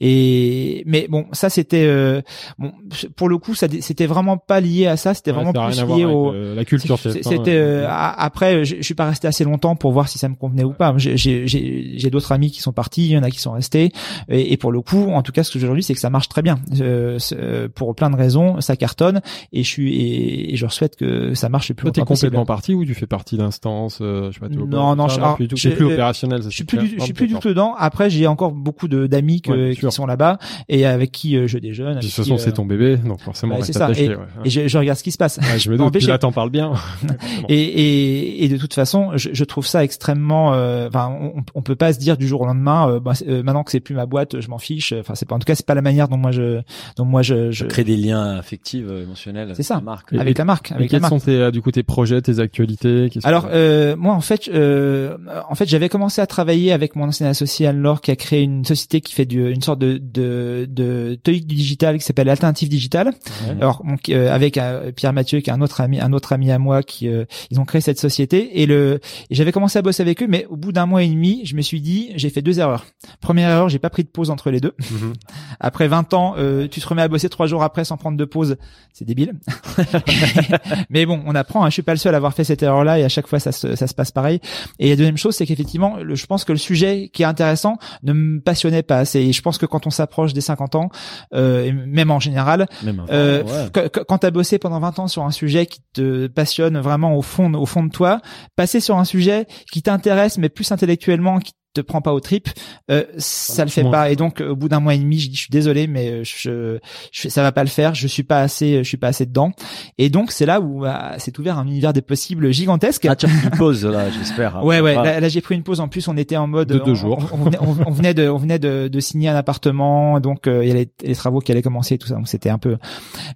et 0.00 0.82
mais 0.86 1.06
bon, 1.08 1.26
ça 1.32 1.50
c'était 1.50 1.84
euh, 1.86 2.20
bon 2.58 2.72
pour 3.16 3.28
le 3.28 3.38
coup, 3.38 3.54
ça 3.54 3.66
c'était 3.80 4.06
vraiment 4.06 4.36
pas 4.38 4.60
lié 4.60 4.86
à 4.86 4.96
ça. 4.96 5.14
C'était 5.14 5.30
Ouais, 5.32 5.42
vraiment 5.44 5.52
plus 5.68 5.96
lié 5.96 6.04
au 6.04 6.32
euh, 6.32 6.54
la 6.54 6.64
culture 6.64 6.98
c'est- 6.98 7.10
TF1, 7.10 7.22
C'était 7.22 7.50
ouais. 7.50 7.56
euh, 7.56 7.86
a- 7.88 8.22
après, 8.22 8.64
je, 8.64 8.76
je 8.76 8.82
suis 8.82 8.94
pas 8.94 9.06
resté 9.06 9.28
assez 9.28 9.44
longtemps 9.44 9.76
pour 9.76 9.92
voir 9.92 10.08
si 10.08 10.18
ça 10.18 10.28
me 10.28 10.34
convenait 10.34 10.64
ou 10.64 10.72
pas. 10.72 10.94
J'ai- 10.96 11.16
J'ai 11.16 11.46
j'ai- 11.46 11.92
j'ai 11.96 12.10
d'autres 12.10 12.32
amis 12.32 12.50
qui 12.50 12.60
sont 12.60 12.72
partis, 12.72 13.06
il 13.06 13.12
y 13.12 13.18
en 13.18 13.22
a 13.22 13.30
qui 13.30 13.38
sont 13.40 13.52
restés, 13.52 13.90
et, 14.28 14.52
et 14.52 14.56
pour 14.56 14.70
le 14.72 14.80
coup, 14.80 14.95
en 14.96 15.22
tout 15.22 15.32
cas, 15.32 15.42
ce 15.44 15.52
que 15.52 15.58
j'ai 15.58 15.64
aujourd'hui, 15.66 15.82
c'est 15.82 15.94
que 15.94 16.00
ça 16.00 16.10
marche 16.10 16.28
très 16.28 16.42
bien. 16.42 16.58
Euh, 16.80 17.18
euh, 17.32 17.68
pour 17.74 17.94
plein 17.94 18.10
de 18.10 18.16
raisons, 18.16 18.60
ça 18.60 18.76
cartonne, 18.76 19.20
et 19.52 19.62
je 19.62 19.68
suis 19.68 19.94
et, 19.94 20.52
et 20.52 20.56
je 20.56 20.66
souhaite 20.68 20.96
que 20.96 21.34
ça 21.34 21.48
marche 21.48 21.68
le 21.68 21.74
plus 21.74 21.84
Toi, 21.84 21.92
t'es 21.92 22.00
longtemps 22.00 22.08
possible. 22.14 22.30
complètement 22.30 22.46
parti 22.46 22.74
ou 22.74 22.84
tu 22.84 22.94
fais 22.94 23.06
partie 23.06 23.36
d'instances 23.36 23.98
euh, 24.00 24.28
Je 24.30 24.34
sais 24.34 24.40
pas. 24.40 24.48
t'es 24.48 24.56
au 24.58 24.66
Non, 24.66 24.96
non, 24.96 25.08
ça, 25.08 25.14
je- 25.14 25.20
non, 25.20 25.24
alors, 25.26 25.36
plus 25.36 25.48
je- 25.54 25.68
plus 25.70 25.84
euh, 25.86 25.92
opérationnel. 25.92 26.42
ça, 26.42 26.50
Je 26.50 26.54
suis 26.54 26.64
plus, 26.64 26.78
clair. 26.78 26.90
je 26.98 27.04
suis 27.04 27.12
plus 27.12 27.26
du 27.28 27.34
tout 27.34 27.48
dedans. 27.48 27.74
Après, 27.78 28.10
j'ai 28.10 28.26
encore 28.26 28.52
beaucoup 28.52 28.88
de 28.88 29.06
d'amis 29.06 29.42
Ouais, 29.48 29.76
qui 29.78 29.90
sont 29.90 30.06
là-bas 30.06 30.38
et 30.68 30.86
avec 30.86 31.12
qui 31.12 31.36
euh, 31.36 31.46
je 31.46 31.58
déjeune. 31.58 31.96
De 31.96 32.00
toute 32.00 32.10
façon, 32.10 32.38
c'est 32.38 32.52
ton 32.52 32.64
bébé, 32.66 32.96
donc 32.96 33.20
forcément, 33.20 33.54
reste 33.56 33.66
c'est 33.66 33.72
ça. 33.74 33.86
attaché. 33.86 34.04
Et- 34.06 34.08
ouais. 34.10 34.16
et 34.44 34.50
je, 34.50 34.66
je 34.68 34.78
regarde 34.78 34.98
ce 34.98 35.02
qui 35.04 35.12
se 35.12 35.18
passe. 35.18 35.38
Ouais, 35.38 35.58
je 35.58 35.70
me 35.70 35.76
doute, 35.76 36.02
là, 36.04 36.18
t'en 36.18 36.32
parles 36.32 36.50
bien. 36.50 36.72
Et, 37.48 37.54
et, 37.62 38.44
et 38.44 38.48
de 38.48 38.56
toute 38.56 38.74
façon, 38.74 39.10
je, 39.16 39.30
je 39.32 39.44
trouve 39.44 39.66
ça 39.66 39.84
extrêmement. 39.84 40.54
euh, 40.54 40.88
Enfin, 40.88 41.14
on, 41.20 41.42
on 41.54 41.62
peut 41.62 41.76
pas 41.76 41.92
se 41.92 41.98
dire 41.98 42.16
du 42.16 42.26
jour 42.26 42.40
au 42.42 42.46
lendemain. 42.46 42.88
euh, 42.90 43.00
bah, 43.00 43.12
maintenant 43.44 43.62
que 43.64 43.70
c'est 43.70 43.80
plus 43.80 43.94
ma 43.94 44.06
boîte, 44.06 44.40
je 44.40 44.48
m'en 44.48 44.58
fiche. 44.58 44.75
Enfin, 44.98 45.14
c'est 45.14 45.26
pas. 45.28 45.34
En 45.34 45.38
tout 45.38 45.44
cas, 45.44 45.54
c'est 45.54 45.66
pas 45.66 45.74
la 45.74 45.82
manière 45.82 46.08
dont 46.08 46.16
moi 46.16 46.30
je, 46.32 46.60
dont 46.96 47.04
moi 47.04 47.22
je, 47.22 47.50
je 47.50 47.64
Créer 47.66 47.84
des 47.84 47.96
liens 47.96 48.36
affectifs, 48.36 48.84
euh, 48.88 49.02
émotionnels. 49.04 49.52
C'est 49.56 49.62
ça. 49.62 49.74
avec 49.76 49.84
la 49.84 49.90
Marque. 49.92 50.12
Et- 50.12 50.18
avec 50.18 50.38
la 50.38 50.44
marque, 50.44 50.72
avec 50.72 50.82
la 50.82 50.88
quels 50.88 51.00
marque. 51.00 51.12
sont 51.12 51.20
tes, 51.20 51.36
euh, 51.36 51.50
du 51.50 51.60
coup, 51.62 51.70
tes 51.70 51.82
projets, 51.82 52.20
tes 52.22 52.38
actualités 52.40 53.08
Alors 53.24 53.48
euh, 53.50 53.96
moi 53.96 54.14
en 54.14 54.20
fait 54.20 54.48
euh, 54.48 55.16
en 55.48 55.54
fait 55.54 55.68
j'avais 55.68 55.88
commencé 55.88 56.20
à 56.20 56.26
travailler 56.26 56.72
avec 56.72 56.96
mon 56.96 57.04
ancien 57.08 57.28
associé 57.28 57.66
Anne-Laure 57.66 58.00
qui 58.00 58.10
a 58.10 58.16
créé 58.16 58.42
une 58.42 58.64
société 58.64 59.00
qui 59.00 59.12
fait 59.14 59.24
du, 59.26 59.50
une 59.50 59.62
sorte 59.62 59.78
de 59.78 59.98
de 59.98 60.66
de 60.68 61.18
TOEIC 61.22 61.46
digital 61.46 61.98
qui 61.98 62.04
s'appelle 62.04 62.28
Alternative 62.28 62.68
Digital. 62.68 63.08
Ouais. 63.08 63.56
Alors 63.60 63.82
donc, 63.84 64.08
euh, 64.08 64.32
avec 64.34 64.58
euh, 64.58 64.92
Pierre 64.92 65.12
Mathieu 65.12 65.40
qui 65.40 65.50
est 65.50 65.52
un 65.52 65.60
autre 65.60 65.80
ami 65.80 66.00
un 66.00 66.12
autre 66.12 66.32
ami 66.32 66.50
à 66.50 66.58
moi 66.58 66.82
qui 66.82 67.08
euh, 67.08 67.24
ils 67.50 67.60
ont 67.60 67.64
créé 67.64 67.80
cette 67.80 67.98
société 68.00 68.60
et 68.62 68.66
le 68.66 69.00
j'avais 69.30 69.52
commencé 69.52 69.78
à 69.78 69.82
bosser 69.82 70.02
avec 70.02 70.22
eux 70.22 70.26
mais 70.28 70.46
au 70.50 70.56
bout 70.56 70.72
d'un 70.72 70.86
mois 70.86 71.02
et 71.02 71.08
demi 71.08 71.42
je 71.44 71.54
me 71.56 71.62
suis 71.62 71.80
dit 71.80 72.10
j'ai 72.16 72.30
fait 72.30 72.42
deux 72.42 72.58
erreurs. 72.60 72.86
Première 73.20 73.50
erreur 73.50 73.68
j'ai 73.68 73.78
pas 73.78 73.90
pris 73.90 74.02
de 74.04 74.08
pause 74.08 74.30
entre 74.30 74.50
les 74.50 74.60
deux. 74.60 74.65
Mhm. 74.90 75.12
Après 75.60 75.88
20 75.88 76.14
ans, 76.14 76.34
euh, 76.38 76.68
tu 76.68 76.80
te 76.80 76.88
remets 76.88 77.02
à 77.02 77.08
bosser 77.08 77.28
trois 77.28 77.46
jours 77.46 77.62
après 77.62 77.84
sans 77.84 77.96
prendre 77.96 78.16
de 78.16 78.24
pause, 78.24 78.56
c'est 78.92 79.04
débile. 79.04 79.34
Mais 80.90 81.06
bon, 81.06 81.22
on 81.26 81.34
apprend. 81.34 81.64
Hein. 81.64 81.68
Je 81.68 81.74
suis 81.74 81.82
pas 81.82 81.92
le 81.92 81.98
seul 81.98 82.14
à 82.14 82.16
avoir 82.16 82.34
fait 82.34 82.44
cette 82.44 82.62
erreur-là 82.62 82.98
et 82.98 83.04
à 83.04 83.08
chaque 83.08 83.26
fois 83.26 83.38
ça 83.38 83.52
se, 83.52 83.76
ça 83.76 83.86
se 83.86 83.94
passe 83.94 84.10
pareil. 84.10 84.40
Et 84.78 84.90
la 84.90 84.96
deuxième 84.96 85.16
chose, 85.16 85.34
c'est 85.34 85.46
qu'effectivement, 85.46 85.96
je 86.08 86.26
pense 86.26 86.44
que 86.44 86.52
le 86.52 86.58
sujet 86.58 87.10
qui 87.12 87.22
est 87.22 87.26
intéressant 87.26 87.78
ne 88.02 88.12
me 88.12 88.40
passionnait 88.40 88.82
pas 88.82 88.98
assez. 88.98 89.20
Et 89.20 89.32
je 89.32 89.42
pense 89.42 89.58
que 89.58 89.66
quand 89.66 89.86
on 89.86 89.90
s'approche 89.90 90.32
des 90.32 90.40
50 90.40 90.74
ans, 90.74 90.90
euh, 91.34 91.64
et 91.64 91.72
même 91.72 92.10
en 92.10 92.20
général, 92.20 92.66
Même 92.82 93.04
euh, 93.10 93.42
ouais. 93.42 93.90
quand 94.06 94.18
t'as 94.18 94.30
bossé 94.30 94.58
pendant 94.58 94.80
20 94.80 94.98
ans 94.98 95.08
sur 95.08 95.24
un 95.24 95.30
sujet 95.30 95.66
qui 95.66 95.80
te 95.92 96.26
passionne 96.26 96.78
vraiment 96.78 97.16
au 97.16 97.22
fond, 97.22 97.52
au 97.54 97.66
fond 97.66 97.84
de 97.84 97.90
toi, 97.90 98.20
passer 98.56 98.80
sur 98.80 98.98
un 98.98 99.04
sujet 99.04 99.46
qui 99.70 99.82
t'intéresse 99.82 100.38
mais 100.38 100.48
plus 100.48 100.70
intellectuellement, 100.72 101.38
qui 101.38 101.52
te 101.76 101.86
prend 101.86 102.00
pas 102.00 102.12
aux 102.12 102.20
tripes, 102.20 102.48
euh, 102.90 103.04
ça 103.18 103.64
le 103.64 103.70
fait 103.70 103.82
moins. 103.82 103.92
pas. 103.92 104.10
Et 104.10 104.16
donc 104.16 104.40
au 104.40 104.56
bout 104.56 104.68
d'un 104.68 104.80
mois 104.80 104.94
et 104.94 104.98
demi, 104.98 105.18
je 105.18 105.28
dis 105.28 105.36
je 105.36 105.40
suis 105.42 105.50
désolé, 105.50 105.86
mais 105.86 106.10
euh, 106.10 106.24
je, 106.24 106.78
je 107.12 107.28
ça 107.28 107.42
va 107.42 107.52
pas 107.52 107.62
le 107.62 107.68
faire. 107.70 107.94
Je 107.94 108.06
suis 108.06 108.22
pas 108.22 108.40
assez, 108.40 108.78
je 108.78 108.88
suis 108.88 108.96
pas 108.96 109.08
assez 109.08 109.26
dedans. 109.26 109.52
Et 109.98 110.08
donc 110.10 110.32
c'est 110.32 110.46
là 110.46 110.60
où 110.60 110.80
bah, 110.80 111.14
c'est 111.18 111.38
ouvert 111.38 111.58
un 111.58 111.66
univers 111.66 111.92
des 111.92 112.02
possibles 112.02 112.52
gigantesque. 112.52 113.06
Ah, 113.08 113.16
tu 113.16 113.26
as 113.26 113.28
pris 113.28 113.44
une 113.44 113.50
pause 113.50 113.84
là, 113.84 114.10
j'espère. 114.10 114.56
hein. 114.56 114.62
Ouais 114.62 114.80
ouais, 114.80 114.94
Ah. 114.98 115.02
là, 115.04 115.20
là, 115.20 115.28
j'ai 115.28 115.40
pris 115.40 115.54
une 115.54 115.62
pause 115.62 115.80
en 115.80 115.88
plus 115.88 116.06
on 116.08 116.16
était 116.16 116.36
en 116.36 116.46
mode 116.46 116.68
De 116.68 116.78
deux 116.78 116.92
on- 116.92 116.94
jours. 116.94 117.28
on, 117.32 117.40
on 117.40 117.44
venait, 117.44 117.58
on- 117.60 117.88
on 117.88 117.90
venait 117.90 118.14
de 118.14 118.28
on 118.28 118.36
venait 118.36 118.58
de, 118.58 118.88
de 118.88 119.00
signer 119.00 119.28
un 119.28 119.34
appartement 119.36 120.20
donc 120.20 120.46
euh, 120.46 120.64
il 120.64 120.68
y 120.68 120.72
a 120.72 120.74
les, 120.74 120.88
les 121.04 121.14
travaux 121.14 121.40
qui 121.40 121.52
allaient 121.52 121.62
commencer 121.62 121.94
et 121.94 121.98
tout 121.98 122.06
ça 122.08 122.14
donc 122.14 122.28
c'était 122.28 122.50
un 122.50 122.58
peu 122.58 122.76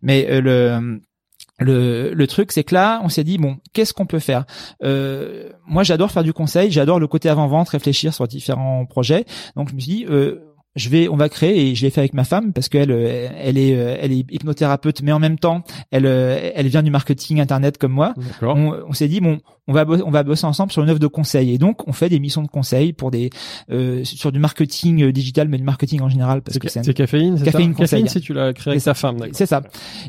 mais 0.02 0.26
euh, 0.30 0.40
le 0.40 1.00
le, 1.60 2.12
le 2.14 2.26
truc, 2.26 2.52
c'est 2.52 2.64
que 2.64 2.74
là, 2.74 3.00
on 3.04 3.08
s'est 3.08 3.22
dit 3.22 3.38
bon, 3.38 3.58
qu'est-ce 3.72 3.92
qu'on 3.92 4.06
peut 4.06 4.18
faire? 4.18 4.44
Euh, 4.82 5.50
Moi, 5.66 5.82
j'adore 5.82 6.10
faire 6.10 6.24
du 6.24 6.32
conseil, 6.32 6.70
j'adore 6.70 6.98
le 6.98 7.06
côté 7.06 7.28
avant-vente, 7.28 7.68
réfléchir 7.68 8.14
sur 8.14 8.26
différents 8.26 8.86
projets. 8.86 9.26
Donc, 9.56 9.68
je 9.68 9.74
me 9.74 9.80
suis 9.80 9.90
dit, 9.90 10.06
euh, 10.08 10.49
je 10.76 10.88
vais, 10.88 11.08
on 11.08 11.16
va 11.16 11.28
créer 11.28 11.68
et 11.70 11.74
je 11.74 11.82
l'ai 11.84 11.90
fait 11.90 12.00
avec 12.00 12.14
ma 12.14 12.24
femme 12.24 12.52
parce 12.52 12.68
qu'elle, 12.68 12.90
euh, 12.92 13.28
elle 13.38 13.58
est, 13.58 13.74
euh, 13.76 13.96
elle 14.00 14.12
est 14.12 14.24
hypnothérapeute, 14.30 15.02
mais 15.02 15.12
en 15.12 15.18
même 15.18 15.38
temps, 15.38 15.62
elle, 15.90 16.06
euh, 16.06 16.50
elle 16.54 16.68
vient 16.68 16.82
du 16.82 16.90
marketing 16.90 17.40
internet 17.40 17.76
comme 17.78 17.92
moi. 17.92 18.14
On, 18.42 18.74
on 18.88 18.92
s'est 18.92 19.08
dit 19.08 19.20
bon, 19.20 19.38
on 19.66 19.72
va 19.72 19.84
on 19.88 20.10
va 20.10 20.22
bosser 20.22 20.46
ensemble 20.46 20.72
sur 20.72 20.82
une 20.82 20.90
offre 20.90 20.98
de 21.00 21.06
conseil 21.06 21.52
et 21.52 21.58
donc 21.58 21.86
on 21.88 21.92
fait 21.92 22.08
des 22.08 22.18
missions 22.20 22.42
de 22.42 22.48
conseil 22.48 22.92
pour 22.92 23.10
des 23.10 23.30
euh, 23.70 24.02
sur 24.04 24.32
du 24.32 24.38
marketing 24.38 25.10
digital, 25.12 25.48
mais 25.48 25.58
du 25.58 25.64
marketing 25.64 26.00
en 26.00 26.08
général 26.08 26.42
parce 26.42 26.54
C'est 26.54 26.60
que 26.60 26.68
c'est 26.68 26.88
un- 26.88 26.92
caféine, 26.92 27.36
c'est 27.38 27.44
Caféine 27.44 27.72
ça 27.74 27.78
Caféine, 27.80 28.08
si 28.08 28.20
tu 28.20 28.32
l'as 28.32 28.52
créé 28.52 28.72
avec 28.72 28.84
ta 28.84 28.94
femme, 28.94 29.18
c'est 29.32 29.46
ça. 29.46 29.62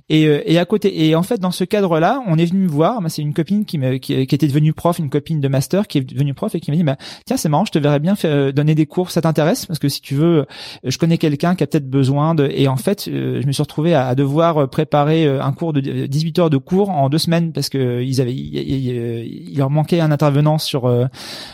Et, 0.10 0.24
et 0.24 0.58
à 0.60 0.66
côté, 0.66 1.08
et 1.08 1.16
en 1.16 1.24
fait, 1.24 1.40
dans 1.40 1.52
ce 1.52 1.64
cadre-là, 1.64 2.22
on 2.28 2.38
est 2.38 2.46
venu 2.46 2.64
me 2.64 2.68
voir. 2.70 3.02
Moi, 3.02 3.10
c'est 3.10 3.22
une 3.22 3.34
copine 3.34 3.66
qui 3.66 3.78
me, 3.78 3.98
qui, 3.98 4.26
qui 4.28 4.36
était 4.36 4.48
devenue 4.48 4.74
prof, 4.74 5.00
une 5.00 5.10
copine 5.10 5.40
de 5.42 5.48
master 5.48 5.88
qui 5.88 5.98
est 6.00 6.02
devenue 6.02 6.34
prof 6.34 6.54
et 6.56 6.60
qui 6.60 6.72
m'a 6.72 6.78
dit, 6.78 6.84
bah, 6.84 6.98
tiens, 7.26 7.38
c'est 7.38 7.50
marrant, 7.50 7.66
je 7.66 7.72
te 7.72 7.80
verrais 7.80 8.00
bien 8.00 8.16
faire, 8.16 8.52
donner 8.54 8.76
des 8.76 8.86
cours. 8.86 9.12
Ça 9.12 9.22
t'intéresse? 9.22 9.66
Parce 9.66 9.80
que 9.80 9.90
si 9.90 10.02
tu 10.02 10.16
veux, 10.16 10.46
je 10.84 10.98
connais 10.98 11.18
quelqu'un 11.18 11.56
qui 11.56 11.64
a 11.64 11.68
peut-être 11.68 11.90
besoin 11.90 12.36
de. 12.36 12.50
Et 12.54 12.68
en 12.68 12.78
fait, 12.78 13.08
euh, 13.08 13.42
je 13.42 13.48
me 13.48 13.52
suis 13.52 13.62
retrouvé 13.64 13.94
à, 13.94 14.08
à 14.08 14.16
devoir 14.16 14.58
euh, 14.58 14.68
préparer 14.68 15.26
euh, 15.26 15.42
un 15.44 15.52
cours 15.54 15.74
de 15.74 15.82
18 16.08 16.40
heures 16.40 16.50
de 16.50 16.58
cours 16.58 16.90
en 16.90 17.10
deux 17.10 17.18
semaines 17.18 17.52
parce 17.54 17.70
que 17.70 18.02
ils 18.02 18.22
avaient, 18.22 18.34
il, 18.34 18.56
il- 18.58 19.50
il 19.52 19.58
leur 19.58 19.70
manquait 19.70 20.00
un 20.00 20.12
intervenant 20.12 20.58
sur 20.58 20.86
euh, 20.86 21.06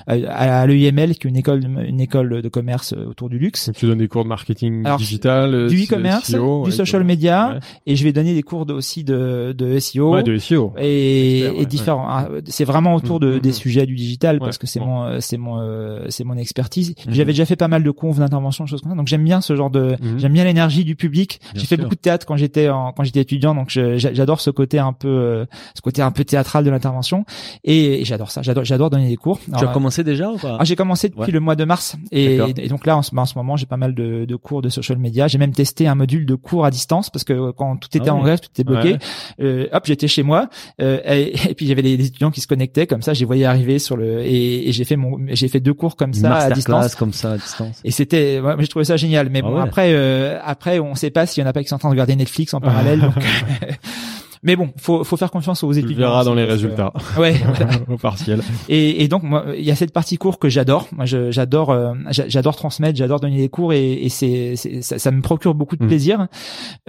à, 0.07 0.61
à 0.61 0.65
l'EIML, 0.67 1.15
qui 1.17 1.27
est 1.27 1.29
une 1.29 1.37
école, 1.37 1.61
une 1.87 1.99
école 1.99 2.41
de 2.41 2.49
commerce 2.49 2.93
autour 2.93 3.29
du 3.29 3.39
luxe. 3.39 3.67
Donc, 3.67 3.75
tu 3.75 3.85
donnes 3.87 3.97
des 3.99 4.07
cours 4.07 4.23
de 4.23 4.29
marketing 4.29 4.85
Alors, 4.85 4.97
digital, 4.97 5.67
du 5.67 5.83
e-commerce, 5.83 6.31
SEO, 6.31 6.63
du 6.65 6.71
social 6.71 7.01
ouais. 7.01 7.07
media, 7.07 7.49
Ouais. 7.53 7.59
et 7.85 7.95
je 7.95 8.03
vais 8.03 8.13
donner 8.13 8.33
des 8.33 8.43
cours 8.43 8.65
de, 8.65 8.73
aussi 8.73 9.03
de, 9.03 9.53
de 9.57 9.77
SEO. 9.79 10.13
Ouais, 10.13 10.23
de 10.23 10.37
SEO. 10.37 10.73
et, 10.79 11.39
Expert, 11.43 11.61
et 11.61 11.65
différents. 11.65 12.05
Ah, 12.07 12.27
C'est 12.45 12.65
vraiment 12.65 12.95
autour 12.95 13.19
de, 13.19 13.33
Mhm, 13.33 13.39
des 13.39 13.49
mhm. 13.49 13.53
sujets 13.55 13.85
du 13.85 13.95
digital 13.95 14.39
parce 14.39 14.57
que 14.57 14.67
c'est 14.67 14.79
bon. 14.79 14.85
mon, 14.87 15.19
c'est 15.21 15.37
mon, 15.37 15.59
euh, 15.59 16.05
c'est 16.09 16.23
mon 16.23 16.37
expertise. 16.37 16.95
J'avais 17.09 17.31
déjà 17.33 17.45
fait 17.45 17.55
pas 17.55 17.67
mal 17.67 17.83
de 17.83 17.91
confs 17.91 18.17
d'intervention, 18.19 18.65
choses 18.65 18.81
ça. 18.89 18.95
Donc 18.95 19.07
j'aime 19.07 19.23
bien 19.23 19.41
ce 19.41 19.55
genre 19.55 19.69
de, 19.69 19.95
Mhm. 20.01 20.19
j'aime 20.19 20.33
bien 20.33 20.43
l'énergie 20.43 20.83
du 20.85 20.95
public. 20.95 21.39
J'ai 21.55 21.61
fait 21.65 21.75
sûr. 21.75 21.83
beaucoup 21.83 21.95
de 21.95 21.99
théâtre 22.01 22.25
quand 22.25 22.37
j'étais 22.37 22.67
quand 22.67 23.03
j'étais 23.03 23.21
étudiant, 23.21 23.55
donc 23.55 23.69
j'adore 23.69 24.41
ce 24.41 24.49
côté 24.49 24.79
un 24.79 24.93
peu, 24.93 25.07
euh, 25.07 25.45
ce 25.75 25.81
côté 25.81 26.01
un 26.01 26.11
peu 26.11 26.23
théâtral 26.23 26.63
de 26.63 26.69
l'intervention. 26.69 27.25
Et, 27.63 28.01
et 28.01 28.05
j'adore 28.05 28.31
ça. 28.31 28.41
J'adore, 28.41 28.63
j'adore 28.65 28.89
donner 28.89 29.07
des 29.09 29.15
cours. 29.15 29.39
Tu 29.57 29.63
as 29.63 29.67
commencé 29.67 30.03
déjà 30.03 30.29
ou 30.31 30.37
pas? 30.37 30.57
Ah, 30.59 30.63
j'ai 30.63 30.75
commencé 30.75 31.09
depuis 31.09 31.21
Ouais. 31.21 31.31
le 31.31 31.39
mois 31.39 31.55
de 31.55 31.65
mars 31.65 31.95
et, 32.11 32.37
donc 32.69 32.85
là 32.85 32.97
en 32.97 33.01
ce, 33.01 33.15
en 33.15 33.25
ce 33.25 33.35
moment 33.37 33.57
j'ai 33.57 33.65
pas 33.65 33.77
mal 33.77 33.93
de, 33.95 34.25
de 34.25 34.35
cours 34.35 34.61
de 34.61 34.69
social 34.69 34.97
media. 34.97 35.27
J'ai 35.27 35.37
même 35.37 35.51
testé 35.53 35.87
un 35.87 35.95
module 35.95 36.25
de 36.25 36.35
cours 36.35 36.65
à 36.65 36.71
distance 36.71 37.09
parce 37.09 37.23
que 37.23 37.51
quand 37.51 37.77
tout 37.77 37.89
était 37.95 38.09
Ah 38.09 38.15
en 38.15 38.21
grève, 38.21 38.39
tout 38.39 38.49
était 38.51 38.63
bloqué. 38.63 38.93
Ouais. 38.93 38.97
Euh, 39.41 39.67
hop, 39.71 39.83
j'étais 39.85 40.07
chez 40.07 40.23
moi 40.23 40.49
euh, 40.81 40.99
et, 41.05 41.33
et 41.49 41.53
puis 41.53 41.67
j'avais 41.67 41.81
les 41.81 41.93
étudiants 41.93 42.31
qui 42.31 42.41
se 42.41 42.47
connectaient 42.47 42.87
comme 42.87 43.01
ça. 43.01 43.13
J'ai 43.13 43.25
voyé 43.25 43.45
arriver 43.45 43.79
sur 43.79 43.97
le 43.97 44.21
et, 44.21 44.69
et 44.69 44.71
j'ai 44.71 44.83
fait 44.85 44.95
mon 44.95 45.17
j'ai 45.29 45.47
fait 45.47 45.59
deux 45.59 45.73
cours 45.73 45.95
comme 45.95 46.13
ça 46.13 46.35
à 46.35 46.51
distance. 46.51 46.95
comme 46.95 47.13
ça 47.13 47.31
à 47.33 47.37
distance. 47.37 47.81
Et 47.83 47.91
c'était, 47.91 48.39
ouais, 48.39 48.55
ça 48.83 48.97
génial. 48.97 49.29
Mais 49.29 49.39
Ah 49.43 49.47
bon, 49.47 49.55
ouais. 49.55 49.61
après, 49.61 49.89
euh, 49.93 50.37
après, 50.43 50.79
on 50.79 50.95
sait 50.95 51.09
pas 51.11 51.25
s'il 51.25 51.43
y 51.43 51.45
en 51.45 51.49
a 51.49 51.53
pas 51.53 51.61
qui 51.63 51.69
sont 51.69 51.75
en 51.75 51.79
train 51.79 51.89
de 51.89 51.93
regarder 51.93 52.15
Netflix 52.15 52.53
en 52.53 52.59
parallèle. 52.61 52.99
donc, 53.01 53.13
mais 54.43 54.55
bon, 54.55 54.69
faut, 54.77 55.03
faut 55.03 55.17
faire 55.17 55.31
confiance 55.31 55.63
aux 55.63 55.71
Tu 55.73 55.79
étudiants. 55.79 55.97
le 55.97 56.03
verras 56.05 56.23
dans 56.23 56.33
les 56.35 56.45
parce 56.45 56.59
que- 56.61 56.65
résultats 56.65 56.93
Ouais. 57.17 57.35
au 57.89 57.97
partiel. 57.97 58.41
Et, 58.69 59.03
et 59.03 59.07
donc, 59.07 59.23
moi, 59.23 59.45
il 59.57 59.63
y 59.63 59.71
a 59.71 59.75
cette 59.75 59.93
partie 59.93 60.17
cours 60.17 60.39
que 60.39 60.49
j'adore. 60.49 60.87
Moi, 60.95 61.05
je- 61.05 61.31
j'adore, 61.31 61.71
euh, 61.71 61.93
j'a- 62.11 62.27
j'adore 62.27 62.55
transmettre, 62.55 62.97
j'adore 62.97 63.19
donner 63.19 63.37
des 63.37 63.49
cours, 63.49 63.73
et, 63.73 63.93
et 64.03 64.09
c'est, 64.09 64.55
c'est- 64.55 64.81
ça, 64.81 64.99
ça 64.99 65.11
me 65.11 65.21
procure 65.21 65.53
beaucoup 65.55 65.75
de 65.75 65.83
Mm. 65.83 65.87
plaisir. 65.87 66.27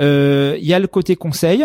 Euh, 0.00 0.56
Il 0.60 0.66
y 0.66 0.74
a 0.74 0.78
le 0.78 0.86
côté 0.86 1.16
conseil. 1.16 1.64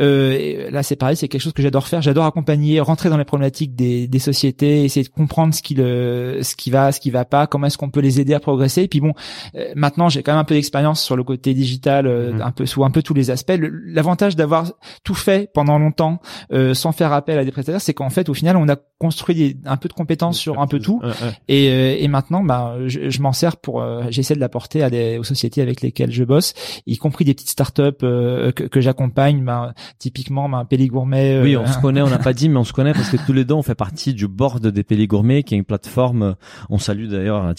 Euh, 0.00 0.70
là, 0.70 0.82
c'est 0.82 0.96
pareil, 0.96 1.16
c'est 1.16 1.28
quelque 1.28 1.40
chose 1.42 1.52
que 1.52 1.62
j'adore 1.62 1.86
faire. 1.86 2.02
J'adore 2.02 2.24
accompagner, 2.24 2.80
rentrer 2.80 3.08
dans 3.10 3.16
les 3.16 3.24
problématiques 3.24 3.74
des, 3.74 4.06
des 4.08 4.18
sociétés, 4.18 4.84
essayer 4.84 5.04
de 5.04 5.08
comprendre 5.10 5.54
ce 5.54 5.62
qui 5.62 5.74
le, 5.74 6.38
ce 6.42 6.56
qui 6.56 6.70
va, 6.70 6.92
ce 6.92 7.00
qui 7.00 7.10
va 7.10 7.24
pas, 7.24 7.46
comment 7.46 7.66
est-ce 7.66 7.78
qu'on 7.78 7.90
peut 7.90 8.00
les 8.00 8.20
aider 8.20 8.34
à 8.34 8.40
progresser. 8.40 8.82
Et 8.82 8.88
puis 8.88 9.00
bon, 9.00 9.12
euh, 9.56 9.66
maintenant, 9.76 10.08
j'ai 10.08 10.22
quand 10.22 10.32
même 10.32 10.40
un 10.40 10.44
peu 10.44 10.54
d'expérience 10.54 11.02
sur 11.02 11.16
le 11.16 11.24
côté 11.24 11.54
digital, 11.54 12.06
euh, 12.06 12.32
Mhm. 12.32 12.42
un 12.42 12.50
peu 12.50 12.66
sous 12.66 12.84
un 12.84 12.90
peu 12.90 13.02
tous 13.02 13.14
les 13.14 13.30
aspects. 13.30 13.52
L'avantage 13.86 14.36
d'avoir 14.36 14.72
tout 15.04 15.13
fait 15.14 15.50
pendant 15.52 15.78
longtemps 15.78 16.20
euh, 16.52 16.74
sans 16.74 16.92
faire 16.92 17.12
appel 17.12 17.38
à 17.38 17.44
des 17.44 17.50
prestataires, 17.52 17.80
c'est 17.80 17.94
qu'en 17.94 18.10
fait, 18.10 18.28
au 18.28 18.34
final, 18.34 18.56
on 18.56 18.68
a 18.68 18.76
construit 18.98 19.34
des- 19.34 19.56
un 19.66 19.76
peu 19.76 19.88
de 19.88 19.92
compétences 19.92 20.38
sur 20.38 20.60
un 20.60 20.66
peu 20.66 20.78
tout. 20.78 21.00
Ouais, 21.02 21.08
ouais. 21.08 21.14
Et, 21.48 21.68
euh, 21.68 21.96
et 21.98 22.08
maintenant, 22.08 22.42
bah, 22.42 22.76
je, 22.86 23.10
je 23.10 23.22
m'en 23.22 23.32
sers 23.32 23.56
pour, 23.56 23.82
euh, 23.82 24.04
j'essaie 24.10 24.34
de 24.34 24.40
l'apporter 24.40 24.82
à 24.82 24.90
des 24.90 25.18
aux 25.18 25.24
sociétés 25.24 25.60
avec 25.62 25.80
lesquelles 25.82 26.10
je 26.12 26.24
bosse, 26.24 26.54
y 26.86 26.96
compris 26.96 27.24
des 27.24 27.34
petites 27.34 27.50
startups 27.50 27.82
euh, 28.02 28.52
que, 28.52 28.64
que 28.64 28.80
j'accompagne. 28.80 29.44
Bah, 29.44 29.74
typiquement, 29.98 30.48
bah, 30.48 30.66
Péli 30.68 30.86
Gourmet. 30.88 31.34
euh, 31.36 31.42
Oui, 31.42 31.56
on 31.56 31.66
se 31.66 31.78
connaît, 31.78 32.02
on 32.02 32.08
n'a 32.08 32.18
pas 32.18 32.32
dit, 32.32 32.48
mais 32.48 32.56
on 32.58 32.64
se 32.64 32.72
connaît 32.72 32.92
parce 32.92 33.10
que 33.10 33.16
tous 33.26 33.32
les 33.32 33.44
deux, 33.44 33.54
on 33.54 33.62
fait 33.62 33.74
partie 33.74 34.14
du 34.14 34.26
board 34.28 34.66
des 34.66 34.82
Pélis 34.84 35.06
Gourmet, 35.06 35.42
qui 35.42 35.54
est 35.54 35.58
une 35.58 35.64
plateforme, 35.64 36.22
euh, 36.22 36.32
on 36.70 36.78
salue 36.78 37.08
d'ailleurs 37.08 37.44
euh, 37.44 37.52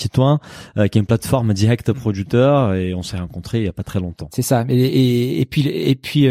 qui 0.88 0.98
est 0.98 1.02
une 1.02 1.06
plateforme 1.06 1.54
direct 1.54 1.92
producteur, 1.94 2.74
et 2.74 2.94
on 2.94 3.04
s'est 3.04 3.18
rencontrés 3.18 3.60
il 3.60 3.66
y 3.66 3.70
a 3.70 3.74
pas 3.74 3.84
très 3.84 4.00
longtemps. 4.00 4.30
C'est 4.34 4.42
ça. 4.42 4.66
Et, 4.70 4.76
et, 4.76 5.42
et 5.42 5.46
puis 5.46 5.68
et 5.68 5.96
puis 5.96 6.28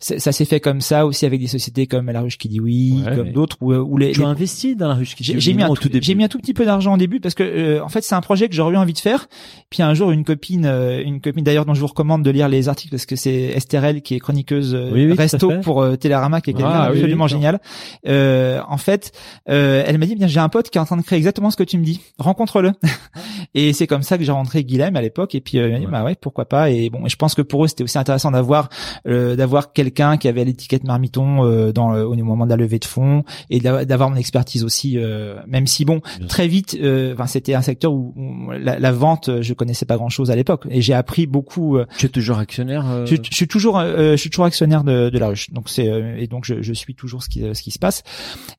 ça 0.00 0.32
s'est 0.32 0.44
fait 0.52 0.60
comme 0.60 0.80
ça 0.82 1.06
aussi 1.06 1.24
avec 1.24 1.40
des 1.40 1.46
sociétés 1.46 1.86
comme 1.86 2.10
La 2.10 2.20
Ruche 2.20 2.36
qui 2.36 2.48
dit 2.48 2.60
oui, 2.60 3.02
Ouais, 3.06 3.14
comme 3.16 3.26
mais- 3.28 3.32
d'autres 3.32 3.56
où, 3.62 3.72
où 3.72 3.96
les, 3.96 4.12
Tu 4.12 4.20
les- 4.20 4.26
as 4.26 4.28
investi 4.28 4.76
dans 4.76 4.88
la 4.88 4.94
ruche 4.94 5.14
J'ai 5.18 5.40
j'ai 5.40 5.54
mis 5.54 5.62
un 5.62 5.68
tout, 5.68 5.74
tout 5.76 5.88
début. 5.88 6.04
j'ai 6.04 6.14
mis 6.14 6.24
un 6.24 6.28
tout 6.28 6.38
petit 6.38 6.52
peu 6.52 6.64
d'argent 6.66 6.94
au 6.94 6.96
début 6.98 7.20
parce 7.20 7.34
que 7.34 7.42
euh, 7.42 7.82
en 7.82 7.88
fait 7.88 8.02
c'est 8.02 8.14
un 8.14 8.20
projet 8.20 8.48
que 8.48 8.54
j'aurais 8.54 8.74
eu 8.74 8.76
envie 8.76 8.92
de 8.92 8.98
faire. 8.98 9.28
Puis 9.70 9.82
un 9.82 9.94
jour 9.94 10.10
une 10.10 10.24
copine, 10.24 10.66
euh, 10.66 11.02
une 11.02 11.20
copine 11.22 11.42
d'ailleurs 11.42 11.64
dont 11.64 11.72
je 11.74 11.80
vous 11.80 11.86
recommande 11.86 12.22
de 12.22 12.30
lire 12.30 12.48
les 12.50 12.68
articles 12.68 12.90
parce 12.90 13.06
que 13.06 13.16
c'est 13.16 13.32
Estherelle 13.32 14.02
qui 14.02 14.14
est 14.14 14.18
chroniqueuse 14.20 14.74
euh, 14.74 14.90
Oui, 14.92 15.06
oui, 15.06 15.14
resto 15.14 15.50
pour 15.62 15.80
euh, 15.82 15.96
Télérama 15.96 16.40
qui 16.42 16.50
est 16.50 16.54
quelqu'un 16.54 16.68
Ah, 16.70 16.82
absolument 16.84 17.24
oui, 17.24 17.30
génial. 17.30 17.60
Euh, 18.06 18.60
en 18.68 18.76
fait, 18.76 19.12
euh, 19.48 19.82
elle 19.86 19.96
m'a 19.98 20.06
dit 20.06 20.16
bien 20.16 20.26
j'ai 20.26 20.40
un 20.40 20.48
pote 20.48 20.68
qui 20.70 20.78
est 20.78 20.80
en 20.80 20.84
train 20.84 20.96
de 20.98 21.02
créer 21.02 21.16
exactement 21.18 21.50
ce 21.50 21.56
que 21.56 21.64
tu 21.64 21.78
me 21.78 21.84
dis. 21.84 22.00
Rencontre-le. 22.18 22.72
et 23.54 23.72
c'est 23.72 23.86
comme 23.86 24.02
ça 24.02 24.18
que 24.18 24.24
j'ai 24.24 24.32
rencontré 24.32 24.64
Guilhem 24.64 24.96
à 24.96 25.00
l'époque 25.02 25.34
et 25.34 25.40
puis 25.40 25.58
euh, 25.58 25.70
m'a 25.72 25.78
dit, 25.78 25.86
bah 25.86 26.04
ouais 26.04 26.16
pourquoi 26.20 26.44
pas? 26.46 26.70
Et 26.70 26.90
bon 26.90 27.06
je 27.08 27.16
pense 27.16 27.34
que 27.34 27.42
pour 27.42 27.64
eux 27.64 27.68
c'était 27.68 27.84
aussi 27.84 27.98
intéressant 27.98 28.30
d'avoir 28.30 28.68
euh, 29.06 29.36
d'avoir 29.36 29.72
quelqu'un 29.72 30.16
qui 30.16 30.28
avait 30.28 30.41
l'étiquette 30.44 30.84
marmiton 30.84 31.44
euh, 31.44 31.72
dans 31.72 31.90
le- 31.92 32.06
au 32.06 32.14
moment 32.14 32.44
de 32.44 32.50
la 32.50 32.56
levée 32.56 32.78
de 32.78 32.84
fonds 32.84 33.24
et 33.50 33.60
d'a- 33.60 33.84
d'avoir 33.84 34.10
mon 34.10 34.16
expertise 34.16 34.64
aussi 34.64 34.98
euh, 34.98 35.36
même 35.46 35.66
si 35.66 35.84
bon 35.84 36.00
très 36.28 36.48
vite 36.48 36.76
euh, 36.80 37.12
enfin 37.14 37.26
c'était 37.26 37.54
un 37.54 37.62
secteur 37.62 37.92
où, 37.92 38.12
où 38.16 38.50
la, 38.52 38.78
la 38.78 38.92
vente 38.92 39.28
euh, 39.28 39.42
je 39.42 39.54
connaissais 39.54 39.86
pas 39.86 39.96
grand 39.96 40.08
chose 40.08 40.30
à 40.30 40.36
l'époque 40.36 40.66
et 40.70 40.80
j'ai 40.82 40.94
appris 40.94 41.26
beaucoup 41.26 41.76
euh, 41.76 41.86
Tu 41.98 42.06
es 42.06 42.08
toujours 42.08 42.38
actionnaire 42.38 42.84
euh, 42.88 43.06
je, 43.06 43.16
je 43.16 43.34
suis 43.34 43.48
toujours 43.48 43.78
euh, 43.78 44.12
je 44.12 44.16
suis 44.16 44.30
toujours 44.30 44.44
actionnaire 44.46 44.84
de, 44.84 45.10
de 45.10 45.18
la 45.18 45.28
ruche 45.28 45.50
donc 45.50 45.68
c'est 45.68 45.88
euh, 45.88 46.16
et 46.18 46.26
donc 46.26 46.44
je, 46.44 46.62
je 46.62 46.72
suis 46.72 46.94
toujours 46.94 47.22
ce 47.22 47.28
qui 47.28 47.42
ce 47.54 47.62
qui 47.62 47.70
se 47.70 47.78
passe. 47.78 48.02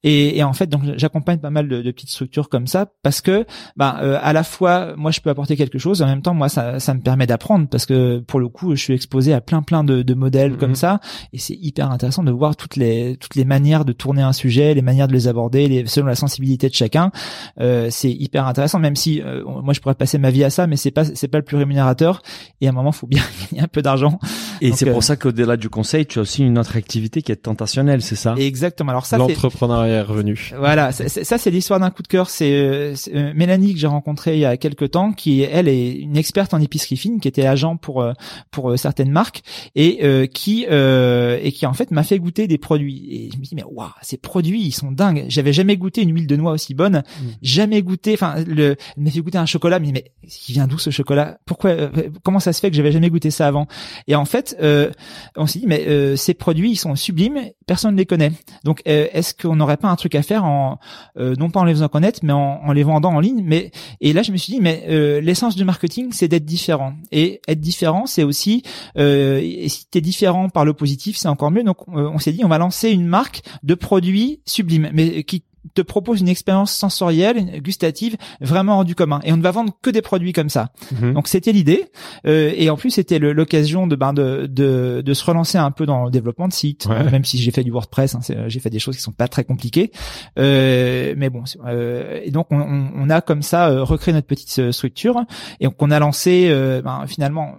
Et, 0.03 0.37
et 0.37 0.43
en 0.43 0.53
fait 0.53 0.67
donc 0.67 0.81
j'accompagne 0.97 1.39
pas 1.39 1.49
mal 1.49 1.67
de, 1.67 1.81
de 1.81 1.91
petites 1.91 2.09
structures 2.09 2.49
comme 2.49 2.67
ça 2.67 2.87
parce 3.01 3.21
que 3.21 3.45
bah 3.75 3.97
euh, 4.01 4.19
à 4.21 4.33
la 4.33 4.43
fois 4.43 4.95
moi 4.97 5.11
je 5.11 5.19
peux 5.21 5.29
apporter 5.29 5.55
quelque 5.55 5.77
chose 5.79 6.01
en 6.01 6.07
même 6.07 6.21
temps 6.21 6.33
moi 6.33 6.49
ça 6.49 6.79
ça 6.79 6.93
me 6.93 7.01
permet 7.01 7.27
d'apprendre 7.27 7.67
parce 7.69 7.85
que 7.85 8.19
pour 8.19 8.39
le 8.39 8.47
coup 8.49 8.75
je 8.75 8.81
suis 8.81 8.93
exposé 8.93 9.33
à 9.33 9.41
plein 9.41 9.61
plein 9.61 9.83
de, 9.83 10.01
de 10.01 10.13
modèles 10.13 10.51
Mhm. 10.53 10.57
comme 10.57 10.75
ça 10.75 10.99
et 11.31 11.37
c'est 11.37 11.57
hyper 11.73 11.91
intéressant 11.91 12.23
de 12.23 12.31
voir 12.31 12.55
toutes 12.55 12.75
les 12.75 13.17
toutes 13.19 13.35
les 13.35 13.45
manières 13.45 13.83
de 13.83 13.93
tourner 13.93 14.21
un 14.21 14.31
sujet 14.33 14.73
les 14.75 14.81
manières 14.83 15.07
de 15.07 15.13
les 15.13 15.27
aborder 15.27 15.67
les, 15.67 15.87
selon 15.87 16.05
la 16.07 16.15
sensibilité 16.15 16.69
de 16.69 16.73
chacun 16.75 17.11
euh, 17.59 17.87
c'est 17.89 18.11
hyper 18.11 18.45
intéressant 18.45 18.77
même 18.77 18.95
si 18.95 19.21
euh, 19.21 19.43
moi 19.45 19.73
je 19.73 19.79
pourrais 19.79 19.95
passer 19.95 20.19
ma 20.19 20.29
vie 20.29 20.43
à 20.43 20.49
ça 20.51 20.67
mais 20.67 20.75
c'est 20.77 20.91
pas 20.91 21.03
c'est 21.05 21.27
pas 21.27 21.39
le 21.39 21.43
plus 21.43 21.57
rémunérateur 21.57 22.21
et 22.61 22.67
à 22.67 22.69
un 22.69 22.73
moment 22.73 22.91
faut 22.91 23.07
bien 23.07 23.23
gagner 23.51 23.63
un 23.63 23.67
peu 23.67 23.81
d'argent 23.81 24.19
Et 24.61 24.71
c'est 24.71 24.87
euh, 24.87 24.91
pour 24.93 25.03
ça 25.03 25.15
qu'au-delà 25.15 25.57
du 25.57 25.69
conseil, 25.69 26.05
tu 26.05 26.19
as 26.19 26.21
aussi 26.21 26.43
une 26.43 26.57
autre 26.59 26.77
activité 26.77 27.21
qui 27.21 27.31
est 27.31 27.35
tentationnelle, 27.37 28.01
c'est 28.01 28.15
ça? 28.15 28.35
Exactement. 28.37 28.91
Alors 28.91 29.05
ça, 29.05 29.17
c'est 29.17 29.21
L'entrepreneuriat 29.33 29.95
est 29.95 30.01
revenu. 30.01 30.51
voilà, 30.57 30.91
c'est- 30.91 31.23
ça 31.23 31.37
c'est 31.37 31.51
l'histoire 31.51 31.79
d'un 31.79 31.89
coup 31.89 32.03
de 32.03 32.07
cœur. 32.07 32.29
C'est 32.29 32.53
euh, 32.53 32.93
euh, 33.13 33.33
Mélanie 33.35 33.73
que 33.73 33.79
j'ai 33.79 33.87
rencontrée 33.87 34.35
il 34.35 34.39
y 34.39 34.45
a 34.45 34.55
quelques 34.57 34.91
temps, 34.91 35.11
qui 35.11 35.41
elle 35.41 35.67
est 35.67 35.91
une 35.93 36.15
experte 36.17 36.53
en 36.53 36.61
épicerie 36.61 36.95
fine, 36.97 37.19
qui 37.19 37.27
était 37.27 37.45
agent 37.45 37.75
pour 37.77 38.01
euh, 38.01 38.13
pour 38.51 38.71
euh, 38.71 38.77
certaines 38.77 39.11
marques 39.11 39.41
et 39.75 39.99
euh, 40.03 40.27
qui 40.27 40.65
euh, 40.69 41.39
et 41.41 41.51
qui 41.51 41.62
en 41.65 41.73
fait 41.73 41.91
m'a 41.91 42.03
fait 42.03 42.19
goûter 42.19 42.47
des 42.47 42.57
produits. 42.57 43.07
Et 43.11 43.29
je 43.33 43.37
me 43.37 43.43
dis 43.43 43.55
mais 43.55 43.63
waouh, 43.63 43.89
ces 44.01 44.17
produits 44.17 44.61
ils 44.61 44.71
sont 44.71 44.91
dingues. 44.91 45.25
J'avais 45.29 45.53
jamais 45.53 45.77
goûté 45.77 46.01
une 46.01 46.13
huile 46.13 46.27
de 46.27 46.35
noix 46.35 46.51
aussi 46.51 46.73
bonne, 46.73 47.03
jamais 47.41 47.81
goûté. 47.81 48.13
Enfin, 48.13 48.35
le 48.45 48.75
elle 48.97 49.03
m'a 49.03 49.11
fait 49.11 49.21
goûter 49.21 49.37
un 49.37 49.45
chocolat. 49.45 49.79
Mais 49.79 49.91
mais 49.91 50.11
il 50.47 50.53
vient 50.53 50.67
d'où 50.67 50.77
ce 50.77 50.89
chocolat? 50.89 51.37
Pourquoi 51.45 51.71
euh, 51.71 51.89
Comment 52.23 52.39
ça 52.39 52.53
se 52.53 52.59
fait 52.59 52.69
que 52.69 52.75
j'avais 52.75 52.91
jamais 52.91 53.09
goûté 53.09 53.31
ça 53.31 53.47
avant? 53.47 53.67
Et 54.07 54.15
en 54.15 54.25
fait, 54.25 54.55
euh, 54.61 54.91
on 55.35 55.45
s'est 55.47 55.59
dit 55.59 55.67
mais 55.67 55.85
euh, 55.87 56.15
ces 56.15 56.33
produits 56.33 56.71
ils 56.71 56.75
sont 56.77 56.95
sublimes, 56.95 57.39
personne 57.65 57.93
ne 57.93 57.97
les 57.97 58.05
connaît. 58.05 58.31
Donc 58.63 58.81
euh, 58.87 59.07
est-ce 59.13 59.33
qu'on 59.33 59.55
n'aurait 59.55 59.77
pas 59.77 59.89
un 59.89 59.95
truc 59.95 60.15
à 60.15 60.23
faire 60.23 60.45
en 60.45 60.79
euh, 61.17 61.35
non 61.37 61.49
pas 61.49 61.59
en 61.59 61.63
les 61.63 61.73
faisant 61.73 61.87
connaître 61.89 62.19
mais 62.23 62.33
en, 62.33 62.59
en 62.63 62.71
les 62.71 62.83
vendant 62.83 63.13
en 63.13 63.19
ligne? 63.19 63.43
Mais 63.43 63.71
et 64.01 64.13
là 64.13 64.23
je 64.23 64.31
me 64.31 64.37
suis 64.37 64.53
dit 64.53 64.59
mais 64.61 64.85
euh, 64.89 65.21
l'essence 65.21 65.55
du 65.55 65.65
marketing 65.65 66.09
c'est 66.11 66.27
d'être 66.27 66.45
différent 66.45 66.93
et 67.11 67.41
être 67.47 67.59
différent 67.59 68.05
c'est 68.05 68.23
aussi 68.23 68.63
euh, 68.97 69.39
et 69.41 69.69
si 69.69 69.85
t'es 69.89 70.01
différent 70.01 70.49
par 70.49 70.65
le 70.65 70.73
positif 70.73 71.17
c'est 71.17 71.27
encore 71.27 71.51
mieux 71.53 71.63
donc 71.63 71.77
euh, 71.95 72.09
on 72.13 72.19
s'est 72.19 72.33
dit 72.33 72.43
on 72.43 72.49
va 72.49 72.57
lancer 72.57 72.89
une 72.89 73.05
marque 73.07 73.41
de 73.63 73.75
produits 73.75 74.41
sublimes 74.45 74.89
mais 74.93 75.23
qui 75.23 75.43
te 75.75 75.81
propose 75.81 76.19
une 76.19 76.27
expérience 76.27 76.73
sensorielle, 76.73 77.61
gustative, 77.61 78.17
vraiment 78.41 78.79
hors 78.79 78.83
du 78.85 78.95
commun. 78.95 79.21
Et 79.23 79.31
on 79.31 79.37
ne 79.37 79.41
va 79.41 79.51
vendre 79.51 79.71
que 79.81 79.89
des 79.89 80.01
produits 80.01 80.33
comme 80.33 80.49
ça. 80.49 80.73
Mhm. 80.91 81.13
Donc 81.13 81.29
c'était 81.29 81.53
l'idée, 81.53 81.85
Euh, 82.27 82.51
et 82.57 82.69
en 82.69 82.75
plus 82.75 82.89
c'était 82.91 83.17
l'occasion 83.17 83.87
de, 83.87 83.95
ben, 83.95 84.11
de, 84.11 84.45
de 84.45 85.01
de 85.05 85.13
se 85.13 85.23
relancer 85.23 85.57
un 85.57 85.71
peu 85.71 85.85
dans 85.85 86.03
le 86.03 86.11
développement 86.11 86.49
de 86.49 86.53
sites, 86.53 86.85
Ouais. 86.87 87.09
même 87.09 87.23
si 87.23 87.37
j'ai 87.37 87.51
fait 87.51 87.63
du 87.63 87.71
WordPress, 87.71 88.13
hein, 88.13 88.19
j'ai 88.47 88.59
fait 88.59 88.69
des 88.69 88.79
choses 88.79 88.97
qui 88.97 89.01
sont 89.01 89.13
pas 89.13 89.29
très 89.29 89.45
compliquées, 89.45 89.91
Euh, 90.37 91.13
mais 91.17 91.29
bon. 91.29 91.43
euh, 91.65 92.19
et 92.23 92.31
donc 92.31 92.47
on, 92.51 92.59
on- 92.59 92.91
on 92.95 93.09
a 93.09 93.21
comme 93.21 93.41
ça 93.41 93.69
euh, 93.69 93.83
recréé 93.83 94.13
notre 94.13 94.27
petite 94.27 94.59
euh, 94.59 94.71
structure 94.73 95.21
et 95.61 95.67
qu'on 95.69 95.91
a 95.91 95.99
lancé 95.99 96.49
ben, 96.83 97.05
finalement. 97.07 97.55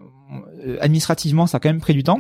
Euh, 0.66 0.76
Administrativement, 0.80 1.46
ça 1.46 1.56
a 1.56 1.60
quand 1.60 1.68
même 1.68 1.80
pris 1.80 1.94
du 1.94 2.02
temps. 2.02 2.18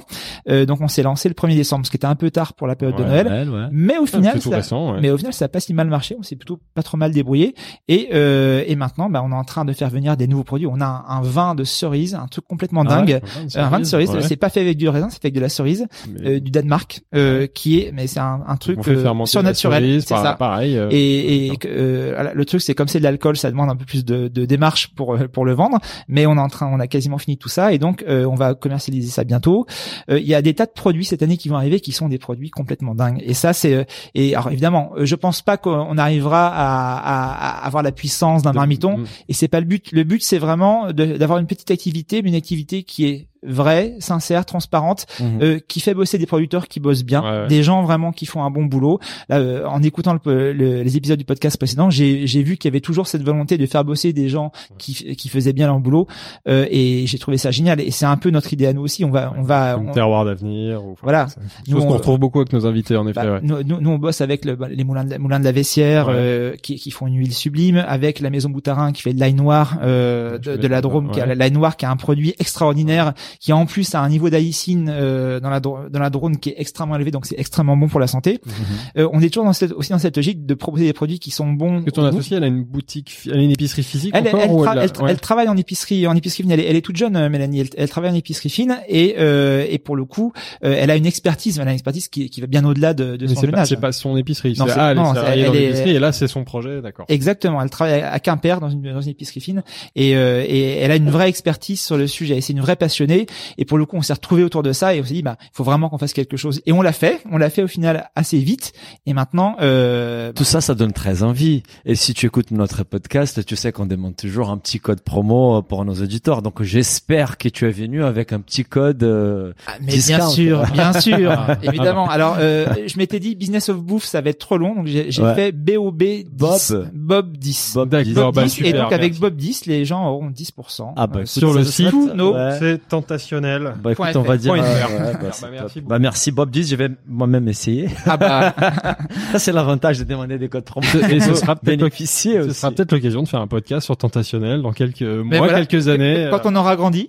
Euh, 0.48 0.66
donc, 0.66 0.80
on 0.80 0.88
s'est 0.88 1.02
lancé 1.02 1.28
le 1.28 1.34
1er 1.34 1.56
décembre, 1.56 1.84
ce 1.86 1.90
qui 1.90 1.96
était 1.96 2.06
un 2.06 2.14
peu 2.14 2.30
tard 2.30 2.54
pour 2.54 2.66
la 2.66 2.76
période 2.76 2.96
de. 2.98 3.04
Noël. 3.04 3.26
Ouais. 3.50 3.66
Mais 3.70 3.98
au 3.98 4.04
Ah, 4.04 4.06
final, 4.06 4.40
ça- 4.40 4.50
récent. 4.56 4.92
ouais. 4.94 4.98
mais 5.00 5.10
au 5.10 5.16
final, 5.16 5.32
ça 5.32 5.44
a 5.46 5.48
pas 5.48 5.60
si 5.60 5.74
mal 5.74 5.88
marché. 5.88 6.16
On 6.18 6.22
s'est 6.22 6.36
plutôt 6.36 6.58
pas 6.74 6.82
trop 6.82 6.96
mal 6.96 7.12
débrouillé. 7.12 7.54
Et, 7.88 8.10
euh, 8.14 8.62
et 8.66 8.76
maintenant, 8.76 9.08
bah, 9.10 9.22
on 9.24 9.30
est 9.32 9.34
en 9.36 9.44
train 9.44 9.64
de 9.64 9.72
faire 9.72 9.90
venir 9.90 10.16
des 10.16 10.26
nouveaux 10.26 10.44
produits. 10.44 10.66
On 10.66 10.80
a 10.80 10.86
un, 10.86 11.04
un 11.08 11.20
vin 11.22 11.54
de 11.54 11.64
cerise, 11.64 12.14
un 12.14 12.26
truc 12.26 12.44
complètement 12.46 12.82
Ah 12.86 12.96
dingue. 13.02 13.20
un 13.54 13.68
vin 13.68 13.80
de 13.80 13.84
cerise, 13.84 14.10
c'est 14.20 14.36
pas 14.36 14.48
fait 14.50 14.60
avec 14.60 14.76
du 14.76 14.88
raisin, 14.88 15.08
c'est 15.10 15.20
fait 15.20 15.26
avec 15.28 15.34
de 15.34 15.40
la 15.40 15.48
cerise 15.48 15.86
Mais 16.08 16.28
euh, 16.36 16.40
du 16.40 16.50
Danemark, 16.50 17.02
euh, 17.14 17.46
qui 17.46 17.78
est, 17.80 17.92
mais 17.92 18.06
c'est 18.06 18.20
un, 18.20 18.42
un 18.46 18.56
truc 18.56 18.78
surnaturel. 19.24 20.02
C'est 20.02 20.08
ça. 20.14 20.34
Pareil. 20.38 20.78
Et, 20.90 21.46
et 21.46 21.52
euh, 21.66 22.32
le 22.34 22.44
truc, 22.44 22.60
c'est 22.60 22.74
comme 22.74 22.88
c'est 22.88 22.98
de 22.98 23.04
l'alcool, 23.04 23.36
ça 23.36 23.50
demande 23.50 23.70
un 23.70 23.76
peu 23.76 23.84
plus 23.84 24.04
de, 24.04 24.28
de 24.28 24.44
démarche 24.44 24.94
pour 24.94 25.16
pour 25.32 25.44
le 25.44 25.52
vendre. 25.52 25.78
Mais 26.08 26.26
on 26.26 26.36
est 26.36 26.40
en 26.40 26.48
train, 26.48 26.68
on 26.72 26.80
a 26.80 26.86
quasiment 26.86 27.18
fini 27.18 27.36
tout 27.36 27.48
ça, 27.48 27.72
et 27.72 27.78
donc 27.78 28.04
euh, 28.08 28.24
on 28.34 28.36
va 28.36 28.54
commercialiser 28.54 29.08
ça 29.10 29.24
bientôt. 29.24 29.64
Euh, 30.10 30.18
Il 30.18 30.26
y 30.26 30.34
a 30.34 30.42
des 30.42 30.54
tas 30.54 30.66
de 30.66 30.72
produits 30.72 31.04
cette 31.04 31.22
année 31.22 31.36
qui 31.36 31.48
vont 31.48 31.56
arriver, 31.56 31.80
qui 31.80 31.92
sont 31.92 32.08
des 32.08 32.18
produits 32.18 32.50
complètement 32.50 32.94
dingues. 32.94 33.22
Et 33.24 33.34
ça, 33.34 33.52
c'est 33.52 33.74
euh, 33.74 33.84
et 34.14 34.34
alors 34.34 34.50
évidemment, 34.50 34.90
euh, 34.96 35.06
je 35.06 35.14
pense 35.14 35.40
pas 35.42 35.56
qu'on 35.56 35.96
arrivera 35.98 36.48
à, 36.48 36.96
à- 36.98 37.58
à 37.62 37.66
avoir 37.66 37.82
la 37.82 37.92
puissance 37.92 38.42
d'un 38.42 38.52
marmiton. 38.52 38.98
Mhm. 38.98 39.06
Et 39.28 39.32
c'est 39.32 39.48
pas 39.48 39.60
le 39.60 39.66
but. 39.66 39.92
Le 39.92 40.04
but, 40.04 40.22
c'est 40.22 40.38
vraiment 40.38 40.92
d'avoir 40.92 41.38
une 41.38 41.46
petite 41.46 41.70
activité, 41.70 42.20
mais 42.22 42.28
une 42.30 42.34
activité 42.34 42.82
qui 42.82 43.06
est 43.06 43.28
vraie, 43.46 43.94
sincère, 43.98 44.44
transparente, 44.46 45.06
Mhm. 45.20 45.38
euh, 45.42 45.58
qui 45.66 45.80
fait 45.80 45.94
bosser 45.94 46.18
des 46.18 46.26
producteurs 46.26 46.68
qui 46.68 46.80
bossent 46.80 47.04
bien, 47.04 47.22
Ouais, 47.22 47.40
ouais. 47.42 47.46
des 47.48 47.62
gens 47.62 47.82
vraiment 47.82 48.12
qui 48.12 48.26
font 48.26 48.42
un 48.42 48.50
bon 48.50 48.64
boulot. 48.64 48.98
Là, 49.28 49.38
euh, 49.38 49.64
en 49.66 49.82
écoutant 49.82 50.16
le- 50.24 50.52
le- 50.52 50.82
les 50.82 50.96
épisodes 50.96 51.18
du 51.18 51.24
podcast 51.24 51.56
précédent, 51.56 51.90
j'ai 51.90 52.24
vu 52.42 52.56
qu'il 52.56 52.68
y 52.68 52.72
avait 52.72 52.80
toujours 52.80 53.06
cette 53.06 53.22
volonté 53.22 53.58
de 53.58 53.66
faire 53.66 53.84
bosser 53.84 54.12
des 54.12 54.28
gens 54.28 54.52
qui, 54.78 54.94
qui 55.16 55.28
faisaient 55.28 55.52
bien 55.52 55.66
leur 55.66 55.78
boulot, 55.80 56.06
euh, 56.48 56.66
et 56.70 57.06
j'ai 57.06 57.18
trouvé 57.18 57.36
ça 57.38 57.50
génial. 57.50 57.80
Et 57.80 57.90
c'est 57.90 58.06
un 58.06 58.16
peu 58.16 58.30
notre 58.30 58.52
idée 58.52 58.66
à 58.66 58.72
nous 58.72 58.82
aussi. 58.82 59.04
On 59.04 59.10
va, 59.10 59.32
on 59.36 59.42
va, 59.42 59.78
on- 59.78 59.92
terroir 59.92 60.24
d'avenir. 60.24 60.84
ou- 60.84 60.96
Voilà. 61.02 61.26
Nous, 61.68 61.78
qu'on 61.78 61.84
on- 61.86 61.88
retrouve 61.90 62.18
beaucoup 62.18 62.40
avec 62.40 62.52
nos 62.52 62.66
invités, 62.66 62.96
en 62.96 63.06
effet. 63.06 63.20
bah, 63.22 63.32
ouais. 63.34 63.40
nous, 63.42 63.62
nous, 63.62 63.80
nous, 63.80 63.90
on 63.90 63.98
bosse 63.98 64.20
avec 64.20 64.44
le, 64.44 64.56
bah, 64.56 64.68
les 64.70 64.84
moulins 64.84 65.04
de, 65.04 65.10
la- 65.10 65.18
moulins 65.18 65.38
de 65.40 65.44
la 65.44 65.52
Vessière 65.52 66.08
Ouais. 66.08 66.14
euh, 66.16 66.56
qui, 66.62 66.76
qui 66.76 66.90
font 66.90 67.06
une 67.06 67.16
huile 67.16 67.34
sublime, 67.34 67.84
avec 67.86 68.20
la 68.20 68.30
maison 68.30 68.48
Boutarin 68.50 68.92
qui 68.92 69.02
fait 69.02 69.12
de 69.12 69.20
l'ail 69.20 69.34
noir 69.34 69.78
euh, 69.82 70.32
Ouais, 70.32 70.38
de, 70.38 70.56
de 70.56 70.66
la 70.68 70.80
Drôme, 70.80 71.06
ça, 71.08 71.12
qui 71.14 71.20
a 71.20 71.26
ouais. 71.26 71.34
l'ail 71.34 71.50
noir 71.52 71.76
qui 71.76 71.84
a 71.86 71.90
un 71.90 71.96
produit 71.96 72.34
extraordinaire, 72.38 73.12
qui 73.40 73.52
en 73.52 73.66
plus 73.66 73.94
a 73.94 74.00
un 74.00 74.08
niveau 74.08 74.30
d'aïcine 74.30 74.90
euh, 74.92 75.40
dans 75.40 75.50
la 75.50 75.60
dans 75.60 75.88
la 75.92 76.10
Drôme 76.10 76.38
qui 76.38 76.50
est 76.50 76.54
extrêmement 76.58 76.96
élevé, 76.96 77.10
donc 77.10 77.26
c'est 77.26 77.38
extrêmement 77.38 77.76
bon 77.76 77.88
pour 77.88 78.00
la 78.00 78.06
santé. 78.06 78.40
Mhm. 78.44 78.52
Euh, 78.98 79.08
on 79.12 79.20
est 79.20 79.28
toujours 79.28 79.44
dans 79.44 79.52
cette, 79.52 79.72
aussi 79.72 79.90
dans 79.90 79.98
cette 79.98 80.16
logique 80.16 80.46
de 80.46 80.54
proposer 80.54 80.84
des 80.84 80.92
produits 80.92 81.18
qui 81.18 81.30
sont 81.30 81.46
bons. 81.52 81.82
Que 81.82 81.90
ton 81.90 82.04
associée, 82.04 82.36
elle 82.36 82.44
a 82.44 82.48
une 82.48 82.64
boutique, 82.64 83.16
elle 83.26 83.38
a 83.38 83.42
une 83.42 83.50
épicerie 83.50 83.82
physique 83.82 84.12
Elle, 84.14 84.28
encore 84.28 84.40
elle, 84.40 84.50
ou 84.50 84.66
elle, 84.66 84.90
ouais. 85.02 85.16
travaille 85.16 85.48
en 85.48 85.56
épicerie, 85.56 86.06
en 86.06 86.14
épicerie 86.16 86.42
fine. 86.42 86.52
Elle 86.52 86.60
est, 86.60 86.66
elle 86.66 86.76
est 86.76 86.80
toute 86.82 86.96
jeune, 86.96 87.16
euh, 87.16 87.28
Mélanie. 87.28 87.64
Elle, 87.76 87.88
travaille 87.88 88.10
en 88.10 88.14
épicerie 88.14 88.48
fine 88.50 88.78
et 88.88 89.16
euh, 89.18 89.66
et 89.68 89.78
pour 89.78 89.96
le 89.96 90.04
coup, 90.04 90.32
euh, 90.64 90.76
elle 90.78 90.90
a 90.90 90.96
une 90.96 91.06
expertise, 91.06 91.58
elle 91.58 91.66
a 91.68 91.70
une 91.70 91.74
expertise 91.76 92.08
qui, 92.08 92.28
qui 92.30 92.40
va 92.40 92.46
bien 92.46 92.64
au-delà 92.64 92.94
de, 92.94 93.16
de 93.16 93.26
Mais 93.26 93.34
son 93.34 93.40
jeune 93.42 93.54
âge. 93.54 93.68
c'est 93.68 93.80
pas 93.80 93.92
son 93.92 94.16
épicerie. 94.16 94.54
Non, 94.58 94.66
ah, 94.76 94.90
elle 94.90 94.96
non, 94.96 95.14
est 95.14 95.18
elle 95.26 95.38
est- 95.40 95.50
l'épicerie 95.50 95.90
et 95.96 95.98
là, 95.98 96.12
c'est 96.12 96.28
son 96.28 96.44
projet, 96.44 96.80
d'accord. 96.82 97.06
Exactement, 97.08 97.60
elle 97.62 97.70
travaille 97.70 98.00
à 98.02 98.18
Quimper 98.20 98.60
dans 98.60 98.70
une, 98.70 98.82
dans 98.92 99.00
une 99.00 99.10
épicerie 99.10 99.40
fine 99.40 99.62
et, 99.96 100.16
euh, 100.16 100.44
et 100.46 100.76
elle 100.78 100.90
a 100.90 100.96
une 100.96 101.10
vraie 101.10 101.28
expertise 101.28 101.80
sur 101.80 101.96
le 101.96 102.06
sujet. 102.06 102.38
Et 102.38 102.40
C'est 102.40 102.52
une 102.52 102.60
vraie 102.60 102.76
passionnée 102.76 103.23
et 103.58 103.64
pour 103.64 103.78
le 103.78 103.86
coup, 103.86 103.96
on 103.96 104.02
s'est 104.02 104.12
retrouvé 104.12 104.42
autour 104.44 104.62
de 104.62 104.72
ça 104.72 104.94
et 104.94 105.00
on 105.00 105.04
s'est 105.04 105.14
dit 105.14 105.22
bah 105.22 105.36
il 105.40 105.48
faut 105.52 105.64
vraiment 105.64 105.88
qu'on 105.88 105.98
fasse 105.98 106.12
quelque 106.12 106.36
chose. 106.36 106.60
Et 106.66 106.72
on 106.72 106.82
l'a 106.82 106.92
fait, 106.92 107.20
on 107.30 107.38
l'a 107.38 107.50
fait 107.50 107.62
au 107.62 107.68
final 107.68 108.10
assez 108.14 108.38
vite 108.38 108.72
et 109.06 109.12
maintenant 109.14 109.56
euh, 109.60 110.32
Tout 110.32 110.44
ça, 110.44 110.60
ça 110.60 110.74
donne 110.74 110.92
très 110.92 111.22
envie. 111.22 111.62
Et 111.84 111.94
si 111.94 112.14
tu 112.14 112.26
écoutes 112.26 112.50
notre 112.50 112.84
podcast, 112.84 113.44
tu 113.44 113.56
sais 113.56 113.72
qu'on 113.72 113.86
demande 113.86 114.16
toujours 114.16 114.50
un 114.50 114.58
petit 114.58 114.80
code 114.80 115.00
promo 115.00 115.62
pour 115.62 115.84
nos 115.84 115.94
auditeurs. 115.94 116.42
Donc 116.42 116.62
j'espère 116.62 117.38
que 117.38 117.48
tu 117.48 117.66
es 117.66 117.70
venu 117.70 118.04
avec 118.04 118.32
un 118.32 118.40
petit 118.40 118.64
code. 118.64 119.02
euh, 119.02 119.52
Ah, 119.66 119.72
mais 119.80 119.92
Discount. 119.92 120.16
bien 120.16 120.28
sûr, 120.28 120.62
bien 120.72 120.92
sûr, 121.00 121.32
évidemment. 121.62 122.08
Alors, 122.08 122.36
euh, 122.38 122.66
je 122.86 122.96
m'étais 122.98 123.20
dit 123.20 123.34
business 123.34 123.68
of 123.68 123.78
bouffe, 123.78 124.04
ça 124.04 124.20
va 124.20 124.30
être 124.30 124.38
trop 124.38 124.56
long, 124.58 124.74
donc 124.74 124.86
j'ai 124.86 125.10
j'ai 125.10 125.22
Ouais. 125.22 125.34
fait 125.34 125.52
BOB 125.52 125.98
10, 126.02 126.24
Bob. 126.32 126.90
Bob 126.92 127.36
10. 127.36 127.72
Bob 127.74 127.88
D'accord, 127.88 128.04
10. 128.04 128.14
Bob 128.14 128.34
bah, 128.34 128.44
10, 128.44 128.50
super, 128.50 128.68
et 128.68 128.72
donc 128.78 128.92
avec 128.92 129.12
merci. 129.12 129.20
Bob 129.20 129.36
10, 129.36 129.66
les 129.66 129.84
gens 129.84 130.06
auront 130.08 130.28
10%. 130.30 130.92
Ah 130.96 131.06
bah 131.06 131.14
euh, 131.16 131.18
écoute, 131.20 131.28
sur 131.28 131.52
le 131.54 131.64
site, 131.64 131.90
serait- 131.90 132.14
no, 132.14 132.34
ouais. 132.34 132.56
C'est 132.58 132.88
tentationnel. 133.18 133.74
Bah 133.82 133.92
écoute, 133.92 134.06
Point 134.12 134.20
on 134.20 134.22
va 134.24 134.36
dire. 134.36 134.52
euh, 134.52 134.56
ouais, 134.56 135.12
bah, 135.22 135.30
bah, 135.40 135.48
merci. 135.52 135.80
Bah 135.80 135.98
merci 135.98 136.32
Bob 136.32 136.50
10, 136.50 136.70
je 136.70 136.76
vais 136.76 136.88
moi-même 137.06 137.48
essayer. 137.48 137.88
Ah 138.06 138.16
bah, 138.16 138.54
Ça 139.32 139.38
c'est 139.38 139.52
l'avantage 139.52 139.98
de 139.98 140.04
demander 140.04 140.38
des 140.38 140.48
codes 140.48 140.64
promo. 140.64 140.86
Et 141.10 141.20
ce 141.20 141.34
sera 141.34 141.56
peut-être 141.56 141.78
bénéficier 141.78 142.34
Ce 142.42 142.46
aussi. 142.48 142.60
sera 142.60 142.72
peut-être 142.72 142.92
l'occasion 142.92 143.22
de 143.22 143.28
faire 143.28 143.40
un 143.40 143.46
podcast 143.46 143.84
sur 143.84 143.96
Tentationnel 143.96 144.62
dans 144.62 144.72
quelques 144.72 145.02
mois, 145.02 145.38
voilà. 145.38 145.64
quelques 145.64 145.88
années. 145.88 146.28
quand 146.30 146.42
on 146.44 146.56
aura 146.56 146.76
grandi. 146.76 147.08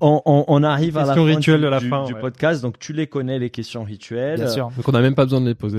on 0.00 0.62
arrive 0.62 0.96
à 0.98 1.04
la 1.06 1.14
fin 1.14 1.24
du, 1.38 1.50
de 1.50 1.66
la 1.68 1.80
du- 1.80 1.88
fin, 1.88 2.04
du 2.04 2.14
ouais. 2.14 2.20
podcast, 2.20 2.62
donc 2.62 2.78
tu 2.78 2.92
les 2.92 3.06
connais 3.06 3.38
les 3.38 3.50
questions 3.50 3.84
rituelles. 3.84 4.40
Bien 4.40 4.48
sûr. 4.48 4.70
Donc 4.76 4.88
on 4.88 4.92
n'a 4.92 5.00
même 5.00 5.14
pas 5.14 5.24
besoin 5.24 5.40
de 5.40 5.46
les 5.48 5.54
poser. 5.54 5.78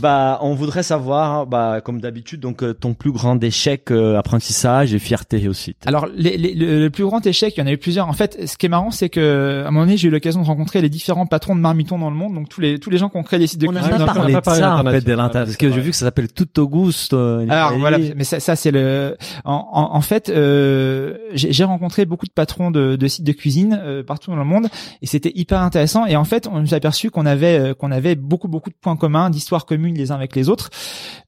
Bah, 0.00 0.38
on 0.42 0.54
voudrait 0.54 0.82
savoir, 0.82 1.46
bah, 1.46 1.80
comme 1.82 2.00
d'habitude, 2.00 2.40
donc 2.40 2.62
euh, 2.62 2.72
ton 2.74 2.94
plus 2.94 3.12
grand 3.12 3.42
échec, 3.42 3.90
euh, 3.90 4.16
apprentissage 4.18 4.94
et 4.94 4.98
fierté 4.98 5.48
aussi. 5.48 5.74
Alors, 5.86 6.06
les, 6.14 6.36
les- 6.36 6.54
le, 6.54 6.80
le 6.80 6.90
plus 6.90 7.04
grand 7.04 7.24
échec, 7.26 7.47
il 7.56 7.60
y 7.60 7.62
en 7.62 7.66
a 7.66 7.72
eu 7.72 7.78
plusieurs. 7.78 8.08
En 8.08 8.12
fait, 8.12 8.46
ce 8.48 8.56
qui 8.56 8.66
est 8.66 8.68
marrant, 8.68 8.90
c'est 8.90 9.08
que 9.08 9.62
à 9.64 9.68
un 9.68 9.70
moment 9.70 9.84
donné, 9.86 9.96
j'ai 9.96 10.08
eu 10.08 10.10
l'occasion 10.10 10.40
de 10.42 10.46
rencontrer 10.46 10.80
les 10.80 10.88
différents 10.88 11.26
patrons 11.26 11.54
de 11.56 11.60
marmitons 11.60 11.98
dans 11.98 12.10
le 12.10 12.16
monde, 12.16 12.34
donc 12.34 12.48
tous 12.48 12.60
les 12.60 12.78
tous 12.78 12.90
les 12.90 12.98
gens 12.98 13.08
qui 13.08 13.16
ont 13.16 13.22
créé 13.22 13.38
des 13.38 13.46
sites 13.46 13.60
de 13.60 13.66
on 13.68 13.72
cuisine. 13.72 13.90
pas 13.90 13.96
on 13.98 14.02
a 14.02 14.14
parlé 14.14 14.32
pas 14.34 14.40
de 14.40 14.44
parlé 14.44 14.60
ça 14.60 14.76
en 14.76 14.84
fait 14.84 15.00
de 15.04 15.12
l'inter- 15.12 15.38
parce 15.44 15.56
que 15.56 15.70
j'ai 15.72 15.80
vu 15.80 15.90
que 15.90 15.96
ça 15.96 16.04
s'appelle 16.06 16.32
Tutto 16.32 16.68
Gusto. 16.68 17.16
en 17.16 17.48
Alors 17.48 17.78
voilà, 17.78 17.98
mais 18.16 18.24
ça, 18.24 18.40
ça 18.40 18.56
c'est 18.56 18.70
le. 18.70 19.16
En, 19.44 19.66
en, 19.72 19.94
en 19.96 20.00
fait, 20.00 20.28
euh, 20.28 21.16
j'ai 21.34 21.52
j'ai 21.52 21.64
rencontré 21.64 22.04
beaucoup 22.06 22.26
de 22.26 22.32
patrons 22.32 22.70
de, 22.70 22.96
de 22.96 23.08
sites 23.08 23.24
de 23.24 23.32
cuisine 23.32 23.80
euh, 23.82 24.02
partout 24.02 24.30
dans 24.30 24.36
le 24.36 24.44
monde, 24.44 24.68
et 25.02 25.06
c'était 25.06 25.32
hyper 25.34 25.60
intéressant. 25.62 26.06
Et 26.06 26.16
en 26.16 26.24
fait, 26.24 26.48
on 26.50 26.64
s'est 26.66 26.74
aperçu 26.74 27.10
qu'on 27.10 27.26
avait 27.26 27.58
euh, 27.58 27.74
qu'on 27.74 27.90
avait 27.90 28.14
beaucoup 28.14 28.48
beaucoup 28.48 28.70
de 28.70 28.76
points 28.80 28.96
communs, 28.96 29.30
d'histoires 29.30 29.66
communes 29.66 29.94
les 29.96 30.10
uns 30.12 30.16
avec 30.16 30.34
les 30.36 30.48
autres. 30.48 30.70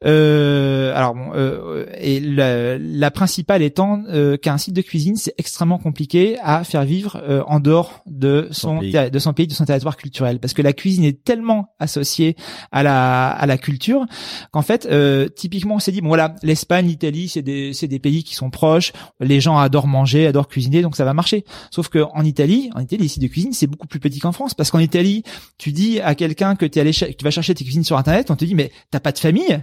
Euh, 0.05 0.93
alors 0.97 1.15
bon, 1.15 1.31
euh, 1.35 1.87
et 1.99 2.21
la, 2.21 2.79
la 2.79 3.11
principale 3.11 3.63
étant 3.63 4.03
euh, 4.09 4.37
qu'un 4.37 4.59
site 4.59 4.75
de 4.75 4.83
cuisine, 4.83 5.17
c'est 5.17 5.35
extrêmement 5.39 5.79
compliqué 5.79 6.10
à 6.43 6.65
faire 6.65 6.85
vivre 6.85 7.21
euh, 7.23 7.43
en 7.47 7.61
dehors 7.61 8.03
de 8.07 8.49
Son 8.51 8.81
de 8.81 9.19
son 9.19 9.33
pays, 9.33 9.47
de 9.47 9.53
son 9.53 9.65
territoire 9.65 9.97
culturel, 9.97 10.39
parce 10.39 10.55
que 10.55 10.63
la 10.63 10.73
cuisine 10.73 11.05
est 11.05 11.25
tellement 11.25 11.75
associée 11.79 12.37
à 12.73 12.83
la 12.83 13.29
à 13.29 13.47
la 13.47 13.59
culture 13.59 14.07
qu'en 14.51 14.63
fait, 14.63 14.87
euh, 14.91 15.29
typiquement, 15.29 15.77
on 15.77 15.79
s'est 15.79 15.93
dit 15.93 16.01
bon 16.01 16.09
voilà, 16.09 16.35
l'Espagne, 16.43 16.87
l'Italie, 16.87 17.29
c'est 17.29 17.43
des 17.43 17.73
c'est 17.73 17.87
des 17.89 17.99
pays 17.99 18.25
qui 18.25 18.35
sont 18.35 18.51
proches, 18.51 18.93
les 19.21 19.41
gens 19.41 19.59
adorent 19.59 19.87
manger, 19.87 20.27
adorent 20.27 20.49
cuisiner, 20.49 20.83
donc 20.83 20.97
ça 20.97 21.05
va 21.05 21.15
marcher. 21.15 21.45
Sauf 21.71 21.89
que 21.89 22.01
en 22.13 22.25
Italie, 22.25 22.71
en 22.75 22.81
Italie, 22.81 23.03
les 23.03 23.09
sites 23.09 23.23
de 23.23 23.29
cuisine, 23.29 23.53
c'est 23.53 23.67
beaucoup 23.67 23.87
plus 23.87 24.01
petit 24.01 24.19
qu'en 24.19 24.33
France, 24.33 24.55
parce 24.55 24.71
qu'en 24.71 24.79
Italie, 24.79 25.23
tu 25.59 25.73
dis 25.73 26.01
à 26.01 26.15
quelqu'un 26.15 26.57
que 26.57 26.67
allé, 26.79 26.93
que 26.93 27.13
tu 27.13 27.25
vas 27.25 27.31
chercher 27.31 27.55
tes 27.55 27.65
cuisines 27.65 27.85
sur 27.85 27.97
internet, 27.97 28.31
on 28.31 28.37
te 28.37 28.45
dit 28.45 28.55
mais 28.55 28.71
t'as 28.91 29.01
pas 29.01 29.13
de 29.13 29.19
famille, 29.19 29.63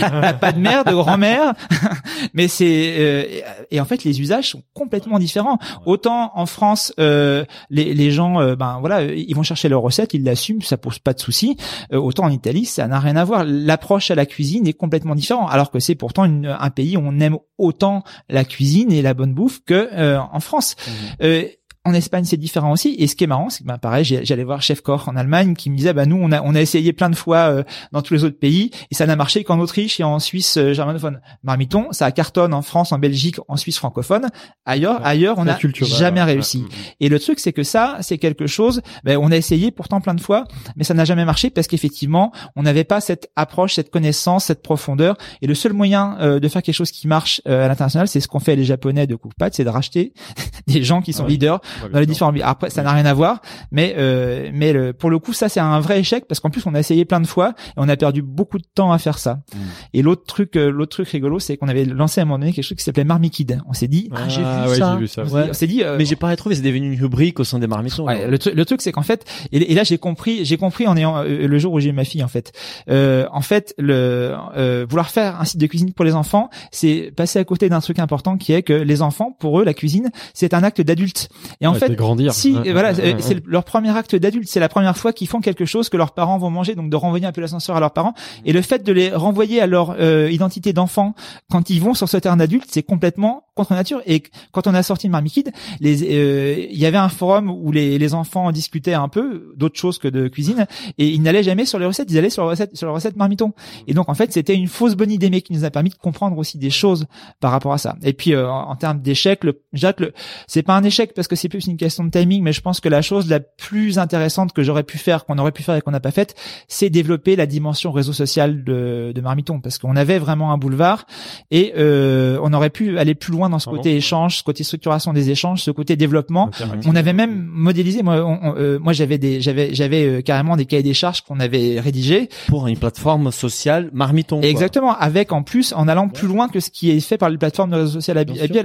t'as 0.00 0.32
pas 0.32 0.52
de 0.52 0.58
mère, 0.58 0.84
de 0.84 0.92
grand-mère, 0.92 1.54
mais 2.34 2.48
c'est 2.48 2.94
euh, 2.98 3.24
et 3.70 3.80
en 3.80 3.84
fait 3.84 4.04
les 4.04 4.20
usages 4.20 4.50
sont 4.50 4.62
complètement 4.74 5.18
différents. 5.18 5.58
Autant 5.86 6.30
en 6.34 6.46
France, 6.46 6.92
euh, 6.98 7.44
les, 7.70 7.94
les 7.94 8.10
gens, 8.10 8.40
euh, 8.40 8.56
ben 8.56 8.78
voilà, 8.80 9.02
ils 9.02 9.34
vont 9.34 9.42
chercher 9.42 9.68
leur 9.68 9.82
recette, 9.82 10.14
ils 10.14 10.22
l'assument, 10.24 10.60
ça 10.62 10.76
pose 10.76 10.98
pas 10.98 11.12
de 11.12 11.20
souci. 11.20 11.56
Euh, 11.92 11.98
autant 11.98 12.24
en 12.24 12.30
Italie, 12.30 12.64
ça 12.64 12.86
n'a 12.86 12.98
rien 13.00 13.16
à 13.16 13.24
voir. 13.24 13.44
L'approche 13.44 14.10
à 14.10 14.14
la 14.14 14.26
cuisine 14.26 14.66
est 14.66 14.72
complètement 14.72 15.14
différente, 15.14 15.48
alors 15.50 15.70
que 15.70 15.80
c'est 15.80 15.94
pourtant 15.94 16.24
une- 16.24 16.46
un 16.58 16.70
pays 16.70 16.96
où 16.96 17.02
on 17.04 17.18
aime 17.20 17.36
autant 17.58 18.02
la 18.28 18.44
cuisine 18.44 18.92
et 18.92 19.02
la 19.02 19.14
bonne 19.14 19.34
bouffe 19.34 19.60
que 19.64 19.88
euh, 19.92 20.18
en 20.20 20.40
France. 20.40 20.76
Euh, 21.22 21.44
en 21.84 21.94
Espagne, 21.94 22.24
c'est 22.24 22.36
différent 22.36 22.70
aussi. 22.70 22.94
Et 22.98 23.08
ce 23.08 23.16
qui 23.16 23.24
est 23.24 23.26
marrant, 23.26 23.50
c'est 23.50 23.64
que 23.64 23.68
ben, 23.68 23.76
pareil, 23.78 24.04
j'allais 24.04 24.44
voir 24.44 24.62
Chef 24.62 24.82
Koch 24.82 25.08
en 25.08 25.16
Allemagne 25.16 25.54
qui 25.54 25.68
me 25.68 25.76
disait, 25.76 25.92
bah 25.92 26.06
nous, 26.06 26.16
on 26.16 26.30
a 26.30 26.40
on 26.42 26.54
a 26.54 26.60
essayé 26.60 26.92
plein 26.92 27.10
de 27.10 27.16
fois 27.16 27.50
euh, 27.50 27.64
dans 27.90 28.02
tous 28.02 28.14
les 28.14 28.22
autres 28.24 28.38
pays 28.38 28.70
et 28.90 28.94
ça 28.94 29.04
n'a 29.06 29.16
marché 29.16 29.42
qu'en 29.42 29.58
Autriche 29.58 29.98
et 29.98 30.04
en 30.04 30.20
Suisse 30.20 30.56
euh, 30.58 30.74
germanophone. 30.74 31.20
Marmiton, 31.42 31.88
ça 31.90 32.12
cartonne 32.12 32.54
en 32.54 32.62
France, 32.62 32.92
en 32.92 32.98
Belgique, 32.98 33.36
en 33.48 33.56
Suisse 33.56 33.78
francophone. 33.78 34.28
Ailleurs, 34.64 35.00
Ouais, 35.00 35.06
ailleurs, 35.06 35.38
on 35.38 35.44
n'a 35.44 35.58
jamais 35.80 36.20
ouais. 36.20 36.26
réussi. 36.26 36.58
Ouais. 36.58 36.76
Et 37.00 37.08
le 37.08 37.18
truc, 37.18 37.40
c'est 37.40 37.52
que 37.52 37.62
ça, 37.64 37.96
c'est 38.00 38.18
quelque 38.18 38.46
chose. 38.46 38.80
Ben, 39.02 39.18
on 39.20 39.32
a 39.32 39.36
essayé 39.36 39.70
pourtant 39.70 40.00
plein 40.00 40.14
de 40.14 40.20
fois, 40.20 40.44
mais 40.76 40.84
ça 40.84 40.94
n'a 40.94 41.04
jamais 41.04 41.24
marché 41.24 41.50
parce 41.50 41.66
qu'effectivement, 41.66 42.32
on 42.54 42.62
n'avait 42.62 42.84
pas 42.84 43.00
cette 43.00 43.30
approche, 43.34 43.74
cette 43.74 43.90
connaissance, 43.90 44.44
cette 44.44 44.62
profondeur. 44.62 45.16
Et 45.40 45.46
le 45.48 45.54
seul 45.54 45.72
moyen 45.72 46.16
euh, 46.20 46.38
de 46.38 46.48
faire 46.48 46.62
quelque 46.62 46.74
chose 46.74 46.90
qui 46.92 47.08
marche 47.08 47.40
euh, 47.48 47.64
à 47.64 47.68
l'international, 47.68 48.06
c'est 48.06 48.20
ce 48.20 48.28
qu'ont 48.28 48.38
fait 48.40 48.54
les 48.54 48.64
Japonais 48.64 49.06
de 49.06 49.16
Cookpad, 49.16 49.52
c'est 49.54 49.64
de 49.64 49.68
racheter 49.68 50.12
des 50.68 50.84
gens 50.84 51.02
qui 51.02 51.12
sont 51.12 51.24
Ah 51.26 51.28
leaders 51.28 51.60
Ouais, 51.82 51.88
dans 51.90 52.00
différents 52.04 52.32
pays. 52.32 52.42
Après, 52.42 52.70
ça 52.70 52.82
n'a 52.82 52.92
rien 52.92 53.06
à 53.06 53.14
voir, 53.14 53.40
mais 53.70 53.94
euh, 53.98 54.50
mais 54.52 54.72
le, 54.72 54.92
pour 54.92 55.10
le 55.10 55.18
coup, 55.18 55.32
ça 55.32 55.48
c'est 55.48 55.60
un 55.60 55.80
vrai 55.80 56.00
échec 56.00 56.24
parce 56.28 56.40
qu'en 56.40 56.50
plus 56.50 56.64
on 56.66 56.74
a 56.74 56.78
essayé 56.80 57.04
plein 57.04 57.20
de 57.20 57.26
fois 57.26 57.54
et 57.68 57.72
on 57.76 57.88
a 57.88 57.96
perdu 57.96 58.22
beaucoup 58.22 58.58
de 58.58 58.64
temps 58.74 58.92
à 58.92 58.98
faire 58.98 59.18
ça. 59.18 59.40
Mm. 59.54 59.58
Et 59.94 60.02
l'autre 60.02 60.24
truc, 60.26 60.56
euh, 60.56 60.70
l'autre 60.70 60.92
truc 60.92 61.08
rigolo, 61.08 61.38
c'est 61.38 61.56
qu'on 61.56 61.68
avait 61.68 61.84
lancé 61.84 62.20
à 62.20 62.22
un 62.22 62.26
moment 62.26 62.38
donné 62.38 62.52
quelque 62.52 62.64
chose 62.64 62.76
qui 62.76 62.84
s'appelait 62.84 63.04
Marmikid. 63.04 63.60
On 63.68 63.72
s'est 63.72 63.88
dit, 63.88 64.08
Ah, 64.12 64.28
j'ai 64.28 64.42
vu 64.42 64.46
ouais, 64.70 64.76
ça. 64.78 64.92
j'ai 64.94 65.00
vu 65.00 65.08
ça. 65.08 65.22
on 65.22 65.28
s'est 65.28 65.34
Ouais. 65.34 65.42
dit- 65.44 65.50
on 65.50 65.54
s'est 65.54 65.66
dit, 65.66 65.82
euh, 65.82 65.96
Mais 65.98 66.04
j'ai 66.04 66.16
pas 66.16 66.28
retrouvé, 66.28 66.54
c'est 66.54 66.62
devenu 66.62 66.92
une 66.92 67.00
rubrique 67.00 67.40
au 67.40 67.44
sein 67.44 67.58
des 67.58 67.66
marmitons. 67.66 68.04
Ouais, 68.06 68.26
le, 68.28 68.38
truc- 68.38 68.54
le 68.54 68.64
truc 68.64 68.82
c'est 68.82 68.92
qu'en 68.92 69.02
fait 69.02 69.24
et, 69.52 69.72
et 69.72 69.74
là 69.74 69.84
j'ai 69.84 69.98
compris 69.98 70.44
j'ai 70.44 70.56
compris 70.56 70.86
en 70.86 70.96
ayant 70.96 71.16
euh, 71.18 71.46
le 71.46 71.58
jour 71.58 71.72
où 71.72 71.80
j'ai 71.80 71.90
eu 71.90 71.92
ma 71.92 72.04
fille 72.04 72.22
en 72.24 72.28
fait 72.28 72.52
euh, 72.88 73.26
en 73.32 73.40
fait 73.40 73.74
le 73.78 74.34
euh, 74.56 74.86
vouloir 74.88 75.08
faire 75.10 75.40
un 75.40 75.44
site 75.44 75.60
de 75.60 75.66
cuisine 75.66 75.92
pour 75.92 76.04
les 76.04 76.14
enfants 76.14 76.50
c'est 76.70 77.12
passer 77.16 77.38
à 77.38 77.44
côté 77.44 77.68
d'un 77.68 77.80
truc 77.80 77.98
important 77.98 78.36
qui 78.36 78.52
est 78.52 78.62
que 78.62 78.72
les 78.72 79.02
enfants 79.02 79.36
pour 79.38 79.60
eux 79.60 79.64
la 79.64 79.74
cuisine 79.74 80.10
c'est 80.34 80.54
un 80.54 80.62
acte 80.62 80.80
d'adulte 80.80 81.28
et 81.62 81.66
en 81.66 81.72
Ouais, 81.72 81.78
fait 81.78 81.94
grandir. 81.94 82.34
si 82.34 82.52
Ouais, 82.52 82.72
voilà 82.72 82.90
ouais, 82.90 82.94
c'est 82.94 83.14
ouais, 83.14 83.16
c'est 83.20 83.34
ouais. 83.36 83.42
leur 83.46 83.64
premier 83.64 83.96
acte 83.96 84.14
d'adulte 84.14 84.48
c'est 84.48 84.60
la 84.60 84.68
première 84.68 84.96
fois 84.98 85.14
qu'ils 85.14 85.28
font 85.28 85.40
quelque 85.40 85.64
chose 85.64 85.88
que 85.88 85.96
leurs 85.96 86.12
parents 86.12 86.36
vont 86.36 86.50
manger 86.50 86.74
donc 86.74 86.90
de 86.90 86.96
renvoyer 86.96 87.24
un 87.24 87.32
peu 87.32 87.40
l'ascenseur 87.40 87.76
à 87.76 87.80
leurs 87.80 87.92
parents. 87.92 88.12
Et 88.44 88.52
le 88.52 88.60
fait 88.60 88.82
de 88.84 88.92
les 88.92 89.10
renvoyer 89.14 89.62
à 89.62 89.66
leur 89.66 89.96
euh, 89.98 90.30
identité 90.30 90.74
d'enfant 90.74 91.14
quand 91.50 91.70
ils 91.70 91.80
vont 91.80 91.94
sur 91.94 92.08
ce 92.08 92.18
terrain 92.18 92.36
d'adulte 92.36 92.66
c'est 92.68 92.82
complètement 92.82 93.44
contre 93.54 93.74
nature. 93.74 94.00
Et 94.06 94.22
quand 94.50 94.66
on 94.66 94.74
a 94.74 94.82
sorti 94.82 95.08
Marmikid 95.08 95.52
les 95.80 96.02
euh, 96.02 96.66
il 96.70 96.78
y 96.78 96.84
avait 96.86 96.98
un 96.98 97.08
forum 97.08 97.50
où 97.50 97.70
les, 97.72 97.98
les 97.98 98.14
enfants 98.14 98.50
discutaient 98.52 98.94
un 98.94 99.08
peu 99.08 99.52
d'autres 99.56 99.78
choses 99.78 99.98
que 99.98 100.08
de 100.08 100.28
cuisine 100.28 100.66
et 100.98 101.08
ils 101.08 101.22
n'allaient 101.22 101.42
jamais 101.42 101.64
sur 101.64 101.78
les 101.78 101.86
recettes 101.86 102.10
ils 102.10 102.18
allaient 102.18 102.30
sur 102.30 102.42
les 102.44 102.50
recettes 102.50 102.76
sur 102.76 102.88
les 102.88 102.92
recettes 102.94 103.16
marmiton. 103.16 103.52
Et 103.86 103.94
donc 103.94 104.08
en 104.08 104.14
fait 104.14 104.32
c'était 104.32 104.54
une 104.54 104.68
fausse 104.68 104.94
bonne 104.96 105.10
idée 105.10 105.30
mais 105.30 105.40
qui 105.42 105.52
nous 105.52 105.64
a 105.64 105.70
permis 105.70 105.90
de 105.90 105.94
comprendre 105.94 106.36
aussi 106.38 106.58
des 106.58 106.70
choses 106.70 107.06
par 107.40 107.50
rapport 107.52 107.72
à 107.72 107.78
ça. 107.78 107.96
Et 108.02 108.12
puis 108.14 108.34
euh, 108.34 108.50
en, 108.50 108.70
en 108.70 108.76
termes 108.76 109.00
d'échec 109.00 109.44
le 109.44 109.60
Jacques 109.72 110.00
le 110.00 110.12
c'est 110.48 110.62
pas 110.62 110.74
un 110.76 110.82
échec 110.82 111.12
parce 111.14 111.28
que 111.28 111.36
c'est 111.36 111.48
plus 111.52 111.66
une 111.66 111.76
question 111.76 112.02
de 112.04 112.10
timing, 112.10 112.42
mais 112.42 112.52
je 112.54 112.62
pense 112.62 112.80
que 112.80 112.88
la 112.88 113.02
chose 113.02 113.28
la 113.28 113.38
plus 113.40 113.98
intéressante 113.98 114.52
que 114.54 114.62
j'aurais 114.62 114.82
pu 114.84 114.96
faire, 114.96 115.26
qu'on 115.26 115.36
aurait 115.38 115.52
pu 115.52 115.62
faire 115.62 115.74
et 115.76 115.82
qu'on 115.82 115.90
n'a 115.90 116.00
pas 116.00 116.10
faite, 116.10 116.34
c'est 116.66 116.88
développer 116.88 117.36
la 117.36 117.44
dimension 117.46 117.92
réseau 117.92 118.12
social 118.14 118.64
de, 118.64 119.12
de 119.14 119.20
Marmiton, 119.20 119.60
parce 119.60 119.76
qu'on 119.78 119.94
avait 119.96 120.18
vraiment 120.18 120.50
un 120.52 120.56
boulevard 120.58 121.04
et 121.50 121.74
euh, 121.76 122.38
on 122.42 122.52
aurait 122.54 122.70
pu 122.70 122.98
aller 122.98 123.14
plus 123.14 123.32
loin 123.32 123.50
dans 123.50 123.58
ce 123.58 123.68
côté 123.76 123.94
échange, 123.96 124.38
ce 124.38 124.42
côté 124.42 124.64
structuration 124.64 125.12
des 125.12 125.28
échanges, 125.30 125.60
ce 125.62 125.70
côté 125.70 125.94
développement. 125.96 126.50
On 126.88 126.96
avait 126.96 127.12
même 127.12 127.44
modélisé. 127.52 128.02
Moi, 128.02 128.16
on- 128.24 128.38
on- 128.42 128.54
euh, 128.56 128.78
moi, 128.78 128.92
j'avais 128.94 129.18
des, 129.18 129.40
j'avais, 129.42 129.74
j'avais 129.74 130.06
euh, 130.06 130.20
carrément 130.22 130.56
des 130.56 130.64
cahiers 130.64 130.82
des 130.82 130.94
charges 130.94 131.20
qu'on 131.20 131.38
avait 131.38 131.78
rédigés. 131.80 132.30
Pour 132.48 132.66
une 132.66 132.78
plateforme 132.78 133.30
sociale 133.30 133.90
Marmiton. 133.92 134.40
quoi. 134.40 134.48
Exactement. 134.48 134.96
Avec 134.96 135.32
en 135.32 135.42
plus, 135.42 135.74
en 135.74 135.86
allant 135.86 136.08
plus 136.08 136.28
loin 136.28 136.48
que 136.48 136.60
ce 136.60 136.70
qui 136.70 136.90
est 136.90 137.00
fait 137.00 137.18
par 137.18 137.28
les 137.28 137.36
plateformes 137.38 137.70
de 137.72 137.76
réseau 137.76 138.00
social 138.00 138.16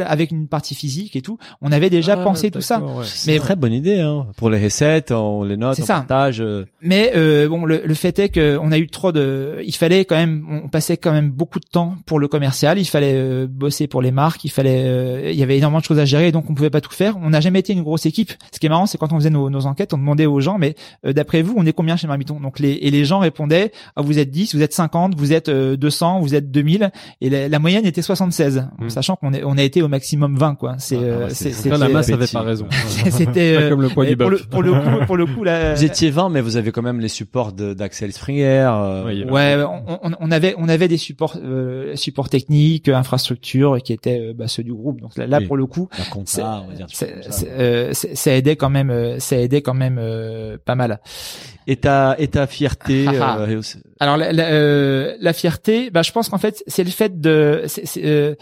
avec 0.08 0.32
une 0.32 0.48
partie 0.48 0.76
physique 0.76 1.16
et 1.18 1.22
tout. 1.22 1.38
On 1.62 1.72
avait 1.72 1.90
déjà 1.90 2.14
Ah, 2.14 2.24
pensé 2.24 2.52
tout 2.52 2.62
ça. 2.62 2.77
C'est 3.04 3.36
une 3.36 3.42
très 3.42 3.56
bonne 3.56 3.74
idée 3.74 4.00
hein. 4.00 4.28
pour 4.38 4.50
les 4.50 4.64
recettes, 4.64 5.12
on 5.12 5.44
les 5.44 5.58
note, 5.58 5.78
on 5.82 5.86
ça. 5.86 5.96
partage. 5.96 6.42
euh, 6.42 6.66
Mais 6.82 7.12
euh, 7.16 7.48
bon, 7.50 7.66
le, 7.66 7.82
le 7.86 7.94
fait 7.94 8.18
est 8.20 8.30
que 8.30 8.58
on 8.62 8.72
a 8.72 8.78
eu 8.78 8.88
trop 8.88 9.12
de. 9.12 9.58
Il 9.66 9.74
fallait 9.76 10.06
quand 10.06 10.16
même, 10.16 10.46
on 10.64 10.68
passait 10.70 10.98
quand 10.98 11.12
même 11.12 11.30
beaucoup 11.30 11.60
de 11.60 11.66
temps 11.72 11.96
pour 12.06 12.20
le 12.20 12.28
commercial. 12.28 12.78
Il 12.80 12.86
fallait 12.86 13.14
euh, 13.16 13.48
bosser 13.50 13.88
pour 13.88 14.02
les 14.02 14.12
marques. 14.12 14.44
Il 14.46 14.50
fallait, 14.52 14.84
euh, 14.86 15.32
il 15.32 15.38
y 15.38 15.44
avait 15.44 15.58
énormément 15.58 15.80
de 15.80 15.86
choses 15.86 16.00
à 16.00 16.06
gérer, 16.06 16.32
donc 16.32 16.50
on 16.50 16.54
pouvait 16.56 16.70
pas 16.70 16.82
tout 16.82 16.92
faire. 16.94 17.16
On 17.22 17.30
n'a 17.32 17.42
jamais 17.42 17.60
été 17.60 17.74
une 17.74 17.84
grosse 17.84 18.06
équipe. 18.06 18.32
Ce 18.54 18.60
qui 18.60 18.66
est 18.66 18.70
marrant, 18.70 18.86
c'est 18.86 18.98
quand 18.98 19.14
on 19.14 19.18
faisait 19.18 19.30
nos, 19.30 19.50
nos 19.50 19.66
enquêtes, 19.66 19.94
on 19.94 19.98
demandait 19.98 20.26
aux 20.26 20.40
gens, 20.40 20.58
mais 20.58 20.76
euh, 21.06 21.14
d'après 21.14 21.42
vous, 21.42 21.54
on 21.58 21.66
est 21.66 21.74
combien 21.74 21.96
chez 21.98 22.08
Marmiton? 22.08 22.40
Donc 22.40 22.60
les 22.60 22.74
et 22.82 22.92
les 22.92 23.06
gens 23.06 23.20
répondaient, 23.20 23.72
ah, 23.96 24.02
vous 24.02 24.20
êtes 24.20 24.30
10, 24.32 24.56
vous 24.56 24.62
êtes 24.62 24.74
50, 24.74 25.16
vous 25.16 25.34
êtes 25.34 25.50
euh, 25.50 25.76
200, 25.78 26.20
vous 26.22 26.36
êtes 26.36 26.52
2000, 26.52 26.92
et 27.22 27.30
la, 27.30 27.48
la 27.50 27.60
moyenne 27.60 27.86
était 27.86 28.02
76, 28.02 28.66
Hmm. 28.80 28.90
sachant 28.90 29.16
qu'on 29.16 29.34
est, 29.34 29.44
on 29.44 29.58
a 29.58 29.64
été 29.64 29.82
au 29.82 29.88
maximum 29.88 30.38
20 30.38 30.56
quoi. 30.56 30.76
C'est, 30.78 30.96
Ah, 30.98 31.00
euh, 31.00 31.30
bah, 31.66 31.78
la 31.78 31.90
masse 31.90 32.10
avait 32.10 32.28
pas 32.28 32.42
raison. 32.42 32.67
c'était 33.12 33.56
euh, 33.58 33.70
comme 33.70 33.82
le 33.82 33.90
poids 33.90 34.06
du 34.06 34.16
pour 34.18 34.30
le, 34.30 34.38
pour 34.38 34.64
le 34.64 34.72
coup, 34.74 35.06
pour 35.06 35.18
le 35.18 35.26
coup, 35.26 35.44
là, 35.44 35.74
Vous 35.76 35.84
étiez 35.84 36.10
20, 36.10 36.30
mais 36.30 36.42
vous 36.42 36.58
avez 36.58 36.72
quand 36.72 36.82
même 36.82 37.00
les 37.00 37.08
supports 37.08 37.52
d'Axel 37.54 38.12
Springer. 38.14 38.70
euh, 38.74 39.06
Ouais, 39.06 39.24
Ouais, 39.58 39.64
on, 39.64 40.00
on- 40.08 40.16
on 40.20 40.32
avait 40.32 40.56
on 40.58 40.68
avait 40.70 40.88
des 40.88 40.98
supports 40.98 41.38
euh, 41.44 41.96
supports 41.96 42.30
techniques, 42.30 42.90
infrastructures 42.90 43.78
qui 43.84 43.94
étaient 43.94 44.20
euh, 44.30 44.34
bah, 44.36 44.48
ceux 44.48 44.64
du 44.64 44.74
groupe. 44.74 45.02
Donc 45.02 45.18
là, 45.18 45.28
là, 45.28 45.38
Oui. 45.40 45.46
pour 45.46 45.58
le 45.58 45.66
coup, 45.66 45.90
compta, 46.12 46.64
on 46.66 46.70
va 46.70 46.74
dire. 46.76 46.88
ça. 46.90 47.06
euh, 47.48 47.94
ça 47.94 48.32
aidait 48.36 48.56
quand 48.56 48.70
même, 48.70 48.90
euh, 48.90 49.20
ça 49.20 49.38
aidait 49.38 49.62
quand 49.62 49.74
même 49.74 49.98
euh, 50.00 50.58
pas 50.64 50.76
mal. 50.76 51.00
Et 51.70 51.76
ta, 51.76 52.16
et 52.18 52.30
ta 52.30 52.48
fierté. 52.48 53.06
Ah, 53.08 53.14
ah. 53.22 53.40
euh, 53.42 53.60
aussi- 53.60 53.78
Alors 54.00 54.16
la, 54.16 54.32
la, 54.32 54.46
euh, 54.52 55.16
la 55.20 55.34
fierté, 55.34 55.90
bah, 55.92 56.02
je 56.02 56.12
pense 56.14 56.30
qu'en 56.30 56.38
fait 56.38 56.64
c'est 56.68 56.84
le 56.84 56.90
fait 56.90 57.20
de 57.20 57.64
c'est- 57.68 57.86
c'est, 57.86 58.06
euh, 58.06 58.36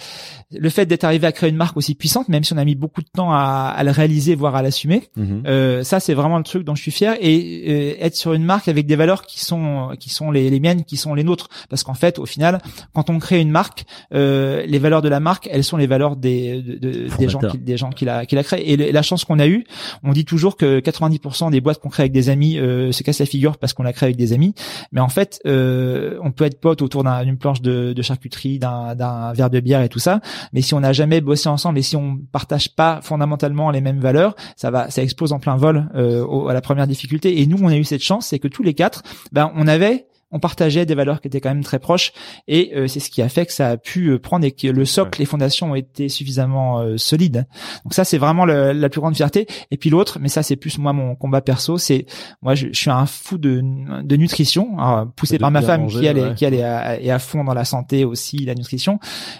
le 0.52 0.70
fait 0.70 0.86
d'être 0.86 1.04
arrivé 1.06 1.26
à 1.26 1.32
créer 1.32 1.50
une 1.50 1.56
marque 1.56 1.76
aussi 1.78 1.96
puissante, 1.96 2.30
même 2.30 2.44
si 2.44 2.54
on 2.54 2.58
a 2.58 2.66
mis 2.66 2.76
beaucoup 2.76 3.02
de 3.02 3.08
temps 3.12 3.32
à, 3.32 3.74
à 3.76 3.84
le 3.84 3.90
réaliser, 3.92 4.15
voire 4.36 4.56
à 4.56 4.62
l'assumer. 4.62 5.04
Mhm. 5.16 5.44
Euh, 5.48 5.84
ça 5.84 6.00
c'est 6.00 6.14
vraiment 6.14 6.38
le 6.38 6.44
truc 6.44 6.64
dont 6.64 6.76
je 6.76 6.82
suis 6.82 6.92
fier 6.92 7.16
et 7.20 7.96
euh, 8.00 8.06
être 8.06 8.16
sur 8.16 8.34
une 8.34 8.44
marque 8.44 8.68
avec 8.68 8.86
des 8.86 8.96
valeurs 8.96 9.24
qui 9.24 9.44
sont 9.44 9.90
qui 10.00 10.10
sont 10.10 10.32
les, 10.32 10.50
les 10.50 10.60
miennes, 10.60 10.84
qui 10.84 10.98
sont 10.98 11.14
les 11.14 11.24
nôtres. 11.24 11.50
Parce 11.70 11.84
qu'en 11.84 11.94
fait, 11.94 12.20
au 12.20 12.26
final, 12.26 12.60
quand 12.94 13.10
on 13.10 13.20
crée 13.20 13.40
une 13.42 13.52
marque, 13.52 13.86
euh, 14.14 14.66
les 14.66 14.80
valeurs 14.80 15.02
de 15.02 15.10
la 15.10 15.20
marque, 15.20 15.48
elles 15.52 15.64
sont 15.64 15.78
les 15.78 15.88
valeurs 15.88 16.16
des 16.16 16.62
de- 16.62 16.76
de- 16.78 17.08
des 17.18 17.30
gens 17.30 17.40
qui 17.52 17.58
des 17.58 17.78
gens 17.78 17.90
qui 17.90 18.06
la 18.06 18.26
qui 18.26 18.36
la 18.36 18.44
créent. 18.44 18.64
Et 18.70 18.78
le- 18.78 18.92
la 18.92 19.02
chance 19.02 19.26
qu'on 19.26 19.40
a 19.40 19.48
eue, 19.48 19.66
on 20.04 20.12
dit 20.12 20.26
toujours 20.26 20.58
que 20.58 20.80
90% 20.80 21.50
des 21.52 21.62
boîtes 21.62 21.80
qu'on 21.80 21.90
crée 21.90 22.04
avec 22.04 22.14
des 22.14 22.30
amis 22.30 22.56
se 22.56 23.04
cassent 23.04 23.20
la 23.20 23.26
figure 23.26 23.58
parce 23.58 23.74
qu'on 23.74 23.84
la 23.84 23.94
crée 23.94 24.06
avec 24.08 24.18
des 24.18 24.34
amis. 24.34 24.54
Mais 24.92 25.02
en 25.02 25.10
fait, 25.10 25.40
on 25.46 26.32
peut 26.32 26.46
être 26.46 26.60
pote 26.60 26.82
autour 26.82 27.04
d'un- 27.04 27.24
d'une 27.24 27.38
planche 27.38 27.62
de, 27.62 27.94
de 27.94 28.02
charcuterie, 28.02 28.60
d'un 28.60 28.96
d'un 28.96 29.34
verre 29.34 29.50
de 29.50 29.60
bière 29.60 29.82
et 29.82 29.90
tout 29.90 30.00
ça. 30.00 30.22
Mais 30.54 30.62
si 30.62 30.74
on 30.74 30.80
n'a 30.80 30.94
jamais 30.94 31.22
bossé 31.22 31.50
ensemble 31.50 31.80
et 31.80 31.82
si 31.82 31.96
on 31.96 32.18
partage 32.32 32.76
pas 32.76 33.00
fondamentalement 33.02 33.72
les 33.72 33.82
mêmes 33.82 33.95
valeurs, 34.00 34.36
ça 34.56 34.72
va, 34.72 34.90
ça 34.90 35.02
explose 35.04 35.32
en 35.34 35.40
plein 35.40 35.56
vol 35.58 35.90
euh, 35.96 36.24
au- 36.26 36.48
à 36.48 36.54
la 36.54 36.62
première 36.62 36.88
difficulté. 36.88 37.42
Et 37.42 37.46
nous, 37.48 37.58
on 37.62 37.68
a 37.68 37.76
eu 37.78 37.84
cette 37.84 38.04
chance, 38.04 38.28
c'est 38.28 38.40
que 38.40 38.48
tous 38.48 38.64
les 38.64 38.74
quatre, 38.74 39.04
ben, 39.32 39.52
on 39.56 39.68
avait 39.68 40.06
on 40.36 40.40
partageait 40.40 40.86
des 40.86 40.95
valeurs 40.95 41.22
qui 41.22 41.28
étaient 41.30 41.40
quand 41.40 41.49
même 41.49 41.64
très 41.64 41.80
proches 41.80 42.12
et 42.48 42.74
euh, 42.76 42.88
c'est 42.88 42.99
ce 42.99 43.10
qui 43.10 43.22
a 43.22 43.30
fait 43.30 43.45
que 43.45 43.53
ça 43.53 43.70
a 43.70 43.78
pu 43.78 44.07
euh, 44.10 44.20
prendre 44.20 44.45
et 44.45 44.52
que 44.52 44.68
le 44.68 44.84
socle, 44.86 45.20
les 45.20 45.26
fondations 45.26 45.72
ont 45.72 45.76
été 45.76 46.10
suffisamment 46.10 46.80
euh, 46.82 46.98
solides. 46.98 47.45
Donc 47.86 47.94
ça 47.94 48.03
c'est 48.03 48.18
vraiment 48.18 48.45
le- 48.45 48.74
la 48.74 48.90
plus 48.90 48.99
grande 48.99 49.16
fierté. 49.16 49.48
Et 49.72 49.78
puis 49.78 49.90
l'autre, 49.90 50.20
mais 50.20 50.28
ça 50.30 50.44
c'est 50.44 50.57
plus 50.57 50.78
moi 50.78 50.91
mon 50.94 51.16
combat 51.16 51.40
perso, 51.41 51.78
c'est 51.78 52.06
moi 52.41 52.53
je, 52.53 52.68
je 52.74 52.78
suis 52.78 52.90
un 52.90 53.06
fou 53.06 53.38
de, 53.38 53.62
de 54.03 54.16
nutrition, 54.18 54.78
alors, 54.78 55.07
poussé 55.16 55.38
De 55.38 55.41
par 55.41 55.52
ma 55.52 55.62
femme 55.62 55.82
manger, 55.84 55.99
qui 56.02 56.06
elle 56.06 56.18
est, 56.18 56.36
qui 56.36 56.45
elle 56.45 56.53
est 56.56 56.64
à, 56.64 56.99
est 57.02 57.10
à 57.12 57.20
fond 57.20 57.44
dans 57.45 57.53
la 57.53 57.64
santé 57.66 58.03
aussi, 58.03 58.38
la 58.45 58.56
nutrition. 58.56 58.99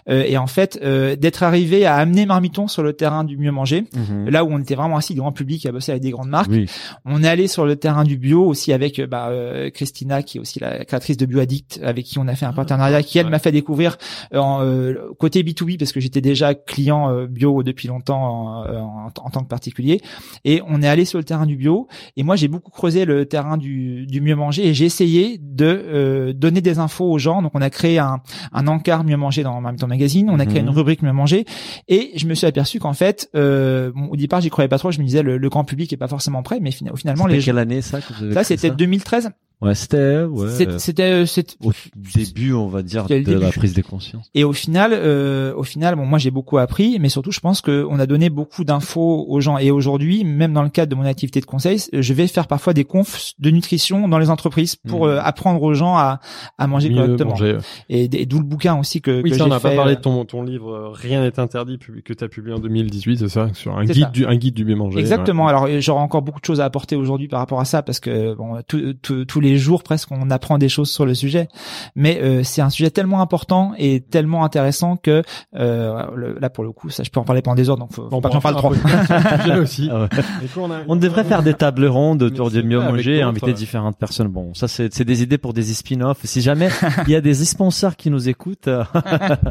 Euh, 0.09 0.23
et 0.26 0.38
en 0.38 0.47
fait 0.47 0.80
euh, 0.81 1.15
d'être 1.17 1.43
arrivé 1.43 1.85
à 1.85 1.95
amener 1.95 2.26
Marmiton 2.26 2.67
sur 2.69 2.84
le 2.84 2.93
terrain 2.93 3.23
du 3.26 3.38
mieux 3.38 3.51
manger, 3.51 3.84
Mhm. 3.93 4.30
là 4.30 4.43
où 4.45 4.49
on 4.51 4.59
était 4.59 4.76
vraiment 4.76 4.95
assis 4.97 5.15
grand 5.15 5.31
public 5.34 5.65
à 5.65 5.72
bosser 5.72 5.91
avec 5.91 6.03
des 6.03 6.11
grandes 6.11 6.30
marques. 6.30 6.51
Oui. 6.51 6.67
On 7.03 7.23
est 7.23 7.27
allé 7.27 7.47
sur 7.47 7.65
le 7.65 7.76
terrain 7.76 8.03
du 8.05 8.17
bio 8.17 8.45
aussi 8.45 8.72
avec 8.72 8.99
euh, 8.99 9.07
bah, 9.07 9.27
euh, 9.30 9.69
Christina 9.69 10.23
qui 10.23 10.38
est 10.38 10.41
aussi 10.41 10.59
la 10.59 10.85
créatrice 10.86 11.18
de 11.18 11.26
BioAddict 11.26 11.80
avec 11.84 12.06
qui 12.06 12.20
on 12.20 12.28
a 12.28 12.36
fait 12.36 12.45
un 12.45 12.53
partenariat 12.53 13.03
qui 13.03 13.18
elle 13.20 13.26
ouais. 13.26 13.32
m'a 13.32 13.40
fait 13.40 13.52
découvrir 13.52 13.98
euh, 14.34 14.40
en, 14.40 14.62
euh, 14.64 14.95
côté 15.20 15.44
B2B 15.44 15.78
parce 15.78 15.91
que 15.91 15.99
j'étais 15.99 16.22
déjà 16.22 16.53
client 16.56 17.10
euh, 17.12 17.28
bio 17.28 17.64
depuis 17.64 17.88
longtemps 17.88 18.22
en, 18.24 18.64
euh, 18.66 18.80
en, 18.80 19.07
en 19.16 19.30
tant 19.30 19.41
que 19.44 19.48
particulier. 19.48 20.02
Et 20.44 20.62
on 20.68 20.82
est 20.82 20.88
allé 20.88 21.06
sur 21.06 21.18
le 21.20 21.24
terrain 21.24 21.45
du 21.45 21.56
bio. 21.56 21.88
Et 22.18 22.24
moi 22.24 22.36
j'ai 22.36 22.48
beaucoup 22.48 22.72
creusé 22.72 23.06
le 23.06 23.26
terrain 23.26 23.57
du, 23.57 24.06
du 24.07 24.22
mieux 24.22 24.36
manger. 24.36 24.68
Et 24.68 24.74
j'ai 24.74 24.86
essayé 24.86 25.40
de 25.41 25.66
euh, 25.66 26.34
donner 26.34 26.62
des 26.62 26.80
infos 26.80 27.10
aux 27.12 27.18
gens. 27.18 27.41
Donc 27.41 27.52
on 27.56 27.62
a 27.62 27.70
créé 27.70 27.99
un, 27.99 28.22
un 28.53 28.68
encart 28.68 29.03
mieux 29.03 29.18
manger 29.18 29.44
dans 29.44 29.60
Même 29.62 29.76
Temps 29.78 29.88
Magazine. 29.88 30.30
On 30.30 30.40
a 30.40 30.45
créé 30.45 30.62
Mhm. 30.62 30.68
une 30.70 30.74
rubrique 30.74 31.02
mieux 31.02 31.12
manger. 31.14 31.45
Et 31.88 32.12
je 32.16 32.26
me 32.28 32.34
suis 32.34 32.48
aperçu 32.48 32.80
qu'en 32.80 32.94
fait 32.94 33.30
euh, 33.36 33.91
bon, 33.94 34.07
au 34.07 34.16
départ 34.16 34.41
j'y 34.41 34.49
croyais 34.49 34.68
pas 34.70 34.78
trop. 34.78 34.91
Je 34.91 34.99
me 34.99 35.06
disais 35.06 35.24
le, 35.24 35.38
le 35.38 35.49
grand 35.49 35.64
public 35.64 35.91
est 35.94 35.98
pas 35.98 36.07
forcément 36.07 36.44
prêt. 36.44 36.60
Mais 36.62 36.72
fina- 36.72 36.91
finalement 36.95 37.26
les 37.28 37.40
gens 37.40 37.45
quelle 37.52 37.60
année 37.60 37.82
ça 37.82 38.02
que 38.02 38.14
vous 38.14 38.24
avez 38.26 38.34
créé 38.34 38.44
c'était 38.44 38.70
ça? 38.70 38.74
2013. 38.76 39.30
Ouais, 39.65 39.75
c'était 39.75 40.23
ouais. 40.23 40.77
C'était, 40.79 41.11
euh, 41.25 41.25
au 41.63 41.71
début, 42.15 42.53
on 42.53 42.67
va 42.67 42.81
dire, 42.83 43.05
de 43.05 43.33
la 43.33 43.49
prise 43.51 43.73
de 43.73 43.81
conscience. 43.81 44.29
et 44.33 44.43
au 44.43 44.53
final, 44.53 44.91
euh, 44.93 45.53
au 45.55 45.63
final, 45.63 45.95
bon, 45.95 46.05
moi 46.05 46.19
j'ai 46.19 46.31
beaucoup 46.31 46.57
appris, 46.57 46.97
mais 46.99 47.09
surtout, 47.09 47.31
je 47.31 47.39
pense 47.39 47.61
que 47.61 47.85
on 47.89 47.99
a 47.99 48.05
donné 48.05 48.29
beaucoup 48.29 48.63
d'infos 48.63 49.25
aux 49.27 49.39
gens. 49.41 49.57
Et 49.57 49.71
aujourd'hui, 49.71 50.23
même 50.23 50.53
dans 50.53 50.63
le 50.63 50.69
cadre 50.69 50.89
de 50.91 50.95
mon 50.95 51.05
activité 51.05 51.39
de 51.41 51.45
conseil, 51.45 51.79
je 51.91 52.13
vais 52.13 52.27
faire 52.27 52.47
parfois 52.47 52.73
des 52.73 52.83
confs 52.85 53.31
de 53.39 53.49
nutrition 53.49 54.07
dans 54.07 54.19
les 54.19 54.29
entreprises 54.29 54.75
pour 54.75 55.05
Mhm. 55.05 55.11
euh, 55.11 55.21
apprendre 55.21 55.61
aux 55.63 55.73
gens 55.73 55.95
à, 55.97 56.19
à 56.57 56.67
manger 56.67 56.89
Mieux 56.89 56.97
correctement. 56.97 57.31
manger. 57.31 57.57
Et, 57.89 58.03
et 58.21 58.25
d'où 58.25 58.37
le 58.39 58.45
bouquin 58.45 58.77
aussi 58.79 59.01
que, 59.01 59.21
Oui, 59.21 59.31
que 59.31 59.37
ça, 59.37 59.45
on 59.45 59.47
n'a 59.49 59.59
pas 59.59 59.75
parlé 59.75 59.93
euh, 59.93 59.95
de 59.95 60.01
ton, 60.01 60.25
ton 60.25 60.43
livre 60.43 60.71
euh, 60.71 60.89
Rien 60.91 61.21
n'est 61.21 61.39
interdit 61.39 61.77
que 62.03 62.13
tu 62.13 62.23
as 62.23 62.27
publié 62.27 62.55
en 62.55 62.59
2018, 62.59 63.17
c'est 63.19 63.29
ça? 63.29 63.49
Sur 63.53 63.77
un 63.77 63.85
guide, 63.85 64.03
ça. 64.03 64.09
du, 64.11 64.25
un 64.25 64.35
guide 64.35 64.53
du 64.53 64.63
bien 64.65 64.75
manger. 64.75 64.99
Exactement. 64.99 65.47
Alors 65.47 65.65
euh, 65.65 65.79
j'aurai 65.79 66.01
encore 66.01 66.21
beaucoup 66.21 66.39
de 66.39 66.45
choses 66.45 66.61
à 66.61 66.65
apporter 66.65 66.95
aujourd'hui 66.95 67.27
par 67.27 67.39
rapport 67.39 67.59
à 67.59 67.65
ça 67.65 67.81
parce 67.81 67.99
que 67.99 68.33
bon, 68.35 68.57
tous 68.67 69.39
les 69.39 69.55
jours 69.57 69.84
presque 69.84 70.11
on 70.11 70.30
apprend 70.32 70.57
des 70.57 70.69
choses 70.69 70.90
sur 70.90 71.06
le 71.06 71.14
sujet. 71.14 71.48
Mais 71.95 72.19
euh, 72.22 72.44
c'est 72.44 72.61
un 72.61 72.69
sujet 72.69 72.90
tellement 72.90 73.22
important 73.22 73.73
et 73.77 74.02
tellement 74.02 74.44
intéressant 74.44 74.98
que 74.98 75.23
euh, 75.56 76.03
le- 76.15 76.38
là 76.40 76.49
pour 76.49 76.64
le 76.64 76.72
coup, 76.72 76.90
ça 76.90 77.03
je 77.03 77.10
peux 77.10 77.19
en 77.19 77.23
parler 77.23 77.41
pendant 77.41 77.56
des 77.56 77.69
heures 77.69 77.77
donc 77.77 77.91
faut, 77.94 78.10
faut 78.10 78.15
On 78.18 78.22
pas 78.22 78.30
que 78.30 78.34
j'en 78.36 78.41
parle 78.41 78.56
trop. 78.56 78.73
aussi. 79.61 79.90
Ah 79.91 80.02
ouais. 80.03 80.07
On, 80.57 80.72
a- 80.72 80.80
On 80.88 80.95
devrait 80.95 81.23
faire 81.23 81.44
des 81.44 81.53
tables 81.53 81.86
rondes 81.86 82.23
autour 82.23 82.49
du 82.52 82.64
mieux 82.64 82.80
manger 82.80 83.18
et 83.18 83.22
inviter 83.22 83.48
ouais. 83.48 83.53
différentes 83.53 83.98
personnes. 83.98 84.27
Bon, 84.27 84.53
ça 84.53 84.68
c'est 84.68 85.03
des 85.03 85.23
idées 85.23 85.38
pour 85.38 85.53
des 85.53 85.64
spin-offs. 85.64 86.19
Si 86.23 86.41
jamais 86.41 86.69
il 87.07 87.11
y 87.11 87.15
a 87.15 87.22
des 87.22 87.34
sponsors 87.34 87.95
qui 87.95 88.10
nous 88.10 88.30
écoutent, 88.30 88.68
euh, 88.68 88.84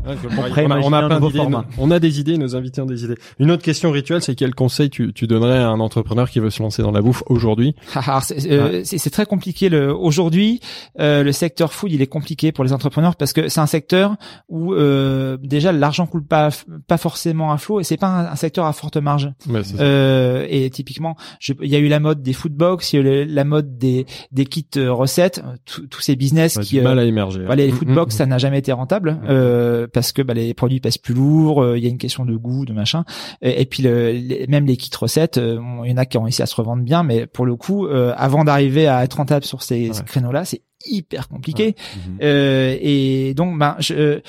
Ouais, 0.07 0.65
On 0.67 0.71
a, 0.71 0.79
on 0.81 0.93
a 0.93 1.07
plein 1.07 1.21
d'idées. 1.21 1.43
On 1.79 1.91
a 1.91 1.99
des 1.99 2.21
idées, 2.21 2.39
nos 2.39 2.57
invités 2.57 2.81
ont 2.81 2.87
des 2.87 3.05
idées. 3.05 3.17
Une 3.39 3.51
autre 3.51 3.63
question 3.63 3.91
rituelle, 3.91 4.23
c'est 4.23 4.35
quel 4.35 4.55
conseil 4.55 4.91
tu, 4.91 5.13
tu 5.13 5.27
donnerais 5.27 5.59
à 5.59 5.69
un 5.69 5.81
entrepreneur 5.81 6.29
qui 6.29 6.41
veut 6.41 6.51
se 6.51 6.63
lancer 6.63 6.83
dans 6.83 6.91
la 6.93 7.01
bouffe 7.03 7.23
aujourd'hui? 7.27 7.75
Alors, 7.95 8.23
c'est 8.23 8.51
euh, 8.51 8.83
c'est 8.85 9.11
très 9.11 9.27
compliqué. 9.27 9.69
Le 9.69 9.84
aujourd'hui, 9.93 10.61
euh, 11.01 11.23
le 11.23 11.33
secteur 11.33 11.73
food, 11.73 11.93
il 11.93 12.03
est 12.03 12.07
compliqué 12.07 12.53
pour 12.53 12.65
les 12.65 12.73
entrepreneurs 12.73 13.17
parce 13.17 13.33
que 13.33 13.49
c'est 13.49 13.61
un 13.61 13.67
secteur 13.67 14.17
où 14.49 14.73
euh, 14.75 15.37
déjà 15.43 15.73
l'argent 15.73 16.07
coule 16.07 16.25
pas 16.25 16.49
pas 16.87 16.97
forcément 16.97 17.53
à 17.53 17.59
flot 17.59 17.81
et 17.81 17.85
c'est 17.85 17.97
pas 17.97 18.07
un, 18.09 18.27
un 18.27 18.37
secteur 18.37 18.67
à 18.67 18.73
forte 18.73 18.97
marge. 18.97 19.31
Ouais. 19.49 19.61
Euh, 19.81 20.47
et 20.49 20.71
typiquement, 20.71 21.17
il 21.61 21.69
y 21.69 21.77
a 21.77 21.79
eu 21.79 21.89
la 21.89 22.01
mode 22.01 22.23
des 22.23 22.33
foodbox, 22.33 22.93
il 22.93 22.97
y 22.97 23.09
a 23.09 23.23
eu 23.23 23.25
la 23.27 23.45
mode 23.45 23.79
des 23.79 24.07
des 24.33 24.45
kits 24.47 24.67
euh, 24.77 24.93
recettes, 24.93 25.43
euh, 25.45 25.57
tous 25.91 26.01
ces 26.01 26.17
business 26.17 26.57
a 26.57 26.63
qui 26.63 26.75
du 26.77 26.81
euh, 26.81 26.85
mal 26.85 26.99
à 26.99 27.05
émerger. 27.05 27.45
voilà, 27.45 27.65
les 27.67 27.73
Mm, 27.73 27.77
foodbox, 27.77 28.15
mm, 28.15 28.19
ça 28.19 28.27
n'a 28.27 28.39
jamais 28.39 28.59
été 28.59 28.73
rentable 28.73 29.19
euh, 29.29 29.87
parce 29.93 30.13
que 30.13 30.23
bah, 30.23 30.35
les 30.35 30.55
produits 30.55 30.81
passent 30.81 30.99
plus 30.99 31.15
lourds. 31.15 31.63
euh, 31.63 31.77
Il 31.79 31.83
y 31.85 31.87
a 31.87 31.91
une 31.91 31.99
question 31.99 32.25
de 32.25 32.37
goût, 32.37 32.65
de 32.65 32.73
machin. 32.73 33.05
Et, 33.43 33.63
et 33.63 33.67
puis 33.67 33.83
le, 33.83 34.13
les- 34.13 34.47
même 34.49 34.67
les 34.67 34.77
kits 34.77 34.91
recettes, 34.99 35.39
euh, 35.39 35.59
il 35.85 35.91
y 35.91 35.95
en 35.95 35.97
a 35.97 36.07
qui 36.07 36.19
ont 36.19 36.23
réussi 36.23 36.43
à 36.43 36.47
se 36.47 36.55
revendre 36.55 36.83
bien, 36.83 37.03
mais 37.03 37.27
pour 37.27 37.47
le 37.47 37.57
coup, 37.57 37.87
euh, 37.87 38.13
avant 38.17 38.45
d'arriver 38.45 38.87
à 38.87 39.03
être 39.05 39.15
rentable 39.15 39.45
sur 39.45 39.63
ces, 39.63 39.74
ces 39.75 39.99
Ouais. 40.01 40.05
créneaux-là, 40.07 40.45
c'est 40.45 40.63
hyper 40.87 41.29
compliqué. 41.29 41.75
Mhm. 41.97 42.19
Euh, 42.23 42.77
et 42.81 43.33
donc, 43.35 43.59
ben, 43.59 43.77
je, 43.79 44.21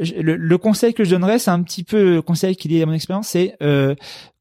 je- 0.00 0.14
le, 0.14 0.36
le 0.36 0.58
conseil 0.58 0.94
que 0.94 1.04
je 1.04 1.10
donnerais, 1.10 1.38
c'est 1.38 1.50
un 1.50 1.62
petit 1.62 1.84
peu 1.84 2.14
le 2.14 2.22
conseil 2.22 2.56
qui 2.56 2.74
est 2.78 2.82
à 2.82 2.86
mon 2.86 2.92
expérience, 2.94 3.28
c'est 3.28 3.54
euh, 3.62 3.94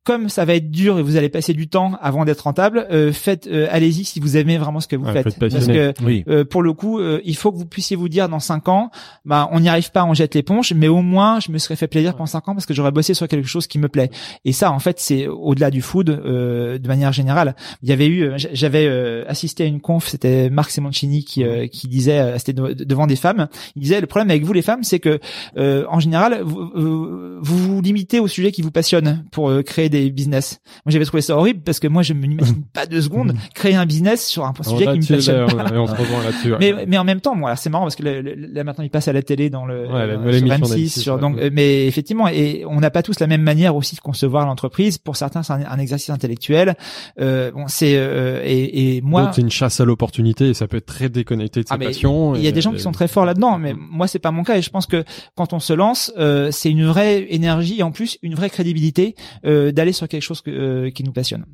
comme 0.09 0.27
ça 0.27 0.43
va 0.43 0.55
être 0.55 0.71
dur 0.71 0.97
et 0.97 1.03
vous 1.03 1.17
allez 1.17 1.29
passer 1.29 1.53
du 1.53 1.67
temps 1.67 1.91
avant 2.01 2.25
d'être 2.25 2.41
rentable, 2.41 2.87
euh, 2.89 3.13
faites, 3.13 3.45
euh, 3.45 3.67
allez-y 3.69 4.05
si 4.05 4.19
vous 4.19 4.37
aimez 4.37 4.57
vraiment 4.57 4.79
ce 4.79 4.87
que 4.87 4.95
vous 4.95 5.05
Ouais, 5.05 5.13
faites. 5.13 5.37
Parce 5.37 5.67
que 5.67 5.93
Oui. 6.03 6.23
euh, 6.27 6.43
pour 6.43 6.63
le 6.63 6.73
coup, 6.73 6.97
euh, 6.99 7.21
il 7.25 7.35
faut 7.35 7.51
que 7.51 7.57
vous 7.57 7.67
puissiez 7.67 7.95
vous 7.95 8.09
dire 8.09 8.27
dans 8.27 8.39
cinq 8.39 8.67
ans, 8.69 8.89
bah 9.23 9.47
on 9.51 9.59
n'y 9.59 9.69
arrive 9.69 9.91
pas, 9.91 10.03
on 10.05 10.15
jette 10.15 10.33
l'éponge, 10.33 10.73
mais 10.73 10.87
au 10.87 11.03
moins 11.03 11.39
je 11.39 11.51
me 11.51 11.59
serais 11.59 11.75
fait 11.75 11.87
plaisir 11.87 12.13
pendant 12.13 12.25
cinq 12.25 12.47
ans 12.47 12.53
parce 12.55 12.65
que 12.65 12.73
j'aurais 12.73 12.91
bossé 12.91 13.13
sur 13.13 13.27
quelque 13.27 13.47
chose 13.47 13.67
qui 13.67 13.77
me 13.77 13.87
plaît. 13.87 14.09
Et 14.45 14.51
ça, 14.51 14.71
en 14.71 14.79
fait, 14.79 14.99
c'est 14.99 15.27
au-delà 15.27 15.69
du 15.69 15.83
food, 15.83 16.09
euh, 16.09 16.79
de 16.79 16.87
manière 16.87 17.13
générale. 17.13 17.55
Il 17.83 17.89
y 17.89 17.91
avait 17.91 18.07
eu, 18.07 18.23
euh, 18.23 18.37
j'avais 18.53 18.87
euh, 18.87 19.23
assisté 19.27 19.63
à 19.65 19.67
une 19.67 19.79
conf, 19.79 20.07
c'était 20.07 20.49
Marc 20.49 20.71
Simoncini 20.71 21.23
qui 21.23 21.43
euh, 21.43 21.67
qui 21.67 21.87
disait, 21.87 22.19
euh, 22.19 22.37
c'était 22.39 22.53
de- 22.53 22.73
devant 22.83 23.05
des 23.05 23.15
femmes, 23.15 23.47
il 23.75 23.83
disait 23.83 24.01
le 24.01 24.07
problème 24.07 24.31
avec 24.31 24.43
vous 24.43 24.53
les 24.53 24.63
femmes, 24.63 24.83
c'est 24.83 24.99
que 24.99 25.19
euh, 25.57 25.85
en 25.89 25.99
général, 25.99 26.41
vous, 26.43 26.71
vous 26.73 27.39
vous 27.41 27.81
limitez 27.81 28.19
au 28.19 28.27
sujet 28.27 28.51
qui 28.51 28.63
vous 28.63 28.71
passionne 28.71 29.23
pour 29.31 29.51
créer 29.65 29.89
des 29.89 29.98
business. 30.09 30.59
Moi, 30.85 30.91
j'avais 30.91 31.05
trouvé 31.05 31.21
ça 31.21 31.35
horrible 31.37 31.61
parce 31.63 31.79
que 31.79 31.87
moi, 31.87 32.01
je 32.03 32.13
me 32.13 32.25
n'imagine 32.25 32.63
pas 32.73 32.85
deux 32.85 33.01
secondes 33.01 33.33
créer 33.53 33.75
un 33.75 33.85
business 33.85 34.25
sur 34.25 34.45
un 34.45 34.53
sujet 34.63 34.85
qui 34.85 34.99
me 34.99 35.15
passionne 35.15 35.45
là, 35.47 35.65
pas. 35.65 35.71
on, 35.73 35.81
on 35.83 35.87
se 35.87 35.95
rejoint 35.95 36.23
là-dessus. 36.23 36.51
ouais. 36.53 36.57
Mais, 36.59 36.85
mais 36.87 36.97
en 36.97 37.03
même 37.03 37.21
temps, 37.21 37.35
bon, 37.35 37.45
alors 37.45 37.57
c'est 37.57 37.69
marrant 37.69 37.85
parce 37.85 37.95
que 37.95 38.03
le- 38.03 38.21
le- 38.21 38.35
là 38.53 38.63
maintenant 38.63 38.83
il 38.83 38.89
passe 38.89 39.07
à 39.07 39.13
la 39.13 39.21
télé 39.21 39.49
dans 39.49 39.65
le 39.65 39.87
Ouais, 39.87 39.93
euh, 40.01 40.17
sur 40.31 40.33
émission 40.47 40.65
M6, 40.67 40.75
d'M6, 40.75 40.99
sur 40.99 41.13
ouais. 41.15 41.21
donc 41.21 41.37
euh, 41.39 41.49
mais 41.51 41.85
effectivement 41.87 42.27
et 42.27 42.63
on 42.67 42.79
n'a 42.79 42.89
pas 42.91 43.01
tous 43.03 43.19
la 43.19 43.27
même 43.27 43.41
manière 43.41 43.75
aussi 43.75 43.95
de 43.95 44.01
concevoir 44.01 44.45
l'entreprise. 44.45 44.97
Pour 44.97 45.15
certains, 45.17 45.43
c'est 45.43 45.53
un, 45.53 45.65
un 45.69 45.79
exercice 45.79 46.09
intellectuel. 46.09 46.75
Euh, 47.19 47.51
bon, 47.51 47.65
c'est 47.67 47.93
euh, 47.95 48.41
et, 48.45 48.97
et 48.97 49.01
moi 49.01 49.31
c'est 49.33 49.41
une 49.41 49.49
chasse 49.51 49.79
à 49.79 49.85
l'opportunité 49.85 50.49
et 50.49 50.53
ça 50.53 50.67
peut 50.67 50.77
être 50.77 50.85
très 50.85 51.09
déconnecté 51.09 51.61
de 51.61 51.65
Ah, 51.69 51.77
mais 51.77 51.87
passions. 51.87 52.35
il 52.35 52.41
y 52.43 52.47
a 52.47 52.51
des 52.51 52.61
gens 52.61 52.71
qui 52.73 52.79
sont 52.79 52.91
très 52.91 53.07
forts 53.07 53.25
là-dedans, 53.25 53.57
mais 53.57 53.73
moi 53.77 54.07
c'est 54.07 54.19
pas 54.19 54.31
mon 54.31 54.43
cas 54.43 54.57
et 54.57 54.61
je 54.61 54.69
pense 54.69 54.85
que 54.85 55.03
quand 55.35 55.53
on 55.53 55.59
se 55.59 55.73
lance, 55.73 56.11
euh, 56.17 56.49
c'est 56.51 56.69
une 56.69 56.85
vraie 56.85 57.25
énergie 57.33 57.79
et 57.79 57.83
en 57.83 57.91
plus 57.91 58.17
une 58.21 58.35
vraie 58.35 58.49
crédibilité 58.49 59.15
euh, 59.45 59.71
d'aller 59.79 59.93
sur 59.93 60.09
quelque 60.09 60.21
chose 60.21 60.41
que, 60.41 60.51
euh, 60.51 60.91
qui 60.91 61.05
nous 61.05 61.13
passionne. 61.13 61.45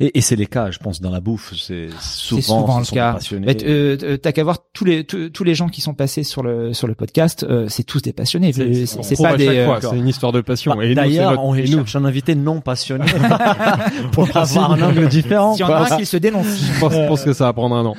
Et, 0.00 0.18
et 0.18 0.20
c'est 0.20 0.36
les 0.36 0.46
cas, 0.46 0.70
je 0.70 0.78
pense, 0.78 1.00
dans 1.00 1.10
la 1.10 1.20
bouffe. 1.20 1.52
C'est 1.56 1.88
souvent, 2.00 2.40
C'est 2.40 2.42
souvent 2.42 2.84
ce 2.84 2.90
le 2.90 2.94
cas. 2.94 3.18
Mais, 3.40 3.62
euh, 3.64 3.96
euh, 4.02 4.16
T'as 4.16 4.32
qu'à 4.32 4.44
voir 4.44 4.58
tous 4.72 4.84
les 4.84 5.04
tous, 5.04 5.30
tous 5.30 5.44
les 5.44 5.54
gens 5.54 5.68
qui 5.68 5.80
sont 5.80 5.94
passés 5.94 6.24
sur 6.24 6.42
le 6.42 6.72
sur 6.72 6.86
le 6.86 6.94
podcast, 6.94 7.44
euh, 7.44 7.66
c'est 7.68 7.82
tous 7.82 8.00
des 8.00 8.12
passionnés. 8.12 8.52
C'est 8.52 9.22
pas 9.22 9.36
des 9.36 9.48
euh, 9.48 9.80
c'est 9.80 9.96
une 9.96 10.08
histoire 10.08 10.32
de 10.32 10.40
passion. 10.40 10.74
Bah, 10.74 10.94
D'ailleurs, 10.94 11.44
on 11.44 11.54
et 11.54 11.64
nous, 11.64 11.78
cherche 11.78 11.96
un 11.96 12.04
invité 12.04 12.34
non 12.34 12.60
passionné 12.60 13.06
pour 14.12 14.34
avoir 14.36 14.72
un 14.72 14.82
angle 14.82 15.08
différent. 15.08 15.54
S'il 15.54 15.66
y 15.66 15.68
en 15.68 15.72
a 15.72 15.92
un 15.92 15.96
qui 15.96 16.06
se 16.06 16.16
dénonce. 16.16 16.46
je 16.46 16.80
pense, 16.80 16.92
je 16.92 17.06
pense 17.08 17.24
que 17.24 17.32
ça 17.32 17.44
va 17.44 17.52
prendre 17.52 17.76
un 17.76 17.84
an. 17.84 17.96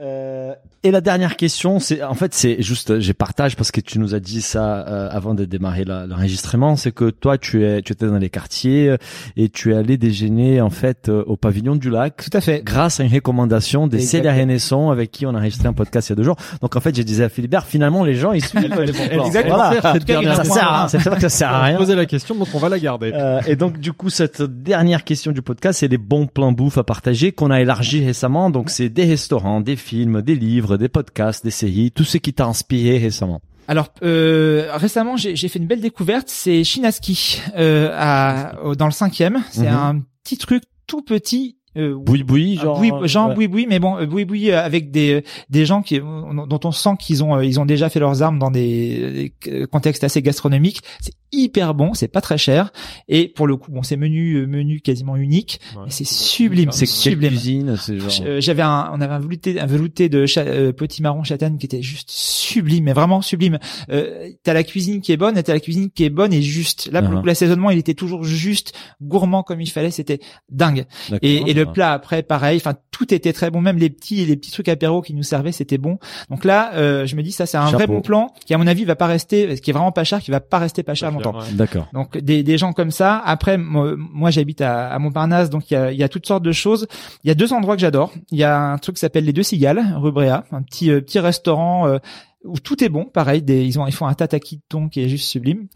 Euh, 0.00 0.54
et 0.82 0.90
la 0.90 1.00
dernière 1.00 1.36
question, 1.36 1.78
c'est 1.78 2.02
en 2.02 2.14
fait 2.14 2.32
c'est 2.32 2.62
juste, 2.62 3.00
j'ai 3.00 3.12
partage 3.12 3.56
parce 3.56 3.70
que 3.70 3.80
tu 3.80 3.98
nous 3.98 4.14
as 4.14 4.20
dit 4.20 4.40
ça 4.40 4.86
euh, 4.88 5.08
avant 5.10 5.34
de 5.34 5.44
démarrer 5.44 5.84
l'enregistrement, 5.84 6.76
c'est 6.76 6.92
que 6.92 7.10
toi 7.10 7.36
tu 7.36 7.64
es, 7.64 7.82
tu 7.82 7.92
étais 7.92 8.06
dans 8.06 8.18
les 8.18 8.30
quartiers 8.30 8.88
euh, 8.88 8.96
et 9.36 9.50
tu 9.50 9.72
es 9.72 9.76
allé 9.76 9.98
déjeuner 9.98 10.60
en 10.60 10.70
fait 10.70 10.89
euh, 11.08 11.22
au 11.26 11.36
pavillon 11.36 11.76
du 11.76 11.90
lac. 11.90 12.28
Tout 12.30 12.36
à 12.36 12.40
fait. 12.40 12.62
Grâce 12.64 13.00
à 13.00 13.04
une 13.04 13.12
recommandation 13.12 13.86
des. 13.86 14.00
Célia 14.00 14.32
Renesson 14.32 14.90
avec 14.90 15.10
qui 15.10 15.26
on 15.26 15.30
a 15.34 15.38
enregistré 15.38 15.68
un 15.68 15.72
podcast 15.72 16.08
il 16.08 16.12
y 16.12 16.14
a 16.14 16.16
deux 16.16 16.22
jours. 16.24 16.36
Donc 16.60 16.76
en 16.76 16.80
fait, 16.80 16.96
je 16.96 17.02
disais 17.02 17.24
à 17.24 17.28
Philibert, 17.28 17.66
finalement 17.66 18.04
les 18.04 18.14
gens 18.14 18.32
ils 18.32 18.44
suivent. 18.44 18.64
Exactement. 19.10 19.56
Voilà. 19.56 19.98
Cas, 20.00 20.34
Ça 20.34 20.44
sert 20.44 20.72
à 20.72 20.88
c'est 20.88 20.98
vrai 20.98 21.16
que 21.16 21.22
ça 21.22 21.28
sert 21.28 21.52
à 21.52 21.62
rien. 21.62 21.76
Poser 21.78 21.94
la 21.94 22.06
question, 22.06 22.34
donc 22.34 22.48
on 22.54 22.58
va 22.58 22.68
la 22.68 22.78
garder. 22.78 23.12
Euh, 23.14 23.40
et 23.46 23.56
donc 23.56 23.78
du 23.78 23.92
coup 23.92 24.10
cette 24.10 24.42
dernière 24.42 25.04
question 25.04 25.32
du 25.32 25.42
podcast 25.42 25.80
c'est 25.80 25.88
les 25.88 25.98
bons 25.98 26.26
plans 26.26 26.52
bouffe 26.52 26.78
à 26.78 26.84
partager 26.84 27.32
qu'on 27.32 27.50
a 27.50 27.60
élargi 27.60 28.04
récemment 28.04 28.50
donc 28.50 28.70
c'est 28.70 28.88
des 28.88 29.04
restaurants, 29.04 29.60
des 29.60 29.76
films, 29.76 30.22
des 30.22 30.34
livres, 30.34 30.76
des 30.76 30.88
podcasts, 30.88 31.44
des 31.44 31.50
séries, 31.50 31.90
tout 31.92 32.04
ce 32.04 32.18
qui 32.18 32.32
t'a 32.32 32.46
inspiré 32.46 32.98
récemment. 32.98 33.40
Alors 33.68 33.88
euh, 34.02 34.66
récemment, 34.74 35.16
j'ai 35.16 35.36
j'ai 35.36 35.48
fait 35.48 35.58
une 35.60 35.66
belle 35.66 35.80
découverte. 35.80 36.28
C'est 36.28 36.64
Chinaski 36.64 37.40
euh, 37.56 37.90
à, 37.96 38.54
dans 38.76 38.86
le 38.86 38.90
cinquième. 38.92 39.42
C'est 39.50 39.62
Mhm. 39.68 39.76
un 39.76 40.00
petit 40.24 40.36
truc 40.38 40.62
tout 40.90 41.02
petit. 41.02 41.59
Euh, 41.76 41.94
Boui 41.96 42.24
boui 42.24 42.56
Ah, 42.58 42.62
genre 42.64 42.78
boui- 42.80 43.08
genre 43.08 43.28
ouais. 43.28 43.34
boui 43.36 43.46
boui 43.48 43.66
mais 43.68 43.78
bon 43.78 43.96
euh, 43.96 44.04
boui 44.06 44.24
boui 44.24 44.50
euh, 44.50 44.60
avec 44.60 44.90
des 44.90 45.22
des 45.50 45.64
gens 45.66 45.82
qui 45.82 46.00
dont 46.00 46.60
on 46.64 46.72
sent 46.72 46.90
qu'ils 46.98 47.22
ont 47.22 47.36
euh, 47.36 47.44
ils 47.44 47.60
ont 47.60 47.64
déjà 47.64 47.88
fait 47.88 48.00
leurs 48.00 48.22
armes 48.22 48.40
dans 48.40 48.50
des, 48.50 49.30
des, 49.44 49.52
euh, 49.52 49.66
contextes 49.68 50.02
assez 50.02 50.20
gastronomiques 50.20 50.80
c'est 51.00 51.12
hyper 51.30 51.74
bon 51.74 51.94
c'est 51.94 52.08
pas 52.08 52.20
très 52.20 52.38
cher 52.38 52.72
et 53.06 53.28
pour 53.28 53.46
le 53.46 53.54
coup 53.56 53.70
bon 53.70 53.84
c'est 53.84 53.96
menu 53.96 54.34
euh, 54.34 54.46
menu 54.48 54.80
quasiment 54.80 55.14
unique 55.14 55.60
Ouais. 55.76 55.84
c'est 55.90 56.04
sublime 56.06 56.72
c'est 56.72 56.86
sublime 56.86 57.30
cuisine, 57.30 57.76
c'est 57.80 58.00
genre 58.00 58.10
Euh, 58.26 58.40
j'avais 58.40 58.62
un, 58.62 58.90
on 58.92 59.00
avait 59.00 59.14
un 59.14 59.20
velouté, 59.20 59.60
un 59.60 59.66
velouté 59.66 60.08
de 60.08 60.26
cha- 60.26 60.40
euh, 60.40 60.72
petit 60.72 61.02
marron 61.02 61.22
châtaigne 61.22 61.56
qui 61.56 61.66
était 61.66 61.82
juste 61.82 62.10
sublime, 62.10 62.82
mais 62.84 62.92
vraiment 62.92 63.22
sublime. 63.22 63.58
Euh, 63.90 64.28
t'as 64.42 64.52
la 64.54 64.64
cuisine 64.64 65.00
qui 65.00 65.12
est 65.12 65.16
bonne, 65.16 65.38
et 65.38 65.42
t'as 65.44 65.52
la 65.54 65.60
cuisine 65.60 65.90
qui 65.90 66.04
est 66.04 66.10
bonne 66.10 66.32
et 66.32 66.42
juste. 66.42 66.90
Là, 66.92 67.00
pour 67.00 67.10
le 67.12 67.16
Uh-huh. 67.18 67.20
coup, 67.20 67.26
l'assaisonnement, 67.26 67.70
il 67.70 67.78
était 67.78 67.94
toujours 67.94 68.24
juste, 68.24 68.72
gourmand 69.00 69.42
comme 69.44 69.60
il 69.60 69.68
fallait, 69.70 69.90
c'était 69.92 70.18
dingue. 70.50 70.84
D'accord. 71.08 71.18
Et, 71.22 71.36
et 71.50 71.54
le 71.54 71.59
plat 71.64 71.92
après, 71.92 72.22
pareil. 72.22 72.56
Enfin, 72.56 72.74
tout 72.90 73.12
était 73.14 73.32
très 73.32 73.50
bon, 73.50 73.60
même 73.60 73.78
les 73.78 73.90
petits, 73.90 74.26
les 74.26 74.36
petits 74.36 74.50
trucs 74.50 74.68
apéros 74.68 75.02
qui 75.02 75.14
nous 75.14 75.22
servaient, 75.22 75.52
c'était 75.52 75.78
bon. 75.78 75.98
Donc 76.28 76.44
là, 76.44 76.72
euh, 76.74 77.06
je 77.06 77.16
me 77.16 77.22
dis, 77.22 77.32
ça, 77.32 77.46
c'est 77.46 77.56
un 77.56 77.70
vrai 77.70 77.86
bon 77.86 78.00
plan 78.00 78.32
qui, 78.44 78.54
à 78.54 78.58
mon 78.58 78.66
avis, 78.66 78.84
va 78.84 78.96
pas 78.96 79.06
rester, 79.06 79.56
qui 79.60 79.70
est 79.70 79.72
vraiment 79.72 79.92
pas 79.92 80.04
cher, 80.04 80.20
qui 80.20 80.30
va 80.30 80.40
pas 80.40 80.58
rester 80.58 80.82
pas 80.82 80.94
cher 80.94 81.10
longtemps. 81.10 81.38
Ouais. 81.38 81.44
D'accord. 81.52 81.88
Donc 81.92 82.18
des, 82.18 82.42
des 82.42 82.58
gens 82.58 82.72
comme 82.72 82.90
ça. 82.90 83.22
Après, 83.24 83.58
moi, 83.58 83.94
moi, 83.96 84.30
j'habite 84.30 84.60
à, 84.60 84.88
à 84.88 84.98
Montparnasse, 84.98 85.50
donc 85.50 85.70
il 85.70 85.74
y 85.74 85.76
a, 85.76 85.92
il 85.92 85.98
y 85.98 86.02
a 86.02 86.08
toutes 86.08 86.26
sortes 86.26 86.42
de 86.42 86.52
choses. 86.52 86.86
Il 87.24 87.28
y 87.28 87.30
a 87.30 87.34
deux 87.34 87.52
endroits 87.52 87.76
que 87.76 87.80
j'adore. 87.80 88.12
Il 88.30 88.38
y 88.38 88.44
a 88.44 88.58
un 88.58 88.78
truc 88.78 88.96
qui 88.96 89.00
s'appelle 89.00 89.24
les 89.24 89.32
Deux 89.32 89.42
Cigales, 89.42 89.82
rue 89.96 90.12
Bréa, 90.12 90.44
un 90.52 90.62
petit 90.62 90.90
euh, 90.90 91.00
petit 91.00 91.18
restaurant 91.18 91.88
euh, 91.88 91.98
où 92.44 92.58
tout 92.58 92.82
est 92.82 92.88
bon. 92.88 93.04
Pareil, 93.04 93.42
des, 93.42 93.62
ils 93.64 93.78
ont 93.78 93.86
ils 93.86 93.92
font 93.92 94.06
un 94.06 94.14
tataki 94.14 94.56
de 94.56 94.62
thon 94.68 94.88
qui 94.88 95.02
est 95.02 95.08
juste 95.08 95.28
sublime. 95.28 95.66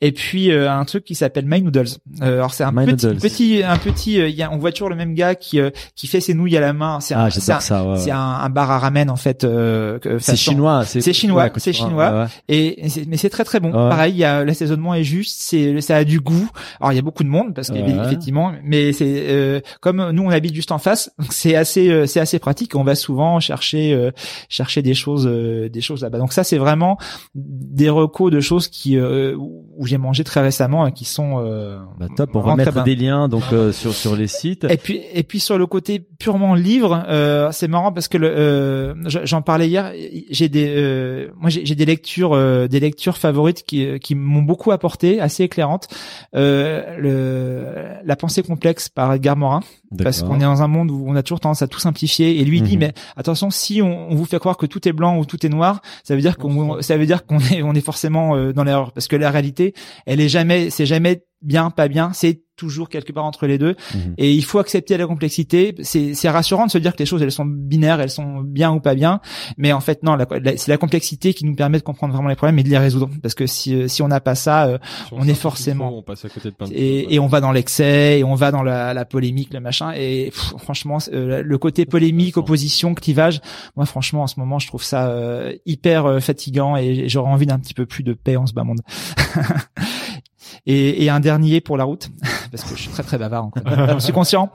Et 0.00 0.12
puis 0.12 0.50
euh, 0.52 0.70
un 0.70 0.84
truc 0.84 1.04
qui 1.04 1.14
s'appelle 1.14 1.44
My 1.46 1.60
Noodles. 1.62 1.88
Euh, 2.22 2.34
alors 2.34 2.54
c'est 2.54 2.62
un 2.64 2.70
My 2.72 2.86
petit 3.20 3.62
un 3.64 3.76
petit. 3.78 4.20
euh, 4.20 4.28
il 4.28 4.34
y 4.36 4.42
a, 4.42 4.52
on 4.52 4.58
voit 4.58 4.70
toujours 4.72 4.88
le 4.90 4.96
même 4.96 5.14
gars 5.14 5.34
qui 5.34 5.58
euh, 5.60 5.70
qui 5.96 6.06
fait 6.06 6.20
ses 6.20 6.34
nouilles 6.34 6.56
à 6.56 6.60
la 6.60 6.72
main. 6.72 7.00
C'est 7.00 7.14
un, 7.14 7.24
Ah, 7.24 7.30
c'est 7.30 7.72
un, 7.72 7.90
ouais, 7.92 7.98
c'est 7.98 8.10
un, 8.10 8.18
un 8.18 8.48
bar 8.50 8.70
à 8.70 8.78
ramen 8.78 9.10
en 9.10 9.16
fait. 9.16 9.44
euh, 9.44 9.98
C'est 10.20 10.36
chinois, 10.36 10.84
C'est 10.84 11.12
chinois, 11.12 11.50
c'est 11.56 11.72
chinois. 11.72 12.22
ouais, 12.22 12.26
et, 12.48 12.82
mais 13.08 13.16
c'est 13.16 13.30
très 13.30 13.44
très 13.44 13.60
bon. 13.60 13.72
Pareil, 13.72 14.12
il 14.14 14.18
y 14.18 14.24
a 14.24 14.44
l'assaisonnement 14.44 14.94
est 14.94 15.04
juste, 15.04 15.40
c'est 15.42 15.80
ça 15.80 15.96
a 15.96 16.04
du 16.04 16.20
goût. 16.20 16.48
Alors 16.80 16.92
il 16.92 16.96
y 16.96 16.98
a 16.98 17.02
beaucoup 17.02 17.24
de 17.24 17.28
monde 17.28 17.54
parce 17.54 17.70
qu'effectivement, 17.70 18.52
mais 18.62 18.92
c'est 18.92 19.24
euh, 19.28 19.60
comme 19.80 20.10
nous 20.12 20.22
on 20.22 20.30
habite 20.30 20.54
juste 20.54 20.70
en 20.72 20.78
face, 20.78 21.10
c'est 21.30 21.56
assez 21.56 21.88
euh, 21.90 22.06
c'est 22.06 22.20
assez 22.20 22.38
pratique. 22.38 22.76
On 22.76 22.84
va 22.84 22.94
souvent 22.94 23.40
chercher 23.40 23.92
euh, 23.92 24.10
chercher 24.48 24.82
des 24.82 24.94
choses 24.94 25.26
euh, 25.26 25.68
des 25.68 25.80
choses 25.80 26.03
là-bas. 26.04 26.18
Donc 26.18 26.32
ça 26.32 26.44
c'est 26.44 26.58
vraiment 26.58 26.98
des 27.34 27.90
recos 27.90 28.30
de 28.30 28.40
choses 28.40 28.68
qui 28.68 28.96
euh, 28.96 29.34
où 29.36 29.86
j'ai 29.86 29.98
mangé 29.98 30.22
très 30.24 30.40
récemment 30.40 30.86
et 30.86 30.92
qui 30.92 31.04
sont 31.04 31.38
euh, 31.38 31.78
Bah, 31.98 32.06
top, 32.16 32.30
on 32.34 32.40
va 32.40 32.54
mettre 32.56 32.84
des 32.84 32.94
liens 32.94 33.28
donc 33.28 33.42
euh, 33.52 33.72
sur 33.72 33.92
sur 33.92 34.14
les 34.14 34.28
sites. 34.28 34.64
Et 34.64 34.76
puis 34.76 35.00
et 35.12 35.22
puis 35.22 35.40
sur 35.40 35.58
le 35.58 35.66
côté 35.66 36.06
purement 36.18 36.54
livre, 36.54 37.04
euh, 37.08 37.50
c'est 37.52 37.68
marrant 37.68 37.92
parce 37.92 38.08
que 38.08 38.18
le, 38.18 38.28
euh, 38.28 38.94
j'en 39.06 39.42
parlais 39.42 39.68
hier. 39.68 39.92
J'ai 40.30 40.48
des 40.48 40.72
euh, 40.76 41.28
moi 41.36 41.50
j'ai 41.50 41.74
des 41.74 41.86
lectures 41.86 42.32
euh, 42.34 42.68
des 42.68 42.80
lectures 42.80 43.16
favorites 43.16 43.64
qui 43.64 43.98
qui 43.98 44.14
m'ont 44.14 44.42
beaucoup 44.42 44.70
apporté, 44.70 45.20
assez 45.20 45.42
éclairantes. 45.42 45.88
Euh, 46.34 46.96
le 46.98 48.04
la 48.04 48.16
pensée 48.16 48.42
complexe 48.42 48.88
par 48.88 49.12
Edgar 49.12 49.36
Morin 49.36 49.62
parce 50.02 50.22
qu'on 50.22 50.36
est 50.40 50.44
dans 50.44 50.62
un 50.62 50.68
monde 50.68 50.90
où 50.90 51.04
on 51.06 51.14
a 51.14 51.22
toujours 51.22 51.40
tendance 51.40 51.62
à 51.62 51.68
tout 51.68 51.78
simplifier 51.78 52.40
et 52.40 52.44
lui 52.44 52.58
il 52.58 52.62
dit 52.64 52.76
Mhm. 52.76 52.80
mais 52.80 52.92
attention 53.16 53.50
si 53.50 53.80
on, 53.82 54.10
on 54.10 54.14
vous 54.14 54.24
fait 54.24 54.38
croire 54.38 54.56
que 54.56 54.66
tout 54.66 54.88
est 54.88 54.92
blanc 54.92 55.18
ou 55.18 55.24
tout 55.24 55.44
est 55.44 55.48
noir 55.48 55.82
ça 56.02 56.14
veut 56.14 56.20
dire 56.20 56.36
qu'on 56.36 56.80
ça 56.82 56.96
veut 56.96 57.06
dire 57.06 57.26
qu'on 57.26 57.38
est 57.38 57.62
on 57.62 57.74
est 57.74 57.80
forcément 57.80 58.34
euh, 58.36 58.52
dans 58.52 58.64
l'erreur. 58.64 58.92
Parce 58.92 59.08
que 59.08 59.16
la 59.16 59.30
réalité 59.30 59.74
elle 60.06 60.20
est 60.20 60.28
jamais 60.28 60.70
c'est 60.70 60.86
jamais 60.86 61.22
bien 61.44 61.70
pas 61.70 61.88
bien 61.88 62.12
c'est 62.12 62.40
toujours 62.56 62.88
quelque 62.88 63.12
part 63.12 63.24
entre 63.24 63.48
les 63.48 63.58
deux. 63.58 63.74
Mhm. 63.94 64.14
et 64.16 64.32
il 64.32 64.44
faut 64.44 64.60
accepter 64.60 64.96
la 64.96 65.08
complexité. 65.08 65.74
C'est 65.82 66.14
c'est 66.14 66.28
rassurant 66.30 66.66
de 66.66 66.70
se 66.70 66.78
dire 66.78 66.92
que 66.92 67.00
les 67.00 67.06
choses 67.06 67.20
elles 67.20 67.32
sont 67.32 67.44
binaires 67.44 68.00
elles 68.00 68.10
sont 68.10 68.42
bien 68.42 68.70
ou 68.72 68.78
pas 68.78 68.94
bien. 68.94 69.20
Mais 69.58 69.72
en 69.72 69.80
fait 69.80 70.04
non 70.04 70.14
la- 70.14 70.26
la- 70.40 70.56
c'est 70.56 70.70
la 70.70 70.76
complexité 70.78 71.34
qui 71.34 71.44
nous 71.46 71.56
permet 71.56 71.78
de 71.78 71.82
comprendre 71.82 72.12
vraiment 72.14 72.28
les 72.28 72.36
problèmes 72.36 72.58
et 72.60 72.62
de 72.62 72.68
les 72.68 72.78
résoudre. 72.78 73.10
Parce 73.22 73.34
que 73.34 73.46
si 73.48 73.74
euh, 73.74 73.88
si 73.88 74.02
on 74.02 74.08
n'a 74.08 74.20
pas 74.20 74.36
ça 74.36 74.66
euh, 74.66 74.78
on 75.10 75.26
est 75.26 75.34
forcément- 75.34 75.88
trop, 75.88 75.98
on 75.98 76.02
passe 76.02 76.24
à 76.24 76.28
côté 76.28 76.50
de 76.50 76.54
plein 76.54 76.68
de 76.68 76.72
choses, 76.72 76.80
et, 76.80 77.06
ouais. 77.08 77.14
et 77.14 77.18
on 77.18 77.26
va 77.26 77.40
dans 77.40 77.50
l'excès 77.50 78.20
et 78.20 78.24
on 78.24 78.36
va 78.36 78.52
dans 78.52 78.62
la, 78.62 78.94
la 78.94 79.04
polémique 79.04 79.52
le 79.52 79.58
machin. 79.58 79.90
Et 79.96 80.26
pff, 80.26 80.54
franchement 80.58 80.98
euh, 81.12 81.42
le 81.44 81.58
côté 81.58 81.86
polémique 81.86 82.36
opposition 82.36 82.94
clivage 82.94 83.40
moi 83.74 83.84
franchement 83.84 84.22
en 84.22 84.26
ce 84.28 84.38
moment 84.38 84.60
je 84.60 84.68
trouve 84.68 84.84
ça 84.84 85.08
euh, 85.08 85.52
hyper 85.66 86.06
euh, 86.06 86.20
fatigant 86.20 86.76
et 86.76 87.08
j'aurais 87.08 87.30
envie 87.32 87.46
d'un 87.46 87.58
petit 87.58 87.74
peu 87.74 87.84
plus 87.84 88.04
de 88.04 88.12
paix 88.12 88.36
en 88.36 88.46
ce 88.46 88.52
bas 88.52 88.62
monde 88.62 88.80
et, 90.66 91.04
et 91.04 91.10
un 91.10 91.20
dernier 91.20 91.60
pour 91.60 91.76
la 91.76 91.84
route 91.84 92.10
parce 92.50 92.64
que 92.64 92.76
je 92.76 92.82
suis 92.82 92.90
très 92.90 93.02
très 93.02 93.18
bavard 93.18 93.44
encore 93.46 93.62
j'en 93.88 94.00
suis 94.00 94.12
conscient 94.12 94.50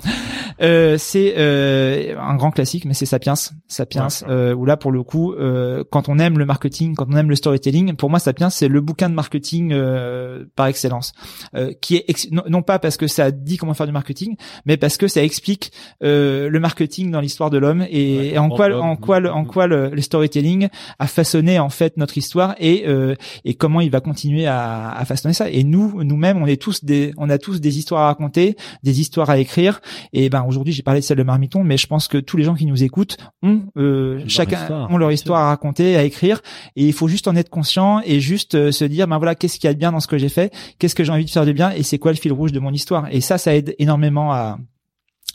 Euh, 0.62 0.98
c'est 0.98 1.36
euh, 1.38 2.16
un 2.20 2.36
grand 2.36 2.52
classique, 2.52 2.84
mais 2.84 2.94
c'est 2.94 3.06
Sapiens. 3.06 3.36
Sapiens, 3.70 4.08
Ouais. 4.08 4.28
euh, 4.30 4.54
où 4.54 4.66
là 4.66 4.76
pour 4.76 4.92
le 4.92 5.04
coup, 5.04 5.32
euh, 5.34 5.86
quand 5.90 6.10
on 6.10 6.20
aime 6.20 6.38
le 6.38 6.46
marketing, 6.46 6.96
quand 6.96 7.06
on 7.10 7.16
aime 7.16 7.30
le 7.30 7.36
storytelling, 7.38 7.96
pour 7.96 8.10
moi 8.10 8.20
Sapiens 8.20 8.50
c'est 8.50 8.68
le 8.68 8.82
bouquin 8.82 9.10
de 9.10 9.14
marketing 9.16 9.72
euh, 9.72 10.44
par 10.58 10.68
excellence, 10.68 11.14
euh, 11.56 11.72
qui 11.80 11.96
est 11.96 12.04
ex- 12.10 12.28
non, 12.32 12.44
non 12.50 12.62
pas 12.62 12.78
parce 12.78 12.98
que 12.98 13.08
ça 13.08 13.32
dit 13.32 13.56
comment 13.56 13.74
faire 13.74 13.86
du 13.86 13.94
marketing, 13.94 14.36
mais 14.66 14.76
parce 14.76 14.98
que 14.98 15.08
ça 15.08 15.24
explique 15.24 15.72
euh, 16.04 16.50
le 16.50 16.60
marketing 16.60 17.10
dans 17.12 17.22
l'histoire 17.22 17.50
de 17.50 17.58
l'homme 17.58 17.84
et, 17.90 18.18
Ouais, 18.18 18.28
et 18.34 18.38
en 18.38 18.50
quoi, 18.50 18.70
en 18.82 18.98
quoi, 18.98 19.20
le- 19.22 19.32
en 19.32 19.46
quoi 19.46 19.68
le, 19.68 19.90
le 19.92 20.02
storytelling 20.02 20.68
a 21.00 21.08
façonné 21.08 21.58
en 21.60 21.70
fait 21.70 21.96
notre 21.96 22.18
histoire 22.18 22.56
et 22.60 22.84
euh, 22.88 23.16
et 23.46 23.54
comment 23.54 23.80
il 23.80 23.92
va 23.92 24.02
continuer 24.02 24.46
à, 24.46 24.90
à 24.92 25.06
façonner 25.06 25.34
ça. 25.34 25.50
Et 25.50 25.64
nous, 25.64 25.89
nous-mêmes, 25.96 26.42
on 26.42 26.46
est 26.46 26.62
tous 26.62 26.84
des, 26.84 27.14
on 27.18 27.30
a 27.30 27.38
tous 27.38 27.60
des 27.62 27.78
histoires 27.78 28.04
à 28.04 28.06
raconter, 28.08 28.56
des 28.84 29.00
histoires 29.00 29.30
à 29.30 29.38
écrire. 29.38 29.82
Et 30.14 30.30
ben 30.30 30.46
aujourd'hui, 30.48 30.74
j'ai 30.74 30.84
parlé 30.84 31.00
de 31.02 31.06
celle 31.06 31.18
de 31.18 31.24
Marmiton, 31.24 31.64
mais 31.64 31.78
je 31.78 31.88
pense 31.88 32.08
que 32.08 32.18
tous 32.18 32.38
les 32.38 32.44
gens 32.44 32.56
qui 32.56 32.66
nous 32.66 32.84
écoutent 32.84 33.18
ont 33.44 33.62
euh, 33.78 34.22
chacun 34.28 34.62
histoire. 34.62 34.92
ont 34.92 34.98
leur 34.98 35.12
histoire 35.12 35.42
à 35.42 35.48
raconter, 35.50 35.96
à 35.96 36.04
écrire. 36.04 36.42
Et 36.76 36.86
il 36.86 36.94
faut 36.94 37.08
juste 37.08 37.28
en 37.28 37.36
être 37.36 37.50
conscient 37.50 38.02
et 38.06 38.20
juste 38.20 38.56
euh, 38.56 38.72
se 38.72 38.86
dire, 38.86 39.08
ben 39.08 39.18
voilà, 39.18 39.36
qu'est-ce 39.36 39.60
qu'il 39.60 39.68
y 39.68 39.72
a 39.72 39.74
de 39.74 39.80
bien 39.80 39.92
dans 39.92 40.00
ce 40.00 40.08
que 40.08 40.18
j'ai 40.18 40.30
fait, 40.30 40.54
qu'est-ce 40.78 40.96
que 40.96 41.04
j'ai 41.04 41.12
envie 41.12 41.26
de 41.26 41.30
faire 41.30 41.46
de 41.46 41.52
bien, 41.52 41.72
et 41.72 41.84
c'est 41.84 41.98
quoi 41.98 42.12
le 42.12 42.18
fil 42.18 42.34
rouge 42.34 42.52
de 42.52 42.60
mon 42.60 42.72
histoire? 42.72 43.08
Et 43.12 43.22
ça, 43.22 43.38
ça 43.38 43.56
aide 43.56 43.76
énormément 43.80 44.32
à 44.32 44.58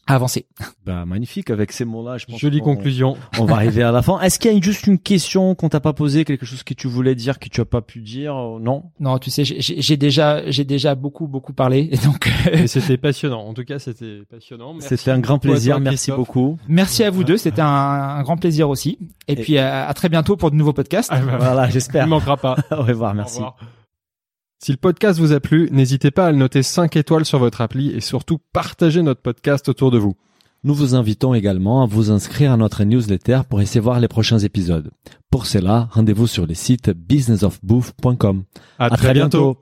avancer. 0.07 0.47
Bah, 0.85 1.05
magnifique. 1.07 1.51
Avec 1.51 1.73
ces 1.73 1.85
mots-là, 1.85 2.19
je 2.19 2.27
pense 2.27 2.39
Jolie 2.39 2.59
qu'on- 2.59 2.75
conclusion. 2.75 3.17
On 3.39 3.45
va 3.45 3.55
arriver 3.57 3.83
à 3.83 3.93
la 3.93 4.03
fin. 4.03 4.21
Est-ce 4.21 4.39
qu'il 4.39 4.53
y 4.53 4.57
a 4.57 4.61
juste 4.61 4.87
une 4.87 4.99
question 4.99 5.55
qu'on 5.55 5.69
t'a 5.69 5.81
pas 5.81 5.93
posée, 5.93 6.25
quelque 6.25 6.45
chose 6.47 6.63
que 6.63 6.75
tu 6.75 6.87
voulais 6.89 7.15
dire, 7.15 7.39
que 7.39 7.49
tu 7.49 7.61
as 7.61 7.65
pas 7.65 7.81
pu 7.81 8.01
dire? 8.01 8.35
euh, 8.37 8.59
Non? 8.61 8.85
Non, 9.01 9.19
tu 9.19 9.31
sais, 9.31 9.45
j'ai- 9.45 9.61
j'ai 9.61 9.81
j'ai 9.81 9.97
déjà, 9.97 10.49
j'ai 10.51 10.65
déjà 10.65 10.95
beaucoup, 10.95 11.27
beaucoup 11.27 11.53
parlé. 11.53 11.89
Et 11.93 11.97
donc, 12.05 12.31
Et 12.53 12.67
c'était 12.67 12.97
passionnant. 12.97 13.41
En 13.47 13.55
tout 13.55 13.65
cas, 13.65 13.79
c'était 13.79 14.23
passionnant. 14.31 14.75
Merci 14.75 14.89
C'était 14.97 15.11
un 15.11 15.19
grand 15.21 15.39
plaisir. 15.39 15.77
toi, 15.77 15.81
Merci 15.85 16.11
beaucoup. 16.13 16.59
Merci 16.69 17.05
à 17.05 17.11
vous 17.11 17.25
deux, 17.25 17.37
c'était 17.37 17.63
un, 17.63 17.67
un 17.67 18.23
grand 18.23 18.37
plaisir 18.37 18.69
aussi. 18.69 18.99
Et, 19.29 19.33
Et- 19.33 19.37
puis 19.37 19.59
à, 19.59 19.87
à 19.87 19.95
très 19.95 20.09
bientôt 20.09 20.37
pour 20.37 20.51
de 20.51 20.57
nouveaux 20.57 20.73
podcasts. 20.73 21.11
Ah 21.13 21.21
bah, 21.21 21.37
Voilà, 21.39 21.67
Il 21.67 21.73
j'espère. 21.73 22.05
ne 22.07 22.11
manquera 22.11 22.37
pas. 22.37 22.57
Au 22.71 22.83
revoir. 22.83 23.13
Au 23.13 23.17
Merci. 23.17 23.37
revoir. 23.37 23.57
Si 24.59 24.71
le 24.73 24.79
podcast 24.79 25.19
vous 25.19 25.33
a 25.33 25.41
plu, 25.41 25.69
n'hésitez 25.73 26.11
pas 26.11 26.27
à 26.27 26.33
le 26.33 26.39
noter 26.39 26.63
5 26.63 26.97
étoiles 26.97 27.25
sur 27.25 27.39
votre 27.39 27.61
appli 27.61 27.91
et 27.91 28.01
surtout 28.01 28.39
partagez 28.53 29.03
notre 29.03 29.21
podcast 29.21 29.69
autour 29.69 29.91
de 29.91 29.99
vous. 29.99 30.15
Nous 30.63 30.75
vous 30.75 30.95
invitons 30.95 31.35
également 31.35 31.83
à 31.83 31.87
vous 31.87 32.11
inscrire 32.11 32.53
à 32.53 32.57
notre 32.57 32.85
newsletter 32.85 33.43
pour 33.49 33.61
essayer 33.61 33.81
voir 33.81 34.01
les 34.01 34.09
prochains 34.09 34.39
épisodes. 34.39 34.91
Pour 35.31 35.45
cela, 35.45 35.89
rendez-vous 35.93 36.27
sur 36.27 36.47
le 36.47 36.55
site 36.55 36.89
businessofbooth.com. 36.91 38.45
À, 38.79 38.87
À 38.87 38.91
très 38.91 39.13
bientôt. 39.13 39.59